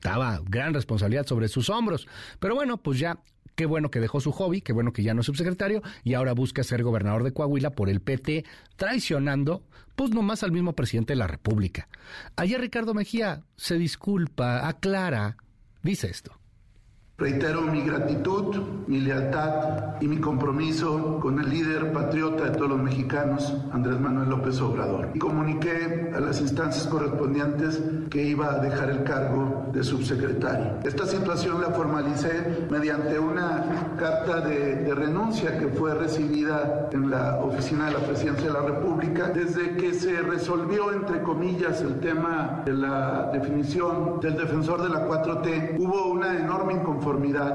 estaba 0.04 0.42
gran 0.44 0.74
responsabilidad 0.74 1.26
sobre 1.26 1.48
sus 1.48 1.70
hombros. 1.70 2.10
Pero 2.40 2.56
bueno, 2.56 2.76
pues 2.76 3.00
ya 3.00 3.20
qué 3.56 3.66
bueno 3.66 3.90
que 3.90 4.02
dejó 4.02 4.20
su 4.20 4.34
hobby, 4.34 4.60
qué 4.60 4.74
bueno 4.74 4.92
que 4.92 5.02
ya 5.02 5.14
no 5.14 5.22
es 5.22 5.28
subsecretario 5.28 5.82
y 6.04 6.16
ahora 6.16 6.34
busca 6.34 6.62
ser 6.64 6.84
gobernador 6.84 7.24
de 7.24 7.32
Coahuila 7.32 7.70
por 7.70 7.88
el 7.88 8.02
PT, 8.02 8.44
traicionando 8.76 9.64
pues 9.96 10.12
nomás 10.12 10.44
al 10.44 10.52
mismo 10.52 10.74
presidente 10.74 11.14
de 11.14 11.18
la 11.20 11.28
República. 11.28 11.88
Ayer 12.36 12.60
Ricardo 12.60 12.94
Mejía 12.94 13.44
se 13.56 13.78
disculpa, 13.78 14.68
aclara, 14.68 15.38
dice 15.84 16.10
esto. 16.10 16.38
Reitero 17.16 17.62
mi 17.62 17.84
gratitud, 17.84 18.56
mi 18.88 19.00
lealtad 19.00 20.02
y 20.02 20.08
mi 20.08 20.18
compromiso 20.18 21.20
con 21.22 21.40
el 21.40 21.48
líder 21.48 21.94
patriota 21.94 22.46
de 22.46 22.58
todos 22.58 22.70
los 22.70 22.82
mexicanos, 22.82 23.56
Andrés 23.72 24.00
Manuel 24.00 24.30
López 24.30 24.60
Obrador. 24.62 25.12
Y 25.14 25.20
comuniqué 25.20 26.12
a 26.12 26.20
las 26.20 26.42
instancias 26.42 26.88
correspondientes 26.88 27.80
que 28.10 28.24
iba 28.24 28.56
a 28.56 28.58
dejar 28.58 28.90
el 28.90 29.04
cargo 29.04 29.68
de 29.72 29.84
subsecretario. 29.84 30.80
Esta 30.84 31.06
situación 31.06 31.62
la 31.62 31.70
formalicé 31.70 32.66
mediante 32.72 33.20
una 33.20 33.96
carta 33.96 34.42
de, 34.42 34.78
de 34.78 34.96
renuncia 34.96 35.60
que 35.60 35.68
fue 35.68 35.94
recibida 35.94 36.90
en 36.92 37.12
la 37.12 37.38
oficina 37.44 37.86
de 37.86 37.92
la 37.92 38.00
Presidencia 38.00 38.48
de 38.48 38.54
la 38.54 38.62
República 38.62 39.28
desde 39.28 39.76
que 39.76 39.94
se 39.94 40.20
resolvió, 40.24 40.92
entre 40.92 41.22
comillas, 41.22 41.80
el 41.82 42.00
tema 42.00 42.64
de 42.66 42.74
la 42.74 43.30
definición 43.32 44.20
del 44.20 44.36
defensor 44.36 44.82
de 44.82 44.90
la 44.90 45.08
4T. 45.08 45.76
Hubo 45.78 46.08
una 46.08 46.40
enorme 46.40 46.74
inconformidad 46.74 47.03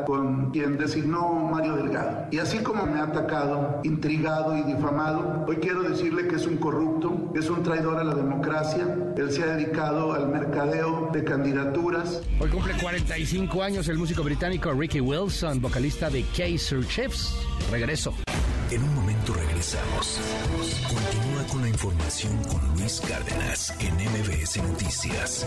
con 0.07 0.51
quien 0.51 0.77
designó 0.77 1.33
Mario 1.33 1.77
Delgado. 1.77 2.27
Y 2.31 2.39
así 2.39 2.59
como 2.59 2.85
me 2.85 2.99
ha 2.99 3.05
atacado, 3.05 3.81
intrigado 3.83 4.57
y 4.57 4.63
difamado, 4.63 5.45
hoy 5.49 5.57
quiero 5.57 5.83
decirle 5.83 6.29
que 6.29 6.37
es 6.37 6.47
un 6.47 6.59
corrupto, 6.59 7.33
es 7.35 7.49
un 7.49 7.63
traidor 7.63 7.99
a 7.99 8.05
la 8.05 8.15
democracia. 8.15 8.87
Él 9.17 9.31
se 9.31 9.43
ha 9.43 9.57
dedicado 9.57 10.13
al 10.13 10.29
mercadeo 10.29 11.11
de 11.13 11.25
candidaturas. 11.25 12.21
Hoy 12.39 12.51
cumple 12.51 12.75
45 12.79 13.63
años 13.63 13.89
el 13.89 13.97
músico 13.97 14.23
británico 14.23 14.71
Ricky 14.73 15.01
Wilson, 15.01 15.61
vocalista 15.63 16.11
de 16.11 16.25
Kaiser 16.37 16.87
Chiefs. 16.87 17.35
Regreso. 17.71 18.13
En 18.71 18.83
un 18.83 18.95
momento 18.95 19.33
regresamos. 19.33 20.21
Continúa 20.87 21.43
con 21.51 21.63
la 21.63 21.69
información 21.69 22.37
con 22.45 22.61
Luis 22.77 23.01
Cárdenas 23.01 23.75
en 23.81 23.95
MBS 23.95 24.63
Noticias. 24.63 25.47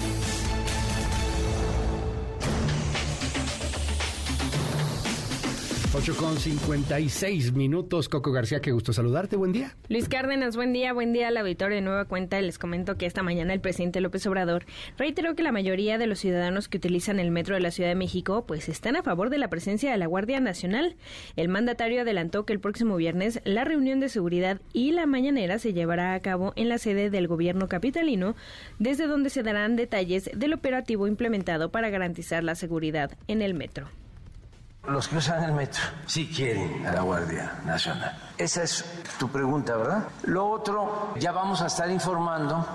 8 5.93 6.15
con 6.15 6.37
56 6.37 7.51
minutos. 7.51 8.07
Coco 8.07 8.31
García, 8.31 8.61
qué 8.61 8.71
gusto 8.71 8.93
saludarte. 8.93 9.35
Buen 9.35 9.51
día. 9.51 9.75
Luis 9.89 10.07
Cárdenas, 10.07 10.55
buen 10.55 10.71
día. 10.71 10.93
Buen 10.93 11.11
día 11.11 11.27
al 11.27 11.35
auditorio 11.35 11.75
de 11.75 11.81
Nueva 11.81 12.05
Cuenta. 12.05 12.39
Les 12.39 12.57
comento 12.57 12.95
que 12.95 13.05
esta 13.05 13.23
mañana 13.23 13.51
el 13.53 13.59
presidente 13.59 13.99
López 13.99 14.25
Obrador 14.25 14.63
reiteró 14.97 15.35
que 15.35 15.43
la 15.43 15.51
mayoría 15.51 15.97
de 15.97 16.07
los 16.07 16.19
ciudadanos 16.19 16.69
que 16.69 16.77
utilizan 16.77 17.19
el 17.19 17.29
metro 17.29 17.55
de 17.55 17.61
la 17.61 17.71
Ciudad 17.71 17.89
de 17.89 17.95
México 17.95 18.45
pues 18.47 18.69
están 18.69 18.95
a 18.95 19.03
favor 19.03 19.29
de 19.29 19.37
la 19.37 19.49
presencia 19.49 19.91
de 19.91 19.97
la 19.97 20.05
Guardia 20.05 20.39
Nacional. 20.39 20.95
El 21.35 21.49
mandatario 21.49 22.03
adelantó 22.03 22.45
que 22.45 22.53
el 22.53 22.61
próximo 22.61 22.95
viernes 22.95 23.41
la 23.43 23.65
reunión 23.65 23.99
de 23.99 24.07
seguridad 24.07 24.61
y 24.71 24.93
la 24.93 25.05
mañanera 25.05 25.59
se 25.59 25.73
llevará 25.73 26.13
a 26.13 26.19
cabo 26.21 26.53
en 26.55 26.69
la 26.69 26.77
sede 26.77 27.09
del 27.09 27.27
gobierno 27.27 27.67
capitalino, 27.67 28.37
desde 28.79 29.07
donde 29.07 29.29
se 29.29 29.43
darán 29.43 29.75
detalles 29.75 30.29
del 30.33 30.53
operativo 30.53 31.05
implementado 31.05 31.69
para 31.69 31.89
garantizar 31.89 32.45
la 32.45 32.55
seguridad 32.55 33.11
en 33.27 33.41
el 33.41 33.55
metro. 33.55 33.89
Los 34.87 35.07
que 35.07 35.17
usan 35.17 35.43
el 35.43 35.51
metro 35.51 35.81
sí 36.07 36.27
quieren 36.27 36.85
a 36.87 36.91
la 36.91 37.01
Guardia 37.01 37.59
Nacional. 37.63 38.17
Esa 38.35 38.63
es 38.63 38.83
tu 39.19 39.29
pregunta, 39.29 39.77
¿verdad? 39.77 40.07
Lo 40.23 40.49
otro, 40.49 41.13
ya 41.19 41.31
vamos 41.31 41.61
a 41.61 41.67
estar 41.67 41.89
informando 41.91 42.65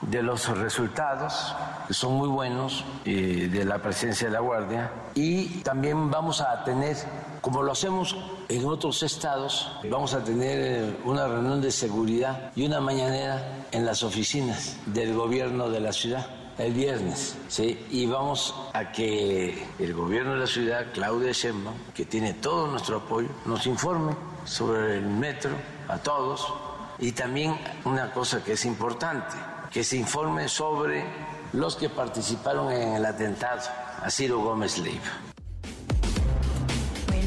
de 0.00 0.22
los 0.22 0.46
resultados, 0.56 1.56
que 1.88 1.92
son 1.92 2.14
muy 2.14 2.28
buenos, 2.28 2.84
eh, 3.04 3.48
de 3.50 3.64
la 3.64 3.78
presencia 3.78 4.28
de 4.28 4.34
la 4.34 4.40
Guardia, 4.40 4.92
y 5.16 5.62
también 5.62 6.08
vamos 6.08 6.40
a 6.40 6.62
tener, 6.62 6.96
como 7.40 7.64
lo 7.64 7.72
hacemos 7.72 8.16
en 8.48 8.64
otros 8.64 9.02
estados, 9.02 9.72
vamos 9.90 10.14
a 10.14 10.22
tener 10.22 10.58
eh, 10.60 10.96
una 11.04 11.26
reunión 11.26 11.60
de 11.60 11.72
seguridad 11.72 12.52
y 12.54 12.64
una 12.64 12.80
mañanera 12.80 13.66
en 13.72 13.84
las 13.84 14.04
oficinas 14.04 14.76
del 14.86 15.14
gobierno 15.14 15.68
de 15.68 15.80
la 15.80 15.92
ciudad 15.92 16.26
el 16.58 16.72
viernes, 16.72 17.36
¿sí? 17.48 17.86
Y 17.90 18.06
vamos 18.06 18.54
a 18.72 18.92
que 18.92 19.66
el 19.78 19.94
gobierno 19.94 20.34
de 20.34 20.40
la 20.40 20.46
ciudad, 20.46 20.86
Claudia 20.92 21.32
Sheinbaum, 21.32 21.76
que 21.94 22.04
tiene 22.04 22.34
todo 22.34 22.66
nuestro 22.66 22.98
apoyo, 22.98 23.28
nos 23.44 23.66
informe 23.66 24.14
sobre 24.44 24.96
el 24.96 25.06
metro 25.06 25.50
a 25.88 25.98
todos 25.98 26.52
y 26.98 27.12
también 27.12 27.58
una 27.84 28.12
cosa 28.12 28.42
que 28.42 28.52
es 28.52 28.64
importante, 28.64 29.36
que 29.70 29.84
se 29.84 29.96
informe 29.96 30.48
sobre 30.48 31.04
los 31.52 31.76
que 31.76 31.88
participaron 31.88 32.72
en 32.72 32.94
el 32.94 33.04
atentado 33.04 33.60
a 34.02 34.10
Ciro 34.10 34.40
Gómez 34.40 34.78
Leiva 34.78 35.35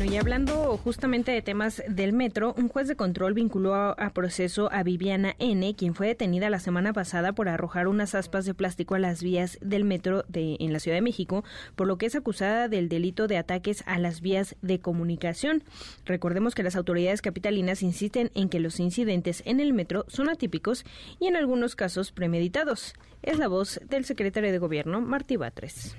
y 0.05 0.17
hablando 0.17 0.77
justamente 0.77 1.31
de 1.31 1.41
temas 1.41 1.83
del 1.87 2.13
metro, 2.13 2.53
un 2.57 2.69
juez 2.69 2.87
de 2.87 2.95
control 2.95 3.33
vinculó 3.33 3.75
a, 3.75 4.09
proceso 4.13 4.69
a 4.71 4.81
Viviana 4.83 5.35
N., 5.39 5.75
quien 5.75 5.93
fue 5.93 6.07
detenida 6.07 6.49
la 6.49 6.59
semana 6.59 6.93
pasada 6.93 7.33
por 7.33 7.49
arrojar 7.49 7.87
unas 7.87 8.15
aspas 8.15 8.45
de 8.45 8.53
plástico 8.53 8.95
a 8.95 8.99
las 8.99 9.21
vías 9.21 9.57
del 9.61 9.83
metro 9.83 10.23
de, 10.29 10.55
en 10.59 10.71
la 10.71 10.79
Ciudad 10.79 10.95
de 10.95 11.01
México, 11.01 11.43
por 11.75 11.87
lo 11.87 11.97
que 11.97 12.05
es 12.05 12.15
acusada 12.15 12.69
del 12.69 12.87
delito 12.87 13.27
de 13.27 13.37
ataques 13.37 13.83
a 13.87 13.99
las 13.99 14.21
vías 14.21 14.55
de 14.61 14.79
comunicación. 14.79 15.63
Recordemos 16.05 16.55
que 16.55 16.63
las 16.63 16.77
autoridades 16.77 17.21
capitalinas 17.21 17.83
insisten 17.83 18.31
en 18.35 18.47
que 18.47 18.59
los 18.59 18.79
incidentes 18.79 19.43
en 19.45 19.59
el 19.59 19.73
metro 19.73 20.05
son 20.07 20.29
atípicos 20.29 20.85
y 21.19 21.27
en 21.27 21.35
algunos 21.35 21.75
casos 21.75 22.11
premeditados. 22.11 22.93
Es 23.21 23.37
la 23.37 23.49
voz 23.49 23.81
del 23.89 24.05
secretario 24.05 24.51
de 24.51 24.59
Gobierno, 24.59 25.01
Martí 25.01 25.35
Batres 25.35 25.97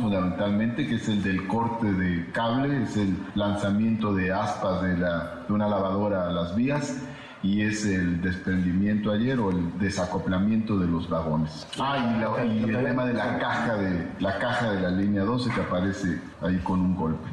fundamentalmente, 0.00 0.86
que 0.86 0.96
es 0.96 1.08
el 1.08 1.22
del 1.22 1.46
corte 1.46 1.92
de 1.92 2.30
cable, 2.32 2.82
es 2.82 2.96
el 2.96 3.16
lanzamiento 3.34 4.14
de 4.14 4.32
aspas 4.32 4.82
de, 4.82 4.96
la, 4.98 5.44
una 5.48 5.68
lavadora 5.68 6.28
a 6.28 6.32
las 6.32 6.56
vías 6.56 7.02
y 7.42 7.62
es 7.62 7.86
el 7.86 8.20
desprendimiento 8.20 9.12
ayer 9.12 9.38
o 9.38 9.50
el 9.50 9.78
desacoplamiento 9.78 10.78
de 10.78 10.86
los 10.86 11.08
vagones. 11.08 11.66
Ah, 11.78 12.18
y, 12.44 12.64
el 12.64 12.84
tema 12.84 13.06
de 13.06 13.14
la 13.14 13.38
caja 13.38 13.76
de 13.76 14.08
la 14.18 14.38
caja 14.38 14.72
de 14.72 14.80
la 14.80 14.90
línea 14.90 15.22
12 15.22 15.50
que 15.50 15.60
aparece 15.60 16.20
ahí 16.42 16.58
con 16.58 16.80
un 16.80 16.96
golpe. 16.96 17.28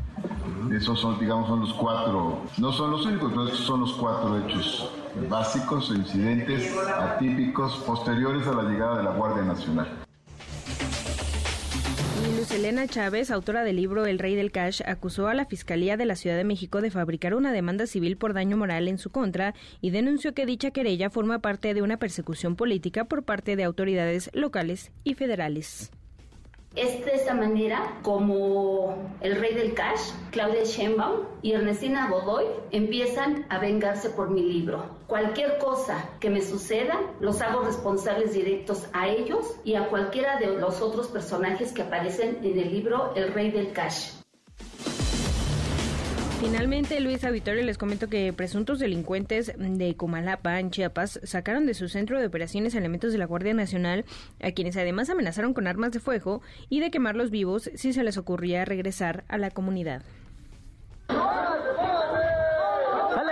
Esos 0.72 0.99
son, 0.99 1.19
digamos, 1.19 1.48
son 1.48 1.59
los 1.61 1.74
cuatro, 1.74 2.43
no 2.57 2.72
son 2.72 2.91
los 2.91 3.06
únicos, 3.06 3.32
pero 3.32 3.48
son 3.48 3.82
los 3.82 3.93
cuatro 3.93 4.38
hechos 4.40 4.91
básicos, 5.30 5.90
incidentes 5.90 6.74
atípicos 6.98 7.77
posteriores 7.85 8.48
a 8.48 8.53
la 8.53 8.64
llegada 8.64 8.98
de 8.98 9.03
la 9.03 9.11
Guardia 9.11 9.43
Nacional. 9.43 9.88
Elena 12.57 12.88
Chávez, 12.88 13.31
autora 13.31 13.64
del 13.64 13.77
libro 13.77 14.06
El 14.06 14.19
Rey 14.19 14.35
del 14.35 14.51
Cash, 14.51 14.81
acusó 14.85 15.27
a 15.27 15.33
la 15.33 15.45
Fiscalía 15.45 15.95
de 15.95 16.06
la 16.06 16.15
Ciudad 16.15 16.35
de 16.35 16.43
México 16.43 16.81
de 16.81 16.91
fabricar 16.91 17.33
una 17.33 17.53
demanda 17.53 17.88
civil 17.88 18.17
por 18.17 18.33
daño 18.33 18.57
moral 18.57 18.88
en 18.88 18.97
su 18.97 19.11
contra 19.11 19.53
y 19.80 19.91
denunció 19.91 20.33
que 20.33 20.45
dicha 20.45 20.72
querella 20.72 21.09
forma 21.09 21.39
parte 21.39 21.73
de 21.73 21.81
una 21.81 21.97
persecución 21.97 22.56
política 22.56 23.06
por 23.06 23.23
parte 23.23 23.56
de 23.56 23.64
autoridades 23.64 24.30
locales 24.33 24.91
y 25.03 25.14
federales. 25.14 25.91
Es 26.77 27.03
de 27.03 27.15
esta 27.15 27.33
manera 27.33 27.97
como 28.03 28.95
el 29.22 29.35
rey 29.38 29.56
del 29.56 29.73
cash, 29.73 30.11
Claudia 30.30 30.64
Sheinbaum 30.64 31.22
y 31.41 31.53
Ernestina 31.53 32.07
Godoy 32.07 32.45
empiezan 32.69 33.47
a 33.49 33.57
vengarse 33.57 34.11
por 34.11 34.30
mi 34.30 34.43
libro. 34.43 34.85
Cualquier 35.07 35.57
cosa 35.57 36.07
que 36.19 36.30
me 36.30 36.43
suceda, 36.43 37.01
los 37.19 37.41
hago 37.41 37.64
responsables 37.64 38.33
directos 38.33 38.85
a 38.93 39.07
ellos 39.07 39.56
y 39.64 39.73
a 39.73 39.88
cualquiera 39.88 40.38
de 40.38 40.56
los 40.56 40.80
otros 40.80 41.07
personajes 41.07 41.72
que 41.72 41.81
aparecen 41.81 42.41
en 42.43 42.59
el 42.59 42.72
libro 42.72 43.11
El 43.15 43.33
rey 43.33 43.49
del 43.49 43.72
cash. 43.72 44.11
Finalmente, 46.40 46.99
Luis 46.99 47.25
Auditorio, 47.25 47.64
les 47.64 47.80
comento 47.80 48.09
que 48.09 48.32
presuntos 48.32 48.77
delincuentes 48.77 49.53
de 49.57 49.98
Comalapa, 49.98 50.59
en 50.59 50.69
Chiapas, 50.69 51.19
sacaron 51.24 51.66
de 51.66 51.74
su 51.74 51.90
centro 51.90 52.19
de 52.19 52.27
operaciones 52.27 52.75
elementos 52.75 53.11
de 53.11 53.17
la 53.17 53.25
Guardia 53.25 53.56
Nacional, 53.56 54.06
a 54.41 54.51
quienes 54.51 54.77
además 54.77 55.09
amenazaron 55.09 55.56
con 55.56 55.66
armas 55.66 55.91
de 55.91 55.99
fuego 55.99 56.43
y 56.69 56.80
de 56.80 56.91
quemarlos 56.91 57.32
vivos 57.32 57.72
si 57.74 57.91
se 57.91 58.03
les 58.03 58.17
ocurría 58.17 58.66
regresar 58.66 59.24
a 59.27 59.40
la 59.40 59.49
comunidad. 59.49 60.03
Sale, 61.07 61.17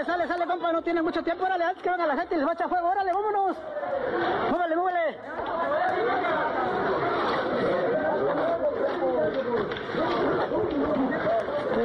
sale, 0.05 0.27
sale, 0.27 0.45
compa, 0.47 0.73
no 0.73 0.81
tiene 0.81 1.03
mucho 1.03 1.23
tiempo, 1.23 1.45
órale, 1.45 1.63
antes 1.63 1.83
que 1.83 1.91
venga 1.91 2.07
la 2.07 2.17
gente 2.17 2.33
y 2.33 2.37
les 2.37 2.47
va 2.47 2.51
a 2.51 2.55
echar 2.55 2.69
fuego, 2.69 2.89
órale, 2.89 3.13
vámonos. 3.13 3.55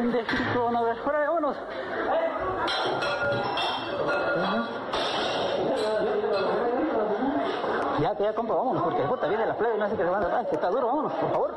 Múvale, 0.01 0.23
múvale. 0.23 0.25
Pendejito, 0.25 0.71
no 0.71 0.85
ves, 0.85 0.99
fuera 0.99 1.21
de 1.21 1.29
unos. 1.29 1.57
Ya, 8.01 8.15
que 8.15 8.23
ya, 8.23 8.33
compa, 8.33 8.55
vámonos, 8.55 8.83
porque 8.83 9.03
puta 9.03 9.27
viene 9.27 9.45
la 9.47 9.55
plebe 9.55 9.77
y 9.77 9.79
no 9.79 9.85
hace 9.85 9.97
que 9.97 10.05
se 10.05 10.11
van 10.11 10.25
atrás, 10.25 10.47
que 10.49 10.55
está 10.55 10.71
duro, 10.71 10.87
vámonos, 10.87 11.13
por 11.13 11.31
favor. 11.31 11.55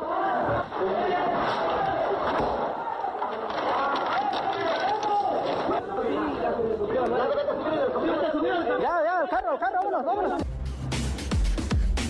Ya, 8.81 9.03
ya, 9.03 9.22
el 9.23 9.30
carro, 9.30 9.53
el 9.53 9.59
carro, 9.59 9.80
vámonos, 9.83 10.05
vámonos. 10.05 10.52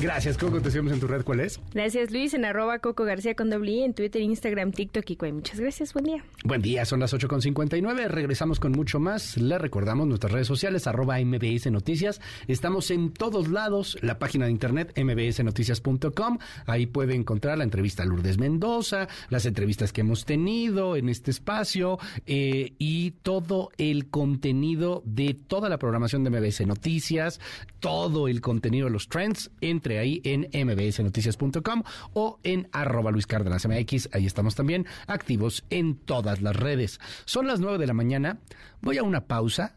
Gracias, 0.02 0.38
Coco. 0.38 0.62
Te 0.62 0.70
seguimos 0.70 0.94
en 0.94 1.00
tu 1.00 1.08
red. 1.08 1.24
¿Cuál 1.24 1.40
es? 1.40 1.60
Gracias, 1.74 2.12
Luis. 2.12 2.34
En 2.34 2.46
arroba 2.46 2.80
Coco 2.80 3.06
García 3.06 3.36
con 3.36 3.50
doble 3.50 3.86
en 3.86 3.94
Twitter, 3.94 4.22
Instagram, 4.22 4.72
TikTok 4.72 5.10
y 5.10 5.18
Muchas 5.32 5.60
gracias. 5.60 5.94
Buen 5.94 6.06
día. 6.06 6.24
Buen 6.44 6.62
día. 6.62 6.86
Son 6.86 7.00
las 7.00 7.14
8.59. 7.14 8.08
Regresamos 8.08 8.60
con 8.60 8.74
mucho 8.74 9.00
más. 9.00 9.38
Le 9.38 9.58
recordamos 9.58 10.08
nuestras 10.08 10.34
redes 10.34 10.48
sociales, 10.48 10.88
arroba 10.88 11.20
MBS 11.20 11.72
Noticias. 11.72 12.20
Estamos 12.48 12.92
en 12.92 13.12
todos 13.12 13.48
lados. 13.48 13.98
La 14.02 14.20
página 14.20 14.46
de 14.46 14.52
internet, 14.52 14.94
mbsnoticias.com. 14.98 16.38
Ahí 16.66 16.86
puede 16.86 17.16
encontrar 17.16 17.58
la 17.58 17.64
entrevista 17.64 18.04
a 18.04 18.06
Lourdes 18.06 18.38
Mendoza, 18.38 19.08
las 19.30 19.46
entrevistas 19.46 19.94
que 19.94 20.02
hemos 20.02 20.26
tenido 20.26 20.98
en 20.98 21.08
este 21.08 21.32
espacio 21.32 22.00
eh, 22.26 22.74
y 22.78 23.12
todo 23.12 23.70
el 23.78 24.10
contenido 24.10 25.02
de 25.06 25.34
toda 25.34 25.70
la 25.70 25.78
programación 25.78 26.24
de 26.24 26.30
MBS 26.30 26.68
Noticias, 26.68 27.40
todo 27.80 28.28
el 28.28 28.42
contenido 28.42 28.86
de 28.86 28.92
los 28.92 29.08
trends 29.08 29.52
entre 29.62 29.93
ahí 30.00 30.22
en 30.24 30.48
mbsnoticias.com 30.54 31.84
o 32.14 32.40
en 32.44 32.68
arroba 32.72 33.12
Luis 33.12 33.28
Cárdenas 33.28 33.68
MX. 33.68 34.10
Ahí 34.14 34.26
estamos 34.26 34.56
también 34.56 34.86
activos 35.08 35.64
en 35.70 35.96
todas 35.96 36.42
las 36.42 36.56
redes. 36.56 37.00
Son 37.26 37.48
las 37.48 37.60
9 37.60 37.78
de 37.78 37.88
la 37.88 37.94
mañana. 37.94 38.40
Voy 38.82 38.98
a 38.98 39.04
una 39.04 39.26
pausa 39.26 39.76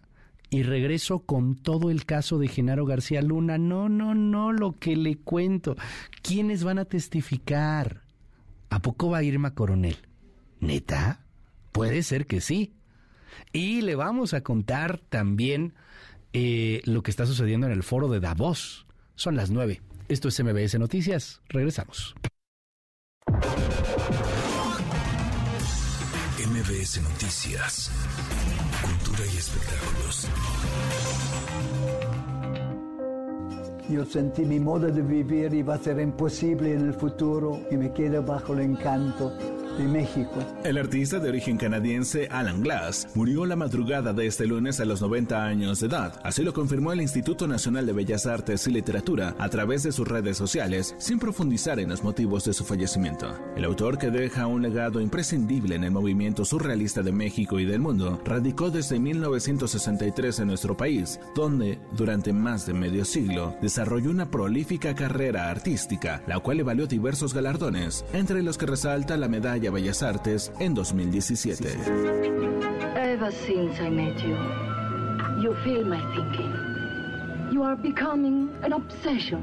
y 0.51 0.63
regreso 0.63 1.21
con 1.21 1.57
todo 1.57 1.91
el 1.91 2.05
caso 2.05 2.39
de 2.39 2.49
Genaro 2.49 2.87
García 2.87 3.23
Luna. 3.23 3.59
No, 3.59 3.89
no, 3.89 4.15
no, 4.15 4.53
lo 4.53 4.73
que 4.73 4.97
le 4.97 5.17
cuento. 5.17 5.77
¿Quiénes 6.23 6.65
van 6.65 6.79
a 6.79 6.85
testificar? 6.85 8.03
¿A 8.71 8.81
poco 8.81 9.11
va 9.11 9.23
Irma 9.23 9.55
Coronel? 9.55 9.97
¿Neta? 10.61 11.25
Puede 11.73 12.03
ser 12.03 12.27
que 12.27 12.41
sí. 12.41 12.75
Y 13.53 13.83
le 13.83 13.95
vamos 13.95 14.35
a 14.35 14.43
contar 14.43 14.99
también 14.99 15.75
eh, 16.33 16.83
lo 16.85 17.03
que 17.03 17.11
está 17.11 17.27
sucediendo 17.27 17.67
en 17.67 17.73
el 17.73 17.83
foro 17.83 18.09
de 18.09 18.21
Davos. 18.21 18.87
Son 19.15 19.37
las 19.37 19.51
nueve. 19.51 19.81
Esto 20.09 20.29
es 20.29 20.41
MBS 20.41 20.79
Noticias. 20.79 21.41
Regresamos. 21.49 22.15
MBS 26.47 27.03
Noticias. 27.03 27.91
Cultura 28.83 29.27
y 29.27 29.37
espectáculos. 29.37 30.29
Yo 33.91 34.05
sentí 34.05 34.45
mi 34.45 34.61
modo 34.61 34.87
de 34.87 35.03
vivir 35.03 35.53
iba 35.53 35.75
a 35.75 35.79
ser 35.79 35.99
imposible 35.99 36.73
en 36.73 36.87
el 36.87 36.95
futuro 36.95 37.61
y 37.73 37.77
me 37.77 37.93
quedé 37.93 38.21
bajo 38.21 38.53
el 38.53 38.61
encanto 38.61 39.37
México. 39.85 40.45
El 40.65 40.79
artista 40.79 41.19
de 41.19 41.29
origen 41.29 41.57
canadiense 41.57 42.29
Alan 42.31 42.63
Glass 42.63 43.09
murió 43.15 43.47
la 43.47 43.57
madrugada 43.57 44.13
de 44.13 44.27
este 44.27 44.47
lunes 44.47 44.81
a 44.81 44.85
los 44.85 45.01
90 45.01 45.45
años 45.45 45.81
de 45.81 45.87
edad. 45.87 46.21
Así 46.25 46.43
lo 46.43 46.53
confirmó 46.53 46.93
el 46.93 47.01
Instituto 47.01 47.47
Nacional 47.47 47.87
de 47.87 47.93
Bellas 47.93 48.27
Artes 48.27 48.67
y 48.67 48.71
Literatura 48.71 49.35
a 49.39 49.49
través 49.49 49.83
de 49.83 49.93
sus 49.93 50.09
redes 50.09 50.37
sociales, 50.37 50.95
sin 50.99 51.19
profundizar 51.19 51.79
en 51.81 51.91
los 51.91 52.03
motivos 52.03 52.45
de 52.45 52.53
su 52.53 52.65
fallecimiento. 52.65 53.35
El 53.57 53.65
autor 53.65 53.99
que 53.99 54.11
deja 54.11 54.47
un 54.47 54.63
legado 54.63 55.01
imprescindible 55.01 55.75
en 55.75 55.85
el 55.85 55.91
movimiento 55.91 56.45
surrealista 56.45 57.03
de 57.03 57.13
México 57.13 57.61
y 57.61 57.65
del 57.65 57.81
mundo, 57.81 58.21
radicó 58.25 58.71
desde 58.71 58.99
1963 58.99 60.41
en 60.41 60.49
nuestro 60.49 60.77
país, 60.77 61.21
donde, 61.35 61.79
durante 61.97 62.33
más 62.33 62.67
de 62.67 62.75
medio 62.75 63.05
siglo, 63.05 63.57
desarrolló 63.61 64.11
una 64.11 64.31
prolífica 64.31 64.95
carrera 64.95 65.51
artística, 65.51 66.23
la 66.27 66.39
cual 66.41 66.59
le 66.59 66.63
valió 66.63 66.87
diversos 66.87 67.35
galardones, 67.35 68.05
entre 68.13 68.43
los 68.43 68.59
que 68.59 68.67
resalta 68.67 69.17
la 69.17 69.29
medalla 69.29 69.66
Celaya 69.67 69.71
Bellas 69.71 70.03
Artes 70.03 70.53
en 70.61 70.75
2017. 70.75 71.67
Ever 72.97 73.33
since 73.33 73.81
I 73.81 73.91
met 73.91 74.19
you, 74.23 74.37
you 75.43 75.55
feel 75.65 75.85
my 75.85 76.01
thinking. 76.15 76.66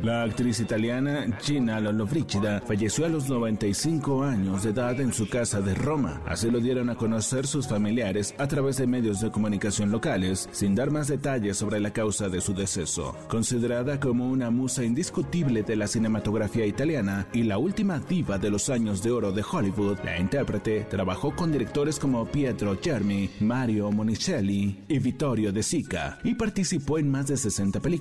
La 0.03 0.23
actriz 0.23 0.59
italiana 0.59 1.25
Gina 1.41 1.79
Lollobrigida 1.79 2.61
falleció 2.61 3.05
a 3.05 3.09
los 3.09 3.29
95 3.29 4.23
años 4.23 4.63
de 4.63 4.71
edad 4.71 4.99
en 4.99 5.13
su 5.13 5.29
casa 5.29 5.61
de 5.61 5.73
Roma. 5.73 6.21
Así 6.25 6.51
lo 6.51 6.59
dieron 6.59 6.89
a 6.89 6.95
conocer 6.95 7.47
sus 7.47 7.67
familiares 7.67 8.35
a 8.37 8.47
través 8.47 8.77
de 8.77 8.87
medios 8.87 9.21
de 9.21 9.31
comunicación 9.31 9.89
locales, 9.89 10.49
sin 10.51 10.75
dar 10.75 10.91
más 10.91 11.07
detalles 11.07 11.55
sobre 11.55 11.79
la 11.79 11.93
causa 11.93 12.27
de 12.27 12.41
su 12.41 12.53
deceso. 12.53 13.15
Considerada 13.29 13.99
como 14.01 14.29
una 14.29 14.49
musa 14.49 14.83
indiscutible 14.83 15.63
de 15.63 15.77
la 15.77 15.87
cinematografía 15.87 16.65
italiana 16.65 17.27
y 17.31 17.43
la 17.43 17.57
última 17.57 17.99
diva 17.99 18.37
de 18.37 18.49
los 18.49 18.69
años 18.69 19.01
de 19.01 19.11
oro 19.11 19.31
de 19.31 19.45
Hollywood, 19.49 19.99
la 20.03 20.19
intérprete 20.19 20.87
trabajó 20.89 21.33
con 21.33 21.53
directores 21.53 21.99
como 21.99 22.25
Pietro 22.25 22.77
Germi, 22.81 23.29
Mario 23.39 23.91
Monicelli 23.91 24.83
y 24.89 24.99
Vittorio 24.99 25.53
De 25.53 25.63
Sica 25.63 26.19
y 26.23 26.35
participó 26.35 26.99
en 26.99 27.09
más 27.09 27.27
de 27.27 27.37
60 27.37 27.79
películas 27.79 27.92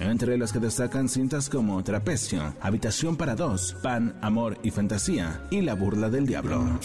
entre 0.00 0.38
las 0.38 0.52
que 0.52 0.58
destacan 0.58 1.08
cintas 1.08 1.48
como 1.48 1.82
Trapecio, 1.84 2.54
Habitación 2.60 3.16
para 3.16 3.36
dos, 3.36 3.76
Pan, 3.80 4.16
Amor 4.20 4.58
y 4.64 4.70
Fantasía 4.70 5.40
y 5.50 5.60
La 5.60 5.74
burla 5.74 6.10
del 6.10 6.26
diablo. 6.26 6.80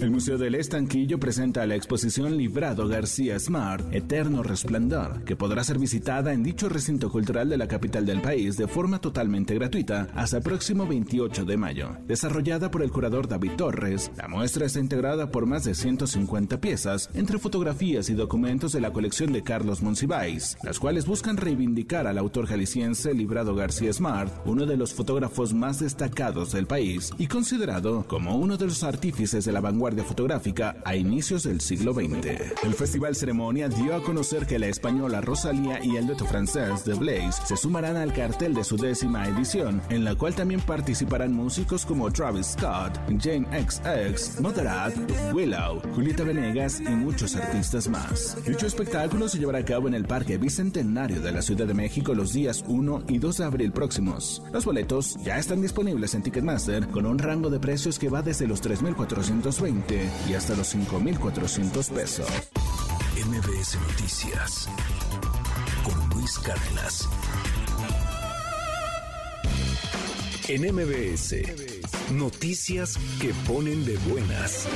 El 0.00 0.10
Museo 0.10 0.36
del 0.36 0.54
Estanquillo 0.56 1.18
presenta 1.18 1.66
la 1.66 1.76
exposición 1.76 2.36
Librado 2.36 2.86
García 2.88 3.38
Smart, 3.38 3.86
Eterno 3.92 4.42
Resplandor, 4.42 5.24
que 5.24 5.34
podrá 5.34 5.64
ser 5.64 5.78
visitada 5.78 6.34
en 6.34 6.42
dicho 6.42 6.68
recinto 6.68 7.10
cultural 7.10 7.48
de 7.48 7.56
la 7.56 7.66
capital 7.66 8.04
del 8.04 8.20
país 8.20 8.58
de 8.58 8.68
forma 8.68 9.00
totalmente 9.00 9.54
gratuita 9.54 10.08
hasta 10.14 10.36
el 10.36 10.42
próximo 10.42 10.86
28 10.86 11.46
de 11.46 11.56
mayo. 11.56 11.96
Desarrollada 12.06 12.70
por 12.70 12.82
el 12.82 12.90
curador 12.90 13.28
David 13.28 13.52
Torres, 13.56 14.10
la 14.16 14.28
muestra 14.28 14.66
está 14.66 14.78
integrada 14.78 15.30
por 15.30 15.46
más 15.46 15.64
de 15.64 15.74
150 15.74 16.60
piezas, 16.60 17.08
entre 17.14 17.38
fotografías 17.38 18.10
y 18.10 18.14
documentos 18.14 18.72
de 18.72 18.82
la 18.82 18.92
colección 18.92 19.32
de 19.32 19.42
Carlos 19.42 19.82
Monsiváis 19.82 20.33
las 20.62 20.78
cuales 20.78 21.06
buscan 21.06 21.36
reivindicar 21.36 22.06
al 22.06 22.18
autor 22.18 22.46
jalisciense 22.46 23.14
Librado 23.14 23.54
García 23.54 23.92
Smart, 23.92 24.32
uno 24.46 24.66
de 24.66 24.76
los 24.76 24.92
fotógrafos 24.92 25.54
más 25.54 25.80
destacados 25.80 26.52
del 26.52 26.66
país 26.66 27.10
y 27.18 27.26
considerado 27.26 28.04
como 28.08 28.36
uno 28.36 28.56
de 28.56 28.66
los 28.66 28.82
artífices 28.82 29.44
de 29.44 29.52
la 29.52 29.60
vanguardia 29.60 30.04
fotográfica 30.04 30.76
a 30.84 30.96
inicios 30.96 31.44
del 31.44 31.60
siglo 31.60 31.92
XX. 31.92 32.64
El 32.64 32.74
Festival 32.74 33.14
Ceremonia 33.14 33.68
dio 33.68 33.94
a 33.94 34.02
conocer 34.02 34.46
que 34.46 34.58
la 34.58 34.66
española 34.66 35.20
Rosalía 35.20 35.84
y 35.84 35.96
el 35.96 36.06
dueto 36.06 36.24
francés 36.24 36.82
The 36.84 36.94
Blaze 36.94 37.46
se 37.46 37.56
sumarán 37.56 37.96
al 37.96 38.12
cartel 38.12 38.54
de 38.54 38.64
su 38.64 38.76
décima 38.76 39.26
edición, 39.28 39.80
en 39.90 40.04
la 40.04 40.14
cual 40.14 40.34
también 40.34 40.60
participarán 40.60 41.32
músicos 41.32 41.86
como 41.86 42.10
Travis 42.10 42.56
Scott, 42.58 42.98
Jane 43.20 43.46
XX, 43.52 44.40
Moderat, 44.40 44.94
Willow, 45.32 45.80
Julieta 45.94 46.24
Venegas 46.24 46.80
y 46.80 46.88
muchos 46.88 47.36
artistas 47.36 47.88
más. 47.88 48.36
Dicho 48.46 48.66
espectáculo 48.66 49.28
se 49.28 49.38
llevará 49.38 49.58
a 49.58 49.64
cabo 49.64 49.88
en 49.88 49.94
el 49.94 50.04
Parque 50.04 50.23
Bicentenario 50.24 51.20
de 51.20 51.32
la 51.32 51.42
Ciudad 51.42 51.66
de 51.66 51.74
México 51.74 52.14
los 52.14 52.32
días 52.32 52.64
1 52.66 53.04
y 53.08 53.18
2 53.18 53.36
de 53.36 53.44
abril 53.44 53.72
próximos. 53.72 54.42
Los 54.52 54.64
boletos 54.64 55.16
ya 55.22 55.38
están 55.38 55.62
disponibles 55.62 56.14
en 56.14 56.22
Ticketmaster 56.22 56.88
con 56.88 57.06
un 57.06 57.18
rango 57.18 57.50
de 57.50 57.60
precios 57.60 57.98
que 57.98 58.08
va 58.08 58.22
desde 58.22 58.46
los 58.46 58.62
3.420 58.62 60.08
y 60.28 60.34
hasta 60.34 60.56
los 60.56 60.74
5.400 60.74 61.90
pesos. 61.90 62.26
MBS 63.26 63.78
Noticias 63.88 64.68
con 65.84 66.08
Luis 66.10 66.38
Cárdenas. 66.38 67.08
En 70.48 70.74
MBS, 70.74 71.36
noticias 72.12 72.98
que 73.20 73.32
ponen 73.46 73.84
de 73.84 73.96
buenas 74.08 74.68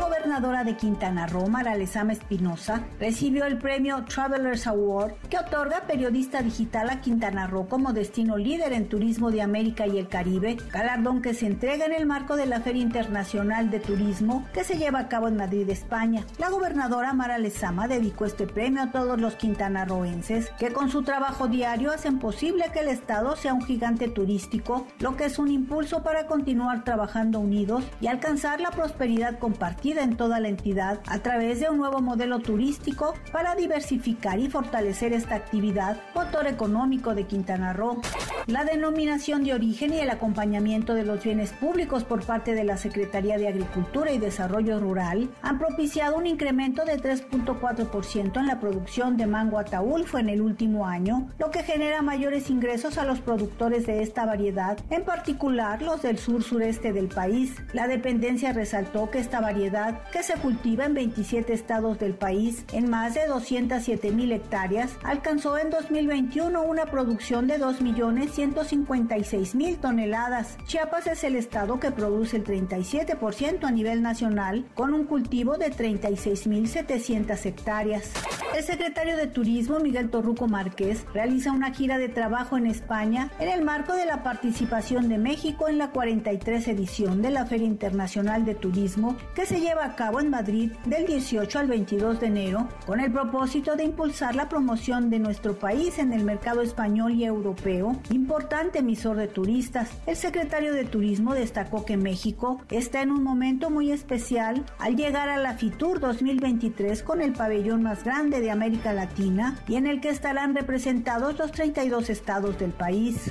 gobernadora 0.00 0.64
de 0.64 0.76
Quintana 0.76 1.28
Roo, 1.28 1.46
Mara 1.46 1.76
Lezama 1.76 2.12
Espinosa, 2.12 2.82
recibió 2.98 3.44
el 3.44 3.58
premio 3.58 4.04
Travelers 4.04 4.66
Award 4.66 5.12
que 5.30 5.38
otorga 5.38 5.82
periodista 5.82 6.42
digital 6.42 6.90
a 6.90 7.00
Quintana 7.00 7.46
Roo 7.46 7.68
como 7.68 7.92
destino 7.92 8.36
líder 8.36 8.72
en 8.72 8.88
turismo 8.88 9.30
de 9.30 9.42
América 9.42 9.86
y 9.86 9.98
el 9.98 10.08
Caribe, 10.08 10.56
galardón 10.72 11.22
que 11.22 11.32
se 11.32 11.46
entrega 11.46 11.86
en 11.86 11.92
el 11.92 12.06
marco 12.06 12.34
de 12.34 12.46
la 12.46 12.60
Feria 12.60 12.82
Internacional 12.82 13.70
de 13.70 13.78
Turismo 13.78 14.44
que 14.52 14.64
se 14.64 14.76
lleva 14.76 14.98
a 14.98 15.08
cabo 15.08 15.28
en 15.28 15.36
Madrid, 15.36 15.70
España. 15.70 16.24
La 16.38 16.50
gobernadora 16.50 17.12
Mara 17.12 17.38
Lezama 17.38 17.86
dedicó 17.86 18.24
este 18.24 18.48
premio 18.48 18.82
a 18.82 18.90
todos 18.90 19.20
los 19.20 19.36
quintanarroenses 19.36 20.50
que 20.58 20.72
con 20.72 20.90
su 20.90 21.02
trabajo 21.02 21.46
diario 21.46 21.92
hacen 21.92 22.18
posible 22.18 22.70
que 22.72 22.80
el 22.80 22.88
Estado 22.88 23.36
sea 23.36 23.54
un 23.54 23.62
gigante 23.62 24.08
turístico, 24.08 24.88
lo 24.98 25.16
que 25.16 25.26
es 25.26 25.38
un 25.38 25.48
impulso 25.48 26.02
para 26.02 26.26
continuar 26.26 26.82
trabajando 26.82 27.38
unidos 27.38 27.84
y 28.00 28.08
alcanzar 28.08 28.60
la 28.60 28.72
prosperidad 28.72 29.38
compartida 29.38 29.75
en 29.84 30.16
toda 30.16 30.40
la 30.40 30.48
entidad 30.48 30.98
a 31.06 31.20
través 31.20 31.60
de 31.60 31.70
un 31.70 31.78
nuevo 31.78 32.00
modelo 32.00 32.40
turístico 32.40 33.14
para 33.30 33.54
diversificar 33.54 34.40
y 34.40 34.48
fortalecer 34.48 35.12
esta 35.12 35.36
actividad, 35.36 35.96
motor 36.12 36.48
económico 36.48 37.14
de 37.14 37.24
Quintana 37.24 37.72
Roo. 37.72 38.00
La 38.46 38.64
denominación 38.64 39.44
de 39.44 39.54
origen 39.54 39.92
y 39.92 40.00
el 40.00 40.10
acompañamiento 40.10 40.94
de 40.94 41.04
los 41.04 41.22
bienes 41.22 41.52
públicos 41.52 42.02
por 42.02 42.24
parte 42.24 42.54
de 42.54 42.64
la 42.64 42.76
Secretaría 42.76 43.38
de 43.38 43.46
Agricultura 43.46 44.10
y 44.10 44.18
Desarrollo 44.18 44.80
Rural 44.80 45.28
han 45.42 45.58
propiciado 45.58 46.16
un 46.16 46.26
incremento 46.26 46.84
de 46.84 47.00
3.4% 47.00 48.40
en 48.40 48.46
la 48.46 48.58
producción 48.58 49.16
de 49.16 49.26
mango 49.26 49.58
ataulfo 49.58 50.18
en 50.18 50.30
el 50.30 50.40
último 50.40 50.86
año, 50.86 51.28
lo 51.38 51.50
que 51.50 51.62
genera 51.62 52.02
mayores 52.02 52.50
ingresos 52.50 52.98
a 52.98 53.04
los 53.04 53.20
productores 53.20 53.86
de 53.86 54.02
esta 54.02 54.26
variedad, 54.26 54.78
en 54.90 55.04
particular 55.04 55.80
los 55.82 56.02
del 56.02 56.18
sur 56.18 56.42
sureste 56.42 56.92
del 56.92 57.08
país. 57.08 57.54
La 57.72 57.86
dependencia 57.86 58.52
resaltó 58.52 59.10
que 59.10 59.18
esta 59.18 59.40
variedad 59.40 59.65
que 60.12 60.22
se 60.22 60.34
cultiva 60.34 60.84
en 60.84 60.94
27 60.94 61.52
estados 61.52 61.98
del 61.98 62.14
país 62.14 62.64
en 62.72 62.88
más 62.88 63.14
de 63.14 63.26
207 63.26 64.12
mil 64.12 64.30
hectáreas, 64.32 64.92
alcanzó 65.02 65.58
en 65.58 65.70
2021 65.70 66.62
una 66.62 66.86
producción 66.86 67.48
de 67.48 67.58
2.156.000 67.58 69.80
toneladas. 69.80 70.56
Chiapas 70.66 71.08
es 71.08 71.24
el 71.24 71.34
estado 71.36 71.80
que 71.80 71.90
produce 71.90 72.36
el 72.36 72.44
37% 72.44 73.64
a 73.64 73.72
nivel 73.72 74.02
nacional, 74.02 74.66
con 74.74 74.92
un 74.94 75.04
cultivo 75.04 75.58
de 75.58 75.72
36.700 75.72 77.44
hectáreas. 77.44 78.12
El 78.56 78.62
secretario 78.62 79.16
de 79.16 79.26
Turismo, 79.26 79.80
Miguel 79.80 80.10
Torruco 80.10 80.46
Márquez, 80.46 81.04
realiza 81.12 81.50
una 81.52 81.74
gira 81.74 81.98
de 81.98 82.08
trabajo 82.08 82.56
en 82.56 82.66
España 82.66 83.32
en 83.38 83.48
el 83.48 83.62
marco 83.62 83.94
de 83.94 84.06
la 84.06 84.22
participación 84.22 85.08
de 85.08 85.18
México 85.18 85.68
en 85.68 85.78
la 85.78 85.90
43 85.90 86.68
edición 86.68 87.20
de 87.20 87.30
la 87.30 87.46
Feria 87.46 87.66
Internacional 87.66 88.44
de 88.44 88.54
Turismo 88.54 89.16
que 89.34 89.46
se 89.46 89.55
lleva 89.60 89.84
a 89.84 89.96
cabo 89.96 90.20
en 90.20 90.30
Madrid 90.30 90.72
del 90.84 91.06
18 91.06 91.58
al 91.58 91.66
22 91.66 92.20
de 92.20 92.26
enero 92.26 92.68
con 92.86 93.00
el 93.00 93.12
propósito 93.12 93.76
de 93.76 93.84
impulsar 93.84 94.34
la 94.34 94.48
promoción 94.48 95.10
de 95.10 95.18
nuestro 95.18 95.58
país 95.58 95.98
en 95.98 96.12
el 96.12 96.24
mercado 96.24 96.62
español 96.62 97.12
y 97.12 97.24
europeo, 97.24 97.96
importante 98.10 98.78
emisor 98.80 99.16
de 99.16 99.28
turistas. 99.28 99.90
El 100.06 100.16
secretario 100.16 100.72
de 100.72 100.84
Turismo 100.84 101.34
destacó 101.34 101.84
que 101.84 101.96
México 101.96 102.60
está 102.70 103.02
en 103.02 103.10
un 103.10 103.22
momento 103.22 103.70
muy 103.70 103.92
especial 103.92 104.64
al 104.78 104.96
llegar 104.96 105.28
a 105.28 105.38
la 105.38 105.54
FITUR 105.54 106.00
2023 106.00 107.02
con 107.02 107.22
el 107.22 107.32
pabellón 107.32 107.82
más 107.82 108.04
grande 108.04 108.40
de 108.40 108.50
América 108.50 108.92
Latina 108.92 109.58
y 109.68 109.76
en 109.76 109.86
el 109.86 110.00
que 110.00 110.10
estarán 110.10 110.54
representados 110.54 111.38
los 111.38 111.52
32 111.52 112.10
estados 112.10 112.58
del 112.58 112.72
país. 112.72 113.30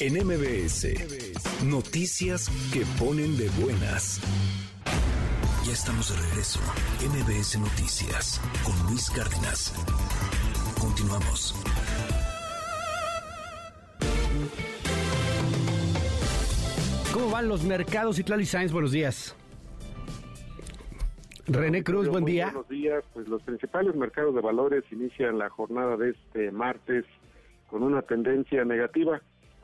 En 0.00 0.14
MBS, 0.14 0.86
noticias 1.64 2.48
que 2.72 2.86
ponen 2.98 3.36
de 3.36 3.50
buenas. 3.60 4.20
Ya 5.64 5.72
estamos 5.72 6.10
de 6.10 6.16
regreso. 6.28 6.60
MBS 7.00 7.58
Noticias 7.58 8.40
con 8.64 8.74
Luis 8.88 9.10
Cárdenas. 9.10 9.72
Continuamos. 10.80 11.54
¿Cómo 17.12 17.30
van 17.30 17.48
los 17.48 17.64
mercados? 17.64 18.18
y 18.18 18.44
Sainz, 18.46 18.72
buenos 18.72 18.92
días. 18.92 19.36
René 21.46 21.82
Cruz, 21.82 22.08
buen 22.08 22.24
día. 22.24 22.46
Buenos 22.46 22.68
días. 22.68 23.04
Pues 23.12 23.26
los 23.28 23.42
principales 23.42 23.94
mercados 23.96 24.34
de 24.34 24.40
valores 24.40 24.84
inician 24.92 25.38
la 25.38 25.50
jornada 25.50 25.96
de 25.96 26.10
este 26.10 26.52
martes 26.52 27.04
con 27.68 27.82
una 27.82 28.02
tendencia 28.02 28.64
negativa 28.64 29.20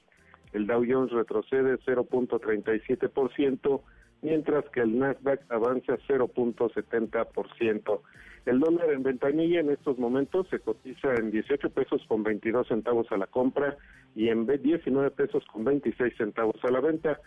El 0.52 0.66
Dow 0.66 0.84
Jones 0.86 1.10
retrocede 1.10 1.78
0.37%, 1.78 3.80
mientras 4.20 4.68
que 4.68 4.80
el 4.80 4.98
Nasdaq 4.98 5.40
avanza 5.50 5.96
0.70%. 6.06 8.00
El 8.44 8.60
dólar 8.60 8.90
en 8.90 9.02
ventanilla 9.02 9.60
en 9.60 9.70
estos 9.70 9.98
momentos 9.98 10.46
se 10.50 10.58
cotiza 10.58 11.14
en 11.14 11.30
18 11.30 11.70
pesos 11.70 12.04
con 12.06 12.22
22 12.22 12.68
centavos 12.68 13.10
a 13.10 13.16
la 13.16 13.26
compra 13.26 13.78
y 14.14 14.28
en 14.28 14.46
19 14.46 15.12
pesos 15.12 15.46
con 15.50 15.64
26 15.64 16.14
centavos 16.18 16.62
a 16.62 16.70
la 16.70 16.80
venta. 16.80 17.18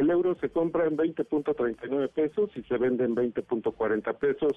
El 0.00 0.08
euro 0.08 0.34
se 0.40 0.48
compra 0.48 0.86
en 0.86 0.96
20.39 0.96 2.08
pesos 2.08 2.50
y 2.56 2.62
se 2.62 2.78
vende 2.78 3.04
en 3.04 3.14
20.40 3.14 4.16
pesos. 4.16 4.52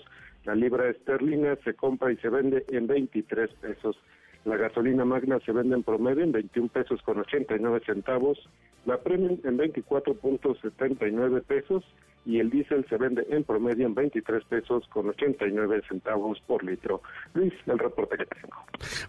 La 0.46 0.56
libra 0.56 0.90
esterlina 0.90 1.58
se 1.66 1.74
compra 1.74 2.14
y 2.14 2.18
se 2.18 2.30
vende 2.30 2.64
en 2.70 2.88
23 2.88 3.52
pesos. 3.56 3.98
La 4.46 4.56
gasolina 4.56 5.04
magna 5.04 5.42
se 5.46 5.52
vende 5.52 5.76
en 5.76 5.84
promedio 5.84 6.24
en 6.24 6.32
21 6.32 6.70
pesos 6.70 7.02
con 7.02 7.20
89 7.20 7.82
centavos. 7.86 8.40
La 8.86 9.00
premium 9.00 9.38
en 9.44 9.58
24.79 9.58 11.42
pesos 11.44 11.84
y 12.26 12.40
el 12.40 12.50
diésel 12.50 12.86
se 12.88 12.96
vende 12.96 13.28
en 13.30 13.44
promedio 13.44 13.86
en 13.86 13.96
23 13.96 14.46
pesos 14.46 14.88
con 14.94 15.10
89 15.10 15.82
centavos 15.90 16.42
por 16.48 16.64
litro. 16.64 17.02
Luis, 17.34 17.52
el 17.66 17.80
reporte 17.80 18.16
que 18.16 18.28
tengo. 18.28 18.56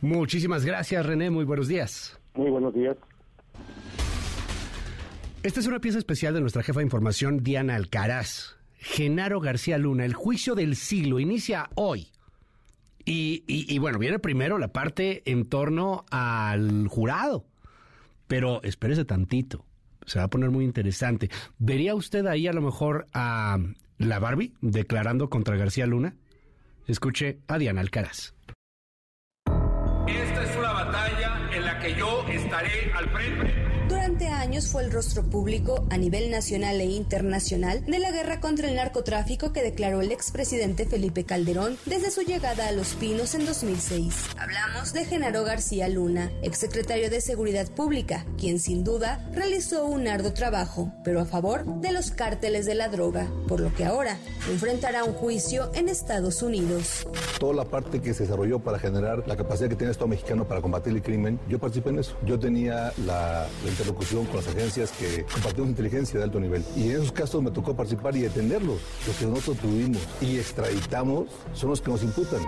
Muchísimas 0.00 0.66
gracias, 0.66 1.06
René. 1.06 1.30
Muy 1.30 1.44
buenos 1.44 1.68
días. 1.68 2.20
Muy 2.34 2.50
buenos 2.50 2.74
días. 2.74 2.96
Esta 5.44 5.60
es 5.60 5.66
una 5.66 5.78
pieza 5.78 5.98
especial 5.98 6.32
de 6.32 6.40
nuestra 6.40 6.62
jefa 6.62 6.80
de 6.80 6.86
información, 6.86 7.44
Diana 7.44 7.74
Alcaraz. 7.74 8.56
Genaro 8.78 9.40
García 9.40 9.76
Luna, 9.76 10.06
el 10.06 10.14
juicio 10.14 10.54
del 10.54 10.74
siglo 10.74 11.20
inicia 11.20 11.68
hoy. 11.74 12.08
Y, 13.04 13.78
bueno, 13.78 13.98
viene 13.98 14.18
primero 14.18 14.56
la 14.56 14.68
parte 14.68 15.22
en 15.30 15.44
torno 15.44 16.06
al 16.10 16.88
jurado. 16.88 17.44
Pero 18.26 18.62
espérese 18.62 19.04
tantito. 19.04 19.66
Se 20.06 20.18
va 20.18 20.24
a 20.24 20.30
poner 20.30 20.48
muy 20.48 20.64
interesante. 20.64 21.28
¿Vería 21.58 21.94
usted 21.94 22.24
ahí 22.24 22.46
a 22.46 22.54
lo 22.54 22.62
mejor 22.62 23.04
a 23.12 23.58
la 23.98 24.18
Barbie 24.20 24.54
declarando 24.62 25.28
contra 25.28 25.58
García 25.58 25.86
Luna? 25.86 26.14
Escuche 26.86 27.40
a 27.48 27.58
Diana 27.58 27.82
Alcaraz. 27.82 28.32
Esta 30.06 30.42
es 30.42 30.56
una 30.56 30.72
batalla 30.72 31.50
en 31.52 31.64
la 31.66 31.78
que 31.80 31.94
yo 31.94 32.26
estaré 32.28 32.90
al 32.94 33.10
frente 33.10 33.63
años 34.44 34.68
fue 34.68 34.84
el 34.84 34.92
rostro 34.92 35.22
público 35.22 35.86
a 35.88 35.96
nivel 35.96 36.30
nacional 36.30 36.78
e 36.78 36.84
internacional 36.84 37.82
de 37.86 37.98
la 37.98 38.10
guerra 38.10 38.40
contra 38.40 38.68
el 38.68 38.74
narcotráfico 38.74 39.54
que 39.54 39.62
declaró 39.62 40.02
el 40.02 40.12
expresidente 40.12 40.84
Felipe 40.84 41.24
Calderón 41.24 41.78
desde 41.86 42.10
su 42.10 42.20
llegada 42.20 42.68
a 42.68 42.72
Los 42.72 42.88
Pinos 42.92 43.34
en 43.34 43.46
2006. 43.46 44.14
Hablamos 44.36 44.92
de 44.92 45.06
Genaro 45.06 45.44
García 45.44 45.88
Luna, 45.88 46.30
exsecretario 46.42 47.08
de 47.08 47.22
Seguridad 47.22 47.70
Pública, 47.70 48.26
quien 48.36 48.60
sin 48.60 48.84
duda 48.84 49.26
realizó 49.32 49.86
un 49.86 50.08
arduo 50.08 50.34
trabajo, 50.34 50.92
pero 51.04 51.22
a 51.22 51.24
favor 51.24 51.64
de 51.80 51.92
los 51.92 52.10
cárteles 52.10 52.66
de 52.66 52.74
la 52.74 52.90
droga, 52.90 53.26
por 53.48 53.60
lo 53.60 53.72
que 53.72 53.86
ahora 53.86 54.18
enfrentará 54.50 55.04
un 55.04 55.14
juicio 55.14 55.70
en 55.72 55.88
Estados 55.88 56.42
Unidos. 56.42 57.06
Toda 57.40 57.54
la 57.54 57.64
parte 57.64 58.02
que 58.02 58.12
se 58.12 58.24
desarrolló 58.24 58.58
para 58.58 58.78
generar 58.78 59.26
la 59.26 59.36
capacidad 59.38 59.70
que 59.70 59.76
tiene 59.76 59.88
el 59.88 59.92
Estado 59.92 60.08
mexicano 60.08 60.46
para 60.46 60.60
combatir 60.60 60.92
el 60.92 61.02
crimen, 61.02 61.40
yo 61.48 61.58
participé 61.58 61.88
en 61.88 62.00
eso. 62.00 62.14
Yo 62.26 62.38
tenía 62.38 62.92
la, 63.06 63.48
la 63.64 63.70
interlocución 63.70 64.26
con 64.34 64.44
las 64.44 64.52
agencias 64.52 64.90
que 64.90 65.24
compartimos 65.32 65.70
inteligencia 65.70 66.18
de 66.18 66.24
alto 66.24 66.40
nivel. 66.40 66.64
Y 66.74 66.90
en 66.90 66.96
esos 66.96 67.12
casos 67.12 67.40
me 67.40 67.52
tocó 67.52 67.76
participar 67.76 68.16
y 68.16 68.22
detenerlos. 68.22 68.80
Los 69.06 69.16
que 69.16 69.26
nosotros 69.26 69.58
tuvimos 69.58 70.02
y 70.20 70.38
extraditamos 70.38 71.28
son 71.52 71.70
los 71.70 71.80
que 71.80 71.90
nos 71.90 72.02
imputan. 72.02 72.40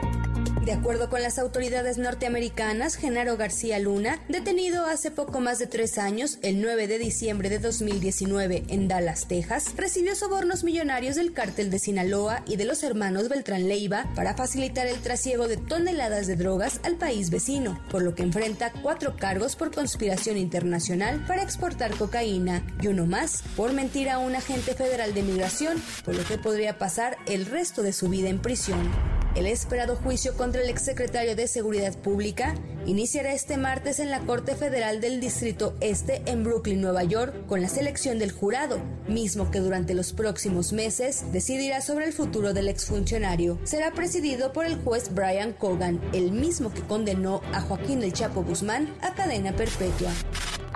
De 0.64 0.72
acuerdo 0.72 1.08
con 1.08 1.22
las 1.22 1.38
autoridades 1.38 1.96
norteamericanas, 1.96 2.96
Genaro 2.96 3.36
García 3.36 3.78
Luna, 3.78 4.18
detenido 4.28 4.84
hace 4.84 5.12
poco 5.12 5.38
más 5.38 5.60
de 5.60 5.68
tres 5.68 5.96
años, 5.96 6.38
el 6.42 6.60
9 6.60 6.88
de 6.88 6.98
diciembre 6.98 7.50
de 7.50 7.60
2019 7.60 8.64
en 8.68 8.88
Dallas, 8.88 9.28
Texas, 9.28 9.72
recibió 9.76 10.16
sobornos 10.16 10.64
millonarios 10.64 11.14
del 11.14 11.32
cártel 11.32 11.70
de 11.70 11.78
Sinaloa 11.78 12.42
y 12.48 12.56
de 12.56 12.64
los 12.64 12.82
hermanos 12.82 13.28
Beltrán 13.28 13.68
Leiva 13.68 14.10
para 14.16 14.34
facilitar 14.34 14.88
el 14.88 14.98
trasiego 14.98 15.46
de 15.46 15.56
toneladas 15.56 16.26
de 16.26 16.34
drogas 16.34 16.80
al 16.82 16.96
país 16.96 17.30
vecino, 17.30 17.80
por 17.88 18.02
lo 18.02 18.16
que 18.16 18.24
enfrenta 18.24 18.72
cuatro 18.82 19.14
cargos 19.16 19.54
por 19.54 19.72
conspiración 19.72 20.36
internacional 20.36 21.24
para 21.28 21.42
exportar 21.44 21.75
cocaína 21.98 22.62
y 22.80 22.88
uno 22.88 23.06
más 23.06 23.42
por 23.56 23.72
mentir 23.72 24.08
a 24.10 24.18
un 24.18 24.34
agente 24.34 24.74
federal 24.74 25.14
de 25.14 25.22
migración, 25.22 25.82
por 26.04 26.14
lo 26.14 26.24
que 26.24 26.38
podría 26.38 26.78
pasar 26.78 27.16
el 27.26 27.46
resto 27.46 27.82
de 27.82 27.92
su 27.92 28.08
vida 28.08 28.28
en 28.28 28.40
prisión. 28.40 28.90
El 29.36 29.46
esperado 29.46 29.96
juicio 29.96 30.34
contra 30.34 30.62
el 30.62 30.70
exsecretario 30.70 31.36
de 31.36 31.46
Seguridad 31.46 31.94
Pública 31.94 32.54
iniciará 32.86 33.34
este 33.34 33.58
martes 33.58 34.00
en 34.00 34.10
la 34.10 34.20
Corte 34.20 34.56
Federal 34.56 35.02
del 35.02 35.20
Distrito 35.20 35.76
Este 35.80 36.22
en 36.24 36.42
Brooklyn, 36.42 36.80
Nueva 36.80 37.04
York, 37.04 37.34
con 37.46 37.60
la 37.60 37.68
selección 37.68 38.18
del 38.18 38.32
jurado, 38.32 38.78
mismo 39.08 39.50
que 39.50 39.60
durante 39.60 39.92
los 39.92 40.14
próximos 40.14 40.72
meses 40.72 41.30
decidirá 41.32 41.82
sobre 41.82 42.06
el 42.06 42.14
futuro 42.14 42.54
del 42.54 42.68
exfuncionario. 42.68 43.58
Será 43.64 43.90
presidido 43.90 44.54
por 44.54 44.64
el 44.64 44.76
juez 44.76 45.12
Brian 45.14 45.52
Cogan, 45.52 46.00
el 46.14 46.32
mismo 46.32 46.72
que 46.72 46.80
condenó 46.80 47.42
a 47.52 47.60
Joaquín 47.60 48.02
El 48.02 48.14
Chapo 48.14 48.42
Guzmán 48.42 48.94
a 49.02 49.12
cadena 49.14 49.54
perpetua 49.54 50.12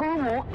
cómo 0.01 0.47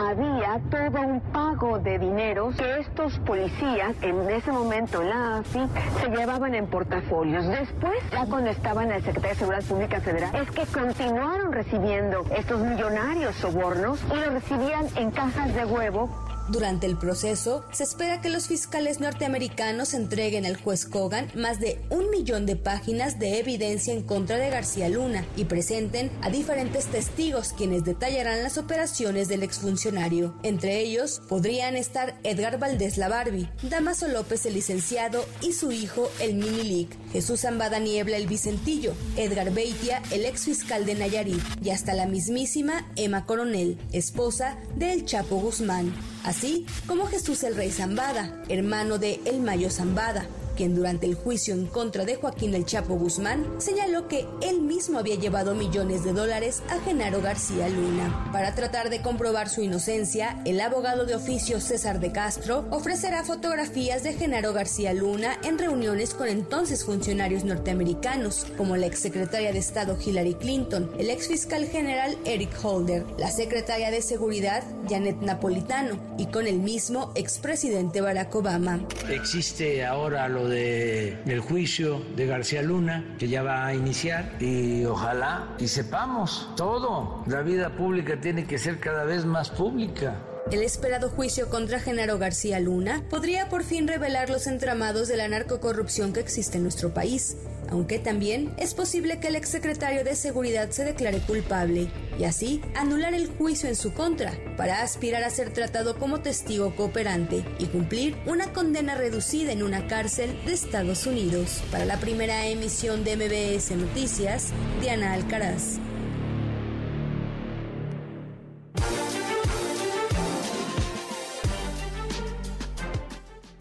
todo 0.69 1.01
un 1.01 1.21
pago 1.31 1.79
de 1.79 1.99
dinero 1.99 2.51
que 2.57 2.79
estos 2.79 3.17
policías 3.19 3.95
en 4.01 4.29
ese 4.29 4.51
momento 4.51 5.03
la 5.03 5.37
AFI 5.37 5.67
se 6.01 6.09
llevaban 6.09 6.55
en 6.55 6.67
portafolios. 6.67 7.45
Después, 7.47 7.97
ya 8.11 8.25
cuando 8.25 8.49
estaban 8.49 8.89
en 8.89 8.97
el 8.97 9.03
Secretaría 9.03 9.29
de 9.29 9.35
Seguridad 9.35 9.63
Pública 9.63 10.01
Federal, 10.01 10.35
es 10.35 10.51
que 10.51 10.65
continuaron 10.65 11.51
recibiendo 11.51 12.25
estos 12.35 12.59
millonarios 12.59 13.35
sobornos 13.35 14.03
y 14.11 14.15
los 14.15 14.33
recibían 14.33 14.87
en 14.95 15.11
cajas 15.11 15.53
de 15.53 15.65
huevo 15.65 16.09
durante 16.49 16.85
el 16.85 16.97
proceso, 16.97 17.65
se 17.71 17.83
espera 17.83 18.21
que 18.21 18.29
los 18.29 18.47
fiscales 18.47 18.99
norteamericanos 18.99 19.93
entreguen 19.93 20.45
al 20.45 20.57
juez 20.57 20.85
Kogan 20.85 21.27
más 21.35 21.59
de 21.59 21.81
un 21.89 22.09
millón 22.09 22.45
de 22.45 22.55
páginas 22.55 23.19
de 23.19 23.39
evidencia 23.39 23.93
en 23.93 24.03
contra 24.03 24.37
de 24.37 24.49
García 24.49 24.89
Luna 24.89 25.25
y 25.35 25.45
presenten 25.45 26.11
a 26.21 26.29
diferentes 26.29 26.85
testigos 26.85 27.53
quienes 27.53 27.83
detallarán 27.83 28.43
las 28.43 28.57
operaciones 28.57 29.27
del 29.27 29.43
exfuncionario. 29.43 30.35
Entre 30.43 30.79
ellos 30.79 31.21
podrían 31.27 31.75
estar 31.75 32.15
Edgar 32.23 32.59
Valdés 32.59 32.97
la 32.97 33.09
Barbie, 33.09 33.49
Damaso 33.63 34.07
López 34.07 34.45
el 34.45 34.53
licenciado 34.53 35.25
y 35.41 35.53
su 35.53 35.71
hijo 35.71 36.09
el 36.19 36.35
Mini 36.35 36.63
League, 36.63 36.89
Jesús 37.11 37.41
Zambada 37.41 37.79
Niebla 37.79 38.17
el 38.17 38.27
Vicentillo, 38.27 38.93
Edgar 39.17 39.51
Beitia 39.51 40.01
el 40.11 40.25
ex 40.25 40.45
fiscal 40.45 40.85
de 40.85 40.95
Nayarit 40.95 41.41
y 41.63 41.71
hasta 41.71 41.93
la 41.93 42.05
mismísima 42.05 42.87
Emma 42.95 43.25
Coronel, 43.25 43.77
esposa 43.91 44.57
del 44.75 45.05
Chapo 45.05 45.37
Guzmán 45.37 45.93
así 46.25 46.65
como 46.87 47.05
Jesús 47.05 47.43
el 47.43 47.55
Rey 47.55 47.71
Zambada, 47.71 48.43
hermano 48.49 48.97
de 48.97 49.21
El 49.25 49.41
Mayo 49.41 49.69
Zambada, 49.69 50.25
quien 50.55 50.75
durante 50.75 51.05
el 51.05 51.15
juicio 51.15 51.53
en 51.53 51.67
contra 51.67 52.05
de 52.05 52.15
Joaquín 52.15 52.55
El 52.55 52.65
Chapo 52.65 52.95
Guzmán 52.95 53.45
señaló 53.57 54.07
que 54.07 54.25
él 54.41 54.61
mismo 54.61 54.99
había 54.99 55.15
llevado 55.15 55.53
millones 55.53 56.03
de 56.03 56.13
dólares 56.13 56.63
a 56.69 56.79
Genaro 56.79 57.21
García 57.21 57.69
Luna. 57.69 58.29
Para 58.31 58.55
tratar 58.55 58.89
de 58.89 59.01
comprobar 59.01 59.49
su 59.49 59.61
inocencia, 59.61 60.41
el 60.45 60.59
abogado 60.61 61.05
de 61.05 61.15
oficio 61.15 61.59
César 61.59 61.99
de 61.99 62.11
Castro 62.11 62.65
ofrecerá 62.71 63.23
fotografías 63.23 64.03
de 64.03 64.13
Genaro 64.13 64.53
García 64.53 64.93
Luna 64.93 65.37
en 65.43 65.57
reuniones 65.57 66.13
con 66.13 66.27
entonces 66.27 66.85
funcionarios 66.85 67.43
norteamericanos, 67.43 68.47
como 68.57 68.77
la 68.77 68.85
exsecretaria 68.85 69.51
de 69.51 69.59
Estado 69.59 69.97
Hillary 70.03 70.35
Clinton, 70.35 70.91
el 70.97 71.09
exfiscal 71.09 71.65
general 71.65 72.17
Eric 72.25 72.51
Holder, 72.63 73.05
la 73.17 73.31
secretaria 73.31 73.91
de 73.91 74.01
Seguridad 74.01 74.63
Janet 74.89 75.21
Napolitano 75.21 75.99
y 76.17 76.27
con 76.27 76.47
el 76.47 76.59
mismo 76.59 77.11
expresidente 77.15 78.01
Barack 78.01 78.33
Obama. 78.35 78.79
Existe 79.09 79.85
ahora 79.85 80.27
lo 80.29 80.44
de, 80.47 81.17
del 81.25 81.39
juicio 81.39 82.01
de 82.15 82.25
García 82.25 82.61
Luna, 82.61 83.15
que 83.17 83.27
ya 83.27 83.43
va 83.43 83.65
a 83.65 83.73
iniciar, 83.73 84.33
y 84.39 84.85
ojalá 84.85 85.55
y 85.59 85.67
sepamos 85.67 86.49
todo. 86.55 87.23
La 87.27 87.41
vida 87.41 87.69
pública 87.75 88.19
tiene 88.19 88.45
que 88.45 88.57
ser 88.57 88.79
cada 88.79 89.03
vez 89.05 89.25
más 89.25 89.49
pública. 89.49 90.15
El 90.51 90.61
esperado 90.61 91.09
juicio 91.09 91.49
contra 91.49 91.79
Genaro 91.79 92.19
García 92.19 92.59
Luna 92.59 93.03
podría 93.09 93.49
por 93.49 93.63
fin 93.63 93.87
revelar 93.87 94.29
los 94.29 94.45
entramados 94.45 95.07
de 95.07 95.17
la 95.17 95.27
narcocorrupción 95.27 96.13
que 96.13 96.19
existe 96.19 96.57
en 96.57 96.63
nuestro 96.63 96.93
país, 96.93 97.35
aunque 97.67 97.97
también 97.97 98.53
es 98.57 98.75
posible 98.75 99.19
que 99.19 99.29
el 99.29 99.37
exsecretario 99.37 100.03
de 100.03 100.15
Seguridad 100.15 100.69
se 100.69 100.85
declare 100.85 101.17
culpable 101.17 101.89
y 102.19 102.25
así 102.25 102.61
anular 102.75 103.15
el 103.15 103.27
juicio 103.27 103.67
en 103.67 103.75
su 103.75 103.93
contra 103.93 104.33
para 104.55 104.83
aspirar 104.83 105.23
a 105.23 105.31
ser 105.31 105.51
tratado 105.51 105.97
como 105.97 106.21
testigo 106.21 106.75
cooperante 106.75 107.43
y 107.57 107.65
cumplir 107.65 108.15
una 108.27 108.53
condena 108.53 108.93
reducida 108.93 109.51
en 109.51 109.63
una 109.63 109.87
cárcel 109.87 110.37
de 110.45 110.53
Estados 110.53 111.07
Unidos. 111.07 111.63
Para 111.71 111.85
la 111.85 111.99
primera 111.99 112.45
emisión 112.45 113.03
de 113.03 113.15
MBS 113.15 113.71
Noticias, 113.71 114.49
Diana 114.79 115.13
Alcaraz. 115.13 115.79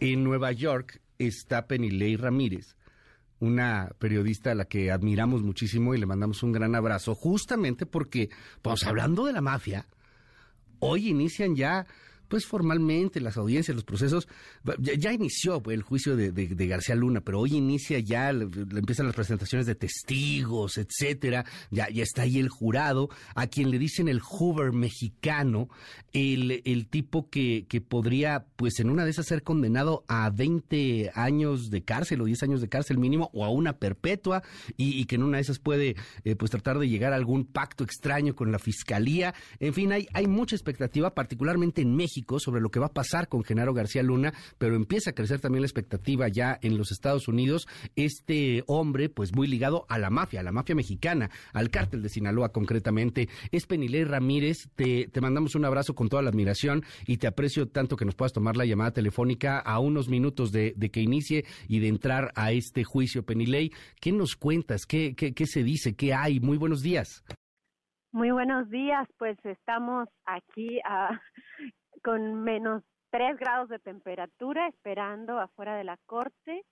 En 0.07 0.23
Nueva 0.23 0.52
York 0.52 1.00
está 1.18 1.66
Penilei 1.66 2.16
Ramírez, 2.16 2.76
una 3.41 3.91
periodista 3.99 4.50
a 4.50 4.55
la 4.55 4.66
que 4.66 4.91
admiramos 4.91 5.42
muchísimo 5.42 5.94
y 5.94 5.99
le 5.99 6.05
mandamos 6.05 6.42
un 6.42 6.52
gran 6.52 6.74
abrazo, 6.74 7.15
justamente 7.15 7.86
porque, 7.86 8.28
pues 8.60 8.84
hablando 8.84 9.24
de 9.24 9.33
la 9.33 9.41
mafia, 9.41 9.86
hoy 10.78 11.08
inician 11.08 11.57
ya 11.57 11.86
pues 12.28 12.47
formalmente 12.47 13.20
las 13.20 13.36
audiencias, 13.36 13.75
los 13.75 13.85
procesos. 13.85 14.28
Ya, 14.78 15.12
inició 15.12 15.62
el 15.70 15.83
juicio 15.83 16.17
de, 16.17 16.33
García 16.67 16.94
Luna, 16.94 17.20
pero 17.20 17.41
hoy 17.41 17.55
inicia 17.55 17.99
ya, 17.99 18.31
empiezan 18.31 19.07
las 19.07 19.15
presentaciones 19.15 19.67
de 19.67 19.75
testigos, 19.75 20.78
etcétera. 20.78 21.44
Ya, 21.70 21.89
ya 21.91 22.03
está 22.03 22.23
ahí 22.23 22.39
el 22.39 22.49
jurado, 22.49 23.11
a 23.35 23.47
quien 23.49 23.70
le 23.70 23.78
dicen 23.78 24.09
el 24.09 24.20
Hoover 24.20 24.73
mexicano, 24.73 25.69
el, 26.12 26.62
el 26.65 26.86
tipo 26.86 27.28
que, 27.28 27.67
que 27.69 27.81
podría, 27.81 28.47
pues 28.57 28.78
en 28.78 28.91
una 28.91 29.05
de 29.05 29.11
esas, 29.11 29.25
ser 29.25 29.43
condenado 29.43 30.05
a 30.07 30.31
20 30.31 31.12
años 31.15 31.70
de 31.70 31.83
cárcel 31.83 32.20
o 32.20 32.25
10 32.25 32.43
años 32.44 32.61
de 32.61 32.69
cárcel 32.69 32.99
mínimo 32.99 33.31
o 33.33 33.44
a 33.44 33.51
una 33.51 33.78
perpetua 33.78 34.43
y, 34.77 35.05
que 35.07 35.17
en 35.17 35.23
una 35.23 35.39
de 35.39 35.43
esas 35.43 35.59
puede, 35.59 35.97
eh, 36.25 36.36
pues 36.36 36.51
tratar 36.51 36.78
de 36.78 36.89
llegar 36.89 37.12
a 37.12 37.17
algún 37.17 37.44
pacto 37.44 37.85
extraño 37.85 38.35
con 38.35 38.53
la 38.53 38.59
fiscalía. 38.59 39.35
En 39.61 39.75
fin, 39.75 39.93
hay, 39.93 40.07
hay 40.12 40.27
mucha 40.27 40.57
expectativa, 40.57 41.15
particularmente 41.15 41.83
en 41.83 41.94
México, 41.97 42.15
sobre 42.39 42.61
lo 42.61 42.70
que 42.70 42.81
va 42.81 42.86
a 42.86 42.93
pasar 42.93 43.28
con 43.28 43.44
Genaro 43.44 43.75
García 43.75 44.03
Luna, 44.03 44.33
pero 44.59 44.77
empieza 44.77 45.11
a 45.11 45.15
crecer 45.15 45.41
también 45.41 45.62
la 45.62 45.67
expectativa 45.67 46.28
ya 46.28 46.59
en 46.62 46.78
los 46.78 46.91
Estados 46.91 47.28
Unidos. 47.28 47.67
Este 47.97 48.65
hombre, 48.67 49.09
pues 49.09 49.35
muy 49.35 49.47
ligado 49.47 49.86
a 49.89 49.99
la 49.99 50.11
mafia, 50.11 50.41
a 50.41 50.43
la 50.43 50.53
mafia 50.53 50.75
mexicana, 50.75 51.31
al 51.53 51.70
cártel 51.70 52.03
de 52.03 52.09
Sinaloa 52.09 52.51
concretamente, 52.51 53.28
es 53.53 53.67
Penilei 53.67 54.05
Ramírez. 54.05 54.69
Te, 54.75 55.09
te 55.09 55.20
mandamos 55.20 55.55
un 55.55 55.65
abrazo 55.65 55.94
con 55.94 56.09
toda 56.09 56.23
la 56.23 56.31
admiración 56.31 56.83
y 57.07 57.19
te 57.19 57.27
aprecio 57.27 57.69
tanto 57.69 57.97
que 57.97 58.05
nos 58.05 58.15
puedas 58.15 58.33
tomar 58.33 58.57
la 58.57 58.65
llamada 58.65 58.93
telefónica 58.93 59.59
a 59.59 59.78
unos 59.78 60.09
minutos 60.09 60.53
de, 60.53 60.75
que 60.93 61.01
inicie 61.01 61.44
y 61.69 61.81
de 61.81 61.89
entrar 61.89 62.33
a 62.35 62.53
este 62.53 62.85
juicio, 62.85 63.25
Penilei. 63.25 63.70
¿Qué 64.01 64.12
nos 64.12 64.36
cuentas? 64.36 64.86
¿Qué, 64.86 65.15
qué, 65.15 65.35
qué 65.35 65.47
se 65.47 65.62
dice? 65.62 65.94
¿Qué 65.94 66.15
hay? 66.15 66.41
Muy 66.41 66.57
buenos 66.57 66.83
días. 66.83 67.25
Muy 68.12 68.31
buenos 68.31 68.70
días, 68.70 69.09
pues 69.19 69.36
estamos 69.44 70.09
aquí 70.25 70.78
ah, 70.85 71.20
con 72.05 72.44
menos 72.44 72.83
3 73.10 73.39
grados 73.39 73.70
de 73.70 73.78
temperatura 73.78 74.68
esperando 74.68 75.41
afuera 75.41 75.74
de 75.74 75.84
la 75.84 75.97
corte. 76.05 76.65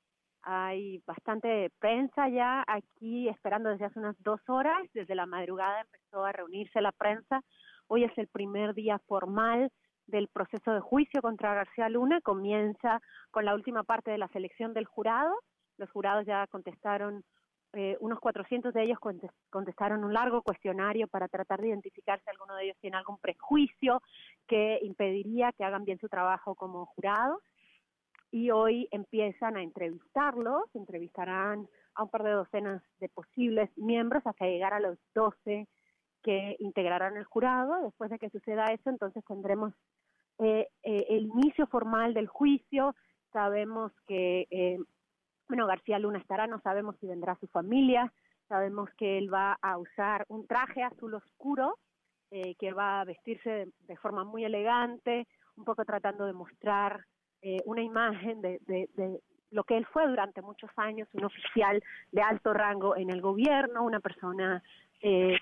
Hay 0.43 1.03
bastante 1.07 1.71
prensa 1.79 2.29
ya 2.29 2.63
aquí 2.67 3.29
esperando 3.29 3.71
desde 3.71 3.87
hace 3.87 3.99
unas 3.99 4.17
dos 4.23 4.41
horas. 4.49 4.83
Desde 4.93 5.15
la 5.15 5.25
madrugada 5.25 5.81
empezó 5.81 6.25
a 6.25 6.33
reunirse 6.33 6.83
la 6.83 6.93
prensa. 6.93 7.41
Hoy 7.87 8.05
es 8.05 8.13
el 8.19 8.29
primer 8.29 8.75
día 8.75 8.99
formal 9.07 9.71
del 10.07 10.29
proceso 10.29 10.73
de 10.73 10.81
juicio 10.81 11.23
contra 11.23 11.55
García 11.55 11.89
Luna. 11.89 12.21
Comienza 12.21 13.01
con 13.31 13.47
la 13.47 13.55
última 13.55 13.85
parte 13.85 14.11
de 14.11 14.19
la 14.19 14.29
selección 14.29 14.75
del 14.75 14.85
jurado. 14.85 15.33
Los 15.79 15.91
jurados 15.91 16.27
ya 16.27 16.47
contestaron 16.49 17.25
eh, 17.75 17.97
unos 18.01 18.21
400 18.21 18.75
de 18.75 18.83
ellos 18.83 18.99
contestaron 19.49 20.05
un 20.05 20.13
largo 20.13 20.43
cuestionario 20.43 21.09
para 21.09 21.29
tratar 21.29 21.61
de 21.61 21.69
identificar 21.69 22.21
si 22.21 22.29
alguno 22.29 22.55
de 22.57 22.65
ellos 22.65 22.77
tiene 22.81 22.99
algún 22.99 23.17
prejuicio 23.17 24.03
que 24.47 24.79
impediría 24.83 25.53
que 25.53 25.65
hagan 25.65 25.85
bien 25.85 25.99
su 25.99 26.09
trabajo 26.09 26.55
como 26.55 26.87
jurados. 26.87 27.41
Y 28.31 28.51
hoy 28.51 28.89
empiezan 28.91 29.57
a 29.57 29.63
entrevistarlos, 29.63 30.65
entrevistarán 30.75 31.67
a 31.95 32.03
un 32.03 32.11
par 32.11 32.23
de 32.23 32.33
docenas 32.33 32.83
de 33.01 33.09
posibles 33.09 33.71
miembros 33.77 34.27
hasta 34.27 34.47
llegar 34.47 34.75
a 34.75 34.81
los 34.81 34.99
12 35.15 35.67
que 36.23 36.57
integrarán 36.59 37.17
el 37.17 37.25
jurado. 37.25 37.83
Después 37.83 38.11
de 38.11 38.19
que 38.19 38.31
suceda 38.31 38.73
eso, 38.73 38.91
entonces 38.91 39.25
tendremos 39.27 39.73
eh, 40.39 40.69
eh, 40.83 41.07
el 41.09 41.25
inicio 41.25 41.67
formal 41.67 42.13
del 42.13 42.27
juicio. 42.27 42.95
Sabemos 43.33 43.93
que 44.07 44.47
bueno, 45.53 45.67
García 45.67 45.99
Luna 45.99 46.19
estará, 46.19 46.47
no 46.47 46.61
sabemos 46.61 46.97
si 46.99 47.07
vendrá 47.07 47.37
su 47.37 47.47
familia, 47.47 48.11
sabemos 48.49 48.89
que 48.97 49.19
él 49.19 49.31
va 49.31 49.59
a 49.61 49.77
usar 49.77 50.25
un 50.29 50.47
traje 50.47 50.83
azul 50.83 51.13
oscuro, 51.13 51.79
eh, 52.31 52.55
que 52.59 52.73
va 52.73 53.03
a 53.03 53.05
vestirse 53.05 53.69
de, 53.81 53.97
forma 53.99 54.25
muy 54.25 54.47
elegante, 54.47 55.29
un 55.59 55.67
poco 55.67 55.85
tratando 55.85 56.25
de 56.25 56.33
mostrar 56.33 57.05
eh, 57.43 57.59
una 57.67 57.83
imagen 57.83 58.41
de, 58.41 58.61
de, 58.67 59.21
lo 59.51 59.65
que 59.65 59.77
él 59.77 59.85
fue 59.93 60.09
durante 60.09 60.41
muchos 60.41 60.71
años, 60.77 61.07
un 61.13 61.25
oficial 61.25 61.85
de 62.13 62.23
alto 62.23 62.55
rango 62.55 62.97
en 62.97 63.11
el 63.11 63.21
gobierno, 63.21 63.85
una 63.85 64.01
persona 64.01 64.63
eh, 65.03 65.37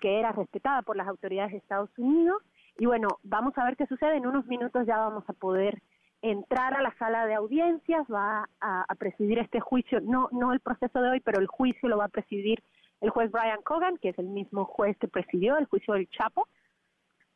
que 0.00 0.20
era 0.20 0.30
respetada 0.30 0.82
por 0.82 0.96
las 0.96 1.08
autoridades 1.08 1.50
de 1.50 1.58
Estados 1.58 1.90
Unidos. 1.98 2.40
Y 2.78 2.86
bueno, 2.86 3.08
vamos 3.24 3.58
a 3.58 3.64
ver 3.64 3.76
qué 3.76 3.86
sucede. 3.88 4.16
En 4.16 4.28
unos 4.28 4.46
minutos 4.46 4.86
ya 4.86 4.98
vamos 4.98 5.24
a 5.28 5.32
poder 5.32 5.82
entrar 6.30 6.74
a 6.74 6.82
la 6.82 6.92
sala 6.98 7.26
de 7.26 7.34
audiencias, 7.34 8.04
va 8.12 8.48
a, 8.60 8.94
presidir 8.98 9.38
este 9.38 9.60
juicio, 9.60 10.00
no, 10.00 10.28
no 10.32 10.52
el 10.52 10.60
proceso 10.60 11.00
de 11.00 11.10
hoy, 11.10 11.20
pero 11.20 11.40
el 11.40 11.46
juicio 11.46 11.88
lo 11.88 11.98
va 11.98 12.06
a 12.06 12.08
presidir 12.08 12.62
el 13.00 13.10
juez 13.10 13.30
Brian 13.30 13.62
Cogan, 13.62 13.96
que 13.98 14.08
es 14.08 14.18
el 14.18 14.26
mismo 14.26 14.64
juez 14.64 14.96
que 14.98 15.06
presidió 15.06 15.56
el 15.56 15.66
juicio 15.66 15.94
del 15.94 16.08
Chapo, 16.10 16.48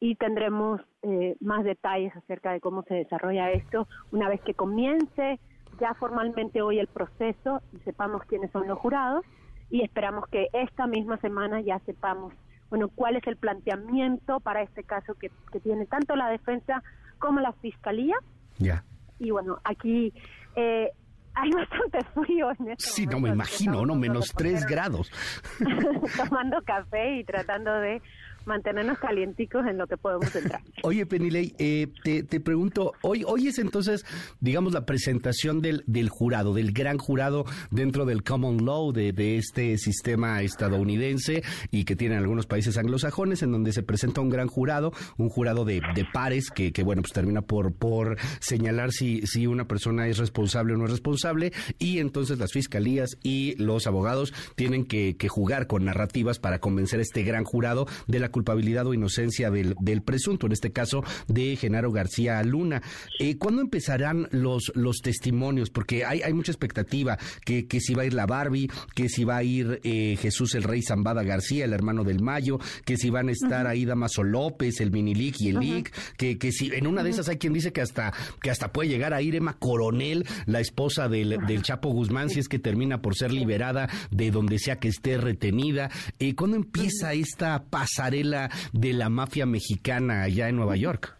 y 0.00 0.16
tendremos 0.16 0.80
eh, 1.02 1.36
más 1.40 1.62
detalles 1.62 2.16
acerca 2.16 2.52
de 2.52 2.60
cómo 2.60 2.82
se 2.84 2.94
desarrolla 2.94 3.50
esto 3.50 3.86
una 4.10 4.28
vez 4.28 4.40
que 4.40 4.54
comience 4.54 5.38
ya 5.78 5.94
formalmente 5.94 6.62
hoy 6.62 6.78
el 6.78 6.88
proceso 6.88 7.60
y 7.72 7.78
sepamos 7.80 8.24
quiénes 8.24 8.50
son 8.50 8.66
los 8.66 8.78
jurados 8.78 9.24
y 9.68 9.82
esperamos 9.82 10.26
que 10.28 10.48
esta 10.54 10.86
misma 10.86 11.18
semana 11.18 11.60
ya 11.60 11.80
sepamos 11.80 12.32
bueno 12.70 12.88
cuál 12.88 13.16
es 13.16 13.26
el 13.26 13.36
planteamiento 13.36 14.40
para 14.40 14.62
este 14.62 14.84
caso 14.84 15.14
que, 15.16 15.30
que 15.52 15.60
tiene 15.60 15.84
tanto 15.84 16.16
la 16.16 16.30
defensa 16.30 16.82
como 17.18 17.40
la 17.40 17.52
fiscalía 17.52 18.16
ya. 18.60 18.84
Y 19.18 19.30
bueno, 19.30 19.58
aquí 19.64 20.12
eh, 20.56 20.88
hay 21.34 21.50
bastante 21.50 21.98
frío 22.14 22.50
en 22.58 22.70
este 22.70 22.84
Sí, 22.84 23.06
no 23.06 23.20
me 23.20 23.30
imagino, 23.30 23.84
¿no? 23.84 23.94
Menos 23.94 24.32
tres 24.36 24.64
grados. 24.66 25.10
Tomando 26.16 26.62
café 26.64 27.16
y 27.16 27.24
tratando 27.24 27.72
de 27.80 28.02
mantenernos 28.46 28.98
calienticos 28.98 29.66
en 29.66 29.78
lo 29.78 29.86
que 29.86 29.96
podemos 29.96 30.34
entrar. 30.34 30.62
Oye, 30.82 31.06
Penilei, 31.06 31.54
eh, 31.58 31.88
te, 32.02 32.40
pregunto, 32.40 32.92
hoy, 33.02 33.24
hoy 33.26 33.48
es 33.48 33.58
entonces, 33.58 34.04
digamos, 34.40 34.72
la 34.72 34.86
presentación 34.86 35.60
del, 35.60 35.84
del 35.86 36.08
jurado, 36.08 36.54
del 36.54 36.72
gran 36.72 36.98
jurado 36.98 37.44
dentro 37.70 38.04
del 38.04 38.22
common 38.22 38.64
law 38.64 38.92
de, 38.92 39.12
de 39.12 39.36
este 39.36 39.78
sistema 39.78 40.42
estadounidense 40.42 41.42
y 41.70 41.84
que 41.84 41.96
tienen 41.96 42.18
algunos 42.18 42.46
países 42.46 42.76
anglosajones, 42.78 43.42
en 43.42 43.52
donde 43.52 43.72
se 43.72 43.82
presenta 43.82 44.20
un 44.20 44.30
gran 44.30 44.48
jurado, 44.48 44.92
un 45.16 45.28
jurado 45.28 45.64
de, 45.64 45.80
de 45.94 46.04
pares 46.12 46.50
que, 46.50 46.72
que, 46.72 46.82
bueno, 46.82 47.02
pues 47.02 47.12
termina 47.12 47.42
por, 47.42 47.72
por 47.72 48.16
señalar 48.40 48.92
si, 48.92 49.26
si 49.26 49.46
una 49.46 49.66
persona 49.66 50.06
es 50.08 50.18
responsable 50.18 50.74
o 50.74 50.76
no 50.76 50.84
es 50.86 50.90
responsable, 50.90 51.52
y 51.78 51.98
entonces 51.98 52.38
las 52.38 52.52
fiscalías 52.52 53.18
y 53.22 53.54
los 53.56 53.86
abogados 53.86 54.32
tienen 54.56 54.84
que, 54.84 55.16
que 55.16 55.28
jugar 55.28 55.66
con 55.66 55.84
narrativas 55.84 56.38
para 56.38 56.58
convencer 56.58 57.00
a 57.00 57.02
este 57.02 57.22
gran 57.22 57.44
jurado 57.44 57.86
de 58.06 58.18
la 58.18 58.29
culpabilidad 58.30 58.86
o 58.86 58.94
inocencia 58.94 59.50
del, 59.50 59.74
del 59.80 60.02
presunto, 60.02 60.46
en 60.46 60.52
este 60.52 60.72
caso 60.72 61.02
de 61.28 61.56
Genaro 61.56 61.92
García 61.92 62.42
Luna. 62.42 62.82
Eh, 63.18 63.36
¿Cuándo 63.36 63.62
empezarán 63.62 64.28
los, 64.30 64.72
los 64.74 64.98
testimonios? 64.98 65.70
Porque 65.70 66.04
hay, 66.04 66.22
hay 66.22 66.32
mucha 66.32 66.52
expectativa 66.52 67.18
que, 67.44 67.66
que 67.66 67.80
si 67.80 67.94
va 67.94 68.02
a 68.02 68.06
ir 68.06 68.14
la 68.14 68.26
Barbie, 68.26 68.70
que 68.94 69.08
si 69.08 69.24
va 69.24 69.38
a 69.38 69.42
ir 69.42 69.80
eh, 69.84 70.16
Jesús 70.20 70.54
el 70.54 70.62
Rey 70.62 70.82
Zambada 70.82 71.22
García, 71.22 71.64
el 71.64 71.72
hermano 71.72 72.04
del 72.04 72.22
Mayo, 72.22 72.58
que 72.84 72.96
si 72.96 73.10
van 73.10 73.28
a 73.28 73.32
estar 73.32 73.66
ahí 73.66 73.84
Damaso 73.84 74.22
López, 74.22 74.80
el 74.80 74.90
Minilic 74.90 75.40
y 75.40 75.48
el 75.48 75.58
Lic, 75.58 75.92
que, 76.16 76.38
que 76.38 76.52
si 76.52 76.72
en 76.72 76.86
una 76.86 77.02
de 77.02 77.10
esas 77.10 77.28
hay 77.28 77.38
quien 77.38 77.52
dice 77.52 77.72
que 77.72 77.80
hasta, 77.80 78.12
que 78.42 78.50
hasta 78.50 78.72
puede 78.72 78.88
llegar 78.88 79.14
a 79.14 79.22
ir 79.22 79.34
Emma 79.34 79.56
Coronel, 79.58 80.26
la 80.46 80.60
esposa 80.60 81.08
del, 81.08 81.38
del 81.46 81.62
Chapo 81.62 81.90
Guzmán, 81.90 82.30
si 82.30 82.40
es 82.40 82.48
que 82.48 82.58
termina 82.58 83.02
por 83.02 83.16
ser 83.16 83.32
liberada 83.32 83.88
de 84.10 84.30
donde 84.30 84.58
sea 84.58 84.76
que 84.76 84.88
esté 84.88 85.18
retenida. 85.18 85.90
Eh, 86.18 86.34
¿Cuándo 86.34 86.56
empieza 86.56 87.12
esta 87.12 87.64
pasarela? 87.64 88.19
De 88.24 88.92
la 88.92 89.08
mafia 89.08 89.46
mexicana 89.46 90.22
allá 90.22 90.48
en 90.48 90.56
Nueva 90.56 90.76
York? 90.76 91.16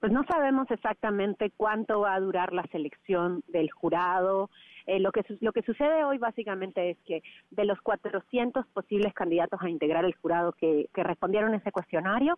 Pues 0.00 0.12
no 0.12 0.24
sabemos 0.24 0.68
exactamente 0.70 1.52
cuánto 1.56 2.00
va 2.00 2.14
a 2.14 2.20
durar 2.20 2.52
la 2.52 2.64
selección 2.72 3.44
del 3.46 3.70
jurado. 3.70 4.50
Eh, 4.86 4.98
lo, 4.98 5.12
que, 5.12 5.22
lo 5.40 5.52
que 5.52 5.62
sucede 5.62 6.02
hoy 6.02 6.18
básicamente 6.18 6.90
es 6.90 6.98
que 7.06 7.22
de 7.52 7.64
los 7.64 7.80
400 7.82 8.66
posibles 8.74 9.14
candidatos 9.14 9.60
a 9.62 9.70
integrar 9.70 10.04
el 10.04 10.16
jurado 10.16 10.54
que, 10.54 10.88
que 10.92 11.04
respondieron 11.04 11.54
ese 11.54 11.70
cuestionario, 11.70 12.36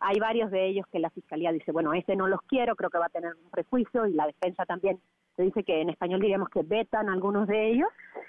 hay 0.00 0.18
varios 0.18 0.50
de 0.50 0.66
ellos 0.66 0.86
que 0.92 0.98
la 0.98 1.08
fiscalía 1.08 1.52
dice, 1.52 1.72
bueno, 1.72 1.94
este 1.94 2.16
no 2.16 2.28
los 2.28 2.42
quiero, 2.42 2.76
creo 2.76 2.90
que 2.90 2.98
va 2.98 3.06
a 3.06 3.10
tener 3.10 3.32
un 3.34 3.50
prejuicio 3.50 4.06
y 4.06 4.12
la 4.12 4.26
defensa 4.26 4.66
también 4.66 5.00
se 5.36 5.42
dice 5.42 5.64
que 5.64 5.80
en 5.80 5.90
español 5.90 6.20
diríamos 6.20 6.48
que 6.48 6.62
vetan 6.62 7.08
algunos 7.08 7.46
de 7.46 7.70
ellos 7.70 7.88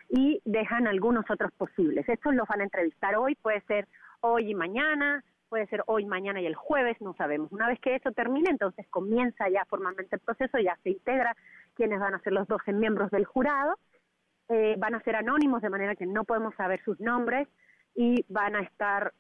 y 0.10 0.42
dejan 0.46 0.88
algunos 0.88 1.26
otros 1.30 1.52
posibles. 1.54 2.08
Estos 2.08 2.36
los 2.36 2.48
van 2.48 2.62
a 2.62 2.66
entrevistar 2.66 3.16
hoy, 3.16 3.36
puede 3.36 3.62
ser 3.62 3.88
hoy 4.22 4.52
y 4.52 4.56
mañana, 4.56 5.24
puede 5.50 5.68
ser 5.68 5.84
hoy, 5.88 6.06
mañana 6.06 6.42
y 6.42 6.46
el 6.46 6.56
jueves, 6.56 7.00
no 7.02 7.14
sabemos. 7.16 7.52
Una 7.52 7.68
vez 7.68 7.80
que 7.80 7.96
eso 7.96 8.12
termine, 8.12 8.50
entonces 8.50 8.88
comienza 8.90 9.50
ya 9.50 9.66
formalmente 9.66 10.16
el 10.16 10.22
proceso, 10.22 10.58
ya 10.60 10.78
se 10.84 10.90
integra 10.92 11.36
quienes 11.76 12.00
van 12.00 12.16
a 12.16 12.20
ser 12.20 12.34
los 12.34 12.48
12 12.48 12.74
miembros 12.74 13.12
del 13.12 13.26
jurado, 13.26 13.78
eh, 14.50 14.76
van 14.78 14.96
a 14.96 15.02
ser 15.02 15.16
anónimos 15.16 15.62
de 15.62 15.70
manera 15.70 15.96
que 15.96 16.06
no 16.06 16.24
podemos 16.24 16.56
saber 16.56 16.82
sus 16.84 17.00
nombres 17.00 17.48
y 17.96 18.26
van 18.30 18.56
a 18.56 18.62
estar 18.62 19.14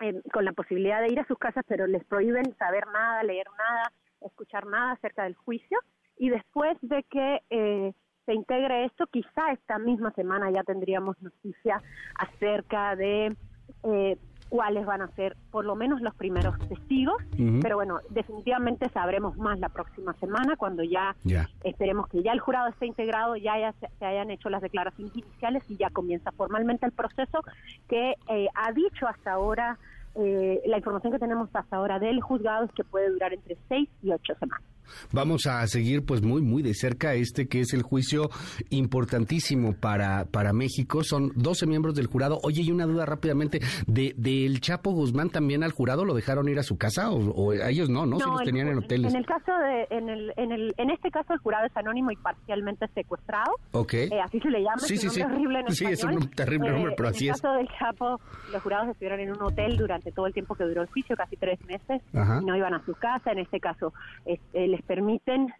eh, 0.00 0.22
con 0.32 0.44
la 0.44 0.52
posibilidad 0.52 1.00
de 1.00 1.12
ir 1.12 1.20
a 1.20 1.26
sus 1.26 1.38
casas, 1.38 1.64
pero 1.68 1.86
les 1.86 2.04
prohíben 2.04 2.56
saber 2.56 2.86
nada, 2.88 3.22
leer 3.22 3.46
nada, 3.58 3.92
escuchar 4.20 4.66
nada 4.66 4.92
acerca 4.92 5.24
del 5.24 5.34
juicio. 5.34 5.78
Y 6.16 6.30
después 6.30 6.76
de 6.80 7.02
que 7.04 7.40
eh, 7.50 7.92
se 8.26 8.34
integre 8.34 8.84
esto, 8.84 9.06
quizá 9.06 9.52
esta 9.52 9.78
misma 9.78 10.12
semana 10.12 10.50
ya 10.50 10.62
tendríamos 10.62 11.20
noticias 11.20 11.82
acerca 12.18 12.96
de 12.96 13.36
eh, 13.84 14.16
cuáles 14.48 14.86
van 14.86 15.02
a 15.02 15.08
ser 15.08 15.36
por 15.50 15.64
lo 15.64 15.74
menos 15.74 16.00
los 16.00 16.14
primeros 16.14 16.56
testigos, 16.68 17.20
pero 17.60 17.74
bueno, 17.76 17.98
definitivamente 18.10 18.88
sabremos 18.90 19.36
más 19.36 19.58
la 19.58 19.68
próxima 19.68 20.14
semana 20.14 20.56
cuando 20.56 20.84
ya, 20.84 21.16
esperemos 21.64 22.08
que 22.08 22.22
ya 22.22 22.32
el 22.32 22.38
jurado 22.38 22.68
esté 22.68 22.86
integrado, 22.86 23.34
ya, 23.34 23.72
se, 23.72 24.04
hayan 24.04 24.30
hecho 24.30 24.50
las 24.50 24.62
declaraciones 24.62 25.16
iniciales 25.16 25.64
y 25.68 25.76
ya 25.76 25.90
comienza 25.90 26.30
formalmente 26.32 26.86
el 26.86 26.92
proceso 26.92 27.40
que 27.88 28.14
eh, 28.28 28.46
ha 28.54 28.72
dicho 28.72 29.08
hasta 29.08 29.32
ahora, 29.32 29.76
eh, 30.14 30.62
la 30.66 30.76
información 30.76 31.12
que 31.12 31.18
tenemos 31.18 31.48
hasta 31.52 31.76
ahora 31.76 31.98
del 31.98 32.20
juzgado 32.20 32.64
es 32.64 32.72
que 32.72 32.84
puede 32.84 33.10
durar 33.10 33.32
entre 33.32 33.56
seis 33.68 33.88
y 34.02 34.12
ocho 34.12 34.34
semanas. 34.36 34.73
Vamos 35.12 35.46
a 35.46 35.66
seguir 35.66 36.04
pues 36.04 36.22
muy 36.22 36.42
muy 36.42 36.62
de 36.62 36.74
cerca 36.74 37.14
este 37.14 37.48
que 37.48 37.60
es 37.60 37.72
el 37.72 37.82
juicio 37.82 38.30
importantísimo 38.70 39.74
para, 39.74 40.26
para 40.26 40.52
México. 40.52 41.02
Son 41.04 41.32
12 41.34 41.66
miembros 41.66 41.94
del 41.94 42.06
jurado. 42.06 42.40
Oye, 42.42 42.62
y 42.62 42.70
una 42.70 42.86
duda 42.86 43.06
rápidamente, 43.06 43.60
¿de 43.86 44.14
del 44.16 44.60
Chapo 44.60 44.92
Guzmán 44.92 45.30
también 45.30 45.62
al 45.62 45.72
jurado 45.72 46.04
lo 46.04 46.14
dejaron 46.14 46.48
ir 46.48 46.58
a 46.58 46.62
su 46.62 46.76
casa 46.76 47.10
o, 47.10 47.50
a 47.52 47.70
ellos 47.70 47.88
no, 47.88 48.06
no? 48.06 48.18
si 48.18 48.28
los 48.28 48.42
tenían 48.42 48.68
en 48.68 48.78
hoteles. 48.78 49.12
En 49.12 49.18
el 49.18 49.26
caso 49.26 49.52
de 49.58 49.86
en 49.90 50.08
el, 50.08 50.32
en 50.36 50.52
el 50.52 50.74
en 50.76 50.90
este 50.90 51.10
caso 51.10 51.32
el 51.32 51.38
jurado 51.40 51.66
es 51.66 51.76
anónimo 51.76 52.10
y 52.10 52.16
parcialmente 52.16 52.86
secuestrado. 52.94 53.54
Ok. 53.72 53.94
Eh, 53.94 54.20
así 54.22 54.40
se 54.40 54.50
le 54.50 54.62
llama. 54.62 54.78
Sí, 54.78 54.96
sí, 54.96 55.08
sí. 55.10 55.22
Horrible 55.22 55.64
sí, 55.68 55.84
es 55.86 56.04
un 56.04 56.28
terrible 56.30 56.70
nombre, 56.70 56.92
eh, 56.92 56.94
pero 56.96 57.08
así 57.08 57.28
es. 57.28 57.30
En 57.30 57.34
el 57.34 57.40
caso 57.40 57.52
del 57.54 57.68
Chapo, 57.78 58.20
los 58.52 58.62
jurados 58.62 58.88
estuvieron 58.88 59.20
en 59.20 59.30
un 59.32 59.42
hotel 59.42 59.76
durante 59.76 60.12
todo 60.12 60.26
el 60.26 60.32
tiempo 60.32 60.54
que 60.54 60.64
duró 60.64 60.82
el 60.82 60.88
juicio, 60.88 61.16
casi 61.16 61.36
tres 61.36 61.58
meses, 61.66 62.02
y 62.12 62.44
no 62.44 62.56
iban 62.56 62.74
a 62.74 62.84
su 62.84 62.94
casa. 62.94 63.32
En 63.32 63.38
este 63.38 63.60
caso, 63.60 63.92
este, 64.24 64.68
les 64.74 64.82
permiten 64.82 65.52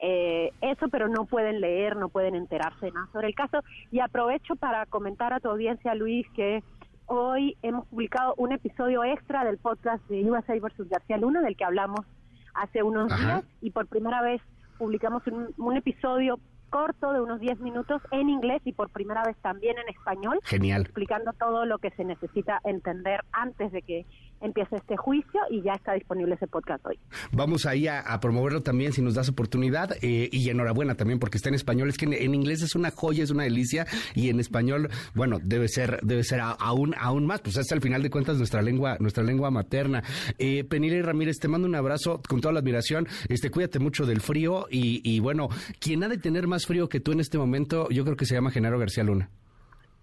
eh, 0.00 0.52
eso, 0.60 0.88
pero 0.88 1.08
no 1.08 1.24
pueden 1.24 1.60
leer, 1.60 1.96
no 1.96 2.08
pueden 2.08 2.34
enterarse 2.34 2.90
nada 2.90 3.08
sobre 3.12 3.28
el 3.28 3.34
caso. 3.34 3.60
Y 3.92 4.00
aprovecho 4.00 4.56
para 4.56 4.86
comentar 4.86 5.32
a 5.32 5.40
tu 5.40 5.48
audiencia, 5.48 5.94
Luis, 5.94 6.26
que 6.34 6.64
hoy 7.06 7.56
hemos 7.62 7.86
publicado 7.86 8.34
un 8.36 8.52
episodio 8.52 9.04
extra 9.04 9.44
del 9.44 9.58
podcast 9.58 10.04
de 10.08 10.28
USA 10.28 10.54
versus 10.60 10.88
García 10.88 11.16
Luna, 11.16 11.40
del 11.42 11.56
que 11.56 11.64
hablamos 11.64 12.00
hace 12.54 12.82
unos 12.82 13.08
días, 13.16 13.44
y 13.60 13.70
por 13.70 13.86
primera 13.86 14.20
vez 14.20 14.42
publicamos 14.78 15.22
un, 15.26 15.76
episodio 15.76 16.40
corto 16.70 17.12
de 17.12 17.20
unos 17.20 17.38
10 17.38 17.60
minutos 17.60 18.02
en 18.10 18.28
inglés 18.28 18.60
y 18.64 18.72
por 18.72 18.90
primera 18.90 19.22
vez 19.22 19.36
también 19.42 19.76
en 19.78 19.88
español. 19.88 20.40
Genial. 20.42 20.82
Explicando 20.82 21.32
todo 21.34 21.64
lo 21.64 21.78
que 21.78 21.90
se 21.90 22.04
necesita 22.04 22.60
entender 22.64 23.20
antes 23.30 23.70
de 23.70 23.82
que 23.82 24.04
empieza 24.40 24.76
este 24.76 24.96
juicio 24.96 25.40
y 25.50 25.62
ya 25.62 25.72
está 25.72 25.94
disponible 25.94 26.34
ese 26.34 26.46
podcast 26.46 26.84
hoy. 26.86 26.98
Vamos 27.32 27.66
ahí 27.66 27.86
a, 27.88 28.04
promoverlo 28.20 28.62
también 28.62 28.92
si 28.92 29.02
nos 29.02 29.14
das 29.14 29.28
oportunidad 29.28 29.92
eh, 30.02 30.28
y 30.32 30.48
enhorabuena 30.50 30.94
también 30.94 31.18
porque 31.18 31.36
está 31.36 31.48
en 31.48 31.54
español. 31.54 31.88
Es 31.88 31.98
que 31.98 32.06
en, 32.06 32.34
inglés 32.34 32.62
es 32.62 32.74
una 32.74 32.90
joya, 32.90 33.24
es 33.24 33.30
una 33.30 33.44
delicia 33.44 33.86
y 34.14 34.30
en 34.30 34.40
español, 34.40 34.88
bueno, 35.14 35.38
debe 35.42 35.68
ser 35.68 36.00
debe 36.02 36.24
ser 36.24 36.40
aún 36.40 36.94
aún 36.98 37.26
más. 37.26 37.40
Pues 37.40 37.58
hasta 37.58 37.74
al 37.74 37.80
final 37.80 38.02
de 38.02 38.10
cuentas 38.10 38.38
nuestra 38.38 38.62
lengua 38.62 38.96
nuestra 39.00 39.22
lengua 39.22 39.50
materna. 39.50 40.02
Eh, 40.38 40.64
Penile 40.64 41.02
Ramírez, 41.02 41.38
te 41.38 41.48
mando 41.48 41.68
un 41.68 41.74
abrazo 41.74 42.20
con 42.28 42.40
toda 42.40 42.52
la 42.52 42.60
admiración. 42.60 43.06
Este, 43.28 43.50
cuídate 43.50 43.78
mucho 43.78 44.06
del 44.06 44.20
frío 44.20 44.66
y, 44.70 45.00
y 45.04 45.20
bueno, 45.20 45.48
quien 45.78 46.02
ha 46.04 46.08
de 46.08 46.18
tener 46.18 46.46
más 46.46 46.66
frío 46.66 46.88
que 46.88 47.00
tú 47.00 47.12
en 47.12 47.20
este 47.20 47.38
momento, 47.38 47.88
yo 47.90 48.04
creo 48.04 48.16
que 48.16 48.26
se 48.26 48.34
llama 48.34 48.50
Genaro 48.50 48.78
García 48.78 49.04
Luna. 49.04 49.30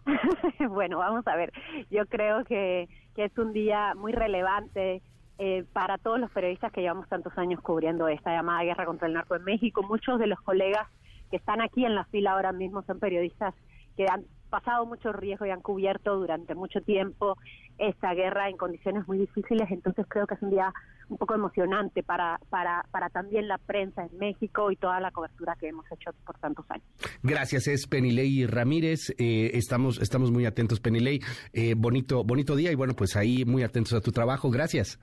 bueno, 0.69 0.97
vamos 0.97 1.25
a 1.27 1.35
ver. 1.35 1.51
Yo 1.89 2.05
creo 2.07 2.43
que, 2.45 2.87
que 3.15 3.25
es 3.25 3.37
un 3.37 3.53
día 3.53 3.93
muy 3.95 4.11
relevante 4.11 5.01
eh, 5.39 5.65
para 5.73 5.97
todos 5.97 6.19
los 6.19 6.31
periodistas 6.31 6.71
que 6.71 6.81
llevamos 6.81 7.07
tantos 7.09 7.37
años 7.37 7.61
cubriendo 7.61 8.07
esta 8.07 8.31
llamada 8.31 8.63
guerra 8.63 8.85
contra 8.85 9.07
el 9.07 9.13
narco 9.13 9.35
en 9.35 9.43
México. 9.43 9.83
Muchos 9.83 10.19
de 10.19 10.27
los 10.27 10.39
colegas 10.41 10.87
que 11.29 11.37
están 11.37 11.61
aquí 11.61 11.85
en 11.85 11.95
la 11.95 12.05
fila 12.05 12.33
ahora 12.33 12.51
mismo 12.51 12.83
son 12.83 12.99
periodistas 12.99 13.53
que 13.97 14.07
han 14.07 14.25
pasado 14.53 14.85
mucho 14.85 15.11
riesgo 15.11 15.47
y 15.47 15.49
han 15.49 15.61
cubierto 15.61 16.15
durante 16.15 16.53
mucho 16.53 16.79
tiempo 16.81 17.39
esta 17.79 18.13
guerra 18.13 18.49
en 18.49 18.55
condiciones 18.55 19.07
muy 19.07 19.17
difíciles, 19.17 19.67
entonces 19.71 20.05
creo 20.07 20.27
que 20.27 20.35
es 20.35 20.41
un 20.43 20.51
día 20.51 20.71
un 21.09 21.17
poco 21.17 21.33
emocionante 21.33 22.03
para, 22.03 22.39
para, 22.51 22.85
para 22.91 23.09
también 23.09 23.47
la 23.47 23.57
prensa 23.57 24.03
en 24.05 24.15
México 24.19 24.69
y 24.69 24.75
toda 24.75 24.99
la 24.99 25.09
cobertura 25.09 25.55
que 25.59 25.69
hemos 25.69 25.85
hecho 25.91 26.11
por 26.23 26.37
tantos 26.37 26.67
años. 26.69 26.85
Gracias, 27.23 27.67
es 27.67 27.87
Penilei 27.87 28.45
Ramírez, 28.45 29.09
eh, 29.17 29.49
estamos, 29.55 29.99
estamos 29.99 30.29
muy 30.29 30.45
atentos, 30.45 30.79
Penilei, 30.79 31.19
eh, 31.51 31.73
bonito, 31.75 32.23
bonito 32.23 32.55
día 32.55 32.71
y 32.71 32.75
bueno, 32.75 32.93
pues 32.93 33.15
ahí 33.15 33.45
muy 33.45 33.63
atentos 33.63 33.93
a 33.93 34.01
tu 34.01 34.11
trabajo, 34.11 34.51
gracias. 34.51 34.99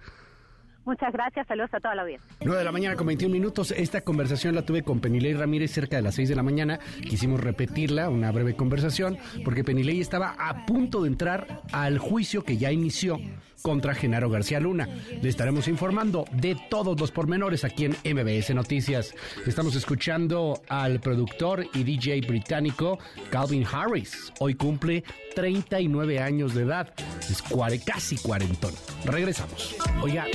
Muchas 0.84 1.12
gracias, 1.12 1.46
saludos 1.46 1.70
a 1.74 1.80
toda 1.80 1.94
la 1.94 2.02
audiencia. 2.02 2.26
9 2.40 2.58
de 2.58 2.64
la 2.64 2.72
mañana 2.72 2.96
con 2.96 3.06
21 3.06 3.32
minutos. 3.32 3.70
Esta 3.70 4.00
conversación 4.00 4.54
la 4.54 4.62
tuve 4.62 4.82
con 4.82 5.00
Penilei 5.00 5.34
Ramírez 5.34 5.70
cerca 5.70 5.96
de 5.96 6.02
las 6.02 6.14
6 6.14 6.28
de 6.28 6.36
la 6.36 6.42
mañana. 6.42 6.80
Quisimos 7.02 7.40
repetirla, 7.40 8.08
una 8.08 8.32
breve 8.32 8.56
conversación, 8.56 9.18
porque 9.44 9.62
Penilei 9.62 10.00
estaba 10.00 10.34
a 10.38 10.64
punto 10.66 11.02
de 11.02 11.08
entrar 11.08 11.62
al 11.72 11.98
juicio 11.98 12.44
que 12.44 12.56
ya 12.56 12.72
inició 12.72 13.20
contra 13.62 13.94
Genaro 13.94 14.30
García 14.30 14.60
Luna. 14.60 14.88
Le 15.20 15.28
estaremos 15.28 15.68
informando 15.68 16.24
de 16.32 16.56
todos 16.68 16.98
los 16.98 17.10
pormenores 17.10 17.64
aquí 17.64 17.84
en 17.84 17.92
MBS 18.04 18.54
Noticias. 18.54 19.14
Estamos 19.46 19.74
escuchando 19.76 20.62
al 20.68 21.00
productor 21.00 21.66
y 21.74 21.84
DJ 21.84 22.20
británico 22.22 22.98
Calvin 23.30 23.66
Harris. 23.70 24.32
Hoy 24.38 24.54
cumple 24.54 25.04
39 25.34 26.20
años 26.20 26.54
de 26.54 26.62
edad. 26.62 26.92
Es 27.28 27.42
casi 27.84 28.16
cuarentón. 28.16 28.72
Regresamos. 29.04 29.76
Oiga, 30.02 30.26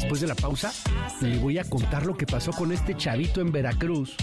después 0.00 0.22
de 0.22 0.26
la 0.26 0.34
pausa, 0.34 0.72
le 1.20 1.38
voy 1.38 1.58
a 1.58 1.64
contar 1.64 2.06
lo 2.06 2.16
que 2.16 2.26
pasó 2.26 2.52
con 2.52 2.72
este 2.72 2.96
chavito 2.96 3.40
en 3.42 3.52
Veracruz, 3.52 4.16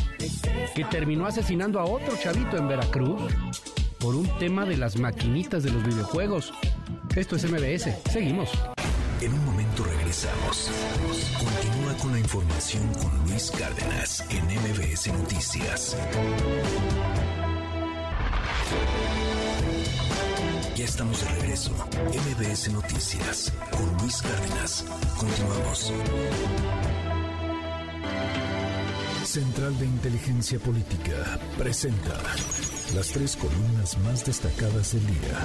que 0.76 0.84
terminó 0.86 1.28
asesinando 1.28 1.80
a 1.80 1.86
otro 1.86 2.18
chavito 2.18 2.58
en 2.58 2.68
Veracruz 2.68 3.22
por 4.00 4.16
un 4.16 4.28
tema 4.40 4.66
de 4.66 4.78
las 4.78 4.98
maquinitas 4.98 5.64
de 5.64 5.72
los 5.72 5.84
videojuegos. 5.84 6.52
Esto 7.16 7.36
es 7.36 7.50
MBS. 7.50 7.90
Seguimos. 8.12 8.50
En 9.22 9.34
un 9.34 9.46
momento 9.46 9.84
regresamos. 9.84 10.70
Continúa 11.38 11.94
con 12.02 12.12
la 12.12 12.20
información 12.20 12.84
con 12.94 13.12
Luis 13.28 13.52
Cárdenas 13.52 14.26
en 14.30 14.46
MBS 14.46 15.14
Noticias. 15.14 15.98
Estamos 20.88 21.20
de 21.22 21.28
regreso. 21.42 21.72
MBS 22.08 22.72
Noticias 22.72 23.54
con 23.72 23.98
Luis 23.98 24.22
Cárdenas. 24.22 24.86
Continuamos. 25.18 25.94
Central 29.26 29.78
de 29.78 29.86
Inteligencia 29.86 30.58
Política 30.60 31.40
presenta 31.58 32.18
las 32.96 33.10
tres 33.10 33.36
columnas 33.36 33.98
más 34.00 34.26
destacadas 34.26 34.94
del 34.94 35.06
día. 35.06 35.38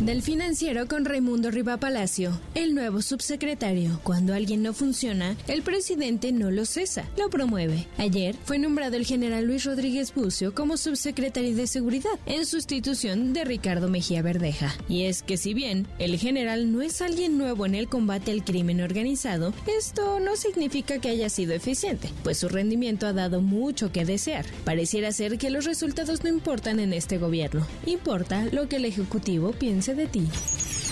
Del 0.00 0.22
financiero 0.22 0.88
con 0.88 1.04
Raimundo 1.04 1.50
Riva 1.50 1.76
Palacio, 1.76 2.40
el 2.54 2.74
nuevo 2.74 3.02
subsecretario. 3.02 4.00
Cuando 4.02 4.32
alguien 4.32 4.62
no 4.62 4.72
funciona, 4.72 5.36
el 5.46 5.62
presidente 5.62 6.32
no 6.32 6.50
lo 6.50 6.64
cesa, 6.64 7.04
lo 7.18 7.28
promueve. 7.28 7.86
Ayer 7.98 8.34
fue 8.44 8.58
nombrado 8.58 8.96
el 8.96 9.04
general 9.04 9.44
Luis 9.44 9.64
Rodríguez 9.64 10.14
Bucio 10.14 10.54
como 10.54 10.78
subsecretario 10.78 11.54
de 11.54 11.66
Seguridad, 11.66 12.10
en 12.24 12.46
sustitución 12.46 13.34
de 13.34 13.44
Ricardo 13.44 13.88
Mejía 13.88 14.22
Verdeja. 14.22 14.74
Y 14.88 15.04
es 15.04 15.22
que 15.22 15.36
si 15.36 15.52
bien 15.52 15.86
el 15.98 16.18
general 16.18 16.72
no 16.72 16.80
es 16.80 17.02
alguien 17.02 17.36
nuevo 17.36 17.66
en 17.66 17.74
el 17.74 17.88
combate 17.88 18.30
al 18.30 18.42
crimen 18.42 18.80
organizado, 18.80 19.52
esto 19.78 20.18
no 20.18 20.36
significa 20.36 20.98
que 20.98 21.10
haya 21.10 21.28
sido 21.28 21.52
eficiente, 21.52 22.08
pues 22.24 22.38
su 22.38 22.48
rendimiento 22.48 23.06
ha 23.06 23.12
dado 23.12 23.42
mucho 23.42 23.92
que 23.92 24.06
desear. 24.06 24.46
Pareciera 24.64 25.12
ser 25.12 25.36
que 25.36 25.50
los 25.50 25.66
resultados 25.66 26.09
no 26.22 26.28
importan 26.28 26.80
en 26.80 26.92
este 26.92 27.18
gobierno. 27.18 27.66
Importa 27.86 28.44
lo 28.50 28.68
que 28.68 28.76
el 28.76 28.84
Ejecutivo 28.84 29.52
piense 29.52 29.94
de 29.94 30.06
ti. 30.06 30.28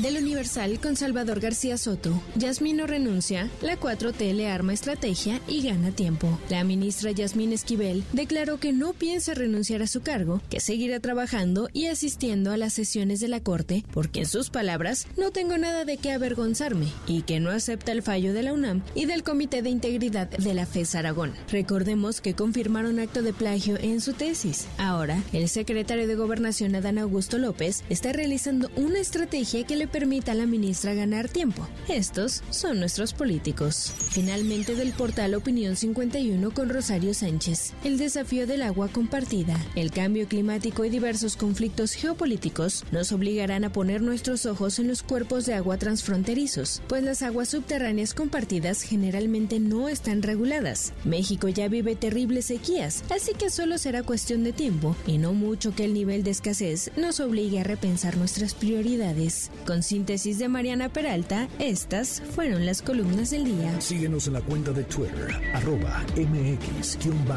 Del 0.02 0.16
Universal 0.16 0.78
con 0.78 0.94
Salvador 0.94 1.40
García 1.40 1.76
Soto, 1.76 2.22
Yasmino 2.36 2.86
renuncia, 2.86 3.50
la 3.62 3.80
4T 3.80 4.32
le 4.32 4.48
arma 4.48 4.72
estrategia 4.72 5.40
y 5.48 5.62
gana 5.62 5.90
tiempo. 5.90 6.38
La 6.50 6.62
ministra 6.62 7.10
Yasmín 7.10 7.52
Esquivel 7.52 8.04
declaró 8.12 8.60
que 8.60 8.72
no 8.72 8.92
piensa 8.92 9.34
renunciar 9.34 9.82
a 9.82 9.88
su 9.88 10.00
cargo, 10.00 10.40
que 10.50 10.60
seguirá 10.60 11.00
trabajando 11.00 11.68
y 11.72 11.86
asistiendo 11.86 12.52
a 12.52 12.56
las 12.56 12.74
sesiones 12.74 13.18
de 13.18 13.26
la 13.26 13.40
Corte, 13.40 13.84
porque 13.92 14.20
en 14.20 14.26
sus 14.26 14.50
palabras 14.50 15.08
no 15.16 15.32
tengo 15.32 15.58
nada 15.58 15.84
de 15.84 15.96
qué 15.96 16.12
avergonzarme 16.12 16.86
y 17.08 17.22
que 17.22 17.40
no 17.40 17.50
acepta 17.50 17.90
el 17.90 18.02
fallo 18.02 18.32
de 18.32 18.44
la 18.44 18.52
UNAM 18.52 18.82
y 18.94 19.06
del 19.06 19.24
Comité 19.24 19.62
de 19.62 19.70
Integridad 19.70 20.28
de 20.28 20.54
la 20.54 20.64
FES 20.64 20.94
Aragón. 20.94 21.34
Recordemos 21.50 22.20
que 22.20 22.34
confirmaron 22.34 23.00
acto 23.00 23.22
de 23.22 23.32
plagio 23.32 23.76
en 23.80 24.00
su 24.00 24.12
tesis. 24.12 24.68
Ahora, 24.78 25.24
el 25.32 25.48
secretario 25.48 26.06
de 26.06 26.14
Gobernación 26.14 26.76
Adán 26.76 26.98
Augusto 26.98 27.36
López 27.36 27.82
está 27.88 28.12
realizando 28.12 28.70
una 28.76 29.00
estrategia 29.00 29.66
que 29.66 29.74
le 29.74 29.87
permita 29.88 30.32
a 30.32 30.34
la 30.34 30.46
ministra 30.46 30.94
ganar 30.94 31.28
tiempo. 31.28 31.66
Estos 31.88 32.42
son 32.50 32.80
nuestros 32.80 33.12
políticos. 33.12 33.92
Finalmente 34.10 34.74
del 34.74 34.92
portal 34.92 35.34
Opinión 35.34 35.76
51 35.76 36.50
con 36.52 36.68
Rosario 36.68 37.14
Sánchez. 37.14 37.72
El 37.84 37.98
desafío 37.98 38.46
del 38.46 38.62
agua 38.62 38.88
compartida, 38.88 39.56
el 39.74 39.90
cambio 39.90 40.28
climático 40.28 40.84
y 40.84 40.90
diversos 40.90 41.36
conflictos 41.36 41.92
geopolíticos 41.92 42.84
nos 42.90 43.12
obligarán 43.12 43.64
a 43.64 43.72
poner 43.72 44.02
nuestros 44.02 44.46
ojos 44.46 44.78
en 44.78 44.88
los 44.88 45.02
cuerpos 45.02 45.46
de 45.46 45.54
agua 45.54 45.78
transfronterizos, 45.78 46.82
pues 46.88 47.02
las 47.02 47.22
aguas 47.22 47.48
subterráneas 47.48 48.14
compartidas 48.14 48.82
generalmente 48.82 49.60
no 49.60 49.88
están 49.88 50.22
reguladas. 50.22 50.92
México 51.04 51.48
ya 51.48 51.68
vive 51.68 51.96
terribles 51.96 52.46
sequías, 52.46 53.02
así 53.10 53.32
que 53.34 53.50
solo 53.50 53.78
será 53.78 54.02
cuestión 54.02 54.44
de 54.44 54.52
tiempo 54.52 54.96
y 55.06 55.18
no 55.18 55.32
mucho 55.32 55.74
que 55.74 55.84
el 55.84 55.94
nivel 55.94 56.22
de 56.22 56.30
escasez 56.30 56.90
nos 56.96 57.20
obligue 57.20 57.60
a 57.60 57.64
repensar 57.64 58.16
nuestras 58.16 58.54
prioridades. 58.54 59.50
Con 59.78 59.84
síntesis 59.84 60.40
de 60.40 60.48
Mariana 60.48 60.88
Peralta, 60.88 61.46
estas 61.60 62.20
fueron 62.34 62.66
las 62.66 62.82
columnas 62.82 63.30
del 63.30 63.44
día. 63.44 63.80
Síguenos 63.80 64.26
en 64.26 64.32
la 64.32 64.40
cuenta 64.40 64.72
de 64.72 64.82
Twitter, 64.82 65.28
arroba 65.54 66.04
mx-arma. 66.16 67.36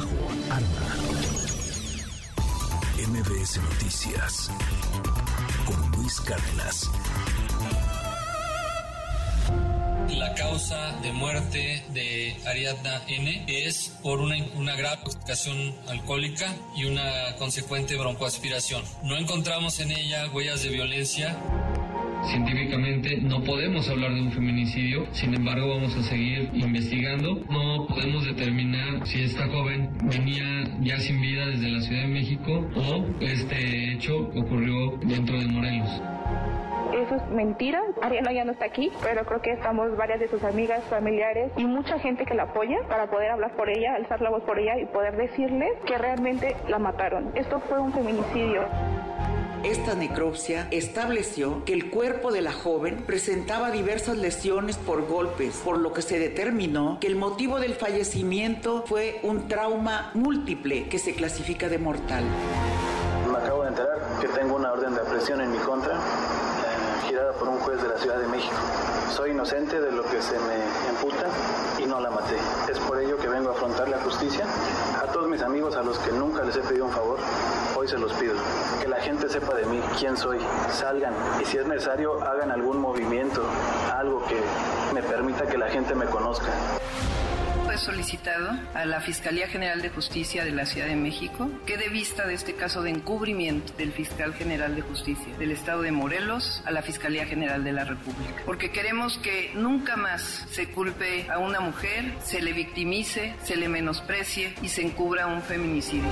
MBS 3.07 3.59
Noticias 3.61 4.49
con 5.67 5.91
Luis 5.91 6.19
Cárdenas. 6.21 6.89
La 10.17 10.33
causa 10.35 10.99
de 11.01 11.11
muerte 11.13 11.83
de 11.93 12.35
Ariadna 12.45 13.01
N 13.07 13.45
es 13.47 13.97
por 14.03 14.19
una, 14.19 14.35
una 14.55 14.75
grave 14.75 14.97
intoxicación 14.97 15.73
alcohólica 15.87 16.47
y 16.75 16.85
una 16.85 17.35
consecuente 17.39 17.95
broncoaspiración. 17.97 18.83
No 19.03 19.17
encontramos 19.17 19.79
en 19.79 19.91
ella 19.91 20.29
huellas 20.33 20.63
de 20.63 20.69
violencia. 20.69 21.37
Científicamente 22.25 23.17
no 23.17 23.43
podemos 23.43 23.89
hablar 23.89 24.13
de 24.13 24.21
un 24.21 24.31
feminicidio, 24.31 25.07
sin 25.11 25.33
embargo 25.33 25.69
vamos 25.69 25.95
a 25.95 26.03
seguir 26.03 26.49
investigando. 26.53 27.35
No 27.49 27.87
podemos 27.87 28.25
determinar 28.25 29.07
si 29.07 29.23
esta 29.23 29.47
joven 29.47 29.89
venía 30.03 30.45
ya 30.81 30.99
sin 30.99 31.19
vida 31.21 31.47
desde 31.47 31.69
la 31.69 31.81
Ciudad 31.81 32.01
de 32.01 32.07
México 32.07 32.67
o 32.75 33.05
este 33.21 33.93
hecho 33.93 34.17
ocurrió 34.35 34.97
dentro 35.03 35.39
de 35.39 35.47
Morelos. 35.47 35.89
Eso 36.93 37.15
es 37.15 37.27
mentira. 37.29 37.81
Ariana 38.01 38.33
ya 38.33 38.43
no 38.43 38.51
está 38.51 38.65
aquí, 38.65 38.91
pero 39.01 39.25
creo 39.25 39.41
que 39.41 39.51
estamos 39.53 39.95
varias 40.01 40.19
de 40.19 40.29
sus 40.29 40.43
amigas, 40.43 40.83
familiares 40.89 41.51
y 41.57 41.63
mucha 41.63 41.99
gente 41.99 42.25
que 42.25 42.33
la 42.33 42.43
apoya 42.43 42.79
para 42.87 43.05
poder 43.11 43.29
hablar 43.29 43.55
por 43.55 43.69
ella, 43.69 43.93
alzar 43.93 44.19
la 44.19 44.31
voz 44.31 44.41
por 44.41 44.57
ella 44.57 44.79
y 44.79 44.87
poder 44.87 45.15
decirle 45.15 45.67
que 45.85 45.95
realmente 45.95 46.55
la 46.67 46.79
mataron. 46.79 47.31
Esto 47.35 47.59
fue 47.69 47.79
un 47.79 47.93
feminicidio. 47.93 48.63
Esta 49.63 49.93
necropsia 49.93 50.67
estableció 50.71 51.63
que 51.65 51.73
el 51.73 51.91
cuerpo 51.91 52.31
de 52.31 52.41
la 52.41 52.51
joven 52.51 53.03
presentaba 53.05 53.69
diversas 53.69 54.17
lesiones 54.17 54.75
por 54.77 55.07
golpes, 55.07 55.61
por 55.63 55.77
lo 55.77 55.93
que 55.93 56.01
se 56.01 56.17
determinó 56.17 56.97
que 56.99 57.05
el 57.05 57.15
motivo 57.15 57.59
del 57.59 57.75
fallecimiento 57.75 58.83
fue 58.87 59.19
un 59.21 59.47
trauma 59.47 60.09
múltiple 60.15 60.89
que 60.89 60.97
se 60.97 61.13
clasifica 61.13 61.69
de 61.69 61.77
mortal. 61.77 62.23
Me 63.31 63.37
acabo 63.37 63.61
de 63.61 63.69
enterar 63.69 63.99
que 64.19 64.27
tengo 64.29 64.55
una 64.55 64.71
orden 64.71 64.95
de 64.95 65.01
aprehensión 65.01 65.41
en 65.41 65.51
mi 65.51 65.59
contra, 65.59 65.99
girada 67.01 67.31
por 67.33 67.49
un 67.49 67.59
juez 67.59 67.81
de 67.81 67.87
la 67.87 67.97
Ciudad 67.97 68.17
de 68.17 68.27
México. 68.27 68.55
Soy 69.15 69.31
inocente 69.31 69.79
de 69.79 69.91
lo 69.91 70.03
que 70.03 70.21
se 70.21 70.37
me 70.39 70.57
imputa 70.89 71.27
y 71.79 71.85
no 71.85 71.99
la 71.99 72.09
maté. 72.09 72.37
Es 72.71 72.79
por 72.79 72.99
ello 72.99 73.17
que 73.17 73.27
vengo 73.27 73.49
a 73.49 73.53
afrontar 73.53 73.89
la 73.89 73.99
justicia. 73.99 74.45
A 75.01 75.11
todos 75.11 75.27
mis 75.27 75.41
amigos 75.41 75.75
a 75.75 75.83
los 75.83 75.97
que 75.99 76.11
nunca 76.11 76.43
les 76.43 76.55
he 76.55 76.61
pedido 76.61 76.85
un 76.85 76.91
favor, 76.91 77.19
hoy 77.75 77.87
se 77.87 77.97
los 77.97 78.13
pido. 78.13 78.35
Que 78.81 78.87
la 78.87 78.97
gente 78.97 79.29
sepa 79.29 79.53
de 79.55 79.65
mí, 79.65 79.81
quién 79.99 80.15
soy, 80.17 80.39
salgan 80.71 81.13
y 81.41 81.45
si 81.45 81.57
es 81.57 81.65
necesario 81.65 82.21
hagan 82.23 82.51
algún 82.51 82.79
movimiento, 82.79 83.41
algo 83.95 84.23
que 84.25 84.41
me 84.93 85.01
permita 85.01 85.45
que 85.45 85.57
la 85.57 85.69
gente 85.69 85.95
me 85.95 86.05
conozca. 86.05 86.51
Solicitado 87.77 88.51
a 88.73 88.85
la 88.85 89.01
Fiscalía 89.01 89.47
General 89.47 89.81
de 89.81 89.89
Justicia 89.89 90.43
de 90.43 90.51
la 90.51 90.65
Ciudad 90.65 90.87
de 90.87 90.95
México 90.95 91.49
que 91.65 91.77
dé 91.77 91.89
vista 91.89 92.27
de 92.27 92.33
este 92.33 92.53
caso 92.53 92.83
de 92.83 92.89
encubrimiento 92.89 93.73
del 93.77 93.91
Fiscal 93.91 94.33
General 94.33 94.75
de 94.75 94.81
Justicia 94.81 95.35
del 95.39 95.51
Estado 95.51 95.81
de 95.81 95.91
Morelos 95.91 96.61
a 96.65 96.71
la 96.71 96.81
Fiscalía 96.81 97.25
General 97.25 97.63
de 97.63 97.71
la 97.71 97.85
República. 97.85 98.43
Porque 98.45 98.71
queremos 98.71 99.17
que 99.17 99.51
nunca 99.55 99.95
más 99.95 100.45
se 100.51 100.69
culpe 100.69 101.27
a 101.31 101.39
una 101.39 101.59
mujer, 101.59 102.13
se 102.23 102.41
le 102.41 102.53
victimice, 102.53 103.33
se 103.43 103.55
le 103.55 103.67
menosprecie 103.67 104.53
y 104.61 104.67
se 104.67 104.83
encubra 104.83 105.27
un 105.27 105.41
feminicidio. 105.41 106.09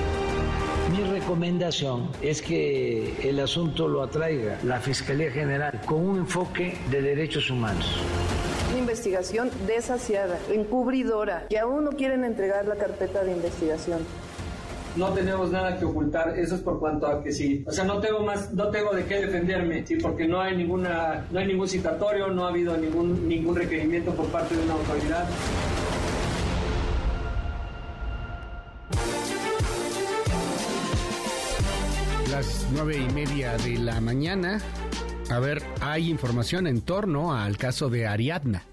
Mi 0.92 1.04
recomendación 1.04 2.10
es 2.22 2.42
que 2.42 3.30
el 3.30 3.40
asunto 3.40 3.88
lo 3.88 4.02
atraiga 4.02 4.58
la 4.64 4.80
Fiscalía 4.80 5.32
General 5.32 5.80
con 5.86 6.08
un 6.08 6.18
enfoque 6.20 6.78
de 6.90 7.02
derechos 7.02 7.50
humanos. 7.52 8.00
Una 8.70 8.78
investigación 8.78 9.50
desasiada, 9.66 10.38
encubridora, 10.52 11.48
que 11.50 11.58
aún 11.58 11.86
no 11.86 11.92
quieren 11.92 12.24
entregar 12.24 12.68
la 12.68 12.76
carpeta 12.76 13.24
de 13.24 13.32
investigación. 13.32 14.00
No 14.96 15.12
tenemos 15.14 15.52
nada 15.52 15.78
que 15.78 15.86
ocultar, 15.86 16.38
eso 16.38 16.56
es 16.56 16.62
por 16.62 16.80
cuanto 16.80 17.08
a 17.08 17.24
que 17.24 17.32
sí. 17.32 17.64
O 17.66 17.72
sea, 17.72 17.84
no 17.84 18.00
tengo 18.00 18.20
más, 18.20 18.54
no 18.54 18.70
tengo 18.70 18.92
de 18.94 19.06
qué 19.06 19.26
defenderme, 19.26 19.86
sí, 19.88 19.96
porque 19.96 20.28
no 20.28 20.40
hay 20.40 20.56
ninguna, 20.56 21.26
no 21.32 21.40
hay 21.40 21.48
ningún 21.48 21.68
citatorio, 21.68 22.28
no 22.28 22.46
ha 22.46 22.50
habido 22.50 22.78
ningún, 22.78 23.28
ningún 23.28 23.56
requerimiento 23.56 24.12
por 24.14 24.28
parte 24.28 24.56
de 24.56 24.64
una 24.64 24.74
autoridad. 24.74 25.28
Las 32.32 32.68
nueve 32.72 32.98
y 32.98 33.14
media 33.14 33.58
de 33.58 33.80
la 33.80 34.00
mañana. 34.00 34.60
A 35.30 35.40
ver, 35.40 35.62
hay 35.82 36.10
información 36.10 36.66
en 36.66 36.82
torno 36.82 37.36
al 37.36 37.58
caso 37.58 37.90
de 37.90 38.08
Ariadna. 38.08 38.64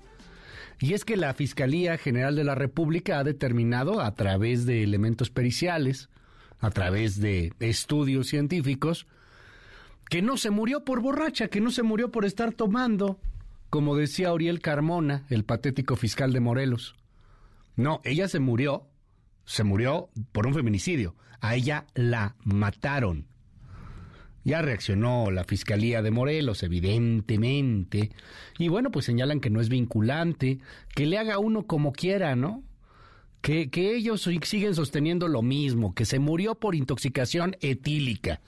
Y 0.79 0.95
es 0.95 1.05
que 1.05 1.19
la 1.19 1.35
Fiscalía 1.35 1.99
General 1.99 2.35
de 2.35 2.45
la 2.45 2.55
República 2.55 3.19
ha 3.19 3.25
determinado 3.25 4.01
a 4.01 4.15
través 4.15 4.65
de 4.65 4.83
elementos 4.83 5.31
periciales, 5.31 6.09
a 6.59 6.71
través 6.71 7.21
de 7.21 7.53
estudios 7.61 8.29
científicos, 8.29 9.07
que 10.09 10.23
no 10.23 10.39
se 10.39 10.51
murió 10.51 10.85
por 10.85 11.01
borracha, 11.01 11.49
que 11.49 11.61
no 11.61 11.71
se 11.71 11.83
murió 11.83 12.11
por 12.11 12.25
estar 12.25 12.53
tomando, 12.53 13.21
como 13.69 13.95
decía 13.95 14.29
Auriel 14.29 14.61
Carmona, 14.61 15.27
el 15.29 15.45
patético 15.45 15.95
fiscal 15.97 16.33
de 16.33 16.41
Morelos. 16.41 16.97
No, 17.75 18.01
ella 18.05 18.29
se 18.29 18.39
murió, 18.39 18.89
se 19.45 19.63
murió 19.63 20.09
por 20.33 20.47
un 20.47 20.55
feminicidio. 20.55 21.17
A 21.41 21.55
ella 21.55 21.87
la 21.95 22.37
mataron. 22.45 23.27
Ya 24.47 24.63
reaccionó 24.63 25.33
la 25.33 25.43
Fiscalía 25.43 26.03
de 26.03 26.13
Morelos, 26.13 26.63
evidentemente. 26.63 28.13
Y 28.61 28.69
bueno, 28.69 28.93
pues 28.93 29.05
señalan 29.05 29.41
que 29.41 29.51
no 29.51 29.61
es 29.61 29.69
vinculante, 29.69 30.61
que 30.95 31.05
le 31.05 31.19
haga 31.19 31.41
uno 31.41 31.67
como 31.67 31.91
quiera, 31.91 32.37
¿no? 32.37 32.63
Que, 33.41 33.69
ellos 33.75 34.31
siguen 34.43 34.77
sosteniendo 34.77 35.27
lo 35.27 35.43
mismo, 35.43 35.97
que 35.97 36.05
se 36.05 36.21
murió 36.21 36.55
por 36.55 36.77
intoxicación 36.77 37.57
etílica. 37.61 38.41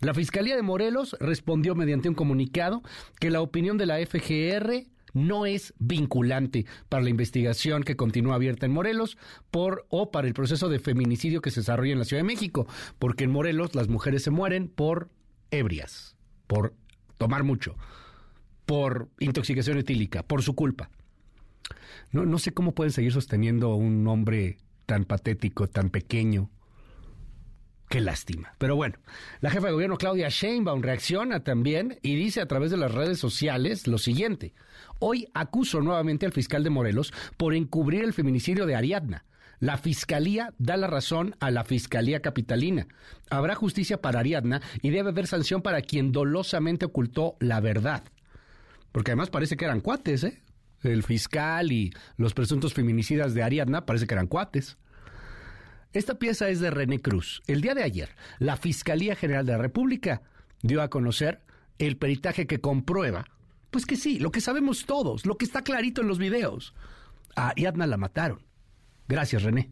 La 0.00 0.14
Fiscalía 0.14 0.56
de 0.56 0.62
Morelos 0.62 1.16
respondió 1.20 1.76
mediante 1.76 2.08
un 2.08 2.16
comunicado 2.16 2.82
que 3.20 3.30
la 3.30 3.40
opinión 3.40 3.78
de 3.78 3.86
la 3.86 4.04
FGR 4.04 4.88
no 5.12 5.46
es 5.46 5.74
vinculante 5.78 6.66
para 6.88 7.04
la 7.04 7.10
investigación 7.10 7.84
que 7.84 7.94
continúa 7.94 8.34
abierta 8.34 8.66
en 8.66 8.72
Morelos 8.72 9.16
por 9.52 9.86
o 9.90 10.10
para 10.10 10.26
el 10.26 10.34
proceso 10.34 10.68
de 10.68 10.80
feminicidio 10.80 11.40
que 11.40 11.52
se 11.52 11.60
desarrolla 11.60 11.92
en 11.92 12.00
la 12.00 12.04
Ciudad 12.04 12.24
de 12.24 12.26
México, 12.34 12.66
porque 12.98 13.22
en 13.22 13.30
Morelos 13.30 13.76
las 13.76 13.88
mujeres 13.88 14.24
se 14.24 14.32
mueren 14.32 14.66
por 14.66 15.08
ebrias, 15.50 16.16
por 16.46 16.74
tomar 17.18 17.44
mucho, 17.44 17.76
por 18.66 19.08
intoxicación 19.18 19.78
etílica, 19.78 20.22
por 20.22 20.42
su 20.42 20.54
culpa. 20.54 20.90
No, 22.12 22.24
no 22.24 22.38
sé 22.38 22.52
cómo 22.52 22.74
pueden 22.74 22.92
seguir 22.92 23.12
sosteniendo 23.12 23.74
un 23.74 24.06
hombre 24.06 24.58
tan 24.86 25.04
patético, 25.04 25.68
tan 25.68 25.90
pequeño. 25.90 26.50
Qué 27.88 28.00
lástima. 28.00 28.52
Pero 28.58 28.74
bueno, 28.74 28.98
la 29.40 29.50
jefa 29.50 29.66
de 29.66 29.72
gobierno 29.72 29.96
Claudia 29.96 30.28
Sheinbaum 30.28 30.82
reacciona 30.82 31.44
también 31.44 31.98
y 32.02 32.16
dice 32.16 32.40
a 32.40 32.46
través 32.46 32.70
de 32.72 32.76
las 32.76 32.92
redes 32.92 33.18
sociales 33.18 33.86
lo 33.86 33.98
siguiente. 33.98 34.54
Hoy 34.98 35.28
acuso 35.34 35.80
nuevamente 35.80 36.26
al 36.26 36.32
fiscal 36.32 36.64
de 36.64 36.70
Morelos 36.70 37.12
por 37.36 37.54
encubrir 37.54 38.02
el 38.02 38.12
feminicidio 38.12 38.66
de 38.66 38.74
Ariadna. 38.74 39.24
La 39.58 39.78
Fiscalía 39.78 40.52
da 40.58 40.76
la 40.76 40.86
razón 40.86 41.34
a 41.40 41.50
la 41.50 41.64
Fiscalía 41.64 42.20
Capitalina. 42.20 42.86
Habrá 43.30 43.54
justicia 43.54 44.00
para 44.00 44.20
Ariadna 44.20 44.60
y 44.82 44.90
debe 44.90 45.10
haber 45.10 45.26
sanción 45.26 45.62
para 45.62 45.80
quien 45.80 46.12
dolosamente 46.12 46.84
ocultó 46.84 47.36
la 47.40 47.60
verdad. 47.60 48.04
Porque 48.92 49.12
además 49.12 49.30
parece 49.30 49.56
que 49.56 49.64
eran 49.64 49.80
cuates, 49.80 50.24
¿eh? 50.24 50.42
El 50.82 51.02
fiscal 51.02 51.72
y 51.72 51.92
los 52.16 52.34
presuntos 52.34 52.74
feminicidas 52.74 53.34
de 53.34 53.42
Ariadna 53.42 53.86
parece 53.86 54.06
que 54.06 54.14
eran 54.14 54.26
cuates. 54.26 54.76
Esta 55.92 56.18
pieza 56.18 56.48
es 56.50 56.60
de 56.60 56.70
René 56.70 57.00
Cruz. 57.00 57.42
El 57.46 57.62
día 57.62 57.74
de 57.74 57.82
ayer, 57.82 58.10
la 58.38 58.56
Fiscalía 58.56 59.16
General 59.16 59.46
de 59.46 59.52
la 59.52 59.58
República 59.58 60.22
dio 60.62 60.82
a 60.82 60.90
conocer 60.90 61.40
el 61.78 61.96
peritaje 61.96 62.46
que 62.46 62.60
comprueba, 62.60 63.24
pues 63.70 63.86
que 63.86 63.96
sí, 63.96 64.18
lo 64.18 64.30
que 64.30 64.40
sabemos 64.40 64.84
todos, 64.84 65.24
lo 65.24 65.36
que 65.36 65.46
está 65.46 65.62
clarito 65.62 66.02
en 66.02 66.08
los 66.08 66.18
videos. 66.18 66.74
A 67.34 67.48
Ariadna 67.48 67.86
la 67.86 67.96
mataron. 67.96 68.40
Gracias, 69.08 69.42
René. 69.42 69.70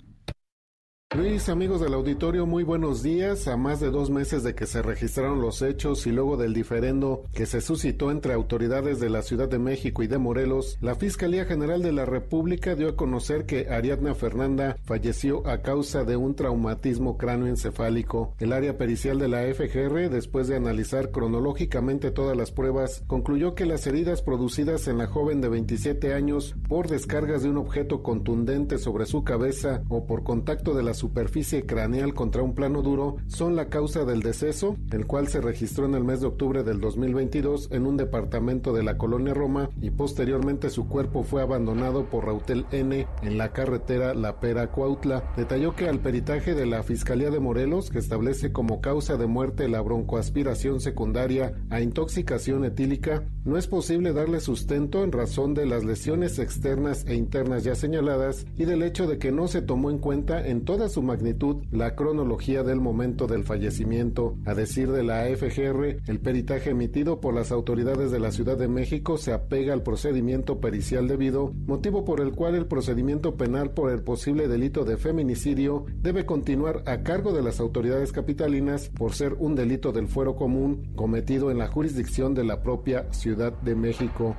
Luis, 1.17 1.49
amigos 1.49 1.81
del 1.81 1.95
auditorio, 1.95 2.45
muy 2.45 2.65
buenos 2.65 3.05
días. 3.05 3.47
A 3.47 3.57
más 3.57 3.79
de 3.79 3.93
dos 3.93 4.11
meses 4.11 4.43
de 4.43 4.57
que 4.57 4.67
se 4.67 4.83
registraron 4.83 5.41
los 5.41 5.63
hechos 5.63 6.09
y 6.09 6.11
luego 6.11 6.37
del 6.37 6.53
diferendo 6.53 7.23
que 7.33 7.47
se 7.47 7.61
suscitó 7.61 8.11
entre 8.11 8.35
autoridades 8.35 8.99
de 8.99 9.11
la 9.11 9.23
Ciudad 9.23 9.49
de 9.49 9.61
México 9.61 10.03
y 10.03 10.09
de 10.09 10.19
Morelos, 10.19 10.77
la 10.81 10.97
Fiscalía 10.97 11.45
General 11.45 11.81
de 11.83 11.93
la 11.93 12.05
República 12.05 12.75
dio 12.75 12.89
a 12.89 12.97
conocer 12.97 13.47
que 13.47 13.69
Ariadna 13.71 14.17
Fernanda 14.17 14.77
falleció 14.83 15.47
a 15.47 15.63
causa 15.63 16.03
de 16.03 16.17
un 16.17 16.35
traumatismo 16.35 17.17
cráneoencefálico. 17.17 18.35
El 18.41 18.53
área 18.53 18.77
pericial 18.77 19.21
de 19.21 19.29
la 19.29 19.43
FGR, 19.43 20.11
después 20.11 20.49
de 20.49 20.57
analizar 20.57 21.13
cronológicamente 21.13 22.11
todas 22.11 22.37
las 22.37 22.51
pruebas, 22.51 23.05
concluyó 23.07 23.55
que 23.55 23.67
las 23.67 23.87
heridas 23.87 24.21
producidas 24.21 24.89
en 24.89 24.99
la 24.99 25.07
joven 25.07 25.41
de 25.41 25.49
27 25.49 26.13
años 26.13 26.57
por 26.69 26.89
descargas 26.89 27.45
de 27.45 27.51
un 27.51 27.59
objeto 27.59 28.03
contundente 28.03 28.79
sobre 28.79 29.07
su 29.07 29.23
cabeza 29.23 29.85
o 29.89 30.07
por 30.07 30.25
contacto 30.25 30.75
de 30.75 30.83
las 30.83 31.04
superficie 31.05 31.67
craneal 31.67 32.15
contra 32.15 32.43
un 32.43 32.55
plano 32.55 32.81
duro 32.81 33.17
son 33.27 33.57
la 33.57 33.69
causa 33.69 34.07
del 34.07 34.23
deceso, 34.23 34.79
el 34.91 35.07
cual 35.07 35.29
se 35.29 35.43
registró 35.43 35.85
en 35.85 35.95
el 35.95 36.03
mes 36.03 36.23
de 36.23 36.29
octubre 36.29 36.63
del 36.63 36.81
2022 36.81 37.69
en 37.73 37.87
un 37.87 37.99
departamento 37.99 38.73
de 38.73 38.83
la 38.83 38.97
colonia 38.97 39.35
Roma 39.35 39.69
y 39.83 39.91
posteriormente 39.91 40.71
su 40.71 40.89
cuerpo 40.89 41.23
fue 41.23 41.43
abandonado 41.43 42.07
por 42.07 42.25
Rautel 42.25 42.65
N 42.71 43.07
en 43.21 43.37
la 43.37 43.53
carretera 43.53 44.15
La 44.15 44.41
Pera 44.41 44.73
Cuautla. 44.73 45.31
Detalló 45.37 45.77
que 45.77 45.91
al 45.91 46.01
peritaje 46.01 46.55
de 46.55 46.65
la 46.65 46.83
Fiscalía 46.83 47.31
de 47.31 47.39
Morelos, 47.39 47.91
que 47.91 47.99
establece 47.99 48.51
como 48.51 48.81
causa 48.81 49.19
de 49.19 49.27
muerte 49.27 49.69
la 49.69 49.83
broncoaspiración 49.83 50.81
secundaria 50.81 51.53
a 51.69 51.83
intoxicación 51.83 52.65
etílica, 52.65 53.25
no 53.45 53.59
es 53.59 53.67
posible 53.67 54.15
darle 54.15 54.41
sustento 54.41 55.05
en 55.05 55.13
razón 55.13 55.53
de 55.53 55.67
las 55.67 55.85
lesiones 55.85 56.39
externas 56.39 57.05
e 57.07 57.15
internas 57.15 57.63
ya 57.63 57.75
señaladas 57.75 58.47
y 58.57 58.65
del 58.65 58.83
hecho 58.83 59.07
de 59.07 59.19
que 59.19 59.33
no 59.33 59.49
se 59.49 59.61
tomó 59.61 59.91
en 59.91 59.99
cuenta 59.99 60.47
en 60.47 60.65
toda 60.65 60.89
su 60.95 61.03
magnitud 61.03 61.65
la 61.73 61.97
cronología 61.97 62.63
del 62.63 62.81
momento 62.81 63.27
del 63.27 63.43
fallecimiento. 63.43 64.37
A 64.47 64.55
decir 64.55 64.93
de 64.93 65.03
la 65.03 65.25
FGR, 65.25 65.99
el 66.07 66.21
peritaje 66.21 66.71
emitido 66.71 67.21
por 67.21 67.35
las 67.35 67.51
autoridades 67.51 68.13
de 68.13 68.21
la 68.21 68.31
Ciudad 68.31 68.57
de 68.57 68.69
México 68.69 69.19
se 69.19 69.33
apega 69.33 69.73
al 69.73 69.83
procedimiento 69.83 70.61
pericial 70.61 71.09
debido, 71.09 71.53
motivo 71.67 72.05
por 72.05 72.21
el 72.21 72.33
cual 72.33 72.55
el 72.55 72.67
procedimiento 72.67 73.37
penal 73.37 73.71
por 73.71 73.91
el 73.91 74.03
posible 74.03 74.47
delito 74.47 74.85
de 74.85 74.97
feminicidio 74.97 75.85
debe 76.01 76.27
continuar 76.27 76.85
a 76.87 77.03
cargo 77.03 77.33
de 77.33 77.43
las 77.43 77.59
autoridades 77.59 78.13
capitalinas 78.13 78.89
por 78.89 79.15
ser 79.15 79.35
un 79.35 79.57
delito 79.57 79.91
del 79.91 80.07
fuero 80.07 80.37
común 80.37 80.93
cometido 80.95 81.51
en 81.51 81.59
la 81.59 81.67
jurisdicción 81.67 82.35
de 82.35 82.45
la 82.45 82.63
propia 82.63 83.13
Ciudad 83.13 83.53
de 83.63 83.75
México. 83.75 84.37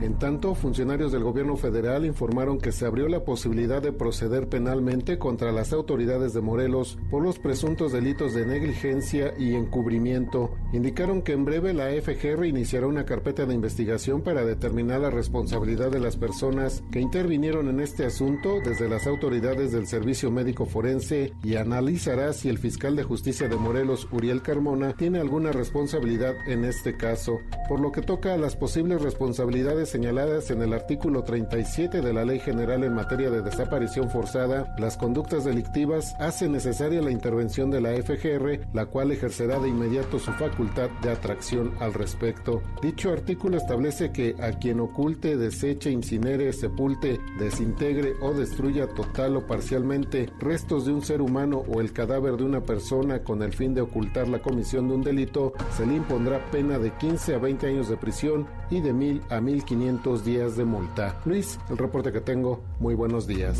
En 0.00 0.16
tanto, 0.16 0.54
funcionarios 0.54 1.10
del 1.10 1.24
gobierno 1.24 1.56
federal 1.56 2.06
informaron 2.06 2.58
que 2.58 2.70
se 2.70 2.86
abrió 2.86 3.08
la 3.08 3.24
posibilidad 3.24 3.82
de 3.82 3.92
proceder 3.92 4.48
penalmente 4.48 5.18
contra 5.18 5.50
las 5.50 5.72
autoridades 5.72 6.32
de 6.32 6.40
Morelos 6.40 6.98
por 7.10 7.22
los 7.22 7.40
presuntos 7.40 7.90
delitos 7.90 8.32
de 8.32 8.46
negligencia 8.46 9.34
y 9.36 9.56
encubrimiento. 9.56 10.54
Indicaron 10.72 11.22
que 11.22 11.32
en 11.32 11.44
breve 11.44 11.74
la 11.74 11.88
FGR 11.90 12.46
iniciará 12.46 12.86
una 12.86 13.04
carpeta 13.04 13.44
de 13.44 13.54
investigación 13.54 14.22
para 14.22 14.44
determinar 14.44 15.00
la 15.00 15.10
responsabilidad 15.10 15.90
de 15.90 15.98
las 15.98 16.16
personas 16.16 16.84
que 16.92 17.00
intervinieron 17.00 17.68
en 17.68 17.80
este 17.80 18.06
asunto 18.06 18.60
desde 18.64 18.88
las 18.88 19.08
autoridades 19.08 19.72
del 19.72 19.88
Servicio 19.88 20.30
Médico 20.30 20.64
Forense 20.64 21.32
y 21.42 21.56
analizará 21.56 22.32
si 22.34 22.48
el 22.48 22.58
fiscal 22.58 22.94
de 22.94 23.02
justicia 23.02 23.48
de 23.48 23.56
Morelos, 23.56 24.06
Uriel 24.12 24.42
Carmona, 24.42 24.94
tiene 24.94 25.18
alguna 25.18 25.50
responsabilidad 25.50 26.36
en 26.46 26.64
este 26.64 26.96
caso. 26.96 27.40
Por 27.68 27.80
lo 27.80 27.90
que 27.90 28.02
toca 28.02 28.34
a 28.34 28.38
las 28.38 28.54
posibles 28.54 29.02
responsabilidades 29.02 29.87
señaladas 29.88 30.50
en 30.50 30.62
el 30.62 30.72
artículo 30.72 31.22
37 31.22 32.00
de 32.00 32.12
la 32.12 32.24
Ley 32.24 32.40
General 32.40 32.84
en 32.84 32.94
materia 32.94 33.30
de 33.30 33.42
desaparición 33.42 34.10
forzada, 34.10 34.74
las 34.78 34.96
conductas 34.96 35.44
delictivas 35.44 36.14
hacen 36.18 36.52
necesaria 36.52 37.00
la 37.00 37.10
intervención 37.10 37.70
de 37.70 37.80
la 37.80 37.90
FGR, 37.92 38.68
la 38.74 38.86
cual 38.86 39.12
ejercerá 39.12 39.58
de 39.58 39.68
inmediato 39.68 40.18
su 40.18 40.32
facultad 40.32 40.90
de 41.02 41.10
atracción 41.10 41.72
al 41.80 41.94
respecto. 41.94 42.62
Dicho 42.82 43.12
artículo 43.12 43.56
establece 43.56 44.12
que 44.12 44.34
a 44.40 44.52
quien 44.58 44.80
oculte, 44.80 45.36
deseche, 45.36 45.90
incinere, 45.90 46.52
sepulte, 46.52 47.18
desintegre 47.38 48.14
o 48.20 48.34
destruya 48.34 48.86
total 48.88 49.36
o 49.36 49.46
parcialmente 49.46 50.30
restos 50.38 50.84
de 50.84 50.92
un 50.92 51.02
ser 51.02 51.22
humano 51.22 51.64
o 51.68 51.80
el 51.80 51.92
cadáver 51.92 52.36
de 52.36 52.44
una 52.44 52.60
persona 52.60 53.22
con 53.22 53.42
el 53.42 53.52
fin 53.52 53.74
de 53.74 53.80
ocultar 53.80 54.28
la 54.28 54.40
comisión 54.40 54.88
de 54.88 54.94
un 54.94 55.02
delito, 55.02 55.52
se 55.76 55.86
le 55.86 55.94
impondrá 55.94 56.50
pena 56.50 56.78
de 56.78 56.90
15 56.90 57.34
a 57.34 57.38
20 57.38 57.66
años 57.66 57.88
de 57.88 57.96
prisión 57.96 58.46
y 58.70 58.80
de 58.80 58.92
1000 58.92 59.22
a 59.30 59.40
1500 59.40 59.77
días 60.24 60.56
de 60.56 60.64
multa. 60.64 61.20
Luis, 61.24 61.58
el 61.70 61.78
reporte 61.78 62.10
que 62.10 62.20
tengo, 62.20 62.64
muy 62.80 62.94
buenos 62.94 63.28
días. 63.28 63.58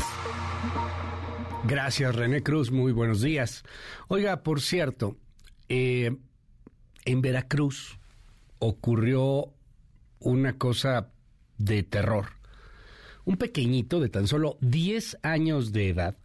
Gracias, 1.65 2.13
René 2.13 2.43
Cruz, 2.43 2.71
muy 2.71 2.91
buenos 2.91 3.21
días. 3.21 3.63
Oiga, 4.09 4.43
por 4.43 4.59
cierto, 4.59 5.15
eh, 5.69 6.17
en 7.05 7.21
Veracruz 7.21 7.97
ocurrió 8.59 9.53
una 10.19 10.57
cosa 10.57 11.09
de 11.57 11.83
terror. 11.83 12.25
Un 13.23 13.37
pequeñito 13.37 14.01
de 14.01 14.09
tan 14.09 14.27
solo 14.27 14.57
10 14.59 15.19
años 15.23 15.71
de 15.71 15.89
edad 15.89 16.17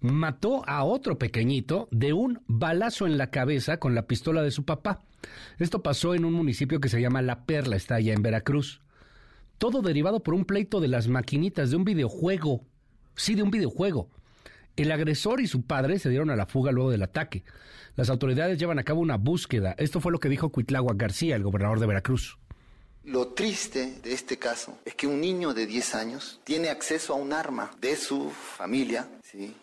mató 0.00 0.66
a 0.66 0.82
otro 0.84 1.18
pequeñito 1.18 1.88
de 1.90 2.14
un 2.14 2.40
balazo 2.46 3.06
en 3.06 3.18
la 3.18 3.30
cabeza 3.30 3.76
con 3.76 3.94
la 3.94 4.06
pistola 4.06 4.42
de 4.42 4.50
su 4.50 4.64
papá. 4.64 5.02
Esto 5.58 5.82
pasó 5.82 6.14
en 6.14 6.24
un 6.24 6.32
municipio 6.32 6.80
que 6.80 6.88
se 6.88 7.00
llama 7.00 7.20
La 7.20 7.44
Perla, 7.44 7.76
está 7.76 7.96
allá 7.96 8.14
en 8.14 8.22
Veracruz. 8.22 8.80
Todo 9.58 9.82
derivado 9.82 10.22
por 10.22 10.34
un 10.34 10.44
pleito 10.44 10.80
de 10.80 10.88
las 10.88 11.08
maquinitas 11.08 11.70
de 11.70 11.76
un 11.76 11.84
videojuego. 11.84 12.64
Sí, 13.14 13.34
de 13.34 13.42
un 13.42 13.50
videojuego. 13.50 14.10
El 14.76 14.92
agresor 14.92 15.40
y 15.40 15.46
su 15.46 15.62
padre 15.62 15.98
se 15.98 16.10
dieron 16.10 16.28
a 16.30 16.36
la 16.36 16.46
fuga 16.46 16.72
luego 16.72 16.90
del 16.90 17.02
ataque. 17.02 17.44
Las 17.94 18.10
autoridades 18.10 18.58
llevan 18.58 18.78
a 18.78 18.84
cabo 18.84 19.00
una 19.00 19.16
búsqueda. 19.16 19.74
Esto 19.78 20.00
fue 20.00 20.12
lo 20.12 20.20
que 20.20 20.28
dijo 20.28 20.50
Cuitlagua 20.50 20.92
García, 20.94 21.34
el 21.34 21.42
gobernador 21.42 21.80
de 21.80 21.86
Veracruz. 21.86 22.38
Lo 23.04 23.28
triste 23.28 24.00
de 24.02 24.12
este 24.12 24.36
caso 24.36 24.80
es 24.84 24.94
que 24.96 25.06
un 25.06 25.20
niño 25.20 25.54
de 25.54 25.64
10 25.64 25.94
años 25.94 26.40
tiene 26.42 26.68
acceso 26.68 27.14
a 27.14 27.16
un 27.16 27.32
arma 27.32 27.70
de 27.80 27.96
su 27.96 28.30
familia 28.30 29.08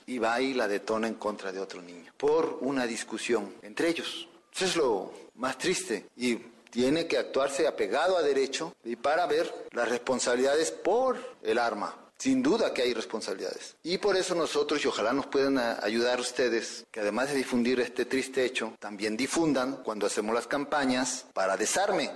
y 0.07 0.17
va 0.17 0.39
y 0.41 0.53
la 0.53 0.67
detona 0.67 1.07
en 1.07 1.15
contra 1.15 1.51
de 1.51 1.59
otro 1.59 1.81
niño 1.81 2.13
por 2.17 2.59
una 2.61 2.87
discusión 2.87 3.53
entre 3.61 3.89
ellos. 3.89 4.29
Eso 4.55 4.65
es 4.65 4.75
lo 4.77 5.13
más 5.35 5.57
triste 5.57 6.05
y 6.15 6.37
tiene 6.73 7.05
que 7.05 7.19
actuarse 7.19 7.67
apegado 7.67 8.17
a 8.17 8.23
derecho 8.23 8.75
y 8.83 8.95
para 8.95 9.27
ver 9.27 9.53
las 9.73 9.87
responsabilidades 9.87 10.71
por 10.71 11.19
el 11.43 11.59
arma. 11.59 11.95
Sin 12.17 12.41
duda 12.41 12.73
que 12.73 12.81
hay 12.81 12.93
responsabilidades. 12.95 13.75
Y 13.83 13.99
por 13.99 14.15
eso 14.15 14.33
nosotros, 14.33 14.83
y 14.83 14.87
ojalá 14.87 15.13
nos 15.13 15.27
puedan 15.27 15.59
ayudar 15.59 16.19
ustedes, 16.19 16.85
que 16.91 17.01
además 17.01 17.29
de 17.29 17.35
difundir 17.35 17.79
este 17.79 18.05
triste 18.05 18.43
hecho, 18.43 18.73
también 18.79 19.15
difundan 19.15 19.83
cuando 19.83 20.07
hacemos 20.07 20.33
las 20.33 20.47
campañas 20.47 21.27
para 21.33 21.57
desarme. 21.57 22.09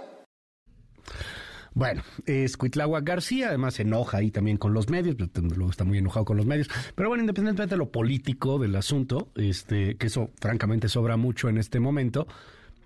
Bueno, 1.75 2.01
es 2.25 2.57
Cuitlagua 2.57 3.01
García, 3.01 3.49
además 3.49 3.75
se 3.75 3.83
enoja 3.83 4.17
ahí 4.17 4.31
también 4.31 4.57
con 4.57 4.73
los 4.73 4.89
medios, 4.89 5.15
luego 5.35 5.69
está 5.69 5.83
muy 5.83 5.99
enojado 5.99 6.25
con 6.25 6.37
los 6.37 6.47
medios. 6.47 6.67
Pero 6.95 7.09
bueno, 7.09 7.21
independientemente 7.21 7.75
de 7.75 7.77
lo 7.77 7.91
político 7.91 8.57
del 8.57 8.75
asunto, 8.75 9.29
este, 9.35 9.97
que 9.97 10.07
eso 10.07 10.31
francamente 10.41 10.89
sobra 10.89 11.15
mucho 11.15 11.47
en 11.47 11.59
este 11.59 11.79
momento, 11.79 12.27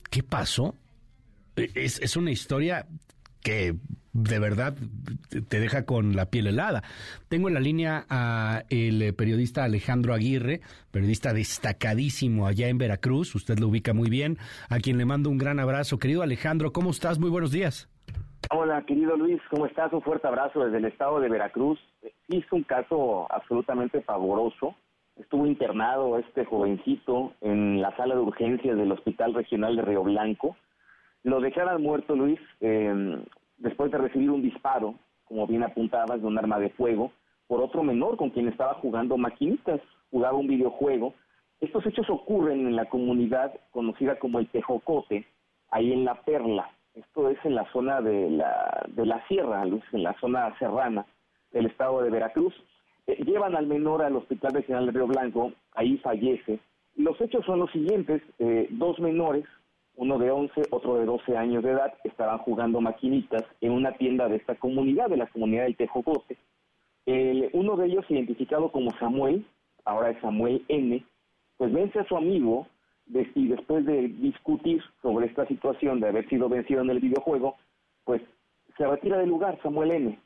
¿qué 0.09 0.23
pasó? 0.23 0.75
Es, 1.75 2.15
una 2.15 2.31
historia 2.31 2.85
que 3.43 3.75
de 4.13 4.39
verdad 4.39 4.75
te 5.47 5.59
deja 5.59 5.85
con 5.85 6.15
la 6.15 6.25
piel 6.25 6.47
helada. 6.47 6.83
Tengo 7.29 7.47
en 7.47 7.53
la 7.53 7.59
línea 7.59 8.05
a 8.09 8.63
el 8.69 9.13
periodista 9.15 9.63
Alejandro 9.63 10.13
Aguirre, 10.13 10.61
periodista 10.91 11.33
destacadísimo 11.33 12.47
allá 12.47 12.67
en 12.67 12.77
Veracruz, 12.77 13.35
usted 13.35 13.59
lo 13.59 13.67
ubica 13.67 13.93
muy 13.93 14.09
bien, 14.09 14.37
a 14.69 14.79
quien 14.79 14.97
le 14.97 15.05
mando 15.05 15.29
un 15.29 15.37
gran 15.37 15.59
abrazo. 15.59 15.97
Querido 15.97 16.21
Alejandro, 16.21 16.71
¿cómo 16.71 16.91
estás? 16.91 17.19
Muy 17.19 17.29
buenos 17.29 17.51
días. 17.51 17.89
Hola, 18.49 18.83
querido 18.85 19.15
Luis, 19.15 19.39
¿cómo 19.49 19.65
estás? 19.65 19.93
Un 19.93 20.01
fuerte 20.01 20.27
abrazo 20.27 20.65
desde 20.65 20.79
el 20.79 20.85
estado 20.85 21.19
de 21.19 21.29
Veracruz. 21.29 21.79
Sí, 22.27 22.43
un 22.51 22.63
caso 22.63 23.27
absolutamente 23.31 24.01
pavoroso. 24.01 24.75
Estuvo 25.15 25.45
internado 25.45 26.17
este 26.17 26.43
jovencito 26.45 27.33
en 27.41 27.81
la 27.81 27.95
sala 27.95 28.15
de 28.15 28.21
urgencias 28.21 28.75
del 28.75 28.91
Hospital 28.91 29.33
Regional 29.33 29.75
de 29.75 29.83
Río 29.83 30.03
Blanco 30.03 30.57
lo 31.23 31.39
declaran 31.39 31.81
muerto, 31.81 32.15
Luis, 32.15 32.39
eh, 32.61 33.23
después 33.57 33.91
de 33.91 33.97
recibir 33.97 34.31
un 34.31 34.41
disparo, 34.41 34.95
como 35.25 35.47
bien 35.47 35.63
apuntabas, 35.63 36.21
de 36.21 36.27
un 36.27 36.37
arma 36.37 36.59
de 36.59 36.69
fuego, 36.71 37.11
por 37.47 37.61
otro 37.61 37.83
menor 37.83 38.17
con 38.17 38.29
quien 38.29 38.47
estaba 38.47 38.75
jugando 38.75 39.17
maquinitas, 39.17 39.81
jugaba 40.09 40.37
un 40.37 40.47
videojuego. 40.47 41.13
Estos 41.59 41.85
hechos 41.85 42.09
ocurren 42.09 42.67
en 42.67 42.75
la 42.75 42.85
comunidad 42.85 43.53
conocida 43.71 44.17
como 44.17 44.39
el 44.39 44.47
Tejocote, 44.47 45.25
ahí 45.69 45.93
en 45.93 46.05
La 46.05 46.15
Perla. 46.23 46.69
Esto 46.95 47.29
es 47.29 47.37
en 47.45 47.55
la 47.55 47.71
zona 47.71 48.01
de 48.01 48.29
la, 48.31 48.85
de 48.89 49.05
la 49.05 49.25
sierra, 49.27 49.63
Luis, 49.65 49.83
en 49.93 50.03
la 50.03 50.13
zona 50.19 50.57
serrana 50.59 51.05
del 51.51 51.67
estado 51.67 52.01
de 52.01 52.09
Veracruz. 52.09 52.53
Eh, 53.07 53.23
llevan 53.23 53.55
al 53.55 53.67
menor 53.67 54.01
al 54.01 54.15
Hospital 54.15 54.53
Regional 54.53 54.85
de 54.87 54.91
Río 54.91 55.07
Blanco, 55.07 55.53
ahí 55.73 55.97
fallece. 55.99 56.59
Los 56.95 57.19
hechos 57.21 57.45
son 57.45 57.59
los 57.59 57.71
siguientes, 57.71 58.21
eh, 58.39 58.67
dos 58.71 58.99
menores, 58.99 59.45
uno 60.01 60.17
de 60.17 60.31
11, 60.31 60.63
otro 60.71 60.95
de 60.95 61.05
12 61.05 61.37
años 61.37 61.63
de 61.63 61.73
edad, 61.73 61.93
estaban 62.03 62.39
jugando 62.39 62.81
maquinitas 62.81 63.43
en 63.61 63.71
una 63.71 63.91
tienda 63.91 64.27
de 64.27 64.37
esta 64.37 64.55
comunidad, 64.55 65.09
de 65.09 65.17
la 65.17 65.27
comunidad 65.27 65.65
del 65.65 65.77
Tejocote. 65.77 66.37
uno 67.53 67.77
de 67.77 67.85
ellos, 67.85 68.09
identificado 68.09 68.71
como 68.71 68.89
Samuel, 68.97 69.45
ahora 69.85 70.09
es 70.09 70.19
Samuel 70.19 70.65
N., 70.69 71.05
pues 71.57 71.71
vence 71.71 71.99
a 71.99 72.05
su 72.05 72.17
amigo 72.17 72.65
y 73.35 73.47
después 73.49 73.85
de 73.85 74.07
discutir 74.07 74.81
sobre 75.03 75.27
esta 75.27 75.45
situación 75.45 75.99
de 75.99 76.07
haber 76.07 76.27
sido 76.29 76.49
vencido 76.49 76.81
en 76.81 76.89
el 76.89 76.99
videojuego, 76.99 77.57
pues 78.03 78.23
se 78.77 78.87
retira 78.87 79.19
del 79.19 79.29
lugar 79.29 79.59
Samuel 79.61 79.91
N. 79.91 80.19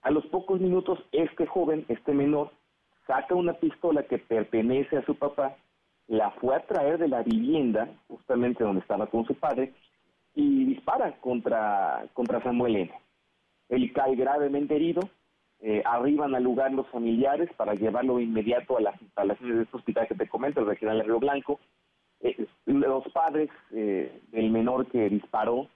A 0.00 0.10
los 0.10 0.24
pocos 0.28 0.58
minutos, 0.58 0.98
este 1.12 1.44
joven, 1.44 1.84
este 1.88 2.14
menor, 2.14 2.50
saca 3.06 3.34
una 3.34 3.52
pistola 3.52 4.04
que 4.04 4.16
pertenece 4.16 4.96
a 4.96 5.04
su 5.04 5.16
papá 5.16 5.54
la 6.10 6.32
fue 6.32 6.56
a 6.56 6.66
traer 6.66 6.98
de 6.98 7.06
la 7.06 7.22
vivienda, 7.22 7.88
justamente 8.08 8.64
donde 8.64 8.80
estaba 8.80 9.06
con 9.06 9.24
su 9.26 9.34
padre, 9.36 9.72
y 10.34 10.64
dispara 10.64 11.12
contra, 11.20 12.04
contra 12.14 12.42
Samuel 12.42 12.76
N. 12.76 12.92
Él 13.68 13.92
cae 13.92 14.16
gravemente 14.16 14.74
herido, 14.74 15.08
eh, 15.60 15.82
arriban 15.84 16.34
al 16.34 16.42
lugar 16.42 16.72
los 16.72 16.88
familiares 16.88 17.48
para 17.56 17.74
llevarlo 17.74 18.18
inmediato 18.18 18.76
a 18.76 18.80
las 18.80 19.00
instalaciones 19.00 19.56
de 19.56 19.62
este 19.62 19.76
hospital 19.76 20.08
que 20.08 20.16
te 20.16 20.28
comento, 20.28 20.60
el 20.60 20.66
regional 20.66 21.04
Río 21.04 21.20
Blanco. 21.20 21.60
Eh, 22.22 22.44
los 22.66 23.04
padres 23.12 23.48
eh, 23.70 24.20
del 24.32 24.50
menor 24.50 24.86
que 24.86 25.08
disparó 25.08 25.68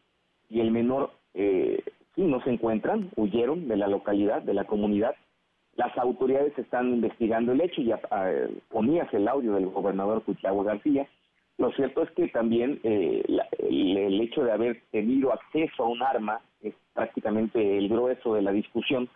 y 0.48 0.60
el 0.60 0.72
menor 0.72 1.12
sí 1.32 2.22
no 2.22 2.42
se 2.42 2.50
encuentran, 2.50 3.10
huyeron 3.16 3.68
de 3.68 3.76
la 3.76 3.86
localidad, 3.86 4.42
de 4.42 4.54
la 4.54 4.64
comunidad. 4.64 5.14
Las 5.76 5.96
autoridades 5.98 6.56
están 6.58 6.94
investigando 6.94 7.52
el 7.52 7.60
hecho, 7.60 7.82
ya 7.82 8.00
ponías 8.68 9.12
el 9.12 9.26
audio 9.26 9.54
del 9.54 9.66
gobernador 9.66 10.22
Cuchagua 10.22 10.64
García. 10.64 11.08
Lo 11.58 11.70
cierto 11.72 12.02
es 12.02 12.10
que 12.12 12.28
también 12.28 12.80
el, 12.82 13.42
el 13.58 14.20
hecho 14.20 14.44
de 14.44 14.52
haber 14.52 14.82
tenido 14.90 15.32
acceso 15.32 15.84
a 15.84 15.88
un 15.88 16.02
arma 16.02 16.40
es 16.60 16.74
prácticamente 16.92 17.78
el 17.78 17.88
grueso 17.88 18.34
de 18.34 18.42
la 18.42 18.52
discusión 18.52 19.08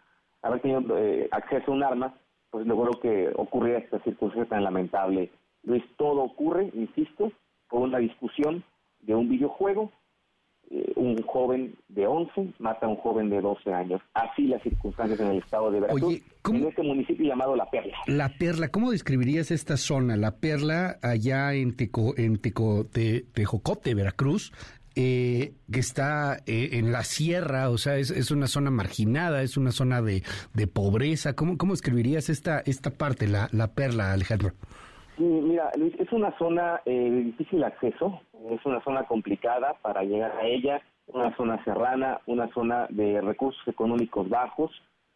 haber 0.43 0.61
tenido 0.61 0.99
eh, 0.99 1.29
acceso 1.31 1.71
a 1.71 1.75
un 1.75 1.83
arma, 1.83 2.15
pues 2.51 2.67
logró 2.67 2.99
que 3.01 3.31
ocurriera 3.35 3.79
esta 3.79 3.99
circunstancia 4.01 4.49
tan 4.49 4.65
lamentable. 4.65 5.31
Luis, 5.65 5.85
todo 5.97 6.23
ocurre, 6.23 6.71
insisto, 6.75 7.33
por 7.69 7.81
una 7.81 7.99
discusión 7.99 8.65
de 9.01 9.15
un 9.15 9.29
videojuego. 9.29 9.91
Eh, 10.71 10.93
un 10.97 11.23
joven 11.23 11.75
de 11.89 12.07
11 12.07 12.53
mata 12.59 12.87
a 12.87 12.89
un 12.91 12.97
joven 12.97 13.31
de 13.31 13.41
12 13.41 13.73
años. 13.73 14.03
Así 14.13 14.43
las 14.43 14.63
circunstancias 14.63 15.19
en 15.21 15.29
el 15.29 15.39
estado 15.39 15.71
de 15.71 15.81
Veracruz, 15.81 16.21
en 16.51 16.65
este 16.65 16.83
municipio 16.83 17.27
llamado 17.27 17.57
La 17.57 17.71
Perla. 17.71 17.97
La 18.07 18.29
Perla, 18.39 18.69
¿cómo 18.69 18.91
describirías 18.91 19.51
esta 19.51 19.79
zona? 19.79 20.17
La 20.17 20.37
Perla, 20.37 20.99
allá 21.03 21.55
en, 21.55 21.75
Teco, 21.75 22.15
en 22.19 22.39
Teco, 22.39 22.87
Tejocote, 22.87 23.95
Veracruz, 23.95 24.53
eh, 24.95 25.55
que 25.73 25.81
está 25.81 26.39
eh, 26.47 26.71
en 26.73 26.93
la 26.93 27.05
sierra, 27.05 27.71
o 27.71 27.79
sea, 27.79 27.97
es, 27.97 28.31
una 28.31 28.47
zona 28.47 28.71
marginada, 28.71 29.43
es 29.43 29.57
una 29.57 29.71
zona 29.71 30.03
de, 30.03 30.23
pobreza. 30.67 31.35
¿Cómo, 31.35 31.57
¿Cómo 31.57 31.73
escribirías 31.73 32.29
esta, 32.29 32.61
esta 32.61 32.91
parte, 32.91 33.27
la, 33.27 33.49
la 33.53 33.69
perla, 33.69 34.13
Alejandro? 34.13 34.53
Sí, 35.19 35.25
mira, 35.25 35.73
Luis, 35.77 35.93
es 35.99 36.13
una 36.13 36.31
zona 36.39 36.81
eh, 36.85 37.11
de 37.11 37.25
difícil 37.25 37.65
acceso, 37.65 38.21
es 38.51 38.65
una 38.65 38.81
zona 38.85 39.03
complicada 39.03 39.75
para 39.83 40.05
llegar 40.05 40.31
a 40.37 40.47
ella, 40.47 40.81
una 41.09 41.35
zona 41.37 41.63
serrana, 41.65 42.21
una 42.27 42.47
zona 42.55 42.87
de 42.89 43.21
recursos 43.21 43.67
económicos 43.67 44.29
bajos. 44.29 44.71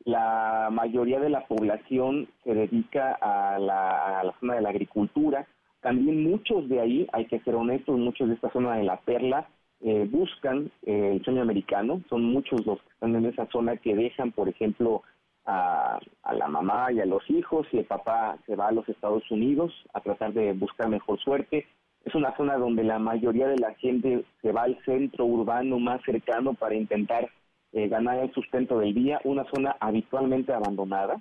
La 0.05 0.71
mayoría 0.73 1.21
de 1.21 1.31
la 1.31 1.47
población 1.47 2.27
se 2.43 2.53
dedica 2.53 3.13
a 3.21 3.61
la, 3.61 4.19
a 4.19 4.25
la 4.25 4.35
zona 4.41 4.55
de 4.57 4.63
la 4.63 4.71
agricultura. 4.71 5.47
También 5.81 6.25
muchos 6.29 6.69
de 6.69 6.81
ahí, 6.81 7.07
hay 7.13 7.27
que 7.27 7.39
ser 7.41 7.55
honestos, 7.55 7.97
muchos 7.97 8.29
de 8.29 8.35
esta 8.35 8.51
zona 8.51 8.75
de 8.79 8.83
la 8.83 8.97
perla 8.97 9.47
eh, 9.85 10.09
buscan 10.11 10.71
eh, 10.85 11.13
el 11.15 11.25
sueño 11.25 11.43
americano. 11.43 12.03
Son 12.09 12.25
muchos 12.25 12.67
los 12.67 12.83
que 12.83 12.91
están 12.91 13.15
en 13.15 13.27
esa 13.27 13.47
zona 13.47 13.77
que 13.77 13.95
dejan, 13.95 14.33
por 14.33 14.49
ejemplo, 14.49 15.03
a, 15.45 15.99
la 16.33 16.49
mamá 16.49 16.93
y 16.93 17.01
a 17.01 17.07
los 17.07 17.29
hijos 17.31 17.67
y 17.73 17.79
el 17.79 17.85
papá 17.85 18.39
se 18.47 18.57
va 18.57 18.69
a 18.69 18.73
los 18.73 18.89
Estados 18.89 19.29
Unidos 19.31 19.73
a 19.93 20.01
tratar 20.01 20.33
de 20.33 20.53
buscar 20.53 20.89
mejor 20.89 21.19
suerte. 21.21 21.67
Es 22.05 22.15
una 22.15 22.37
zona 22.37 22.57
donde 22.57 22.85
la 22.85 22.99
mayoría 22.99 23.47
de 23.49 23.59
la 23.59 23.75
gente 23.75 24.25
se 24.41 24.53
va 24.53 24.63
al 24.63 24.79
centro 24.85 25.25
urbano 25.25 25.79
más 25.79 26.03
cercano 26.05 26.55
para 26.55 26.75
intentar 26.75 27.29
eh, 27.73 27.89
ganar 27.89 28.19
el 28.19 28.33
sustento 28.33 28.79
del 28.79 28.95
día, 28.95 29.21
una 29.25 29.45
zona 29.45 29.77
habitualmente 29.81 30.53
abandonada, 30.53 31.21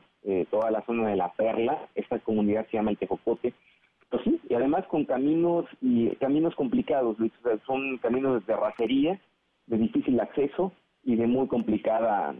toda 0.51 0.69
la 0.69 0.85
zona 0.85 1.07
de 1.07 1.15
la 1.15 1.31
Perla, 1.33 1.89
esta 1.95 2.19
comunidad 2.19 2.67
se 2.69 2.77
llama 2.77 2.91
el 2.91 2.97
Tejocote, 2.97 3.55
pues 4.11 4.23
sí, 4.25 4.39
y 4.49 4.53
además 4.53 4.85
con 4.87 5.05
caminos 5.05 5.65
y 5.81 6.09
caminos 6.17 6.53
complicados, 6.55 7.17
son 7.65 7.97
caminos 7.99 8.33
de 8.35 8.41
terracería, 8.53 9.19
de 9.67 9.77
difícil 9.77 10.19
acceso 10.19 10.73
y 11.03 11.15
de 11.15 11.27
muy 11.27 11.47
complicada, 11.47 12.35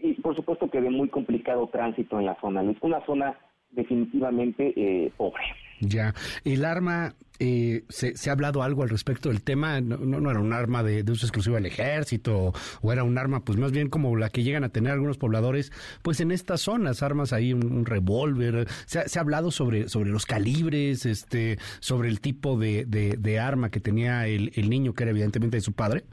y 0.00 0.14
por 0.14 0.36
supuesto 0.36 0.70
que 0.70 0.80
de 0.80 0.90
muy 0.90 1.08
complicado 1.08 1.68
tránsito 1.68 2.18
en 2.18 2.26
la 2.26 2.38
zona. 2.40 2.62
Es 2.62 2.76
una 2.80 3.04
zona 3.06 3.36
definitivamente 3.70 4.72
eh, 4.76 5.12
pobre. 5.16 5.42
Ya, 5.80 6.14
el 6.44 6.64
arma, 6.64 7.14
eh, 7.38 7.84
se, 7.90 8.16
se, 8.16 8.30
ha 8.30 8.32
hablado 8.32 8.62
algo 8.62 8.82
al 8.82 8.88
respecto 8.88 9.28
del 9.28 9.42
tema? 9.42 9.82
No, 9.82 9.98
no, 9.98 10.30
era 10.30 10.40
un 10.40 10.54
arma 10.54 10.82
de, 10.82 11.04
uso 11.10 11.26
exclusivo 11.26 11.56
del 11.56 11.66
ejército, 11.66 12.54
o 12.80 12.92
era 12.92 13.04
un 13.04 13.18
arma, 13.18 13.44
pues 13.44 13.58
más 13.58 13.72
bien 13.72 13.90
como 13.90 14.16
la 14.16 14.30
que 14.30 14.42
llegan 14.42 14.64
a 14.64 14.70
tener 14.70 14.92
algunos 14.92 15.18
pobladores, 15.18 15.70
pues 16.00 16.20
en 16.20 16.30
estas 16.30 16.62
zonas, 16.62 17.02
armas 17.02 17.34
ahí, 17.34 17.52
un, 17.52 17.84
revólver. 17.84 18.66
Se 18.86 19.06
se 19.06 19.18
ha, 19.18 19.22
hablado 19.22 19.50
sobre, 19.50 19.88
sobre 19.88 20.08
los 20.08 20.24
calibres, 20.24 21.04
este, 21.04 21.58
sobre 21.80 22.08
el 22.08 22.20
tipo 22.20 22.58
de, 22.58 22.86
de, 22.86 23.38
arma 23.38 23.70
que 23.70 23.80
tenía 23.80 24.26
el, 24.26 24.52
el, 24.54 24.70
niño, 24.70 24.94
que 24.94 25.04
era 25.04 25.10
evidentemente 25.10 25.58
de 25.58 25.60
su 25.60 25.74
padre. 25.74 26.04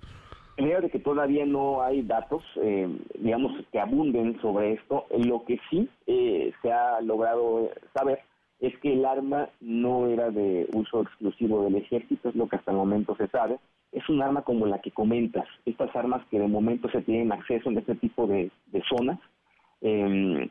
En 0.56 0.70
de 0.82 0.90
que 0.90 1.00
todavía 1.00 1.46
no 1.46 1.82
hay 1.82 2.04
datos, 2.04 2.44
eh, 2.62 2.88
digamos, 3.20 3.54
que 3.72 3.80
abunden 3.80 4.40
sobre 4.40 4.74
esto, 4.74 5.06
lo 5.18 5.44
que 5.46 5.60
sí 5.70 5.90
eh, 6.06 6.52
se 6.62 6.72
ha 6.72 7.02
logrado 7.02 7.72
saber 7.94 8.20
es 8.60 8.78
que 8.80 8.94
el 8.94 9.06
arma 9.06 9.50
no 9.62 10.08
era 10.08 10.30
de 10.30 10.70
uso 10.74 11.02
exclusivo 11.02 11.64
del 11.64 11.76
ejército, 11.76 12.30
es 12.30 12.36
lo 12.36 12.48
que 12.48 12.56
hasta 12.56 12.72
el 12.72 12.78
momento 12.78 13.16
se 13.16 13.28
sabe. 13.28 13.60
Es 13.92 14.08
un 14.10 14.22
arma 14.22 14.44
como 14.44 14.66
la 14.66 14.80
que 14.80 14.92
comentas, 14.92 15.46
estas 15.66 15.94
armas 15.96 16.26
que 16.30 16.40
de 16.40 16.48
momento 16.48 16.88
se 16.90 17.02
tienen 17.02 17.32
acceso 17.32 17.70
en 17.70 17.80
este 17.80 17.96
tipo 17.96 18.28
de, 18.28 18.52
zonas. 18.88 19.20
Em, 19.82 20.50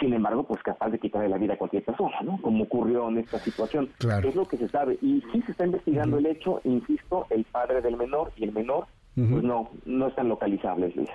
sin 0.00 0.14
embargo, 0.14 0.44
pues 0.44 0.62
capaz 0.62 0.90
de 0.90 0.98
quitarle 0.98 1.28
la 1.28 1.38
vida 1.38 1.54
a 1.54 1.58
cualquier 1.58 1.84
persona, 1.84 2.20
¿no? 2.22 2.40
Como 2.40 2.64
ocurrió 2.64 3.08
en 3.08 3.18
esta 3.18 3.38
situación. 3.38 3.90
Es 4.24 4.34
lo 4.34 4.46
que 4.46 4.56
se 4.56 4.68
sabe. 4.68 4.96
Y 5.02 5.22
sí 5.32 5.42
se 5.42 5.52
está 5.52 5.66
investigando 5.66 6.18
el 6.18 6.26
hecho, 6.26 6.60
insisto, 6.64 7.26
el 7.30 7.44
padre 7.44 7.82
del 7.82 7.96
menor 7.96 8.32
y 8.36 8.44
el 8.44 8.52
menor 8.52 8.86
pues 9.14 9.44
no, 9.44 9.70
no 9.84 10.08
están 10.08 10.28
localizables, 10.28 10.94
Luis. 10.96 11.08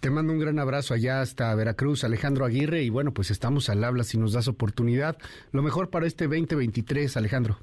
Te 0.00 0.10
mando 0.10 0.32
un 0.32 0.38
gran 0.38 0.58
abrazo 0.58 0.94
allá 0.94 1.20
hasta 1.20 1.54
Veracruz, 1.54 2.04
Alejandro 2.04 2.44
Aguirre, 2.44 2.82
y 2.82 2.90
bueno, 2.90 3.12
pues 3.12 3.30
estamos 3.30 3.70
al 3.70 3.82
habla 3.82 4.04
si 4.04 4.18
nos 4.18 4.34
das 4.34 4.48
oportunidad. 4.48 5.16
Lo 5.52 5.62
mejor 5.62 5.90
para 5.90 6.06
este 6.06 6.24
2023, 6.24 7.16
Alejandro. 7.16 7.56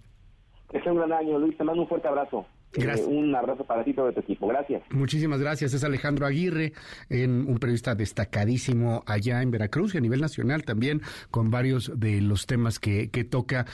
Es 0.74 0.86
un 0.86 0.96
gran 0.96 1.14
año, 1.14 1.38
Luis. 1.38 1.58
Te 1.58 1.64
mando 1.64 1.84
un 1.84 1.88
fuerte 1.88 2.08
abrazo. 2.08 2.46
Eh, 2.74 3.04
un 3.06 3.36
abrazo 3.36 3.66
para 3.66 3.84
ti 3.84 3.92
y 3.92 3.94
todo 3.94 4.12
tu 4.14 4.22
equipo. 4.22 4.48
Gracias. 4.48 4.82
Muchísimas 4.92 5.42
gracias. 5.42 5.74
Es 5.74 5.84
Alejandro 5.84 6.26
Aguirre, 6.26 6.72
en, 7.10 7.48
un 7.48 7.58
periodista 7.60 7.96
destacadísimo 7.96 9.04
allá 9.06 9.42
en 9.42 9.52
Veracruz 9.52 9.94
y 9.94 9.98
a 9.98 10.02
nivel 10.02 10.22
nacional 10.22 10.64
también, 10.64 11.02
con 11.32 11.52
varios 11.52 11.92
de 12.00 12.22
los 12.22 12.46
temas 12.46 12.80
que, 12.80 13.10
que 13.10 13.26
toca 13.26 13.66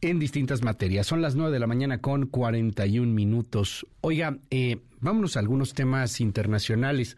en 0.00 0.18
distintas 0.18 0.62
materias. 0.62 1.06
Son 1.06 1.20
las 1.20 1.36
nueve 1.36 1.52
de 1.52 1.60
la 1.60 1.66
mañana 1.66 1.98
con 1.98 2.26
41 2.26 3.12
minutos. 3.12 3.86
Oiga, 4.00 4.38
eh, 4.50 4.78
vámonos 5.06 5.36
a 5.36 5.40
algunos 5.40 5.72
temas 5.72 6.20
internacionales. 6.20 7.16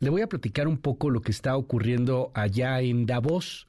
Le 0.00 0.10
voy 0.10 0.22
a 0.22 0.28
platicar 0.28 0.66
un 0.66 0.78
poco 0.78 1.10
lo 1.10 1.20
que 1.20 1.30
está 1.30 1.56
ocurriendo 1.56 2.32
allá 2.34 2.80
en 2.80 3.04
Davos. 3.06 3.68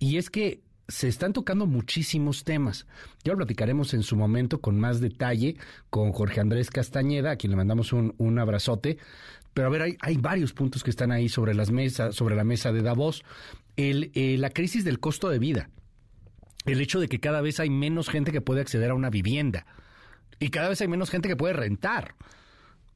Y 0.00 0.16
es 0.16 0.30
que 0.30 0.62
se 0.88 1.08
están 1.08 1.32
tocando 1.32 1.66
muchísimos 1.66 2.44
temas. 2.44 2.86
Ya 3.22 3.32
lo 3.32 3.38
platicaremos 3.38 3.92
en 3.94 4.02
su 4.02 4.16
momento 4.16 4.60
con 4.60 4.80
más 4.80 5.00
detalle 5.00 5.56
con 5.90 6.12
Jorge 6.12 6.40
Andrés 6.40 6.70
Castañeda, 6.70 7.32
a 7.32 7.36
quien 7.36 7.50
le 7.50 7.56
mandamos 7.56 7.92
un, 7.92 8.14
un 8.18 8.38
abrazote. 8.38 8.98
Pero 9.52 9.68
a 9.68 9.70
ver, 9.70 9.82
hay, 9.82 9.96
hay, 10.00 10.16
varios 10.16 10.52
puntos 10.52 10.82
que 10.82 10.90
están 10.90 11.12
ahí 11.12 11.28
sobre 11.28 11.54
las 11.54 11.70
mesas, 11.70 12.14
sobre 12.14 12.36
la 12.36 12.44
mesa 12.44 12.72
de 12.72 12.82
Davos. 12.82 13.22
Eh, 13.76 14.36
la 14.38 14.50
crisis 14.50 14.84
del 14.84 14.98
costo 14.98 15.28
de 15.28 15.38
vida. 15.38 15.68
El 16.64 16.80
hecho 16.80 17.00
de 17.00 17.08
que 17.08 17.20
cada 17.20 17.42
vez 17.42 17.60
hay 17.60 17.68
menos 17.68 18.08
gente 18.08 18.32
que 18.32 18.40
puede 18.40 18.62
acceder 18.62 18.90
a 18.90 18.94
una 18.94 19.10
vivienda. 19.10 19.66
Y 20.40 20.48
cada 20.48 20.70
vez 20.70 20.80
hay 20.80 20.88
menos 20.88 21.10
gente 21.10 21.28
que 21.28 21.36
puede 21.36 21.52
rentar 21.52 22.14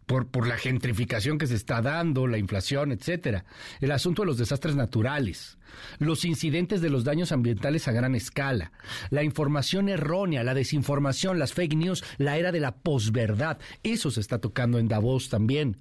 por, 0.09 0.47
la 0.47 0.57
gentrificación 0.57 1.39
que 1.39 1.47
se 1.47 1.55
está 1.55 1.83
dando, 1.83 2.27
la 2.27 2.39
inflación, 2.39 2.91
etcétera. 2.91 3.45
El 3.81 3.93
asunto 3.93 4.23
de 4.23 4.27
los 4.27 4.39
desastres 4.39 4.75
naturales, 4.75 5.59
los 5.99 6.25
incidentes 6.25 6.81
de 6.81 6.89
los 6.89 7.05
daños 7.05 7.31
ambientales 7.31 7.87
a 7.87 7.93
gran 7.93 8.15
escala, 8.15 8.73
la 9.11 9.23
información 9.23 9.89
errónea, 9.89 10.43
la 10.43 10.55
desinformación, 10.55 11.39
las 11.39 11.53
fake 11.53 11.77
news, 11.77 12.03
la 12.17 12.39
era 12.39 12.51
de 12.51 12.61
la 12.61 12.75
posverdad. 12.75 13.59
Eso 13.83 14.11
se 14.11 14.21
está 14.21 14.39
tocando 14.39 14.79
en 14.79 14.89
Davos 14.89 15.29
también. 15.29 15.77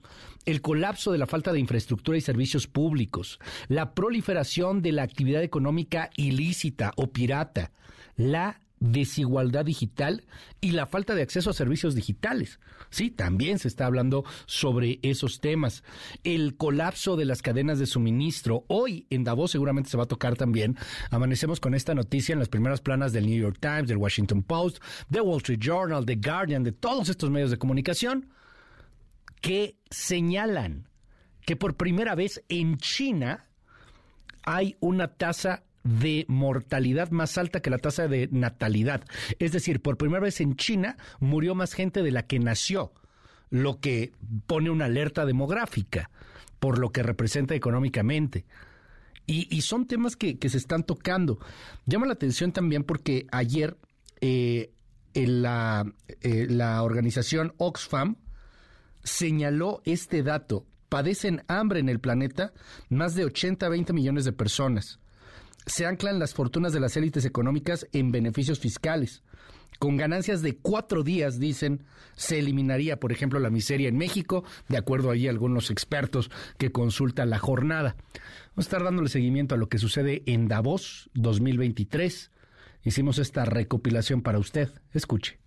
El 0.45 0.61
colapso 0.61 1.11
de 1.11 1.17
la 1.17 1.25
falta 1.25 1.53
de 1.53 1.59
infraestructura 1.59 2.17
y 2.17 2.21
servicios 2.21 2.67
públicos, 2.67 3.39
la 3.69 3.93
proliferación 3.93 4.81
de 4.81 4.91
la 4.91 5.03
actividad 5.03 5.41
económica 5.41 6.09
ilícita 6.17 6.91
o 6.97 7.11
pirata, 7.11 7.71
la 8.17 8.59
desigualdad 8.79 9.65
digital 9.65 10.23
y 10.61 10.71
la 10.71 10.85
falta 10.85 11.15
de 11.15 11.21
acceso 11.21 11.49
a 11.49 11.53
servicios 11.53 11.95
digitales. 11.95 12.59
Sí, 12.89 13.09
también 13.09 13.59
se 13.59 13.67
está 13.67 13.85
hablando 13.85 14.23
sobre 14.45 14.99
esos 15.01 15.39
temas. 15.39 15.83
El 16.23 16.55
colapso 16.55 17.15
de 17.15 17.25
las 17.25 17.41
cadenas 17.41 17.79
de 17.79 17.85
suministro. 17.85 18.65
Hoy 18.67 19.07
en 19.09 19.23
Davos 19.23 19.51
seguramente 19.51 19.89
se 19.89 19.97
va 19.97 20.03
a 20.03 20.07
tocar 20.07 20.35
también. 20.35 20.77
Amanecemos 21.11 21.59
con 21.59 21.73
esta 21.73 21.95
noticia 21.95 22.33
en 22.33 22.39
las 22.39 22.49
primeras 22.49 22.81
planas 22.81 23.13
del 23.13 23.27
New 23.27 23.39
York 23.39 23.57
Times, 23.59 23.87
del 23.87 23.97
Washington 23.97 24.43
Post, 24.43 24.81
del 25.09 25.23
Wall 25.23 25.37
Street 25.37 25.59
Journal, 25.59 26.05
The 26.05 26.15
Guardian, 26.15 26.63
de 26.63 26.71
todos 26.71 27.09
estos 27.09 27.29
medios 27.29 27.51
de 27.51 27.57
comunicación 27.57 28.29
que 29.41 29.77
señalan 29.89 30.89
que 31.45 31.55
por 31.55 31.77
primera 31.77 32.15
vez 32.15 32.43
en 32.49 32.77
China 32.77 33.47
hay 34.43 34.75
una 34.79 35.07
tasa 35.07 35.63
de 35.87 36.25
mortalidad 36.27 37.11
más 37.11 37.37
alta 37.37 37.61
que 37.61 37.69
la 37.69 37.77
tasa 37.77 38.07
de 38.07 38.27
natalidad. 38.31 39.03
Es 39.39 39.53
decir, 39.53 39.81
por 39.81 39.97
primera 39.97 40.21
vez 40.21 40.41
en 40.41 40.55
China 40.55 40.97
murió 41.19 41.55
más 41.55 41.73
gente 41.73 42.03
de 42.03 42.11
la 42.11 42.23
que 42.23 42.39
nació, 42.39 42.91
lo 43.49 43.79
que 43.79 44.11
pone 44.45 44.69
una 44.69 44.85
alerta 44.85 45.25
demográfica 45.25 46.09
por 46.59 46.79
lo 46.79 46.91
que 46.91 47.03
representa 47.03 47.55
económicamente. 47.55 48.45
Y, 49.29 49.61
son 49.61 49.87
temas 49.87 50.15
que, 50.15 50.37
se 50.41 50.57
están 50.57 50.83
tocando. 50.83 51.37
Llama 51.85 52.05
la 52.05 52.13
atención 52.13 52.53
también 52.53 52.85
porque 52.85 53.27
ayer 53.29 53.77
eh, 54.21 54.71
la, 55.13 55.85
eh, 56.21 56.47
la 56.49 56.81
organización 56.81 57.53
Oxfam 57.57 58.15
señaló 59.03 59.81
este 59.83 60.23
dato. 60.23 60.65
Padecen 60.87 61.43
hambre 61.49 61.81
en 61.81 61.89
el 61.89 61.99
planeta 61.99 62.53
más 62.87 63.15
de 63.15 63.25
80 63.25 63.67
20 63.67 63.91
millones 63.91 64.23
de 64.23 64.31
personas. 64.31 65.01
Se 65.67 65.85
anclan 65.85 66.17
las 66.17 66.33
fortunas 66.33 66.71
de 66.71 66.79
las 66.79 66.95
élites 66.95 67.25
económicas 67.25 67.87
en 67.91 68.11
beneficios 68.11 68.59
fiscales. 68.59 69.21
Con 69.79 69.97
ganancias 69.97 70.41
de 70.41 70.55
cuatro 70.55 71.03
días, 71.03 71.39
dicen, 71.39 71.83
se 72.15 72.39
eliminaría, 72.39 72.99
por 73.01 73.11
ejemplo, 73.11 73.37
la 73.39 73.49
miseria 73.49 73.89
en 73.89 73.97
México, 73.97 74.45
de 74.69 74.77
acuerdo 74.77 75.11
ahí 75.11 75.27
a 75.27 75.29
algunos 75.29 75.69
expertos 75.69 76.31
que 76.57 76.71
consultan 76.71 77.29
la 77.29 77.37
jornada. 77.37 77.97
Vamos 78.55 78.65
a 78.65 78.69
estar 78.69 78.83
dándole 78.83 79.09
seguimiento 79.09 79.55
a 79.55 79.57
lo 79.57 79.67
que 79.67 79.77
sucede 79.77 80.23
en 80.25 80.47
Davos 80.47 81.09
2023. 81.15 82.31
Hicimos 82.83 83.19
esta 83.19 83.43
recopilación 83.43 84.21
para 84.21 84.39
usted. 84.39 84.69
Escuche. 84.93 85.37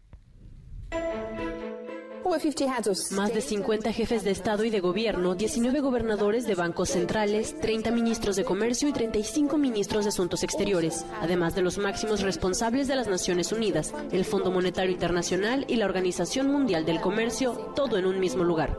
Más 3.11 3.35
de 3.35 3.41
50 3.41 3.93
jefes 3.93 4.23
de 4.23 4.31
Estado 4.31 4.65
y 4.65 4.71
de 4.71 4.79
Gobierno, 4.79 5.35
19 5.35 5.81
gobernadores 5.81 6.47
de 6.47 6.55
bancos 6.55 6.91
centrales, 6.91 7.59
30 7.61 7.91
ministros 7.91 8.37
de 8.37 8.45
Comercio 8.45 8.89
y 8.89 8.93
35 8.93 9.59
ministros 9.59 10.05
de 10.05 10.11
Asuntos 10.11 10.45
Exteriores, 10.45 11.05
además 11.21 11.57
de 11.57 11.63
los 11.63 11.79
máximos 11.79 12.21
responsables 12.21 12.87
de 12.87 12.95
las 12.95 13.09
Naciones 13.09 13.51
Unidas, 13.51 13.93
el 14.13 14.25
Fondo 14.25 14.53
Monetario 14.53 14.93
Internacional 14.93 15.65
y 15.67 15.75
la 15.75 15.87
Organización 15.87 16.53
Mundial 16.53 16.85
del 16.85 17.01
Comercio, 17.01 17.73
todo 17.75 17.99
en 17.99 18.07
un 18.07 18.21
mismo 18.21 18.45
lugar. 18.45 18.79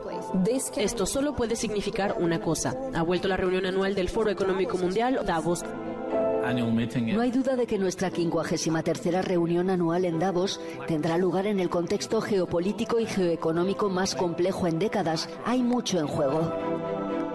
Esto 0.76 1.04
solo 1.04 1.36
puede 1.36 1.54
significar 1.54 2.16
una 2.18 2.40
cosa. 2.40 2.74
Ha 2.94 3.02
vuelto 3.02 3.28
la 3.28 3.36
reunión 3.36 3.66
anual 3.66 3.94
del 3.94 4.08
Foro 4.08 4.30
Económico 4.30 4.78
Mundial 4.78 5.20
Davos 5.26 5.62
no 6.42 7.20
hay 7.20 7.30
duda 7.30 7.56
de 7.56 7.66
que 7.66 7.78
nuestra 7.78 8.10
53 8.10 9.24
reunión 9.24 9.70
anual 9.70 10.04
en 10.04 10.18
Davos 10.18 10.60
tendrá 10.88 11.16
lugar 11.16 11.46
en 11.46 11.60
el 11.60 11.70
contexto 11.70 12.20
geopolítico 12.20 12.98
y 12.98 13.06
geoeconómico 13.06 13.88
más 13.88 14.14
complejo 14.14 14.66
en 14.66 14.80
décadas. 14.80 15.28
Hay 15.44 15.62
mucho 15.62 16.00
en 16.00 16.08
juego. 16.08 16.52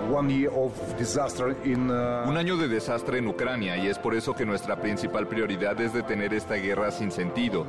Uh, 0.09 0.17
Un 0.17 2.37
año 2.37 2.57
de 2.57 2.67
desastre 2.67 3.17
en 3.17 3.27
Ucrania 3.27 3.77
y 3.77 3.87
es 3.87 3.97
por 3.97 4.15
eso 4.15 4.33
que 4.33 4.45
nuestra 4.45 4.79
principal 4.81 5.27
prioridad 5.27 5.79
es 5.81 5.93
detener 5.93 6.33
esta 6.33 6.55
guerra 6.55 6.91
sin 6.91 7.11
sentido. 7.11 7.65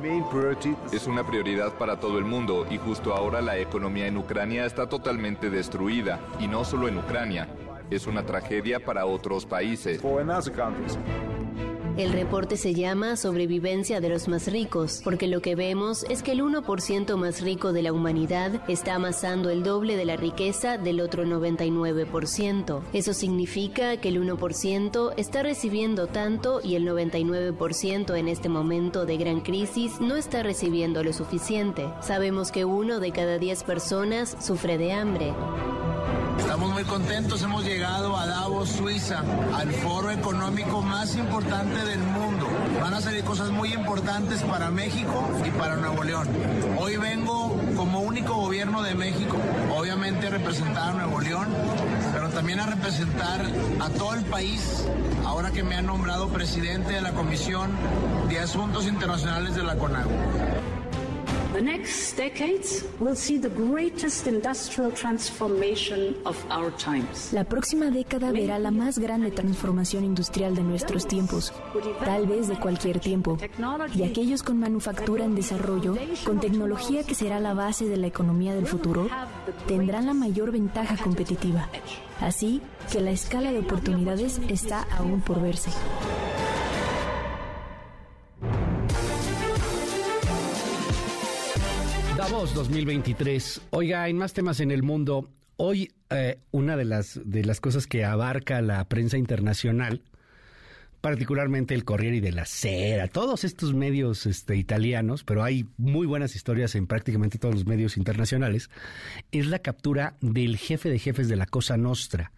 Es 0.91 1.07
una 1.07 1.25
prioridad 1.25 1.73
para 1.73 1.99
todo 1.99 2.17
el 2.17 2.25
mundo 2.25 2.65
y 2.69 2.77
justo 2.77 3.13
ahora 3.13 3.41
la 3.41 3.57
economía 3.57 4.07
en 4.07 4.17
Ucrania 4.17 4.65
está 4.65 4.87
totalmente 4.87 5.49
destruida 5.49 6.19
y 6.39 6.47
no 6.47 6.63
solo 6.63 6.87
en 6.87 6.97
Ucrania 6.97 7.47
es 7.89 8.07
una 8.07 8.25
tragedia 8.25 8.79
para 8.79 9.05
otros 9.05 9.45
países. 9.45 10.01
El 11.99 12.13
reporte 12.13 12.55
se 12.55 12.73
llama 12.73 13.17
Sobrevivencia 13.17 13.99
de 13.99 14.07
los 14.07 14.29
más 14.29 14.49
ricos, 14.49 15.01
porque 15.03 15.27
lo 15.27 15.41
que 15.41 15.55
vemos 15.55 16.05
es 16.09 16.23
que 16.23 16.31
el 16.31 16.41
1% 16.41 17.17
más 17.17 17.41
rico 17.41 17.73
de 17.73 17.81
la 17.81 17.91
humanidad 17.91 18.61
está 18.69 18.95
amasando 18.95 19.49
el 19.49 19.63
doble 19.63 19.97
de 19.97 20.05
la 20.05 20.15
riqueza 20.15 20.77
del 20.77 21.01
otro 21.01 21.25
99%. 21.25 22.81
Eso 22.93 23.13
significa 23.13 23.97
que 23.97 24.07
el 24.07 24.23
1% 24.23 25.13
está 25.17 25.43
recibiendo 25.43 26.07
tanto 26.07 26.61
y 26.63 26.75
el 26.75 26.87
99% 26.87 28.15
en 28.17 28.29
este 28.29 28.47
momento 28.47 29.05
de 29.05 29.17
gran 29.17 29.41
crisis 29.41 29.99
no 29.99 30.15
está 30.15 30.41
recibiendo 30.41 31.03
lo 31.03 31.11
suficiente. 31.11 31.85
Sabemos 32.01 32.53
que 32.53 32.63
uno 32.63 33.01
de 33.01 33.11
cada 33.11 33.39
10 33.39 33.63
personas 33.63 34.37
sufre 34.39 34.77
de 34.77 34.93
hambre. 34.93 35.33
Muy 36.79 36.87
contentos, 36.87 37.41
hemos 37.41 37.65
llegado 37.65 38.15
a 38.15 38.25
Davos, 38.25 38.69
Suiza, 38.69 39.21
al 39.53 39.69
foro 39.73 40.11
económico 40.11 40.81
más 40.81 41.13
importante 41.17 41.83
del 41.83 41.99
mundo. 41.99 42.47
Van 42.79 42.93
a 42.93 43.01
salir 43.01 43.21
cosas 43.25 43.49
muy 43.49 43.73
importantes 43.73 44.41
para 44.43 44.71
México 44.71 45.29
y 45.45 45.49
para 45.51 45.75
Nuevo 45.75 46.05
León. 46.05 46.29
Hoy 46.77 46.95
vengo 46.95 47.53
como 47.75 47.99
único 47.99 48.35
gobierno 48.35 48.81
de 48.81 48.95
México, 48.95 49.35
obviamente 49.75 50.27
a 50.27 50.29
representar 50.29 50.91
a 50.91 50.93
Nuevo 50.93 51.19
León, 51.19 51.49
pero 52.13 52.29
también 52.29 52.61
a 52.61 52.67
representar 52.67 53.41
a 53.81 53.89
todo 53.89 54.13
el 54.13 54.23
país, 54.23 54.87
ahora 55.25 55.51
que 55.51 55.63
me 55.63 55.75
han 55.75 55.85
nombrado 55.85 56.29
presidente 56.29 56.93
de 56.93 57.01
la 57.01 57.11
Comisión 57.11 57.71
de 58.29 58.39
Asuntos 58.39 58.87
Internacionales 58.87 59.53
de 59.53 59.63
la 59.63 59.75
CONAGUA. 59.75 60.68
The 61.59 61.65
next 61.65 62.15
decades 62.15 62.85
will 63.01 63.17
see 63.17 63.37
the 63.37 63.49
greatest 63.49 64.27
industrial 64.27 64.93
transformation 64.93 66.15
of 66.23 66.37
our 66.49 66.71
times. 66.77 67.33
La 67.33 67.43
próxima 67.43 67.91
década 67.91 68.31
verá 68.31 68.57
la 68.59 68.71
más 68.71 68.97
grande 68.97 69.29
transformación 69.29 70.05
industrial 70.05 70.55
de 70.55 70.63
nuestros 70.63 71.05
tiempos, 71.05 71.51
tal 72.05 72.27
vez 72.27 72.47
de 72.47 72.57
cualquier 72.57 73.01
tiempo. 73.01 73.37
Y 73.93 74.03
aquellos 74.03 74.41
con 74.41 74.57
manufactura 74.57 75.25
en 75.25 75.35
desarrollo, 75.35 75.97
con 76.23 76.39
tecnología 76.39 77.03
que 77.03 77.13
será 77.13 77.41
la 77.41 77.53
base 77.53 77.89
de 77.89 77.97
la 77.97 78.07
economía 78.07 78.55
del 78.55 78.65
futuro, 78.65 79.09
tendrán 79.67 80.05
la 80.05 80.13
mayor 80.13 80.53
ventaja 80.53 80.95
competitiva. 80.95 81.67
Así 82.21 82.61
que 82.89 83.01
la 83.01 83.11
escala 83.11 83.51
de 83.51 83.59
oportunidades 83.59 84.39
está 84.47 84.87
aún 84.97 85.19
por 85.19 85.41
verse. 85.41 85.71
Davos 92.29 92.53
2023. 92.53 93.61
Oiga, 93.71 94.03
hay 94.03 94.13
más 94.13 94.33
temas 94.33 94.59
en 94.59 94.69
el 94.69 94.83
mundo. 94.83 95.31
Hoy 95.57 95.91
eh, 96.11 96.37
una 96.51 96.77
de 96.77 96.85
las, 96.85 97.19
de 97.25 97.43
las 97.43 97.59
cosas 97.59 97.87
que 97.87 98.05
abarca 98.05 98.61
la 98.61 98.87
prensa 98.87 99.17
internacional, 99.17 100.03
particularmente 101.01 101.73
el 101.73 101.85
Corriere 101.85 102.21
de 102.21 102.31
la 102.31 102.45
Sera, 102.45 103.07
todos 103.07 103.43
estos 103.45 103.73
medios 103.73 104.27
este, 104.27 104.55
italianos, 104.57 105.23
pero 105.23 105.43
hay 105.43 105.65
muy 105.77 106.05
buenas 106.05 106.35
historias 106.35 106.75
en 106.75 106.85
prácticamente 106.85 107.39
todos 107.39 107.55
los 107.55 107.65
medios 107.65 107.97
internacionales, 107.97 108.69
es 109.31 109.47
la 109.47 109.57
captura 109.57 110.15
del 110.21 110.57
jefe 110.57 110.89
de 110.89 110.99
jefes 110.99 111.29
de 111.29 111.35
la 111.35 111.47
Cosa 111.47 111.77
Nostra, 111.77 112.31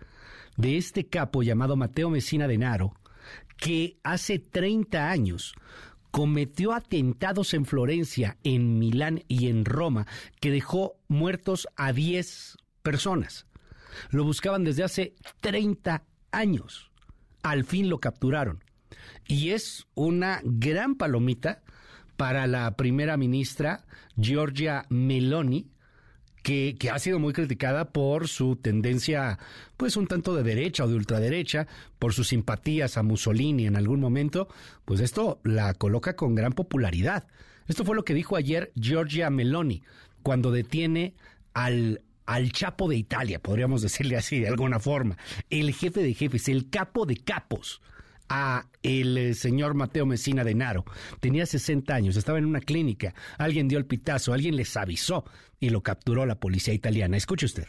de 0.55 0.77
este 0.77 1.07
capo 1.07 1.43
llamado 1.43 1.75
Mateo 1.75 2.09
Messina 2.09 2.47
Denaro, 2.47 2.93
que 3.57 3.97
hace 4.03 4.39
30 4.39 5.11
años 5.11 5.53
cometió 6.11 6.73
atentados 6.73 7.53
en 7.53 7.65
Florencia, 7.65 8.37
en 8.43 8.77
Milán 8.77 9.23
y 9.27 9.47
en 9.47 9.65
Roma, 9.65 10.07
que 10.39 10.51
dejó 10.51 10.97
muertos 11.07 11.67
a 11.75 11.93
10 11.93 12.57
personas. 12.83 13.47
Lo 14.09 14.23
buscaban 14.23 14.63
desde 14.63 14.83
hace 14.83 15.15
30 15.41 16.03
años. 16.31 16.91
Al 17.43 17.63
fin 17.63 17.89
lo 17.89 17.99
capturaron. 17.99 18.63
Y 19.27 19.51
es 19.51 19.87
una 19.95 20.41
gran 20.43 20.95
palomita 20.95 21.63
para 22.17 22.45
la 22.47 22.75
primera 22.75 23.17
ministra 23.17 23.85
Giorgia 24.15 24.85
Meloni, 24.89 25.71
que, 26.43 26.75
ha 26.91 26.99
sido 26.99 27.19
muy 27.19 27.33
criticada 27.33 27.91
por 27.91 28.27
su 28.27 28.55
tendencia, 28.55 29.39
pues 29.77 29.97
un 29.97 30.07
tanto 30.07 30.35
de 30.35 30.43
derecha 30.43 30.83
o 30.83 30.87
de 30.87 30.95
ultraderecha, 30.95 31.67
por 31.99 32.13
sus 32.13 32.29
simpatías 32.29 32.97
a 32.97 33.03
Mussolini 33.03 33.67
en 33.67 33.75
algún 33.75 33.99
momento, 33.99 34.47
pues 34.85 34.99
esto 34.99 35.39
la 35.43 35.73
coloca 35.73 36.15
con 36.15 36.35
gran 36.35 36.53
popularidad. 36.53 37.27
Esto 37.67 37.85
fue 37.85 37.95
lo 37.95 38.03
que 38.03 38.13
dijo 38.13 38.35
ayer 38.35 38.71
Giorgia 38.75 39.29
Meloni 39.29 39.83
cuando 40.23 40.51
detiene 40.51 41.13
al 41.53 42.01
al 42.27 42.51
Chapo 42.53 42.87
de 42.87 42.95
Italia, 42.95 43.39
podríamos 43.39 43.81
decirle 43.81 44.15
así 44.15 44.39
de 44.39 44.47
alguna 44.47 44.79
forma, 44.79 45.17
el 45.49 45.73
jefe 45.73 46.01
de 46.01 46.13
jefes, 46.13 46.47
el 46.47 46.69
capo 46.69 47.05
de 47.05 47.17
capos 47.17 47.81
a 48.33 48.65
el 48.81 49.17
eh, 49.17 49.33
señor 49.33 49.73
Mateo 49.73 50.05
Messina 50.05 50.45
de 50.45 50.55
Naro. 50.55 50.85
Tenía 51.19 51.45
60 51.45 51.93
años, 51.93 52.15
estaba 52.15 52.39
en 52.39 52.45
una 52.45 52.61
clínica, 52.61 53.13
alguien 53.37 53.67
dio 53.67 53.77
el 53.77 53.85
pitazo, 53.85 54.31
alguien 54.31 54.55
les 54.55 54.77
avisó 54.77 55.25
y 55.59 55.69
lo 55.69 55.83
capturó 55.83 56.25
la 56.25 56.39
policía 56.39 56.73
italiana. 56.73 57.17
Escuche 57.17 57.45
usted. 57.45 57.67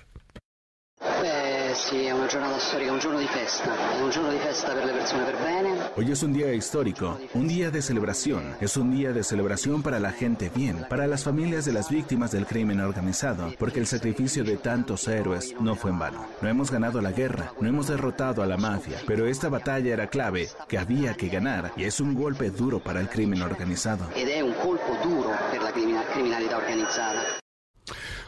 Hoy 5.94 6.10
es 6.10 6.22
un 6.22 6.32
día 6.32 6.54
histórico, 6.54 7.18
un 7.34 7.46
día 7.46 7.70
de 7.70 7.82
celebración. 7.82 8.56
Es 8.62 8.78
un 8.78 8.90
día 8.90 9.12
de 9.12 9.22
celebración 9.22 9.82
para 9.82 10.00
la 10.00 10.10
gente 10.10 10.50
bien, 10.54 10.86
para 10.88 11.06
las 11.06 11.22
familias 11.22 11.66
de 11.66 11.74
las 11.74 11.90
víctimas 11.90 12.32
del 12.32 12.46
crimen 12.46 12.80
organizado, 12.80 13.52
porque 13.58 13.80
el 13.80 13.86
sacrificio 13.86 14.42
de 14.42 14.56
tantos 14.56 15.06
héroes 15.06 15.54
no 15.60 15.74
fue 15.74 15.90
en 15.90 15.98
vano. 15.98 16.26
No 16.40 16.48
hemos 16.48 16.70
ganado 16.70 17.02
la 17.02 17.12
guerra, 17.12 17.52
no 17.60 17.68
hemos 17.68 17.88
derrotado 17.88 18.42
a 18.42 18.46
la 18.46 18.56
mafia, 18.56 18.96
pero 19.06 19.26
esta 19.26 19.50
batalla 19.50 19.92
era 19.92 20.06
clave, 20.06 20.48
que 20.68 20.78
había 20.78 21.12
que 21.12 21.28
ganar, 21.28 21.72
y 21.76 21.84
es 21.84 22.00
un 22.00 22.14
golpe 22.14 22.50
duro 22.50 22.82
para 22.82 23.00
el 23.00 23.10
crimen 23.10 23.42
organizado. 23.42 24.08
es 24.16 24.42
un 24.42 24.54
colpo 24.54 24.96
duro 25.04 25.28
para 25.50 25.64
la 25.64 25.72
criminalidad 25.72 26.56
organizada. 26.56 27.22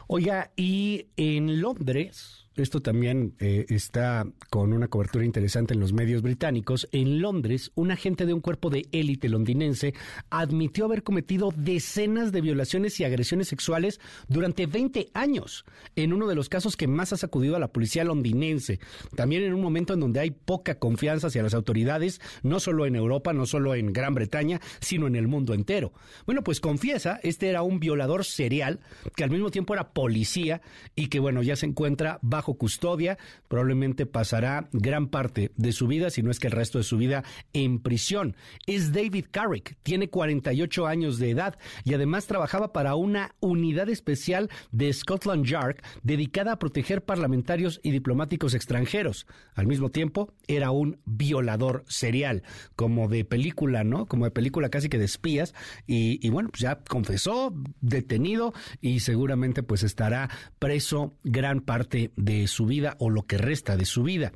Oiga, 0.07 0.51
y 0.55 1.07
en 1.17 1.63
Londres 1.63 2.44
esto 2.57 2.81
también 2.81 3.35
eh, 3.41 3.67
está 3.69 4.27
con 4.51 4.73
una 4.73 4.89
cobertura 4.89 5.25
interesante 5.25 5.75
en 5.75 5.81
los 5.81 5.93
medios 5.93 6.23
británicos. 6.23 6.89
En 6.93 7.21
Londres, 7.21 7.73
un 7.75 7.91
agente 7.91 8.27
de 8.27 8.33
un 8.33 8.41
cuerpo 8.41 8.71
de 8.71 8.87
élite 8.93 9.29
londinense 9.29 9.95
admitió 10.31 10.85
haber 10.85 11.03
cometido 11.03 11.53
decenas 11.57 12.31
de 12.31 12.41
violaciones 12.41 12.99
y 13.01 13.05
agresiones 13.05 13.49
sexuales 13.49 14.01
durante 14.29 14.67
20 14.67 15.11
años, 15.15 15.65
en 15.97 16.13
uno 16.13 16.29
de 16.29 16.35
los 16.35 16.49
casos 16.49 16.77
que 16.77 16.87
más 16.87 17.13
ha 17.13 17.17
sacudido 17.17 17.57
a 17.57 17.59
la 17.59 17.73
policía 17.73 18.05
londinense. 18.05 18.79
También 19.17 19.43
en 19.43 19.55
un 19.55 19.61
momento 19.61 19.95
en 19.95 20.01
donde 20.01 20.21
hay 20.21 20.31
poca 20.31 20.79
confianza 20.79 21.27
hacia 21.27 21.43
las 21.43 21.55
autoridades, 21.55 22.21
no 22.43 22.61
solo 22.61 22.87
en 22.87 22.97
Europa, 22.97 23.33
no 23.33 23.47
solo 23.47 23.75
en 23.75 23.93
Gran 23.93 24.15
Bretaña, 24.15 24.61
sino 24.81 25.07
en 25.07 25.17
el 25.17 25.27
mundo 25.27 25.55
entero. 25.55 25.93
Bueno, 26.27 26.45
pues 26.45 26.61
confiesa, 26.61 27.19
este 27.23 27.49
era 27.49 27.63
un 27.63 27.81
violador 27.81 28.25
serial 28.25 28.81
que 29.17 29.25
al 29.25 29.31
mismo 29.31 29.51
tiempo 29.51 29.75
era 29.75 29.93
policía 29.93 30.63
y 30.95 31.09
que, 31.09 31.19
bueno, 31.19 31.43
ya 31.43 31.57
se 31.57 31.67
encuentra 31.67 32.19
bajo 32.23 32.44
custodia. 32.53 33.17
Probablemente 33.49 34.05
pasará 34.05 34.69
gran 34.73 35.09
parte 35.09 35.53
de 35.57 35.73
su 35.73 35.87
vida, 35.87 36.11
si 36.11 36.23
no 36.23 36.31
es 36.31 36.39
que 36.39 36.49
el 36.49 36.53
resto 36.53 36.77
de 36.77 36.85
su 36.85 36.99
vida, 36.99 37.25
en 37.55 37.79
prisión. 37.79 38.37
Es 38.67 38.93
David 38.93 39.25
Carrick, 39.31 39.79
tiene 39.83 40.11
48 40.11 40.87
años 40.87 41.19
de 41.19 41.31
edad 41.31 41.59
y 41.83 41.95
además 41.95 42.27
trabajaba 42.27 42.73
para 42.73 42.95
una 42.95 43.35
unidad 43.41 43.89
especial 43.89 44.51
de 44.71 44.93
Scotland 44.93 45.47
Yard 45.47 45.77
dedicada 46.03 46.53
a 46.53 46.59
proteger 46.59 47.03
parlamentarios 47.03 47.81
y 47.83 47.91
diplomáticos 47.91 48.55
extranjeros. 48.55 49.27
Al 49.55 49.67
mismo 49.67 49.91
tiempo, 49.91 50.35
era 50.47 50.71
un 50.71 50.99
violador 51.05 51.85
serial, 51.89 52.43
como 52.77 53.09
de 53.09 53.25
película, 53.25 53.85
¿no? 53.85 54.07
Como 54.07 54.25
de 54.25 54.31
película 54.31 54.69
casi 54.69 54.89
que 54.89 54.99
de 54.99 55.05
espías. 55.05 55.55
Y, 55.87 56.29
bueno, 56.31 56.51
pues 56.51 56.61
ya 56.61 56.81
confesó, 56.89 57.55
detenido 57.81 58.53
y 58.81 59.01
seguramente 59.01 59.63
pues 59.63 59.83
estará 59.83 60.29
preso 60.59 61.15
gran 61.23 61.61
parte 61.61 62.13
de 62.17 62.34
su 62.47 62.67
vida 62.67 62.97
o 62.99 63.11
lo 63.11 63.23
que 63.23 63.39
resta 63.39 63.77
de 63.77 63.85
su 63.85 64.03
vida. 64.03 64.33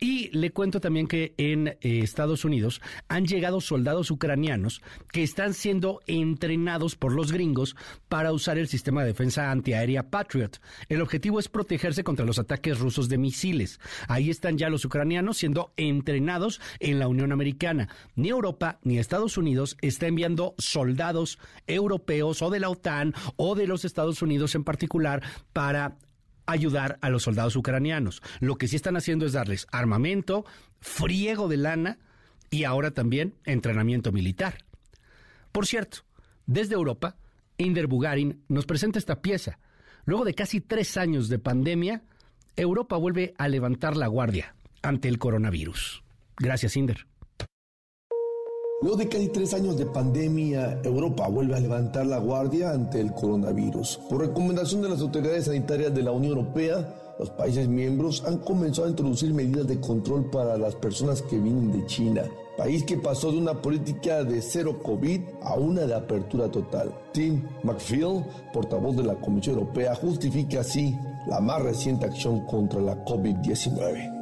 Y 0.00 0.30
le 0.36 0.50
cuento 0.50 0.80
también 0.80 1.06
que 1.06 1.34
en 1.36 1.68
eh, 1.68 1.76
Estados 1.80 2.44
Unidos 2.44 2.80
han 3.08 3.26
llegado 3.26 3.60
soldados 3.60 4.10
ucranianos 4.10 4.82
que 5.12 5.22
están 5.22 5.54
siendo 5.54 6.00
entrenados 6.06 6.96
por 6.96 7.12
los 7.12 7.32
gringos 7.32 7.76
para 8.08 8.32
usar 8.32 8.58
el 8.58 8.68
sistema 8.68 9.02
de 9.02 9.08
defensa 9.08 9.50
antiaérea 9.50 10.10
Patriot. 10.10 10.60
El 10.88 11.00
objetivo 11.00 11.38
es 11.38 11.48
protegerse 11.48 12.04
contra 12.04 12.26
los 12.26 12.38
ataques 12.38 12.78
rusos 12.78 13.08
de 13.08 13.18
misiles. 13.18 13.80
Ahí 14.08 14.30
están 14.30 14.58
ya 14.58 14.68
los 14.68 14.84
ucranianos 14.84 15.38
siendo 15.38 15.72
entrenados 15.76 16.60
en 16.80 16.98
la 16.98 17.08
Unión 17.08 17.32
Americana. 17.32 17.88
Ni 18.14 18.28
Europa 18.28 18.78
ni 18.82 18.98
Estados 18.98 19.38
Unidos 19.38 19.76
está 19.80 20.06
enviando 20.06 20.54
soldados 20.58 21.38
europeos 21.66 22.42
o 22.42 22.50
de 22.50 22.60
la 22.60 22.70
OTAN 22.70 23.14
o 23.36 23.54
de 23.54 23.66
los 23.66 23.84
Estados 23.84 24.22
Unidos 24.22 24.54
en 24.54 24.64
particular 24.64 25.22
para 25.52 25.96
ayudar 26.48 26.98
a 27.02 27.10
los 27.10 27.22
soldados 27.22 27.54
ucranianos. 27.54 28.22
Lo 28.40 28.56
que 28.56 28.66
sí 28.66 28.76
están 28.76 28.96
haciendo 28.96 29.26
es 29.26 29.32
darles 29.32 29.66
armamento, 29.70 30.44
friego 30.80 31.46
de 31.46 31.58
lana 31.58 31.98
y 32.50 32.64
ahora 32.64 32.90
también 32.90 33.34
entrenamiento 33.44 34.10
militar. 34.10 34.64
Por 35.52 35.66
cierto, 35.66 35.98
desde 36.46 36.74
Europa, 36.74 37.16
Inder 37.58 37.86
Bugarin 37.86 38.42
nos 38.48 38.66
presenta 38.66 38.98
esta 38.98 39.20
pieza. 39.20 39.58
Luego 40.04 40.24
de 40.24 40.34
casi 40.34 40.60
tres 40.60 40.96
años 40.96 41.28
de 41.28 41.38
pandemia, 41.38 42.02
Europa 42.56 42.96
vuelve 42.96 43.34
a 43.36 43.48
levantar 43.48 43.96
la 43.96 44.06
guardia 44.06 44.54
ante 44.82 45.08
el 45.08 45.18
coronavirus. 45.18 46.02
Gracias, 46.38 46.76
Inder. 46.76 47.06
Luego 48.80 48.96
de 48.96 49.08
casi 49.08 49.26
tres 49.28 49.54
años 49.54 49.76
de 49.76 49.86
pandemia, 49.86 50.80
Europa 50.84 51.26
vuelve 51.26 51.56
a 51.56 51.60
levantar 51.60 52.06
la 52.06 52.18
guardia 52.18 52.70
ante 52.70 53.00
el 53.00 53.12
coronavirus. 53.12 53.98
Por 54.08 54.20
recomendación 54.20 54.82
de 54.82 54.88
las 54.88 55.00
autoridades 55.00 55.46
sanitarias 55.46 55.92
de 55.92 56.04
la 56.04 56.12
Unión 56.12 56.38
Europea, 56.38 56.94
los 57.18 57.28
países 57.30 57.66
miembros 57.66 58.22
han 58.24 58.38
comenzado 58.38 58.86
a 58.86 58.90
introducir 58.90 59.34
medidas 59.34 59.66
de 59.66 59.80
control 59.80 60.30
para 60.30 60.56
las 60.56 60.76
personas 60.76 61.22
que 61.22 61.40
vienen 61.40 61.72
de 61.72 61.84
China, 61.86 62.22
país 62.56 62.84
que 62.84 62.96
pasó 62.96 63.32
de 63.32 63.38
una 63.38 63.60
política 63.60 64.22
de 64.22 64.40
cero 64.40 64.78
COVID 64.80 65.22
a 65.42 65.54
una 65.54 65.80
de 65.80 65.94
apertura 65.96 66.48
total. 66.48 66.94
Tim 67.12 67.42
McPhail, 67.64 68.24
portavoz 68.52 68.96
de 68.96 69.02
la 69.02 69.16
Comisión 69.16 69.58
Europea, 69.58 69.96
justifica 69.96 70.60
así 70.60 70.96
la 71.26 71.40
más 71.40 71.60
reciente 71.62 72.06
acción 72.06 72.46
contra 72.46 72.80
la 72.80 73.04
COVID-19. 73.04 74.17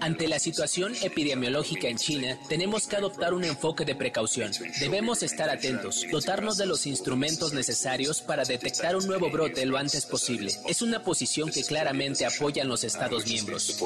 Ante 0.00 0.28
la 0.28 0.38
situación 0.38 0.92
epidemiológica 1.02 1.88
en 1.88 1.96
China, 1.96 2.36
tenemos 2.48 2.86
que 2.86 2.96
adoptar 2.96 3.32
un 3.32 3.44
enfoque 3.44 3.84
de 3.84 3.94
precaución. 3.94 4.52
Debemos 4.80 5.22
estar 5.22 5.48
atentos, 5.48 6.04
dotarnos 6.10 6.58
de 6.58 6.66
los 6.66 6.86
instrumentos 6.86 7.54
necesarios 7.54 8.20
para 8.20 8.44
detectar 8.44 8.96
un 8.96 9.06
nuevo 9.06 9.30
brote 9.30 9.64
lo 9.64 9.78
antes 9.78 10.04
posible. 10.04 10.52
Es 10.68 10.82
una 10.82 11.02
posición 11.02 11.50
que 11.50 11.62
claramente 11.62 12.26
apoyan 12.26 12.68
los 12.68 12.84
Estados 12.84 13.26
miembros. 13.26 13.78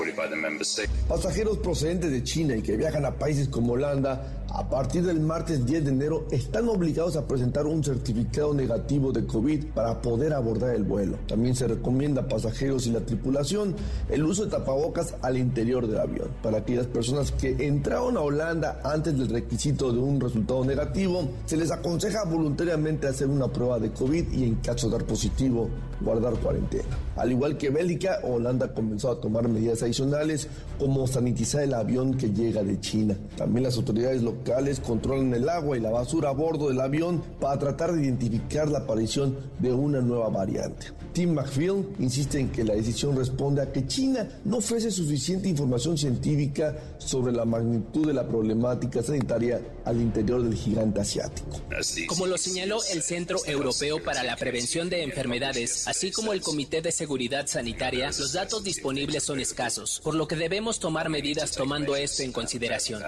Pasajeros 1.09 1.59
procedentes 1.59 2.11
de 2.11 2.23
China 2.25 2.57
y 2.57 2.63
que 2.63 2.77
viajan 2.77 3.05
a 3.05 3.17
países 3.17 3.49
como 3.49 3.75
Holanda, 3.75 4.45
a 4.49 4.69
partir 4.69 5.05
del 5.05 5.21
martes 5.21 5.67
10 5.67 5.85
de 5.85 5.91
enero 5.91 6.27
están 6.31 6.69
obligados 6.69 7.17
a 7.17 7.27
presentar 7.27 7.67
un 7.67 7.83
certificado 7.83 8.55
negativo 8.55 9.11
de 9.11 9.27
COVID 9.27 9.67
para 9.75 10.01
poder 10.01 10.33
abordar 10.33 10.77
el 10.77 10.85
vuelo. 10.85 11.19
También 11.27 11.57
se 11.57 11.67
recomienda 11.67 12.23
a 12.23 12.29
pasajeros 12.29 12.87
y 12.87 12.91
la 12.91 13.01
tripulación 13.01 13.75
el 14.09 14.25
uso 14.25 14.45
de 14.45 14.53
tapabocas 14.53 15.15
al 15.23 15.37
interior 15.45 15.87
del 15.87 16.01
avión. 16.01 16.29
Para 16.43 16.59
aquellas 16.59 16.87
personas 16.87 17.33
que 17.33 17.67
entraron 17.67 18.17
a 18.17 18.21
Holanda 18.21 18.81
antes 18.85 19.17
del 19.17 19.29
requisito 19.29 19.93
de 19.93 19.99
un 19.99 20.21
resultado 20.21 20.65
negativo, 20.65 21.29
se 21.47 21.57
les 21.57 21.71
aconseja 21.71 22.25
voluntariamente 22.25 23.07
hacer 23.07 23.29
una 23.29 23.49
prueba 23.49 23.79
de 23.79 23.93
COVID 23.93 24.33
y 24.33 24.45
en 24.45 24.57
caso 24.57 24.89
de 24.89 24.99
dar 24.99 25.07
positivo, 25.07 25.69
guardar 26.01 26.35
cuarentena. 26.35 26.85
Al 27.17 27.31
igual 27.31 27.57
que 27.57 27.71
Bélgica, 27.71 28.21
Holanda 28.23 28.73
comenzó 28.73 29.11
a 29.11 29.21
tomar 29.21 29.49
medidas 29.49 29.83
adicionales 29.83 30.49
como 30.79 31.07
sanitizar 31.07 31.63
el 31.63 31.75
avión 31.75 32.17
que 32.17 32.31
llega 32.31 32.63
de 32.63 32.81
China. 32.81 33.17
También 33.37 33.65
las 33.65 33.77
autoridades 33.77 34.23
locales 34.23 34.81
controlan 34.81 35.33
el 35.35 35.49
agua 35.49 35.77
y 35.77 35.81
la 35.81 35.91
basura 35.91 36.31
a 36.31 36.33
bordo 36.33 36.69
del 36.69 36.81
avión 36.81 37.23
para 37.41 37.59
tratar 37.59 37.93
de 37.93 38.05
identificar 38.05 38.69
la 38.69 38.81
aparición 38.81 39.37
de 39.59 39.73
una 39.73 40.01
nueva 40.01 40.29
variante. 40.29 40.87
Tim 41.13 41.33
McPhail 41.33 41.87
insiste 42.01 42.41
en 42.41 42.51
que 42.51 42.65
la 42.65 42.75
decisión 42.75 43.17
responde 43.17 43.63
a 43.63 43.71
que 43.71 43.87
China 43.87 44.29
no 44.45 44.57
ofrece 44.57 44.91
suficiente 44.91 45.49
información 45.49 45.97
científica 45.97 46.77
sobre 46.99 47.33
la 47.33 47.45
magnitud 47.45 48.07
de 48.07 48.15
la 48.15 48.27
problemática 48.27 49.03
sanitaria 49.03 49.61
al 49.85 50.01
interior 50.01 50.43
del 50.43 50.55
gigante 50.55 51.01
asiático. 51.01 51.61
Como 52.09 52.27
lo 52.27 52.37
señaló 52.37 52.79
el 52.93 53.03
Centro 53.03 53.39
Europeo 53.47 54.03
para 54.03 54.25
la 54.25 54.37
Prevención 54.37 54.91
de 54.91 55.05
Enfermedades, 55.05 55.84
así 55.87 56.11
como 56.11 56.33
el 56.33 56.41
Comité 56.41 56.83
de 56.83 56.93
Seguridad 56.93 57.47
Sanitaria, 57.47 58.07
los 58.07 58.33
datos 58.33 58.65
disponibles 58.65 59.23
son 59.23 59.41
escasos, 59.41 60.01
por 60.03 60.15
lo 60.15 60.27
que 60.27 60.37
debemos 60.37 60.79
tomar 60.79 61.09
medidas 61.09 61.53
tomando 61.53 61.97
esto 61.97 62.23
en 62.23 62.33
consideración. 62.33 63.03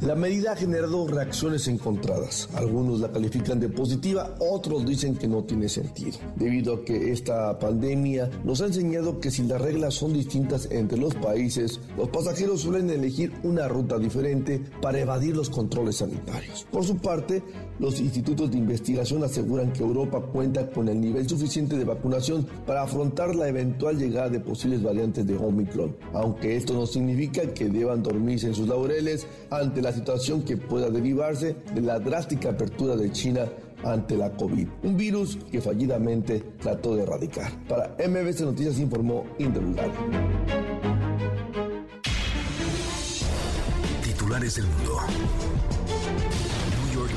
La 0.00 0.14
medida 0.14 0.52
ha 0.52 0.56
generado 0.56 1.06
reacciones 1.06 1.68
encontradas. 1.68 2.48
Algunos 2.54 3.00
la 3.00 3.10
califican 3.10 3.60
de 3.60 3.68
positiva, 3.68 4.34
otros 4.38 4.84
dicen 4.84 5.16
que 5.16 5.28
no 5.28 5.44
tiene 5.44 5.68
sentido, 5.68 6.18
debido 6.36 6.74
a 6.74 6.84
que 6.84 7.12
esta 7.12 7.58
pandemia 7.58 8.30
nos 8.44 8.60
ha 8.60 8.66
enseñado 8.66 9.20
que 9.20 9.30
si 9.30 9.42
las 9.42 9.60
reglas 9.60 9.94
son 9.94 10.12
distintas 10.12 10.68
entre 10.70 10.98
los 10.98 11.14
países, 11.14 11.80
los 11.96 12.08
pasajeros 12.08 12.62
suelen 12.62 12.90
elegir 12.90 13.32
una 13.42 13.68
ruta 13.68 13.98
diferente 13.98 14.60
para 14.80 15.00
evadir 15.00 15.36
los 15.36 15.50
controles 15.50 15.96
sanitarios. 15.96 16.66
Por 16.70 16.84
su 16.84 16.96
parte, 16.98 17.42
los 17.78 18.00
institutos 18.00 18.50
de 18.50 18.58
investigación 18.58 19.24
aseguran 19.24 19.72
que 19.72 19.82
Europa 19.82 20.20
cuenta 20.20 20.70
con 20.70 20.88
el 20.88 21.00
nivel 21.00 21.28
suficiente 21.28 21.71
de 21.76 21.84
vacunación 21.84 22.46
para 22.66 22.82
afrontar 22.82 23.34
la 23.34 23.48
eventual 23.48 23.98
llegada 23.98 24.28
de 24.28 24.40
posibles 24.40 24.82
variantes 24.82 25.26
de 25.26 25.36
Omicron, 25.36 25.96
aunque 26.12 26.56
esto 26.56 26.74
no 26.74 26.86
significa 26.86 27.42
que 27.54 27.68
deban 27.68 28.02
dormirse 28.02 28.48
en 28.48 28.54
sus 28.54 28.68
laureles 28.68 29.26
ante 29.50 29.82
la 29.82 29.92
situación 29.92 30.42
que 30.42 30.56
pueda 30.56 30.90
derivarse 30.90 31.56
de 31.74 31.80
la 31.80 31.98
drástica 31.98 32.50
apertura 32.50 32.96
de 32.96 33.10
China 33.12 33.46
ante 33.84 34.16
la 34.16 34.30
COVID, 34.30 34.68
un 34.84 34.96
virus 34.96 35.38
que 35.50 35.60
fallidamente 35.60 36.40
trató 36.60 36.94
de 36.94 37.02
erradicar. 37.02 37.50
Para 37.66 37.96
MBC 37.98 38.40
Noticias 38.42 38.78
informó 38.78 39.24
Indulgado. 39.38 39.92
Titulares 44.02 44.56
del 44.56 44.66
mundo. 44.66 44.98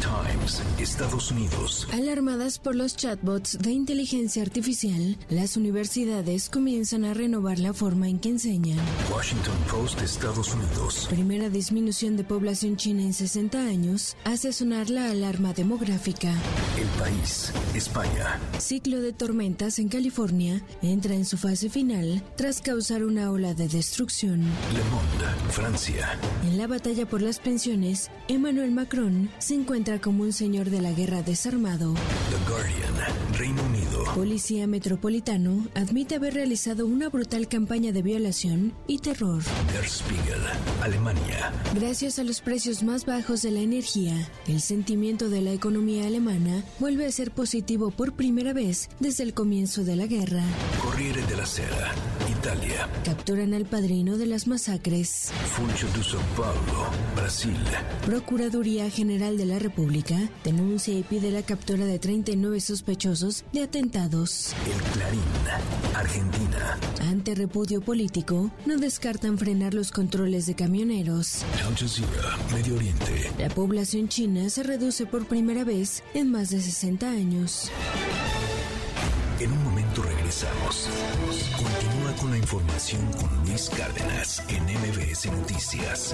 Times, 0.02 0.62
Estados 0.78 1.32
Unidos. 1.32 1.88
Alarmadas 1.94 2.60
por 2.60 2.76
los 2.76 2.96
chatbots 2.96 3.58
de 3.60 3.72
inteligencia 3.72 4.42
artificial, 4.42 5.18
las 5.30 5.58
universidades 5.58 6.50
comienzan 6.50 7.06
a 7.06 7.14
renovar 7.14 7.60
la 7.60 7.74
forma 7.74 8.10
en 8.10 8.20
que 8.20 8.30
enseñan. 8.30 8.78
Washington 9.14 9.56
Post, 9.72 10.02
Estados 10.02 10.54
Unidos. 10.54 11.08
Primera 11.10 11.50
disminución 11.50 12.18
de 12.18 12.24
población 12.24 12.76
china 12.76 13.04
en 13.04 13.14
60 13.14 13.58
años 13.58 14.18
hace 14.26 14.52
sonar 14.52 14.90
la 14.90 15.10
alarma 15.10 15.54
demográfica. 15.54 16.34
El 16.78 16.88
país, 17.00 17.54
España. 17.74 18.40
Ciclo 18.60 19.00
de 19.00 19.14
tormentas 19.14 19.80
en 19.80 19.88
California 19.88 20.62
entra 20.82 21.14
en 21.14 21.26
su 21.26 21.38
fase 21.38 21.70
final 21.70 22.22
tras 22.36 22.62
causar 22.62 23.04
una 23.04 23.32
ola 23.32 23.54
de 23.54 23.68
destrucción. 23.68 24.42
Le 24.42 24.84
Monde, 24.92 25.52
Francia. 25.52 26.20
En 26.44 26.58
la 26.58 26.68
batalla 26.68 27.06
por 27.06 27.22
las 27.22 27.40
pensiones, 27.40 28.12
Emmanuel 28.28 28.72
Macron 28.72 29.30
se 29.40 29.56
encuentra 29.56 29.85
encuentra 29.86 30.04
como 30.04 30.24
un 30.24 30.34
señor 30.34 30.72
de 30.72 30.82
la 30.82 30.92
guerra 30.92 31.22
desarmado. 31.22 31.94
The 31.94 32.52
Guardian, 32.52 33.38
Reino 33.38 33.62
Unido. 33.64 33.85
Policía 34.14 34.68
Metropolitano 34.68 35.68
admite 35.74 36.16
haber 36.16 36.36
realizado 36.36 36.86
una 36.86 37.10
brutal 37.10 37.48
campaña 37.48 37.92
de 37.92 38.02
violación 38.02 38.74
y 38.88 39.00
terror. 39.00 39.42
Der 39.74 39.86
Spiegel, 39.86 40.42
Alemania. 40.82 41.52
Gracias 41.74 42.20
a 42.20 42.24
los 42.24 42.42
precios 42.42 42.84
más 42.84 43.06
bajos 43.06 43.42
de 43.42 43.52
la 43.52 43.62
energía, 43.62 44.14
el 44.48 44.62
sentimiento 44.62 45.30
de 45.30 45.42
la 45.42 45.52
economía 45.52 46.08
alemana 46.08 46.64
vuelve 46.80 47.06
a 47.06 47.12
ser 47.12 47.32
positivo 47.32 47.92
por 47.92 48.14
primera 48.14 48.54
vez 48.54 48.90
desde 49.00 49.24
el 49.24 49.34
comienzo 49.34 49.84
de 49.84 49.96
la 49.96 50.06
guerra. 50.06 50.44
Corriere 50.82 51.22
della 51.24 51.46
Sera, 51.46 51.94
Italia. 52.30 52.88
Capturan 53.04 53.54
al 53.54 53.66
padrino 53.66 54.18
de 54.18 54.28
las 54.28 54.48
masacres. 54.48 55.32
Funcho 55.56 55.88
de 55.88 56.04
São 56.04 56.22
Paulo, 56.38 56.90
Brasil. 57.16 57.58
Procuraduría 58.06 58.90
General 58.90 59.38
de 59.38 59.46
la 59.46 59.60
República 59.60 60.16
denuncia 60.44 60.94
y 60.94 61.04
pide 61.04 61.32
la 61.32 61.42
captura 61.42 61.86
de 61.86 62.00
39 62.00 62.60
sospechosos 62.62 63.44
de 63.52 63.64
atentados. 63.64 63.95
El 63.96 64.82
Clarín, 64.92 65.22
Argentina. 65.96 66.78
Ante 67.10 67.34
repudio 67.34 67.80
político, 67.80 68.52
no 68.66 68.76
descartan 68.76 69.38
frenar 69.38 69.74
los 69.74 69.92
controles 69.92 70.46
de 70.48 70.54
camioneros. 70.54 71.46
Al 71.66 71.78
Jazeera, 71.78 72.38
Medio 72.54 72.76
Oriente. 72.76 73.32
La 73.40 73.48
población 73.48 74.10
china 74.10 74.50
se 74.50 74.64
reduce 74.64 75.06
por 75.06 75.26
primera 75.26 75.64
vez 75.64 76.04
en 76.14 76.30
más 76.30 76.50
de 76.50 76.60
60 76.60 77.10
años. 77.10 77.72
En 79.40 79.54
un 79.54 79.64
momento 79.64 80.04
regresamos. 80.04 80.90
Continúa 81.56 82.16
con 82.20 82.32
la 82.32 82.38
información 82.38 83.02
con 83.14 83.46
Luis 83.46 83.70
Cárdenas 83.70 84.44
en 84.50 84.64
MBS 84.66 85.32
Noticias. 85.32 86.14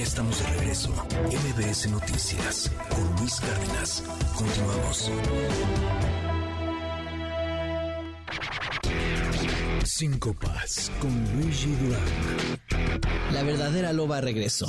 Ya 0.00 0.04
estamos 0.04 0.38
de 0.42 0.46
regreso. 0.54 0.88
MBS 1.26 1.90
Noticias 1.90 2.70
con 2.88 3.16
Luis 3.18 3.38
Cárdenas. 3.38 4.02
Continuamos. 4.34 5.10
Cinco 9.84 10.32
Paz 10.32 10.90
con 11.02 11.10
Luigi 11.36 11.76
Durán. 11.82 13.30
La 13.34 13.42
verdadera 13.42 13.92
loba 13.92 14.22
regresó. 14.22 14.68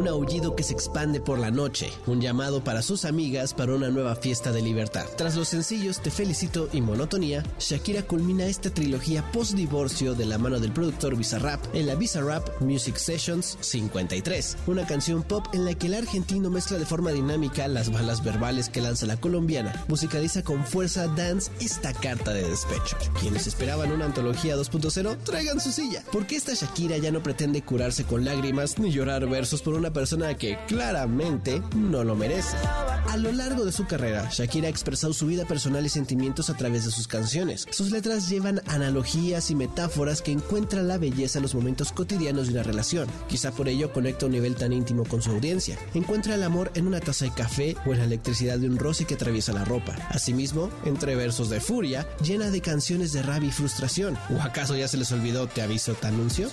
Un 0.00 0.08
aullido 0.08 0.56
que 0.56 0.62
se 0.62 0.72
expande 0.72 1.20
por 1.20 1.38
la 1.38 1.50
noche, 1.50 1.92
un 2.06 2.22
llamado 2.22 2.64
para 2.64 2.80
sus 2.80 3.04
amigas 3.04 3.52
para 3.52 3.74
una 3.74 3.90
nueva 3.90 4.16
fiesta 4.16 4.50
de 4.50 4.62
libertad. 4.62 5.04
Tras 5.18 5.36
los 5.36 5.48
sencillos 5.48 6.00
Te 6.00 6.10
Felicito 6.10 6.70
y 6.72 6.80
Monotonía, 6.80 7.44
Shakira 7.58 8.00
culmina 8.04 8.46
esta 8.46 8.70
trilogía 8.70 9.30
post-divorcio 9.30 10.14
de 10.14 10.24
la 10.24 10.38
mano 10.38 10.58
del 10.58 10.72
productor 10.72 11.16
Bizarrap 11.16 11.62
en 11.74 11.86
la 11.86 11.96
Bizarrap 11.96 12.62
Music 12.62 12.96
Sessions 12.96 13.58
53, 13.60 14.56
una 14.68 14.86
canción 14.86 15.22
pop 15.22 15.44
en 15.52 15.66
la 15.66 15.74
que 15.74 15.88
el 15.88 15.94
argentino 15.96 16.48
mezcla 16.48 16.78
de 16.78 16.86
forma 16.86 17.10
dinámica 17.10 17.68
las 17.68 17.92
balas 17.92 18.24
verbales 18.24 18.70
que 18.70 18.80
lanza 18.80 19.04
la 19.04 19.20
colombiana, 19.20 19.84
musicaliza 19.88 20.42
con 20.42 20.64
fuerza 20.64 21.08
dance 21.08 21.50
esta 21.60 21.92
carta 21.92 22.32
de 22.32 22.48
despecho. 22.48 22.96
Quienes 23.20 23.46
esperaban 23.46 23.92
una 23.92 24.06
antología 24.06 24.56
2.0, 24.56 25.18
traigan 25.24 25.60
su 25.60 25.70
silla, 25.70 26.02
porque 26.10 26.36
esta 26.36 26.54
Shakira 26.54 26.96
ya 26.96 27.12
no 27.12 27.22
pretende 27.22 27.60
curarse 27.60 28.04
con 28.04 28.24
lágrimas 28.24 28.78
ni 28.78 28.90
llorar 28.90 29.28
versos 29.28 29.60
por 29.60 29.74
una 29.74 29.89
persona 29.92 30.34
que 30.36 30.58
claramente 30.66 31.62
no 31.74 32.04
lo 32.04 32.14
merece. 32.14 32.56
A 33.08 33.16
lo 33.16 33.32
largo 33.32 33.64
de 33.64 33.72
su 33.72 33.86
carrera, 33.86 34.28
Shakira 34.30 34.68
ha 34.68 34.70
expresado 34.70 35.12
su 35.12 35.26
vida 35.26 35.44
personal 35.44 35.84
y 35.84 35.88
sentimientos 35.88 36.48
a 36.48 36.56
través 36.56 36.84
de 36.84 36.90
sus 36.90 37.08
canciones. 37.08 37.66
Sus 37.70 37.90
letras 37.90 38.28
llevan 38.28 38.62
analogías 38.66 39.50
y 39.50 39.54
metáforas 39.54 40.22
que 40.22 40.32
encuentran 40.32 40.86
la 40.86 40.98
belleza 40.98 41.38
en 41.38 41.42
los 41.42 41.54
momentos 41.54 41.92
cotidianos 41.92 42.46
de 42.46 42.52
una 42.52 42.62
relación. 42.62 43.08
Quizá 43.28 43.50
por 43.50 43.68
ello 43.68 43.92
conecta 43.92 44.26
un 44.26 44.32
nivel 44.32 44.54
tan 44.54 44.72
íntimo 44.72 45.04
con 45.04 45.22
su 45.22 45.30
audiencia. 45.30 45.76
Encuentra 45.94 46.34
el 46.34 46.42
amor 46.42 46.70
en 46.74 46.86
una 46.86 47.00
taza 47.00 47.24
de 47.24 47.32
café 47.32 47.76
o 47.86 47.92
en 47.92 47.98
la 47.98 48.04
electricidad 48.04 48.58
de 48.58 48.68
un 48.68 48.78
roce 48.78 49.06
que 49.06 49.14
atraviesa 49.14 49.52
la 49.52 49.64
ropa. 49.64 49.96
Asimismo, 50.10 50.70
entre 50.84 51.16
versos 51.16 51.50
de 51.50 51.60
furia, 51.60 52.06
llena 52.22 52.50
de 52.50 52.60
canciones 52.60 53.12
de 53.12 53.22
rabia 53.22 53.48
y 53.48 53.52
frustración. 53.52 54.16
¿O 54.36 54.40
acaso 54.40 54.76
ya 54.76 54.88
se 54.88 54.96
les 54.96 55.10
olvidó 55.12 55.48
Te 55.48 55.62
aviso, 55.62 55.94
te 55.94 56.06
anuncio? 56.06 56.48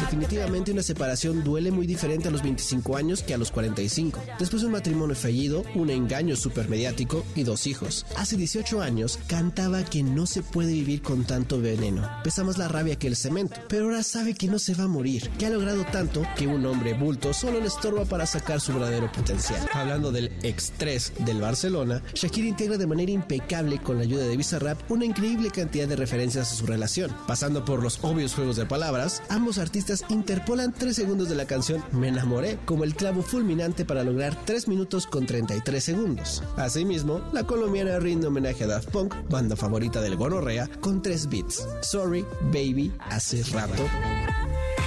Definitivamente 0.00 0.72
una 0.72 0.82
separación 0.82 1.42
duele 1.44 1.70
muy 1.70 1.86
diferente 1.86 2.28
a 2.28 2.30
los 2.30 2.42
25 2.42 2.64
años 2.96 3.22
que 3.22 3.34
a 3.34 3.38
los 3.38 3.50
45. 3.50 4.20
Después 4.38 4.62
de 4.62 4.66
un 4.66 4.72
matrimonio 4.72 5.14
fallido, 5.14 5.64
un 5.74 5.90
engaño 5.90 6.36
supermediático 6.36 7.24
y 7.34 7.42
dos 7.42 7.66
hijos. 7.66 8.06
Hace 8.16 8.36
18 8.36 8.80
años 8.80 9.18
cantaba 9.26 9.84
que 9.84 10.02
no 10.02 10.26
se 10.26 10.42
puede 10.42 10.72
vivir 10.72 11.02
con 11.02 11.24
tanto 11.24 11.60
veneno. 11.60 12.08
Pesa 12.22 12.44
más 12.44 12.58
la 12.58 12.68
rabia 12.68 12.96
que 12.96 13.06
el 13.06 13.16
cemento, 13.16 13.56
pero 13.68 13.84
ahora 13.84 14.02
sabe 14.02 14.34
que 14.34 14.48
no 14.48 14.58
se 14.58 14.74
va 14.74 14.84
a 14.84 14.88
morir, 14.88 15.30
que 15.38 15.46
ha 15.46 15.50
logrado 15.50 15.84
tanto 15.92 16.22
que 16.36 16.46
un 16.46 16.64
hombre 16.66 16.94
bulto 16.94 17.32
solo 17.32 17.60
le 17.60 17.66
estorba 17.66 18.04
para 18.04 18.26
sacar 18.26 18.60
su 18.60 18.72
verdadero 18.72 19.10
potencial. 19.10 19.68
Hablando 19.72 20.12
del 20.12 20.30
ex-3 20.42 21.24
del 21.24 21.40
Barcelona, 21.40 22.02
Shakira 22.14 22.48
integra 22.48 22.76
de 22.78 22.86
manera 22.86 23.12
impecable 23.12 23.80
con 23.80 23.96
la 23.96 24.02
ayuda 24.02 24.24
de 24.24 24.36
Bizarrap 24.36 24.90
una 24.90 25.04
increíble 25.04 25.50
cantidad 25.50 25.88
de 25.88 25.96
referencias 25.96 26.52
a 26.52 26.54
su 26.54 26.66
relación. 26.66 27.14
Pasando 27.26 27.64
por 27.64 27.82
los 27.82 27.98
obvios 28.02 28.34
juegos 28.34 28.56
de 28.56 28.66
palabras, 28.66 29.22
ambos 29.28 29.58
artistas 29.58 30.04
interpolan 30.08 30.72
3 30.72 30.94
segundos 30.94 31.28
de 31.28 31.34
la 31.34 31.46
canción 31.46 31.84
Me 31.92 32.08
enamoré 32.08 32.58
como 32.64 32.84
el 32.84 32.94
clavo 32.94 33.22
fulminante 33.22 33.84
para 33.84 34.04
lograr 34.04 34.36
3 34.44 34.68
minutos 34.68 35.06
con 35.06 35.26
33 35.26 35.82
segundos. 35.82 36.42
Asimismo, 36.56 37.20
la 37.32 37.44
colombiana 37.44 37.98
rinde 37.98 38.26
homenaje 38.26 38.64
a 38.64 38.68
Daft 38.68 38.90
Punk, 38.90 39.14
banda 39.28 39.56
favorita 39.56 40.00
del 40.00 40.16
gonorrea, 40.16 40.68
con 40.80 41.02
3 41.02 41.28
beats. 41.28 41.66
Sorry, 41.82 42.24
baby, 42.52 42.92
hace 43.10 43.42
rato. 43.44 43.84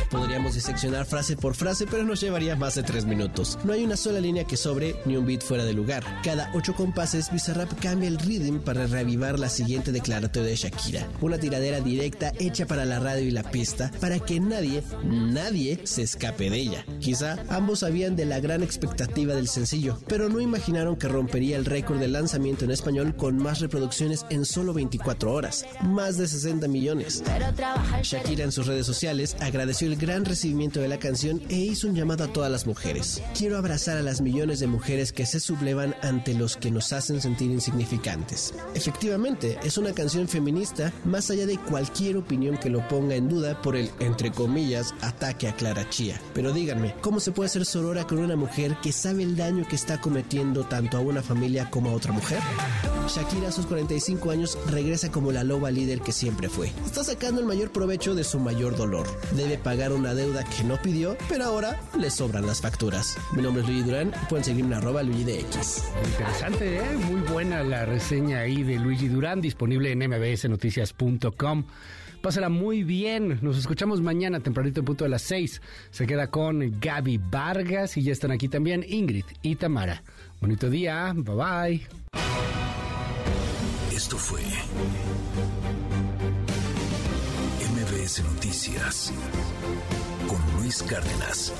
Podríamos 0.10 0.54
diseccionar 0.56 1.06
frase 1.06 1.36
por 1.36 1.54
frase, 1.54 1.86
pero 1.86 2.04
nos 2.04 2.22
llevaría 2.22 2.56
más 2.56 2.76
de 2.76 2.84
3 2.84 3.06
minutos. 3.06 3.60
No 3.66 3.74
hay 3.74 3.84
una 3.84 3.98
sola 3.98 4.22
línea 4.22 4.46
que 4.46 4.56
sobre 4.56 4.96
ni 5.06 5.18
un 5.18 5.26
beat 5.26 5.42
fuera 5.42 5.66
de 5.66 5.74
lugar. 5.74 6.04
Cada 6.24 6.50
8 6.56 6.76
compases, 6.76 7.32
Bizarrap 7.32 7.74
cambia 7.82 8.08
el 8.08 8.18
rhythm 8.18 8.60
para 8.60 8.88
reavivar 8.88 9.38
la 9.38 9.50
siguiente 9.50 9.92
declaratoria 9.92 10.50
de 10.50 10.56
Shakira. 10.56 11.08
Una 11.20 11.38
tiradera 11.38 11.82
directa 11.82 12.32
hecha 12.40 12.66
para 12.66 12.86
la 12.86 13.00
radio 13.00 13.28
y 13.28 13.32
la 13.32 13.44
pista 13.44 13.92
para 14.00 14.20
que 14.20 14.40
nadie, 14.40 14.82
nadie 15.04 15.82
se 15.84 16.04
escape 16.04 16.50
de 16.50 16.58
ella. 16.58 16.86
Quizá 17.00 17.38
sabían 17.76 18.16
de 18.16 18.26
la 18.26 18.40
gran 18.40 18.64
expectativa 18.64 19.36
del 19.36 19.48
sencillo, 19.48 20.00
pero 20.08 20.30
no 20.30 20.40
imaginaron 20.40 20.96
que 20.96 21.08
rompería 21.08 21.58
el 21.58 21.66
récord 21.66 22.00
de 22.00 22.08
lanzamiento 22.08 22.66
en 22.66 22.72
español 22.72 23.16
con 23.16 23.38
más 23.38 23.60
reproducciones 23.60 24.26
en 24.30 24.46
solo 24.46 24.74
24 24.74 25.34
horas, 25.34 25.66
más 25.84 26.18
de 26.18 26.28
60 26.28 26.68
millones. 26.68 27.24
Shakira 28.02 28.44
en 28.44 28.52
sus 28.52 28.68
redes 28.68 28.86
sociales 28.86 29.36
agradeció 29.40 29.88
el 29.88 29.98
gran 29.98 30.26
recibimiento 30.26 30.80
de 30.80 30.88
la 30.88 31.00
canción 31.00 31.42
e 31.50 31.56
hizo 31.56 31.88
un 31.88 31.96
llamado 31.96 32.24
a 32.24 32.34
todas 32.34 32.52
las 32.52 32.66
mujeres. 32.68 33.22
Quiero 33.38 33.58
abrazar 33.58 33.98
a 33.98 34.02
las 34.02 34.22
millones 34.22 34.60
de 34.60 34.68
mujeres 34.68 35.12
que 35.12 35.26
se 35.26 35.40
sublevan 35.40 35.96
ante 36.02 36.34
los 36.34 36.58
que 36.58 36.72
nos 36.72 36.94
hacen 36.94 37.22
sentir 37.22 37.52
insignificantes. 37.52 38.54
Efectivamente, 38.76 39.58
es 39.64 39.78
una 39.78 39.94
canción 39.94 40.28
feminista 40.28 40.94
más 41.06 41.30
allá 41.30 41.46
de 41.46 41.58
cualquier 41.58 42.18
opinión 42.18 42.58
que 42.58 42.70
lo 42.70 42.88
ponga 42.88 43.16
en 43.16 43.30
duda 43.30 43.62
por 43.62 43.76
el, 43.76 43.90
entre 44.00 44.32
comillas, 44.32 44.94
ataque 45.02 45.48
a 45.48 45.56
Clara 45.56 45.90
Chía. 45.90 46.20
Pero 46.34 46.54
díganme, 46.54 46.96
¿cómo 47.02 47.20
se 47.20 47.32
puede 47.32 47.50
ser 47.50 47.57
sorora 47.66 48.06
con 48.06 48.20
una 48.20 48.36
mujer 48.36 48.78
que 48.82 48.92
sabe 48.92 49.24
el 49.24 49.36
daño 49.36 49.66
que 49.68 49.76
está 49.76 50.00
cometiendo 50.00 50.64
tanto 50.66 50.98
a 50.98 51.00
una 51.00 51.22
familia 51.22 51.70
como 51.70 51.90
a 51.90 51.94
otra 51.94 52.12
mujer? 52.12 52.40
Shakira 53.08 53.50
a 53.50 53.52
sus 53.52 53.66
45 53.66 54.32
años 54.32 54.58
regresa 54.70 55.12
como 55.12 55.32
la 55.32 55.44
loba 55.44 55.72
líder 55.72 56.02
que 56.02 56.12
siempre 56.12 56.50
fue. 56.50 56.72
Está 56.86 57.04
sacando 57.04 57.40
el 57.40 57.48
mayor 57.48 57.72
provecho 57.72 58.16
de 58.16 58.24
su 58.24 58.40
mayor 58.40 58.76
dolor. 58.76 59.08
Debe 59.36 59.58
pagar 59.58 59.94
una 59.94 60.14
deuda 60.14 60.44
que 60.44 60.64
no 60.64 60.82
pidió, 60.82 61.18
pero 61.30 61.46
ahora 61.46 61.80
le 61.98 62.10
sobran 62.12 62.46
las 62.46 62.62
facturas. 62.62 63.18
Mi 63.34 63.42
nombre 63.42 63.64
es 63.64 63.70
Luigi 63.70 63.84
Durán 63.84 64.14
pueden 64.30 64.44
seguirme 64.44 64.76
en 64.76 64.82
arroba 64.82 65.04
Luigi 65.04 65.24
de. 65.24 65.40
Interesante, 65.40 66.78
¿eh? 66.78 66.98
muy 67.10 67.22
buena 67.22 67.64
la 67.64 67.86
reseña 67.86 68.40
ahí 68.40 68.64
de 68.64 68.78
Luigi 68.78 69.08
Durán, 69.08 69.42
disponible 69.42 69.92
en 69.92 70.00
mbsnoticias.com. 70.00 71.64
Pásala 72.22 72.50
muy 72.50 72.84
bien. 72.84 73.40
Nos 73.42 73.58
escuchamos 73.58 74.02
mañana, 74.02 74.40
tempranito 74.40 74.82
en 74.82 74.86
punto 74.86 75.04
de 75.04 75.10
las 75.10 75.22
6. 75.24 75.62
Se 75.92 76.08
queda 76.08 76.30
con 76.30 76.80
Gaby 76.80 77.20
Vargas 77.30 77.98
y 77.98 78.04
ya 78.04 78.12
están 78.12 78.32
aquí 78.32 78.48
también 78.48 78.86
Ingrid 78.88 79.26
y 79.42 79.56
Tamara. 79.56 80.04
Bonito 80.42 80.70
día. 80.70 81.14
Bye 81.16 81.36
bye. 81.36 81.88
Esto 83.96 84.18
fue 84.18 84.42
MBS 87.74 88.24
Noticias 88.24 89.12
con 90.28 90.40
Luis 90.62 90.84
Cárdenas. 90.84 91.54